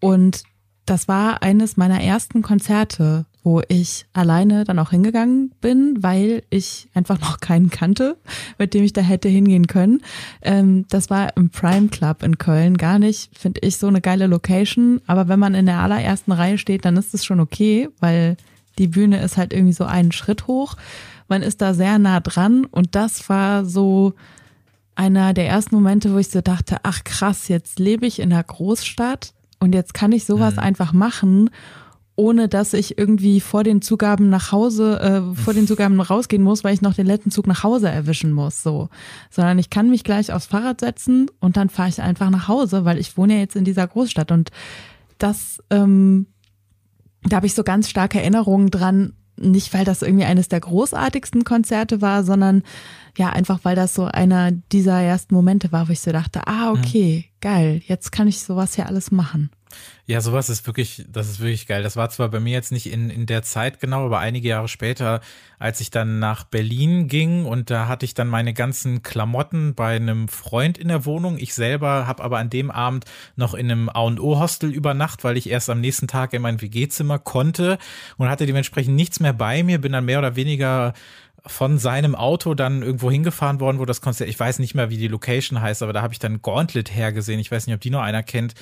und 0.00 0.42
das 0.84 1.08
war 1.08 1.42
eines 1.42 1.76
meiner 1.76 2.00
ersten 2.00 2.42
Konzerte 2.42 3.26
wo 3.46 3.62
ich 3.68 4.06
alleine 4.12 4.64
dann 4.64 4.80
auch 4.80 4.90
hingegangen 4.90 5.52
bin, 5.60 6.02
weil 6.02 6.42
ich 6.50 6.88
einfach 6.94 7.20
noch 7.20 7.38
keinen 7.38 7.70
kannte, 7.70 8.16
mit 8.58 8.74
dem 8.74 8.82
ich 8.82 8.92
da 8.92 9.02
hätte 9.02 9.28
hingehen 9.28 9.68
können. 9.68 10.02
Ähm, 10.42 10.84
das 10.88 11.10
war 11.10 11.36
im 11.36 11.50
Prime 11.50 11.86
Club 11.86 12.24
in 12.24 12.38
Köln. 12.38 12.76
Gar 12.76 12.98
nicht, 12.98 13.30
finde 13.38 13.60
ich, 13.62 13.76
so 13.76 13.86
eine 13.86 14.00
geile 14.00 14.26
Location. 14.26 15.00
Aber 15.06 15.28
wenn 15.28 15.38
man 15.38 15.54
in 15.54 15.66
der 15.66 15.78
allerersten 15.78 16.32
Reihe 16.32 16.58
steht, 16.58 16.84
dann 16.84 16.96
ist 16.96 17.14
es 17.14 17.24
schon 17.24 17.38
okay, 17.38 17.88
weil 18.00 18.36
die 18.78 18.88
Bühne 18.88 19.22
ist 19.22 19.36
halt 19.36 19.52
irgendwie 19.52 19.72
so 19.72 19.84
einen 19.84 20.10
Schritt 20.10 20.48
hoch. 20.48 20.74
Man 21.28 21.42
ist 21.42 21.62
da 21.62 21.72
sehr 21.72 22.00
nah 22.00 22.18
dran 22.18 22.64
und 22.64 22.96
das 22.96 23.28
war 23.28 23.64
so 23.64 24.14
einer 24.96 25.34
der 25.34 25.46
ersten 25.46 25.76
Momente, 25.76 26.12
wo 26.12 26.18
ich 26.18 26.30
so 26.30 26.40
dachte, 26.40 26.78
ach 26.82 27.04
krass, 27.04 27.46
jetzt 27.46 27.78
lebe 27.78 28.06
ich 28.06 28.18
in 28.18 28.32
einer 28.32 28.42
Großstadt 28.42 29.34
und 29.60 29.72
jetzt 29.72 29.94
kann 29.94 30.10
ich 30.10 30.24
sowas 30.24 30.54
mhm. 30.54 30.62
einfach 30.62 30.92
machen, 30.92 31.50
ohne 32.16 32.48
dass 32.48 32.72
ich 32.72 32.98
irgendwie 32.98 33.40
vor 33.40 33.62
den 33.62 33.82
Zugaben 33.82 34.30
nach 34.30 34.50
Hause, 34.50 35.00
äh, 35.00 35.34
vor 35.34 35.52
den 35.52 35.66
Zugaben 35.66 36.00
rausgehen 36.00 36.42
muss, 36.42 36.64
weil 36.64 36.74
ich 36.74 36.80
noch 36.80 36.94
den 36.94 37.06
letzten 37.06 37.30
Zug 37.30 37.46
nach 37.46 37.62
Hause 37.62 37.90
erwischen 37.90 38.32
muss, 38.32 38.62
so. 38.62 38.88
Sondern 39.30 39.58
ich 39.58 39.68
kann 39.68 39.90
mich 39.90 40.02
gleich 40.02 40.32
aufs 40.32 40.46
Fahrrad 40.46 40.80
setzen 40.80 41.30
und 41.40 41.58
dann 41.58 41.68
fahre 41.68 41.90
ich 41.90 42.00
einfach 42.00 42.30
nach 42.30 42.48
Hause, 42.48 42.86
weil 42.86 42.98
ich 42.98 43.16
wohne 43.18 43.34
ja 43.34 43.40
jetzt 43.40 43.54
in 43.54 43.64
dieser 43.64 43.86
Großstadt 43.86 44.32
und 44.32 44.50
das, 45.18 45.62
ähm, 45.70 46.26
da 47.22 47.36
habe 47.36 47.46
ich 47.46 47.54
so 47.54 47.64
ganz 47.64 47.88
starke 47.90 48.18
Erinnerungen 48.20 48.70
dran, 48.70 49.12
nicht 49.38 49.74
weil 49.74 49.84
das 49.84 50.00
irgendwie 50.00 50.24
eines 50.24 50.48
der 50.48 50.60
großartigsten 50.60 51.44
Konzerte 51.44 52.00
war, 52.00 52.24
sondern 52.24 52.62
ja, 53.18 53.30
einfach 53.30 53.60
weil 53.62 53.76
das 53.76 53.94
so 53.94 54.04
einer 54.04 54.52
dieser 54.52 55.00
ersten 55.00 55.34
Momente 55.34 55.72
war, 55.72 55.88
wo 55.88 55.92
ich 55.92 56.00
so 56.00 56.12
dachte, 56.12 56.46
ah, 56.46 56.70
okay, 56.70 57.26
mhm. 57.26 57.36
geil, 57.40 57.82
jetzt 57.86 58.12
kann 58.12 58.28
ich 58.28 58.40
sowas 58.40 58.74
hier 58.74 58.86
alles 58.86 59.10
machen. 59.10 59.50
Ja, 60.08 60.20
sowas 60.20 60.48
ist 60.48 60.64
wirklich, 60.68 61.04
das 61.08 61.28
ist 61.28 61.40
wirklich 61.40 61.66
geil. 61.66 61.82
Das 61.82 61.96
war 61.96 62.08
zwar 62.10 62.28
bei 62.28 62.38
mir 62.38 62.52
jetzt 62.52 62.70
nicht 62.70 62.92
in, 62.92 63.10
in 63.10 63.26
der 63.26 63.42
Zeit 63.42 63.80
genau, 63.80 64.06
aber 64.06 64.20
einige 64.20 64.48
Jahre 64.48 64.68
später, 64.68 65.20
als 65.58 65.80
ich 65.80 65.90
dann 65.90 66.20
nach 66.20 66.44
Berlin 66.44 67.08
ging 67.08 67.44
und 67.44 67.70
da 67.70 67.88
hatte 67.88 68.04
ich 68.04 68.14
dann 68.14 68.28
meine 68.28 68.54
ganzen 68.54 69.02
Klamotten 69.02 69.74
bei 69.74 69.96
einem 69.96 70.28
Freund 70.28 70.78
in 70.78 70.88
der 70.88 71.06
Wohnung. 71.06 71.38
Ich 71.38 71.54
selber 71.54 72.06
habe 72.06 72.22
aber 72.22 72.38
an 72.38 72.50
dem 72.50 72.70
Abend 72.70 73.04
noch 73.34 73.54
in 73.54 73.68
einem 73.68 73.88
A&O-Hostel 73.88 74.70
übernacht, 74.70 75.24
weil 75.24 75.36
ich 75.36 75.50
erst 75.50 75.70
am 75.70 75.80
nächsten 75.80 76.06
Tag 76.06 76.32
in 76.34 76.42
mein 76.42 76.62
WG-Zimmer 76.62 77.18
konnte 77.18 77.76
und 78.16 78.28
hatte 78.28 78.46
dementsprechend 78.46 78.94
nichts 78.94 79.18
mehr 79.18 79.32
bei 79.32 79.64
mir, 79.64 79.80
bin 79.80 79.90
dann 79.90 80.04
mehr 80.04 80.20
oder 80.20 80.36
weniger 80.36 80.94
von 81.46 81.78
seinem 81.78 82.14
Auto 82.14 82.54
dann 82.54 82.82
irgendwo 82.82 83.10
hingefahren 83.10 83.60
worden, 83.60 83.78
wo 83.78 83.84
das 83.84 84.00
Konzert, 84.00 84.28
ich 84.28 84.38
weiß 84.38 84.58
nicht 84.58 84.74
mehr, 84.74 84.90
wie 84.90 84.96
die 84.96 85.08
Location 85.08 85.60
heißt, 85.60 85.82
aber 85.82 85.92
da 85.92 86.02
habe 86.02 86.12
ich 86.12 86.18
dann 86.18 86.42
Gauntlet 86.42 86.94
hergesehen. 86.94 87.40
Ich 87.40 87.50
weiß 87.50 87.66
nicht, 87.66 87.74
ob 87.74 87.80
die 87.80 87.90
noch 87.90 88.02
einer 88.02 88.22
kennt. 88.22 88.54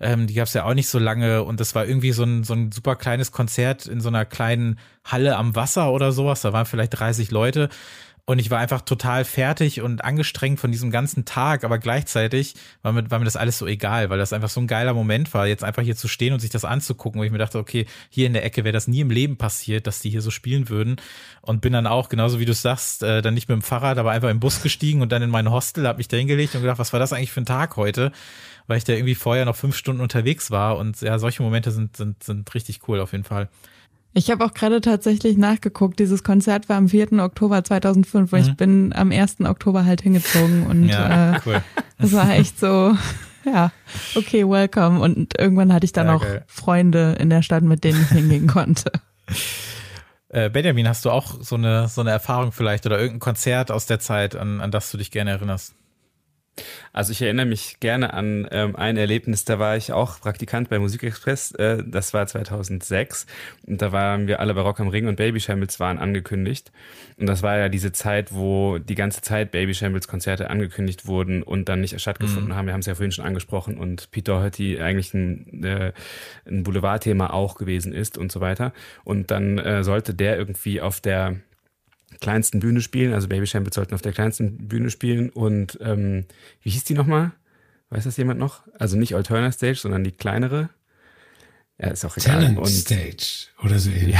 Ähm, 0.00 0.26
die 0.26 0.34
gab 0.34 0.46
es 0.46 0.54
ja 0.54 0.64
auch 0.64 0.74
nicht 0.74 0.88
so 0.88 0.98
lange 0.98 1.42
und 1.42 1.60
das 1.60 1.74
war 1.74 1.86
irgendwie 1.86 2.12
so 2.12 2.24
ein, 2.24 2.44
so 2.44 2.54
ein 2.54 2.70
super 2.72 2.96
kleines 2.96 3.32
Konzert 3.32 3.86
in 3.86 4.00
so 4.00 4.08
einer 4.08 4.24
kleinen 4.24 4.78
Halle 5.04 5.36
am 5.36 5.56
Wasser 5.56 5.92
oder 5.92 6.12
sowas. 6.12 6.40
Da 6.42 6.52
waren 6.52 6.66
vielleicht 6.66 6.98
30 6.98 7.30
Leute. 7.30 7.68
Und 8.28 8.38
ich 8.38 8.50
war 8.50 8.58
einfach 8.58 8.82
total 8.82 9.24
fertig 9.24 9.80
und 9.80 10.04
angestrengt 10.04 10.60
von 10.60 10.70
diesem 10.70 10.90
ganzen 10.90 11.24
Tag, 11.24 11.64
aber 11.64 11.78
gleichzeitig 11.78 12.56
war 12.82 12.92
mir, 12.92 13.10
war 13.10 13.18
mir 13.18 13.24
das 13.24 13.36
alles 13.36 13.56
so 13.56 13.66
egal, 13.66 14.10
weil 14.10 14.18
das 14.18 14.34
einfach 14.34 14.50
so 14.50 14.60
ein 14.60 14.66
geiler 14.66 14.92
Moment 14.92 15.32
war, 15.32 15.46
jetzt 15.46 15.64
einfach 15.64 15.82
hier 15.82 15.96
zu 15.96 16.08
stehen 16.08 16.34
und 16.34 16.40
sich 16.40 16.50
das 16.50 16.66
anzugucken, 16.66 17.18
wo 17.18 17.24
ich 17.24 17.32
mir 17.32 17.38
dachte, 17.38 17.58
okay, 17.58 17.86
hier 18.10 18.26
in 18.26 18.34
der 18.34 18.44
Ecke 18.44 18.64
wäre 18.64 18.74
das 18.74 18.86
nie 18.86 19.00
im 19.00 19.08
Leben 19.08 19.38
passiert, 19.38 19.86
dass 19.86 20.00
die 20.00 20.10
hier 20.10 20.20
so 20.20 20.30
spielen 20.30 20.68
würden. 20.68 20.96
Und 21.40 21.62
bin 21.62 21.72
dann 21.72 21.86
auch, 21.86 22.10
genauso 22.10 22.38
wie 22.38 22.44
du 22.44 22.52
sagst, 22.52 23.02
äh, 23.02 23.22
dann 23.22 23.32
nicht 23.32 23.48
mit 23.48 23.56
dem 23.56 23.62
Fahrrad, 23.62 23.96
aber 23.96 24.10
einfach 24.10 24.28
im 24.28 24.40
Bus 24.40 24.60
gestiegen 24.60 25.00
und 25.00 25.10
dann 25.10 25.22
in 25.22 25.30
mein 25.30 25.50
Hostel, 25.50 25.88
hab 25.88 25.96
mich 25.96 26.08
da 26.08 26.18
hingelegt 26.18 26.54
und 26.54 26.60
gedacht, 26.60 26.78
was 26.78 26.92
war 26.92 27.00
das 27.00 27.14
eigentlich 27.14 27.32
für 27.32 27.40
ein 27.40 27.46
Tag 27.46 27.76
heute? 27.76 28.12
Weil 28.66 28.76
ich 28.76 28.84
da 28.84 28.92
irgendwie 28.92 29.14
vorher 29.14 29.46
noch 29.46 29.56
fünf 29.56 29.74
Stunden 29.74 30.02
unterwegs 30.02 30.50
war 30.50 30.76
und 30.76 31.00
ja, 31.00 31.18
solche 31.18 31.42
Momente 31.42 31.70
sind, 31.70 31.96
sind, 31.96 32.22
sind 32.22 32.54
richtig 32.54 32.86
cool 32.88 33.00
auf 33.00 33.12
jeden 33.12 33.24
Fall. 33.24 33.48
Ich 34.14 34.30
habe 34.30 34.44
auch 34.44 34.54
gerade 34.54 34.80
tatsächlich 34.80 35.36
nachgeguckt. 35.36 35.98
Dieses 35.98 36.24
Konzert 36.24 36.68
war 36.68 36.76
am 36.76 36.88
4. 36.88 37.12
Oktober 37.20 37.62
2005 37.62 38.32
und 38.32 38.40
mhm. 38.40 38.48
ich 38.48 38.56
bin 38.56 38.92
am 38.94 39.12
1. 39.12 39.40
Oktober 39.42 39.84
halt 39.84 40.02
hingezogen 40.02 40.66
und 40.66 40.88
ja, 40.88 41.36
äh, 41.36 41.40
cool. 41.46 41.62
das 41.98 42.12
war 42.12 42.30
echt 42.30 42.58
so, 42.58 42.96
ja, 43.44 43.70
okay, 44.14 44.48
welcome. 44.48 45.00
Und 45.00 45.38
irgendwann 45.38 45.72
hatte 45.72 45.84
ich 45.84 45.92
dann 45.92 46.08
ja, 46.08 46.14
auch 46.14 46.22
geil. 46.22 46.44
Freunde 46.46 47.16
in 47.18 47.30
der 47.30 47.42
Stadt, 47.42 47.62
mit 47.62 47.84
denen 47.84 48.00
ich 48.02 48.08
hingehen 48.08 48.46
konnte. 48.48 48.90
Äh, 50.30 50.50
Benjamin, 50.50 50.88
hast 50.88 51.04
du 51.04 51.10
auch 51.10 51.36
so 51.40 51.56
eine, 51.56 51.88
so 51.88 52.00
eine 52.00 52.10
Erfahrung 52.10 52.52
vielleicht 52.52 52.86
oder 52.86 52.98
irgendein 52.98 53.20
Konzert 53.20 53.70
aus 53.70 53.86
der 53.86 53.98
Zeit, 53.98 54.36
an, 54.36 54.60
an 54.60 54.70
das 54.70 54.90
du 54.90 54.98
dich 54.98 55.10
gerne 55.10 55.30
erinnerst? 55.30 55.74
Also 56.92 57.12
ich 57.12 57.22
erinnere 57.22 57.46
mich 57.46 57.80
gerne 57.80 58.14
an 58.14 58.48
ähm, 58.50 58.76
ein 58.76 58.96
Erlebnis, 58.96 59.44
da 59.44 59.58
war 59.58 59.76
ich 59.76 59.92
auch 59.92 60.20
Praktikant 60.20 60.68
bei 60.68 60.78
Musikexpress, 60.78 61.52
äh, 61.52 61.82
das 61.86 62.14
war 62.14 62.26
2006 62.26 63.26
und 63.66 63.82
da 63.82 63.92
waren 63.92 64.26
wir 64.26 64.40
alle 64.40 64.54
bei 64.54 64.60
Rock 64.60 64.80
am 64.80 64.88
Ring 64.88 65.06
und 65.06 65.16
Baby 65.16 65.40
Shambles 65.40 65.80
waren 65.80 65.98
angekündigt. 65.98 66.72
Und 67.16 67.26
das 67.26 67.42
war 67.42 67.58
ja 67.58 67.68
diese 67.68 67.90
Zeit, 67.92 68.32
wo 68.32 68.78
die 68.78 68.94
ganze 68.94 69.20
Zeit 69.22 69.50
Baby 69.50 69.74
Shambles 69.74 70.06
Konzerte 70.06 70.50
angekündigt 70.50 71.06
wurden 71.06 71.42
und 71.42 71.68
dann 71.68 71.80
nicht 71.80 72.00
stattgefunden 72.00 72.50
mhm. 72.50 72.54
haben, 72.54 72.66
wir 72.66 72.72
haben 72.72 72.80
es 72.80 72.86
ja 72.86 72.94
vorhin 72.94 73.12
schon 73.12 73.24
angesprochen 73.24 73.76
und 73.76 74.10
Peter 74.10 74.28
Doherty 74.28 74.80
eigentlich 74.80 75.14
ein, 75.14 75.64
äh, 75.64 75.92
ein 76.46 76.62
Boulevardthema 76.62 77.30
auch 77.30 77.56
gewesen 77.56 77.92
ist 77.92 78.18
und 78.18 78.30
so 78.30 78.40
weiter. 78.40 78.72
Und 79.04 79.30
dann 79.30 79.58
äh, 79.58 79.82
sollte 79.84 80.14
der 80.14 80.36
irgendwie 80.36 80.80
auf 80.80 81.00
der 81.00 81.36
kleinsten 82.20 82.60
Bühne 82.60 82.80
spielen. 82.80 83.12
Also 83.12 83.28
Baby 83.28 83.46
Shambles 83.46 83.74
sollten 83.74 83.94
auf 83.94 84.02
der 84.02 84.12
kleinsten 84.12 84.68
Bühne 84.68 84.90
spielen. 84.90 85.30
Und 85.30 85.78
ähm, 85.80 86.24
wie 86.62 86.70
hieß 86.70 86.84
die 86.84 86.94
nochmal? 86.94 87.32
Weiß 87.90 88.04
das 88.04 88.16
jemand 88.16 88.38
noch? 88.38 88.62
Also 88.78 88.96
nicht 88.96 89.14
Alternate 89.14 89.52
Stage, 89.52 89.76
sondern 89.76 90.04
die 90.04 90.12
kleinere. 90.12 90.70
Ja, 91.80 91.88
ist 91.88 92.04
auch 92.04 92.16
egal. 92.16 92.34
Talent 92.34 92.58
und, 92.58 92.66
Stage 92.66 93.48
oder 93.62 93.78
so 93.78 93.90
ähnlich. 93.90 94.16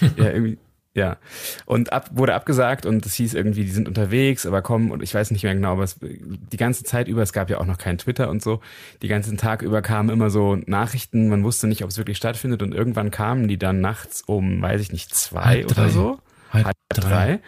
Ja, 0.00 0.08
ja, 0.16 0.30
irgendwie. 0.30 0.58
Ja. 0.96 1.18
Und 1.66 1.92
ab, 1.92 2.08
wurde 2.14 2.34
abgesagt 2.34 2.86
und 2.86 3.04
es 3.04 3.14
hieß 3.14 3.34
irgendwie, 3.34 3.64
die 3.64 3.70
sind 3.70 3.86
unterwegs, 3.86 4.46
aber 4.46 4.62
kommen 4.62 4.90
und 4.90 5.02
ich 5.02 5.14
weiß 5.14 5.30
nicht 5.30 5.42
mehr 5.42 5.54
genau, 5.54 5.72
aber 5.72 5.84
es, 5.84 5.98
die 6.00 6.56
ganze 6.56 6.84
Zeit 6.84 7.06
über, 7.06 7.20
es 7.20 7.34
gab 7.34 7.50
ja 7.50 7.58
auch 7.58 7.66
noch 7.66 7.76
kein 7.76 7.98
Twitter 7.98 8.30
und 8.30 8.42
so, 8.42 8.62
die 9.02 9.08
ganzen 9.08 9.36
Tag 9.36 9.60
über 9.60 9.82
kamen 9.82 10.08
immer 10.08 10.30
so 10.30 10.56
Nachrichten, 10.64 11.28
man 11.28 11.44
wusste 11.44 11.66
nicht, 11.66 11.84
ob 11.84 11.90
es 11.90 11.98
wirklich 11.98 12.16
stattfindet 12.16 12.62
und 12.62 12.72
irgendwann 12.72 13.10
kamen 13.10 13.46
die 13.46 13.58
dann 13.58 13.82
nachts 13.82 14.22
um, 14.22 14.62
weiß 14.62 14.80
ich 14.80 14.90
nicht, 14.90 15.14
zwei 15.14 15.42
Halb 15.42 15.70
oder 15.70 15.90
so. 15.90 16.18
Halb, 16.52 16.66
halb 16.66 16.76
drei. 16.90 17.08
drei. 17.08 17.40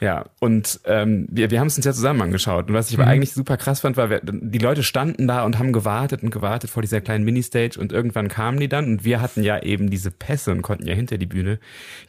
Ja, 0.00 0.26
und 0.40 0.80
ähm, 0.84 1.26
wir, 1.30 1.50
wir 1.50 1.60
haben 1.60 1.68
es 1.68 1.76
uns 1.76 1.86
ja 1.86 1.92
zusammen 1.92 2.20
angeschaut. 2.22 2.68
Und 2.68 2.74
was 2.74 2.90
ich 2.90 2.96
aber 2.96 3.06
mhm. 3.06 3.12
eigentlich 3.12 3.32
super 3.32 3.56
krass 3.56 3.80
fand, 3.80 3.96
war, 3.96 4.10
wir, 4.10 4.20
die 4.22 4.58
Leute 4.58 4.82
standen 4.82 5.26
da 5.26 5.44
und 5.44 5.58
haben 5.58 5.72
gewartet 5.72 6.22
und 6.22 6.30
gewartet 6.30 6.70
vor 6.70 6.82
dieser 6.82 7.00
kleinen 7.00 7.24
Ministage 7.24 7.78
und 7.80 7.92
irgendwann 7.92 8.28
kamen 8.28 8.60
die 8.60 8.68
dann 8.68 8.84
und 8.86 9.04
wir 9.04 9.20
hatten 9.20 9.42
ja 9.42 9.62
eben 9.62 9.88
diese 9.90 10.10
Pässe 10.10 10.52
und 10.52 10.62
konnten 10.62 10.86
ja 10.86 10.94
hinter 10.94 11.18
die 11.18 11.26
Bühne 11.26 11.58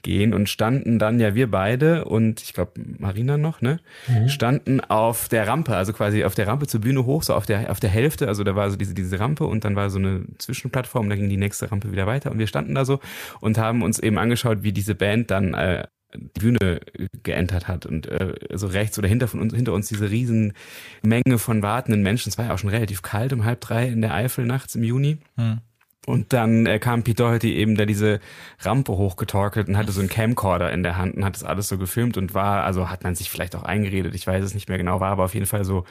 gehen 0.01 0.33
und 0.33 0.49
standen 0.49 0.99
dann 0.99 1.19
ja 1.19 1.33
wir 1.33 1.49
beide 1.49 2.05
und 2.05 2.41
ich 2.41 2.53
glaube 2.53 2.73
Marina 2.97 3.37
noch, 3.37 3.61
ne? 3.61 3.79
Mhm. 4.07 4.29
Standen 4.29 4.81
auf 4.81 5.29
der 5.29 5.47
Rampe, 5.47 5.75
also 5.75 5.93
quasi 5.93 6.23
auf 6.25 6.35
der 6.35 6.47
Rampe 6.47 6.67
zur 6.67 6.81
Bühne 6.81 7.05
hoch, 7.05 7.23
so 7.23 7.33
auf 7.33 7.45
der 7.45 7.71
auf 7.71 7.79
der 7.79 7.89
Hälfte, 7.89 8.27
also 8.27 8.43
da 8.43 8.55
war 8.55 8.69
so 8.69 8.75
diese 8.75 8.93
diese 8.93 9.19
Rampe 9.19 9.45
und 9.45 9.63
dann 9.63 9.75
war 9.75 9.89
so 9.89 9.99
eine 9.99 10.25
Zwischenplattform, 10.37 11.09
da 11.09 11.15
ging 11.15 11.29
die 11.29 11.37
nächste 11.37 11.71
Rampe 11.71 11.91
wieder 11.91 12.05
weiter 12.05 12.31
und 12.31 12.39
wir 12.39 12.47
standen 12.47 12.75
da 12.75 12.83
so 12.83 12.99
und 13.39 13.57
haben 13.57 13.81
uns 13.81 13.99
eben 13.99 14.17
angeschaut, 14.17 14.63
wie 14.63 14.73
diese 14.73 14.95
Band 14.95 15.31
dann 15.31 15.53
äh, 15.53 15.87
die 16.13 16.39
Bühne 16.39 16.79
geentert 17.23 17.67
hat 17.67 17.85
und 17.85 18.07
äh, 18.07 18.33
so 18.53 18.67
rechts 18.67 18.97
oder 18.97 19.07
hinter 19.07 19.27
von 19.27 19.41
uns 19.41 19.53
hinter 19.53 19.73
uns 19.73 19.87
diese 19.87 20.09
riesen 20.09 20.53
Menge 21.01 21.37
von 21.37 21.61
wartenden 21.61 22.01
Menschen. 22.01 22.29
Es 22.29 22.37
war 22.37 22.45
ja 22.45 22.53
auch 22.53 22.57
schon 22.57 22.69
relativ 22.69 23.01
kalt 23.01 23.33
um 23.33 23.43
halb 23.43 23.61
drei 23.61 23.87
in 23.87 24.01
der 24.01 24.13
Eifel 24.13 24.45
nachts 24.45 24.75
im 24.75 24.83
Juni. 24.83 25.17
Hm. 25.35 25.59
Und 26.07 26.31
dann 26.31 26.65
äh, 26.67 26.79
kam 26.79 27.03
Pete 27.03 27.21
Doherty 27.21 27.53
eben, 27.55 27.75
der 27.75 27.85
diese 27.85 28.21
Rampe 28.61 28.93
hochgetorkelt 28.93 29.67
und 29.67 29.75
hatte 29.75 29.91
so 29.91 29.99
einen 29.99 30.07
Camcorder 30.07 30.71
in 30.71 30.81
der 30.81 30.95
Hand 30.95 31.15
und 31.17 31.25
hat 31.25 31.35
das 31.35 31.43
alles 31.43 31.67
so 31.67 31.77
gefilmt 31.77 32.15
und 32.15 32.33
war, 32.33 32.63
also 32.63 32.89
hat 32.89 33.03
man 33.03 33.13
sich 33.13 33.29
vielleicht 33.29 33.57
auch 33.57 33.63
eingeredet, 33.63 34.15
ich 34.15 34.25
weiß 34.25 34.41
es 34.41 34.53
nicht 34.53 34.69
mehr 34.69 34.77
genau, 34.77 35.01
war 35.01 35.11
aber 35.11 35.25
auf 35.25 35.33
jeden 35.33 35.47
Fall 35.47 35.65
so 35.65 35.83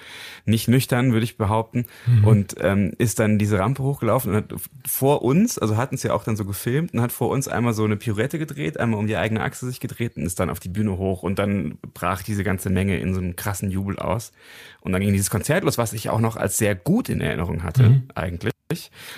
nicht 0.47 0.69
nüchtern, 0.69 1.13
würde 1.13 1.25
ich 1.25 1.37
behaupten. 1.37 1.85
Mhm. 2.07 2.25
Und 2.25 2.57
ähm, 2.61 2.95
ist 2.97 3.19
dann 3.19 3.39
diese 3.39 3.59
Rampe 3.59 3.83
hochgelaufen 3.83 4.31
und 4.31 4.37
hat 4.39 4.55
vor 4.87 5.21
uns, 5.21 5.59
also 5.59 5.77
hatten 5.77 5.97
es 5.97 6.03
ja 6.03 6.15
auch 6.15 6.25
dann 6.25 6.37
so 6.37 6.47
gefilmt 6.47 6.95
und 6.95 7.03
hat 7.03 7.13
vor 7.13 7.29
uns 7.29 7.47
einmal 7.47 7.75
so 7.75 7.85
eine 7.85 7.99
Pirouette 7.99 8.39
gedreht, 8.39 8.81
einmal 8.81 8.99
um 8.99 9.09
die 9.09 9.19
eigene 9.19 9.43
Achse 9.43 9.67
sich 9.67 9.81
gedreht 9.81 10.17
und 10.17 10.25
ist 10.25 10.41
dann 10.41 10.49
auf 10.49 10.61
die 10.61 10.71
Bühne 10.71 10.97
hoch 10.97 11.25
und 11.25 11.39
dann 11.39 11.77
brach 11.93 12.23
diese 12.23 12.43
ganze 12.43 12.71
Menge 12.71 12.97
in 12.99 13.13
so 13.13 13.21
einem 13.21 13.37
krassen 13.37 13.71
Jubel 13.71 13.99
aus. 13.99 14.33
Und 14.81 14.93
dann 14.93 15.03
ging 15.03 15.13
dieses 15.13 15.29
Konzert 15.29 15.63
los, 15.65 15.77
was 15.77 15.93
ich 15.93 16.09
auch 16.09 16.21
noch 16.21 16.37
als 16.37 16.57
sehr 16.57 16.75
gut 16.75 17.11
in 17.11 17.21
Erinnerung 17.21 17.65
hatte, 17.65 17.83
mhm. 17.83 18.03
eigentlich. 18.15 18.56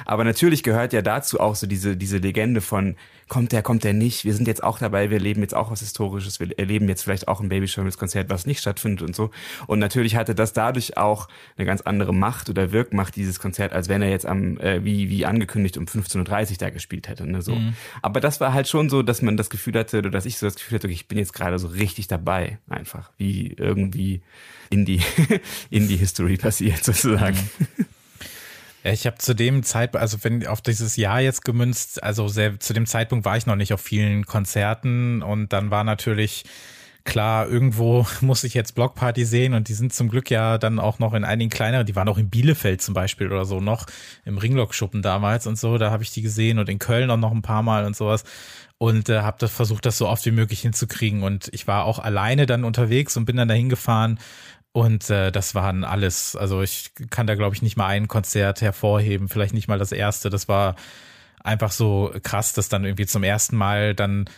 Aber 0.04 0.24
natürlich 0.24 0.62
gehört 0.62 0.92
ja 0.92 1.00
dazu 1.00 1.40
auch 1.40 1.54
so 1.54 1.66
diese, 1.66 1.96
diese 1.96 2.18
Legende 2.18 2.60
von, 2.60 2.96
kommt 3.28 3.52
der, 3.52 3.62
kommt 3.62 3.82
der 3.82 3.94
nicht, 3.94 4.26
wir 4.26 4.34
sind 4.34 4.46
jetzt 4.46 4.62
auch 4.62 4.78
dabei, 4.78 5.08
wir 5.08 5.16
erleben 5.16 5.40
jetzt 5.40 5.54
auch 5.54 5.70
was 5.70 5.80
Historisches, 5.80 6.38
wir 6.38 6.58
erleben 6.58 6.86
jetzt 6.88 7.02
vielleicht 7.02 7.28
auch 7.28 7.40
ein 7.40 7.48
Baby 7.48 7.66
Konzert, 7.96 8.28
was 8.28 8.46
nicht 8.46 8.60
stattfindet 8.60 9.02
und 9.02 9.16
so. 9.16 9.30
Und 9.66 9.78
natürlich 9.78 10.16
hatte 10.16 10.34
das 10.34 10.52
dadurch 10.52 10.98
auch 10.98 11.28
eine 11.56 11.64
ganz 11.64 11.80
andere 11.80 12.12
Macht 12.12 12.50
oder 12.50 12.72
Wirkmacht, 12.72 13.16
dieses 13.16 13.40
Konzert, 13.40 13.72
als 13.72 13.88
wenn 13.88 14.02
er 14.02 14.10
jetzt 14.10 14.26
am, 14.26 14.58
äh, 14.58 14.84
wie, 14.84 15.08
wie 15.08 15.24
angekündigt, 15.24 15.78
um 15.78 15.86
15.30 15.86 16.50
Uhr 16.50 16.56
da 16.58 16.70
gespielt 16.70 17.08
hätte. 17.08 17.26
Ne, 17.26 17.40
so. 17.40 17.54
Mhm. 17.54 17.74
Aber 18.02 18.20
das 18.20 18.40
war 18.40 18.52
halt 18.52 18.68
schon 18.68 18.90
so, 18.90 19.02
dass 19.02 19.22
man 19.22 19.38
das 19.38 19.48
Gefühl 19.48 19.74
hatte, 19.78 19.98
oder 19.98 20.10
dass 20.10 20.26
ich 20.26 20.36
so 20.36 20.46
das 20.46 20.56
Gefühl 20.56 20.76
hatte, 20.76 20.88
okay, 20.88 20.94
ich 20.94 21.08
bin 21.08 21.18
jetzt 21.18 21.32
gerade 21.32 21.58
so 21.58 21.68
richtig 21.68 22.06
dabei, 22.06 22.58
einfach. 22.68 23.10
Wie 23.16 23.54
irgendwie 23.56 24.20
in 24.68 24.84
die, 24.84 25.00
in 25.70 25.88
die 25.88 25.96
History 25.96 26.36
passiert, 26.36 26.84
sozusagen. 26.84 27.38
Mhm. 27.58 27.86
Ich 28.84 29.06
habe 29.06 29.18
zu 29.18 29.34
dem 29.34 29.62
Zeitpunkt, 29.64 30.02
also 30.02 30.18
wenn 30.22 30.46
auf 30.46 30.60
dieses 30.60 30.96
Jahr 30.96 31.20
jetzt 31.20 31.44
gemünzt, 31.44 32.02
also 32.02 32.28
sehr, 32.28 32.60
zu 32.60 32.72
dem 32.72 32.86
Zeitpunkt 32.86 33.24
war 33.24 33.36
ich 33.36 33.46
noch 33.46 33.56
nicht 33.56 33.72
auf 33.72 33.80
vielen 33.80 34.24
Konzerten 34.24 35.22
und 35.22 35.52
dann 35.52 35.70
war 35.70 35.84
natürlich 35.84 36.44
klar, 37.05 37.48
irgendwo 37.48 38.06
muss 38.20 38.44
ich 38.44 38.55
jetzt 38.55 38.74
Blockparty 38.74 39.24
sehen 39.24 39.55
und 39.55 39.68
die 39.68 39.74
sind 39.74 39.92
zum 39.92 40.09
Glück 40.09 40.30
ja 40.30 40.59
dann 40.59 40.78
auch 40.78 40.98
noch 41.00 41.14
in 41.14 41.24
einigen 41.24 41.50
kleineren, 41.50 41.86
die 41.86 41.96
waren 41.96 42.09
auch 42.09 42.18
in 42.18 42.30
Bielefeld 42.30 42.80
zum 42.80 42.94
Beispiel 42.94 43.26
oder 43.26 43.44
so 43.44 43.60
noch, 43.60 43.86
im 44.24 44.38
Ringlock-Schuppen 44.38 45.02
damals 45.02 45.46
und 45.46 45.59
so, 45.59 45.78
da 45.78 45.90
habe 45.90 46.02
ich 46.02 46.12
die 46.12 46.22
gesehen 46.22 46.59
und 46.59 46.68
in 46.68 46.78
Köln 46.78 47.10
auch 47.10 47.16
noch 47.16 47.32
ein 47.32 47.42
paar 47.42 47.62
Mal 47.62 47.84
und 47.84 47.96
sowas 47.96 48.24
und 48.76 49.09
äh, 49.09 49.20
habe 49.20 49.38
das 49.40 49.50
versucht, 49.50 49.86
das 49.86 49.98
so 49.98 50.06
oft 50.06 50.24
wie 50.24 50.30
möglich 50.30 50.60
hinzukriegen 50.60 51.24
und 51.24 51.48
ich 51.52 51.66
war 51.66 51.84
auch 51.84 51.98
alleine 51.98 52.46
dann 52.46 52.62
unterwegs 52.62 53.16
und 53.16 53.24
bin 53.24 53.36
dann 53.36 53.48
dahin 53.48 53.68
gefahren 53.68 54.20
und 54.78 55.10
äh, 55.10 55.32
das 55.32 55.55
waren 55.55 55.84
alles, 55.84 56.36
also 56.36 56.62
ich 56.62 56.92
kann 57.10 57.26
da 57.26 57.34
glaube 57.34 57.55
ich 57.55 57.62
nicht 57.62 57.76
mal 57.76 57.86
ein 57.86 58.09
Konzert 58.09 58.60
hervorheben, 58.60 59.28
vielleicht 59.28 59.55
nicht 59.55 59.68
mal 59.68 59.78
das 59.78 59.92
erste, 59.92 60.30
das 60.30 60.48
war 60.48 60.76
einfach 61.42 61.72
so 61.72 62.12
krass, 62.22 62.52
dass 62.52 62.68
dann 62.68 62.84
irgendwie 62.84 63.06
zum 63.06 63.22
ersten 63.22 63.56
Mal 63.56 63.94
dann 63.94 64.28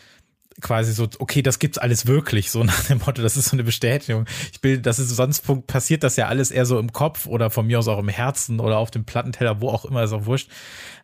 quasi 0.60 0.92
so, 0.92 1.08
okay, 1.18 1.42
das 1.42 1.58
gibt's 1.58 1.78
alles 1.78 2.06
wirklich, 2.06 2.50
so 2.50 2.64
nach 2.64 2.84
dem 2.84 2.98
Motto, 2.98 3.22
das 3.22 3.36
ist 3.36 3.48
so 3.48 3.56
eine 3.56 3.64
Bestätigung. 3.64 4.26
Ich 4.52 4.62
will, 4.62 4.78
das 4.78 4.98
ist 4.98 5.10
sonst 5.10 5.44
passiert 5.66 6.02
das 6.02 6.16
ja 6.16 6.28
alles 6.28 6.50
eher 6.50 6.66
so 6.66 6.78
im 6.78 6.92
Kopf 6.92 7.26
oder 7.26 7.50
von 7.50 7.66
mir 7.66 7.78
aus 7.78 7.88
auch 7.88 7.98
im 7.98 8.08
Herzen 8.08 8.60
oder 8.60 8.78
auf 8.78 8.90
dem 8.90 9.04
Plattenteller, 9.04 9.60
wo 9.60 9.68
auch 9.68 9.84
immer, 9.84 10.02
ist 10.02 10.12
auch 10.12 10.26
wurscht. 10.26 10.50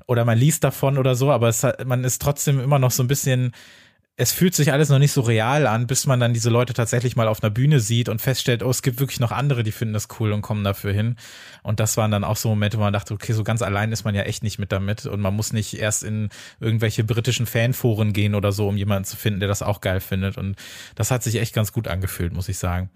Oder 0.07 0.25
man 0.25 0.39
liest 0.39 0.63
davon 0.63 0.99
oder 0.99 1.15
so, 1.15 1.31
aber 1.33 1.49
es 1.49 1.67
man 1.85 2.05
ist 2.05 2.23
trotzdem 2.23 2.61
immer 2.61 2.79
noch 2.79 2.93
so 2.93 3.03
ein 3.03 3.09
bisschen 3.09 3.53
es 4.19 4.33
fühlt 4.33 4.55
sich 4.55 4.73
alles 4.73 4.89
noch 4.89 4.99
nicht 4.99 5.13
so 5.13 5.21
real 5.21 5.67
an, 5.67 5.87
bis 5.87 6.07
man 6.07 6.19
dann 6.19 6.33
diese 6.33 6.49
Leute 6.49 6.73
tatsächlich 6.73 7.17
mal 7.17 7.29
auf 7.29 7.43
einer 7.43 7.51
Bühne 7.51 7.81
sieht 7.81 8.09
und 8.09 8.23
feststellt, 8.23 8.63
oh, 8.63 8.71
es 8.71 8.81
gibt 8.81 8.99
wirklich 8.99 9.21
noch 9.21 9.31
andere, 9.31 9.63
die 9.63 9.73
finden 9.73 9.93
das 9.93 10.09
cool 10.19 10.33
und 10.33 10.41
kommen 10.41 10.65
dafür 10.65 10.95
hin. 10.95 11.17
Und 11.63 11.81
das 11.81 11.99
waren 11.99 12.11
dann 12.11 12.25
auch 12.25 12.37
so 12.37 12.49
Momente, 12.49 12.79
wo 12.79 12.83
man 12.83 12.95
dachte, 12.95 13.13
okay, 13.13 13.35
so 13.35 13.45
ganz 13.45 13.61
allein 13.61 13.93
ist 13.93 14.05
man 14.05 14.15
ja 14.15 14.23
echt 14.23 14.43
nicht 14.43 14.59
mit 14.59 14.73
damit 14.73 15.05
und 15.05 15.21
man 15.21 15.37
muss 15.37 15.53
nicht 15.53 15.79
erst 15.79 16.03
in 16.03 16.31
irgendwelche 16.61 17.05
britischen 17.05 17.45
Fanforen 17.45 18.15
gehen 18.15 18.35
oder 18.35 18.53
so, 18.53 18.67
um 18.67 18.79
jemanden 18.79 19.05
zu 19.05 19.19
finden, 19.19 19.41
der 19.41 19.51
das 19.51 19.61
auch 19.61 19.83
geil 19.83 20.01
findet. 20.01 20.39
Und 20.39 20.57
das 20.95 21.11
hat 21.11 21.23
sich 21.23 21.37
echt 21.37 21.55
ganz 21.55 21.73
gut 21.73 21.87
angefühlt, 21.87 22.33
muss 22.33 22.49
ich 22.49 22.57
sagen. 22.57 22.89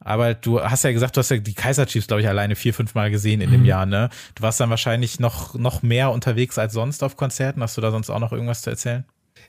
Aber 0.00 0.34
du 0.34 0.60
hast 0.60 0.82
ja 0.82 0.90
gesagt, 0.90 1.16
du 1.16 1.20
hast 1.20 1.30
ja 1.30 1.36
die 1.36 1.54
Kaiser 1.54 1.86
Chiefs, 1.86 2.08
glaube 2.08 2.22
ich, 2.22 2.28
alleine 2.28 2.56
vier, 2.56 2.74
fünf 2.74 2.96
Mal 2.96 3.12
gesehen 3.12 3.40
in 3.40 3.50
mhm. 3.50 3.52
dem 3.52 3.64
Jahr, 3.64 3.86
ne? 3.86 4.10
Du 4.34 4.42
warst 4.42 4.58
dann 4.58 4.70
wahrscheinlich 4.70 5.20
noch, 5.20 5.54
noch 5.54 5.82
mehr 5.82 6.10
unterwegs 6.10 6.58
als 6.58 6.72
sonst 6.72 7.04
auf 7.04 7.16
Konzerten. 7.16 7.62
Hast 7.62 7.76
du 7.76 7.80
da 7.80 7.92
sonst 7.92 8.10
auch 8.10 8.18
noch 8.18 8.32
irgendwas 8.32 8.62
zu 8.62 8.70
erzählen? 8.70 9.04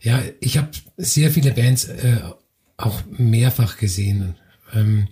Ja, 0.06 0.22
ich 0.40 0.60
habe 0.60 0.70
sehr 0.98 1.32
viele 1.32 1.52
Bands 1.52 1.86
äh, 1.86 2.22
auch 2.78 3.02
mehrfach 3.18 3.78
gesehen. 3.78 4.36
Ähm, 4.72 5.08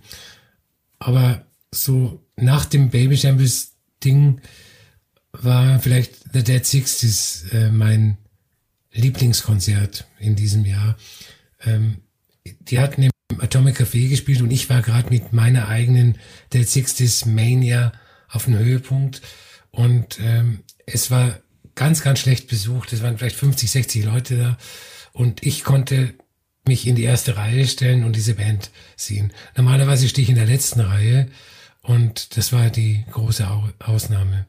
aber 0.99 1.47
so 1.71 2.23
nach 2.35 2.65
dem 2.65 2.91
Baby 2.91 3.17
Shambles 3.17 3.71
Ding 4.03 4.39
war 5.31 5.79
vielleicht 5.79 6.31
The 6.31 6.43
Dead 6.43 6.63
Sixties 6.63 7.45
äh, 7.51 7.71
mein 7.71 8.19
Lieblingskonzert 8.91 10.05
in 10.19 10.35
diesem 10.35 10.63
Jahr. 10.63 10.95
Ähm, 11.65 12.01
die 12.45 12.77
hatten 12.77 13.01
im 13.01 13.11
Atomic 13.41 13.79
Café 13.79 14.09
gespielt 14.09 14.43
und 14.43 14.51
ich 14.51 14.69
war 14.69 14.83
gerade 14.83 15.09
mit 15.09 15.33
meiner 15.33 15.69
eigenen 15.69 16.19
Dead 16.53 16.69
Sixties 16.69 17.25
Mania 17.25 17.93
auf 18.29 18.45
dem 18.45 18.59
Höhepunkt 18.59 19.23
und 19.71 20.19
ähm, 20.21 20.59
es 20.85 21.09
war 21.09 21.39
ganz, 21.75 22.01
ganz 22.01 22.19
schlecht 22.19 22.47
besucht. 22.47 22.93
Es 22.93 23.03
waren 23.03 23.17
vielleicht 23.17 23.35
50, 23.35 23.69
60 23.69 24.05
Leute 24.05 24.37
da. 24.37 24.57
Und 25.11 25.43
ich 25.43 25.63
konnte 25.63 26.13
mich 26.67 26.87
in 26.87 26.95
die 26.95 27.03
erste 27.03 27.35
Reihe 27.35 27.67
stellen 27.67 28.03
und 28.03 28.15
diese 28.15 28.35
Band 28.35 28.71
sehen. 28.95 29.33
Normalerweise 29.55 30.07
stehe 30.07 30.23
ich 30.23 30.29
in 30.29 30.35
der 30.35 30.45
letzten 30.45 30.79
Reihe 30.79 31.29
und 31.81 32.37
das 32.37 32.53
war 32.53 32.69
die 32.69 33.03
große 33.11 33.45
Ausnahme. 33.79 34.47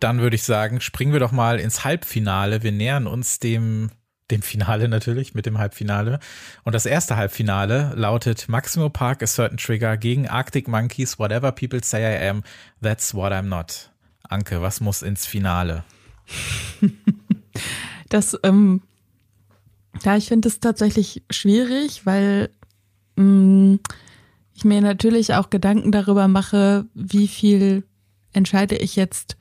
Dann 0.00 0.20
würde 0.20 0.36
ich 0.36 0.42
sagen, 0.42 0.80
springen 0.80 1.12
wir 1.12 1.20
doch 1.20 1.32
mal 1.32 1.58
ins 1.58 1.84
Halbfinale. 1.84 2.62
Wir 2.62 2.72
nähern 2.72 3.06
uns 3.06 3.38
dem 3.38 3.90
dem 4.30 4.42
Finale 4.42 4.88
natürlich, 4.88 5.34
mit 5.34 5.46
dem 5.46 5.58
Halbfinale. 5.58 6.18
Und 6.64 6.74
das 6.74 6.86
erste 6.86 7.16
Halbfinale 7.16 7.92
lautet 7.94 8.48
Maximo 8.48 8.88
Park 8.88 9.22
A 9.22 9.26
Certain 9.26 9.56
Trigger 9.56 9.96
gegen 9.96 10.28
Arctic 10.28 10.68
Monkeys 10.68 11.18
Whatever 11.18 11.52
People 11.52 11.82
Say 11.82 12.02
I 12.02 12.28
Am, 12.28 12.42
That's 12.82 13.14
What 13.14 13.32
I'm 13.32 13.42
Not. 13.42 13.90
Anke, 14.28 14.60
was 14.60 14.80
muss 14.80 15.02
ins 15.02 15.26
Finale? 15.26 15.84
das, 18.08 18.36
ähm, 18.42 18.82
ja, 20.02 20.16
ich 20.16 20.26
finde 20.26 20.48
es 20.48 20.60
tatsächlich 20.60 21.22
schwierig, 21.30 22.04
weil 22.04 22.50
mh, 23.16 23.24
mm, 23.24 23.80
ich 24.54 24.64
mir 24.64 24.80
natürlich 24.80 25.34
auch 25.34 25.50
Gedanken 25.50 25.92
darüber 25.92 26.28
mache, 26.28 26.86
wie 26.94 27.28
viel 27.28 27.84
entscheide 28.32 28.76
ich 28.76 28.96
jetzt 28.96 29.36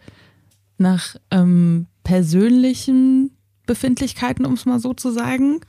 nach 0.77 1.15
ähm, 1.31 1.87
persönlichen 2.03 3.31
Befindlichkeiten, 3.65 4.45
um 4.45 4.53
es 4.53 4.65
mal 4.65 4.79
so 4.79 4.93
zu 4.93 5.11
sagen. 5.11 5.61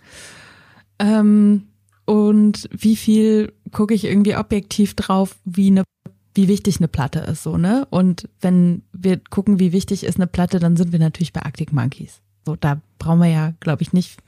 Ähm, 0.98 1.68
und 2.04 2.68
wie 2.70 2.96
viel 2.96 3.52
gucke 3.72 3.94
ich 3.94 4.04
irgendwie 4.04 4.36
objektiv 4.36 4.94
drauf, 4.94 5.36
wie 5.44 5.68
eine 5.68 5.84
wie 6.36 6.48
wichtig 6.48 6.78
eine 6.78 6.88
Platte 6.88 7.20
ist, 7.20 7.42
so, 7.42 7.56
ne? 7.56 7.86
Und 7.88 8.28
wenn 8.42 8.82
wir 8.92 9.18
gucken, 9.30 9.58
wie 9.58 9.72
wichtig 9.72 10.04
ist 10.04 10.16
eine 10.16 10.26
Platte, 10.26 10.58
dann 10.58 10.76
sind 10.76 10.92
wir 10.92 10.98
natürlich 10.98 11.32
bei 11.32 11.42
Arctic 11.42 11.72
Monkeys. 11.72 12.20
So, 12.44 12.56
da 12.56 12.82
brauchen 12.98 13.20
wir 13.20 13.28
ja, 13.28 13.54
glaube 13.60 13.82
ich, 13.82 13.94
nicht 13.94 14.22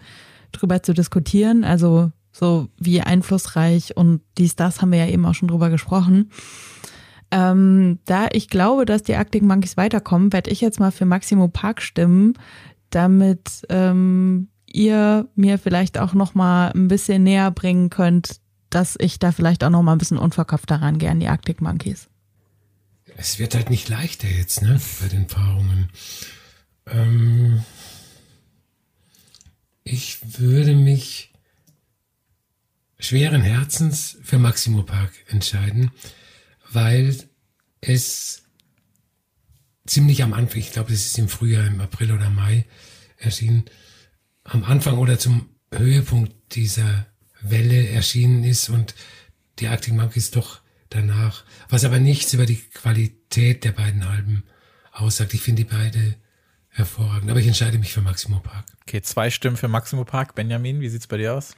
drüber 0.51 0.83
zu 0.83 0.95
diskutieren. 0.95 1.65
Also, 1.65 2.11
so 2.33 2.69
wie 2.79 3.03
einflussreich 3.03 3.97
und 3.97 4.23
dies, 4.39 4.57
das 4.57 4.81
haben 4.81 4.93
wir 4.93 5.01
ja 5.01 5.09
eben 5.09 5.27
auch 5.27 5.35
schon 5.35 5.49
drüber 5.49 5.69
gesprochen. 5.69 6.31
Ähm, 7.31 7.99
da 8.07 8.29
ich 8.33 8.49
glaube, 8.49 8.87
dass 8.87 9.03
die 9.03 9.15
Arctic 9.15 9.43
Monkeys 9.43 9.77
weiterkommen, 9.77 10.33
werde 10.33 10.51
ich 10.51 10.63
jetzt 10.63 10.81
mal 10.81 10.91
für 10.91 11.05
Maximo 11.05 11.49
Park 11.49 11.83
stimmen, 11.83 12.35
damit 12.91 13.67
ähm, 13.69 14.49
ihr 14.67 15.29
mir 15.35 15.59
vielleicht 15.59 15.99
auch 15.99 16.15
noch 16.15 16.35
mal 16.35 16.73
ein 16.73 16.89
bisschen 16.89 17.23
näher 17.23 17.51
bringen 17.51 17.91
könnt, 17.91 18.41
dass 18.71 18.97
ich 18.99 19.19
da 19.19 19.33
vielleicht 19.33 19.65
auch 19.65 19.71
noch 19.71 19.83
mal 19.83 19.93
ein 19.93 19.99
bisschen 19.99 20.19
unverkauft 20.19 20.71
daran 20.71 20.99
gehe 20.99 21.11
an 21.11 21.21
die 21.21 21.29
Arctic 21.29 21.61
Monkeys. 21.61 22.09
Es 23.17 23.39
wird 23.39 23.55
halt 23.55 23.71
nicht 23.71 23.89
leichter 23.89 24.29
jetzt, 24.29 24.63
ne, 24.63 24.81
bei 25.01 25.09
den 25.09 25.27
Paarungen. 25.27 25.89
Ähm, 26.87 27.65
ich 29.83 30.39
würde 30.39 30.75
mich 30.75 31.33
schweren 32.99 33.43
Herzens 33.43 34.19
für 34.23 34.39
Maximo 34.39 34.83
Park 34.83 35.13
entscheiden, 35.29 35.91
weil 36.71 37.17
es 37.81 38.43
ziemlich 39.89 40.23
am 40.23 40.33
Anfang, 40.33 40.61
ich 40.61 40.73
glaube, 40.73 40.91
das 40.91 41.07
ist 41.07 41.19
im 41.19 41.29
Frühjahr, 41.29 41.67
im 41.67 41.81
April 41.81 42.13
oder 42.13 42.31
Mai 42.31 42.67
erschienen, 43.17 43.65
am 44.45 44.65
Anfang 44.65 44.99
oder 44.99 45.19
zum 45.19 45.49
Höhepunkt 45.73 46.33
dieser 46.55 47.07
Welle 47.41 47.89
erschienen 47.89 48.45
ist 48.45 48.69
und 48.69 48.95
die 49.59 49.69
Arctic 49.69 49.95
Monkeys 49.95 50.31
doch 50.31 50.61
danach, 50.91 51.45
was 51.69 51.85
aber 51.85 51.99
nichts 51.99 52.33
über 52.33 52.47
die 52.47 52.57
Qualität 52.57 53.65
der 53.65 53.73
beiden 53.73 54.03
Alben 54.03 54.45
aussagt. 54.93 55.35
Ich 55.35 55.43
finde 55.43 55.65
die 55.65 55.71
beide 55.71 56.15
hervorragend, 56.69 57.31
aber 57.31 57.41
ich 57.41 57.47
entscheide 57.47 57.79
mich 57.79 57.93
für 57.93 58.01
Maximo 58.01 58.41
Park. 58.41 58.65
Okay, 58.83 59.03
zwei 59.03 59.31
Stimmen 59.31 59.57
für 59.57 59.69
Maximo 59.69 60.05
Park. 60.05 60.35
Benjamin, 60.35 60.81
wie 60.81 60.89
sieht's 60.89 61.07
bei 61.07 61.17
dir 61.17 61.35
aus? 61.35 61.55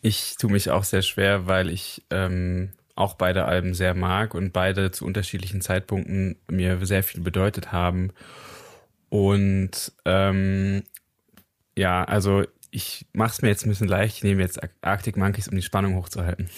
Ich 0.00 0.36
tue 0.36 0.50
mich 0.50 0.70
auch 0.70 0.84
sehr 0.84 1.02
schwer, 1.02 1.46
weil 1.46 1.70
ich 1.70 2.02
ähm, 2.10 2.72
auch 3.02 3.14
beide 3.14 3.44
Alben 3.44 3.74
sehr 3.74 3.94
mag 3.94 4.34
und 4.34 4.52
beide 4.52 4.90
zu 4.90 5.04
unterschiedlichen 5.04 5.60
Zeitpunkten 5.60 6.36
mir 6.48 6.84
sehr 6.86 7.02
viel 7.02 7.20
bedeutet 7.20 7.72
haben. 7.72 8.12
Und 9.08 9.92
ähm, 10.04 10.82
ja, 11.76 12.04
also 12.04 12.44
ich 12.70 13.06
mache 13.12 13.32
es 13.32 13.42
mir 13.42 13.48
jetzt 13.48 13.66
ein 13.66 13.68
bisschen 13.68 13.88
leicht. 13.88 14.16
Ich 14.16 14.24
nehme 14.24 14.42
jetzt 14.42 14.60
Arctic 14.80 15.16
Monkeys, 15.16 15.48
um 15.48 15.56
die 15.56 15.62
Spannung 15.62 15.96
hochzuhalten. 15.96 16.48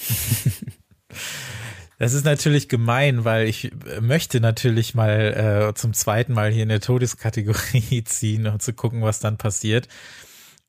Das 1.98 2.12
ist 2.12 2.24
natürlich 2.24 2.68
gemein, 2.68 3.24
weil 3.24 3.46
ich 3.46 3.70
möchte 4.00 4.40
natürlich 4.40 4.94
mal 4.94 5.70
äh, 5.70 5.74
zum 5.74 5.92
zweiten 5.92 6.32
Mal 6.32 6.50
hier 6.50 6.64
in 6.64 6.68
der 6.68 6.80
Todeskategorie 6.80 8.02
ziehen 8.04 8.46
und 8.48 8.62
zu 8.62 8.72
gucken, 8.72 9.02
was 9.02 9.20
dann 9.20 9.38
passiert. 9.38 9.88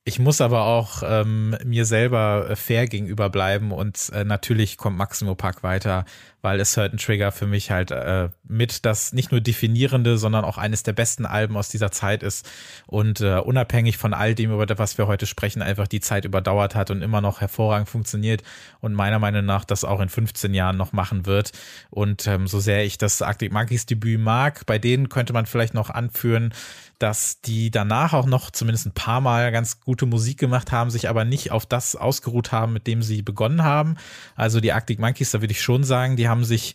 Ich 0.08 0.20
muss 0.20 0.40
aber 0.40 0.66
auch 0.66 1.02
ähm, 1.04 1.56
mir 1.64 1.84
selber 1.84 2.54
fair 2.54 2.86
gegenüber 2.86 3.28
bleiben 3.28 3.72
und 3.72 4.08
äh, 4.14 4.22
natürlich 4.22 4.76
kommt 4.76 4.96
Maximo 4.96 5.34
Park 5.34 5.64
weiter, 5.64 6.04
weil 6.42 6.60
es 6.60 6.74
Certain 6.74 6.96
Trigger 6.96 7.32
für 7.32 7.48
mich 7.48 7.72
halt 7.72 7.90
äh, 7.90 8.28
mit 8.44 8.84
das 8.84 9.12
nicht 9.12 9.32
nur 9.32 9.40
definierende, 9.40 10.16
sondern 10.16 10.44
auch 10.44 10.58
eines 10.58 10.84
der 10.84 10.92
besten 10.92 11.26
Alben 11.26 11.56
aus 11.56 11.70
dieser 11.70 11.90
Zeit 11.90 12.22
ist 12.22 12.48
und 12.86 13.20
äh, 13.20 13.38
unabhängig 13.38 13.98
von 13.98 14.14
all 14.14 14.36
dem, 14.36 14.52
über 14.52 14.64
das, 14.64 14.78
was 14.78 14.96
wir 14.96 15.08
heute 15.08 15.26
sprechen, 15.26 15.60
einfach 15.60 15.88
die 15.88 15.98
Zeit 15.98 16.24
überdauert 16.24 16.76
hat 16.76 16.92
und 16.92 17.02
immer 17.02 17.20
noch 17.20 17.40
hervorragend 17.40 17.88
funktioniert 17.88 18.44
und 18.80 18.94
meiner 18.94 19.18
Meinung 19.18 19.44
nach 19.44 19.64
das 19.64 19.82
auch 19.82 19.98
in 19.98 20.08
15 20.08 20.54
Jahren 20.54 20.76
noch 20.76 20.92
machen 20.92 21.26
wird. 21.26 21.50
Und 21.90 22.28
ähm, 22.28 22.46
so 22.46 22.60
sehr 22.60 22.84
ich 22.84 22.96
das 22.96 23.22
Arctic 23.22 23.52
Monkeys 23.52 23.86
Debüt 23.86 24.20
mag, 24.20 24.66
bei 24.66 24.78
denen 24.78 25.08
könnte 25.08 25.32
man 25.32 25.46
vielleicht 25.46 25.74
noch 25.74 25.90
anführen, 25.90 26.54
dass 26.98 27.40
die 27.40 27.70
danach 27.70 28.12
auch 28.12 28.26
noch 28.26 28.50
zumindest 28.50 28.86
ein 28.86 28.94
paar 28.94 29.20
Mal 29.20 29.50
ganz 29.50 29.80
gut 29.80 29.96
gute 29.96 30.04
Musik 30.04 30.38
gemacht 30.38 30.72
haben, 30.72 30.90
sich 30.90 31.08
aber 31.08 31.24
nicht 31.24 31.52
auf 31.52 31.64
das 31.64 31.96
ausgeruht 31.96 32.52
haben, 32.52 32.74
mit 32.74 32.86
dem 32.86 33.00
sie 33.02 33.22
begonnen 33.22 33.62
haben. 33.62 33.96
Also 34.34 34.60
die 34.60 34.72
Arctic 34.74 34.98
Monkeys, 34.98 35.30
da 35.30 35.40
würde 35.40 35.52
ich 35.52 35.62
schon 35.62 35.84
sagen, 35.84 36.16
die 36.16 36.28
haben 36.28 36.44
sich 36.44 36.74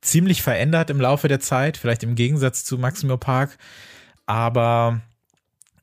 ziemlich 0.00 0.42
verändert 0.42 0.90
im 0.90 1.00
Laufe 1.00 1.28
der 1.28 1.38
Zeit, 1.38 1.76
vielleicht 1.76 2.02
im 2.02 2.16
Gegensatz 2.16 2.64
zu 2.64 2.78
Maximo 2.78 3.16
Park. 3.16 3.58
Aber 4.26 5.02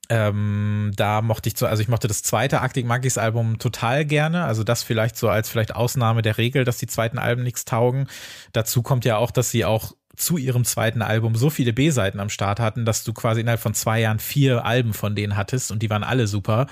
ähm, 0.09 0.91
da 0.97 1.21
mochte 1.21 1.47
ich 1.47 1.57
so, 1.57 1.65
also 1.65 1.81
ich 1.81 1.87
mochte 1.87 2.09
das 2.09 2.23
zweite 2.23 2.59
Arctic 2.59 2.85
Monkeys 2.85 3.17
Album 3.17 3.57
total 3.57 4.03
gerne. 4.03 4.43
Also 4.43 4.65
das 4.65 4.83
vielleicht 4.83 5.15
so 5.15 5.29
als 5.29 5.47
vielleicht 5.47 5.73
Ausnahme 5.73 6.21
der 6.21 6.37
Regel, 6.37 6.65
dass 6.65 6.77
die 6.77 6.87
zweiten 6.87 7.19
Alben 7.19 7.43
nichts 7.43 7.63
taugen. 7.63 8.07
Dazu 8.51 8.81
kommt 8.81 9.05
ja 9.05 9.15
auch, 9.15 9.31
dass 9.31 9.49
sie 9.49 9.63
auch 9.63 9.93
zu 10.19 10.37
ihrem 10.37 10.65
zweiten 10.65 11.01
Album 11.01 11.35
so 11.35 11.49
viele 11.49 11.73
B-Seiten 11.73 12.19
am 12.19 12.29
Start 12.29 12.59
hatten, 12.59 12.85
dass 12.85 13.03
du 13.03 13.13
quasi 13.13 13.41
innerhalb 13.41 13.61
von 13.61 13.73
zwei 13.73 14.01
Jahren 14.01 14.19
vier 14.19 14.65
Alben 14.65 14.93
von 14.93 15.15
denen 15.15 15.35
hattest 15.35 15.71
und 15.71 15.81
die 15.81 15.89
waren 15.89 16.03
alle 16.03 16.27
super. 16.27 16.67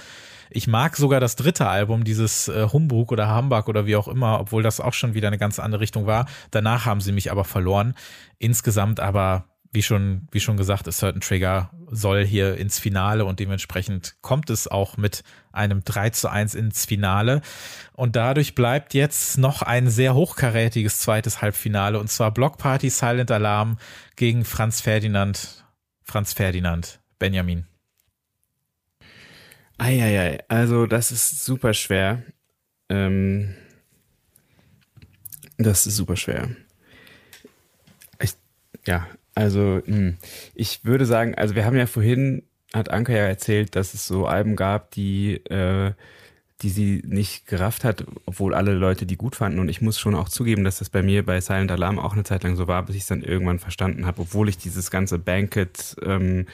Ich 0.49 0.67
mag 0.67 0.95
sogar 0.95 1.19
das 1.19 1.35
dritte 1.35 1.67
Album, 1.67 2.03
dieses 2.03 2.47
äh, 2.47 2.67
Humbug 2.71 3.11
oder 3.11 3.27
Hamburg 3.27 3.67
oder 3.67 3.85
wie 3.85 3.95
auch 3.95 4.07
immer, 4.07 4.39
obwohl 4.39 4.63
das 4.63 4.79
auch 4.79 4.93
schon 4.93 5.13
wieder 5.13 5.27
eine 5.27 5.37
ganz 5.37 5.59
andere 5.59 5.81
Richtung 5.81 6.05
war. 6.05 6.27
Danach 6.51 6.85
haben 6.85 7.01
sie 7.01 7.11
mich 7.11 7.31
aber 7.31 7.43
verloren. 7.43 7.95
Insgesamt 8.37 8.99
aber 8.99 9.45
wie 9.71 9.83
schon, 9.83 10.27
wie 10.31 10.39
schon 10.39 10.57
gesagt, 10.57 10.87
ist 10.87 10.99
Certain 10.99 11.21
Trigger 11.21 11.71
soll 11.89 12.25
hier 12.25 12.57
ins 12.57 12.79
Finale 12.79 13.25
und 13.25 13.39
dementsprechend 13.39 14.15
kommt 14.21 14.49
es 14.49 14.67
auch 14.67 14.97
mit 14.97 15.23
einem 15.51 15.83
3 15.83 16.09
zu 16.11 16.29
1 16.29 16.55
ins 16.55 16.85
Finale. 16.85 17.41
Und 17.93 18.15
dadurch 18.15 18.55
bleibt 18.55 18.93
jetzt 18.93 19.37
noch 19.37 19.61
ein 19.61 19.89
sehr 19.89 20.13
hochkarätiges 20.15 20.99
zweites 20.99 21.41
Halbfinale 21.41 21.99
und 21.99 22.09
zwar 22.09 22.31
Block 22.31 22.57
Party 22.57 22.89
Silent 22.89 23.31
Alarm 23.31 23.77
gegen 24.15 24.45
Franz 24.45 24.81
Ferdinand. 24.81 25.65
Franz 26.03 26.33
Ferdinand, 26.33 26.99
Benjamin. 27.19 27.65
Eieiei, 29.77 30.43
also 30.47 30.87
das 30.87 31.11
ist 31.11 31.43
super 31.43 31.73
schwer. 31.73 32.23
Ähm, 32.89 33.55
das 35.57 35.85
ist 35.85 35.97
super 35.97 36.15
schwer. 36.15 36.49
Ich, 38.19 38.33
ja, 38.85 39.07
also, 39.37 39.81
hm. 39.85 40.17
ich 40.55 40.83
würde 40.83 41.05
sagen, 41.05 41.35
also 41.35 41.53
wir 41.53 41.63
haben 41.63 41.77
ja 41.77 41.85
vorhin, 41.85 42.41
hat 42.73 42.89
Anke 42.89 43.13
ja 43.13 43.19
erzählt, 43.19 43.75
dass 43.75 43.93
es 43.93 44.07
so 44.07 44.25
Alben 44.25 44.55
gab, 44.55 44.89
die, 44.91 45.35
äh, 45.45 45.91
die 46.63 46.69
sie 46.69 47.03
nicht 47.05 47.45
gerafft 47.45 47.83
hat, 47.83 48.03
obwohl 48.25 48.55
alle 48.55 48.73
Leute 48.73 49.05
die 49.05 49.15
gut 49.15 49.35
fanden. 49.35 49.59
Und 49.59 49.69
ich 49.69 49.79
muss 49.79 49.99
schon 49.99 50.15
auch 50.15 50.27
zugeben, 50.27 50.63
dass 50.63 50.79
das 50.79 50.89
bei 50.89 51.03
mir 51.03 51.23
bei 51.23 51.39
Silent 51.39 51.71
Alarm 51.71 51.99
auch 51.99 52.13
eine 52.13 52.23
Zeit 52.23 52.41
lang 52.41 52.55
so 52.55 52.67
war, 52.67 52.81
bis 52.81 52.95
ich 52.95 53.03
es 53.03 53.07
dann 53.07 53.21
irgendwann 53.21 53.59
verstanden 53.59 54.07
habe, 54.07 54.21
obwohl 54.21 54.49
ich 54.49 54.57
dieses 54.57 54.89
ganze 54.89 55.19
Banquet 55.19 55.95
ähm, 56.01 56.47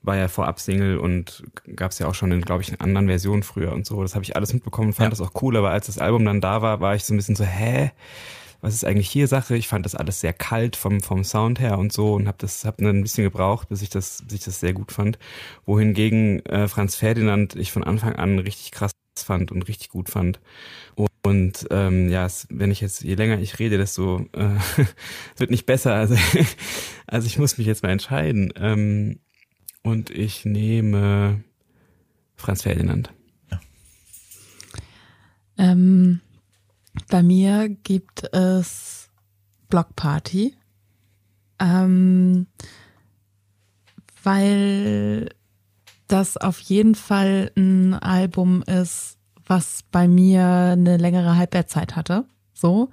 war 0.00 0.16
ja 0.16 0.28
vorab 0.28 0.58
Single 0.58 0.96
und 0.96 1.42
gab 1.76 1.90
es 1.90 1.98
ja 1.98 2.06
auch 2.06 2.14
schon 2.14 2.32
in, 2.32 2.40
glaube 2.40 2.62
ich, 2.62 2.70
in 2.70 2.80
anderen 2.80 3.08
Versionen 3.08 3.42
früher 3.42 3.72
und 3.72 3.84
so. 3.84 4.00
Das 4.00 4.14
habe 4.14 4.24
ich 4.24 4.36
alles 4.36 4.54
mitbekommen, 4.54 4.94
fand 4.94 5.08
ja. 5.08 5.10
das 5.10 5.20
auch 5.20 5.42
cool, 5.42 5.54
aber 5.58 5.70
als 5.70 5.84
das 5.84 5.98
Album 5.98 6.24
dann 6.24 6.40
da 6.40 6.62
war, 6.62 6.80
war 6.80 6.94
ich 6.94 7.04
so 7.04 7.12
ein 7.12 7.18
bisschen 7.18 7.36
so, 7.36 7.44
hä? 7.44 7.92
Was 8.62 8.74
ist 8.74 8.84
eigentlich 8.84 9.10
hier 9.10 9.26
Sache? 9.26 9.56
Ich 9.56 9.68
fand 9.68 9.84
das 9.84 9.96
alles 9.96 10.20
sehr 10.20 10.32
kalt 10.32 10.76
vom, 10.76 11.00
vom 11.00 11.24
Sound 11.24 11.58
her 11.60 11.78
und 11.78 11.92
so 11.92 12.14
und 12.14 12.28
habe 12.28 12.38
das 12.40 12.64
hab 12.64 12.80
ein 12.80 13.02
bisschen 13.02 13.24
gebraucht, 13.24 13.68
bis 13.68 13.82
ich 13.82 13.90
das, 13.90 14.22
bis 14.22 14.34
ich 14.34 14.44
das 14.44 14.60
sehr 14.60 14.72
gut 14.72 14.92
fand. 14.92 15.18
Wohingegen 15.66 16.46
äh, 16.46 16.68
Franz 16.68 16.94
Ferdinand 16.94 17.56
ich 17.56 17.72
von 17.72 17.82
Anfang 17.82 18.14
an 18.14 18.38
richtig 18.38 18.70
krass 18.70 18.92
fand 19.20 19.50
und 19.50 19.62
richtig 19.68 19.90
gut 19.90 20.08
fand. 20.08 20.40
Und 21.24 21.66
ähm, 21.70 22.08
ja, 22.08 22.24
es, 22.24 22.46
wenn 22.50 22.70
ich 22.70 22.80
jetzt, 22.80 23.02
je 23.02 23.14
länger 23.14 23.38
ich 23.40 23.58
rede, 23.58 23.78
desto 23.78 24.26
äh, 24.32 24.56
wird 25.36 25.50
nicht 25.50 25.66
besser. 25.66 25.94
Also, 25.94 26.16
also 27.06 27.26
ich 27.26 27.38
muss 27.38 27.58
mich 27.58 27.66
jetzt 27.66 27.82
mal 27.82 27.90
entscheiden. 27.90 28.52
Ähm, 28.56 29.18
und 29.82 30.10
ich 30.10 30.44
nehme 30.44 31.42
Franz 32.36 32.62
Ferdinand. 32.62 33.12
Ja. 33.50 33.60
Ähm, 35.58 36.20
bei 37.08 37.22
mir 37.22 37.68
gibt 37.68 38.24
es 38.34 39.08
Blockparty, 39.68 40.54
ähm, 41.58 42.46
weil 44.22 45.30
das 46.08 46.36
auf 46.36 46.60
jeden 46.60 46.94
Fall 46.94 47.50
ein 47.56 47.94
Album 47.94 48.62
ist, 48.62 49.16
was 49.46 49.82
bei 49.90 50.06
mir 50.08 50.44
eine 50.44 50.98
längere 50.98 51.36
Halbwertzeit 51.36 51.96
hatte. 51.96 52.26
So, 52.52 52.90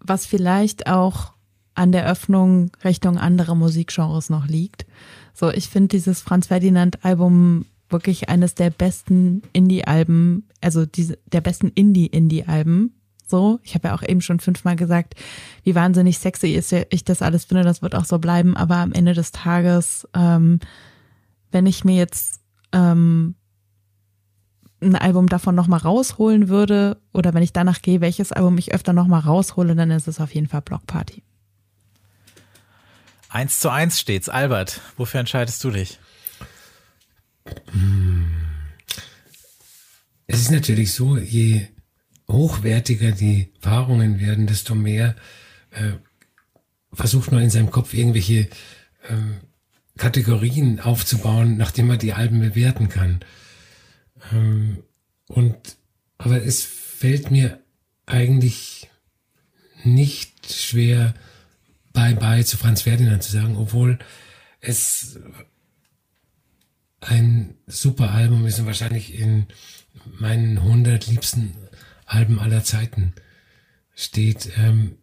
was 0.00 0.26
vielleicht 0.26 0.86
auch 0.86 1.32
an 1.74 1.92
der 1.92 2.06
Öffnung 2.06 2.70
Richtung 2.84 3.18
andere 3.18 3.56
Musikgenres 3.56 4.30
noch 4.30 4.46
liegt. 4.46 4.86
So, 5.32 5.50
ich 5.50 5.68
finde 5.68 5.88
dieses 5.88 6.20
Franz 6.20 6.46
Ferdinand 6.46 7.04
Album 7.04 7.66
wirklich 7.88 8.28
eines 8.28 8.54
der 8.54 8.70
besten 8.70 9.42
Indie-Alben, 9.52 10.48
also 10.60 10.86
diese, 10.86 11.18
der 11.26 11.40
besten 11.40 11.68
Indie-Indie-Alben, 11.68 12.94
so. 13.28 13.60
Ich 13.62 13.74
habe 13.74 13.88
ja 13.88 13.94
auch 13.94 14.02
eben 14.02 14.20
schon 14.20 14.40
fünfmal 14.40 14.76
gesagt, 14.76 15.14
wie 15.62 15.74
wahnsinnig 15.74 16.18
sexy 16.18 16.52
ist 16.52 16.72
ich 16.72 17.04
das 17.04 17.22
alles 17.22 17.44
finde, 17.44 17.62
das 17.62 17.82
wird 17.82 17.94
auch 17.94 18.04
so 18.04 18.18
bleiben. 18.18 18.56
Aber 18.56 18.76
am 18.76 18.92
Ende 18.92 19.14
des 19.14 19.32
Tages, 19.32 20.08
ähm, 20.14 20.60
wenn 21.50 21.66
ich 21.66 21.84
mir 21.84 21.96
jetzt 21.96 22.40
ähm, 22.72 23.34
ein 24.80 24.96
Album 24.96 25.28
davon 25.28 25.54
nochmal 25.54 25.80
rausholen 25.80 26.48
würde 26.48 27.00
oder 27.12 27.34
wenn 27.34 27.42
ich 27.42 27.52
danach 27.52 27.82
gehe, 27.82 28.00
welches 28.00 28.32
Album 28.32 28.58
ich 28.58 28.74
öfter 28.74 28.92
nochmal 28.92 29.20
raushole, 29.20 29.74
dann 29.74 29.90
ist 29.90 30.08
es 30.08 30.20
auf 30.20 30.34
jeden 30.34 30.48
Fall 30.48 30.62
Block 30.62 30.86
Party. 30.86 31.22
Eins 33.28 33.58
zu 33.58 33.70
eins 33.70 33.98
steht's. 33.98 34.28
Albert, 34.28 34.80
wofür 34.96 35.20
entscheidest 35.20 35.62
du 35.64 35.70
dich? 35.70 35.98
Es 40.26 40.40
ist 40.40 40.50
natürlich 40.50 40.92
so, 40.92 41.18
je 41.18 41.66
hochwertiger 42.28 43.12
die 43.12 43.52
Paarungen 43.60 44.20
werden, 44.20 44.46
desto 44.46 44.74
mehr 44.74 45.14
äh, 45.70 45.92
versucht 46.92 47.32
man 47.32 47.42
in 47.42 47.50
seinem 47.50 47.70
Kopf 47.70 47.94
irgendwelche 47.94 48.48
ähm, 49.08 49.36
Kategorien 49.96 50.80
aufzubauen, 50.80 51.56
nachdem 51.56 51.88
man 51.88 51.98
die 51.98 52.12
Alben 52.12 52.40
bewerten 52.40 52.88
kann. 52.88 53.20
Ähm, 54.32 54.78
und 55.28 55.56
aber 56.18 56.42
es 56.44 56.62
fällt 56.62 57.30
mir 57.30 57.60
eigentlich 58.06 58.88
nicht 59.82 60.52
schwer, 60.52 61.14
Bye 61.92 62.14
Bye 62.14 62.44
zu 62.44 62.56
Franz 62.56 62.82
Ferdinand 62.82 63.22
zu 63.22 63.32
sagen, 63.32 63.56
obwohl 63.56 63.98
es 64.60 65.18
ein 67.00 67.54
super 67.66 68.10
Album 68.12 68.46
ist 68.46 68.58
und 68.58 68.66
wahrscheinlich 68.66 69.14
in 69.18 69.46
meinen 70.18 70.58
100 70.58 71.06
liebsten 71.06 71.54
Alben 72.14 72.38
aller 72.38 72.64
Zeiten 72.64 73.12
steht. 73.94 74.50
Ähm, 74.56 74.98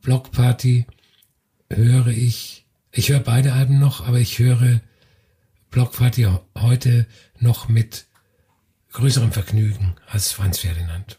Block 0.00 0.32
Party 0.32 0.86
höre 1.70 2.08
ich, 2.08 2.66
ich 2.90 3.08
höre 3.08 3.20
beide 3.20 3.52
Alben 3.52 3.78
noch, 3.78 4.06
aber 4.06 4.18
ich 4.18 4.38
höre 4.38 4.80
Block 5.70 5.92
Party 5.96 6.28
heute 6.58 7.06
noch 7.38 7.68
mit 7.68 8.06
größerem 8.92 9.32
Vergnügen 9.32 9.96
als 10.06 10.32
Franz 10.32 10.58
Ferdinand. 10.58 11.18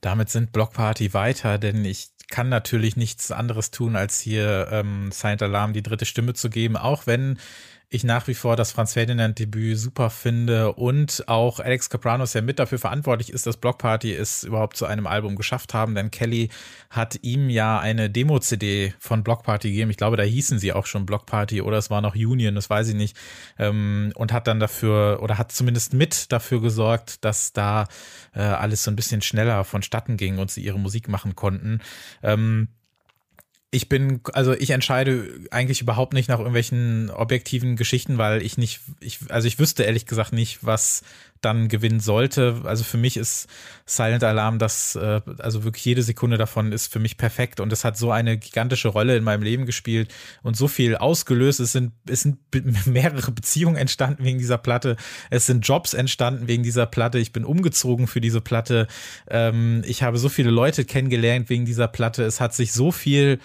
Damit 0.00 0.30
sind 0.30 0.52
Block 0.52 0.72
Party 0.72 1.14
weiter, 1.14 1.58
denn 1.58 1.84
ich 1.84 2.10
kann 2.28 2.48
natürlich 2.48 2.96
nichts 2.96 3.30
anderes 3.30 3.70
tun, 3.70 3.96
als 3.96 4.20
hier 4.20 4.68
ähm, 4.70 5.10
Silent 5.12 5.42
Alarm 5.42 5.72
die 5.72 5.82
dritte 5.82 6.04
Stimme 6.04 6.34
zu 6.34 6.50
geben, 6.50 6.76
auch 6.76 7.06
wenn 7.06 7.38
ich 7.90 8.04
nach 8.04 8.28
wie 8.28 8.34
vor 8.34 8.54
das 8.54 8.72
Franz 8.72 8.92
Ferdinand 8.92 9.38
Debüt 9.38 9.78
super 9.78 10.10
finde 10.10 10.74
und 10.74 11.24
auch 11.26 11.58
Alex 11.58 11.88
Capranos 11.88 12.34
ja 12.34 12.42
mit 12.42 12.58
dafür 12.58 12.78
verantwortlich 12.78 13.32
ist, 13.32 13.46
dass 13.46 13.56
Block 13.56 13.78
Party 13.78 14.12
es 14.14 14.44
überhaupt 14.44 14.76
zu 14.76 14.84
einem 14.84 15.06
Album 15.06 15.36
geschafft 15.36 15.72
haben, 15.72 15.94
denn 15.94 16.10
Kelly 16.10 16.50
hat 16.90 17.18
ihm 17.22 17.48
ja 17.48 17.78
eine 17.78 18.10
Demo-CD 18.10 18.92
von 18.98 19.24
Block 19.24 19.42
Party 19.42 19.70
gegeben. 19.70 19.90
Ich 19.90 19.96
glaube, 19.96 20.18
da 20.18 20.22
hießen 20.22 20.58
sie 20.58 20.74
auch 20.74 20.84
schon 20.84 21.06
Block 21.06 21.24
Party 21.24 21.62
oder 21.62 21.78
es 21.78 21.88
war 21.88 22.02
noch 22.02 22.14
Union, 22.14 22.54
das 22.54 22.68
weiß 22.68 22.88
ich 22.88 22.94
nicht. 22.94 23.16
Ähm, 23.58 24.12
und 24.16 24.34
hat 24.34 24.46
dann 24.48 24.60
dafür 24.60 25.20
oder 25.22 25.38
hat 25.38 25.50
zumindest 25.52 25.94
mit 25.94 26.30
dafür 26.30 26.60
gesorgt, 26.60 27.24
dass 27.24 27.54
da 27.54 27.86
äh, 28.34 28.40
alles 28.40 28.84
so 28.84 28.90
ein 28.90 28.96
bisschen 28.96 29.22
schneller 29.22 29.64
vonstatten 29.64 30.18
ging 30.18 30.38
und 30.38 30.50
sie 30.50 30.62
ihre 30.62 30.78
Musik 30.78 31.08
machen 31.08 31.34
konnten. 31.34 31.80
Ähm, 32.22 32.68
ich 33.70 33.88
bin, 33.88 34.20
also 34.32 34.54
ich 34.54 34.70
entscheide 34.70 35.40
eigentlich 35.50 35.82
überhaupt 35.82 36.14
nicht 36.14 36.28
nach 36.28 36.38
irgendwelchen 36.38 37.10
objektiven 37.10 37.76
Geschichten, 37.76 38.16
weil 38.16 38.40
ich 38.42 38.56
nicht, 38.56 38.80
ich, 39.00 39.18
also 39.28 39.46
ich 39.46 39.58
wüsste 39.58 39.82
ehrlich 39.82 40.06
gesagt 40.06 40.32
nicht, 40.32 40.64
was 40.64 41.02
dann 41.40 41.68
gewinnen 41.68 42.00
sollte. 42.00 42.62
Also 42.64 42.84
für 42.84 42.96
mich 42.96 43.16
ist 43.16 43.48
Silent 43.86 44.24
Alarm 44.24 44.58
das, 44.58 44.96
äh, 44.96 45.20
also 45.38 45.64
wirklich 45.64 45.84
jede 45.84 46.02
Sekunde 46.02 46.36
davon 46.36 46.72
ist 46.72 46.92
für 46.92 46.98
mich 46.98 47.16
perfekt 47.16 47.60
und 47.60 47.72
es 47.72 47.84
hat 47.84 47.96
so 47.96 48.10
eine 48.10 48.38
gigantische 48.38 48.88
Rolle 48.88 49.16
in 49.16 49.24
meinem 49.24 49.42
Leben 49.42 49.66
gespielt 49.66 50.12
und 50.42 50.56
so 50.56 50.68
viel 50.68 50.96
ausgelöst. 50.96 51.60
Es 51.60 51.72
sind, 51.72 51.92
es 52.08 52.22
sind 52.22 52.38
mehrere 52.86 53.30
Beziehungen 53.30 53.76
entstanden 53.76 54.24
wegen 54.24 54.38
dieser 54.38 54.58
Platte. 54.58 54.96
Es 55.30 55.46
sind 55.46 55.66
Jobs 55.66 55.94
entstanden 55.94 56.48
wegen 56.48 56.62
dieser 56.62 56.86
Platte. 56.86 57.18
Ich 57.18 57.32
bin 57.32 57.44
umgezogen 57.44 58.06
für 58.06 58.20
diese 58.20 58.40
Platte. 58.40 58.86
Ähm, 59.28 59.82
ich 59.86 60.02
habe 60.02 60.18
so 60.18 60.28
viele 60.28 60.50
Leute 60.50 60.84
kennengelernt 60.84 61.48
wegen 61.48 61.64
dieser 61.64 61.88
Platte. 61.88 62.24
Es 62.24 62.40
hat 62.40 62.54
sich 62.54 62.72
so 62.72 62.92
viel 62.92 63.38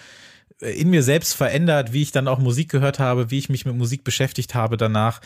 in 0.64 0.90
mir 0.90 1.04
selbst 1.04 1.34
verändert, 1.34 1.94
wie 1.94 2.02
ich 2.02 2.12
dann 2.12 2.28
auch 2.28 2.40
Musik 2.40 2.70
gehört 2.70 3.00
habe, 3.00 3.32
wie 3.32 3.40
ich 3.40 3.50
mich 3.50 3.66
mit 3.66 3.76
Musik 3.76 4.04
beschäftigt 4.04 4.56
habe 4.56 4.78
danach. 4.78 5.22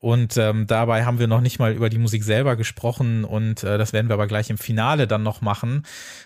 Und 0.00 0.36
ähm, 0.36 0.66
dabei 0.66 1.04
haben 1.04 1.18
wir 1.18 1.28
noch 1.28 1.40
nicht 1.40 1.58
mal 1.58 1.72
über 1.72 1.88
die 1.88 1.98
Musik 1.98 2.24
selber 2.24 2.56
gesprochen 2.56 3.24
und 3.24 3.62
äh, 3.62 3.78
das 3.78 3.92
werden 3.92 4.08
wir 4.08 4.14
aber 4.14 4.26
gleich 4.26 4.50
im 4.50 4.58
Finale 4.58 5.06
dann 5.06 5.22
noch 5.22 5.40
machen, 5.40 5.84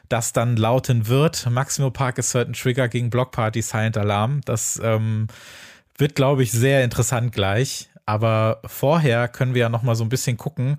das 0.08 0.32
dann 0.32 0.56
lauten 0.56 1.08
wird 1.08 1.46
Maximo 1.50 1.90
Park 1.90 2.18
ist 2.18 2.30
Certain 2.30 2.54
Trigger 2.54 2.88
gegen 2.88 3.10
Block 3.10 3.32
Party 3.32 3.62
Silent 3.62 3.96
Alarm. 3.96 4.40
Das 4.44 4.80
ähm, 4.82 5.26
wird, 5.98 6.14
glaube 6.14 6.42
ich, 6.42 6.52
sehr 6.52 6.84
interessant 6.84 7.32
gleich. 7.32 7.88
Aber 8.06 8.60
vorher 8.64 9.28
können 9.28 9.54
wir 9.54 9.62
ja 9.62 9.68
noch 9.68 9.82
mal 9.82 9.96
so 9.96 10.04
ein 10.04 10.08
bisschen 10.08 10.36
gucken, 10.36 10.78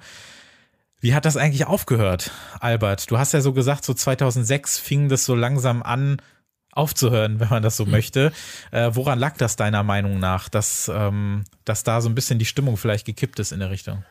wie 1.00 1.14
hat 1.14 1.26
das 1.26 1.38
eigentlich 1.38 1.68
aufgehört, 1.68 2.32
Albert? 2.60 3.12
Du 3.12 3.20
hast 3.20 3.34
ja 3.34 3.42
so 3.42 3.54
gesagt, 3.54 3.86
so 3.86 3.94
2006 3.94 4.80
fing 4.80 5.10
das 5.10 5.26
so 5.26 5.36
langsam 5.36 5.84
an, 5.84 6.18
aufzuhören, 6.78 7.40
wenn 7.40 7.50
man 7.50 7.64
das 7.64 7.78
so 7.78 7.86
mhm. 7.86 7.92
möchte. 7.92 8.32
Äh, 8.72 8.92
woran 8.94 9.20
lag 9.20 9.38
das 9.38 9.56
deiner 9.56 9.84
Meinung 9.84 10.20
nach, 10.20 10.50
dass, 10.50 10.90
ähm, 10.94 11.44
dass 11.66 11.84
da 11.84 12.02
so 12.02 12.10
ein 12.10 12.16
bisschen 12.16 12.40
die 12.40 12.46
Stimmung 12.46 12.78
vielleicht 12.78 13.06
gekippt 13.06 13.40
ist 13.40 13.52
in 13.52 13.60
der 13.60 13.72
Richtung? 13.72 14.04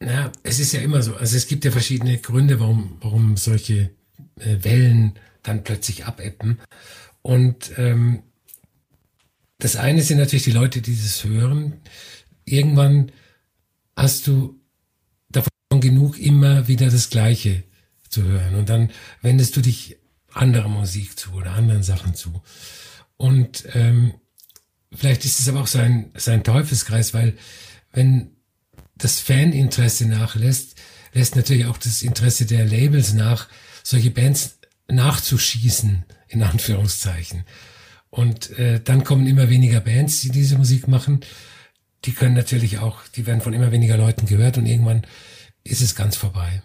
Na, 0.00 0.32
es 0.42 0.58
ist 0.58 0.72
ja 0.72 0.80
immer 0.80 1.02
so. 1.02 1.14
Also 1.16 1.36
es 1.36 1.46
gibt 1.46 1.64
ja 1.64 1.70
verschiedene 1.70 2.18
Gründe, 2.18 2.58
warum, 2.58 2.96
warum 3.00 3.36
solche 3.36 3.90
äh, 4.38 4.56
Wellen 4.62 5.14
dann 5.42 5.64
plötzlich 5.64 6.06
abebben. 6.06 6.58
Und 7.22 7.72
ähm, 7.76 8.22
das 9.58 9.76
eine 9.76 10.02
sind 10.02 10.18
natürlich 10.18 10.44
die 10.44 10.50
Leute, 10.50 10.82
die 10.82 10.96
das 10.96 11.22
hören. 11.24 11.80
Irgendwann 12.44 13.12
hast 13.96 14.26
du 14.26 14.60
davon 15.28 15.80
genug, 15.80 16.18
immer 16.18 16.66
wieder 16.66 16.90
das 16.90 17.10
Gleiche 17.10 17.62
zu 18.08 18.24
hören. 18.24 18.56
Und 18.56 18.68
dann 18.68 18.90
wendest 19.22 19.56
du 19.56 19.60
dich 19.60 19.98
anderer 20.34 20.68
Musik 20.68 21.18
zu 21.18 21.32
oder 21.32 21.52
anderen 21.52 21.82
Sachen 21.82 22.14
zu. 22.14 22.42
Und 23.16 23.64
ähm, 23.74 24.14
vielleicht 24.92 25.24
ist 25.24 25.38
es 25.38 25.48
aber 25.48 25.60
auch 25.60 25.66
sein, 25.66 26.10
sein 26.14 26.44
Teufelskreis, 26.44 27.14
weil 27.14 27.36
wenn 27.92 28.36
das 28.96 29.20
Faninteresse 29.20 30.06
nachlässt, 30.06 30.76
lässt 31.12 31.36
natürlich 31.36 31.66
auch 31.66 31.78
das 31.78 32.02
Interesse 32.02 32.46
der 32.46 32.64
Labels 32.64 33.12
nach, 33.12 33.48
solche 33.82 34.10
Bands 34.10 34.58
nachzuschießen, 34.88 36.04
in 36.28 36.42
Anführungszeichen. 36.42 37.44
Und 38.10 38.50
äh, 38.58 38.80
dann 38.80 39.04
kommen 39.04 39.26
immer 39.26 39.48
weniger 39.48 39.80
Bands, 39.80 40.20
die 40.20 40.30
diese 40.30 40.58
Musik 40.58 40.86
machen. 40.86 41.20
Die 42.04 42.12
können 42.12 42.34
natürlich 42.34 42.78
auch, 42.78 43.00
die 43.14 43.26
werden 43.26 43.40
von 43.40 43.52
immer 43.52 43.72
weniger 43.72 43.96
Leuten 43.96 44.26
gehört 44.26 44.58
und 44.58 44.66
irgendwann 44.66 45.06
ist 45.64 45.80
es 45.80 45.94
ganz 45.94 46.16
vorbei. 46.16 46.62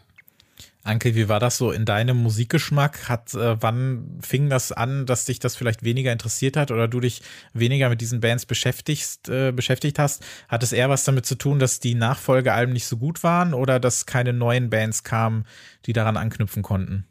Anke, 0.88 1.16
wie 1.16 1.30
war 1.30 1.40
das 1.40 1.58
so 1.58 1.72
in 1.72 1.86
deinem 1.86 2.18
Musikgeschmack? 2.18 3.10
Hat, 3.10 3.34
äh, 3.34 3.62
wann 3.62 4.20
fing 4.22 4.50
das 4.50 4.72
an, 4.72 5.06
dass 5.06 5.26
dich 5.26 5.40
das 5.40 5.56
vielleicht 5.56 5.84
weniger 5.84 6.12
interessiert 6.12 6.58
hat 6.58 6.72
oder 6.72 6.88
du 6.88 7.00
dich 7.00 7.22
weniger 7.54 7.90
mit 7.90 8.02
diesen 8.02 8.22
Bands 8.22 8.46
beschäftigst, 8.46 9.30
äh, 9.30 9.52
beschäftigt 9.52 10.00
hast? 10.00 10.24
Hat 10.48 10.64
es 10.64 10.72
eher 10.72 10.90
was 10.90 11.04
damit 11.04 11.26
zu 11.26 11.36
tun, 11.36 11.60
dass 11.60 11.80
die 11.80 11.96
Nachfolgealben 11.96 12.74
nicht 12.74 12.86
so 12.86 12.98
gut 12.98 13.24
waren 13.24 13.54
oder 13.54 13.80
dass 13.80 14.06
keine 14.06 14.34
neuen 14.34 14.70
Bands 14.70 15.04
kamen, 15.04 15.46
die 15.86 15.94
daran 15.94 16.18
anknüpfen 16.18 16.64
konnten? 16.64 17.06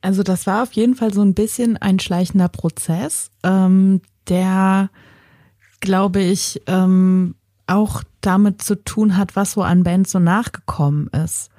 Also 0.00 0.24
das 0.24 0.46
war 0.46 0.64
auf 0.64 0.72
jeden 0.72 0.96
Fall 0.96 1.14
so 1.14 1.22
ein 1.22 1.34
bisschen 1.34 1.76
ein 1.76 2.00
schleichender 2.00 2.48
Prozess, 2.48 3.30
ähm, 3.44 4.02
der, 4.28 4.90
glaube 5.80 6.20
ich, 6.20 6.60
ähm, 6.66 7.36
auch 7.68 8.02
damit 8.20 8.62
zu 8.62 8.82
tun 8.82 9.16
hat, 9.16 9.36
was 9.36 9.52
so 9.52 9.62
an 9.62 9.84
Bands 9.84 10.10
so 10.10 10.18
nachgekommen 10.18 11.06
ist. 11.08 11.51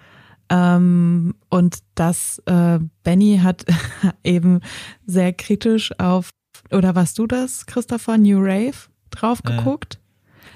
Ähm, 0.50 1.36
und 1.50 1.80
das 1.96 2.42
äh, 2.46 2.80
Benny 3.04 3.40
hat 3.42 3.66
eben 4.24 4.60
sehr 5.06 5.34
kritisch 5.34 5.98
auf, 6.00 6.30
oder 6.72 6.96
warst 6.96 7.18
du 7.20 7.28
das, 7.28 7.66
Christopher, 7.66 8.18
New 8.18 8.40
Rave 8.40 8.76
drauf 9.10 9.42
äh, 9.44 9.56
geguckt? 9.56 10.00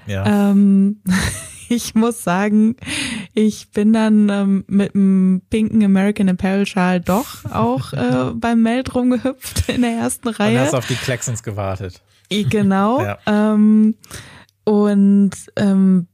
Ja. 0.06 0.50
Ähm, 0.50 1.00
ich 1.68 1.94
muss 1.94 2.22
sagen, 2.22 2.76
ich 3.34 3.70
bin 3.70 3.92
dann 3.92 4.28
ähm, 4.28 4.64
mit 4.68 4.94
dem 4.94 5.42
pinken 5.50 5.84
American 5.84 6.28
Apparel 6.28 6.66
Schal 6.66 7.00
doch 7.00 7.44
auch 7.46 7.92
äh, 7.92 8.32
beim 8.34 8.62
Meld 8.62 8.94
rumgehüpft 8.94 9.68
in 9.68 9.82
der 9.82 9.92
ersten 9.92 10.28
Reihe. 10.28 10.58
Und 10.58 10.66
hast 10.66 10.74
auf 10.74 10.86
die 10.86 10.94
Klecksons 10.94 11.42
gewartet. 11.42 12.02
Genau. 12.30 13.02
ja. 13.02 13.18
ähm, 13.26 13.94
und 14.64 15.30
ähm, 15.56 16.08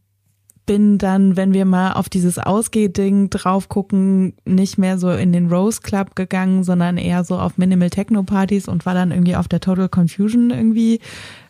bin 0.67 0.99
dann, 0.99 1.37
wenn 1.37 1.53
wir 1.53 1.65
mal 1.65 1.93
auf 1.93 2.09
dieses 2.09 2.39
Ausgehding 2.39 3.29
drauf 3.31 3.69
gucken, 3.69 4.35
nicht 4.45 4.79
mehr 4.79 4.99
so 4.99 5.11
in 5.11 5.33
den 5.33 5.49
Rose 5.49 5.81
Club 5.83 6.17
gegangen, 6.17 6.65
sondern 6.65 6.97
eher 6.97 7.25
so 7.25 7.39
auf 7.39 7.59
Minimal 7.59 7.91
Techno 7.91 8.23
Partys 8.23 8.67
und 8.67 8.87
war 8.87 8.95
dann 8.95 9.11
irgendwie 9.11 9.37
auf 9.37 9.49
der 9.49 9.61
Total 9.61 9.89
Confusion 9.89 10.51
irgendwie 10.51 11.01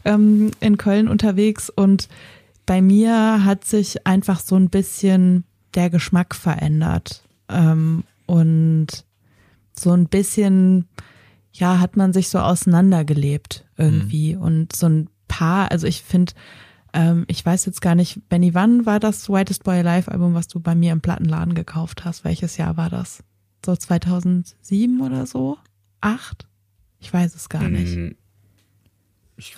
ähm, 0.05 0.51
in 0.61 0.79
Köln 0.79 1.09
unterwegs. 1.09 1.71
Und 1.71 2.09
bei 2.67 2.83
mir 2.83 3.45
hat 3.45 3.65
sich 3.65 4.07
einfach 4.07 4.41
so 4.41 4.57
ein 4.57 4.71
bisschen 4.71 5.45
der 5.75 5.91
Geschmack 5.91 6.35
verändert. 6.35 7.23
Ähm, 7.49 8.05
und 8.27 8.89
so 9.79 9.93
ein 9.93 10.07
bisschen, 10.07 10.87
ja, 11.53 11.79
hat 11.79 11.97
man 11.97 12.13
sich 12.13 12.29
so 12.29 12.39
auseinandergelebt 12.39 13.65
irgendwie. 13.77 14.35
Mhm. 14.35 14.43
Und 14.43 14.77
so 14.77 14.87
ein 14.87 15.09
paar, 15.29 15.71
also 15.71 15.87
ich 15.87 16.03
finde, 16.03 16.33
ähm, 16.95 17.25
ich 17.27 17.45
weiß 17.45 17.67
jetzt 17.67 17.83
gar 17.83 17.97
nicht, 17.97 18.29
Benny, 18.29 18.55
wann 18.55 18.87
war 18.87 19.01
das 19.01 19.29
Whitest 19.29 19.65
Boy 19.65 19.81
Alive 19.81 20.11
Album, 20.11 20.35
was 20.35 20.47
du 20.47 20.61
bei 20.61 20.77
mir 20.77 20.93
im 20.93 21.01
Plattenladen 21.01 21.55
gekauft 21.55 22.05
hast? 22.05 22.25
Welches 22.25 22.57
Jahr 22.57 22.77
war 22.77 22.89
das? 22.89 23.25
So 23.67 23.75
2007 23.75 25.01
oder 25.01 25.27
so? 25.27 25.59
Acht? 26.01 26.47
Ich 27.01 27.13
weiß 27.13 27.35
es 27.35 27.49
gar 27.49 27.69
nicht. 27.69 27.97
Ähm, 27.97 28.17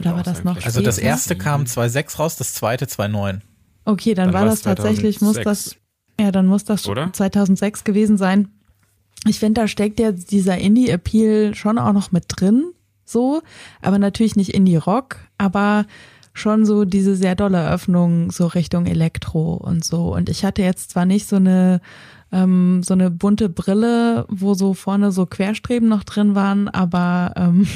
oder 0.00 0.16
war 0.16 0.22
das 0.22 0.44
noch 0.44 0.64
Also 0.64 0.80
das 0.80 0.96
erste 0.96 1.36
kam 1.36 1.64
2.6 1.64 2.16
raus, 2.16 2.36
das 2.36 2.54
zweite 2.54 2.86
2.9. 2.86 3.40
Okay, 3.84 4.14
dann, 4.14 4.32
dann 4.32 4.34
war 4.34 4.46
das 4.46 4.62
tatsächlich, 4.62 5.18
2006. 5.18 5.20
muss 5.20 5.44
das, 5.44 5.76
ja, 6.18 6.32
dann 6.32 6.46
muss 6.46 6.64
das 6.64 6.88
oder? 6.88 7.12
2006 7.12 7.84
gewesen 7.84 8.16
sein. 8.16 8.48
Ich 9.26 9.38
finde, 9.38 9.60
da 9.60 9.68
steckt 9.68 10.00
ja 10.00 10.12
dieser 10.12 10.56
Indie-Appeal 10.56 11.54
schon 11.54 11.78
auch 11.78 11.92
noch 11.92 12.12
mit 12.12 12.24
drin, 12.28 12.72
so, 13.04 13.42
aber 13.82 13.98
natürlich 13.98 14.36
nicht 14.36 14.54
Indie-Rock, 14.54 15.18
aber 15.36 15.84
schon 16.36 16.64
so 16.66 16.84
diese 16.84 17.16
sehr 17.16 17.34
dolle 17.34 17.68
Öffnung 17.70 18.30
so 18.30 18.46
Richtung 18.46 18.86
Elektro 18.86 19.54
und 19.54 19.84
so. 19.84 20.14
Und 20.14 20.28
ich 20.28 20.44
hatte 20.44 20.62
jetzt 20.62 20.90
zwar 20.90 21.06
nicht 21.06 21.28
so 21.28 21.36
eine 21.36 21.80
ähm, 22.32 22.82
so 22.82 22.94
eine 22.94 23.10
bunte 23.10 23.48
Brille, 23.48 24.26
wo 24.28 24.54
so 24.54 24.74
vorne 24.74 25.12
so 25.12 25.26
Querstreben 25.26 25.88
noch 25.88 26.04
drin 26.04 26.34
waren, 26.34 26.68
aber 26.68 27.32
ähm, 27.36 27.68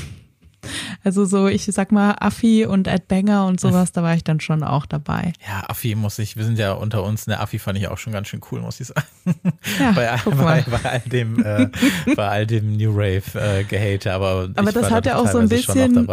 also 1.04 1.24
so, 1.24 1.46
ich 1.48 1.64
sag 1.66 1.92
mal, 1.92 2.16
Affi 2.20 2.66
und 2.66 2.86
Ed 2.86 3.08
Banger 3.08 3.46
und 3.46 3.60
sowas, 3.60 3.92
da 3.92 4.02
war 4.02 4.14
ich 4.14 4.24
dann 4.24 4.40
schon 4.40 4.62
auch 4.62 4.86
dabei. 4.86 5.32
Ja, 5.46 5.68
Affi 5.68 5.94
muss 5.94 6.18
ich, 6.18 6.36
wir 6.36 6.44
sind 6.44 6.58
ja 6.58 6.72
unter 6.72 7.04
uns, 7.04 7.26
ne, 7.26 7.40
Affi 7.40 7.58
fand 7.58 7.78
ich 7.78 7.88
auch 7.88 7.98
schon 7.98 8.12
ganz 8.12 8.28
schön 8.28 8.40
cool, 8.50 8.60
muss 8.60 8.80
ich 8.80 8.88
sagen. 8.88 9.06
Ja, 9.78 9.92
bei, 9.94 10.18
bei, 10.24 10.64
bei, 10.68 10.90
all 10.90 11.00
dem, 11.00 11.44
äh, 11.44 11.68
bei 12.14 12.28
all 12.28 12.46
dem 12.46 12.76
New 12.76 12.90
Rave 12.92 13.22
äh, 13.34 13.64
Gehate, 13.64 14.12
aber, 14.12 14.50
aber 14.56 14.72
das 14.72 14.90
hat 14.90 15.06
ja 15.06 15.16
auch 15.16 15.28
so 15.28 15.38
ein 15.38 15.48
bisschen, 15.48 16.06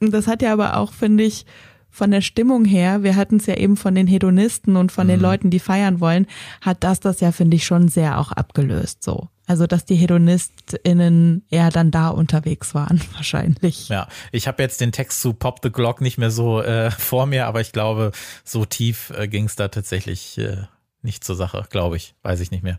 das 0.00 0.26
hat 0.26 0.42
ja 0.42 0.52
aber 0.52 0.76
auch, 0.76 0.92
finde 0.92 1.24
ich, 1.24 1.46
von 1.90 2.10
der 2.10 2.20
Stimmung 2.20 2.64
her, 2.64 3.02
wir 3.02 3.16
hatten 3.16 3.36
es 3.36 3.46
ja 3.46 3.54
eben 3.54 3.76
von 3.76 3.94
den 3.94 4.06
Hedonisten 4.06 4.76
und 4.76 4.92
von 4.92 5.06
mhm. 5.06 5.10
den 5.10 5.20
Leuten, 5.20 5.50
die 5.50 5.58
feiern 5.58 6.00
wollen, 6.00 6.26
hat 6.60 6.84
das 6.84 7.00
das 7.00 7.20
ja, 7.20 7.32
finde 7.32 7.56
ich, 7.56 7.66
schon 7.66 7.88
sehr 7.88 8.18
auch 8.18 8.32
abgelöst 8.32 9.02
so. 9.02 9.28
Also, 9.46 9.66
dass 9.66 9.86
die 9.86 9.96
HedonistInnen 9.96 11.42
eher 11.48 11.70
dann 11.70 11.90
da 11.90 12.08
unterwegs 12.08 12.74
waren, 12.74 13.00
wahrscheinlich. 13.14 13.88
Ja, 13.88 14.06
ich 14.30 14.46
habe 14.46 14.62
jetzt 14.62 14.82
den 14.82 14.92
Text 14.92 15.22
zu 15.22 15.32
Pop 15.32 15.60
the 15.62 15.72
Glock 15.72 16.02
nicht 16.02 16.18
mehr 16.18 16.30
so 16.30 16.60
äh, 16.60 16.90
vor 16.98 17.26
mir, 17.26 17.46
aber 17.46 17.62
ich 17.62 17.72
glaube, 17.72 18.12
so 18.44 18.66
tief 18.66 19.10
äh, 19.16 19.26
ging 19.26 19.46
es 19.46 19.56
da 19.56 19.68
tatsächlich 19.68 20.36
äh, 20.36 20.58
nicht 21.00 21.24
zur 21.24 21.34
Sache, 21.34 21.64
glaube 21.70 21.96
ich. 21.96 22.14
Weiß 22.22 22.40
ich 22.40 22.50
nicht 22.50 22.62
mehr. 22.62 22.78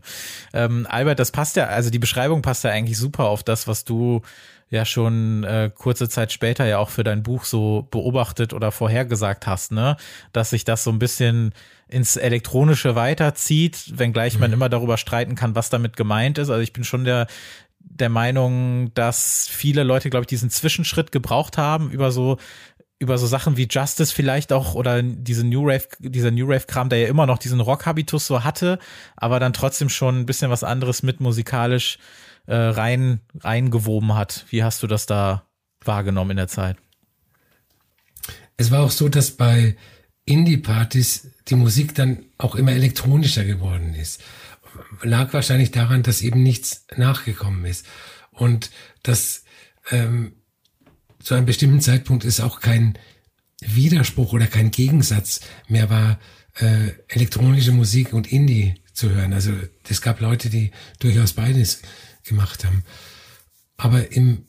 Ähm, 0.52 0.86
Albert, 0.88 1.18
das 1.18 1.32
passt 1.32 1.56
ja, 1.56 1.66
also 1.66 1.90
die 1.90 1.98
Beschreibung 1.98 2.40
passt 2.40 2.62
ja 2.62 2.70
eigentlich 2.70 2.98
super 2.98 3.24
auf 3.24 3.42
das, 3.42 3.66
was 3.66 3.84
du 3.84 4.22
ja 4.70 4.84
schon 4.84 5.44
äh, 5.44 5.70
kurze 5.74 6.08
Zeit 6.08 6.32
später 6.32 6.64
ja 6.64 6.78
auch 6.78 6.90
für 6.90 7.04
dein 7.04 7.22
Buch 7.22 7.44
so 7.44 7.88
beobachtet 7.90 8.52
oder 8.52 8.70
vorhergesagt 8.70 9.46
hast, 9.46 9.72
ne? 9.72 9.96
Dass 10.32 10.50
sich 10.50 10.64
das 10.64 10.84
so 10.84 10.90
ein 10.90 11.00
bisschen 11.00 11.52
ins 11.88 12.16
Elektronische 12.16 12.94
weiterzieht, 12.94 13.98
wenngleich 13.98 14.34
mhm. 14.34 14.40
man 14.40 14.52
immer 14.52 14.68
darüber 14.68 14.96
streiten 14.96 15.34
kann, 15.34 15.56
was 15.56 15.70
damit 15.70 15.96
gemeint 15.96 16.38
ist. 16.38 16.50
Also 16.50 16.62
ich 16.62 16.72
bin 16.72 16.84
schon 16.84 17.04
der, 17.04 17.26
der 17.80 18.08
Meinung, 18.08 18.94
dass 18.94 19.48
viele 19.48 19.82
Leute, 19.82 20.08
glaube 20.08 20.22
ich, 20.22 20.28
diesen 20.28 20.50
Zwischenschritt 20.50 21.10
gebraucht 21.10 21.58
haben 21.58 21.90
über 21.90 22.12
so 22.12 22.38
über 23.02 23.16
so 23.16 23.26
Sachen 23.26 23.56
wie 23.56 23.66
Justice 23.68 24.12
vielleicht 24.14 24.52
auch 24.52 24.74
oder 24.74 25.02
diese 25.02 25.42
New 25.42 25.62
Rave, 25.66 25.88
dieser 26.00 26.30
New 26.30 26.44
Rave 26.44 26.66
Kram, 26.66 26.90
der 26.90 26.98
ja 26.98 27.08
immer 27.08 27.24
noch 27.24 27.38
diesen 27.38 27.60
Rock-Habitus 27.60 28.26
so 28.26 28.44
hatte, 28.44 28.78
aber 29.16 29.40
dann 29.40 29.54
trotzdem 29.54 29.88
schon 29.88 30.20
ein 30.20 30.26
bisschen 30.26 30.50
was 30.50 30.62
anderes 30.62 31.02
mit 31.02 31.18
musikalisch 31.18 31.98
äh, 32.46 32.54
rein, 32.54 33.20
reingewoben 33.40 34.14
hat. 34.14 34.46
Wie 34.50 34.62
hast 34.62 34.82
du 34.82 34.86
das 34.86 35.06
da 35.06 35.46
wahrgenommen 35.84 36.32
in 36.32 36.36
der 36.38 36.48
Zeit? 36.48 36.76
Es 38.56 38.70
war 38.70 38.82
auch 38.82 38.90
so, 38.90 39.08
dass 39.08 39.30
bei 39.30 39.76
Indie-Partys 40.26 41.28
die 41.48 41.54
Musik 41.54 41.94
dann 41.94 42.24
auch 42.38 42.54
immer 42.54 42.72
elektronischer 42.72 43.44
geworden 43.44 43.94
ist. 43.94 44.22
Lag 45.02 45.32
wahrscheinlich 45.32 45.70
daran, 45.70 46.02
dass 46.02 46.22
eben 46.22 46.42
nichts 46.42 46.86
nachgekommen 46.96 47.64
ist. 47.64 47.86
Und 48.30 48.70
dass 49.02 49.44
ähm, 49.90 50.32
zu 51.22 51.34
einem 51.34 51.46
bestimmten 51.46 51.80
Zeitpunkt 51.80 52.24
es 52.24 52.40
auch 52.40 52.60
kein 52.60 52.98
Widerspruch 53.60 54.32
oder 54.32 54.46
kein 54.46 54.70
Gegensatz 54.70 55.40
mehr 55.68 55.90
war, 55.90 56.18
äh, 56.56 56.92
elektronische 57.08 57.72
Musik 57.72 58.12
und 58.12 58.30
Indie 58.32 58.74
zu 58.92 59.10
hören. 59.10 59.32
Also 59.32 59.52
es 59.88 60.02
gab 60.02 60.20
Leute, 60.20 60.50
die 60.50 60.70
durchaus 60.98 61.32
beides 61.32 61.82
gemacht 62.24 62.64
haben. 62.64 62.84
Aber 63.76 64.12
im, 64.12 64.46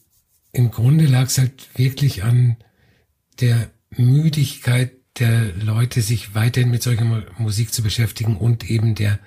im 0.51 0.72
Grunde 0.72 1.06
lag 1.06 1.27
es 1.27 1.38
halt 1.38 1.69
wirklich 1.77 2.24
an 2.24 2.58
der 3.40 3.72
Müdigkeit 3.90 4.91
der 5.19 5.53
Leute, 5.53 6.01
sich 6.01 6.35
weiterhin 6.35 6.69
mit 6.69 6.83
solcher 6.83 7.24
Musik 7.38 7.74
zu 7.74 7.83
beschäftigen 7.83 8.38
und 8.38 8.69
eben 8.69 8.95
der 8.95 9.19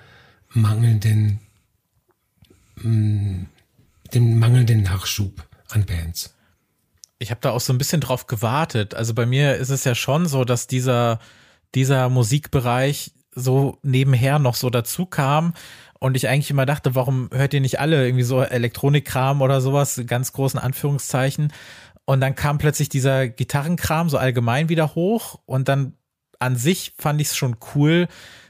mangelnden, 0.49 1.39
mh, 2.77 2.89
mm, 2.89 3.47
dem 4.13 4.39
mangelnden 4.39 4.83
Nachschub 4.83 5.47
an 5.69 5.85
Bands. 5.85 6.35
Ich 7.17 7.31
habe 7.31 7.41
da 7.41 7.51
auch 7.51 7.61
so 7.61 7.73
ein 7.73 7.77
bisschen 7.77 8.01
drauf 8.01 8.27
gewartet. 8.27 8.93
Also 8.93 9.13
bei 9.13 9.25
mir 9.25 9.55
ist 9.55 9.69
es 9.69 9.83
ja 9.83 9.95
schon 9.95 10.27
so, 10.27 10.43
dass 10.43 10.67
dieser, 10.67 11.19
dieser 11.73 12.09
Musikbereich 12.09 13.13
so 13.31 13.79
nebenher 13.83 14.39
noch 14.39 14.55
so 14.55 14.69
dazu 14.69 15.05
kam 15.05 15.53
und 16.05 16.15
ich 16.15 16.29
eigentlich 16.29 16.51
immer 16.51 16.67
dachte, 16.67 16.93
warum 16.93 17.31
hört 17.33 17.55
ihr 17.55 17.61
nicht 17.61 17.79
alle 17.79 18.05
irgendwie 18.05 18.23
so 18.23 18.43
Elektronikkram 18.43 19.41
oder 19.41 19.59
sowas, 19.59 19.99
ganz 20.05 20.33
großen 20.33 20.59
Anführungszeichen. 20.59 21.51
Und 22.05 22.21
dann 22.21 22.35
kam 22.35 22.59
plötzlich 22.59 22.89
dieser 22.89 23.27
Gitarrenkram 23.27 24.07
so 24.07 24.19
allgemein 24.19 24.69
wieder 24.69 24.93
hoch 24.93 25.39
und 25.47 25.67
dann 25.67 25.93
an 26.37 26.57
sich 26.57 26.93
fand 26.99 27.21
ich 27.21 27.29
es 27.29 27.35
schon 27.35 27.55
cool, 27.73 28.07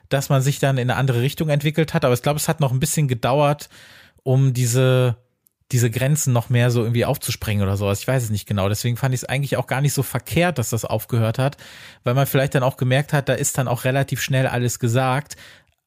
dass 0.10 0.28
man 0.28 0.42
sich 0.42 0.60
dann 0.60 0.78
in 0.78 0.90
eine 0.90 1.00
andere 1.00 1.22
Richtung 1.22 1.48
entwickelt 1.48 1.94
hat. 1.94 2.04
Aber 2.04 2.14
ich 2.14 2.22
glaube, 2.22 2.42
es 2.42 2.50
hat 2.50 2.60
noch 2.60 2.74
ein 2.74 2.82
bisschen 2.82 3.08
gedauert, 3.08 3.70
um 4.24 4.52
diese, 4.54 5.16
diese 5.72 5.90
Grenzen 5.90 6.34
noch 6.34 6.50
mehr 6.50 6.72
so 6.72 6.82
irgendwie 6.82 7.06
aufzusprengen 7.06 7.64
oder 7.64 7.78
sowas. 7.78 8.02
Ich 8.02 8.08
weiß 8.10 8.22
es 8.22 8.32
nicht 8.32 8.50
genau. 8.50 8.68
Deswegen 8.68 8.98
fand 8.98 9.16
ich 9.16 9.22
es 9.22 9.30
eigentlich 9.30 9.56
auch 9.56 9.68
gar 9.68 9.80
nicht 9.80 9.94
so 9.94 10.04
verkehrt, 10.04 10.58
dass 10.58 10.72
das 10.72 10.84
aufgehört 10.84 11.40
hat, 11.40 11.56
weil 12.04 12.16
man 12.16 12.28
vielleicht 12.28 12.54
dann 12.54 12.64
auch 12.64 12.76
gemerkt 12.76 13.14
hat, 13.14 13.30
da 13.30 13.34
ist 13.34 13.58
dann 13.58 13.70
auch 13.70 13.86
relativ 13.86 14.22
schnell 14.22 14.46
alles 14.46 14.78
gesagt. 14.78 15.38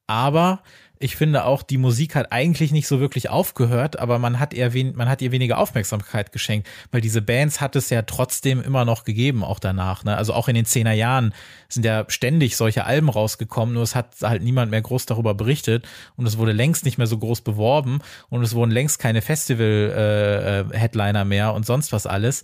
Aber 0.07 0.63
ich 1.01 1.17
finde 1.17 1.45
auch, 1.45 1.63
die 1.63 1.79
Musik 1.79 2.15
hat 2.15 2.33
eigentlich 2.33 2.73
nicht 2.73 2.89
so 2.89 3.01
wirklich 3.01 3.31
aufgehört, 3.31 3.99
aber 3.99 4.19
man 4.19 4.41
hat 4.41 4.53
eher 4.53 4.73
wen, 4.73 4.97
man 4.97 5.09
hat 5.09 5.23
ihr 5.23 5.33
weniger 5.33 5.59
Aufmerksamkeit 5.59 6.33
geschenkt, 6.33 6.69
weil 6.91 7.01
diese 7.01 7.23
Bands 7.23 7.61
hat 7.61 7.77
es 7.77 7.91
ja 7.91 8.03
trotzdem 8.03 8.61
immer 8.61 8.85
noch 8.85 9.05
gegeben, 9.05 9.45
auch 9.45 9.61
danach. 9.61 10.05
Ne? 10.05 10.17
Also 10.17 10.33
auch 10.35 10.49
in 10.49 10.55
den 10.55 10.65
zehner 10.65 10.93
Jahren 10.93 11.33
sind 11.69 11.85
ja 11.85 12.05
ständig 12.09 12.57
solche 12.57 12.85
Alben 12.85 13.09
rausgekommen, 13.09 13.75
nur 13.75 13.85
es 13.85 13.95
hat 13.95 14.17
halt 14.23 14.43
niemand 14.43 14.71
mehr 14.71 14.83
groß 14.83 15.07
darüber 15.07 15.35
berichtet 15.35 15.87
und 16.17 16.27
es 16.27 16.39
wurde 16.39 16.53
längst 16.53 16.85
nicht 16.85 16.99
mehr 16.99 17.07
so 17.07 17.19
groß 17.19 17.43
beworben 17.43 18.01
und 18.29 18.43
es 18.43 18.55
wurden 18.55 18.71
längst 18.71 18.99
keine 18.99 19.23
Festival-Headliner 19.23 21.19
äh, 21.19 21.23
äh 21.23 21.25
mehr 21.25 21.55
und 21.55 21.65
sonst 21.67 21.93
was 21.93 22.07
alles 22.07 22.43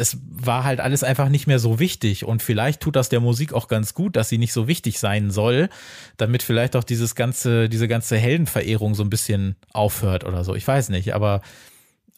es 0.00 0.16
war 0.30 0.62
halt 0.62 0.78
alles 0.78 1.02
einfach 1.02 1.28
nicht 1.28 1.48
mehr 1.48 1.58
so 1.58 1.80
wichtig 1.80 2.24
und 2.24 2.40
vielleicht 2.40 2.80
tut 2.80 2.94
das 2.94 3.08
der 3.08 3.18
Musik 3.18 3.52
auch 3.52 3.66
ganz 3.66 3.94
gut, 3.94 4.14
dass 4.14 4.28
sie 4.28 4.38
nicht 4.38 4.52
so 4.52 4.68
wichtig 4.68 5.00
sein 5.00 5.32
soll, 5.32 5.68
damit 6.16 6.44
vielleicht 6.44 6.76
auch 6.76 6.84
dieses 6.84 7.16
ganze, 7.16 7.68
diese 7.68 7.88
ganze 7.88 8.16
Heldenverehrung 8.16 8.94
so 8.94 9.02
ein 9.02 9.10
bisschen 9.10 9.56
aufhört 9.72 10.22
oder 10.22 10.44
so. 10.44 10.54
Ich 10.54 10.66
weiß 10.66 10.90
nicht, 10.90 11.14
aber 11.14 11.42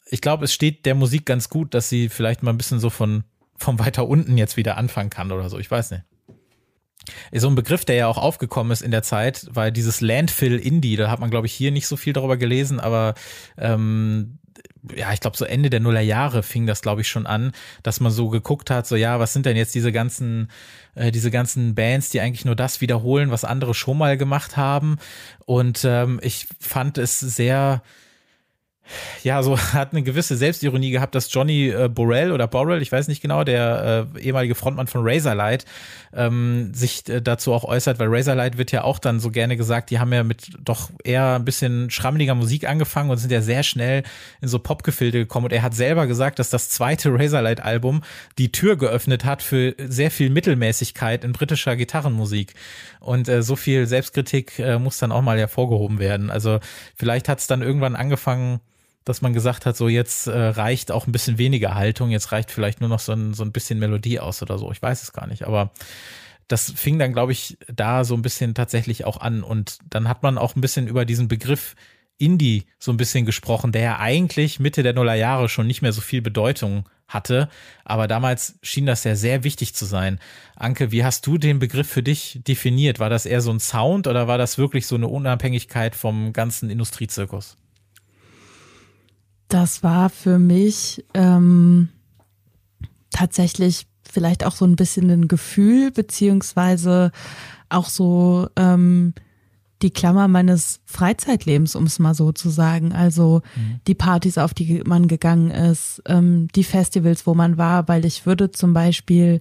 ich 0.04 0.20
glaube, 0.20 0.44
es 0.44 0.52
steht 0.52 0.84
der 0.84 0.94
Musik 0.94 1.24
ganz 1.24 1.48
gut, 1.48 1.72
dass 1.72 1.88
sie 1.88 2.10
vielleicht 2.10 2.42
mal 2.42 2.50
ein 2.50 2.58
bisschen 2.58 2.80
so 2.80 2.90
von, 2.90 3.24
von 3.56 3.78
weiter 3.78 4.06
unten 4.06 4.36
jetzt 4.36 4.58
wieder 4.58 4.76
anfangen 4.76 5.08
kann 5.08 5.32
oder 5.32 5.48
so. 5.48 5.58
Ich 5.58 5.70
weiß 5.70 5.92
nicht. 5.92 6.04
So 7.32 7.48
ein 7.48 7.54
Begriff, 7.54 7.86
der 7.86 7.96
ja 7.96 8.06
auch 8.08 8.18
aufgekommen 8.18 8.72
ist 8.72 8.82
in 8.82 8.90
der 8.90 9.02
Zeit, 9.02 9.46
weil 9.50 9.72
dieses 9.72 10.02
Landfill 10.02 10.58
Indie, 10.58 10.96
da 10.96 11.10
hat 11.10 11.18
man, 11.18 11.30
glaube 11.30 11.46
ich, 11.46 11.54
hier 11.54 11.70
nicht 11.70 11.86
so 11.86 11.96
viel 11.96 12.12
darüber 12.12 12.36
gelesen, 12.36 12.78
aber 12.78 13.14
ähm, 13.56 14.38
ja, 14.94 15.12
ich 15.12 15.20
glaube, 15.20 15.36
so 15.36 15.44
Ende 15.44 15.70
der 15.70 15.80
Nullerjahre 15.80 16.42
fing 16.42 16.66
das, 16.66 16.82
glaube 16.82 17.02
ich, 17.02 17.08
schon 17.08 17.26
an, 17.26 17.52
dass 17.82 18.00
man 18.00 18.12
so 18.12 18.28
geguckt 18.28 18.70
hat, 18.70 18.86
so 18.86 18.96
ja, 18.96 19.18
was 19.20 19.32
sind 19.32 19.46
denn 19.46 19.56
jetzt 19.56 19.74
diese 19.74 19.92
ganzen, 19.92 20.50
äh, 20.94 21.10
diese 21.10 21.30
ganzen 21.30 21.74
Bands, 21.74 22.10
die 22.10 22.20
eigentlich 22.20 22.44
nur 22.44 22.56
das 22.56 22.80
wiederholen, 22.80 23.30
was 23.30 23.44
andere 23.44 23.74
schon 23.74 23.98
mal 23.98 24.16
gemacht 24.16 24.56
haben. 24.56 24.98
Und 25.44 25.84
ähm, 25.84 26.20
ich 26.22 26.46
fand 26.58 26.98
es 26.98 27.20
sehr 27.20 27.82
ja, 29.22 29.42
so 29.42 29.58
hat 29.72 29.92
eine 29.92 30.02
gewisse 30.02 30.36
Selbstironie 30.36 30.90
gehabt, 30.90 31.14
dass 31.14 31.32
Johnny 31.32 31.68
äh, 31.68 31.88
Borrell 31.88 32.32
oder 32.32 32.46
Borrell, 32.46 32.82
ich 32.82 32.92
weiß 32.92 33.08
nicht 33.08 33.22
genau, 33.22 33.44
der 33.44 34.06
äh, 34.16 34.20
ehemalige 34.20 34.54
Frontmann 34.54 34.86
von 34.86 35.02
Razorlight, 35.04 35.64
ähm, 36.12 36.72
sich 36.74 37.08
äh, 37.08 37.20
dazu 37.20 37.52
auch 37.52 37.64
äußert, 37.64 37.98
weil 37.98 38.08
Razorlight 38.08 38.58
wird 38.58 38.72
ja 38.72 38.84
auch 38.84 38.98
dann 38.98 39.20
so 39.20 39.30
gerne 39.30 39.56
gesagt, 39.56 39.90
die 39.90 39.98
haben 39.98 40.12
ja 40.12 40.24
mit 40.24 40.50
doch 40.60 40.90
eher 41.04 41.36
ein 41.36 41.44
bisschen 41.44 41.90
schrammeliger 41.90 42.34
Musik 42.34 42.68
angefangen 42.68 43.10
und 43.10 43.18
sind 43.18 43.30
ja 43.30 43.42
sehr 43.42 43.62
schnell 43.62 44.02
in 44.40 44.48
so 44.48 44.58
Popgefilde 44.58 45.18
gekommen. 45.18 45.46
Und 45.46 45.52
er 45.52 45.62
hat 45.62 45.74
selber 45.74 46.06
gesagt, 46.06 46.38
dass 46.38 46.50
das 46.50 46.68
zweite 46.68 47.12
Razorlight-Album 47.12 48.02
die 48.38 48.52
Tür 48.52 48.76
geöffnet 48.76 49.24
hat 49.24 49.42
für 49.42 49.74
sehr 49.78 50.10
viel 50.10 50.30
Mittelmäßigkeit 50.30 51.24
in 51.24 51.32
britischer 51.32 51.76
Gitarrenmusik. 51.76 52.54
Und 53.00 53.28
äh, 53.28 53.42
so 53.42 53.56
viel 53.56 53.86
Selbstkritik 53.86 54.58
äh, 54.58 54.78
muss 54.78 54.98
dann 54.98 55.12
auch 55.12 55.22
mal 55.22 55.38
hervorgehoben 55.38 55.98
werden. 55.98 56.30
Also 56.30 56.60
vielleicht 56.96 57.28
hat 57.28 57.38
es 57.38 57.46
dann 57.46 57.62
irgendwann 57.62 57.96
angefangen, 57.96 58.60
dass 59.04 59.22
man 59.22 59.32
gesagt 59.32 59.66
hat, 59.66 59.76
so 59.76 59.88
jetzt 59.88 60.26
äh, 60.26 60.38
reicht 60.38 60.92
auch 60.92 61.06
ein 61.06 61.12
bisschen 61.12 61.38
weniger 61.38 61.74
Haltung, 61.74 62.10
jetzt 62.10 62.32
reicht 62.32 62.50
vielleicht 62.50 62.80
nur 62.80 62.88
noch 62.88 63.00
so 63.00 63.12
ein, 63.12 63.34
so 63.34 63.42
ein 63.42 63.52
bisschen 63.52 63.78
Melodie 63.78 64.20
aus 64.20 64.42
oder 64.42 64.58
so. 64.58 64.70
Ich 64.72 64.82
weiß 64.82 65.02
es 65.02 65.12
gar 65.12 65.26
nicht, 65.26 65.46
aber 65.46 65.72
das 66.48 66.72
fing 66.72 66.98
dann, 66.98 67.12
glaube 67.12 67.32
ich, 67.32 67.58
da 67.72 68.04
so 68.04 68.14
ein 68.14 68.22
bisschen 68.22 68.54
tatsächlich 68.54 69.04
auch 69.04 69.20
an. 69.20 69.42
Und 69.42 69.78
dann 69.88 70.08
hat 70.08 70.22
man 70.22 70.36
auch 70.36 70.56
ein 70.56 70.60
bisschen 70.60 70.88
über 70.88 71.04
diesen 71.04 71.28
Begriff 71.28 71.76
Indie 72.18 72.66
so 72.78 72.92
ein 72.92 72.96
bisschen 72.96 73.24
gesprochen, 73.24 73.72
der 73.72 73.82
ja 73.82 73.98
eigentlich 73.98 74.60
Mitte 74.60 74.82
der 74.82 74.92
Nullerjahre 74.92 75.48
schon 75.48 75.66
nicht 75.66 75.80
mehr 75.80 75.92
so 75.92 76.00
viel 76.00 76.20
Bedeutung 76.20 76.88
hatte. 77.08 77.48
Aber 77.84 78.08
damals 78.08 78.58
schien 78.62 78.84
das 78.84 79.04
ja 79.04 79.16
sehr 79.16 79.42
wichtig 79.44 79.74
zu 79.74 79.86
sein. 79.86 80.18
Anke, 80.56 80.92
wie 80.92 81.04
hast 81.04 81.26
du 81.26 81.38
den 81.38 81.58
Begriff 81.60 81.88
für 81.88 82.02
dich 82.02 82.40
definiert? 82.46 82.98
War 82.98 83.10
das 83.10 83.26
eher 83.26 83.40
so 83.40 83.50
ein 83.50 83.60
Sound 83.60 84.06
oder 84.06 84.28
war 84.28 84.36
das 84.36 84.58
wirklich 84.58 84.86
so 84.86 84.96
eine 84.96 85.08
Unabhängigkeit 85.08 85.94
vom 85.94 86.32
ganzen 86.32 86.68
Industriezirkus? 86.68 87.56
Das 89.50 89.82
war 89.82 90.10
für 90.10 90.38
mich 90.38 91.04
ähm, 91.12 91.88
tatsächlich 93.10 93.88
vielleicht 94.08 94.46
auch 94.46 94.54
so 94.54 94.64
ein 94.64 94.76
bisschen 94.76 95.10
ein 95.10 95.28
Gefühl, 95.28 95.90
beziehungsweise 95.90 97.10
auch 97.68 97.88
so 97.88 98.48
ähm, 98.54 99.12
die 99.82 99.90
Klammer 99.90 100.28
meines 100.28 100.80
Freizeitlebens, 100.84 101.74
um 101.74 101.84
es 101.84 101.98
mal 101.98 102.14
so 102.14 102.30
zu 102.30 102.48
sagen. 102.48 102.92
Also 102.92 103.42
mhm. 103.56 103.80
die 103.88 103.96
Partys, 103.96 104.38
auf 104.38 104.54
die 104.54 104.84
man 104.86 105.08
gegangen 105.08 105.50
ist, 105.50 106.00
ähm, 106.06 106.46
die 106.54 106.64
Festivals, 106.64 107.26
wo 107.26 107.34
man 107.34 107.58
war, 107.58 107.88
weil 107.88 108.04
ich 108.04 108.26
würde 108.26 108.52
zum 108.52 108.72
Beispiel 108.72 109.40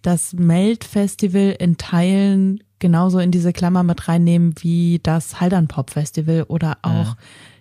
das 0.00 0.32
Melt-Festival 0.32 1.54
in 1.58 1.76
Teilen 1.76 2.64
genauso 2.78 3.18
in 3.18 3.30
diese 3.30 3.52
Klammer 3.52 3.82
mit 3.82 4.08
reinnehmen 4.08 4.54
wie 4.60 5.00
das 5.02 5.38
Haldern 5.38 5.68
Pop 5.68 5.90
Festival 5.90 6.44
oder 6.44 6.78
auch 6.80 7.16
mhm 7.16 7.20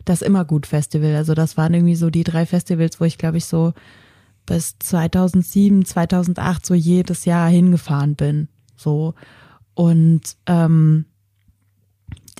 das 0.09 0.21
Immergut-Festival. 0.21 1.15
Also 1.15 1.33
das 1.33 1.57
waren 1.57 1.73
irgendwie 1.73 1.95
so 1.95 2.09
die 2.09 2.23
drei 2.23 2.45
Festivals, 2.45 2.99
wo 2.99 3.05
ich 3.05 3.17
glaube 3.17 3.37
ich 3.37 3.45
so 3.45 3.73
bis 4.45 4.77
2007, 4.79 5.85
2008 5.85 6.65
so 6.65 6.73
jedes 6.73 7.25
Jahr 7.25 7.49
hingefahren 7.49 8.15
bin. 8.15 8.47
So 8.75 9.13
und 9.73 10.21
ähm, 10.45 11.05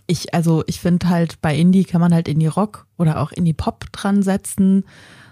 ich, 0.08 0.34
also 0.34 0.64
ich 0.68 0.80
finde 0.80 1.10
halt 1.10 1.42
bei 1.42 1.56
Indie 1.56 1.84
kann 1.84 2.02
man 2.02 2.14
halt 2.14 2.28
Indie 2.28 2.48
Rock 2.48 2.88
oder 2.98 3.22
auch 3.22 3.32
Indie 3.32 3.54
Pop 3.54 3.86
dran 3.92 4.24
setzen. 4.24 4.86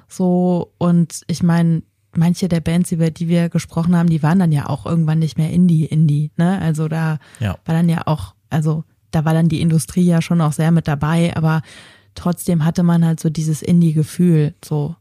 So 0.08 0.74
und 0.78 1.22
ich 1.28 1.42
meine, 1.42 1.82
manche 2.18 2.48
der 2.48 2.60
Bands, 2.60 2.92
über 2.92 3.10
die 3.10 3.28
wir 3.28 3.50
gesprochen 3.50 3.96
haben, 3.96 4.10
die 4.10 4.24
waren 4.24 4.40
dann 4.40 4.52
ja 4.52 4.68
auch 4.68 4.86
irgendwann 4.86 5.20
nicht 5.20 5.38
mehr 5.38 5.50
Indie, 5.50 5.86
Indie. 5.86 6.32
Ne? 6.38 6.60
Also 6.62 6.88
da 6.88 7.20
ja. 7.40 7.58
war 7.66 7.76
dann 7.76 7.90
ja 7.90 8.04
auch, 8.06 8.36
also 8.50 8.84
da 9.12 9.26
war 9.26 9.34
dann 9.34 9.50
die 9.50 9.62
Industrie 9.62 10.06
ja 10.06 10.22
schon 10.22 10.42
auch 10.42 10.52
sehr 10.52 10.72
mit 10.72 10.88
dabei, 10.88 11.36
aber 11.36 11.62
trotzdem 12.16 12.66
hatte 12.66 12.84
man 12.84 13.06
halt 13.06 13.20
so 13.20 13.30
dieses 13.30 13.62
Indie-Gefühl, 13.62 14.54
so. 14.64 14.96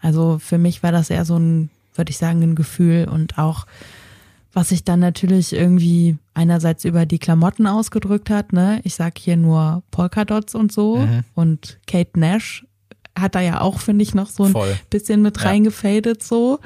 Also 0.00 0.38
für 0.38 0.58
mich 0.58 0.82
war 0.82 0.90
das 0.90 1.10
eher 1.10 1.24
so 1.24 1.36
ein, 1.36 1.70
würde 1.94 2.10
ich 2.10 2.18
sagen, 2.18 2.42
ein 2.42 2.54
Gefühl 2.54 3.08
und 3.08 3.38
auch, 3.38 3.66
was 4.52 4.70
sich 4.70 4.84
dann 4.84 5.00
natürlich 5.00 5.52
irgendwie 5.52 6.18
einerseits 6.34 6.84
über 6.84 7.06
die 7.06 7.18
Klamotten 7.18 7.66
ausgedrückt 7.66 8.28
hat, 8.28 8.52
ne? 8.52 8.80
Ich 8.84 8.94
sag 8.94 9.16
hier 9.18 9.36
nur 9.36 9.82
Polkadots 9.90 10.54
und 10.54 10.72
so 10.72 10.96
mhm. 10.96 11.24
und 11.34 11.78
Kate 11.86 12.18
Nash 12.18 12.66
hat 13.18 13.34
da 13.34 13.40
ja 13.40 13.60
auch, 13.60 13.78
finde 13.78 14.02
ich, 14.02 14.14
noch 14.14 14.28
so 14.28 14.44
ein 14.44 14.52
Voll. 14.52 14.76
bisschen 14.90 15.22
mit 15.22 15.38
ja. 15.38 15.48
reingefadet 15.48 16.22
so. 16.22 16.60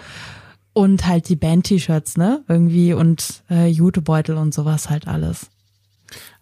Und 0.73 1.07
halt 1.07 1.31
die 1.31 1.37
Band-T-Shirts, 1.37 2.19
ne? 2.19 2.45
Irgendwie 2.49 2.93
und 2.93 3.43
äh, 3.51 3.67
Jutebeutel 3.67 4.37
und 4.37 4.53
sowas 4.53 4.91
halt 4.91 5.09
alles. 5.09 5.49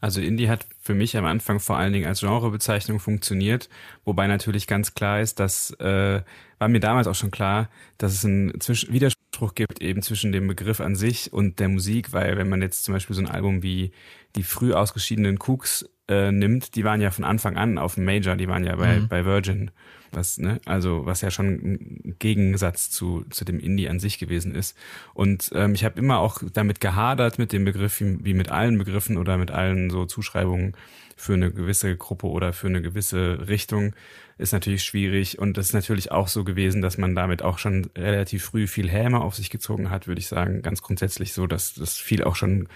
Also 0.00 0.20
Indie 0.20 0.48
hat 0.48 0.66
für 0.80 0.94
mich 0.94 1.16
am 1.16 1.24
Anfang 1.24 1.60
vor 1.60 1.76
allen 1.76 1.92
Dingen 1.92 2.06
als 2.06 2.20
Genrebezeichnung 2.20 3.00
funktioniert, 3.00 3.68
wobei 4.04 4.26
natürlich 4.26 4.66
ganz 4.66 4.94
klar 4.94 5.20
ist, 5.20 5.40
dass 5.40 5.70
äh, 5.80 6.22
war 6.58 6.68
mir 6.68 6.80
damals 6.80 7.06
auch 7.06 7.14
schon 7.14 7.30
klar, 7.30 7.68
dass 7.98 8.12
es 8.14 8.24
einen 8.24 8.60
Zwisch 8.60 8.90
Widerspruch 8.90 9.54
gibt 9.54 9.82
eben 9.82 10.02
zwischen 10.02 10.32
dem 10.32 10.46
Begriff 10.46 10.80
an 10.80 10.96
sich 10.96 11.32
und 11.32 11.58
der 11.60 11.68
Musik, 11.68 12.12
weil 12.12 12.36
wenn 12.38 12.48
man 12.48 12.62
jetzt 12.62 12.84
zum 12.84 12.94
Beispiel 12.94 13.14
so 13.14 13.22
ein 13.22 13.30
Album 13.30 13.62
wie 13.62 13.92
die 14.36 14.42
früh 14.42 14.72
ausgeschiedenen 14.72 15.38
Cooks 15.38 15.88
äh, 16.08 16.32
nimmt, 16.32 16.74
die 16.74 16.84
waren 16.84 17.00
ja 17.00 17.10
von 17.10 17.24
Anfang 17.24 17.56
an 17.56 17.78
auf 17.78 17.96
dem 17.96 18.04
Major, 18.04 18.36
die 18.36 18.48
waren 18.48 18.64
ja 18.64 18.76
bei, 18.76 19.00
mhm. 19.00 19.08
bei 19.08 19.24
Virgin. 19.24 19.70
Was, 20.14 20.38
ne, 20.38 20.60
also 20.64 21.06
was 21.06 21.20
ja 21.20 21.30
schon 21.30 21.46
ein 21.46 22.16
Gegensatz 22.18 22.90
zu, 22.90 23.24
zu 23.30 23.44
dem 23.44 23.58
Indie 23.58 23.88
an 23.88 24.00
sich 24.00 24.18
gewesen 24.18 24.54
ist. 24.54 24.76
Und 25.12 25.50
ähm, 25.54 25.74
ich 25.74 25.84
habe 25.84 25.98
immer 25.98 26.18
auch 26.18 26.42
damit 26.52 26.80
gehadert 26.80 27.38
mit 27.38 27.52
dem 27.52 27.64
Begriff, 27.64 28.00
wie, 28.00 28.24
wie 28.24 28.34
mit 28.34 28.50
allen 28.50 28.78
Begriffen 28.78 29.18
oder 29.18 29.36
mit 29.38 29.50
allen 29.50 29.90
so 29.90 30.06
Zuschreibungen 30.06 30.74
für 31.16 31.34
eine 31.34 31.52
gewisse 31.52 31.96
Gruppe 31.96 32.26
oder 32.26 32.52
für 32.52 32.66
eine 32.66 32.82
gewisse 32.82 33.46
Richtung 33.48 33.94
ist 34.38 34.52
natürlich 34.52 34.82
schwierig. 34.84 35.38
Und 35.38 35.56
das 35.56 35.66
ist 35.66 35.72
natürlich 35.74 36.10
auch 36.10 36.28
so 36.28 36.44
gewesen, 36.44 36.82
dass 36.82 36.98
man 36.98 37.14
damit 37.14 37.42
auch 37.42 37.58
schon 37.58 37.90
relativ 37.96 38.44
früh 38.44 38.66
viel 38.66 38.90
Häme 38.90 39.20
auf 39.20 39.34
sich 39.34 39.50
gezogen 39.50 39.90
hat, 39.90 40.06
würde 40.06 40.20
ich 40.20 40.26
sagen. 40.26 40.62
Ganz 40.62 40.82
grundsätzlich 40.82 41.32
so, 41.32 41.46
dass 41.46 41.74
das 41.74 41.96
viel 41.96 42.24
auch 42.24 42.36
schon, 42.36 42.68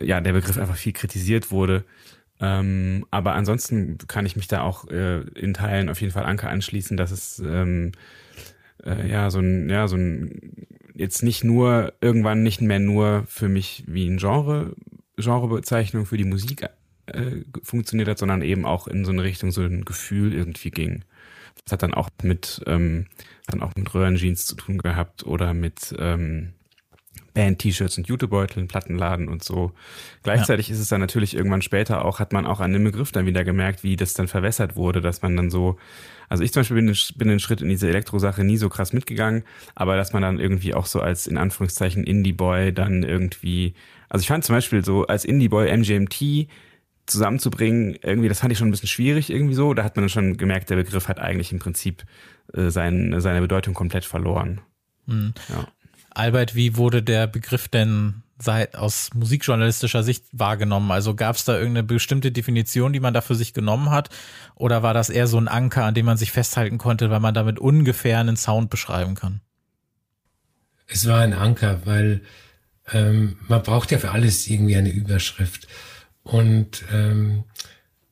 ja, 0.00 0.20
der 0.20 0.32
Begriff 0.32 0.58
einfach 0.58 0.76
viel 0.76 0.92
kritisiert 0.92 1.50
wurde. 1.50 1.84
Ähm, 2.40 3.04
aber 3.10 3.34
ansonsten 3.34 3.98
kann 4.06 4.26
ich 4.26 4.36
mich 4.36 4.48
da 4.48 4.62
auch 4.62 4.88
äh, 4.88 5.20
in 5.34 5.54
Teilen 5.54 5.88
auf 5.88 6.00
jeden 6.00 6.12
Fall 6.12 6.24
Anker 6.24 6.50
anschließen, 6.50 6.96
dass 6.96 7.10
es 7.10 7.40
ähm, 7.40 7.92
äh, 8.84 9.08
ja 9.08 9.30
so 9.30 9.40
ein, 9.40 9.68
ja, 9.68 9.88
so 9.88 9.96
ein 9.96 10.66
jetzt 10.94 11.22
nicht 11.22 11.44
nur, 11.44 11.94
irgendwann 12.00 12.42
nicht 12.42 12.60
mehr 12.60 12.80
nur 12.80 13.24
für 13.28 13.48
mich 13.48 13.84
wie 13.86 14.08
ein 14.08 14.18
Genre, 14.18 14.74
Genrebezeichnung 15.16 16.06
für 16.06 16.16
die 16.16 16.24
Musik 16.24 16.68
äh, 17.06 17.42
funktioniert 17.62 18.08
hat, 18.08 18.18
sondern 18.18 18.42
eben 18.42 18.64
auch 18.64 18.88
in 18.88 19.04
so 19.04 19.12
eine 19.12 19.22
Richtung, 19.22 19.52
so 19.52 19.62
ein 19.62 19.84
Gefühl 19.84 20.34
irgendwie 20.34 20.70
ging. 20.70 21.04
Das 21.64 21.72
hat 21.72 21.82
dann 21.82 21.94
auch 21.94 22.10
mit, 22.22 22.62
ähm, 22.66 23.06
dann 23.46 23.62
auch 23.62 23.74
mit 23.76 23.92
Röhrenjeans 23.94 24.46
zu 24.46 24.56
tun 24.56 24.78
gehabt 24.78 25.24
oder 25.24 25.54
mit 25.54 25.94
ähm, 25.98 26.52
Band-T-Shirts 27.38 27.96
und 27.98 28.08
Jutebeuteln, 28.08 28.66
Plattenladen 28.66 29.28
und 29.28 29.44
so. 29.44 29.70
Gleichzeitig 30.24 30.68
ja. 30.68 30.74
ist 30.74 30.80
es 30.80 30.88
dann 30.88 31.00
natürlich 31.00 31.36
irgendwann 31.36 31.62
später 31.62 32.04
auch, 32.04 32.18
hat 32.18 32.32
man 32.32 32.46
auch 32.46 32.58
an 32.58 32.72
dem 32.72 32.82
Begriff 32.82 33.12
dann 33.12 33.26
wieder 33.26 33.44
gemerkt, 33.44 33.84
wie 33.84 33.94
das 33.94 34.12
dann 34.12 34.26
verwässert 34.26 34.74
wurde, 34.74 35.00
dass 35.00 35.22
man 35.22 35.36
dann 35.36 35.48
so, 35.48 35.78
also 36.28 36.42
ich 36.42 36.52
zum 36.52 36.62
Beispiel 36.62 36.74
bin, 36.74 36.88
den, 36.88 36.96
bin 37.14 37.28
den 37.28 37.38
Schritt 37.38 37.62
in 37.62 37.68
diese 37.68 37.88
Elektrosache 37.88 38.42
nie 38.42 38.56
so 38.56 38.68
krass 38.68 38.92
mitgegangen, 38.92 39.44
aber 39.76 39.96
dass 39.96 40.12
man 40.12 40.22
dann 40.22 40.40
irgendwie 40.40 40.74
auch 40.74 40.86
so 40.86 41.00
als 41.00 41.28
in 41.28 41.38
Anführungszeichen 41.38 42.02
Indie-Boy 42.02 42.72
dann 42.72 43.04
irgendwie, 43.04 43.74
also 44.08 44.20
ich 44.20 44.28
fand 44.28 44.44
zum 44.44 44.56
Beispiel 44.56 44.84
so 44.84 45.06
als 45.06 45.24
Indie-Boy 45.24 45.70
MGMT 45.76 46.48
zusammenzubringen, 47.06 47.96
irgendwie, 48.02 48.28
das 48.28 48.40
fand 48.40 48.50
ich 48.50 48.58
schon 48.58 48.66
ein 48.66 48.72
bisschen 48.72 48.88
schwierig 48.88 49.30
irgendwie 49.30 49.54
so. 49.54 49.74
Da 49.74 49.84
hat 49.84 49.94
man 49.94 50.02
dann 50.02 50.10
schon 50.10 50.36
gemerkt, 50.36 50.70
der 50.70 50.76
Begriff 50.76 51.06
hat 51.06 51.20
eigentlich 51.20 51.52
im 51.52 51.60
Prinzip 51.60 52.02
äh, 52.52 52.70
sein, 52.70 53.14
seine 53.20 53.40
Bedeutung 53.40 53.74
komplett 53.74 54.04
verloren. 54.04 54.60
Mhm. 55.06 55.32
Ja. 55.48 55.68
Albert, 56.18 56.56
wie 56.56 56.76
wurde 56.76 57.00
der 57.00 57.28
Begriff 57.28 57.68
denn 57.68 58.24
seit, 58.40 58.74
aus 58.74 59.10
musikjournalistischer 59.14 60.02
Sicht 60.02 60.24
wahrgenommen? 60.32 60.90
Also 60.90 61.14
gab 61.14 61.36
es 61.36 61.44
da 61.44 61.56
irgendeine 61.56 61.84
bestimmte 61.84 62.32
Definition, 62.32 62.92
die 62.92 62.98
man 62.98 63.14
da 63.14 63.20
für 63.20 63.36
sich 63.36 63.54
genommen 63.54 63.90
hat? 63.90 64.10
Oder 64.56 64.82
war 64.82 64.94
das 64.94 65.10
eher 65.10 65.28
so 65.28 65.38
ein 65.38 65.46
Anker, 65.46 65.84
an 65.84 65.94
dem 65.94 66.06
man 66.06 66.16
sich 66.16 66.32
festhalten 66.32 66.76
konnte, 66.76 67.10
weil 67.10 67.20
man 67.20 67.34
damit 67.34 67.60
ungefähr 67.60 68.18
einen 68.18 68.36
Sound 68.36 68.68
beschreiben 68.68 69.14
kann? 69.14 69.42
Es 70.88 71.06
war 71.06 71.20
ein 71.20 71.34
Anker, 71.34 71.86
weil 71.86 72.22
ähm, 72.92 73.36
man 73.46 73.62
braucht 73.62 73.92
ja 73.92 73.98
für 73.98 74.10
alles 74.10 74.48
irgendwie 74.48 74.74
eine 74.74 74.90
Überschrift. 74.90 75.68
Und 76.24 76.82
ähm, 76.92 77.44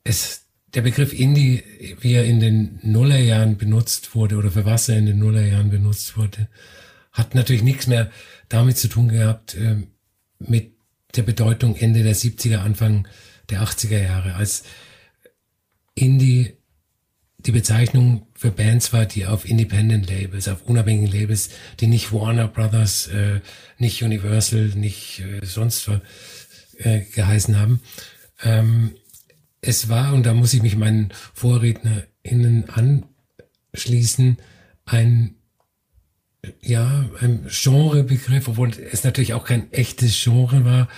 es, 0.04 0.46
der 0.74 0.82
Begriff 0.82 1.12
Indie, 1.12 1.64
wie 2.00 2.12
er 2.12 2.24
in 2.24 2.38
den 2.38 2.78
Nullerjahren 2.82 3.56
benutzt 3.56 4.14
wurde 4.14 4.36
oder 4.36 4.52
für 4.52 4.64
was 4.64 4.88
er 4.88 4.96
in 4.96 5.06
den 5.06 5.18
Nullerjahren 5.18 5.70
benutzt 5.70 6.16
wurde, 6.16 6.46
hat 7.16 7.34
natürlich 7.34 7.62
nichts 7.62 7.86
mehr 7.86 8.10
damit 8.48 8.76
zu 8.76 8.88
tun 8.88 9.08
gehabt 9.08 9.54
äh, 9.54 9.76
mit 10.38 10.72
der 11.16 11.22
Bedeutung 11.22 11.74
Ende 11.74 12.02
der 12.02 12.14
70er, 12.14 12.58
Anfang 12.58 13.08
der 13.48 13.62
80er 13.62 14.02
Jahre, 14.02 14.34
als 14.34 14.64
Indie 15.94 16.52
die 17.38 17.52
Bezeichnung 17.52 18.26
für 18.34 18.50
Bands 18.50 18.92
war, 18.92 19.06
die 19.06 19.24
auf 19.24 19.48
Independent 19.48 20.10
Labels, 20.10 20.48
auf 20.48 20.62
unabhängigen 20.62 21.10
Labels, 21.10 21.48
die 21.80 21.86
nicht 21.86 22.12
Warner 22.12 22.48
Brothers, 22.48 23.06
äh, 23.06 23.40
nicht 23.78 24.02
Universal, 24.02 24.72
nicht 24.74 25.20
äh, 25.20 25.44
sonst 25.44 25.88
äh, 26.78 27.00
geheißen 27.00 27.58
haben. 27.58 27.80
Ähm, 28.42 28.96
es 29.62 29.88
war, 29.88 30.12
und 30.12 30.26
da 30.26 30.34
muss 30.34 30.54
ich 30.54 30.62
mich 30.62 30.76
meinen 30.76 31.12
VorrednerInnen 31.34 32.66
anschließen, 33.72 34.38
ein 34.84 35.36
ja, 36.62 37.04
ein 37.20 37.46
Genrebegriff, 37.48 38.48
obwohl 38.48 38.70
es 38.70 39.04
natürlich 39.04 39.34
auch 39.34 39.44
kein 39.44 39.72
echtes 39.72 40.22
Genre 40.22 40.64
war, 40.64 40.88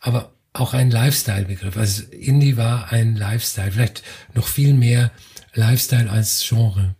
aber 0.00 0.32
auch 0.52 0.74
ein 0.74 0.90
Lifestyle-Begriff. 0.90 1.76
Also 1.76 2.04
Indie 2.10 2.56
war 2.56 2.92
ein 2.92 3.16
Lifestyle, 3.16 3.72
vielleicht 3.72 4.02
noch 4.34 4.46
viel 4.46 4.74
mehr 4.74 5.10
Lifestyle 5.54 6.10
als 6.10 6.44
Genre. 6.48 6.94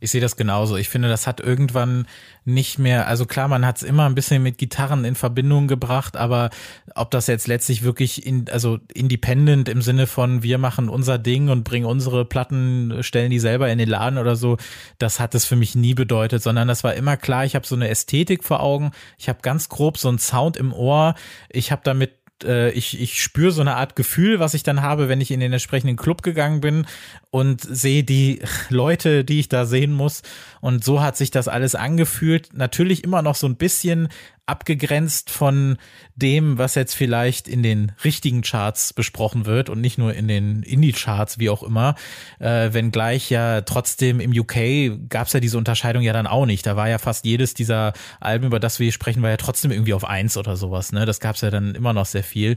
Ich 0.00 0.10
sehe 0.10 0.20
das 0.20 0.36
genauso. 0.36 0.76
Ich 0.76 0.88
finde, 0.88 1.08
das 1.08 1.26
hat 1.26 1.40
irgendwann 1.40 2.06
nicht 2.44 2.78
mehr, 2.78 3.06
also 3.06 3.26
klar, 3.26 3.48
man 3.48 3.66
hat 3.66 3.76
es 3.76 3.82
immer 3.82 4.06
ein 4.06 4.14
bisschen 4.14 4.42
mit 4.42 4.56
Gitarren 4.58 5.04
in 5.04 5.14
Verbindung 5.14 5.68
gebracht, 5.68 6.16
aber 6.16 6.50
ob 6.94 7.10
das 7.10 7.26
jetzt 7.26 7.46
letztlich 7.46 7.82
wirklich 7.82 8.26
in, 8.26 8.46
also 8.50 8.78
independent 8.92 9.68
im 9.68 9.82
Sinne 9.82 10.06
von 10.06 10.42
wir 10.42 10.58
machen 10.58 10.88
unser 10.88 11.18
Ding 11.18 11.50
und 11.50 11.64
bringen 11.64 11.84
unsere 11.84 12.24
Platten, 12.24 13.02
stellen 13.02 13.30
die 13.30 13.38
selber 13.38 13.70
in 13.70 13.78
den 13.78 13.88
Laden 13.88 14.18
oder 14.18 14.36
so, 14.36 14.56
das 14.98 15.20
hat 15.20 15.34
es 15.34 15.44
für 15.44 15.56
mich 15.56 15.74
nie 15.74 15.94
bedeutet, 15.94 16.42
sondern 16.42 16.66
das 16.66 16.82
war 16.82 16.94
immer 16.94 17.16
klar, 17.16 17.44
ich 17.44 17.54
habe 17.54 17.66
so 17.66 17.74
eine 17.74 17.88
Ästhetik 17.88 18.42
vor 18.42 18.60
Augen, 18.60 18.92
ich 19.18 19.28
habe 19.28 19.40
ganz 19.42 19.68
grob 19.68 19.98
so 19.98 20.08
einen 20.08 20.18
Sound 20.18 20.56
im 20.56 20.72
Ohr, 20.72 21.14
ich 21.50 21.70
habe 21.72 21.82
damit 21.84 22.19
äh, 22.44 22.70
ich, 22.70 23.00
ich 23.00 23.22
spüre 23.22 23.52
so 23.52 23.60
eine 23.60 23.76
Art 23.76 23.96
Gefühl, 23.96 24.40
was 24.40 24.54
ich 24.54 24.62
dann 24.62 24.82
habe, 24.82 25.08
wenn 25.08 25.20
ich 25.20 25.30
in 25.30 25.40
den 25.40 25.52
entsprechenden 25.52 25.96
Club 25.96 26.22
gegangen 26.22 26.60
bin 26.60 26.86
und 27.30 27.60
sehe 27.60 28.04
die 28.04 28.40
Leute, 28.68 29.24
die 29.24 29.40
ich 29.40 29.48
da 29.48 29.64
sehen 29.64 29.92
muss. 29.92 30.22
Und 30.60 30.84
so 30.84 31.02
hat 31.02 31.16
sich 31.16 31.30
das 31.30 31.48
alles 31.48 31.74
angefühlt. 31.74 32.50
Natürlich 32.52 33.04
immer 33.04 33.22
noch 33.22 33.34
so 33.34 33.46
ein 33.46 33.56
bisschen 33.56 34.08
abgegrenzt 34.46 35.30
von 35.30 35.78
dem, 36.16 36.58
was 36.58 36.74
jetzt 36.74 36.94
vielleicht 36.94 37.48
in 37.48 37.62
den 37.62 37.92
richtigen 38.04 38.42
Charts 38.42 38.92
besprochen 38.92 39.46
wird 39.46 39.68
und 39.68 39.80
nicht 39.80 39.98
nur 39.98 40.14
in 40.14 40.28
den 40.28 40.62
Indie-Charts, 40.62 41.38
wie 41.38 41.50
auch 41.50 41.62
immer. 41.62 41.94
Äh, 42.38 42.72
wenngleich 42.72 43.30
ja 43.30 43.60
trotzdem 43.60 44.20
im 44.20 44.32
UK 44.32 45.08
gab 45.08 45.26
es 45.26 45.32
ja 45.32 45.40
diese 45.40 45.58
Unterscheidung 45.58 46.02
ja 46.02 46.12
dann 46.12 46.26
auch 46.26 46.46
nicht. 46.46 46.66
Da 46.66 46.76
war 46.76 46.88
ja 46.88 46.98
fast 46.98 47.24
jedes 47.24 47.54
dieser 47.54 47.92
Alben, 48.20 48.46
über 48.46 48.60
das 48.60 48.78
wir 48.78 48.84
hier 48.84 48.92
sprechen, 48.92 49.22
war 49.22 49.30
ja 49.30 49.36
trotzdem 49.36 49.70
irgendwie 49.70 49.94
auf 49.94 50.04
eins 50.04 50.36
oder 50.36 50.56
sowas. 50.56 50.92
Ne? 50.92 51.06
Das 51.06 51.20
gab 51.20 51.36
es 51.36 51.42
ja 51.42 51.50
dann 51.50 51.74
immer 51.74 51.92
noch 51.92 52.06
sehr 52.06 52.24
viel. 52.24 52.56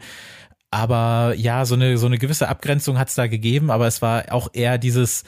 Aber 0.72 1.36
ja, 1.38 1.66
so 1.66 1.76
eine, 1.76 2.00
so 2.00 2.08
eine 2.08 2.18
gewisse 2.18 2.50
Abgrenzung 2.50 2.98
hat 2.98 3.10
es 3.10 3.16
da 3.16 3.28
gegeben, 3.28 3.70
aber 3.70 3.86
es 3.86 4.02
war 4.02 4.32
auch 4.32 4.50
eher 4.54 4.80
dieses, 4.80 5.24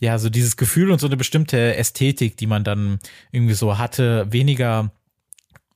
ja, 0.00 0.18
so 0.18 0.28
dieses 0.28 0.56
Gefühl 0.56 0.90
und 0.90 1.00
so 1.00 1.06
eine 1.06 1.16
bestimmte 1.16 1.76
Ästhetik, 1.76 2.36
die 2.36 2.48
man 2.48 2.64
dann 2.64 2.98
irgendwie 3.30 3.54
so 3.54 3.78
hatte, 3.78 4.26
weniger 4.32 4.90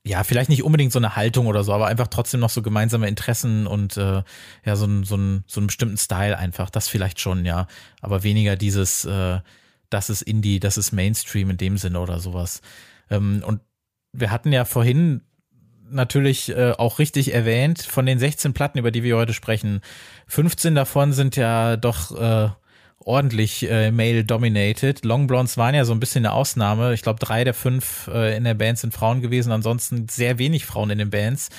ja, 0.05 0.23
vielleicht 0.23 0.49
nicht 0.49 0.63
unbedingt 0.63 0.91
so 0.91 0.99
eine 0.99 1.15
Haltung 1.15 1.47
oder 1.47 1.63
so, 1.63 1.73
aber 1.73 1.87
einfach 1.87 2.07
trotzdem 2.07 2.41
noch 2.41 2.49
so 2.49 2.61
gemeinsame 2.61 3.07
Interessen 3.07 3.67
und 3.67 3.95
äh, 3.95 4.23
ja, 4.65 4.75
so, 4.75 4.85
ein, 4.85 5.03
so, 5.05 5.15
ein, 5.15 5.43
so 5.47 5.61
einen 5.61 5.67
bestimmten 5.67 5.97
Style 5.97 6.37
einfach. 6.37 6.69
Das 6.69 6.89
vielleicht 6.89 7.21
schon, 7.21 7.45
ja. 7.45 7.67
Aber 8.01 8.23
weniger 8.23 8.57
dieses, 8.57 9.05
äh, 9.05 9.39
das 9.89 10.09
ist 10.09 10.21
Indie, 10.21 10.59
das 10.59 10.77
ist 10.77 10.91
Mainstream 10.91 11.49
in 11.51 11.57
dem 11.57 11.77
Sinne 11.77 12.01
oder 12.01 12.19
sowas. 12.19 12.61
Ähm, 13.09 13.43
und 13.45 13.61
wir 14.11 14.29
hatten 14.29 14.51
ja 14.51 14.65
vorhin 14.65 15.21
natürlich 15.89 16.49
äh, 16.49 16.71
auch 16.71 16.99
richtig 16.99 17.33
erwähnt, 17.33 17.81
von 17.81 18.05
den 18.05 18.19
16 18.19 18.53
Platten, 18.53 18.79
über 18.79 18.91
die 18.91 19.03
wir 19.03 19.15
heute 19.15 19.33
sprechen, 19.33 19.81
15 20.27 20.75
davon 20.75 21.13
sind 21.13 21.37
ja 21.37 21.77
doch 21.77 22.11
äh, 22.19 22.49
ordentlich 22.99 23.69
äh, 23.69 23.91
male-dominated. 23.91 25.03
Long 25.05 25.27
Blondes 25.27 25.57
waren 25.57 25.75
ja 25.75 25.85
so 25.85 25.93
ein 25.93 25.99
bisschen 25.99 26.25
eine 26.25 26.33
Ausnahme. 26.33 26.93
Ich 26.93 27.01
glaube, 27.01 27.19
drei 27.19 27.43
der 27.43 27.53
fünf 27.53 28.07
äh, 28.07 28.35
in 28.35 28.43
der 28.43 28.53
Band 28.53 28.79
sind 28.79 28.93
Frauen 28.93 29.21
gewesen, 29.21 29.51
ansonsten 29.51 30.07
sehr 30.09 30.37
wenig 30.37 30.65
Frauen 30.65 30.89
in 30.89 30.97
den 30.97 31.09
Bands. 31.09 31.49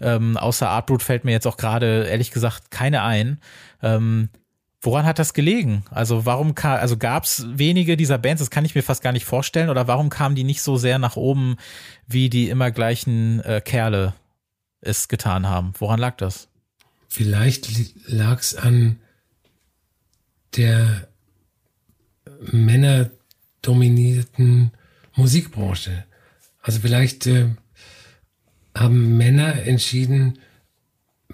Ähm, 0.00 0.36
außer 0.36 0.68
Artbrut 0.68 1.02
fällt 1.02 1.24
mir 1.24 1.32
jetzt 1.32 1.46
auch 1.46 1.56
gerade, 1.56 2.06
ehrlich 2.06 2.30
gesagt, 2.30 2.70
keine 2.70 3.02
ein. 3.02 3.38
Ähm, 3.82 4.28
woran 4.80 5.06
hat 5.06 5.18
das 5.18 5.34
gelegen? 5.34 5.84
Also 5.90 6.26
warum 6.26 6.54
kam, 6.54 6.78
also 6.78 6.96
gab 6.96 7.24
es 7.24 7.46
wenige 7.48 7.96
dieser 7.96 8.18
Bands, 8.18 8.40
das 8.40 8.50
kann 8.50 8.64
ich 8.64 8.74
mir 8.74 8.82
fast 8.82 9.02
gar 9.02 9.12
nicht 9.12 9.24
vorstellen, 9.24 9.70
oder 9.70 9.86
warum 9.86 10.10
kamen 10.10 10.34
die 10.34 10.44
nicht 10.44 10.62
so 10.62 10.76
sehr 10.76 10.98
nach 10.98 11.16
oben, 11.16 11.56
wie 12.06 12.28
die 12.28 12.50
immer 12.50 12.70
gleichen 12.70 13.40
äh, 13.40 13.60
Kerle 13.60 14.14
es 14.80 15.08
getan 15.08 15.48
haben? 15.48 15.72
Woran 15.78 16.00
lag 16.00 16.16
das? 16.16 16.48
Vielleicht 17.08 17.68
lag 18.08 18.40
es 18.40 18.56
an 18.56 18.98
der 20.56 21.08
männerdominierten 22.50 24.72
Musikbranche. 25.14 26.04
Also 26.62 26.80
vielleicht 26.80 27.26
äh, 27.26 27.50
haben 28.74 29.16
Männer 29.16 29.66
entschieden, 29.66 30.38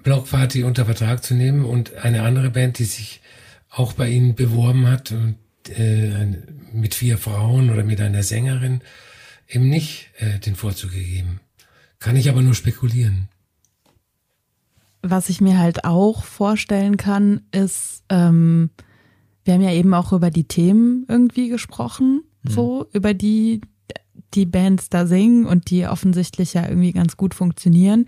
Block 0.02 0.30
Party 0.30 0.64
unter 0.64 0.84
Vertrag 0.84 1.24
zu 1.24 1.34
nehmen 1.34 1.64
und 1.64 1.94
eine 1.94 2.22
andere 2.22 2.50
Band, 2.50 2.78
die 2.78 2.84
sich 2.84 3.20
auch 3.70 3.92
bei 3.92 4.08
ihnen 4.08 4.34
beworben 4.34 4.88
hat 4.88 5.12
und 5.12 5.36
äh, 5.68 6.26
mit 6.72 6.94
vier 6.94 7.18
Frauen 7.18 7.70
oder 7.70 7.84
mit 7.84 8.00
einer 8.00 8.22
Sängerin 8.22 8.80
eben 9.48 9.68
nicht 9.68 10.10
äh, 10.18 10.38
den 10.38 10.56
Vorzug 10.56 10.92
gegeben. 10.92 11.40
Kann 11.98 12.16
ich 12.16 12.30
aber 12.30 12.42
nur 12.42 12.54
spekulieren. 12.54 13.28
Was 15.02 15.28
ich 15.28 15.40
mir 15.40 15.58
halt 15.58 15.84
auch 15.84 16.24
vorstellen 16.24 16.96
kann, 16.96 17.42
ist, 17.52 18.04
ähm, 18.08 18.70
wir 19.50 19.54
haben 19.54 19.62
ja 19.62 19.72
eben 19.72 19.92
auch 19.94 20.12
über 20.12 20.30
die 20.30 20.44
Themen 20.44 21.04
irgendwie 21.08 21.48
gesprochen, 21.48 22.22
Mhm. 22.44 22.50
so, 22.50 22.86
über 22.92 23.14
die 23.14 23.60
die 24.32 24.46
Bands 24.46 24.88
da 24.90 25.06
singen 25.06 25.44
und 25.44 25.70
die 25.70 25.86
offensichtlich 25.86 26.54
ja 26.54 26.68
irgendwie 26.68 26.92
ganz 26.92 27.16
gut 27.16 27.34
funktionieren. 27.34 28.06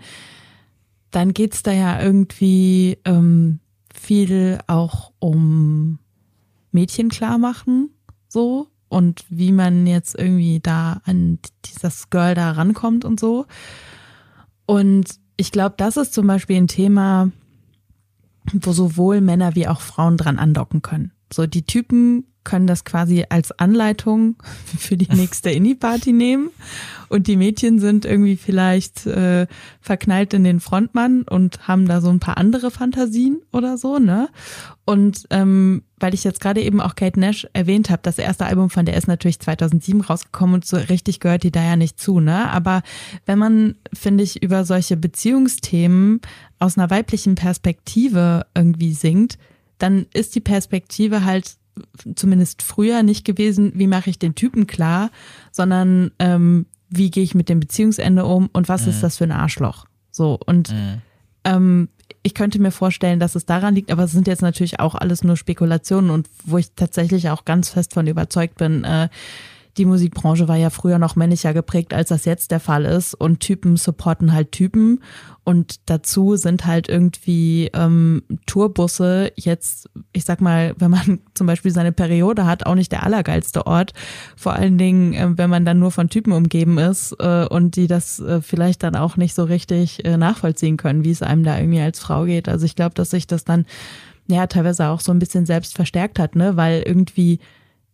Dann 1.11 1.33
geht's 1.33 1.63
da 1.63 1.73
ja 1.73 2.01
irgendwie 2.01 2.97
ähm, 3.03 3.59
viel 3.93 4.59
auch 4.67 5.11
um 5.19 5.99
Mädchen 6.71 7.09
klar 7.09 7.37
machen, 7.37 7.89
so, 8.29 8.67
und 8.87 9.25
wie 9.29 9.51
man 9.51 9.85
jetzt 9.85 10.17
irgendwie 10.17 10.61
da 10.61 11.01
an 11.03 11.39
dieses 11.65 12.09
Girl 12.09 12.35
da 12.35 12.51
rankommt 12.51 13.03
und 13.05 13.19
so. 13.19 13.45
Und 14.65 15.19
ich 15.35 15.51
glaube, 15.51 15.75
das 15.77 15.97
ist 15.97 16.13
zum 16.13 16.25
Beispiel 16.27 16.55
ein 16.57 16.67
Thema, 16.67 17.31
wo 18.53 18.71
sowohl 18.71 19.19
Männer 19.21 19.55
wie 19.55 19.67
auch 19.67 19.81
Frauen 19.81 20.17
dran 20.17 20.39
andocken 20.39 20.81
können. 20.81 21.11
So, 21.33 21.47
die 21.47 21.65
Typen 21.65 22.25
können 22.43 22.67
das 22.67 22.83
quasi 22.83 23.25
als 23.29 23.51
Anleitung 23.57 24.35
für 24.77 24.97
die 24.97 25.13
nächste 25.13 25.49
Indie-Party 25.49 26.11
nehmen 26.11 26.49
und 27.09 27.27
die 27.27 27.37
Mädchen 27.37 27.79
sind 27.79 28.05
irgendwie 28.05 28.37
vielleicht 28.37 29.05
äh, 29.05 29.47
verknallt 29.81 30.33
in 30.33 30.43
den 30.43 30.59
Frontmann 30.59 31.23
und 31.23 31.67
haben 31.67 31.87
da 31.87 32.01
so 32.01 32.09
ein 32.09 32.19
paar 32.19 32.37
andere 32.37 32.71
Fantasien 32.71 33.41
oder 33.51 33.77
so, 33.77 33.99
ne? 33.99 34.29
Und 34.85 35.27
ähm, 35.29 35.83
weil 35.99 36.13
ich 36.13 36.25
jetzt 36.25 36.41
gerade 36.41 36.61
eben 36.61 36.81
auch 36.81 36.95
Kate 36.95 37.19
Nash 37.19 37.47
erwähnt 37.53 37.89
habe, 37.89 38.01
das 38.03 38.17
erste 38.17 38.45
Album 38.45 38.69
von 38.69 38.85
der 38.85 38.97
ist 38.97 39.07
natürlich 39.07 39.39
2007 39.39 40.01
rausgekommen 40.01 40.55
und 40.55 40.65
so 40.65 40.75
richtig 40.75 41.21
gehört 41.21 41.43
die 41.43 41.51
da 41.51 41.63
ja 41.63 41.75
nicht 41.75 41.99
zu, 41.99 42.19
ne? 42.19 42.49
Aber 42.49 42.81
wenn 43.25 43.39
man, 43.39 43.75
finde 43.93 44.23
ich, 44.23 44.41
über 44.41 44.65
solche 44.65 44.97
Beziehungsthemen 44.97 46.19
aus 46.59 46.77
einer 46.77 46.89
weiblichen 46.89 47.35
Perspektive 47.35 48.45
irgendwie 48.55 48.93
singt, 48.93 49.37
dann 49.83 50.05
ist 50.13 50.33
die 50.33 50.39
Perspektive 50.39 51.25
halt 51.25 51.57
zumindest 52.15 52.61
früher 52.61 53.03
nicht 53.03 53.25
gewesen, 53.25 53.73
wie 53.75 53.87
mache 53.87 54.09
ich 54.09 54.17
den 54.17 54.33
Typen 54.33 54.65
klar, 54.65 55.11
sondern 55.51 56.11
ähm, 56.19 56.67
wie 56.89 57.11
gehe 57.11 57.23
ich 57.23 57.35
mit 57.35 57.49
dem 57.49 57.59
Beziehungsende 57.59 58.23
um 58.23 58.49
und 58.53 58.69
was 58.69 58.87
ist 58.87 59.03
das 59.03 59.17
für 59.17 59.25
ein 59.25 59.31
Arschloch? 59.31 59.85
So 60.09 60.39
und 60.45 60.73
ähm, 61.43 61.89
ich 62.21 62.33
könnte 62.33 62.61
mir 62.61 62.71
vorstellen, 62.71 63.19
dass 63.19 63.35
es 63.35 63.45
daran 63.45 63.75
liegt, 63.75 63.91
aber 63.91 64.03
es 64.03 64.13
sind 64.13 64.27
jetzt 64.27 64.41
natürlich 64.41 64.79
auch 64.79 64.95
alles 64.95 65.25
nur 65.25 65.35
Spekulationen 65.35 66.11
und 66.11 66.29
wo 66.45 66.57
ich 66.57 66.71
tatsächlich 66.75 67.29
auch 67.29 67.43
ganz 67.43 67.69
fest 67.69 67.93
von 67.93 68.07
überzeugt 68.07 68.55
bin, 68.55 68.85
äh, 68.85 69.09
die 69.77 69.85
Musikbranche 69.85 70.47
war 70.47 70.55
ja 70.55 70.69
früher 70.69 70.99
noch 70.99 71.15
männlicher 71.15 71.53
geprägt, 71.53 71.93
als 71.93 72.09
das 72.09 72.25
jetzt 72.25 72.51
der 72.51 72.59
Fall 72.59 72.85
ist. 72.85 73.15
Und 73.15 73.39
Typen 73.39 73.75
supporten 73.75 74.31
halt 74.31 74.51
Typen. 74.51 75.01
Und 75.43 75.89
dazu 75.89 76.35
sind 76.35 76.65
halt 76.65 76.89
irgendwie 76.89 77.71
ähm, 77.73 78.21
Tourbusse 78.45 79.31
jetzt, 79.35 79.89
ich 80.11 80.25
sag 80.25 80.41
mal, 80.41 80.75
wenn 80.77 80.91
man 80.91 81.19
zum 81.33 81.47
Beispiel 81.47 81.71
seine 81.71 81.91
Periode 81.91 82.45
hat, 82.45 82.65
auch 82.65 82.75
nicht 82.75 82.91
der 82.91 83.03
allergeilste 83.03 83.65
Ort. 83.65 83.93
Vor 84.35 84.53
allen 84.53 84.77
Dingen, 84.77 85.13
äh, 85.13 85.37
wenn 85.37 85.49
man 85.49 85.65
dann 85.65 85.79
nur 85.79 85.91
von 85.91 86.09
Typen 86.09 86.33
umgeben 86.33 86.77
ist 86.77 87.15
äh, 87.19 87.45
und 87.45 87.75
die 87.75 87.87
das 87.87 88.19
äh, 88.19 88.41
vielleicht 88.41 88.83
dann 88.83 88.95
auch 88.95 89.17
nicht 89.17 89.33
so 89.33 89.43
richtig 89.43 90.05
äh, 90.05 90.17
nachvollziehen 90.17 90.77
können, 90.77 91.03
wie 91.03 91.11
es 91.11 91.23
einem 91.23 91.43
da 91.43 91.57
irgendwie 91.57 91.81
als 91.81 91.99
Frau 91.99 92.25
geht. 92.25 92.47
Also 92.47 92.65
ich 92.65 92.75
glaube, 92.75 92.93
dass 92.93 93.09
sich 93.09 93.25
das 93.25 93.43
dann 93.43 93.65
ja 94.27 94.45
teilweise 94.45 94.87
auch 94.87 94.99
so 94.99 95.11
ein 95.11 95.19
bisschen 95.19 95.47
selbst 95.47 95.75
verstärkt 95.75 96.19
hat, 96.19 96.35
ne? 96.35 96.55
Weil 96.55 96.83
irgendwie 96.83 97.39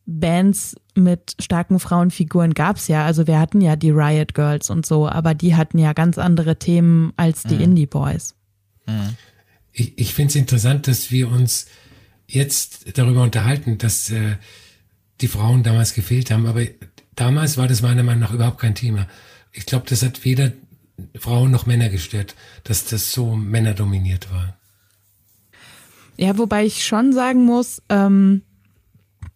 Bands 0.09 0.75
mit 0.95 1.35
starken 1.39 1.79
Frauenfiguren 1.79 2.53
gab's 2.53 2.87
ja. 2.87 3.05
Also 3.05 3.27
wir 3.27 3.39
hatten 3.39 3.61
ja 3.61 3.75
die 3.75 3.91
Riot 3.91 4.33
Girls 4.33 4.69
und 4.69 4.85
so, 4.85 5.07
aber 5.07 5.35
die 5.35 5.55
hatten 5.55 5.77
ja 5.77 5.93
ganz 5.93 6.17
andere 6.17 6.57
Themen 6.57 7.13
als 7.15 7.43
die 7.43 7.61
Indie 7.61 7.85
Boys. 7.85 8.35
Ich, 9.71 9.97
ich 9.97 10.13
finde 10.13 10.29
es 10.29 10.35
interessant, 10.35 10.87
dass 10.87 11.11
wir 11.11 11.29
uns 11.29 11.67
jetzt 12.27 12.97
darüber 12.97 13.21
unterhalten, 13.21 13.77
dass 13.77 14.09
äh, 14.09 14.37
die 15.21 15.27
Frauen 15.27 15.63
damals 15.63 15.93
gefehlt 15.93 16.31
haben, 16.31 16.47
aber 16.47 16.63
damals 17.15 17.57
war 17.57 17.67
das 17.67 17.81
meiner 17.81 18.03
Meinung 18.03 18.21
nach 18.21 18.33
überhaupt 18.33 18.59
kein 18.59 18.75
Thema. 18.75 19.07
Ich 19.51 19.65
glaube, 19.65 19.85
das 19.87 20.01
hat 20.01 20.25
weder 20.25 20.51
Frauen 21.17 21.51
noch 21.51 21.65
Männer 21.65 21.89
gestört, 21.89 22.35
dass 22.63 22.85
das 22.85 23.11
so 23.11 23.35
männerdominiert 23.35 24.31
war. 24.31 24.57
Ja, 26.17 26.37
wobei 26.37 26.65
ich 26.65 26.85
schon 26.85 27.13
sagen 27.13 27.45
muss, 27.45 27.81
ähm, 27.89 28.41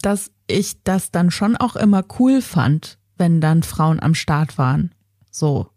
dass 0.02 0.32
ich 0.48 0.84
das 0.84 1.12
dann 1.12 1.32
schon 1.32 1.56
auch 1.56 1.76
immer 1.76 2.04
cool 2.20 2.42
fand, 2.42 2.98
wenn 3.18 3.42
dann 3.42 3.64
Frauen 3.64 4.00
am 4.00 4.16
Start 4.16 4.58
waren. 4.58 4.94
So. 5.32 5.68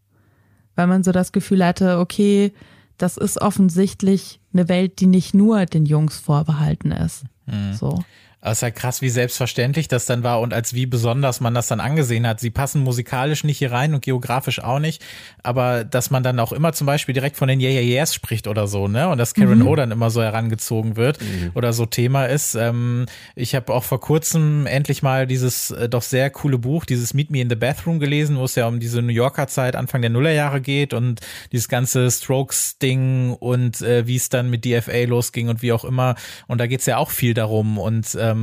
Weil 0.74 0.86
man 0.86 1.02
so 1.04 1.12
das 1.12 1.32
Gefühl 1.32 1.64
hatte, 1.64 1.98
okay, 1.98 2.52
das 2.98 3.16
ist 3.16 3.40
offensichtlich 3.40 4.40
eine 4.52 4.68
Welt, 4.68 5.00
die 5.00 5.06
nicht 5.06 5.34
nur 5.34 5.66
den 5.66 5.86
Jungs 5.86 6.18
vorbehalten 6.18 6.92
ist. 6.92 7.24
So. 7.72 8.02
Aber 8.46 8.52
es 8.52 8.58
ist 8.58 8.62
ja 8.62 8.70
krass, 8.70 9.02
wie 9.02 9.08
selbstverständlich 9.08 9.88
das 9.88 10.06
dann 10.06 10.22
war 10.22 10.38
und 10.40 10.54
als 10.54 10.72
wie 10.72 10.86
besonders 10.86 11.40
man 11.40 11.52
das 11.52 11.66
dann 11.66 11.80
angesehen 11.80 12.28
hat. 12.28 12.38
Sie 12.38 12.50
passen 12.50 12.80
musikalisch 12.80 13.42
nicht 13.42 13.58
hier 13.58 13.72
rein 13.72 13.92
und 13.92 14.02
geografisch 14.02 14.62
auch 14.62 14.78
nicht, 14.78 15.04
aber 15.42 15.82
dass 15.82 16.10
man 16.10 16.22
dann 16.22 16.38
auch 16.38 16.52
immer 16.52 16.72
zum 16.72 16.86
Beispiel 16.86 17.12
direkt 17.12 17.36
von 17.36 17.48
den 17.48 17.58
Yeah 17.58 17.72
Yeah 17.72 17.82
Yeahs 17.82 18.14
spricht 18.14 18.46
oder 18.46 18.68
so, 18.68 18.86
ne? 18.86 19.08
Und 19.08 19.18
dass 19.18 19.34
Karen 19.34 19.62
O 19.62 19.74
dann 19.74 19.90
immer 19.90 20.10
so 20.10 20.22
herangezogen 20.22 20.94
wird 20.94 21.18
oder 21.54 21.72
so 21.72 21.86
Thema 21.86 22.26
ist. 22.26 22.54
Ähm, 22.54 23.06
ich 23.34 23.56
habe 23.56 23.74
auch 23.74 23.82
vor 23.82 24.00
kurzem 24.00 24.68
endlich 24.68 25.02
mal 25.02 25.26
dieses 25.26 25.72
äh, 25.72 25.88
doch 25.88 26.02
sehr 26.02 26.30
coole 26.30 26.58
Buch, 26.58 26.84
dieses 26.84 27.14
Meet 27.14 27.32
Me 27.32 27.40
in 27.40 27.50
the 27.50 27.56
Bathroom 27.56 27.98
gelesen, 27.98 28.36
wo 28.36 28.44
es 28.44 28.54
ja 28.54 28.68
um 28.68 28.78
diese 28.78 29.02
New 29.02 29.12
Yorker 29.12 29.48
Zeit 29.48 29.74
Anfang 29.74 30.02
der 30.02 30.10
Nullerjahre 30.10 30.60
geht 30.60 30.94
und 30.94 31.18
dieses 31.50 31.66
ganze 31.66 32.08
Strokes-Ding 32.08 33.32
und 33.32 33.82
äh, 33.82 34.06
wie 34.06 34.14
es 34.14 34.28
dann 34.28 34.50
mit 34.50 34.64
DFA 34.64 35.02
losging 35.02 35.48
und 35.48 35.62
wie 35.62 35.72
auch 35.72 35.84
immer. 35.84 36.14
Und 36.46 36.58
da 36.58 36.68
geht's 36.68 36.86
ja 36.86 36.98
auch 36.98 37.10
viel 37.10 37.34
darum 37.34 37.76
und 37.76 38.16
ähm, 38.20 38.35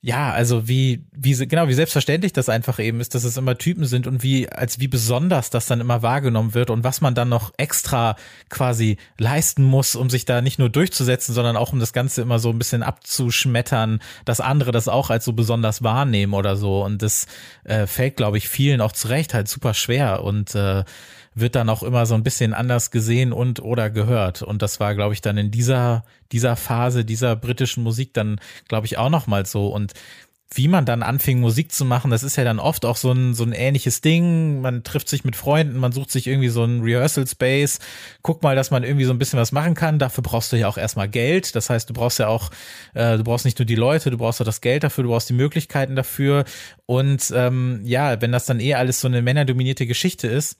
ja, 0.00 0.30
also 0.30 0.68
wie, 0.68 1.04
wie, 1.10 1.34
genau, 1.48 1.66
wie 1.66 1.74
selbstverständlich 1.74 2.32
das 2.32 2.48
einfach 2.48 2.78
eben 2.78 3.00
ist, 3.00 3.16
dass 3.16 3.24
es 3.24 3.36
immer 3.36 3.58
Typen 3.58 3.84
sind 3.84 4.06
und 4.06 4.22
wie, 4.22 4.48
als 4.48 4.78
wie 4.78 4.86
besonders 4.86 5.50
das 5.50 5.66
dann 5.66 5.80
immer 5.80 6.02
wahrgenommen 6.02 6.54
wird 6.54 6.70
und 6.70 6.84
was 6.84 7.00
man 7.00 7.16
dann 7.16 7.28
noch 7.28 7.52
extra 7.56 8.14
quasi 8.48 8.96
leisten 9.18 9.64
muss, 9.64 9.96
um 9.96 10.08
sich 10.08 10.24
da 10.24 10.40
nicht 10.40 10.60
nur 10.60 10.70
durchzusetzen, 10.70 11.34
sondern 11.34 11.56
auch 11.56 11.72
um 11.72 11.80
das 11.80 11.92
Ganze 11.92 12.22
immer 12.22 12.38
so 12.38 12.50
ein 12.50 12.58
bisschen 12.58 12.84
abzuschmettern, 12.84 13.98
dass 14.24 14.40
andere 14.40 14.70
das 14.70 14.86
auch 14.86 15.10
als 15.10 15.24
so 15.24 15.32
besonders 15.32 15.82
wahrnehmen 15.82 16.34
oder 16.34 16.56
so. 16.56 16.84
Und 16.84 17.02
das 17.02 17.26
äh, 17.64 17.88
fällt, 17.88 18.16
glaube 18.16 18.38
ich, 18.38 18.48
vielen 18.48 18.80
auch 18.80 18.92
zurecht 18.92 19.34
halt 19.34 19.48
super 19.48 19.74
schwer 19.74 20.22
und 20.22 20.54
äh, 20.54 20.84
wird 21.40 21.54
dann 21.54 21.68
auch 21.68 21.82
immer 21.82 22.06
so 22.06 22.14
ein 22.14 22.22
bisschen 22.22 22.54
anders 22.54 22.90
gesehen 22.90 23.32
und 23.32 23.60
oder 23.60 23.90
gehört. 23.90 24.42
Und 24.42 24.62
das 24.62 24.80
war, 24.80 24.94
glaube 24.94 25.14
ich, 25.14 25.20
dann 25.20 25.38
in 25.38 25.50
dieser, 25.50 26.04
dieser 26.32 26.56
Phase 26.56 27.04
dieser 27.04 27.36
britischen 27.36 27.82
Musik 27.82 28.14
dann, 28.14 28.40
glaube 28.68 28.86
ich, 28.86 28.98
auch 28.98 29.10
nochmal 29.10 29.46
so. 29.46 29.68
Und 29.68 29.94
wie 30.54 30.68
man 30.68 30.86
dann 30.86 31.02
anfing, 31.02 31.40
Musik 31.40 31.72
zu 31.72 31.84
machen, 31.84 32.10
das 32.10 32.22
ist 32.22 32.36
ja 32.36 32.44
dann 32.44 32.58
oft 32.58 32.86
auch 32.86 32.96
so 32.96 33.12
ein, 33.12 33.34
so 33.34 33.44
ein 33.44 33.52
ähnliches 33.52 34.00
Ding. 34.00 34.62
Man 34.62 34.82
trifft 34.82 35.08
sich 35.08 35.22
mit 35.22 35.36
Freunden, 35.36 35.78
man 35.78 35.92
sucht 35.92 36.10
sich 36.10 36.26
irgendwie 36.26 36.48
so 36.48 36.64
ein 36.64 36.80
Rehearsal 36.80 37.26
Space, 37.26 37.80
guck 38.22 38.42
mal, 38.42 38.56
dass 38.56 38.70
man 38.70 38.82
irgendwie 38.82 39.04
so 39.04 39.12
ein 39.12 39.18
bisschen 39.18 39.38
was 39.38 39.52
machen 39.52 39.74
kann. 39.74 39.98
Dafür 39.98 40.22
brauchst 40.22 40.50
du 40.52 40.56
ja 40.56 40.68
auch 40.68 40.78
erstmal 40.78 41.08
Geld. 41.08 41.54
Das 41.54 41.68
heißt, 41.68 41.90
du 41.90 41.92
brauchst 41.92 42.18
ja 42.18 42.28
auch, 42.28 42.50
äh, 42.94 43.18
du 43.18 43.24
brauchst 43.24 43.44
nicht 43.44 43.58
nur 43.58 43.66
die 43.66 43.74
Leute, 43.74 44.10
du 44.10 44.16
brauchst 44.16 44.40
auch 44.40 44.46
das 44.46 44.62
Geld 44.62 44.84
dafür, 44.84 45.04
du 45.04 45.10
brauchst 45.10 45.28
die 45.28 45.34
Möglichkeiten 45.34 45.96
dafür. 45.96 46.44
Und 46.86 47.30
ähm, 47.36 47.82
ja, 47.84 48.18
wenn 48.22 48.32
das 48.32 48.46
dann 48.46 48.60
eh 48.60 48.74
alles 48.74 49.00
so 49.00 49.08
eine 49.08 49.20
männerdominierte 49.20 49.86
Geschichte 49.86 50.28
ist, 50.28 50.56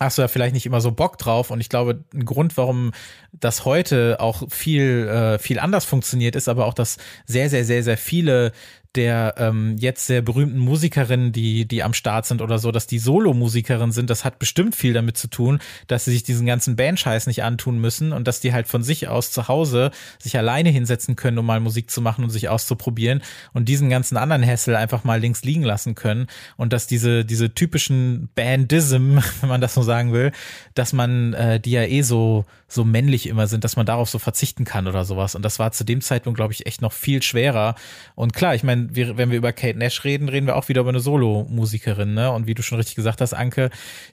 hast 0.00 0.18
du 0.18 0.22
ja 0.22 0.28
vielleicht 0.28 0.54
nicht 0.54 0.66
immer 0.66 0.80
so 0.80 0.92
Bock 0.92 1.18
drauf. 1.18 1.50
Und 1.50 1.60
ich 1.60 1.68
glaube, 1.68 2.04
ein 2.12 2.24
Grund, 2.24 2.56
warum 2.56 2.92
das 3.32 3.64
heute 3.64 4.18
auch 4.20 4.42
viel, 4.50 5.08
äh, 5.08 5.38
viel 5.38 5.58
anders 5.58 5.84
funktioniert, 5.84 6.36
ist 6.36 6.48
aber 6.48 6.66
auch, 6.66 6.74
dass 6.74 6.98
sehr, 7.26 7.48
sehr, 7.50 7.64
sehr, 7.64 7.82
sehr 7.82 7.96
viele 7.96 8.52
der 8.94 9.34
ähm, 9.38 9.76
jetzt 9.78 10.06
sehr 10.06 10.20
berühmten 10.20 10.58
Musikerinnen, 10.58 11.32
die, 11.32 11.66
die 11.66 11.82
am 11.82 11.94
Start 11.94 12.26
sind 12.26 12.42
oder 12.42 12.58
so, 12.58 12.70
dass 12.72 12.86
die 12.86 12.98
Solo-Musikerinnen 12.98 13.92
sind, 13.92 14.10
das 14.10 14.24
hat 14.24 14.38
bestimmt 14.38 14.76
viel 14.76 14.92
damit 14.92 15.16
zu 15.16 15.28
tun, 15.28 15.60
dass 15.86 16.04
sie 16.04 16.12
sich 16.12 16.22
diesen 16.22 16.46
ganzen 16.46 16.76
Bandscheiß 16.76 17.26
nicht 17.26 17.42
antun 17.42 17.78
müssen 17.78 18.12
und 18.12 18.28
dass 18.28 18.40
die 18.40 18.52
halt 18.52 18.68
von 18.68 18.82
sich 18.82 19.08
aus 19.08 19.30
zu 19.30 19.48
Hause 19.48 19.90
sich 20.18 20.36
alleine 20.36 20.68
hinsetzen 20.68 21.16
können, 21.16 21.38
um 21.38 21.46
mal 21.46 21.60
Musik 21.60 21.90
zu 21.90 22.02
machen 22.02 22.24
und 22.24 22.30
sich 22.30 22.48
auszuprobieren 22.48 23.22
und 23.52 23.68
diesen 23.68 23.88
ganzen 23.88 24.16
anderen 24.16 24.42
Hessel 24.42 24.76
einfach 24.76 25.04
mal 25.04 25.20
links 25.20 25.42
liegen 25.42 25.62
lassen 25.62 25.94
können 25.94 26.26
und 26.56 26.72
dass 26.72 26.86
diese, 26.86 27.24
diese 27.24 27.54
typischen 27.54 28.28
Bandism, 28.34 29.18
wenn 29.40 29.48
man 29.48 29.60
das 29.60 29.74
so 29.74 29.82
sagen 29.82 30.12
will, 30.12 30.32
dass 30.74 30.92
man 30.92 31.34
äh, 31.34 31.60
die 31.60 31.72
ja 31.72 31.82
eh 31.82 32.02
so, 32.02 32.44
so 32.68 32.84
männlich 32.84 33.26
immer 33.26 33.46
sind, 33.46 33.64
dass 33.64 33.76
man 33.76 33.86
darauf 33.86 34.08
so 34.08 34.18
verzichten 34.18 34.64
kann 34.64 34.86
oder 34.86 35.04
sowas. 35.04 35.34
Und 35.34 35.42
das 35.42 35.58
war 35.58 35.72
zu 35.72 35.84
dem 35.84 36.00
Zeitpunkt, 36.00 36.36
glaube 36.36 36.52
ich, 36.52 36.66
echt 36.66 36.82
noch 36.82 36.92
viel 36.92 37.22
schwerer. 37.22 37.74
Und 38.14 38.32
klar, 38.32 38.54
ich 38.54 38.62
meine, 38.62 38.88
wenn 38.92 39.30
wir 39.30 39.38
über 39.38 39.52
Kate 39.52 39.78
Nash 39.78 40.04
reden, 40.04 40.28
reden 40.28 40.46
wir 40.46 40.56
auch 40.56 40.68
wieder 40.68 40.80
über 40.82 40.90
eine 40.90 41.00
Solo-Musikerin, 41.00 42.14
ne? 42.14 42.30
Und 42.30 42.46
wie 42.46 42.54
du 42.54 42.62
schon 42.62 42.78
richtig 42.78 42.96
gesagt 42.96 43.20
hast, 43.20 43.34
Anke, 43.34 43.70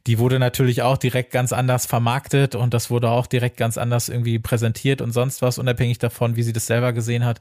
die 0.08 0.20
wurde 0.20 0.40
natürlich 0.40 0.82
auch 0.82 0.98
direkt 0.98 1.32
ganz 1.32 1.54
anders 1.54 1.86
vermarktet 1.86 2.56
und 2.56 2.74
das 2.74 2.90
wurde 2.90 3.10
auch 3.10 3.28
direkt 3.28 3.58
ganz 3.58 3.78
anders 3.78 4.10
irgendwie 4.10 4.40
präsentiert 4.40 5.02
und 5.02 5.12
sonst 5.12 5.42
was, 5.42 5.58
unabhängig 5.58 6.00
davon, 6.00 6.36
wie 6.36 6.44
sie 6.44 6.54
das 6.54 6.68
selber 6.68 6.94
gesehen 6.94 7.26
hat. 7.26 7.40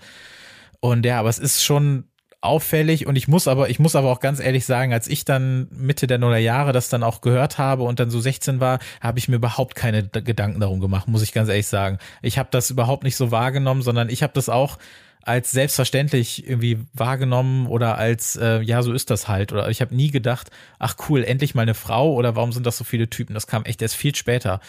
Und 0.80 1.04
ja, 1.04 1.18
aber 1.18 1.28
es 1.28 1.38
ist 1.38 1.64
schon 1.64 2.04
auffällig. 2.40 3.06
Und 3.06 3.16
ich 3.16 3.28
muss 3.28 3.48
aber, 3.48 3.68
ich 3.68 3.78
muss 3.78 3.96
aber 3.96 4.10
auch 4.10 4.20
ganz 4.20 4.40
ehrlich 4.40 4.64
sagen, 4.64 4.92
als 4.92 5.08
ich 5.08 5.24
dann 5.24 5.68
Mitte 5.70 6.06
der 6.06 6.18
Nullerjahre 6.18 6.72
das 6.72 6.88
dann 6.88 7.02
auch 7.02 7.20
gehört 7.20 7.58
habe 7.58 7.82
und 7.82 7.98
dann 8.00 8.10
so 8.10 8.20
16 8.20 8.60
war, 8.60 8.78
habe 9.00 9.18
ich 9.18 9.28
mir 9.28 9.36
überhaupt 9.36 9.74
keine 9.74 10.06
Gedanken 10.06 10.60
darum 10.60 10.80
gemacht, 10.80 11.08
muss 11.08 11.22
ich 11.22 11.32
ganz 11.32 11.48
ehrlich 11.48 11.66
sagen. 11.66 11.98
Ich 12.22 12.38
habe 12.38 12.48
das 12.52 12.70
überhaupt 12.70 13.02
nicht 13.04 13.16
so 13.16 13.30
wahrgenommen, 13.30 13.82
sondern 13.82 14.08
ich 14.08 14.22
habe 14.22 14.32
das 14.34 14.48
auch 14.48 14.78
als 15.22 15.50
selbstverständlich 15.50 16.48
irgendwie 16.48 16.78
wahrgenommen 16.94 17.66
oder 17.66 17.98
als 17.98 18.36
äh, 18.36 18.60
ja 18.62 18.82
so 18.82 18.92
ist 18.92 19.10
das 19.10 19.28
halt. 19.28 19.52
Oder 19.52 19.68
ich 19.68 19.80
habe 19.80 19.94
nie 19.94 20.10
gedacht 20.10 20.50
ach 20.78 20.96
cool 21.08 21.24
endlich 21.24 21.54
mal 21.54 21.62
eine 21.62 21.74
Frau 21.74 22.14
oder 22.14 22.36
warum 22.36 22.52
sind 22.52 22.64
das 22.64 22.78
so 22.78 22.84
viele 22.84 23.10
Typen? 23.10 23.34
Das 23.34 23.46
kam 23.46 23.64
echt 23.64 23.82
erst 23.82 23.96
viel 23.96 24.14
später. 24.14 24.60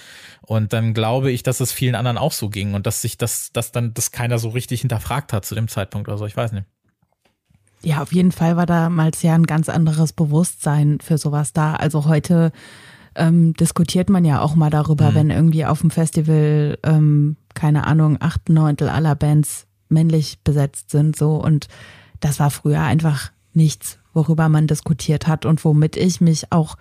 Und 0.41 0.73
dann 0.73 0.93
glaube 0.93 1.31
ich 1.31 1.43
dass 1.43 1.59
es 1.61 1.71
vielen 1.71 1.95
anderen 1.95 2.17
auch 2.17 2.33
so 2.33 2.49
ging 2.49 2.73
und 2.73 2.87
dass 2.87 3.01
sich 3.01 3.17
das 3.17 3.53
dass 3.53 3.71
dann 3.71 3.93
das 3.93 4.11
keiner 4.11 4.39
so 4.39 4.49
richtig 4.49 4.81
hinterfragt 4.81 5.31
hat 5.33 5.45
zu 5.45 5.55
dem 5.55 5.67
Zeitpunkt 5.67 6.09
oder 6.09 6.17
so. 6.17 6.25
Ich 6.25 6.35
weiß 6.35 6.51
nicht 6.51 6.65
ja, 7.81 8.01
auf 8.01 8.13
jeden 8.13 8.31
Fall 8.31 8.57
war 8.57 8.65
damals 8.65 9.21
ja 9.21 9.35
ein 9.35 9.45
ganz 9.45 9.69
anderes 9.69 10.13
Bewusstsein 10.13 10.99
für 11.01 11.17
sowas 11.17 11.53
da. 11.53 11.75
Also 11.75 12.05
heute 12.05 12.51
ähm, 13.15 13.53
diskutiert 13.53 14.09
man 14.09 14.25
ja 14.25 14.41
auch 14.41 14.55
mal 14.55 14.69
darüber, 14.69 15.11
mhm. 15.11 15.15
wenn 15.15 15.29
irgendwie 15.29 15.65
auf 15.65 15.81
dem 15.81 15.91
Festival, 15.91 16.77
ähm, 16.83 17.37
keine 17.53 17.87
Ahnung, 17.87 18.17
acht 18.19 18.49
Neuntel 18.49 18.89
aller 18.89 19.15
Bands 19.15 19.67
männlich 19.87 20.39
besetzt 20.43 20.91
sind, 20.91 21.15
so. 21.15 21.35
Und 21.35 21.67
das 22.19 22.39
war 22.39 22.51
früher 22.51 22.81
einfach 22.81 23.31
nichts, 23.53 23.97
worüber 24.13 24.49
man 24.49 24.67
diskutiert 24.67 25.27
hat 25.27 25.45
und 25.45 25.63
womit 25.65 25.97
ich 25.97 26.21
mich 26.21 26.51
auch 26.51 26.75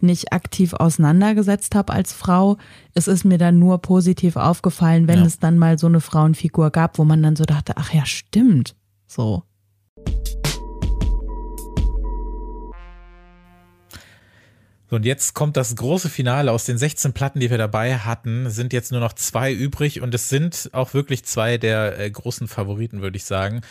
nicht 0.00 0.32
aktiv 0.32 0.72
auseinandergesetzt 0.72 1.74
habe 1.74 1.92
als 1.92 2.12
Frau. 2.12 2.56
Es 2.94 3.08
ist 3.08 3.24
mir 3.24 3.38
dann 3.38 3.58
nur 3.58 3.78
positiv 3.78 4.36
aufgefallen, 4.36 5.08
wenn 5.08 5.20
ja. 5.20 5.26
es 5.26 5.38
dann 5.38 5.58
mal 5.58 5.78
so 5.78 5.86
eine 5.86 6.00
Frauenfigur 6.00 6.70
gab, 6.70 6.98
wo 6.98 7.04
man 7.04 7.22
dann 7.22 7.36
so 7.36 7.44
dachte, 7.44 7.74
ach 7.76 7.92
ja, 7.92 8.06
stimmt. 8.06 8.74
So. 9.06 9.42
Und 14.90 15.04
jetzt 15.04 15.34
kommt 15.34 15.56
das 15.56 15.74
große 15.76 16.08
Finale. 16.08 16.52
Aus 16.52 16.64
den 16.64 16.78
16 16.78 17.12
Platten, 17.12 17.40
die 17.40 17.50
wir 17.50 17.58
dabei 17.58 17.98
hatten, 17.98 18.50
sind 18.50 18.72
jetzt 18.72 18.92
nur 18.92 19.00
noch 19.00 19.14
zwei 19.14 19.52
übrig 19.52 20.00
und 20.00 20.14
es 20.14 20.28
sind 20.28 20.70
auch 20.72 20.94
wirklich 20.94 21.24
zwei 21.24 21.58
der 21.58 21.98
äh, 21.98 22.10
großen 22.10 22.48
Favoriten, 22.48 23.00
würde 23.00 23.16
ich 23.16 23.24
sagen. 23.24 23.62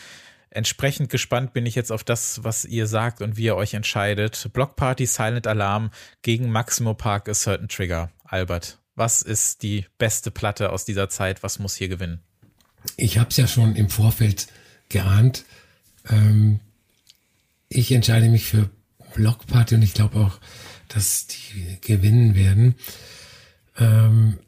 Entsprechend 0.49 1.09
gespannt 1.09 1.53
bin 1.53 1.65
ich 1.65 1.75
jetzt 1.75 1.91
auf 1.91 2.03
das, 2.03 2.43
was 2.43 2.65
ihr 2.65 2.85
sagt 2.85 3.21
und 3.21 3.37
wie 3.37 3.45
ihr 3.45 3.55
euch 3.55 3.73
entscheidet. 3.73 4.49
Block 4.53 4.75
Party, 4.75 5.05
Silent 5.05 5.47
Alarm 5.47 5.89
gegen 6.21 6.51
Maximo 6.51 6.93
Park, 6.93 7.27
A 7.27 7.33
Certain 7.33 7.67
Trigger. 7.67 8.11
Albert, 8.23 8.77
was 8.95 9.23
ist 9.23 9.63
die 9.63 9.85
beste 9.97 10.29
Platte 10.29 10.71
aus 10.71 10.85
dieser 10.85 11.09
Zeit? 11.09 11.41
Was 11.41 11.57
muss 11.57 11.75
hier 11.75 11.87
gewinnen? 11.87 12.19
Ich 12.97 13.17
habe 13.17 13.29
es 13.29 13.37
ja 13.37 13.47
schon 13.47 13.75
im 13.75 13.89
Vorfeld 13.89 14.47
geahnt. 14.89 15.45
Ähm, 16.09 16.59
ich 17.69 17.91
entscheide 17.91 18.29
mich 18.29 18.45
für 18.45 18.69
Block 19.15 19.47
Party 19.47 19.75
und 19.75 19.81
ich 19.81 19.93
glaube 19.93 20.19
auch, 20.19 20.39
dass 20.93 21.27
die 21.27 21.77
gewinnen 21.81 22.35
werden. 22.35 22.75
Ähm, 23.77 24.39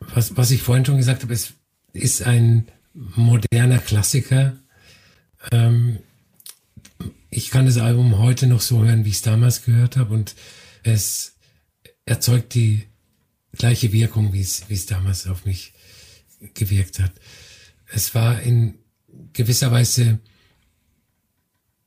was, 0.00 0.36
was 0.36 0.50
ich 0.50 0.62
vorhin 0.62 0.84
schon 0.84 0.96
gesagt 0.96 1.22
habe, 1.22 1.32
es 1.32 1.54
ist 1.92 2.22
ein 2.22 2.66
moderner 2.92 3.78
Klassiker. 3.78 4.56
Ähm, 5.50 5.98
ich 7.30 7.50
kann 7.50 7.66
das 7.66 7.78
Album 7.78 8.18
heute 8.18 8.46
noch 8.46 8.60
so 8.60 8.84
hören, 8.84 9.04
wie 9.04 9.10
ich 9.10 9.16
es 9.16 9.22
damals 9.22 9.64
gehört 9.64 9.96
habe 9.96 10.12
und 10.14 10.34
es 10.82 11.36
erzeugt 12.04 12.54
die 12.54 12.84
gleiche 13.52 13.92
Wirkung, 13.92 14.32
wie 14.32 14.40
es, 14.40 14.68
wie 14.68 14.74
es 14.74 14.86
damals 14.86 15.26
auf 15.26 15.44
mich 15.44 15.72
gewirkt 16.54 16.98
hat. 16.98 17.12
Es 17.86 18.14
war 18.14 18.40
in 18.42 18.74
gewisser 19.32 19.70
Weise 19.70 20.18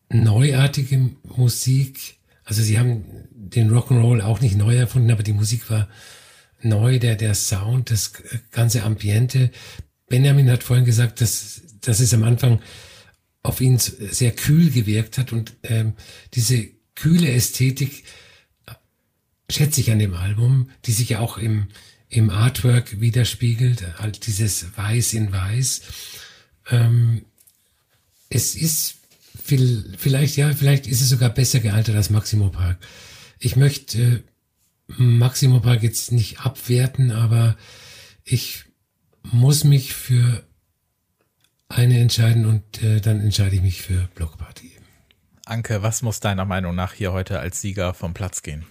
neuartige 0.10 1.12
Musik. 1.24 2.15
Also 2.46 2.62
sie 2.62 2.80
haben 2.80 3.04
den 3.32 3.70
Rock'n'Roll 3.72 4.22
auch 4.22 4.40
nicht 4.40 4.56
neu 4.56 4.76
erfunden, 4.76 5.12
aber 5.12 5.24
die 5.24 5.34
Musik 5.34 5.70
war 5.70 5.90
neu, 6.62 7.00
der, 7.00 7.16
der 7.16 7.36
Sound, 7.36 7.92
das 7.92 8.14
ganze 8.52 8.84
Ambiente. 8.84 9.52
Benjamin 10.08 10.50
hat 10.50 10.64
vorhin 10.64 10.86
gesagt, 10.86 11.22
dass, 11.22 11.62
dass 11.82 12.00
es 12.00 12.14
am 12.14 12.24
Anfang 12.24 12.62
auf 13.44 13.62
ihn 13.62 13.78
sehr 13.78 14.32
kühl 14.32 14.72
gewirkt 14.72 15.18
hat 15.18 15.34
und 15.34 15.54
ähm, 15.64 15.94
diese 16.34 16.68
kühle 16.96 17.32
Ästhetik 17.32 18.06
schätze 19.50 19.82
ich 19.82 19.92
an 19.92 20.00
dem 20.00 20.14
Album, 20.14 20.70
die 20.86 20.92
sich 20.92 21.10
ja 21.10 21.20
auch 21.20 21.38
im, 21.38 21.68
im 22.10 22.30
Artwork 22.30 23.00
widerspiegelt, 23.00 24.00
halt 24.00 24.26
dieses 24.26 24.76
Weiß 24.78 25.14
in 25.14 25.32
Weiß. 25.32 25.82
Ähm, 26.72 27.26
es 28.30 28.56
ist 28.56 28.98
vielleicht, 29.46 30.38
ja, 30.38 30.52
vielleicht 30.54 30.88
ist 30.88 31.02
es 31.02 31.10
sogar 31.10 31.30
besser 31.30 31.60
gealtert 31.60 31.96
als 31.96 32.10
Maximo 32.10 32.50
Park 32.50 32.78
ich 33.40 33.56
möchte 33.56 34.02
äh, 34.02 34.22
Maximo 34.98 35.60
Park 35.60 35.84
jetzt 35.84 36.12
nicht 36.12 36.42
abwerten, 36.42 37.12
aber 37.12 37.56
ich 38.24 38.66
muss 39.24 39.64
mich 39.64 39.94
für 39.94 40.44
eine 41.68 42.00
entscheiden 42.00 42.46
und 42.46 42.84
äh, 42.84 43.02
dann 43.02 43.22
entscheide 43.22 43.56
ich 43.56 43.62
mich 43.62 43.82
für 43.82 44.08
Blockparty. 44.16 44.72
Anke, 45.46 45.82
was 45.82 46.02
muss 46.02 46.20
deiner 46.20 46.46
Meinung 46.46 46.76
nach 46.76 46.94
hier 46.94 47.12
heute 47.12 47.40
als 47.40 47.62
Sieger 47.62 47.94
vom 47.94 48.14
Platz 48.14 48.42
gehen? 48.42 48.66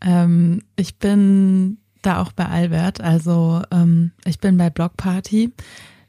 Ähm, 0.00 0.62
ich 0.76 0.98
bin 0.98 1.78
da 2.00 2.20
auch 2.20 2.32
bei 2.32 2.46
Albert, 2.46 3.00
also 3.00 3.62
ähm, 3.70 4.12
ich 4.24 4.40
bin 4.40 4.56
bei 4.56 4.70
Blockparty. 4.70 5.52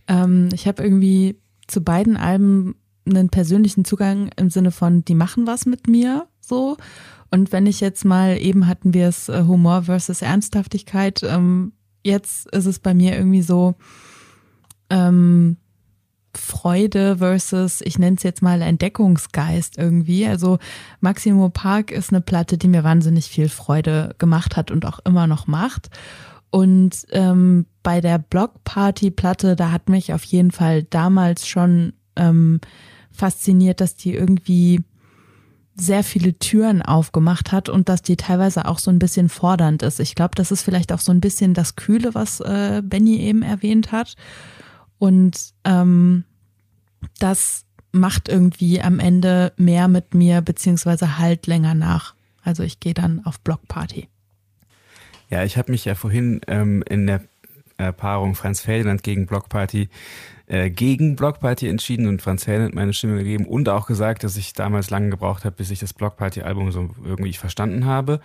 Ähm, 0.08 0.50
ich 0.54 0.68
habe 0.68 0.84
irgendwie 0.84 1.38
zu 1.68 1.84
beiden 1.84 2.18
Alben 2.18 2.76
einen 3.06 3.30
persönlichen 3.30 3.86
Zugang 3.86 4.30
im 4.38 4.50
Sinne 4.50 4.72
von, 4.72 5.04
die 5.06 5.16
machen 5.16 5.48
was 5.48 5.66
mit 5.66 5.88
mir 5.88 6.28
so. 6.40 6.78
Und 7.32 7.52
wenn 7.52 7.66
ich 7.66 7.80
jetzt 7.80 8.06
mal, 8.06 8.38
eben 8.38 8.68
hatten 8.68 8.94
wir 8.94 9.08
es 9.08 9.28
äh, 9.30 9.44
Humor 9.48 9.84
versus 9.84 10.22
Ernsthaftigkeit, 10.22 11.24
ähm, 11.24 11.74
jetzt 12.04 12.48
ist 12.52 12.66
es 12.66 12.80
bei 12.80 12.94
mir 12.94 13.16
irgendwie 13.16 13.42
so 13.42 13.76
ähm, 14.90 15.58
Freude 16.36 17.18
versus, 17.18 17.82
ich 17.82 18.00
nenne 18.00 18.18
es 18.18 18.24
jetzt 18.24 18.42
mal 18.42 18.62
Entdeckungsgeist 18.62 19.78
irgendwie. 19.78 20.28
Also 20.28 20.60
Maximo 21.00 21.50
Park 21.50 21.92
ist 21.92 22.12
eine 22.12 22.22
Platte, 22.22 22.58
die 22.58 22.68
mir 22.68 22.84
wahnsinnig 22.84 23.26
viel 23.26 23.50
Freude 23.50 24.16
gemacht 24.18 24.58
hat 24.58 24.72
und 24.72 24.86
auch 24.86 25.00
immer 25.06 25.28
noch 25.28 25.48
macht. 25.48 25.90
Und 26.50 27.06
ähm, 27.12 27.66
bei 27.82 28.00
der 28.00 28.20
Blockparty-Platte, 28.20 29.56
da 29.56 29.72
hat 29.72 29.90
mich 29.90 30.14
auf 30.14 30.24
jeden 30.24 30.52
Fall 30.52 30.84
damals 30.84 31.48
schon 31.48 31.94
ähm, 32.16 32.62
fasziniert, 33.14 33.82
dass 33.82 33.96
die 33.96 34.14
irgendwie 34.14 34.82
sehr 35.76 36.04
viele 36.04 36.38
Türen 36.38 36.82
aufgemacht 36.82 37.52
hat 37.52 37.68
und 37.68 37.90
dass 37.90 38.02
die 38.02 38.16
teilweise 38.16 38.68
auch 38.68 38.78
so 38.78 38.92
ein 38.92 39.00
bisschen 39.00 39.30
fordernd 39.30 39.82
ist. 39.82 40.00
Ich 40.00 40.14
glaube, 40.14 40.36
das 40.36 40.52
ist 40.52 40.62
vielleicht 40.62 40.92
auch 40.92 41.00
so 41.00 41.12
ein 41.12 41.22
bisschen 41.22 41.54
das 41.54 41.76
Kühle, 41.76 42.14
was 42.14 42.40
äh, 42.42 42.82
Benny 42.84 43.18
eben 43.18 43.42
erwähnt 43.42 43.92
hat. 43.92 44.16
Und 45.00 45.54
ähm, 45.64 46.26
das 47.20 47.66
macht 47.92 48.30
irgendwie 48.30 48.82
am 48.82 49.00
Ende 49.00 49.54
mehr 49.58 49.88
mit 49.88 50.14
mir, 50.14 50.42
beziehungsweise 50.42 51.18
halt 51.18 51.48
länger 51.48 51.74
nach. 51.74 52.16
Also 52.44 52.64
ich 52.64 52.80
gehe 52.80 52.94
dann 52.94 53.26
auf 53.26 53.40
Blockparty. 53.40 54.08
Ja, 55.30 55.44
ich 55.44 55.58
habe 55.58 55.72
mich 55.72 55.86
ja 55.86 55.96
vorhin 55.96 56.42
ähm, 56.48 56.84
in 56.88 57.08
der 57.08 57.22
äh, 57.78 57.92
Paarung 57.92 58.36
Franz 58.36 58.62
Ferdinand 58.62 59.02
gegen 59.04 59.26
Blockparty 59.26 59.90
äh, 60.48 60.70
gegen 60.70 61.16
Blockparty 61.16 61.70
entschieden 61.70 62.08
und 62.08 62.22
Franz 62.22 62.44
Ferdinand 62.44 62.76
meine 62.76 62.94
Stimme 62.94 63.18
gegeben 63.18 63.46
und 63.46 63.70
auch 63.70 63.88
gesagt, 63.88 64.24
dass 64.24 64.36
ich 64.36 64.54
damals 64.54 64.90
lange 64.90 65.10
gebraucht 65.10 65.46
habe, 65.46 65.56
bis 65.56 65.72
ich 65.72 65.80
das 65.80 65.94
Blockparty-Album 65.94 66.72
so 66.72 66.90
irgendwie 67.04 67.34
verstanden 67.34 67.86
habe 67.86 68.20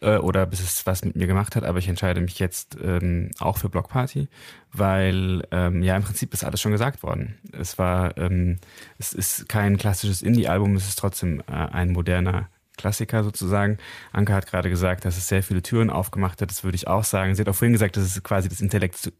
äh, 0.00 0.16
oder 0.16 0.46
bis 0.46 0.60
es 0.60 0.86
was 0.86 1.04
mit 1.04 1.16
mir 1.16 1.26
gemacht 1.26 1.56
hat. 1.56 1.64
Aber 1.64 1.78
ich 1.78 1.88
entscheide 1.88 2.20
mich 2.20 2.38
jetzt 2.38 2.78
ähm, 2.82 3.30
auch 3.38 3.58
für 3.58 3.68
Blockparty, 3.68 4.28
weil 4.72 5.46
ähm, 5.50 5.82
ja 5.82 5.96
im 5.96 6.02
Prinzip 6.02 6.32
ist 6.32 6.44
alles 6.44 6.60
schon 6.60 6.72
gesagt 6.72 7.02
worden. 7.02 7.36
Es 7.52 7.78
war, 7.78 8.16
ähm, 8.16 8.58
es 8.98 9.12
ist 9.12 9.48
kein 9.48 9.76
klassisches 9.76 10.22
Indie-Album, 10.22 10.74
es 10.76 10.88
ist 10.88 10.98
trotzdem 10.98 11.40
äh, 11.40 11.52
ein 11.52 11.92
moderner 11.92 12.48
Klassiker 12.78 13.24
sozusagen. 13.24 13.76
Anke 14.12 14.32
hat 14.32 14.46
gerade 14.46 14.70
gesagt, 14.70 15.04
dass 15.04 15.18
es 15.18 15.28
sehr 15.28 15.42
viele 15.42 15.62
Türen 15.62 15.90
aufgemacht 15.90 16.40
hat. 16.40 16.50
Das 16.50 16.64
würde 16.64 16.76
ich 16.76 16.88
auch 16.88 17.04
sagen. 17.04 17.34
Sie 17.34 17.42
hat 17.42 17.48
auch 17.48 17.54
vorhin 17.54 17.72
gesagt, 17.72 17.96
dass 17.98 18.04
es 18.04 18.22
quasi 18.22 18.48
das 18.48 18.62
Intellekt 18.62 19.12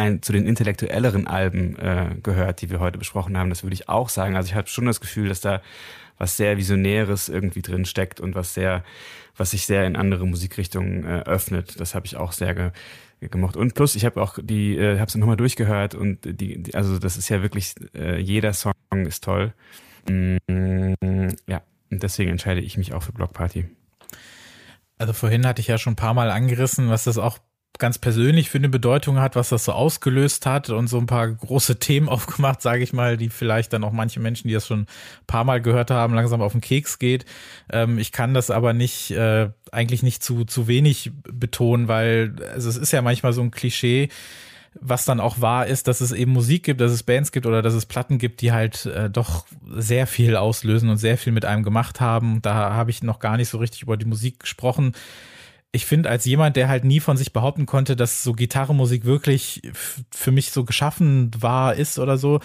ein, 0.00 0.22
zu 0.22 0.32
den 0.32 0.46
intellektuelleren 0.46 1.26
Alben 1.26 1.76
äh, 1.76 2.16
gehört, 2.22 2.62
die 2.62 2.70
wir 2.70 2.80
heute 2.80 2.98
besprochen 2.98 3.36
haben. 3.36 3.50
Das 3.50 3.62
würde 3.62 3.74
ich 3.74 3.88
auch 3.88 4.08
sagen. 4.08 4.36
Also 4.36 4.48
ich 4.48 4.54
habe 4.54 4.68
schon 4.68 4.86
das 4.86 5.00
Gefühl, 5.00 5.28
dass 5.28 5.40
da 5.40 5.60
was 6.18 6.36
sehr 6.36 6.56
Visionäres 6.56 7.28
irgendwie 7.28 7.62
drin 7.62 7.84
steckt 7.84 8.20
und 8.20 8.34
was 8.34 8.54
sehr, 8.54 8.84
was 9.36 9.52
sich 9.52 9.66
sehr 9.66 9.86
in 9.86 9.96
andere 9.96 10.26
Musikrichtungen 10.26 11.04
äh, 11.04 11.20
öffnet. 11.20 11.80
Das 11.80 11.94
habe 11.94 12.06
ich 12.06 12.16
auch 12.16 12.32
sehr 12.32 12.54
ge 12.54 12.70
gemocht. 13.28 13.54
Und 13.54 13.74
plus, 13.74 13.96
ich 13.96 14.06
habe 14.06 14.22
auch 14.22 14.38
die, 14.40 14.78
äh, 14.78 14.98
habe 14.98 15.08
es 15.08 15.14
nochmal 15.14 15.36
durchgehört 15.36 15.94
und 15.94 16.24
die, 16.24 16.62
die, 16.62 16.74
also 16.74 16.98
das 16.98 17.18
ist 17.18 17.28
ja 17.28 17.42
wirklich, 17.42 17.74
äh, 17.94 18.18
jeder 18.18 18.54
Song 18.54 18.72
ist 18.90 19.24
toll. 19.24 19.52
Mm, 20.08 20.38
ja, 21.46 21.60
und 21.90 22.02
deswegen 22.02 22.30
entscheide 22.30 22.62
ich 22.62 22.78
mich 22.78 22.94
auch 22.94 23.02
für 23.02 23.12
Blockparty. 23.12 23.66
Also 24.96 25.12
vorhin 25.12 25.46
hatte 25.46 25.60
ich 25.60 25.66
ja 25.66 25.76
schon 25.76 25.92
ein 25.92 25.96
paar 25.96 26.14
Mal 26.14 26.30
angerissen, 26.30 26.88
was 26.88 27.04
das 27.04 27.18
auch 27.18 27.38
ganz 27.78 27.98
persönlich 27.98 28.50
für 28.50 28.58
eine 28.58 28.68
Bedeutung 28.68 29.20
hat, 29.20 29.36
was 29.36 29.48
das 29.48 29.64
so 29.64 29.72
ausgelöst 29.72 30.46
hat 30.46 30.70
und 30.70 30.88
so 30.88 30.98
ein 30.98 31.06
paar 31.06 31.28
große 31.28 31.78
Themen 31.78 32.08
aufgemacht, 32.10 32.62
sage 32.62 32.82
ich 32.82 32.92
mal, 32.92 33.16
die 33.16 33.30
vielleicht 33.30 33.72
dann 33.72 33.84
auch 33.84 33.92
manche 33.92 34.20
Menschen, 34.20 34.48
die 34.48 34.54
das 34.54 34.66
schon 34.66 34.80
ein 34.82 34.86
paar 35.26 35.44
Mal 35.44 35.60
gehört 35.60 35.90
haben, 35.90 36.14
langsam 36.14 36.42
auf 36.42 36.52
den 36.52 36.60
Keks 36.60 36.98
geht. 36.98 37.24
Ähm, 37.72 37.98
ich 37.98 38.12
kann 38.12 38.34
das 38.34 38.50
aber 38.50 38.72
nicht, 38.72 39.10
äh, 39.12 39.50
eigentlich 39.72 40.02
nicht 40.02 40.22
zu, 40.22 40.44
zu 40.44 40.68
wenig 40.68 41.12
betonen, 41.24 41.88
weil 41.88 42.36
also 42.52 42.68
es 42.68 42.76
ist 42.76 42.92
ja 42.92 43.02
manchmal 43.02 43.32
so 43.32 43.42
ein 43.42 43.50
Klischee, 43.50 44.08
was 44.78 45.04
dann 45.04 45.18
auch 45.18 45.40
wahr 45.40 45.66
ist, 45.66 45.88
dass 45.88 46.00
es 46.00 46.12
eben 46.12 46.32
Musik 46.32 46.62
gibt, 46.62 46.80
dass 46.80 46.92
es 46.92 47.02
Bands 47.02 47.32
gibt 47.32 47.46
oder 47.46 47.60
dass 47.60 47.74
es 47.74 47.86
Platten 47.86 48.18
gibt, 48.18 48.40
die 48.40 48.52
halt 48.52 48.86
äh, 48.86 49.10
doch 49.10 49.46
sehr 49.68 50.06
viel 50.06 50.36
auslösen 50.36 50.90
und 50.90 50.96
sehr 50.96 51.18
viel 51.18 51.32
mit 51.32 51.44
einem 51.44 51.64
gemacht 51.64 52.00
haben. 52.00 52.40
Da 52.42 52.54
habe 52.54 52.90
ich 52.90 53.02
noch 53.02 53.18
gar 53.18 53.36
nicht 53.36 53.48
so 53.48 53.58
richtig 53.58 53.82
über 53.82 53.96
die 53.96 54.06
Musik 54.06 54.40
gesprochen. 54.40 54.92
Ich 55.72 55.86
finde, 55.86 56.10
als 56.10 56.24
jemand, 56.24 56.56
der 56.56 56.68
halt 56.68 56.84
nie 56.84 57.00
von 57.00 57.16
sich 57.16 57.32
behaupten 57.32 57.66
konnte, 57.66 57.94
dass 57.94 58.24
so 58.24 58.32
Gitarrenmusik 58.32 59.04
wirklich 59.04 59.62
für 60.10 60.32
mich 60.32 60.50
so 60.50 60.64
geschaffen 60.64 61.30
war, 61.38 61.74
ist 61.74 61.98
oder 61.98 62.18
so, 62.18 62.40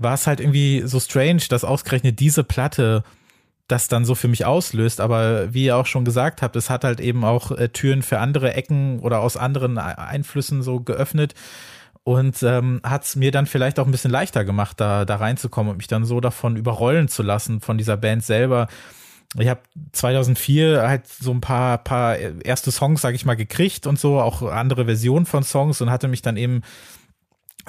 war 0.00 0.14
es 0.14 0.26
halt 0.26 0.40
irgendwie 0.40 0.82
so 0.84 0.98
strange, 0.98 1.42
dass 1.48 1.64
ausgerechnet 1.64 2.18
diese 2.18 2.44
Platte 2.44 3.04
das 3.68 3.86
dann 3.86 4.04
so 4.04 4.14
für 4.14 4.28
mich 4.28 4.44
auslöst. 4.44 5.00
Aber 5.00 5.52
wie 5.54 5.66
ihr 5.66 5.76
auch 5.76 5.86
schon 5.86 6.04
gesagt 6.04 6.42
habt, 6.42 6.56
es 6.56 6.70
hat 6.70 6.84
halt 6.84 7.00
eben 7.00 7.24
auch 7.24 7.52
äh, 7.52 7.68
Türen 7.68 8.02
für 8.02 8.18
andere 8.18 8.54
Ecken 8.54 9.00
oder 9.00 9.20
aus 9.20 9.36
anderen 9.36 9.78
Einflüssen 9.78 10.62
so 10.62 10.80
geöffnet 10.80 11.34
und 12.08 12.42
ähm, 12.42 12.80
hat 12.84 13.04
es 13.04 13.16
mir 13.16 13.30
dann 13.30 13.44
vielleicht 13.44 13.78
auch 13.78 13.84
ein 13.84 13.90
bisschen 13.90 14.10
leichter 14.10 14.42
gemacht, 14.46 14.80
da, 14.80 15.04
da 15.04 15.16
reinzukommen 15.16 15.72
und 15.72 15.76
mich 15.76 15.88
dann 15.88 16.06
so 16.06 16.20
davon 16.20 16.56
überrollen 16.56 17.08
zu 17.08 17.22
lassen, 17.22 17.60
von 17.60 17.76
dieser 17.76 17.98
Band 17.98 18.24
selber. 18.24 18.68
Ich 19.36 19.48
habe 19.48 19.60
2004 19.92 20.88
halt 20.88 21.06
so 21.06 21.32
ein 21.32 21.40
paar, 21.40 21.78
paar 21.78 22.16
erste 22.16 22.72
Songs, 22.72 23.02
sage 23.02 23.16
ich 23.16 23.26
mal, 23.26 23.36
gekriegt 23.36 23.86
und 23.86 23.98
so, 23.98 24.20
auch 24.20 24.42
andere 24.42 24.86
Versionen 24.86 25.26
von 25.26 25.42
Songs 25.42 25.80
und 25.80 25.90
hatte 25.90 26.08
mich 26.08 26.22
dann 26.22 26.36
eben 26.36 26.62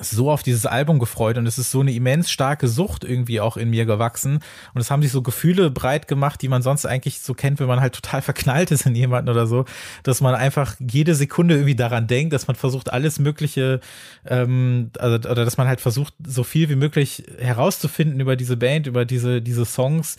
so 0.01 0.31
auf 0.31 0.43
dieses 0.43 0.65
Album 0.65 0.99
gefreut 0.99 1.38
und 1.38 1.45
es 1.45 1.57
ist 1.57 1.71
so 1.71 1.81
eine 1.81 1.91
immens 1.91 2.31
starke 2.31 2.67
Sucht 2.67 3.03
irgendwie 3.03 3.41
auch 3.41 3.57
in 3.57 3.69
mir 3.69 3.85
gewachsen 3.85 4.39
und 4.73 4.81
es 4.81 4.91
haben 4.91 5.01
sich 5.01 5.11
so 5.11 5.21
Gefühle 5.21 5.71
breit 5.71 6.07
gemacht, 6.07 6.41
die 6.41 6.47
man 6.47 6.61
sonst 6.61 6.85
eigentlich 6.85 7.19
so 7.19 7.33
kennt, 7.33 7.59
wenn 7.59 7.67
man 7.67 7.81
halt 7.81 7.95
total 7.95 8.21
verknallt 8.29 8.71
ist 8.71 8.85
in 8.85 8.95
jemanden 8.95 9.29
oder 9.29 9.47
so, 9.47 9.65
dass 10.03 10.21
man 10.21 10.35
einfach 10.35 10.75
jede 10.79 11.15
Sekunde 11.15 11.55
irgendwie 11.55 11.75
daran 11.75 12.07
denkt, 12.07 12.33
dass 12.33 12.47
man 12.47 12.55
versucht 12.55 12.91
alles 12.91 13.19
Mögliche, 13.19 13.79
ähm, 14.25 14.91
also, 14.97 15.15
oder 15.29 15.45
dass 15.45 15.57
man 15.57 15.67
halt 15.67 15.81
versucht 15.81 16.13
so 16.25 16.43
viel 16.43 16.69
wie 16.69 16.75
möglich 16.75 17.23
herauszufinden 17.38 18.19
über 18.19 18.35
diese 18.35 18.57
Band, 18.57 18.88
über 18.88 19.05
diese 19.05 19.41
diese 19.41 19.65
Songs, 19.65 20.17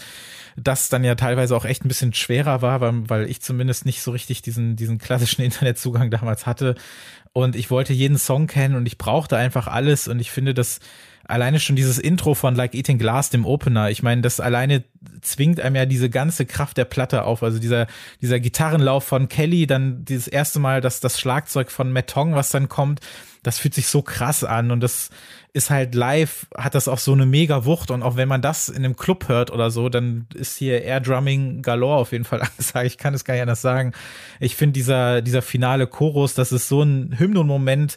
das 0.62 0.88
dann 0.88 1.04
ja 1.04 1.14
teilweise 1.14 1.56
auch 1.56 1.64
echt 1.64 1.84
ein 1.84 1.88
bisschen 1.88 2.12
schwerer 2.12 2.62
war, 2.62 2.80
weil, 2.80 3.08
weil 3.08 3.30
ich 3.30 3.40
zumindest 3.40 3.86
nicht 3.86 4.02
so 4.02 4.10
richtig 4.10 4.42
diesen 4.42 4.76
diesen 4.76 4.98
klassischen 4.98 5.42
Internetzugang 5.44 6.10
damals 6.10 6.46
hatte. 6.46 6.74
Und 7.32 7.54
ich 7.54 7.70
wollte 7.70 7.92
jeden 7.92 8.18
Song 8.18 8.46
kennen 8.46 8.74
und 8.74 8.86
ich 8.86 8.98
brauchte 8.98 9.36
einfach 9.36 9.68
alles. 9.68 10.08
Und 10.08 10.18
ich 10.18 10.30
finde, 10.30 10.52
dass 10.52 10.80
alleine 11.30 11.60
schon 11.60 11.76
dieses 11.76 11.98
Intro 11.98 12.34
von 12.34 12.56
Like 12.56 12.74
Eating 12.74 12.98
Glass, 12.98 13.30
dem 13.30 13.46
Opener, 13.46 13.90
ich 13.90 14.02
meine, 14.02 14.20
das 14.20 14.40
alleine 14.40 14.84
zwingt 15.20 15.60
einem 15.60 15.76
ja 15.76 15.86
diese 15.86 16.10
ganze 16.10 16.44
Kraft 16.44 16.76
der 16.76 16.84
Platte 16.84 17.24
auf. 17.24 17.42
Also 17.42 17.58
dieser, 17.60 17.86
dieser 18.20 18.40
Gitarrenlauf 18.40 19.04
von 19.04 19.28
Kelly, 19.28 19.66
dann 19.66 20.04
dieses 20.04 20.26
erste 20.26 20.58
Mal 20.58 20.80
das, 20.80 21.00
das 21.00 21.20
Schlagzeug 21.20 21.70
von 21.70 21.92
Metong, 21.92 22.34
was 22.34 22.50
dann 22.50 22.68
kommt, 22.68 23.00
das 23.42 23.58
fühlt 23.58 23.74
sich 23.74 23.86
so 23.86 24.02
krass 24.02 24.42
an. 24.42 24.72
Und 24.72 24.80
das 24.80 25.10
ist 25.52 25.70
halt 25.70 25.94
live, 25.94 26.46
hat 26.56 26.74
das 26.74 26.88
auch 26.88 26.98
so 26.98 27.12
eine 27.12 27.26
mega 27.26 27.64
Wucht 27.64 27.90
und 27.90 28.02
auch 28.02 28.16
wenn 28.16 28.28
man 28.28 28.42
das 28.42 28.68
in 28.68 28.84
einem 28.84 28.96
Club 28.96 29.28
hört 29.28 29.50
oder 29.50 29.70
so, 29.70 29.88
dann 29.88 30.26
ist 30.34 30.56
hier 30.56 30.82
Air 30.82 31.00
Drumming 31.00 31.62
galore 31.62 31.98
auf 31.98 32.12
jeden 32.12 32.24
Fall 32.24 32.42
angesagt. 32.42 32.86
Ich 32.86 32.98
kann 32.98 33.14
es 33.14 33.24
gar 33.24 33.34
nicht 33.34 33.42
anders 33.42 33.62
sagen. 33.62 33.92
Ich 34.38 34.56
finde 34.56 34.74
dieser, 34.74 35.22
dieser 35.22 35.42
finale 35.42 35.86
Chorus, 35.86 36.34
das 36.34 36.52
ist 36.52 36.68
so 36.68 36.82
ein 36.82 37.18
Hymnenmoment, 37.18 37.96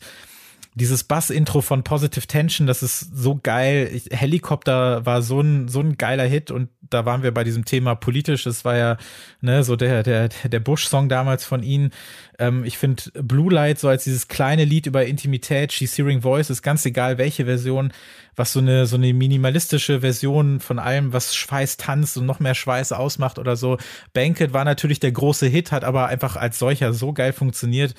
dieses 0.76 1.04
Bass-Intro 1.04 1.62
von 1.62 1.84
Positive 1.84 2.26
Tension, 2.26 2.68
das 2.68 2.82
ist 2.82 3.16
so 3.16 3.40
geil. 3.42 4.02
Helikopter 4.12 5.06
war 5.06 5.22
so 5.22 5.40
ein, 5.40 5.68
so 5.68 5.80
ein 5.80 5.98
geiler 5.98 6.26
Hit 6.26 6.52
und 6.52 6.70
da 6.90 7.06
waren 7.06 7.24
wir 7.24 7.34
bei 7.34 7.44
diesem 7.44 7.66
Thema 7.66 7.96
politisch. 7.96 8.44
Das 8.44 8.66
war 8.66 8.78
ja 8.78 8.98
ne, 9.42 9.64
so 9.64 9.76
der, 9.76 10.04
der, 10.04 10.30
der 10.30 10.60
Bush-Song 10.60 11.10
damals 11.10 11.46
von 11.46 11.64
ihnen. 11.64 11.92
Ähm, 12.40 12.64
ich 12.66 12.78
finde 12.78 13.04
Blue 13.22 13.52
Light 13.52 13.80
so 13.80 13.88
als 13.88 14.04
dieses 14.04 14.28
kleine 14.28 14.66
Lied 14.66 14.86
über 14.88 15.06
Intimität, 15.06 15.74
She's 15.74 15.98
Hearing 15.98 16.22
Voice, 16.22 16.50
ist 16.50 16.62
ganz 16.62 16.86
egal, 16.86 17.18
welche 17.18 17.46
Version, 17.46 17.92
was 18.36 18.54
so 18.54 18.60
eine, 18.60 18.86
so 18.88 18.96
eine 18.96 19.14
minimalistische 19.14 20.02
Version 20.02 20.60
von 20.60 20.80
allem, 20.80 21.14
was 21.14 21.36
Schweiß 21.36 21.78
tanzt 21.78 22.18
und 22.18 22.26
noch 22.26 22.40
mehr 22.40 22.56
Schweiß 22.56 22.92
ausmacht 22.92 23.38
oder 23.38 23.56
so. 23.56 23.78
Banket 24.14 24.54
war 24.54 24.66
natürlich 24.66 25.00
der 25.00 25.12
große 25.12 25.48
Hit, 25.48 25.72
hat 25.72 25.84
aber 25.84 26.08
einfach 26.08 26.36
als 26.36 26.58
solcher 26.58 26.94
so 26.94 27.14
geil 27.14 27.34
funktioniert 27.34 27.94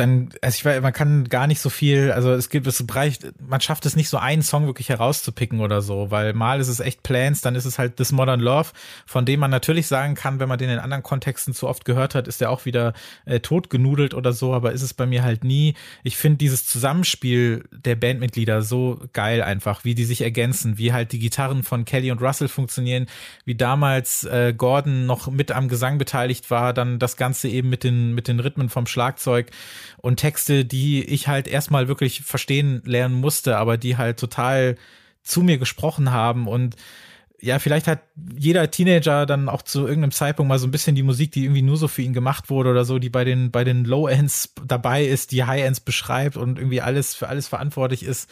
dann, 0.00 0.30
also 0.40 0.56
ich 0.56 0.64
weiß, 0.64 0.80
man 0.80 0.92
kann 0.92 1.28
gar 1.28 1.46
nicht 1.46 1.60
so 1.60 1.68
viel, 1.68 2.10
also 2.10 2.32
es 2.32 2.48
gibt, 2.48 2.66
es 2.66 2.82
reicht, 2.90 3.32
man 3.38 3.60
schafft 3.60 3.84
es 3.84 3.96
nicht 3.96 4.08
so 4.08 4.16
einen 4.16 4.42
Song 4.42 4.66
wirklich 4.66 4.88
herauszupicken 4.88 5.60
oder 5.60 5.82
so, 5.82 6.10
weil 6.10 6.32
mal 6.32 6.58
ist 6.58 6.68
es 6.68 6.80
echt 6.80 7.02
Plans, 7.02 7.42
dann 7.42 7.54
ist 7.54 7.66
es 7.66 7.78
halt 7.78 7.96
This 7.96 8.10
Modern 8.10 8.40
Love, 8.40 8.70
von 9.06 9.26
dem 9.26 9.40
man 9.40 9.50
natürlich 9.50 9.86
sagen 9.86 10.14
kann, 10.14 10.40
wenn 10.40 10.48
man 10.48 10.58
den 10.58 10.70
in 10.70 10.78
anderen 10.78 11.02
Kontexten 11.02 11.52
zu 11.52 11.68
oft 11.68 11.84
gehört 11.84 12.14
hat, 12.14 12.28
ist 12.28 12.40
der 12.40 12.50
auch 12.50 12.64
wieder 12.64 12.94
äh, 13.26 13.40
totgenudelt 13.40 14.14
oder 14.14 14.32
so, 14.32 14.54
aber 14.54 14.72
ist 14.72 14.82
es 14.82 14.94
bei 14.94 15.04
mir 15.04 15.22
halt 15.22 15.44
nie. 15.44 15.74
Ich 16.02 16.16
finde 16.16 16.38
dieses 16.38 16.64
Zusammenspiel 16.64 17.64
der 17.70 17.94
Bandmitglieder 17.94 18.62
so 18.62 19.02
geil 19.12 19.42
einfach, 19.42 19.84
wie 19.84 19.94
die 19.94 20.04
sich 20.04 20.22
ergänzen, 20.22 20.78
wie 20.78 20.94
halt 20.94 21.12
die 21.12 21.18
Gitarren 21.18 21.62
von 21.62 21.84
Kelly 21.84 22.10
und 22.10 22.22
Russell 22.22 22.48
funktionieren, 22.48 23.06
wie 23.44 23.54
damals 23.54 24.24
äh, 24.24 24.54
Gordon 24.56 25.04
noch 25.04 25.30
mit 25.30 25.52
am 25.52 25.68
Gesang 25.68 25.98
beteiligt 25.98 26.50
war, 26.50 26.72
dann 26.72 26.98
das 26.98 27.18
Ganze 27.18 27.48
eben 27.48 27.68
mit 27.68 27.84
den, 27.84 28.14
mit 28.14 28.28
den 28.28 28.40
Rhythmen 28.40 28.70
vom 28.70 28.86
Schlagzeug 28.86 29.50
und 30.00 30.16
Texte, 30.16 30.64
die 30.64 31.04
ich 31.04 31.28
halt 31.28 31.48
erstmal 31.48 31.88
wirklich 31.88 32.22
verstehen 32.22 32.82
lernen 32.84 33.14
musste, 33.14 33.56
aber 33.56 33.76
die 33.76 33.96
halt 33.96 34.18
total 34.18 34.76
zu 35.22 35.42
mir 35.42 35.58
gesprochen 35.58 36.12
haben 36.12 36.48
und 36.48 36.76
ja, 37.42 37.58
vielleicht 37.58 37.86
hat 37.86 38.00
jeder 38.36 38.70
Teenager 38.70 39.24
dann 39.24 39.48
auch 39.48 39.62
zu 39.62 39.86
irgendeinem 39.86 40.12
Zeitpunkt 40.12 40.48
mal 40.48 40.58
so 40.58 40.66
ein 40.66 40.70
bisschen 40.70 40.94
die 40.94 41.02
Musik, 41.02 41.32
die 41.32 41.44
irgendwie 41.44 41.62
nur 41.62 41.78
so 41.78 41.88
für 41.88 42.02
ihn 42.02 42.12
gemacht 42.12 42.50
wurde 42.50 42.70
oder 42.70 42.84
so, 42.84 42.98
die 42.98 43.08
bei 43.08 43.24
den, 43.24 43.50
bei 43.50 43.64
den 43.64 43.84
Low-Ends 43.84 44.54
dabei 44.66 45.04
ist, 45.04 45.32
die 45.32 45.44
High-Ends 45.44 45.80
beschreibt 45.80 46.36
und 46.36 46.58
irgendwie 46.58 46.82
alles 46.82 47.14
für 47.14 47.28
alles 47.28 47.48
verantwortlich 47.48 48.02
ist, 48.02 48.30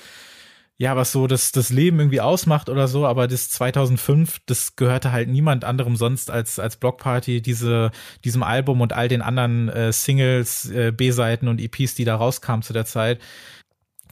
ja, 0.81 0.95
was 0.95 1.11
so 1.11 1.27
das, 1.27 1.51
das 1.51 1.71
Leben 1.71 1.99
irgendwie 1.99 2.21
ausmacht 2.21 2.69
oder 2.69 2.87
so, 2.87 3.05
aber 3.05 3.27
das 3.27 3.51
2005, 3.51 4.41
das 4.47 4.77
gehörte 4.77 5.11
halt 5.11 5.29
niemand 5.29 5.65
anderem 5.65 5.97
sonst 5.97 6.31
als, 6.31 6.61
als 6.61 6.77
Blockparty, 6.77 7.43
diese, 7.43 7.91
diesem 8.25 8.45
Album 8.45 8.81
und 8.81 8.93
all 8.93 9.09
den 9.09 9.21
anderen 9.21 9.69
äh, 9.69 9.93
Singles, 9.93 10.71
äh, 10.71 10.93
B-Seiten 10.93 11.49
und 11.49 11.61
EPs, 11.61 11.97
die 11.97 12.05
da 12.05 12.15
rauskamen 12.15 12.63
zu 12.63 12.73
der 12.73 12.87
Zeit. 12.87 13.21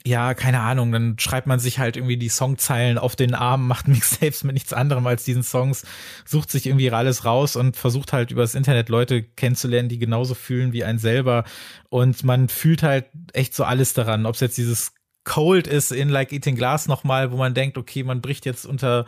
Ja, 0.05 0.35
keine 0.35 0.61
Ahnung, 0.61 0.91
dann 0.91 1.19
schreibt 1.21 1.47
man 1.47 1.61
sich 1.61 1.79
halt 1.79 1.97
irgendwie 1.97 2.17
die 2.17 2.29
Songzeilen 2.29 2.99
auf 2.99 3.15
den 3.15 3.35
Arm, 3.35 3.67
macht 3.69 3.87
Mixtapes 3.87 4.43
mit 4.43 4.55
nichts 4.55 4.73
anderem 4.73 5.07
als 5.07 5.23
diesen 5.23 5.45
Songs, 5.45 5.85
sucht 6.25 6.51
sich 6.51 6.67
irgendwie 6.67 6.91
alles 6.91 7.25
raus 7.25 7.55
und 7.55 7.77
versucht 7.77 8.13
halt 8.13 8.33
über 8.33 8.43
das 8.43 8.57
Internet 8.57 8.89
Leute 8.89 9.23
kennenzulernen, 9.23 9.89
die 9.89 10.01
genauso 10.01 10.35
fühlen 10.35 10.73
wie 10.73 10.83
ein 10.83 10.99
selber. 10.99 11.45
Und 11.91 12.25
man 12.25 12.49
fühlt 12.49 12.83
halt 12.83 13.07
echt 13.35 13.55
so 13.55 13.63
alles 13.63 13.95
daran, 13.95 14.27
ob 14.27 14.35
es 14.35 14.41
jetzt 14.41 14.59
dieses 14.59 14.96
cold 15.27 15.67
ist 15.67 15.93
in 15.93 16.09
Like 16.09 16.33
Eating 16.33 16.57
Glass 16.57 16.89
nochmal, 16.89 17.31
wo 17.33 17.37
man 17.37 17.53
denkt, 17.53 17.77
okay, 17.77 18.03
man 18.03 18.23
bricht 18.23 18.47
jetzt 18.47 18.65
unter 18.65 19.05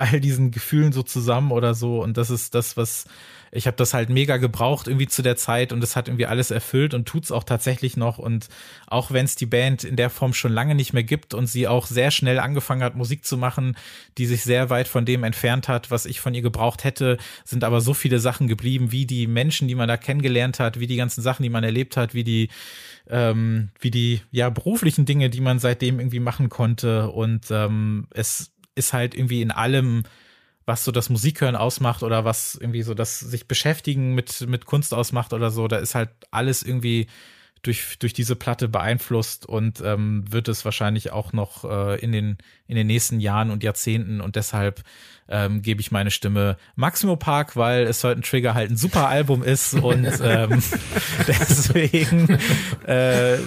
all 0.00 0.20
diesen 0.20 0.50
Gefühlen 0.50 0.92
so 0.92 1.02
zusammen 1.02 1.52
oder 1.52 1.74
so. 1.74 2.02
Und 2.02 2.16
das 2.16 2.30
ist 2.30 2.54
das, 2.54 2.76
was 2.76 3.06
ich 3.52 3.66
habe 3.66 3.76
das 3.76 3.94
halt 3.94 4.10
mega 4.10 4.36
gebraucht 4.36 4.86
irgendwie 4.86 5.08
zu 5.08 5.22
der 5.22 5.36
Zeit 5.36 5.72
und 5.72 5.82
es 5.82 5.96
hat 5.96 6.08
irgendwie 6.08 6.26
alles 6.26 6.50
erfüllt 6.50 6.94
und 6.94 7.06
tut's 7.06 7.32
auch 7.32 7.42
tatsächlich 7.42 7.96
noch. 7.96 8.18
Und 8.18 8.48
auch 8.86 9.10
wenn 9.10 9.24
es 9.24 9.34
die 9.34 9.46
Band 9.46 9.82
in 9.82 9.96
der 9.96 10.10
Form 10.10 10.32
schon 10.34 10.52
lange 10.52 10.74
nicht 10.74 10.92
mehr 10.92 11.02
gibt 11.02 11.34
und 11.34 11.46
sie 11.46 11.66
auch 11.66 11.86
sehr 11.86 12.10
schnell 12.10 12.38
angefangen 12.38 12.82
hat, 12.82 12.94
Musik 12.94 13.24
zu 13.24 13.36
machen, 13.36 13.76
die 14.18 14.26
sich 14.26 14.42
sehr 14.42 14.70
weit 14.70 14.86
von 14.86 15.04
dem 15.04 15.24
entfernt 15.24 15.66
hat, 15.66 15.90
was 15.90 16.06
ich 16.06 16.20
von 16.20 16.34
ihr 16.34 16.42
gebraucht 16.42 16.84
hätte, 16.84 17.18
sind 17.44 17.64
aber 17.64 17.80
so 17.80 17.92
viele 17.92 18.20
Sachen 18.20 18.46
geblieben, 18.46 18.92
wie 18.92 19.06
die 19.06 19.26
Menschen, 19.26 19.66
die 19.66 19.74
man 19.74 19.88
da 19.88 19.96
kennengelernt 19.96 20.60
hat, 20.60 20.78
wie 20.78 20.86
die 20.86 20.96
ganzen 20.96 21.22
Sachen, 21.22 21.42
die 21.42 21.50
man 21.50 21.64
erlebt 21.64 21.96
hat, 21.96 22.14
wie 22.14 22.24
die 22.24 22.50
ähm, 23.08 23.70
wie 23.80 23.90
die 23.90 24.20
ja 24.30 24.50
beruflichen 24.50 25.06
Dinge, 25.06 25.30
die 25.30 25.40
man 25.40 25.58
seitdem 25.58 25.98
irgendwie 25.98 26.20
machen 26.20 26.48
konnte. 26.48 27.10
Und 27.10 27.50
ähm, 27.50 28.06
es 28.10 28.52
ist 28.80 28.92
halt 28.92 29.14
irgendwie 29.14 29.42
in 29.42 29.52
allem, 29.52 30.02
was 30.66 30.84
so 30.84 30.90
das 30.90 31.08
Musikhören 31.08 31.54
ausmacht 31.54 32.02
oder 32.02 32.24
was 32.24 32.56
irgendwie 32.56 32.82
so 32.82 32.94
das 32.94 33.20
sich 33.20 33.46
beschäftigen 33.46 34.14
mit, 34.14 34.48
mit 34.48 34.66
Kunst 34.66 34.92
ausmacht 34.92 35.32
oder 35.32 35.50
so, 35.50 35.68
da 35.68 35.76
ist 35.76 35.94
halt 35.94 36.10
alles 36.32 36.62
irgendwie 36.64 37.06
durch, 37.62 37.98
durch 37.98 38.12
diese 38.12 38.36
Platte 38.36 38.68
beeinflusst 38.68 39.46
und 39.46 39.82
ähm, 39.84 40.24
wird 40.30 40.48
es 40.48 40.64
wahrscheinlich 40.64 41.12
auch 41.12 41.32
noch 41.32 41.64
äh, 41.64 42.00
in, 42.00 42.12
den, 42.12 42.38
in 42.66 42.76
den 42.76 42.86
nächsten 42.86 43.20
Jahren 43.20 43.50
und 43.50 43.62
Jahrzehnten. 43.62 44.20
Und 44.20 44.36
deshalb 44.36 44.82
ähm, 45.28 45.60
gebe 45.60 45.80
ich 45.80 45.90
meine 45.90 46.10
Stimme 46.10 46.56
Maximo 46.74 47.16
Park, 47.16 47.56
weil 47.56 47.84
es 47.84 48.04
ein 48.04 48.22
Trigger 48.22 48.54
halt 48.54 48.70
ein 48.70 48.76
super 48.76 49.08
Album 49.08 49.42
ist 49.42 49.74
und 49.74 50.06
ähm, 50.22 50.62
deswegen 51.28 52.38
äh, 52.86 53.38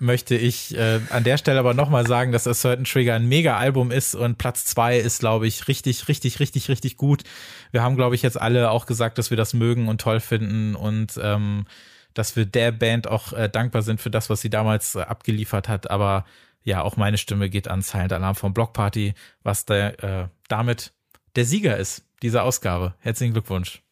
möchte 0.00 0.36
ich 0.36 0.76
äh, 0.76 1.00
an 1.10 1.24
der 1.24 1.38
Stelle 1.38 1.58
aber 1.58 1.74
nochmal 1.74 2.06
sagen, 2.06 2.32
dass 2.32 2.44
das 2.44 2.60
Certain 2.60 2.84
Trigger 2.84 3.14
ein 3.14 3.28
Mega-Album 3.28 3.90
ist 3.90 4.14
und 4.14 4.38
Platz 4.38 4.64
zwei 4.64 4.98
ist, 4.98 5.20
glaube 5.20 5.46
ich, 5.46 5.68
richtig, 5.68 6.08
richtig, 6.08 6.40
richtig, 6.40 6.68
richtig 6.68 6.96
gut. 6.96 7.24
Wir 7.70 7.82
haben, 7.82 7.96
glaube 7.96 8.14
ich, 8.14 8.22
jetzt 8.22 8.40
alle 8.40 8.70
auch 8.70 8.86
gesagt, 8.86 9.18
dass 9.18 9.30
wir 9.30 9.36
das 9.36 9.54
mögen 9.54 9.88
und 9.88 10.00
toll 10.00 10.20
finden 10.20 10.74
und 10.74 11.18
ähm, 11.22 11.66
dass 12.14 12.36
wir 12.36 12.46
der 12.46 12.72
Band 12.72 13.08
auch 13.08 13.32
äh, 13.32 13.48
dankbar 13.48 13.82
sind 13.82 14.00
für 14.00 14.10
das, 14.10 14.30
was 14.30 14.40
sie 14.40 14.50
damals 14.50 14.94
äh, 14.94 15.00
abgeliefert 15.00 15.68
hat. 15.68 15.90
Aber 15.90 16.24
ja, 16.64 16.82
auch 16.82 16.96
meine 16.96 17.18
Stimme 17.18 17.50
geht 17.50 17.68
an 17.68 17.82
Silent 17.82 18.12
Alarm 18.12 18.34
vom 18.34 18.54
Block 18.54 18.72
Party, 18.72 19.14
was 19.42 19.66
der, 19.66 20.02
äh, 20.02 20.28
damit 20.48 20.92
der 21.36 21.44
Sieger 21.44 21.76
ist 21.76 22.04
dieser 22.22 22.44
Ausgabe. 22.44 22.94
Herzlichen 23.00 23.32
Glückwunsch. 23.32 23.82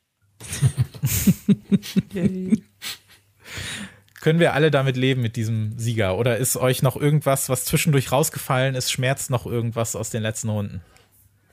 Können 4.26 4.40
wir 4.40 4.54
alle 4.54 4.72
damit 4.72 4.96
leben 4.96 5.22
mit 5.22 5.36
diesem 5.36 5.78
Sieger? 5.78 6.18
Oder 6.18 6.36
ist 6.36 6.56
euch 6.56 6.82
noch 6.82 6.96
irgendwas, 6.96 7.48
was 7.48 7.64
zwischendurch 7.64 8.10
rausgefallen 8.10 8.74
ist, 8.74 8.90
schmerzt 8.90 9.30
noch 9.30 9.46
irgendwas 9.46 9.94
aus 9.94 10.10
den 10.10 10.20
letzten 10.20 10.48
Runden? 10.48 10.80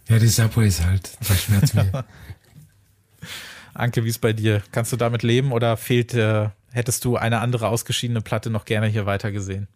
Ja, 0.10 0.18
die 0.18 0.28
Subway 0.28 0.70
ist 0.70 0.84
halt, 0.84 1.12
das 1.20 1.44
schmerzt 1.44 1.76
mir. 1.76 2.04
Anke, 3.76 4.04
wie 4.06 4.10
ist 4.10 4.22
bei 4.22 4.34
dir? 4.34 4.64
Kannst 4.72 4.92
du 4.92 4.98
damit 4.98 5.22
leben 5.22 5.52
oder 5.52 5.78
fehlt, 5.78 6.16
äh, 6.16 6.50
hättest 6.72 7.06
du 7.06 7.16
eine 7.16 7.42
andere 7.42 7.68
ausgeschiedene 7.68 8.22
Platte 8.22 8.50
noch 8.50 8.66
gerne 8.66 8.88
hier 8.88 9.06
weiter 9.06 9.32
gesehen? 9.32 9.68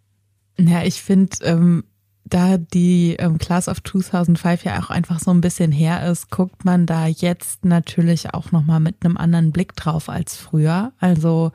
Ja, 0.58 0.82
ich 0.82 1.04
finde, 1.04 1.38
ähm, 1.44 1.84
da 2.26 2.58
die 2.58 3.16
ähm, 3.20 3.38
Class 3.38 3.68
of 3.68 3.84
2005 3.84 4.64
ja 4.64 4.80
auch 4.80 4.90
einfach 4.90 5.20
so 5.20 5.30
ein 5.30 5.42
bisschen 5.42 5.72
her 5.72 6.10
ist, 6.10 6.32
guckt 6.32 6.66
man 6.66 6.88
da 6.88 7.06
jetzt 7.06 7.64
natürlich 7.64 8.34
auch 8.34 8.52
nochmal 8.52 8.80
mit 8.80 9.06
einem 9.06 9.18
anderen 9.18 9.52
Blick 9.52 9.76
drauf 9.76 10.10
als 10.10 10.36
früher. 10.36 10.94
Also 11.00 11.52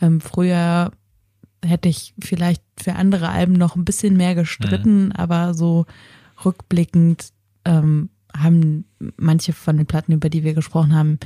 ähm, 0.00 0.20
früher 0.20 0.92
hätte 1.64 1.88
ich 1.88 2.14
vielleicht 2.22 2.62
für 2.78 2.94
andere 2.94 3.28
Alben 3.28 3.52
noch 3.52 3.76
ein 3.76 3.84
bisschen 3.84 4.16
mehr 4.16 4.34
gestritten, 4.34 5.06
mhm. 5.06 5.12
aber 5.12 5.54
so 5.54 5.86
rückblickend 6.44 7.32
ähm, 7.64 8.10
haben 8.34 8.86
manche 9.16 9.52
von 9.52 9.76
den 9.76 9.86
Platten, 9.86 10.12
über 10.12 10.30
die 10.30 10.44
wir 10.44 10.54
gesprochen 10.54 10.94
haben, 10.94 11.18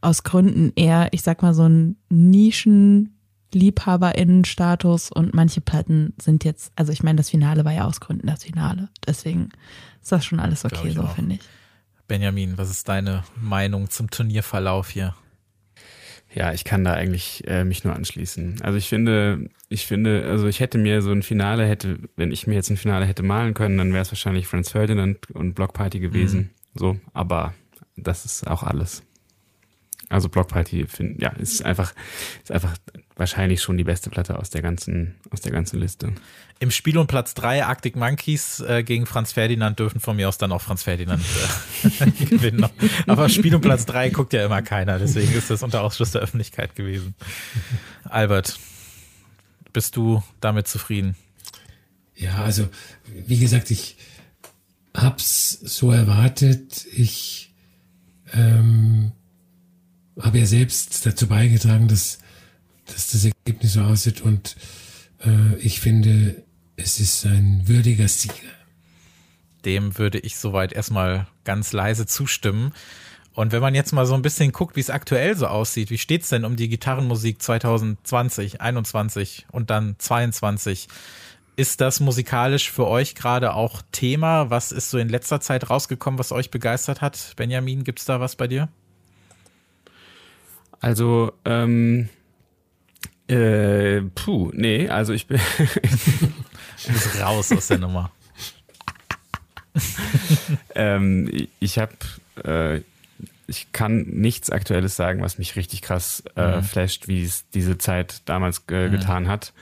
aus 0.00 0.22
Gründen 0.22 0.72
eher, 0.76 1.08
ich 1.12 1.22
sag 1.22 1.42
mal, 1.42 1.54
so 1.54 1.68
ein 1.68 1.96
Nischen 2.08 3.18
LiebhaberInnen-Status 3.54 5.10
und 5.12 5.34
manche 5.34 5.60
Platten 5.60 6.14
sind 6.20 6.44
jetzt, 6.44 6.72
also 6.74 6.90
ich 6.92 7.02
meine, 7.02 7.16
das 7.16 7.30
Finale 7.30 7.64
war 7.64 7.72
ja 7.72 7.84
aus 7.84 8.00
Gründen 8.00 8.26
das 8.26 8.44
Finale. 8.44 8.88
Deswegen 9.06 9.50
ist 10.00 10.10
das 10.10 10.24
schon 10.24 10.40
alles 10.40 10.64
okay, 10.64 10.90
so 10.90 11.06
finde 11.08 11.34
ich. 11.34 11.40
Benjamin, 12.08 12.58
was 12.58 12.70
ist 12.70 12.88
deine 12.88 13.24
Meinung 13.36 13.90
zum 13.90 14.10
Turnierverlauf 14.10 14.90
hier? 14.90 15.14
Ja, 16.34 16.52
ich 16.52 16.64
kann 16.64 16.84
da 16.84 16.94
eigentlich 16.94 17.46
äh, 17.46 17.64
mich 17.64 17.84
nur 17.84 17.94
anschließen. 17.94 18.62
Also 18.62 18.78
ich 18.78 18.88
finde, 18.88 19.50
ich 19.68 19.86
finde, 19.86 20.24
also 20.24 20.46
ich 20.46 20.60
hätte 20.60 20.78
mir 20.78 21.02
so 21.02 21.10
ein 21.10 21.22
Finale 21.22 21.66
hätte, 21.66 21.98
wenn 22.16 22.32
ich 22.32 22.46
mir 22.46 22.54
jetzt 22.54 22.70
ein 22.70 22.76
Finale 22.76 23.04
hätte 23.04 23.22
malen 23.22 23.54
können, 23.54 23.76
dann 23.76 23.92
wäre 23.92 24.02
es 24.02 24.10
wahrscheinlich 24.10 24.46
Franz 24.46 24.70
Ferdinand 24.70 25.30
und 25.30 25.54
Block 25.54 25.74
Party 25.74 26.00
gewesen. 26.00 26.40
Mhm. 26.40 26.78
So, 26.78 27.00
aber 27.12 27.54
das 27.96 28.24
ist 28.24 28.46
auch 28.46 28.62
alles. 28.62 29.02
Also 30.12 30.28
Block 30.28 30.48
Party, 30.48 30.86
find, 30.86 31.22
ja, 31.22 31.30
ist 31.30 31.64
einfach, 31.64 31.94
ist 32.42 32.52
einfach 32.52 32.76
wahrscheinlich 33.16 33.62
schon 33.62 33.78
die 33.78 33.84
beste 33.84 34.10
Platte 34.10 34.38
aus 34.38 34.50
der 34.50 34.60
ganzen, 34.60 35.14
aus 35.30 35.40
der 35.40 35.52
ganzen 35.52 35.80
Liste. 35.80 36.12
Im 36.58 36.70
Spiel 36.70 36.98
um 36.98 37.06
Platz 37.06 37.32
drei 37.32 37.64
Arctic 37.64 37.96
Monkeys 37.96 38.60
äh, 38.60 38.82
gegen 38.82 39.06
Franz 39.06 39.32
Ferdinand 39.32 39.78
dürfen 39.78 40.00
von 40.00 40.16
mir 40.16 40.28
aus 40.28 40.36
dann 40.36 40.52
auch 40.52 40.60
Franz 40.60 40.82
Ferdinand 40.82 41.24
äh, 41.82 42.10
gewinnen. 42.26 42.66
Aber 43.06 43.30
Spiel 43.30 43.54
um 43.54 43.62
Platz 43.62 43.86
drei 43.86 44.10
guckt 44.10 44.34
ja 44.34 44.44
immer 44.44 44.60
keiner, 44.60 44.98
deswegen 44.98 45.32
ist 45.32 45.48
das 45.48 45.62
unter 45.62 45.80
Ausschluss 45.80 46.10
der 46.10 46.20
Öffentlichkeit 46.20 46.76
gewesen. 46.76 47.14
Albert, 48.04 48.58
bist 49.72 49.96
du 49.96 50.22
damit 50.40 50.68
zufrieden? 50.68 51.16
Ja, 52.14 52.42
also 52.44 52.68
wie 53.26 53.38
gesagt, 53.38 53.70
ich 53.70 53.96
hab's 54.94 55.52
so 55.52 55.90
erwartet. 55.90 56.84
Ich 56.92 57.54
ähm, 58.34 59.12
habe 60.22 60.38
ja 60.38 60.46
selbst 60.46 61.04
dazu 61.04 61.26
beigetragen, 61.26 61.88
dass, 61.88 62.18
dass 62.86 63.10
das 63.10 63.24
Ergebnis 63.24 63.74
so 63.74 63.82
aussieht 63.82 64.20
und 64.20 64.56
äh, 65.24 65.56
ich 65.56 65.80
finde, 65.80 66.42
es 66.76 67.00
ist 67.00 67.26
ein 67.26 67.62
würdiger 67.66 68.08
Sieger. 68.08 68.34
Dem 69.64 69.98
würde 69.98 70.18
ich 70.18 70.36
soweit 70.36 70.72
erstmal 70.72 71.26
ganz 71.44 71.72
leise 71.72 72.06
zustimmen. 72.06 72.72
Und 73.34 73.52
wenn 73.52 73.62
man 73.62 73.74
jetzt 73.74 73.92
mal 73.92 74.04
so 74.04 74.14
ein 74.14 74.22
bisschen 74.22 74.52
guckt, 74.52 74.76
wie 74.76 74.80
es 74.80 74.90
aktuell 74.90 75.36
so 75.36 75.46
aussieht, 75.46 75.90
wie 75.90 75.98
steht's 75.98 76.28
denn 76.28 76.44
um 76.44 76.56
die 76.56 76.68
Gitarrenmusik 76.68 77.40
2020, 77.40 78.60
21 78.60 79.46
und 79.50 79.70
dann 79.70 79.94
22? 79.98 80.88
Ist 81.54 81.80
das 81.80 82.00
musikalisch 82.00 82.70
für 82.70 82.86
euch 82.86 83.14
gerade 83.14 83.54
auch 83.54 83.82
Thema? 83.92 84.50
Was 84.50 84.72
ist 84.72 84.90
so 84.90 84.98
in 84.98 85.08
letzter 85.08 85.40
Zeit 85.40 85.70
rausgekommen, 85.70 86.18
was 86.18 86.32
euch 86.32 86.50
begeistert 86.50 87.00
hat? 87.00 87.34
Benjamin, 87.36 87.84
gibt's 87.84 88.04
da 88.04 88.20
was 88.20 88.36
bei 88.36 88.48
dir? 88.48 88.68
Also, 90.82 91.32
ähm, 91.44 92.08
äh, 93.28 94.00
puh, 94.16 94.50
nee, 94.52 94.88
also 94.88 95.12
ich 95.12 95.28
bin. 95.28 95.40
du 95.58 96.92
bist 96.92 97.20
raus 97.22 97.52
aus 97.52 97.68
der 97.68 97.78
Nummer. 97.78 98.10
ähm, 100.74 101.30
ich 101.60 101.78
habe, 101.78 101.92
äh, 102.44 102.80
ich 103.46 103.70
kann 103.70 104.02
nichts 104.08 104.50
Aktuelles 104.50 104.96
sagen, 104.96 105.22
was 105.22 105.38
mich 105.38 105.54
richtig 105.54 105.82
krass 105.82 106.24
äh, 106.34 106.56
mhm. 106.56 106.62
flasht, 106.64 107.06
wie 107.06 107.22
es 107.22 107.48
diese 107.50 107.78
Zeit 107.78 108.28
damals 108.28 108.64
äh, 108.68 108.90
getan 108.90 109.28
hat. 109.28 109.52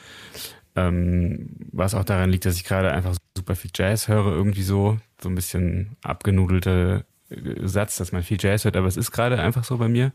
Ähm, 0.75 1.51
was 1.71 1.95
auch 1.95 2.05
daran 2.05 2.31
liegt, 2.31 2.47
dass 2.47 2.57
ich 2.57 2.65
gerade 2.65 2.93
einfach 2.93 3.15
super 3.37 3.57
viel 3.57 3.73
Jazz 3.75 4.09
höre, 4.09 4.33
irgendwie 4.33 4.63
so, 4.63 4.99
so 5.21 5.29
ein 5.29 5.35
bisschen 5.35 5.99
abgenudelte 6.03 7.05
Satz, 7.63 7.97
dass 7.97 8.13
man 8.13 8.23
viel 8.23 8.39
Jazz 8.41 8.65
hört, 8.65 8.77
aber 8.77 8.87
es 8.87 8.97
ist 8.97 9.13
gerade 9.13 9.39
einfach 9.39 9.65
so 9.65 9.79
bei 9.79 9.89
mir. 9.89 10.13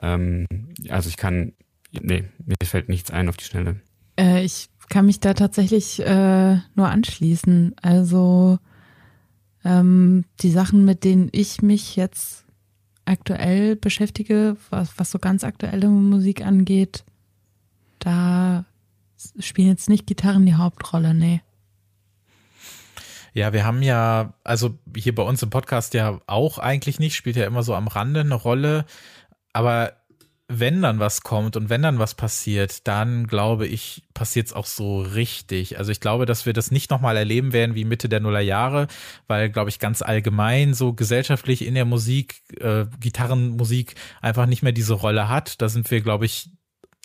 Ähm, 0.00 0.46
also 0.88 1.08
ich 1.08 1.16
kann, 1.16 1.52
nee, 1.92 2.24
mir 2.44 2.56
fällt 2.64 2.88
nichts 2.88 3.10
ein 3.10 3.28
auf 3.28 3.36
die 3.36 3.44
Schnelle. 3.44 3.80
Äh, 4.18 4.44
ich 4.44 4.68
kann 4.88 5.06
mich 5.06 5.20
da 5.20 5.34
tatsächlich 5.34 6.00
äh, 6.00 6.56
nur 6.74 6.88
anschließen. 6.88 7.74
Also 7.82 8.58
ähm, 9.64 10.24
die 10.40 10.50
Sachen, 10.50 10.84
mit 10.84 11.04
denen 11.04 11.28
ich 11.32 11.62
mich 11.62 11.96
jetzt 11.96 12.44
aktuell 13.04 13.76
beschäftige, 13.76 14.56
was, 14.70 14.98
was 14.98 15.10
so 15.10 15.18
ganz 15.18 15.44
aktuelle 15.44 15.88
Musik 15.88 16.44
angeht, 16.44 17.04
da 17.98 18.64
spielen 19.38 19.68
jetzt 19.68 19.88
nicht 19.88 20.06
Gitarren 20.06 20.46
die 20.46 20.54
Hauptrolle, 20.54 21.14
nee. 21.14 21.40
Ja, 23.34 23.52
wir 23.52 23.64
haben 23.66 23.82
ja, 23.82 24.34
also 24.44 24.78
hier 24.96 25.14
bei 25.14 25.24
uns 25.24 25.42
im 25.42 25.50
Podcast 25.50 25.92
ja 25.92 26.20
auch 26.26 26.58
eigentlich 26.58 27.00
nicht, 27.00 27.16
spielt 27.16 27.34
ja 27.34 27.46
immer 27.46 27.64
so 27.64 27.74
am 27.74 27.88
Rande 27.88 28.20
eine 28.20 28.36
Rolle. 28.36 28.84
Aber 29.52 29.92
wenn 30.46 30.82
dann 30.82 31.00
was 31.00 31.22
kommt 31.22 31.56
und 31.56 31.68
wenn 31.68 31.82
dann 31.82 31.98
was 31.98 32.14
passiert, 32.14 32.86
dann 32.86 33.26
glaube 33.26 33.66
ich, 33.66 34.04
passiert 34.14 34.46
es 34.46 34.52
auch 34.52 34.66
so 34.66 35.00
richtig. 35.00 35.78
Also 35.78 35.90
ich 35.90 35.98
glaube, 35.98 36.26
dass 36.26 36.46
wir 36.46 36.52
das 36.52 36.70
nicht 36.70 36.90
nochmal 36.90 37.16
erleben 37.16 37.52
werden 37.52 37.74
wie 37.74 37.84
Mitte 37.84 38.08
der 38.08 38.20
Nullerjahre, 38.20 38.86
weil, 39.26 39.50
glaube 39.50 39.70
ich, 39.70 39.80
ganz 39.80 40.00
allgemein 40.00 40.72
so 40.72 40.92
gesellschaftlich 40.92 41.64
in 41.66 41.74
der 41.74 41.86
Musik, 41.86 42.42
äh, 42.60 42.86
Gitarrenmusik 43.00 43.96
einfach 44.20 44.46
nicht 44.46 44.62
mehr 44.62 44.72
diese 44.72 44.94
Rolle 44.94 45.28
hat. 45.28 45.60
Da 45.60 45.68
sind 45.68 45.90
wir, 45.90 46.02
glaube 46.02 46.26
ich, 46.26 46.50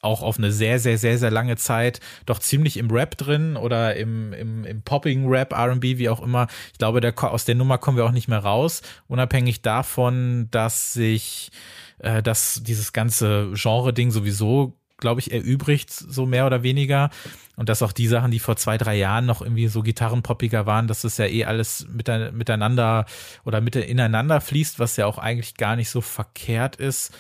auch 0.02 0.22
auf 0.22 0.38
eine 0.38 0.52
sehr, 0.52 0.80
sehr, 0.80 0.98
sehr, 0.98 1.18
sehr 1.18 1.32
lange 1.32 1.58
Zeit 1.58 2.00
doch 2.26 2.40
ziemlich 2.40 2.78
im 2.78 2.90
Rap 2.90 3.18
drin 3.18 3.58
oder 3.58 3.96
im, 3.96 4.34
im, 4.34 4.64
im 4.66 4.82
Popping-Rap, 4.82 5.54
RB, 5.54 5.84
wie 5.84 6.10
auch 6.10 6.22
immer. 6.22 6.48
Ich 6.72 6.78
glaube, 6.78 7.02
der, 7.02 7.14
aus 7.24 7.46
der 7.46 7.56
Nummer 7.56 7.78
kommen 7.78 7.98
wir 7.98 8.06
auch 8.06 8.12
nicht 8.12 8.28
mehr 8.28 8.40
raus, 8.40 8.82
unabhängig 9.08 9.62
davon, 9.62 10.48
dass 10.52 10.94
sich 10.94 11.52
äh, 12.00 12.24
dass 12.24 12.62
dieses 12.64 12.94
ganze 12.94 13.52
Genre-Ding 13.54 14.12
sowieso 14.12 14.76
glaube 15.00 15.22
ich, 15.22 15.32
erübrigt, 15.32 15.92
so 15.92 16.26
mehr 16.26 16.46
oder 16.46 16.62
weniger. 16.62 17.10
Und 17.56 17.70
dass 17.70 17.82
auch 17.82 17.94
die 17.94 18.08
Sachen, 18.08 18.32
die 18.32 18.40
vor 18.40 18.58
zwei, 18.58 18.78
drei 18.78 18.98
Jahren 18.98 19.26
noch 19.26 19.42
irgendwie 19.42 19.68
so 19.68 19.82
gitarrenpoppiger 19.82 20.66
waren, 20.66 20.88
dass 20.88 21.04
das 21.04 21.18
ja 21.18 21.26
eh 21.26 21.46
alles 21.46 21.88
miteinander 21.90 23.06
oder 23.46 23.62
mit 23.62 23.78
ineinander 23.78 24.42
fließt, 24.42 24.78
was 24.78 24.98
ja 24.98 25.06
auch 25.06 25.18
eigentlich 25.18 25.56
gar 25.56 25.78
nicht 25.78 25.90
so 25.90 26.02
verkehrt 26.02 26.76
ist 26.76 27.14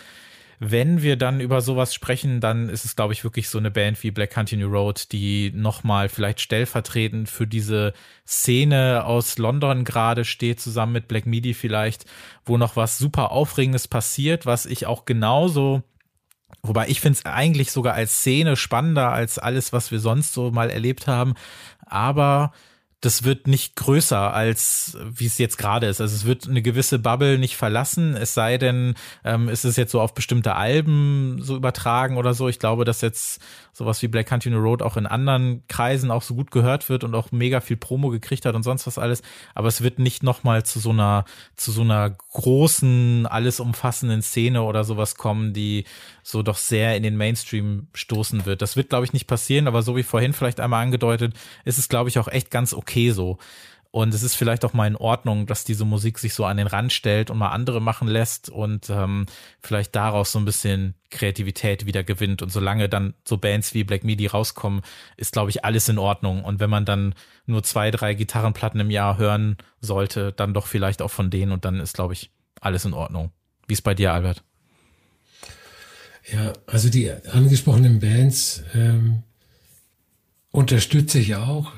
wenn 0.59 1.01
wir 1.01 1.15
dann 1.15 1.39
über 1.39 1.61
sowas 1.61 1.93
sprechen, 1.93 2.41
dann 2.41 2.67
ist 2.67 2.83
es, 2.83 2.95
glaube 2.95 3.13
ich, 3.13 3.23
wirklich 3.23 3.47
so 3.47 3.57
eine 3.57 3.71
Band 3.71 4.01
wie 4.03 4.11
Black 4.11 4.31
Country 4.31 4.57
New 4.57 4.67
Road, 4.69 5.11
die 5.13 5.51
nochmal 5.55 6.09
vielleicht 6.09 6.41
stellvertretend 6.41 7.29
für 7.29 7.47
diese 7.47 7.93
Szene 8.27 9.05
aus 9.05 9.37
London 9.37 9.85
gerade 9.85 10.25
steht, 10.25 10.59
zusammen 10.59 10.91
mit 10.91 11.07
Black 11.07 11.25
Midi 11.25 11.53
vielleicht, 11.53 12.05
wo 12.45 12.57
noch 12.57 12.75
was 12.75 12.97
super 12.97 13.31
Aufregendes 13.31 13.87
passiert, 13.87 14.45
was 14.45 14.65
ich 14.65 14.85
auch 14.85 15.05
genauso 15.05 15.83
Wobei 16.61 16.87
ich 16.87 16.99
finde 16.99 17.19
es 17.19 17.25
eigentlich 17.25 17.71
sogar 17.71 17.93
als 17.93 18.17
Szene 18.17 18.55
spannender 18.55 19.11
als 19.11 19.39
alles, 19.39 19.71
was 19.71 19.91
wir 19.91 19.99
sonst 19.99 20.33
so 20.33 20.51
mal 20.51 20.69
erlebt 20.69 21.07
haben. 21.07 21.35
Aber 21.85 22.51
das 23.01 23.23
wird 23.23 23.47
nicht 23.47 23.77
größer 23.77 24.33
als 24.33 24.97
wie 25.09 25.25
es 25.25 25.37
jetzt 25.37 25.57
gerade 25.57 25.87
ist. 25.87 26.01
Also 26.01 26.15
es 26.15 26.25
wird 26.25 26.49
eine 26.49 26.61
gewisse 26.61 26.99
Bubble 26.99 27.37
nicht 27.37 27.55
verlassen, 27.55 28.15
es 28.15 28.33
sei 28.33 28.57
denn, 28.57 28.95
ähm, 29.23 29.47
ist 29.47 29.63
es 29.63 29.77
jetzt 29.77 29.91
so 29.91 30.01
auf 30.01 30.13
bestimmte 30.13 30.55
Alben 30.55 31.39
so 31.41 31.55
übertragen 31.55 32.17
oder 32.17 32.33
so. 32.33 32.49
Ich 32.49 32.59
glaube, 32.59 32.83
dass 32.83 33.01
jetzt 33.01 33.41
sowas 33.71 34.01
wie 34.01 34.09
Black 34.09 34.27
Country 34.27 34.53
Road 34.53 34.81
auch 34.81 34.97
in 34.97 35.07
anderen 35.07 35.63
Kreisen 35.67 36.11
auch 36.11 36.21
so 36.21 36.35
gut 36.35 36.51
gehört 36.51 36.89
wird 36.89 37.05
und 37.05 37.15
auch 37.15 37.31
mega 37.31 37.61
viel 37.61 37.77
Promo 37.77 38.09
gekriegt 38.09 38.45
hat 38.45 38.55
und 38.55 38.63
sonst 38.63 38.85
was 38.85 38.97
alles. 38.97 39.21
Aber 39.55 39.69
es 39.69 39.81
wird 39.81 39.99
nicht 39.99 40.21
nochmal 40.21 40.63
zu 40.63 40.79
so 40.79 40.89
einer, 40.89 41.23
zu 41.55 41.71
so 41.71 41.81
einer 41.81 42.09
großen, 42.09 43.25
alles 43.27 43.61
umfassenden 43.61 44.21
Szene 44.21 44.63
oder 44.63 44.83
sowas 44.83 45.15
kommen, 45.15 45.53
die 45.53 45.85
so 46.29 46.43
doch 46.43 46.57
sehr 46.57 46.95
in 46.95 47.03
den 47.03 47.17
Mainstream 47.17 47.87
stoßen 47.93 48.45
wird. 48.45 48.61
Das 48.61 48.75
wird, 48.75 48.89
glaube 48.89 49.05
ich, 49.05 49.13
nicht 49.13 49.27
passieren, 49.27 49.67
aber 49.67 49.81
so 49.81 49.95
wie 49.95 50.03
vorhin 50.03 50.33
vielleicht 50.33 50.59
einmal 50.59 50.83
angedeutet, 50.83 51.33
ist 51.65 51.79
es, 51.79 51.89
glaube 51.89 52.09
ich, 52.09 52.19
auch 52.19 52.27
echt 52.27 52.51
ganz 52.51 52.73
okay 52.73 53.11
so. 53.11 53.39
Und 53.91 54.13
es 54.13 54.21
ist 54.21 54.35
vielleicht 54.35 54.63
auch 54.65 54.73
mal 54.73 54.85
in 54.85 54.95
Ordnung, 54.95 55.47
dass 55.47 55.63
diese 55.63 55.83
Musik 55.83 56.19
sich 56.19 56.35
so 56.35 56.45
an 56.45 56.57
den 56.57 56.67
Rand 56.67 56.93
stellt 56.93 57.31
und 57.31 57.39
mal 57.39 57.49
andere 57.49 57.81
machen 57.81 58.07
lässt 58.07 58.47
und 58.47 58.87
ähm, 58.91 59.25
vielleicht 59.61 59.95
daraus 59.95 60.31
so 60.31 60.37
ein 60.37 60.45
bisschen 60.45 60.93
Kreativität 61.09 61.87
wieder 61.87 62.03
gewinnt. 62.03 62.43
Und 62.43 62.51
solange 62.51 62.87
dann 62.87 63.15
so 63.27 63.39
Bands 63.39 63.73
wie 63.73 63.83
Black 63.83 64.03
Midi 64.03 64.27
rauskommen, 64.27 64.81
ist, 65.17 65.33
glaube 65.33 65.49
ich, 65.49 65.65
alles 65.65 65.89
in 65.89 65.97
Ordnung. 65.97 66.43
Und 66.43 66.59
wenn 66.59 66.69
man 66.69 66.85
dann 66.85 67.15
nur 67.47 67.63
zwei, 67.63 67.89
drei 67.89 68.13
Gitarrenplatten 68.13 68.79
im 68.79 68.91
Jahr 68.91 69.17
hören 69.17 69.57
sollte, 69.81 70.33
dann 70.33 70.53
doch 70.53 70.67
vielleicht 70.67 71.01
auch 71.01 71.11
von 71.11 71.31
denen 71.31 71.51
und 71.51 71.65
dann 71.65 71.79
ist, 71.79 71.95
glaube 71.95 72.13
ich, 72.13 72.29
alles 72.61 72.85
in 72.85 72.93
Ordnung. 72.93 73.31
Wie 73.67 73.73
ist 73.73 73.81
bei 73.81 73.95
dir, 73.95 74.13
Albert? 74.13 74.43
Ja, 76.31 76.53
also 76.67 76.89
die 76.89 77.11
angesprochenen 77.11 77.99
Bands 77.99 78.63
ähm, 78.73 79.23
unterstütze 80.51 81.19
ich 81.19 81.35
auch. 81.35 81.71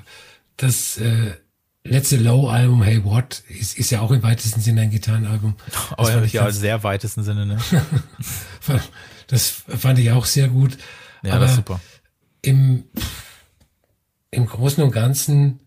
Das 0.58 0.98
äh, 0.98 1.34
letzte 1.84 2.18
Low-Album, 2.18 2.84
Hey 2.84 3.04
What, 3.04 3.44
ist, 3.48 3.78
ist 3.78 3.90
ja 3.92 4.02
auch 4.02 4.12
im 4.12 4.24
weitesten 4.24 4.62
Sinne 4.62 4.82
ein 4.82 4.92
Gitarrenalbum. 4.92 5.56
Oh, 5.98 6.08
ja, 6.08 6.24
ja 6.24 6.52
sehr 6.52 6.84
weitesten 6.84 7.24
Sinne, 7.24 7.46
ne? 7.46 7.58
das 9.28 9.50
fand 9.50 10.00
ich 10.00 10.12
auch 10.12 10.26
sehr 10.26 10.48
gut. 10.48 10.78
Ja, 11.24 11.34
Aber 11.34 11.42
das 11.42 11.52
ist 11.52 11.58
super. 11.58 11.80
Im, 12.42 12.86
Im 14.32 14.46
Großen 14.46 14.84
und 14.84 14.92
Ganzen 14.92 15.60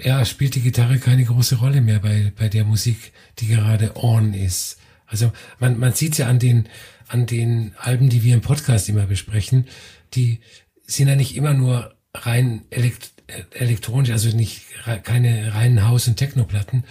ja, 0.00 0.24
spielt 0.24 0.54
die 0.54 0.60
Gitarre 0.60 0.98
keine 0.98 1.24
große 1.24 1.56
Rolle 1.56 1.80
mehr 1.80 2.00
bei, 2.00 2.32
bei 2.36 2.48
der 2.48 2.64
Musik, 2.64 3.12
die 3.38 3.46
gerade 3.46 3.96
on 3.96 4.34
ist. 4.34 4.78
Also 5.06 5.32
man, 5.58 5.78
man 5.78 5.92
sieht 5.92 6.18
ja 6.18 6.26
an 6.26 6.38
den, 6.38 6.68
an 7.08 7.26
den 7.26 7.74
Alben, 7.78 8.08
die 8.08 8.22
wir 8.22 8.34
im 8.34 8.40
Podcast 8.40 8.88
immer 8.88 9.06
besprechen, 9.06 9.66
die 10.14 10.40
sind 10.86 11.08
ja 11.08 11.16
nicht 11.16 11.36
immer 11.36 11.54
nur 11.54 11.94
rein 12.14 12.62
elekt 12.70 13.12
elektronisch, 13.50 14.10
also 14.10 14.34
nicht 14.36 14.62
keine 15.02 15.52
reinen 15.52 15.86
Haus- 15.86 16.06
und 16.06 16.16
Technoplatten. 16.16 16.84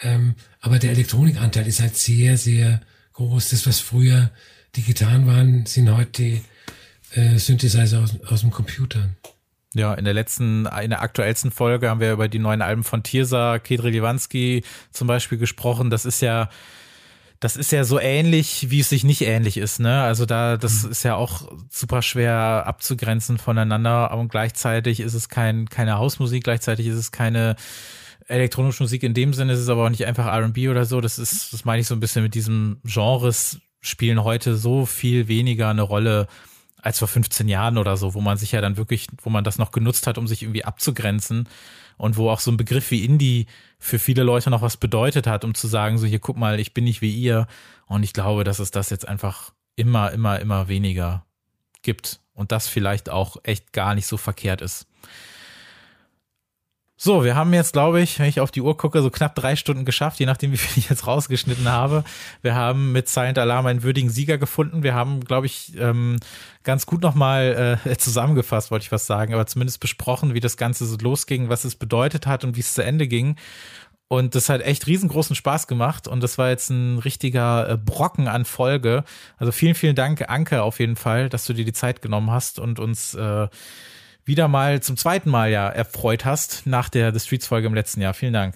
Ähm, 0.00 0.34
aber 0.60 0.78
der 0.78 0.92
Elektronikanteil 0.92 1.66
ist 1.66 1.80
halt 1.80 1.96
sehr, 1.96 2.38
sehr 2.38 2.80
groß. 3.14 3.50
Das, 3.50 3.66
was 3.66 3.80
früher 3.80 4.30
die 4.76 4.82
Gitarren 4.82 5.26
waren, 5.26 5.66
sind 5.66 5.90
heute 5.90 6.40
äh, 7.12 7.36
Synthesizer 7.36 8.00
aus, 8.00 8.18
aus 8.26 8.40
dem 8.40 8.50
Computer. 8.50 9.10
Ja, 9.74 9.92
in 9.94 10.04
der 10.04 10.14
letzten, 10.14 10.66
in 10.66 10.90
der 10.90 11.02
aktuellsten 11.02 11.50
Folge 11.50 11.90
haben 11.90 12.00
wir 12.00 12.12
über 12.12 12.28
die 12.28 12.38
neuen 12.38 12.62
Alben 12.62 12.84
von 12.84 13.02
Tirsa, 13.02 13.58
Kedri 13.58 13.90
Liwanski 13.90 14.64
zum 14.90 15.06
Beispiel 15.06 15.36
gesprochen. 15.36 15.90
Das 15.90 16.04
ist 16.06 16.22
ja, 16.22 16.48
das 17.40 17.56
ist 17.56 17.70
ja 17.70 17.84
so 17.84 18.00
ähnlich, 18.00 18.70
wie 18.70 18.80
es 18.80 18.88
sich 18.88 19.04
nicht 19.04 19.22
ähnlich 19.22 19.56
ist, 19.56 19.78
ne? 19.78 20.02
Also 20.02 20.26
da, 20.26 20.56
das 20.56 20.82
mhm. 20.82 20.90
ist 20.90 21.02
ja 21.04 21.14
auch 21.14 21.52
super 21.70 22.02
schwer 22.02 22.64
abzugrenzen 22.66 23.38
voneinander 23.38 24.16
und 24.16 24.28
gleichzeitig 24.28 25.00
ist 25.00 25.14
es 25.14 25.28
kein, 25.28 25.68
keine 25.68 25.98
Hausmusik, 25.98 26.44
gleichzeitig 26.44 26.86
ist 26.86 26.96
es 26.96 27.12
keine 27.12 27.56
elektronische 28.26 28.82
Musik 28.82 29.02
in 29.04 29.14
dem 29.14 29.32
Sinne, 29.34 29.52
es 29.52 29.60
ist 29.60 29.68
aber 29.68 29.86
auch 29.86 29.90
nicht 29.90 30.04
einfach 30.04 30.26
R&B 30.26 30.68
oder 30.68 30.84
so, 30.84 31.00
das 31.00 31.18
ist, 31.18 31.52
das 31.52 31.64
meine 31.64 31.80
ich 31.80 31.86
so 31.86 31.94
ein 31.94 32.00
bisschen 32.00 32.22
mit 32.22 32.34
diesem 32.34 32.80
Genres 32.84 33.60
spielen 33.80 34.24
heute 34.24 34.56
so 34.56 34.84
viel 34.84 35.28
weniger 35.28 35.68
eine 35.68 35.82
Rolle 35.82 36.26
als 36.80 36.98
vor 36.98 37.08
15 37.08 37.48
Jahren 37.48 37.78
oder 37.78 37.96
so, 37.96 38.14
wo 38.14 38.20
man 38.20 38.36
sich 38.36 38.52
ja 38.52 38.60
dann 38.60 38.76
wirklich, 38.76 39.06
wo 39.22 39.30
man 39.30 39.44
das 39.44 39.58
noch 39.58 39.70
genutzt 39.70 40.06
hat, 40.06 40.18
um 40.18 40.26
sich 40.26 40.42
irgendwie 40.42 40.64
abzugrenzen 40.64 41.48
und 41.98 42.16
wo 42.16 42.30
auch 42.30 42.40
so 42.40 42.50
ein 42.50 42.56
Begriff 42.56 42.90
wie 42.90 43.04
Indie 43.04 43.46
für 43.78 43.98
viele 43.98 44.22
Leute 44.22 44.50
noch 44.50 44.62
was 44.62 44.76
bedeutet 44.76 45.26
hat, 45.26 45.44
um 45.44 45.54
zu 45.54 45.66
sagen, 45.66 45.98
so 45.98 46.06
hier 46.06 46.20
guck 46.20 46.36
mal, 46.36 46.58
ich 46.58 46.72
bin 46.72 46.84
nicht 46.84 47.02
wie 47.02 47.14
ihr. 47.14 47.46
Und 47.86 48.02
ich 48.02 48.12
glaube, 48.12 48.44
dass 48.44 48.58
es 48.58 48.70
das 48.70 48.90
jetzt 48.90 49.06
einfach 49.06 49.52
immer, 49.76 50.12
immer, 50.12 50.40
immer 50.40 50.68
weniger 50.68 51.26
gibt 51.82 52.20
und 52.32 52.52
das 52.52 52.68
vielleicht 52.68 53.10
auch 53.10 53.36
echt 53.42 53.72
gar 53.72 53.94
nicht 53.94 54.06
so 54.06 54.16
verkehrt 54.16 54.62
ist. 54.62 54.86
So, 57.00 57.22
wir 57.22 57.36
haben 57.36 57.54
jetzt, 57.54 57.74
glaube 57.74 58.00
ich, 58.00 58.18
wenn 58.18 58.28
ich 58.28 58.40
auf 58.40 58.50
die 58.50 58.60
Uhr 58.60 58.76
gucke, 58.76 59.00
so 59.02 59.08
knapp 59.08 59.36
drei 59.36 59.54
Stunden 59.54 59.84
geschafft, 59.84 60.18
je 60.18 60.26
nachdem, 60.26 60.50
wie 60.52 60.56
viel 60.56 60.82
ich 60.82 60.90
jetzt 60.90 61.06
rausgeschnitten 61.06 61.70
habe. 61.70 62.02
Wir 62.42 62.56
haben 62.56 62.90
mit 62.90 63.08
Silent 63.08 63.38
Alarm 63.38 63.66
einen 63.66 63.84
würdigen 63.84 64.10
Sieger 64.10 64.36
gefunden. 64.36 64.82
Wir 64.82 64.94
haben, 64.94 65.20
glaube 65.20 65.46
ich, 65.46 65.78
ähm, 65.78 66.16
ganz 66.64 66.86
gut 66.86 67.00
nochmal 67.02 67.78
äh, 67.86 67.96
zusammengefasst, 67.98 68.72
wollte 68.72 68.82
ich 68.82 68.90
was 68.90 69.06
sagen, 69.06 69.32
aber 69.32 69.46
zumindest 69.46 69.78
besprochen, 69.78 70.34
wie 70.34 70.40
das 70.40 70.56
Ganze 70.56 70.86
so 70.86 70.96
losging, 70.96 71.48
was 71.48 71.64
es 71.64 71.76
bedeutet 71.76 72.26
hat 72.26 72.42
und 72.42 72.56
wie 72.56 72.60
es 72.60 72.74
zu 72.74 72.82
Ende 72.82 73.06
ging. 73.06 73.36
Und 74.08 74.34
das 74.34 74.48
hat 74.48 74.62
echt 74.62 74.88
riesengroßen 74.88 75.36
Spaß 75.36 75.68
gemacht 75.68 76.08
und 76.08 76.20
das 76.20 76.36
war 76.36 76.48
jetzt 76.48 76.70
ein 76.70 76.98
richtiger 76.98 77.70
äh, 77.70 77.76
Brocken 77.76 78.26
an 78.26 78.44
Folge. 78.44 79.04
Also 79.36 79.52
vielen, 79.52 79.76
vielen 79.76 79.94
Dank, 79.94 80.28
Anke, 80.28 80.62
auf 80.62 80.80
jeden 80.80 80.96
Fall, 80.96 81.28
dass 81.28 81.44
du 81.44 81.52
dir 81.52 81.64
die 81.64 81.72
Zeit 81.72 82.02
genommen 82.02 82.32
hast 82.32 82.58
und 82.58 82.80
uns 82.80 83.14
äh, 83.14 83.46
wieder 84.28 84.46
mal 84.46 84.80
zum 84.80 84.96
zweiten 84.96 85.30
Mal 85.30 85.50
ja 85.50 85.68
erfreut 85.68 86.24
hast 86.24 86.66
nach 86.66 86.88
der 86.88 87.12
The 87.12 87.18
Streets 87.18 87.46
Folge 87.46 87.66
im 87.66 87.74
letzten 87.74 88.00
Jahr. 88.00 88.14
Vielen 88.14 88.34
Dank. 88.34 88.54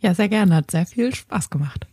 Ja, 0.00 0.12
sehr 0.14 0.28
gerne. 0.28 0.56
Hat 0.56 0.70
sehr 0.70 0.84
viel 0.84 1.14
Spaß 1.14 1.48
gemacht. 1.48 1.86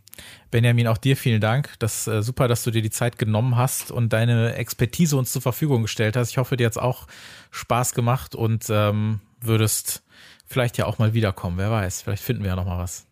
Benjamin, 0.51 0.88
auch 0.88 0.98
dir 0.98 1.16
vielen 1.16 1.40
Dank. 1.40 1.76
Das 1.80 2.08
ist 2.08 2.08
äh, 2.08 2.24
super, 2.24 2.48
dass 2.48 2.64
du 2.64 2.72
dir 2.72 2.82
die 2.82 2.90
Zeit 2.90 3.18
genommen 3.18 3.56
hast 3.56 3.92
und 3.92 4.11
deine 4.11 4.56
Expertise 4.56 5.16
uns 5.16 5.32
zur 5.32 5.42
Verfügung 5.42 5.84
gestellt 5.84 6.18
hast. 6.18 6.32
Ich 6.32 6.38
hoffe, 6.38 6.58
dir 6.58 6.66
hat 6.66 6.74
es 6.74 6.77
auch 6.77 7.08
Spaß 7.51 7.93
gemacht 7.93 8.35
und 8.35 8.66
ähm, 8.69 9.22
würdest 9.40 10.03
vielleicht 10.45 10.77
ja 10.77 10.85
auch 10.85 10.98
mal 10.98 11.14
wiederkommen. 11.14 11.58
Wer 11.58 11.72
weiß, 11.72 12.01
vielleicht 12.01 12.24
finden 12.24 12.43
wir 12.43 12.50
ja 12.50 12.56
noch 12.56 12.66
mal 12.66 12.80
was. 12.80 13.06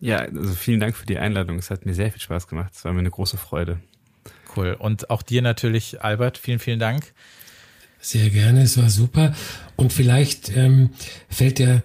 Ja, 0.00 0.16
also 0.20 0.54
vielen 0.54 0.80
Dank 0.80 0.96
für 0.96 1.04
die 1.04 1.18
Einladung. 1.18 1.58
Es 1.58 1.70
hat 1.70 1.84
mir 1.84 1.94
sehr 1.94 2.10
viel 2.10 2.22
Spaß 2.22 2.48
gemacht. 2.48 2.72
Es 2.74 2.84
war 2.86 2.92
mir 2.94 3.00
eine 3.00 3.10
große 3.10 3.36
Freude. 3.36 3.80
Cool. 4.56 4.74
Und 4.78 5.10
auch 5.10 5.22
dir 5.22 5.42
natürlich, 5.42 6.02
Albert, 6.02 6.38
vielen, 6.38 6.58
vielen 6.58 6.80
Dank. 6.80 7.12
Sehr 8.00 8.30
gerne, 8.30 8.62
es 8.62 8.78
war 8.78 8.88
super. 8.88 9.34
Und 9.76 9.92
vielleicht 9.92 10.56
ähm, 10.56 10.90
fällt 11.28 11.58
ja 11.58 11.82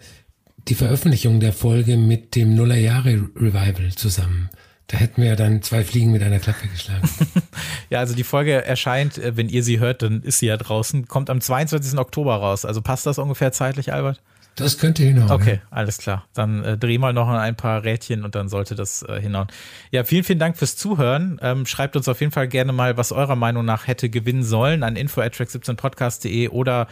die 0.67 0.75
Veröffentlichung 0.75 1.39
der 1.39 1.53
Folge 1.53 1.97
mit 1.97 2.35
dem 2.35 2.55
Nullerjahre 2.55 3.29
Revival 3.35 3.91
zusammen. 3.95 4.49
Da 4.87 4.97
hätten 4.97 5.21
wir 5.21 5.29
ja 5.29 5.35
dann 5.35 5.61
zwei 5.61 5.83
Fliegen 5.83 6.11
mit 6.11 6.21
einer 6.21 6.39
Klappe 6.39 6.67
geschlagen. 6.67 7.09
ja, 7.89 7.99
also 7.99 8.15
die 8.15 8.23
Folge 8.23 8.63
erscheint, 8.63 9.17
äh, 9.17 9.35
wenn 9.35 9.49
ihr 9.49 9.63
sie 9.63 9.79
hört, 9.79 10.03
dann 10.03 10.21
ist 10.21 10.39
sie 10.39 10.47
ja 10.47 10.57
draußen, 10.57 11.07
kommt 11.07 11.29
am 11.29 11.41
22. 11.41 11.97
Oktober 11.97 12.35
raus. 12.35 12.65
Also 12.65 12.81
passt 12.81 13.05
das 13.05 13.17
ungefähr 13.17 13.51
zeitlich, 13.51 13.93
Albert? 13.93 14.21
Das 14.55 14.77
könnte 14.77 15.03
hinhauen. 15.03 15.31
Okay, 15.31 15.59
alles 15.69 15.97
klar. 15.97 16.25
Dann 16.33 16.63
äh, 16.63 16.77
dreh 16.77 16.97
mal 16.97 17.11
noch 17.11 17.27
ein 17.27 17.55
paar 17.55 17.83
Rädchen 17.83 18.23
und 18.23 18.35
dann 18.35 18.47
sollte 18.47 18.75
das 18.75 19.03
äh, 19.03 19.19
hinhauen. 19.19 19.47
Ja, 19.91 20.05
vielen, 20.05 20.23
vielen 20.23 20.39
Dank 20.39 20.57
fürs 20.57 20.77
Zuhören. 20.77 21.39
Ähm, 21.41 21.65
schreibt 21.65 21.97
uns 21.97 22.07
auf 22.07 22.21
jeden 22.21 22.31
Fall 22.31 22.47
gerne 22.47 22.71
mal, 22.71 22.95
was 22.95 23.11
eurer 23.11 23.35
Meinung 23.35 23.65
nach 23.65 23.87
hätte 23.87 24.09
gewinnen 24.09 24.43
sollen 24.43 24.83
an 24.83 24.95
info@track17podcast.de 24.95 26.47
oder 26.49 26.87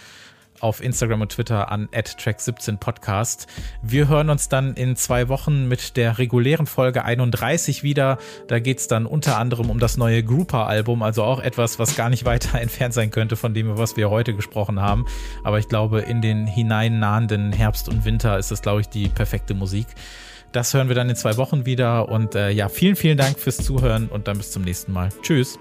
auf 0.59 0.83
Instagram 0.83 1.21
und 1.21 1.31
Twitter 1.31 1.71
an 1.71 1.89
track17podcast. 1.89 3.47
Wir 3.81 4.07
hören 4.07 4.29
uns 4.29 4.49
dann 4.49 4.73
in 4.75 4.95
zwei 4.95 5.29
Wochen 5.29 5.67
mit 5.67 5.97
der 5.97 6.17
regulären 6.17 6.67
Folge 6.67 7.05
31 7.05 7.83
wieder. 7.83 8.17
Da 8.47 8.59
geht's 8.59 8.87
dann 8.87 9.05
unter 9.05 9.37
anderem 9.37 9.69
um 9.69 9.79
das 9.79 9.97
neue 9.97 10.23
Grouper-Album, 10.23 11.03
also 11.03 11.23
auch 11.23 11.39
etwas, 11.39 11.79
was 11.79 11.95
gar 11.95 12.09
nicht 12.09 12.25
weiter 12.25 12.59
entfernt 12.59 12.93
sein 12.93 13.11
könnte 13.11 13.35
von 13.35 13.53
dem, 13.53 13.77
was 13.77 13.97
wir 13.97 14.09
heute 14.09 14.33
gesprochen 14.33 14.79
haben. 14.79 15.05
Aber 15.43 15.59
ich 15.59 15.67
glaube, 15.67 16.01
in 16.01 16.21
den 16.21 16.47
hineinnahenden 16.47 17.51
Herbst 17.51 17.89
und 17.89 18.05
Winter 18.05 18.37
ist 18.37 18.51
das, 18.51 18.61
glaube 18.61 18.81
ich, 18.81 18.89
die 18.89 19.09
perfekte 19.09 19.53
Musik. 19.53 19.87
Das 20.53 20.73
hören 20.73 20.87
wir 20.87 20.95
dann 20.95 21.09
in 21.09 21.15
zwei 21.15 21.35
Wochen 21.37 21.65
wieder. 21.65 22.09
Und 22.09 22.35
äh, 22.35 22.51
ja, 22.51 22.69
vielen, 22.69 22.95
vielen 22.95 23.17
Dank 23.17 23.39
fürs 23.39 23.57
Zuhören 23.57 24.07
und 24.07 24.27
dann 24.27 24.37
bis 24.37 24.51
zum 24.51 24.61
nächsten 24.61 24.93
Mal. 24.93 25.09
Tschüss. 25.23 25.57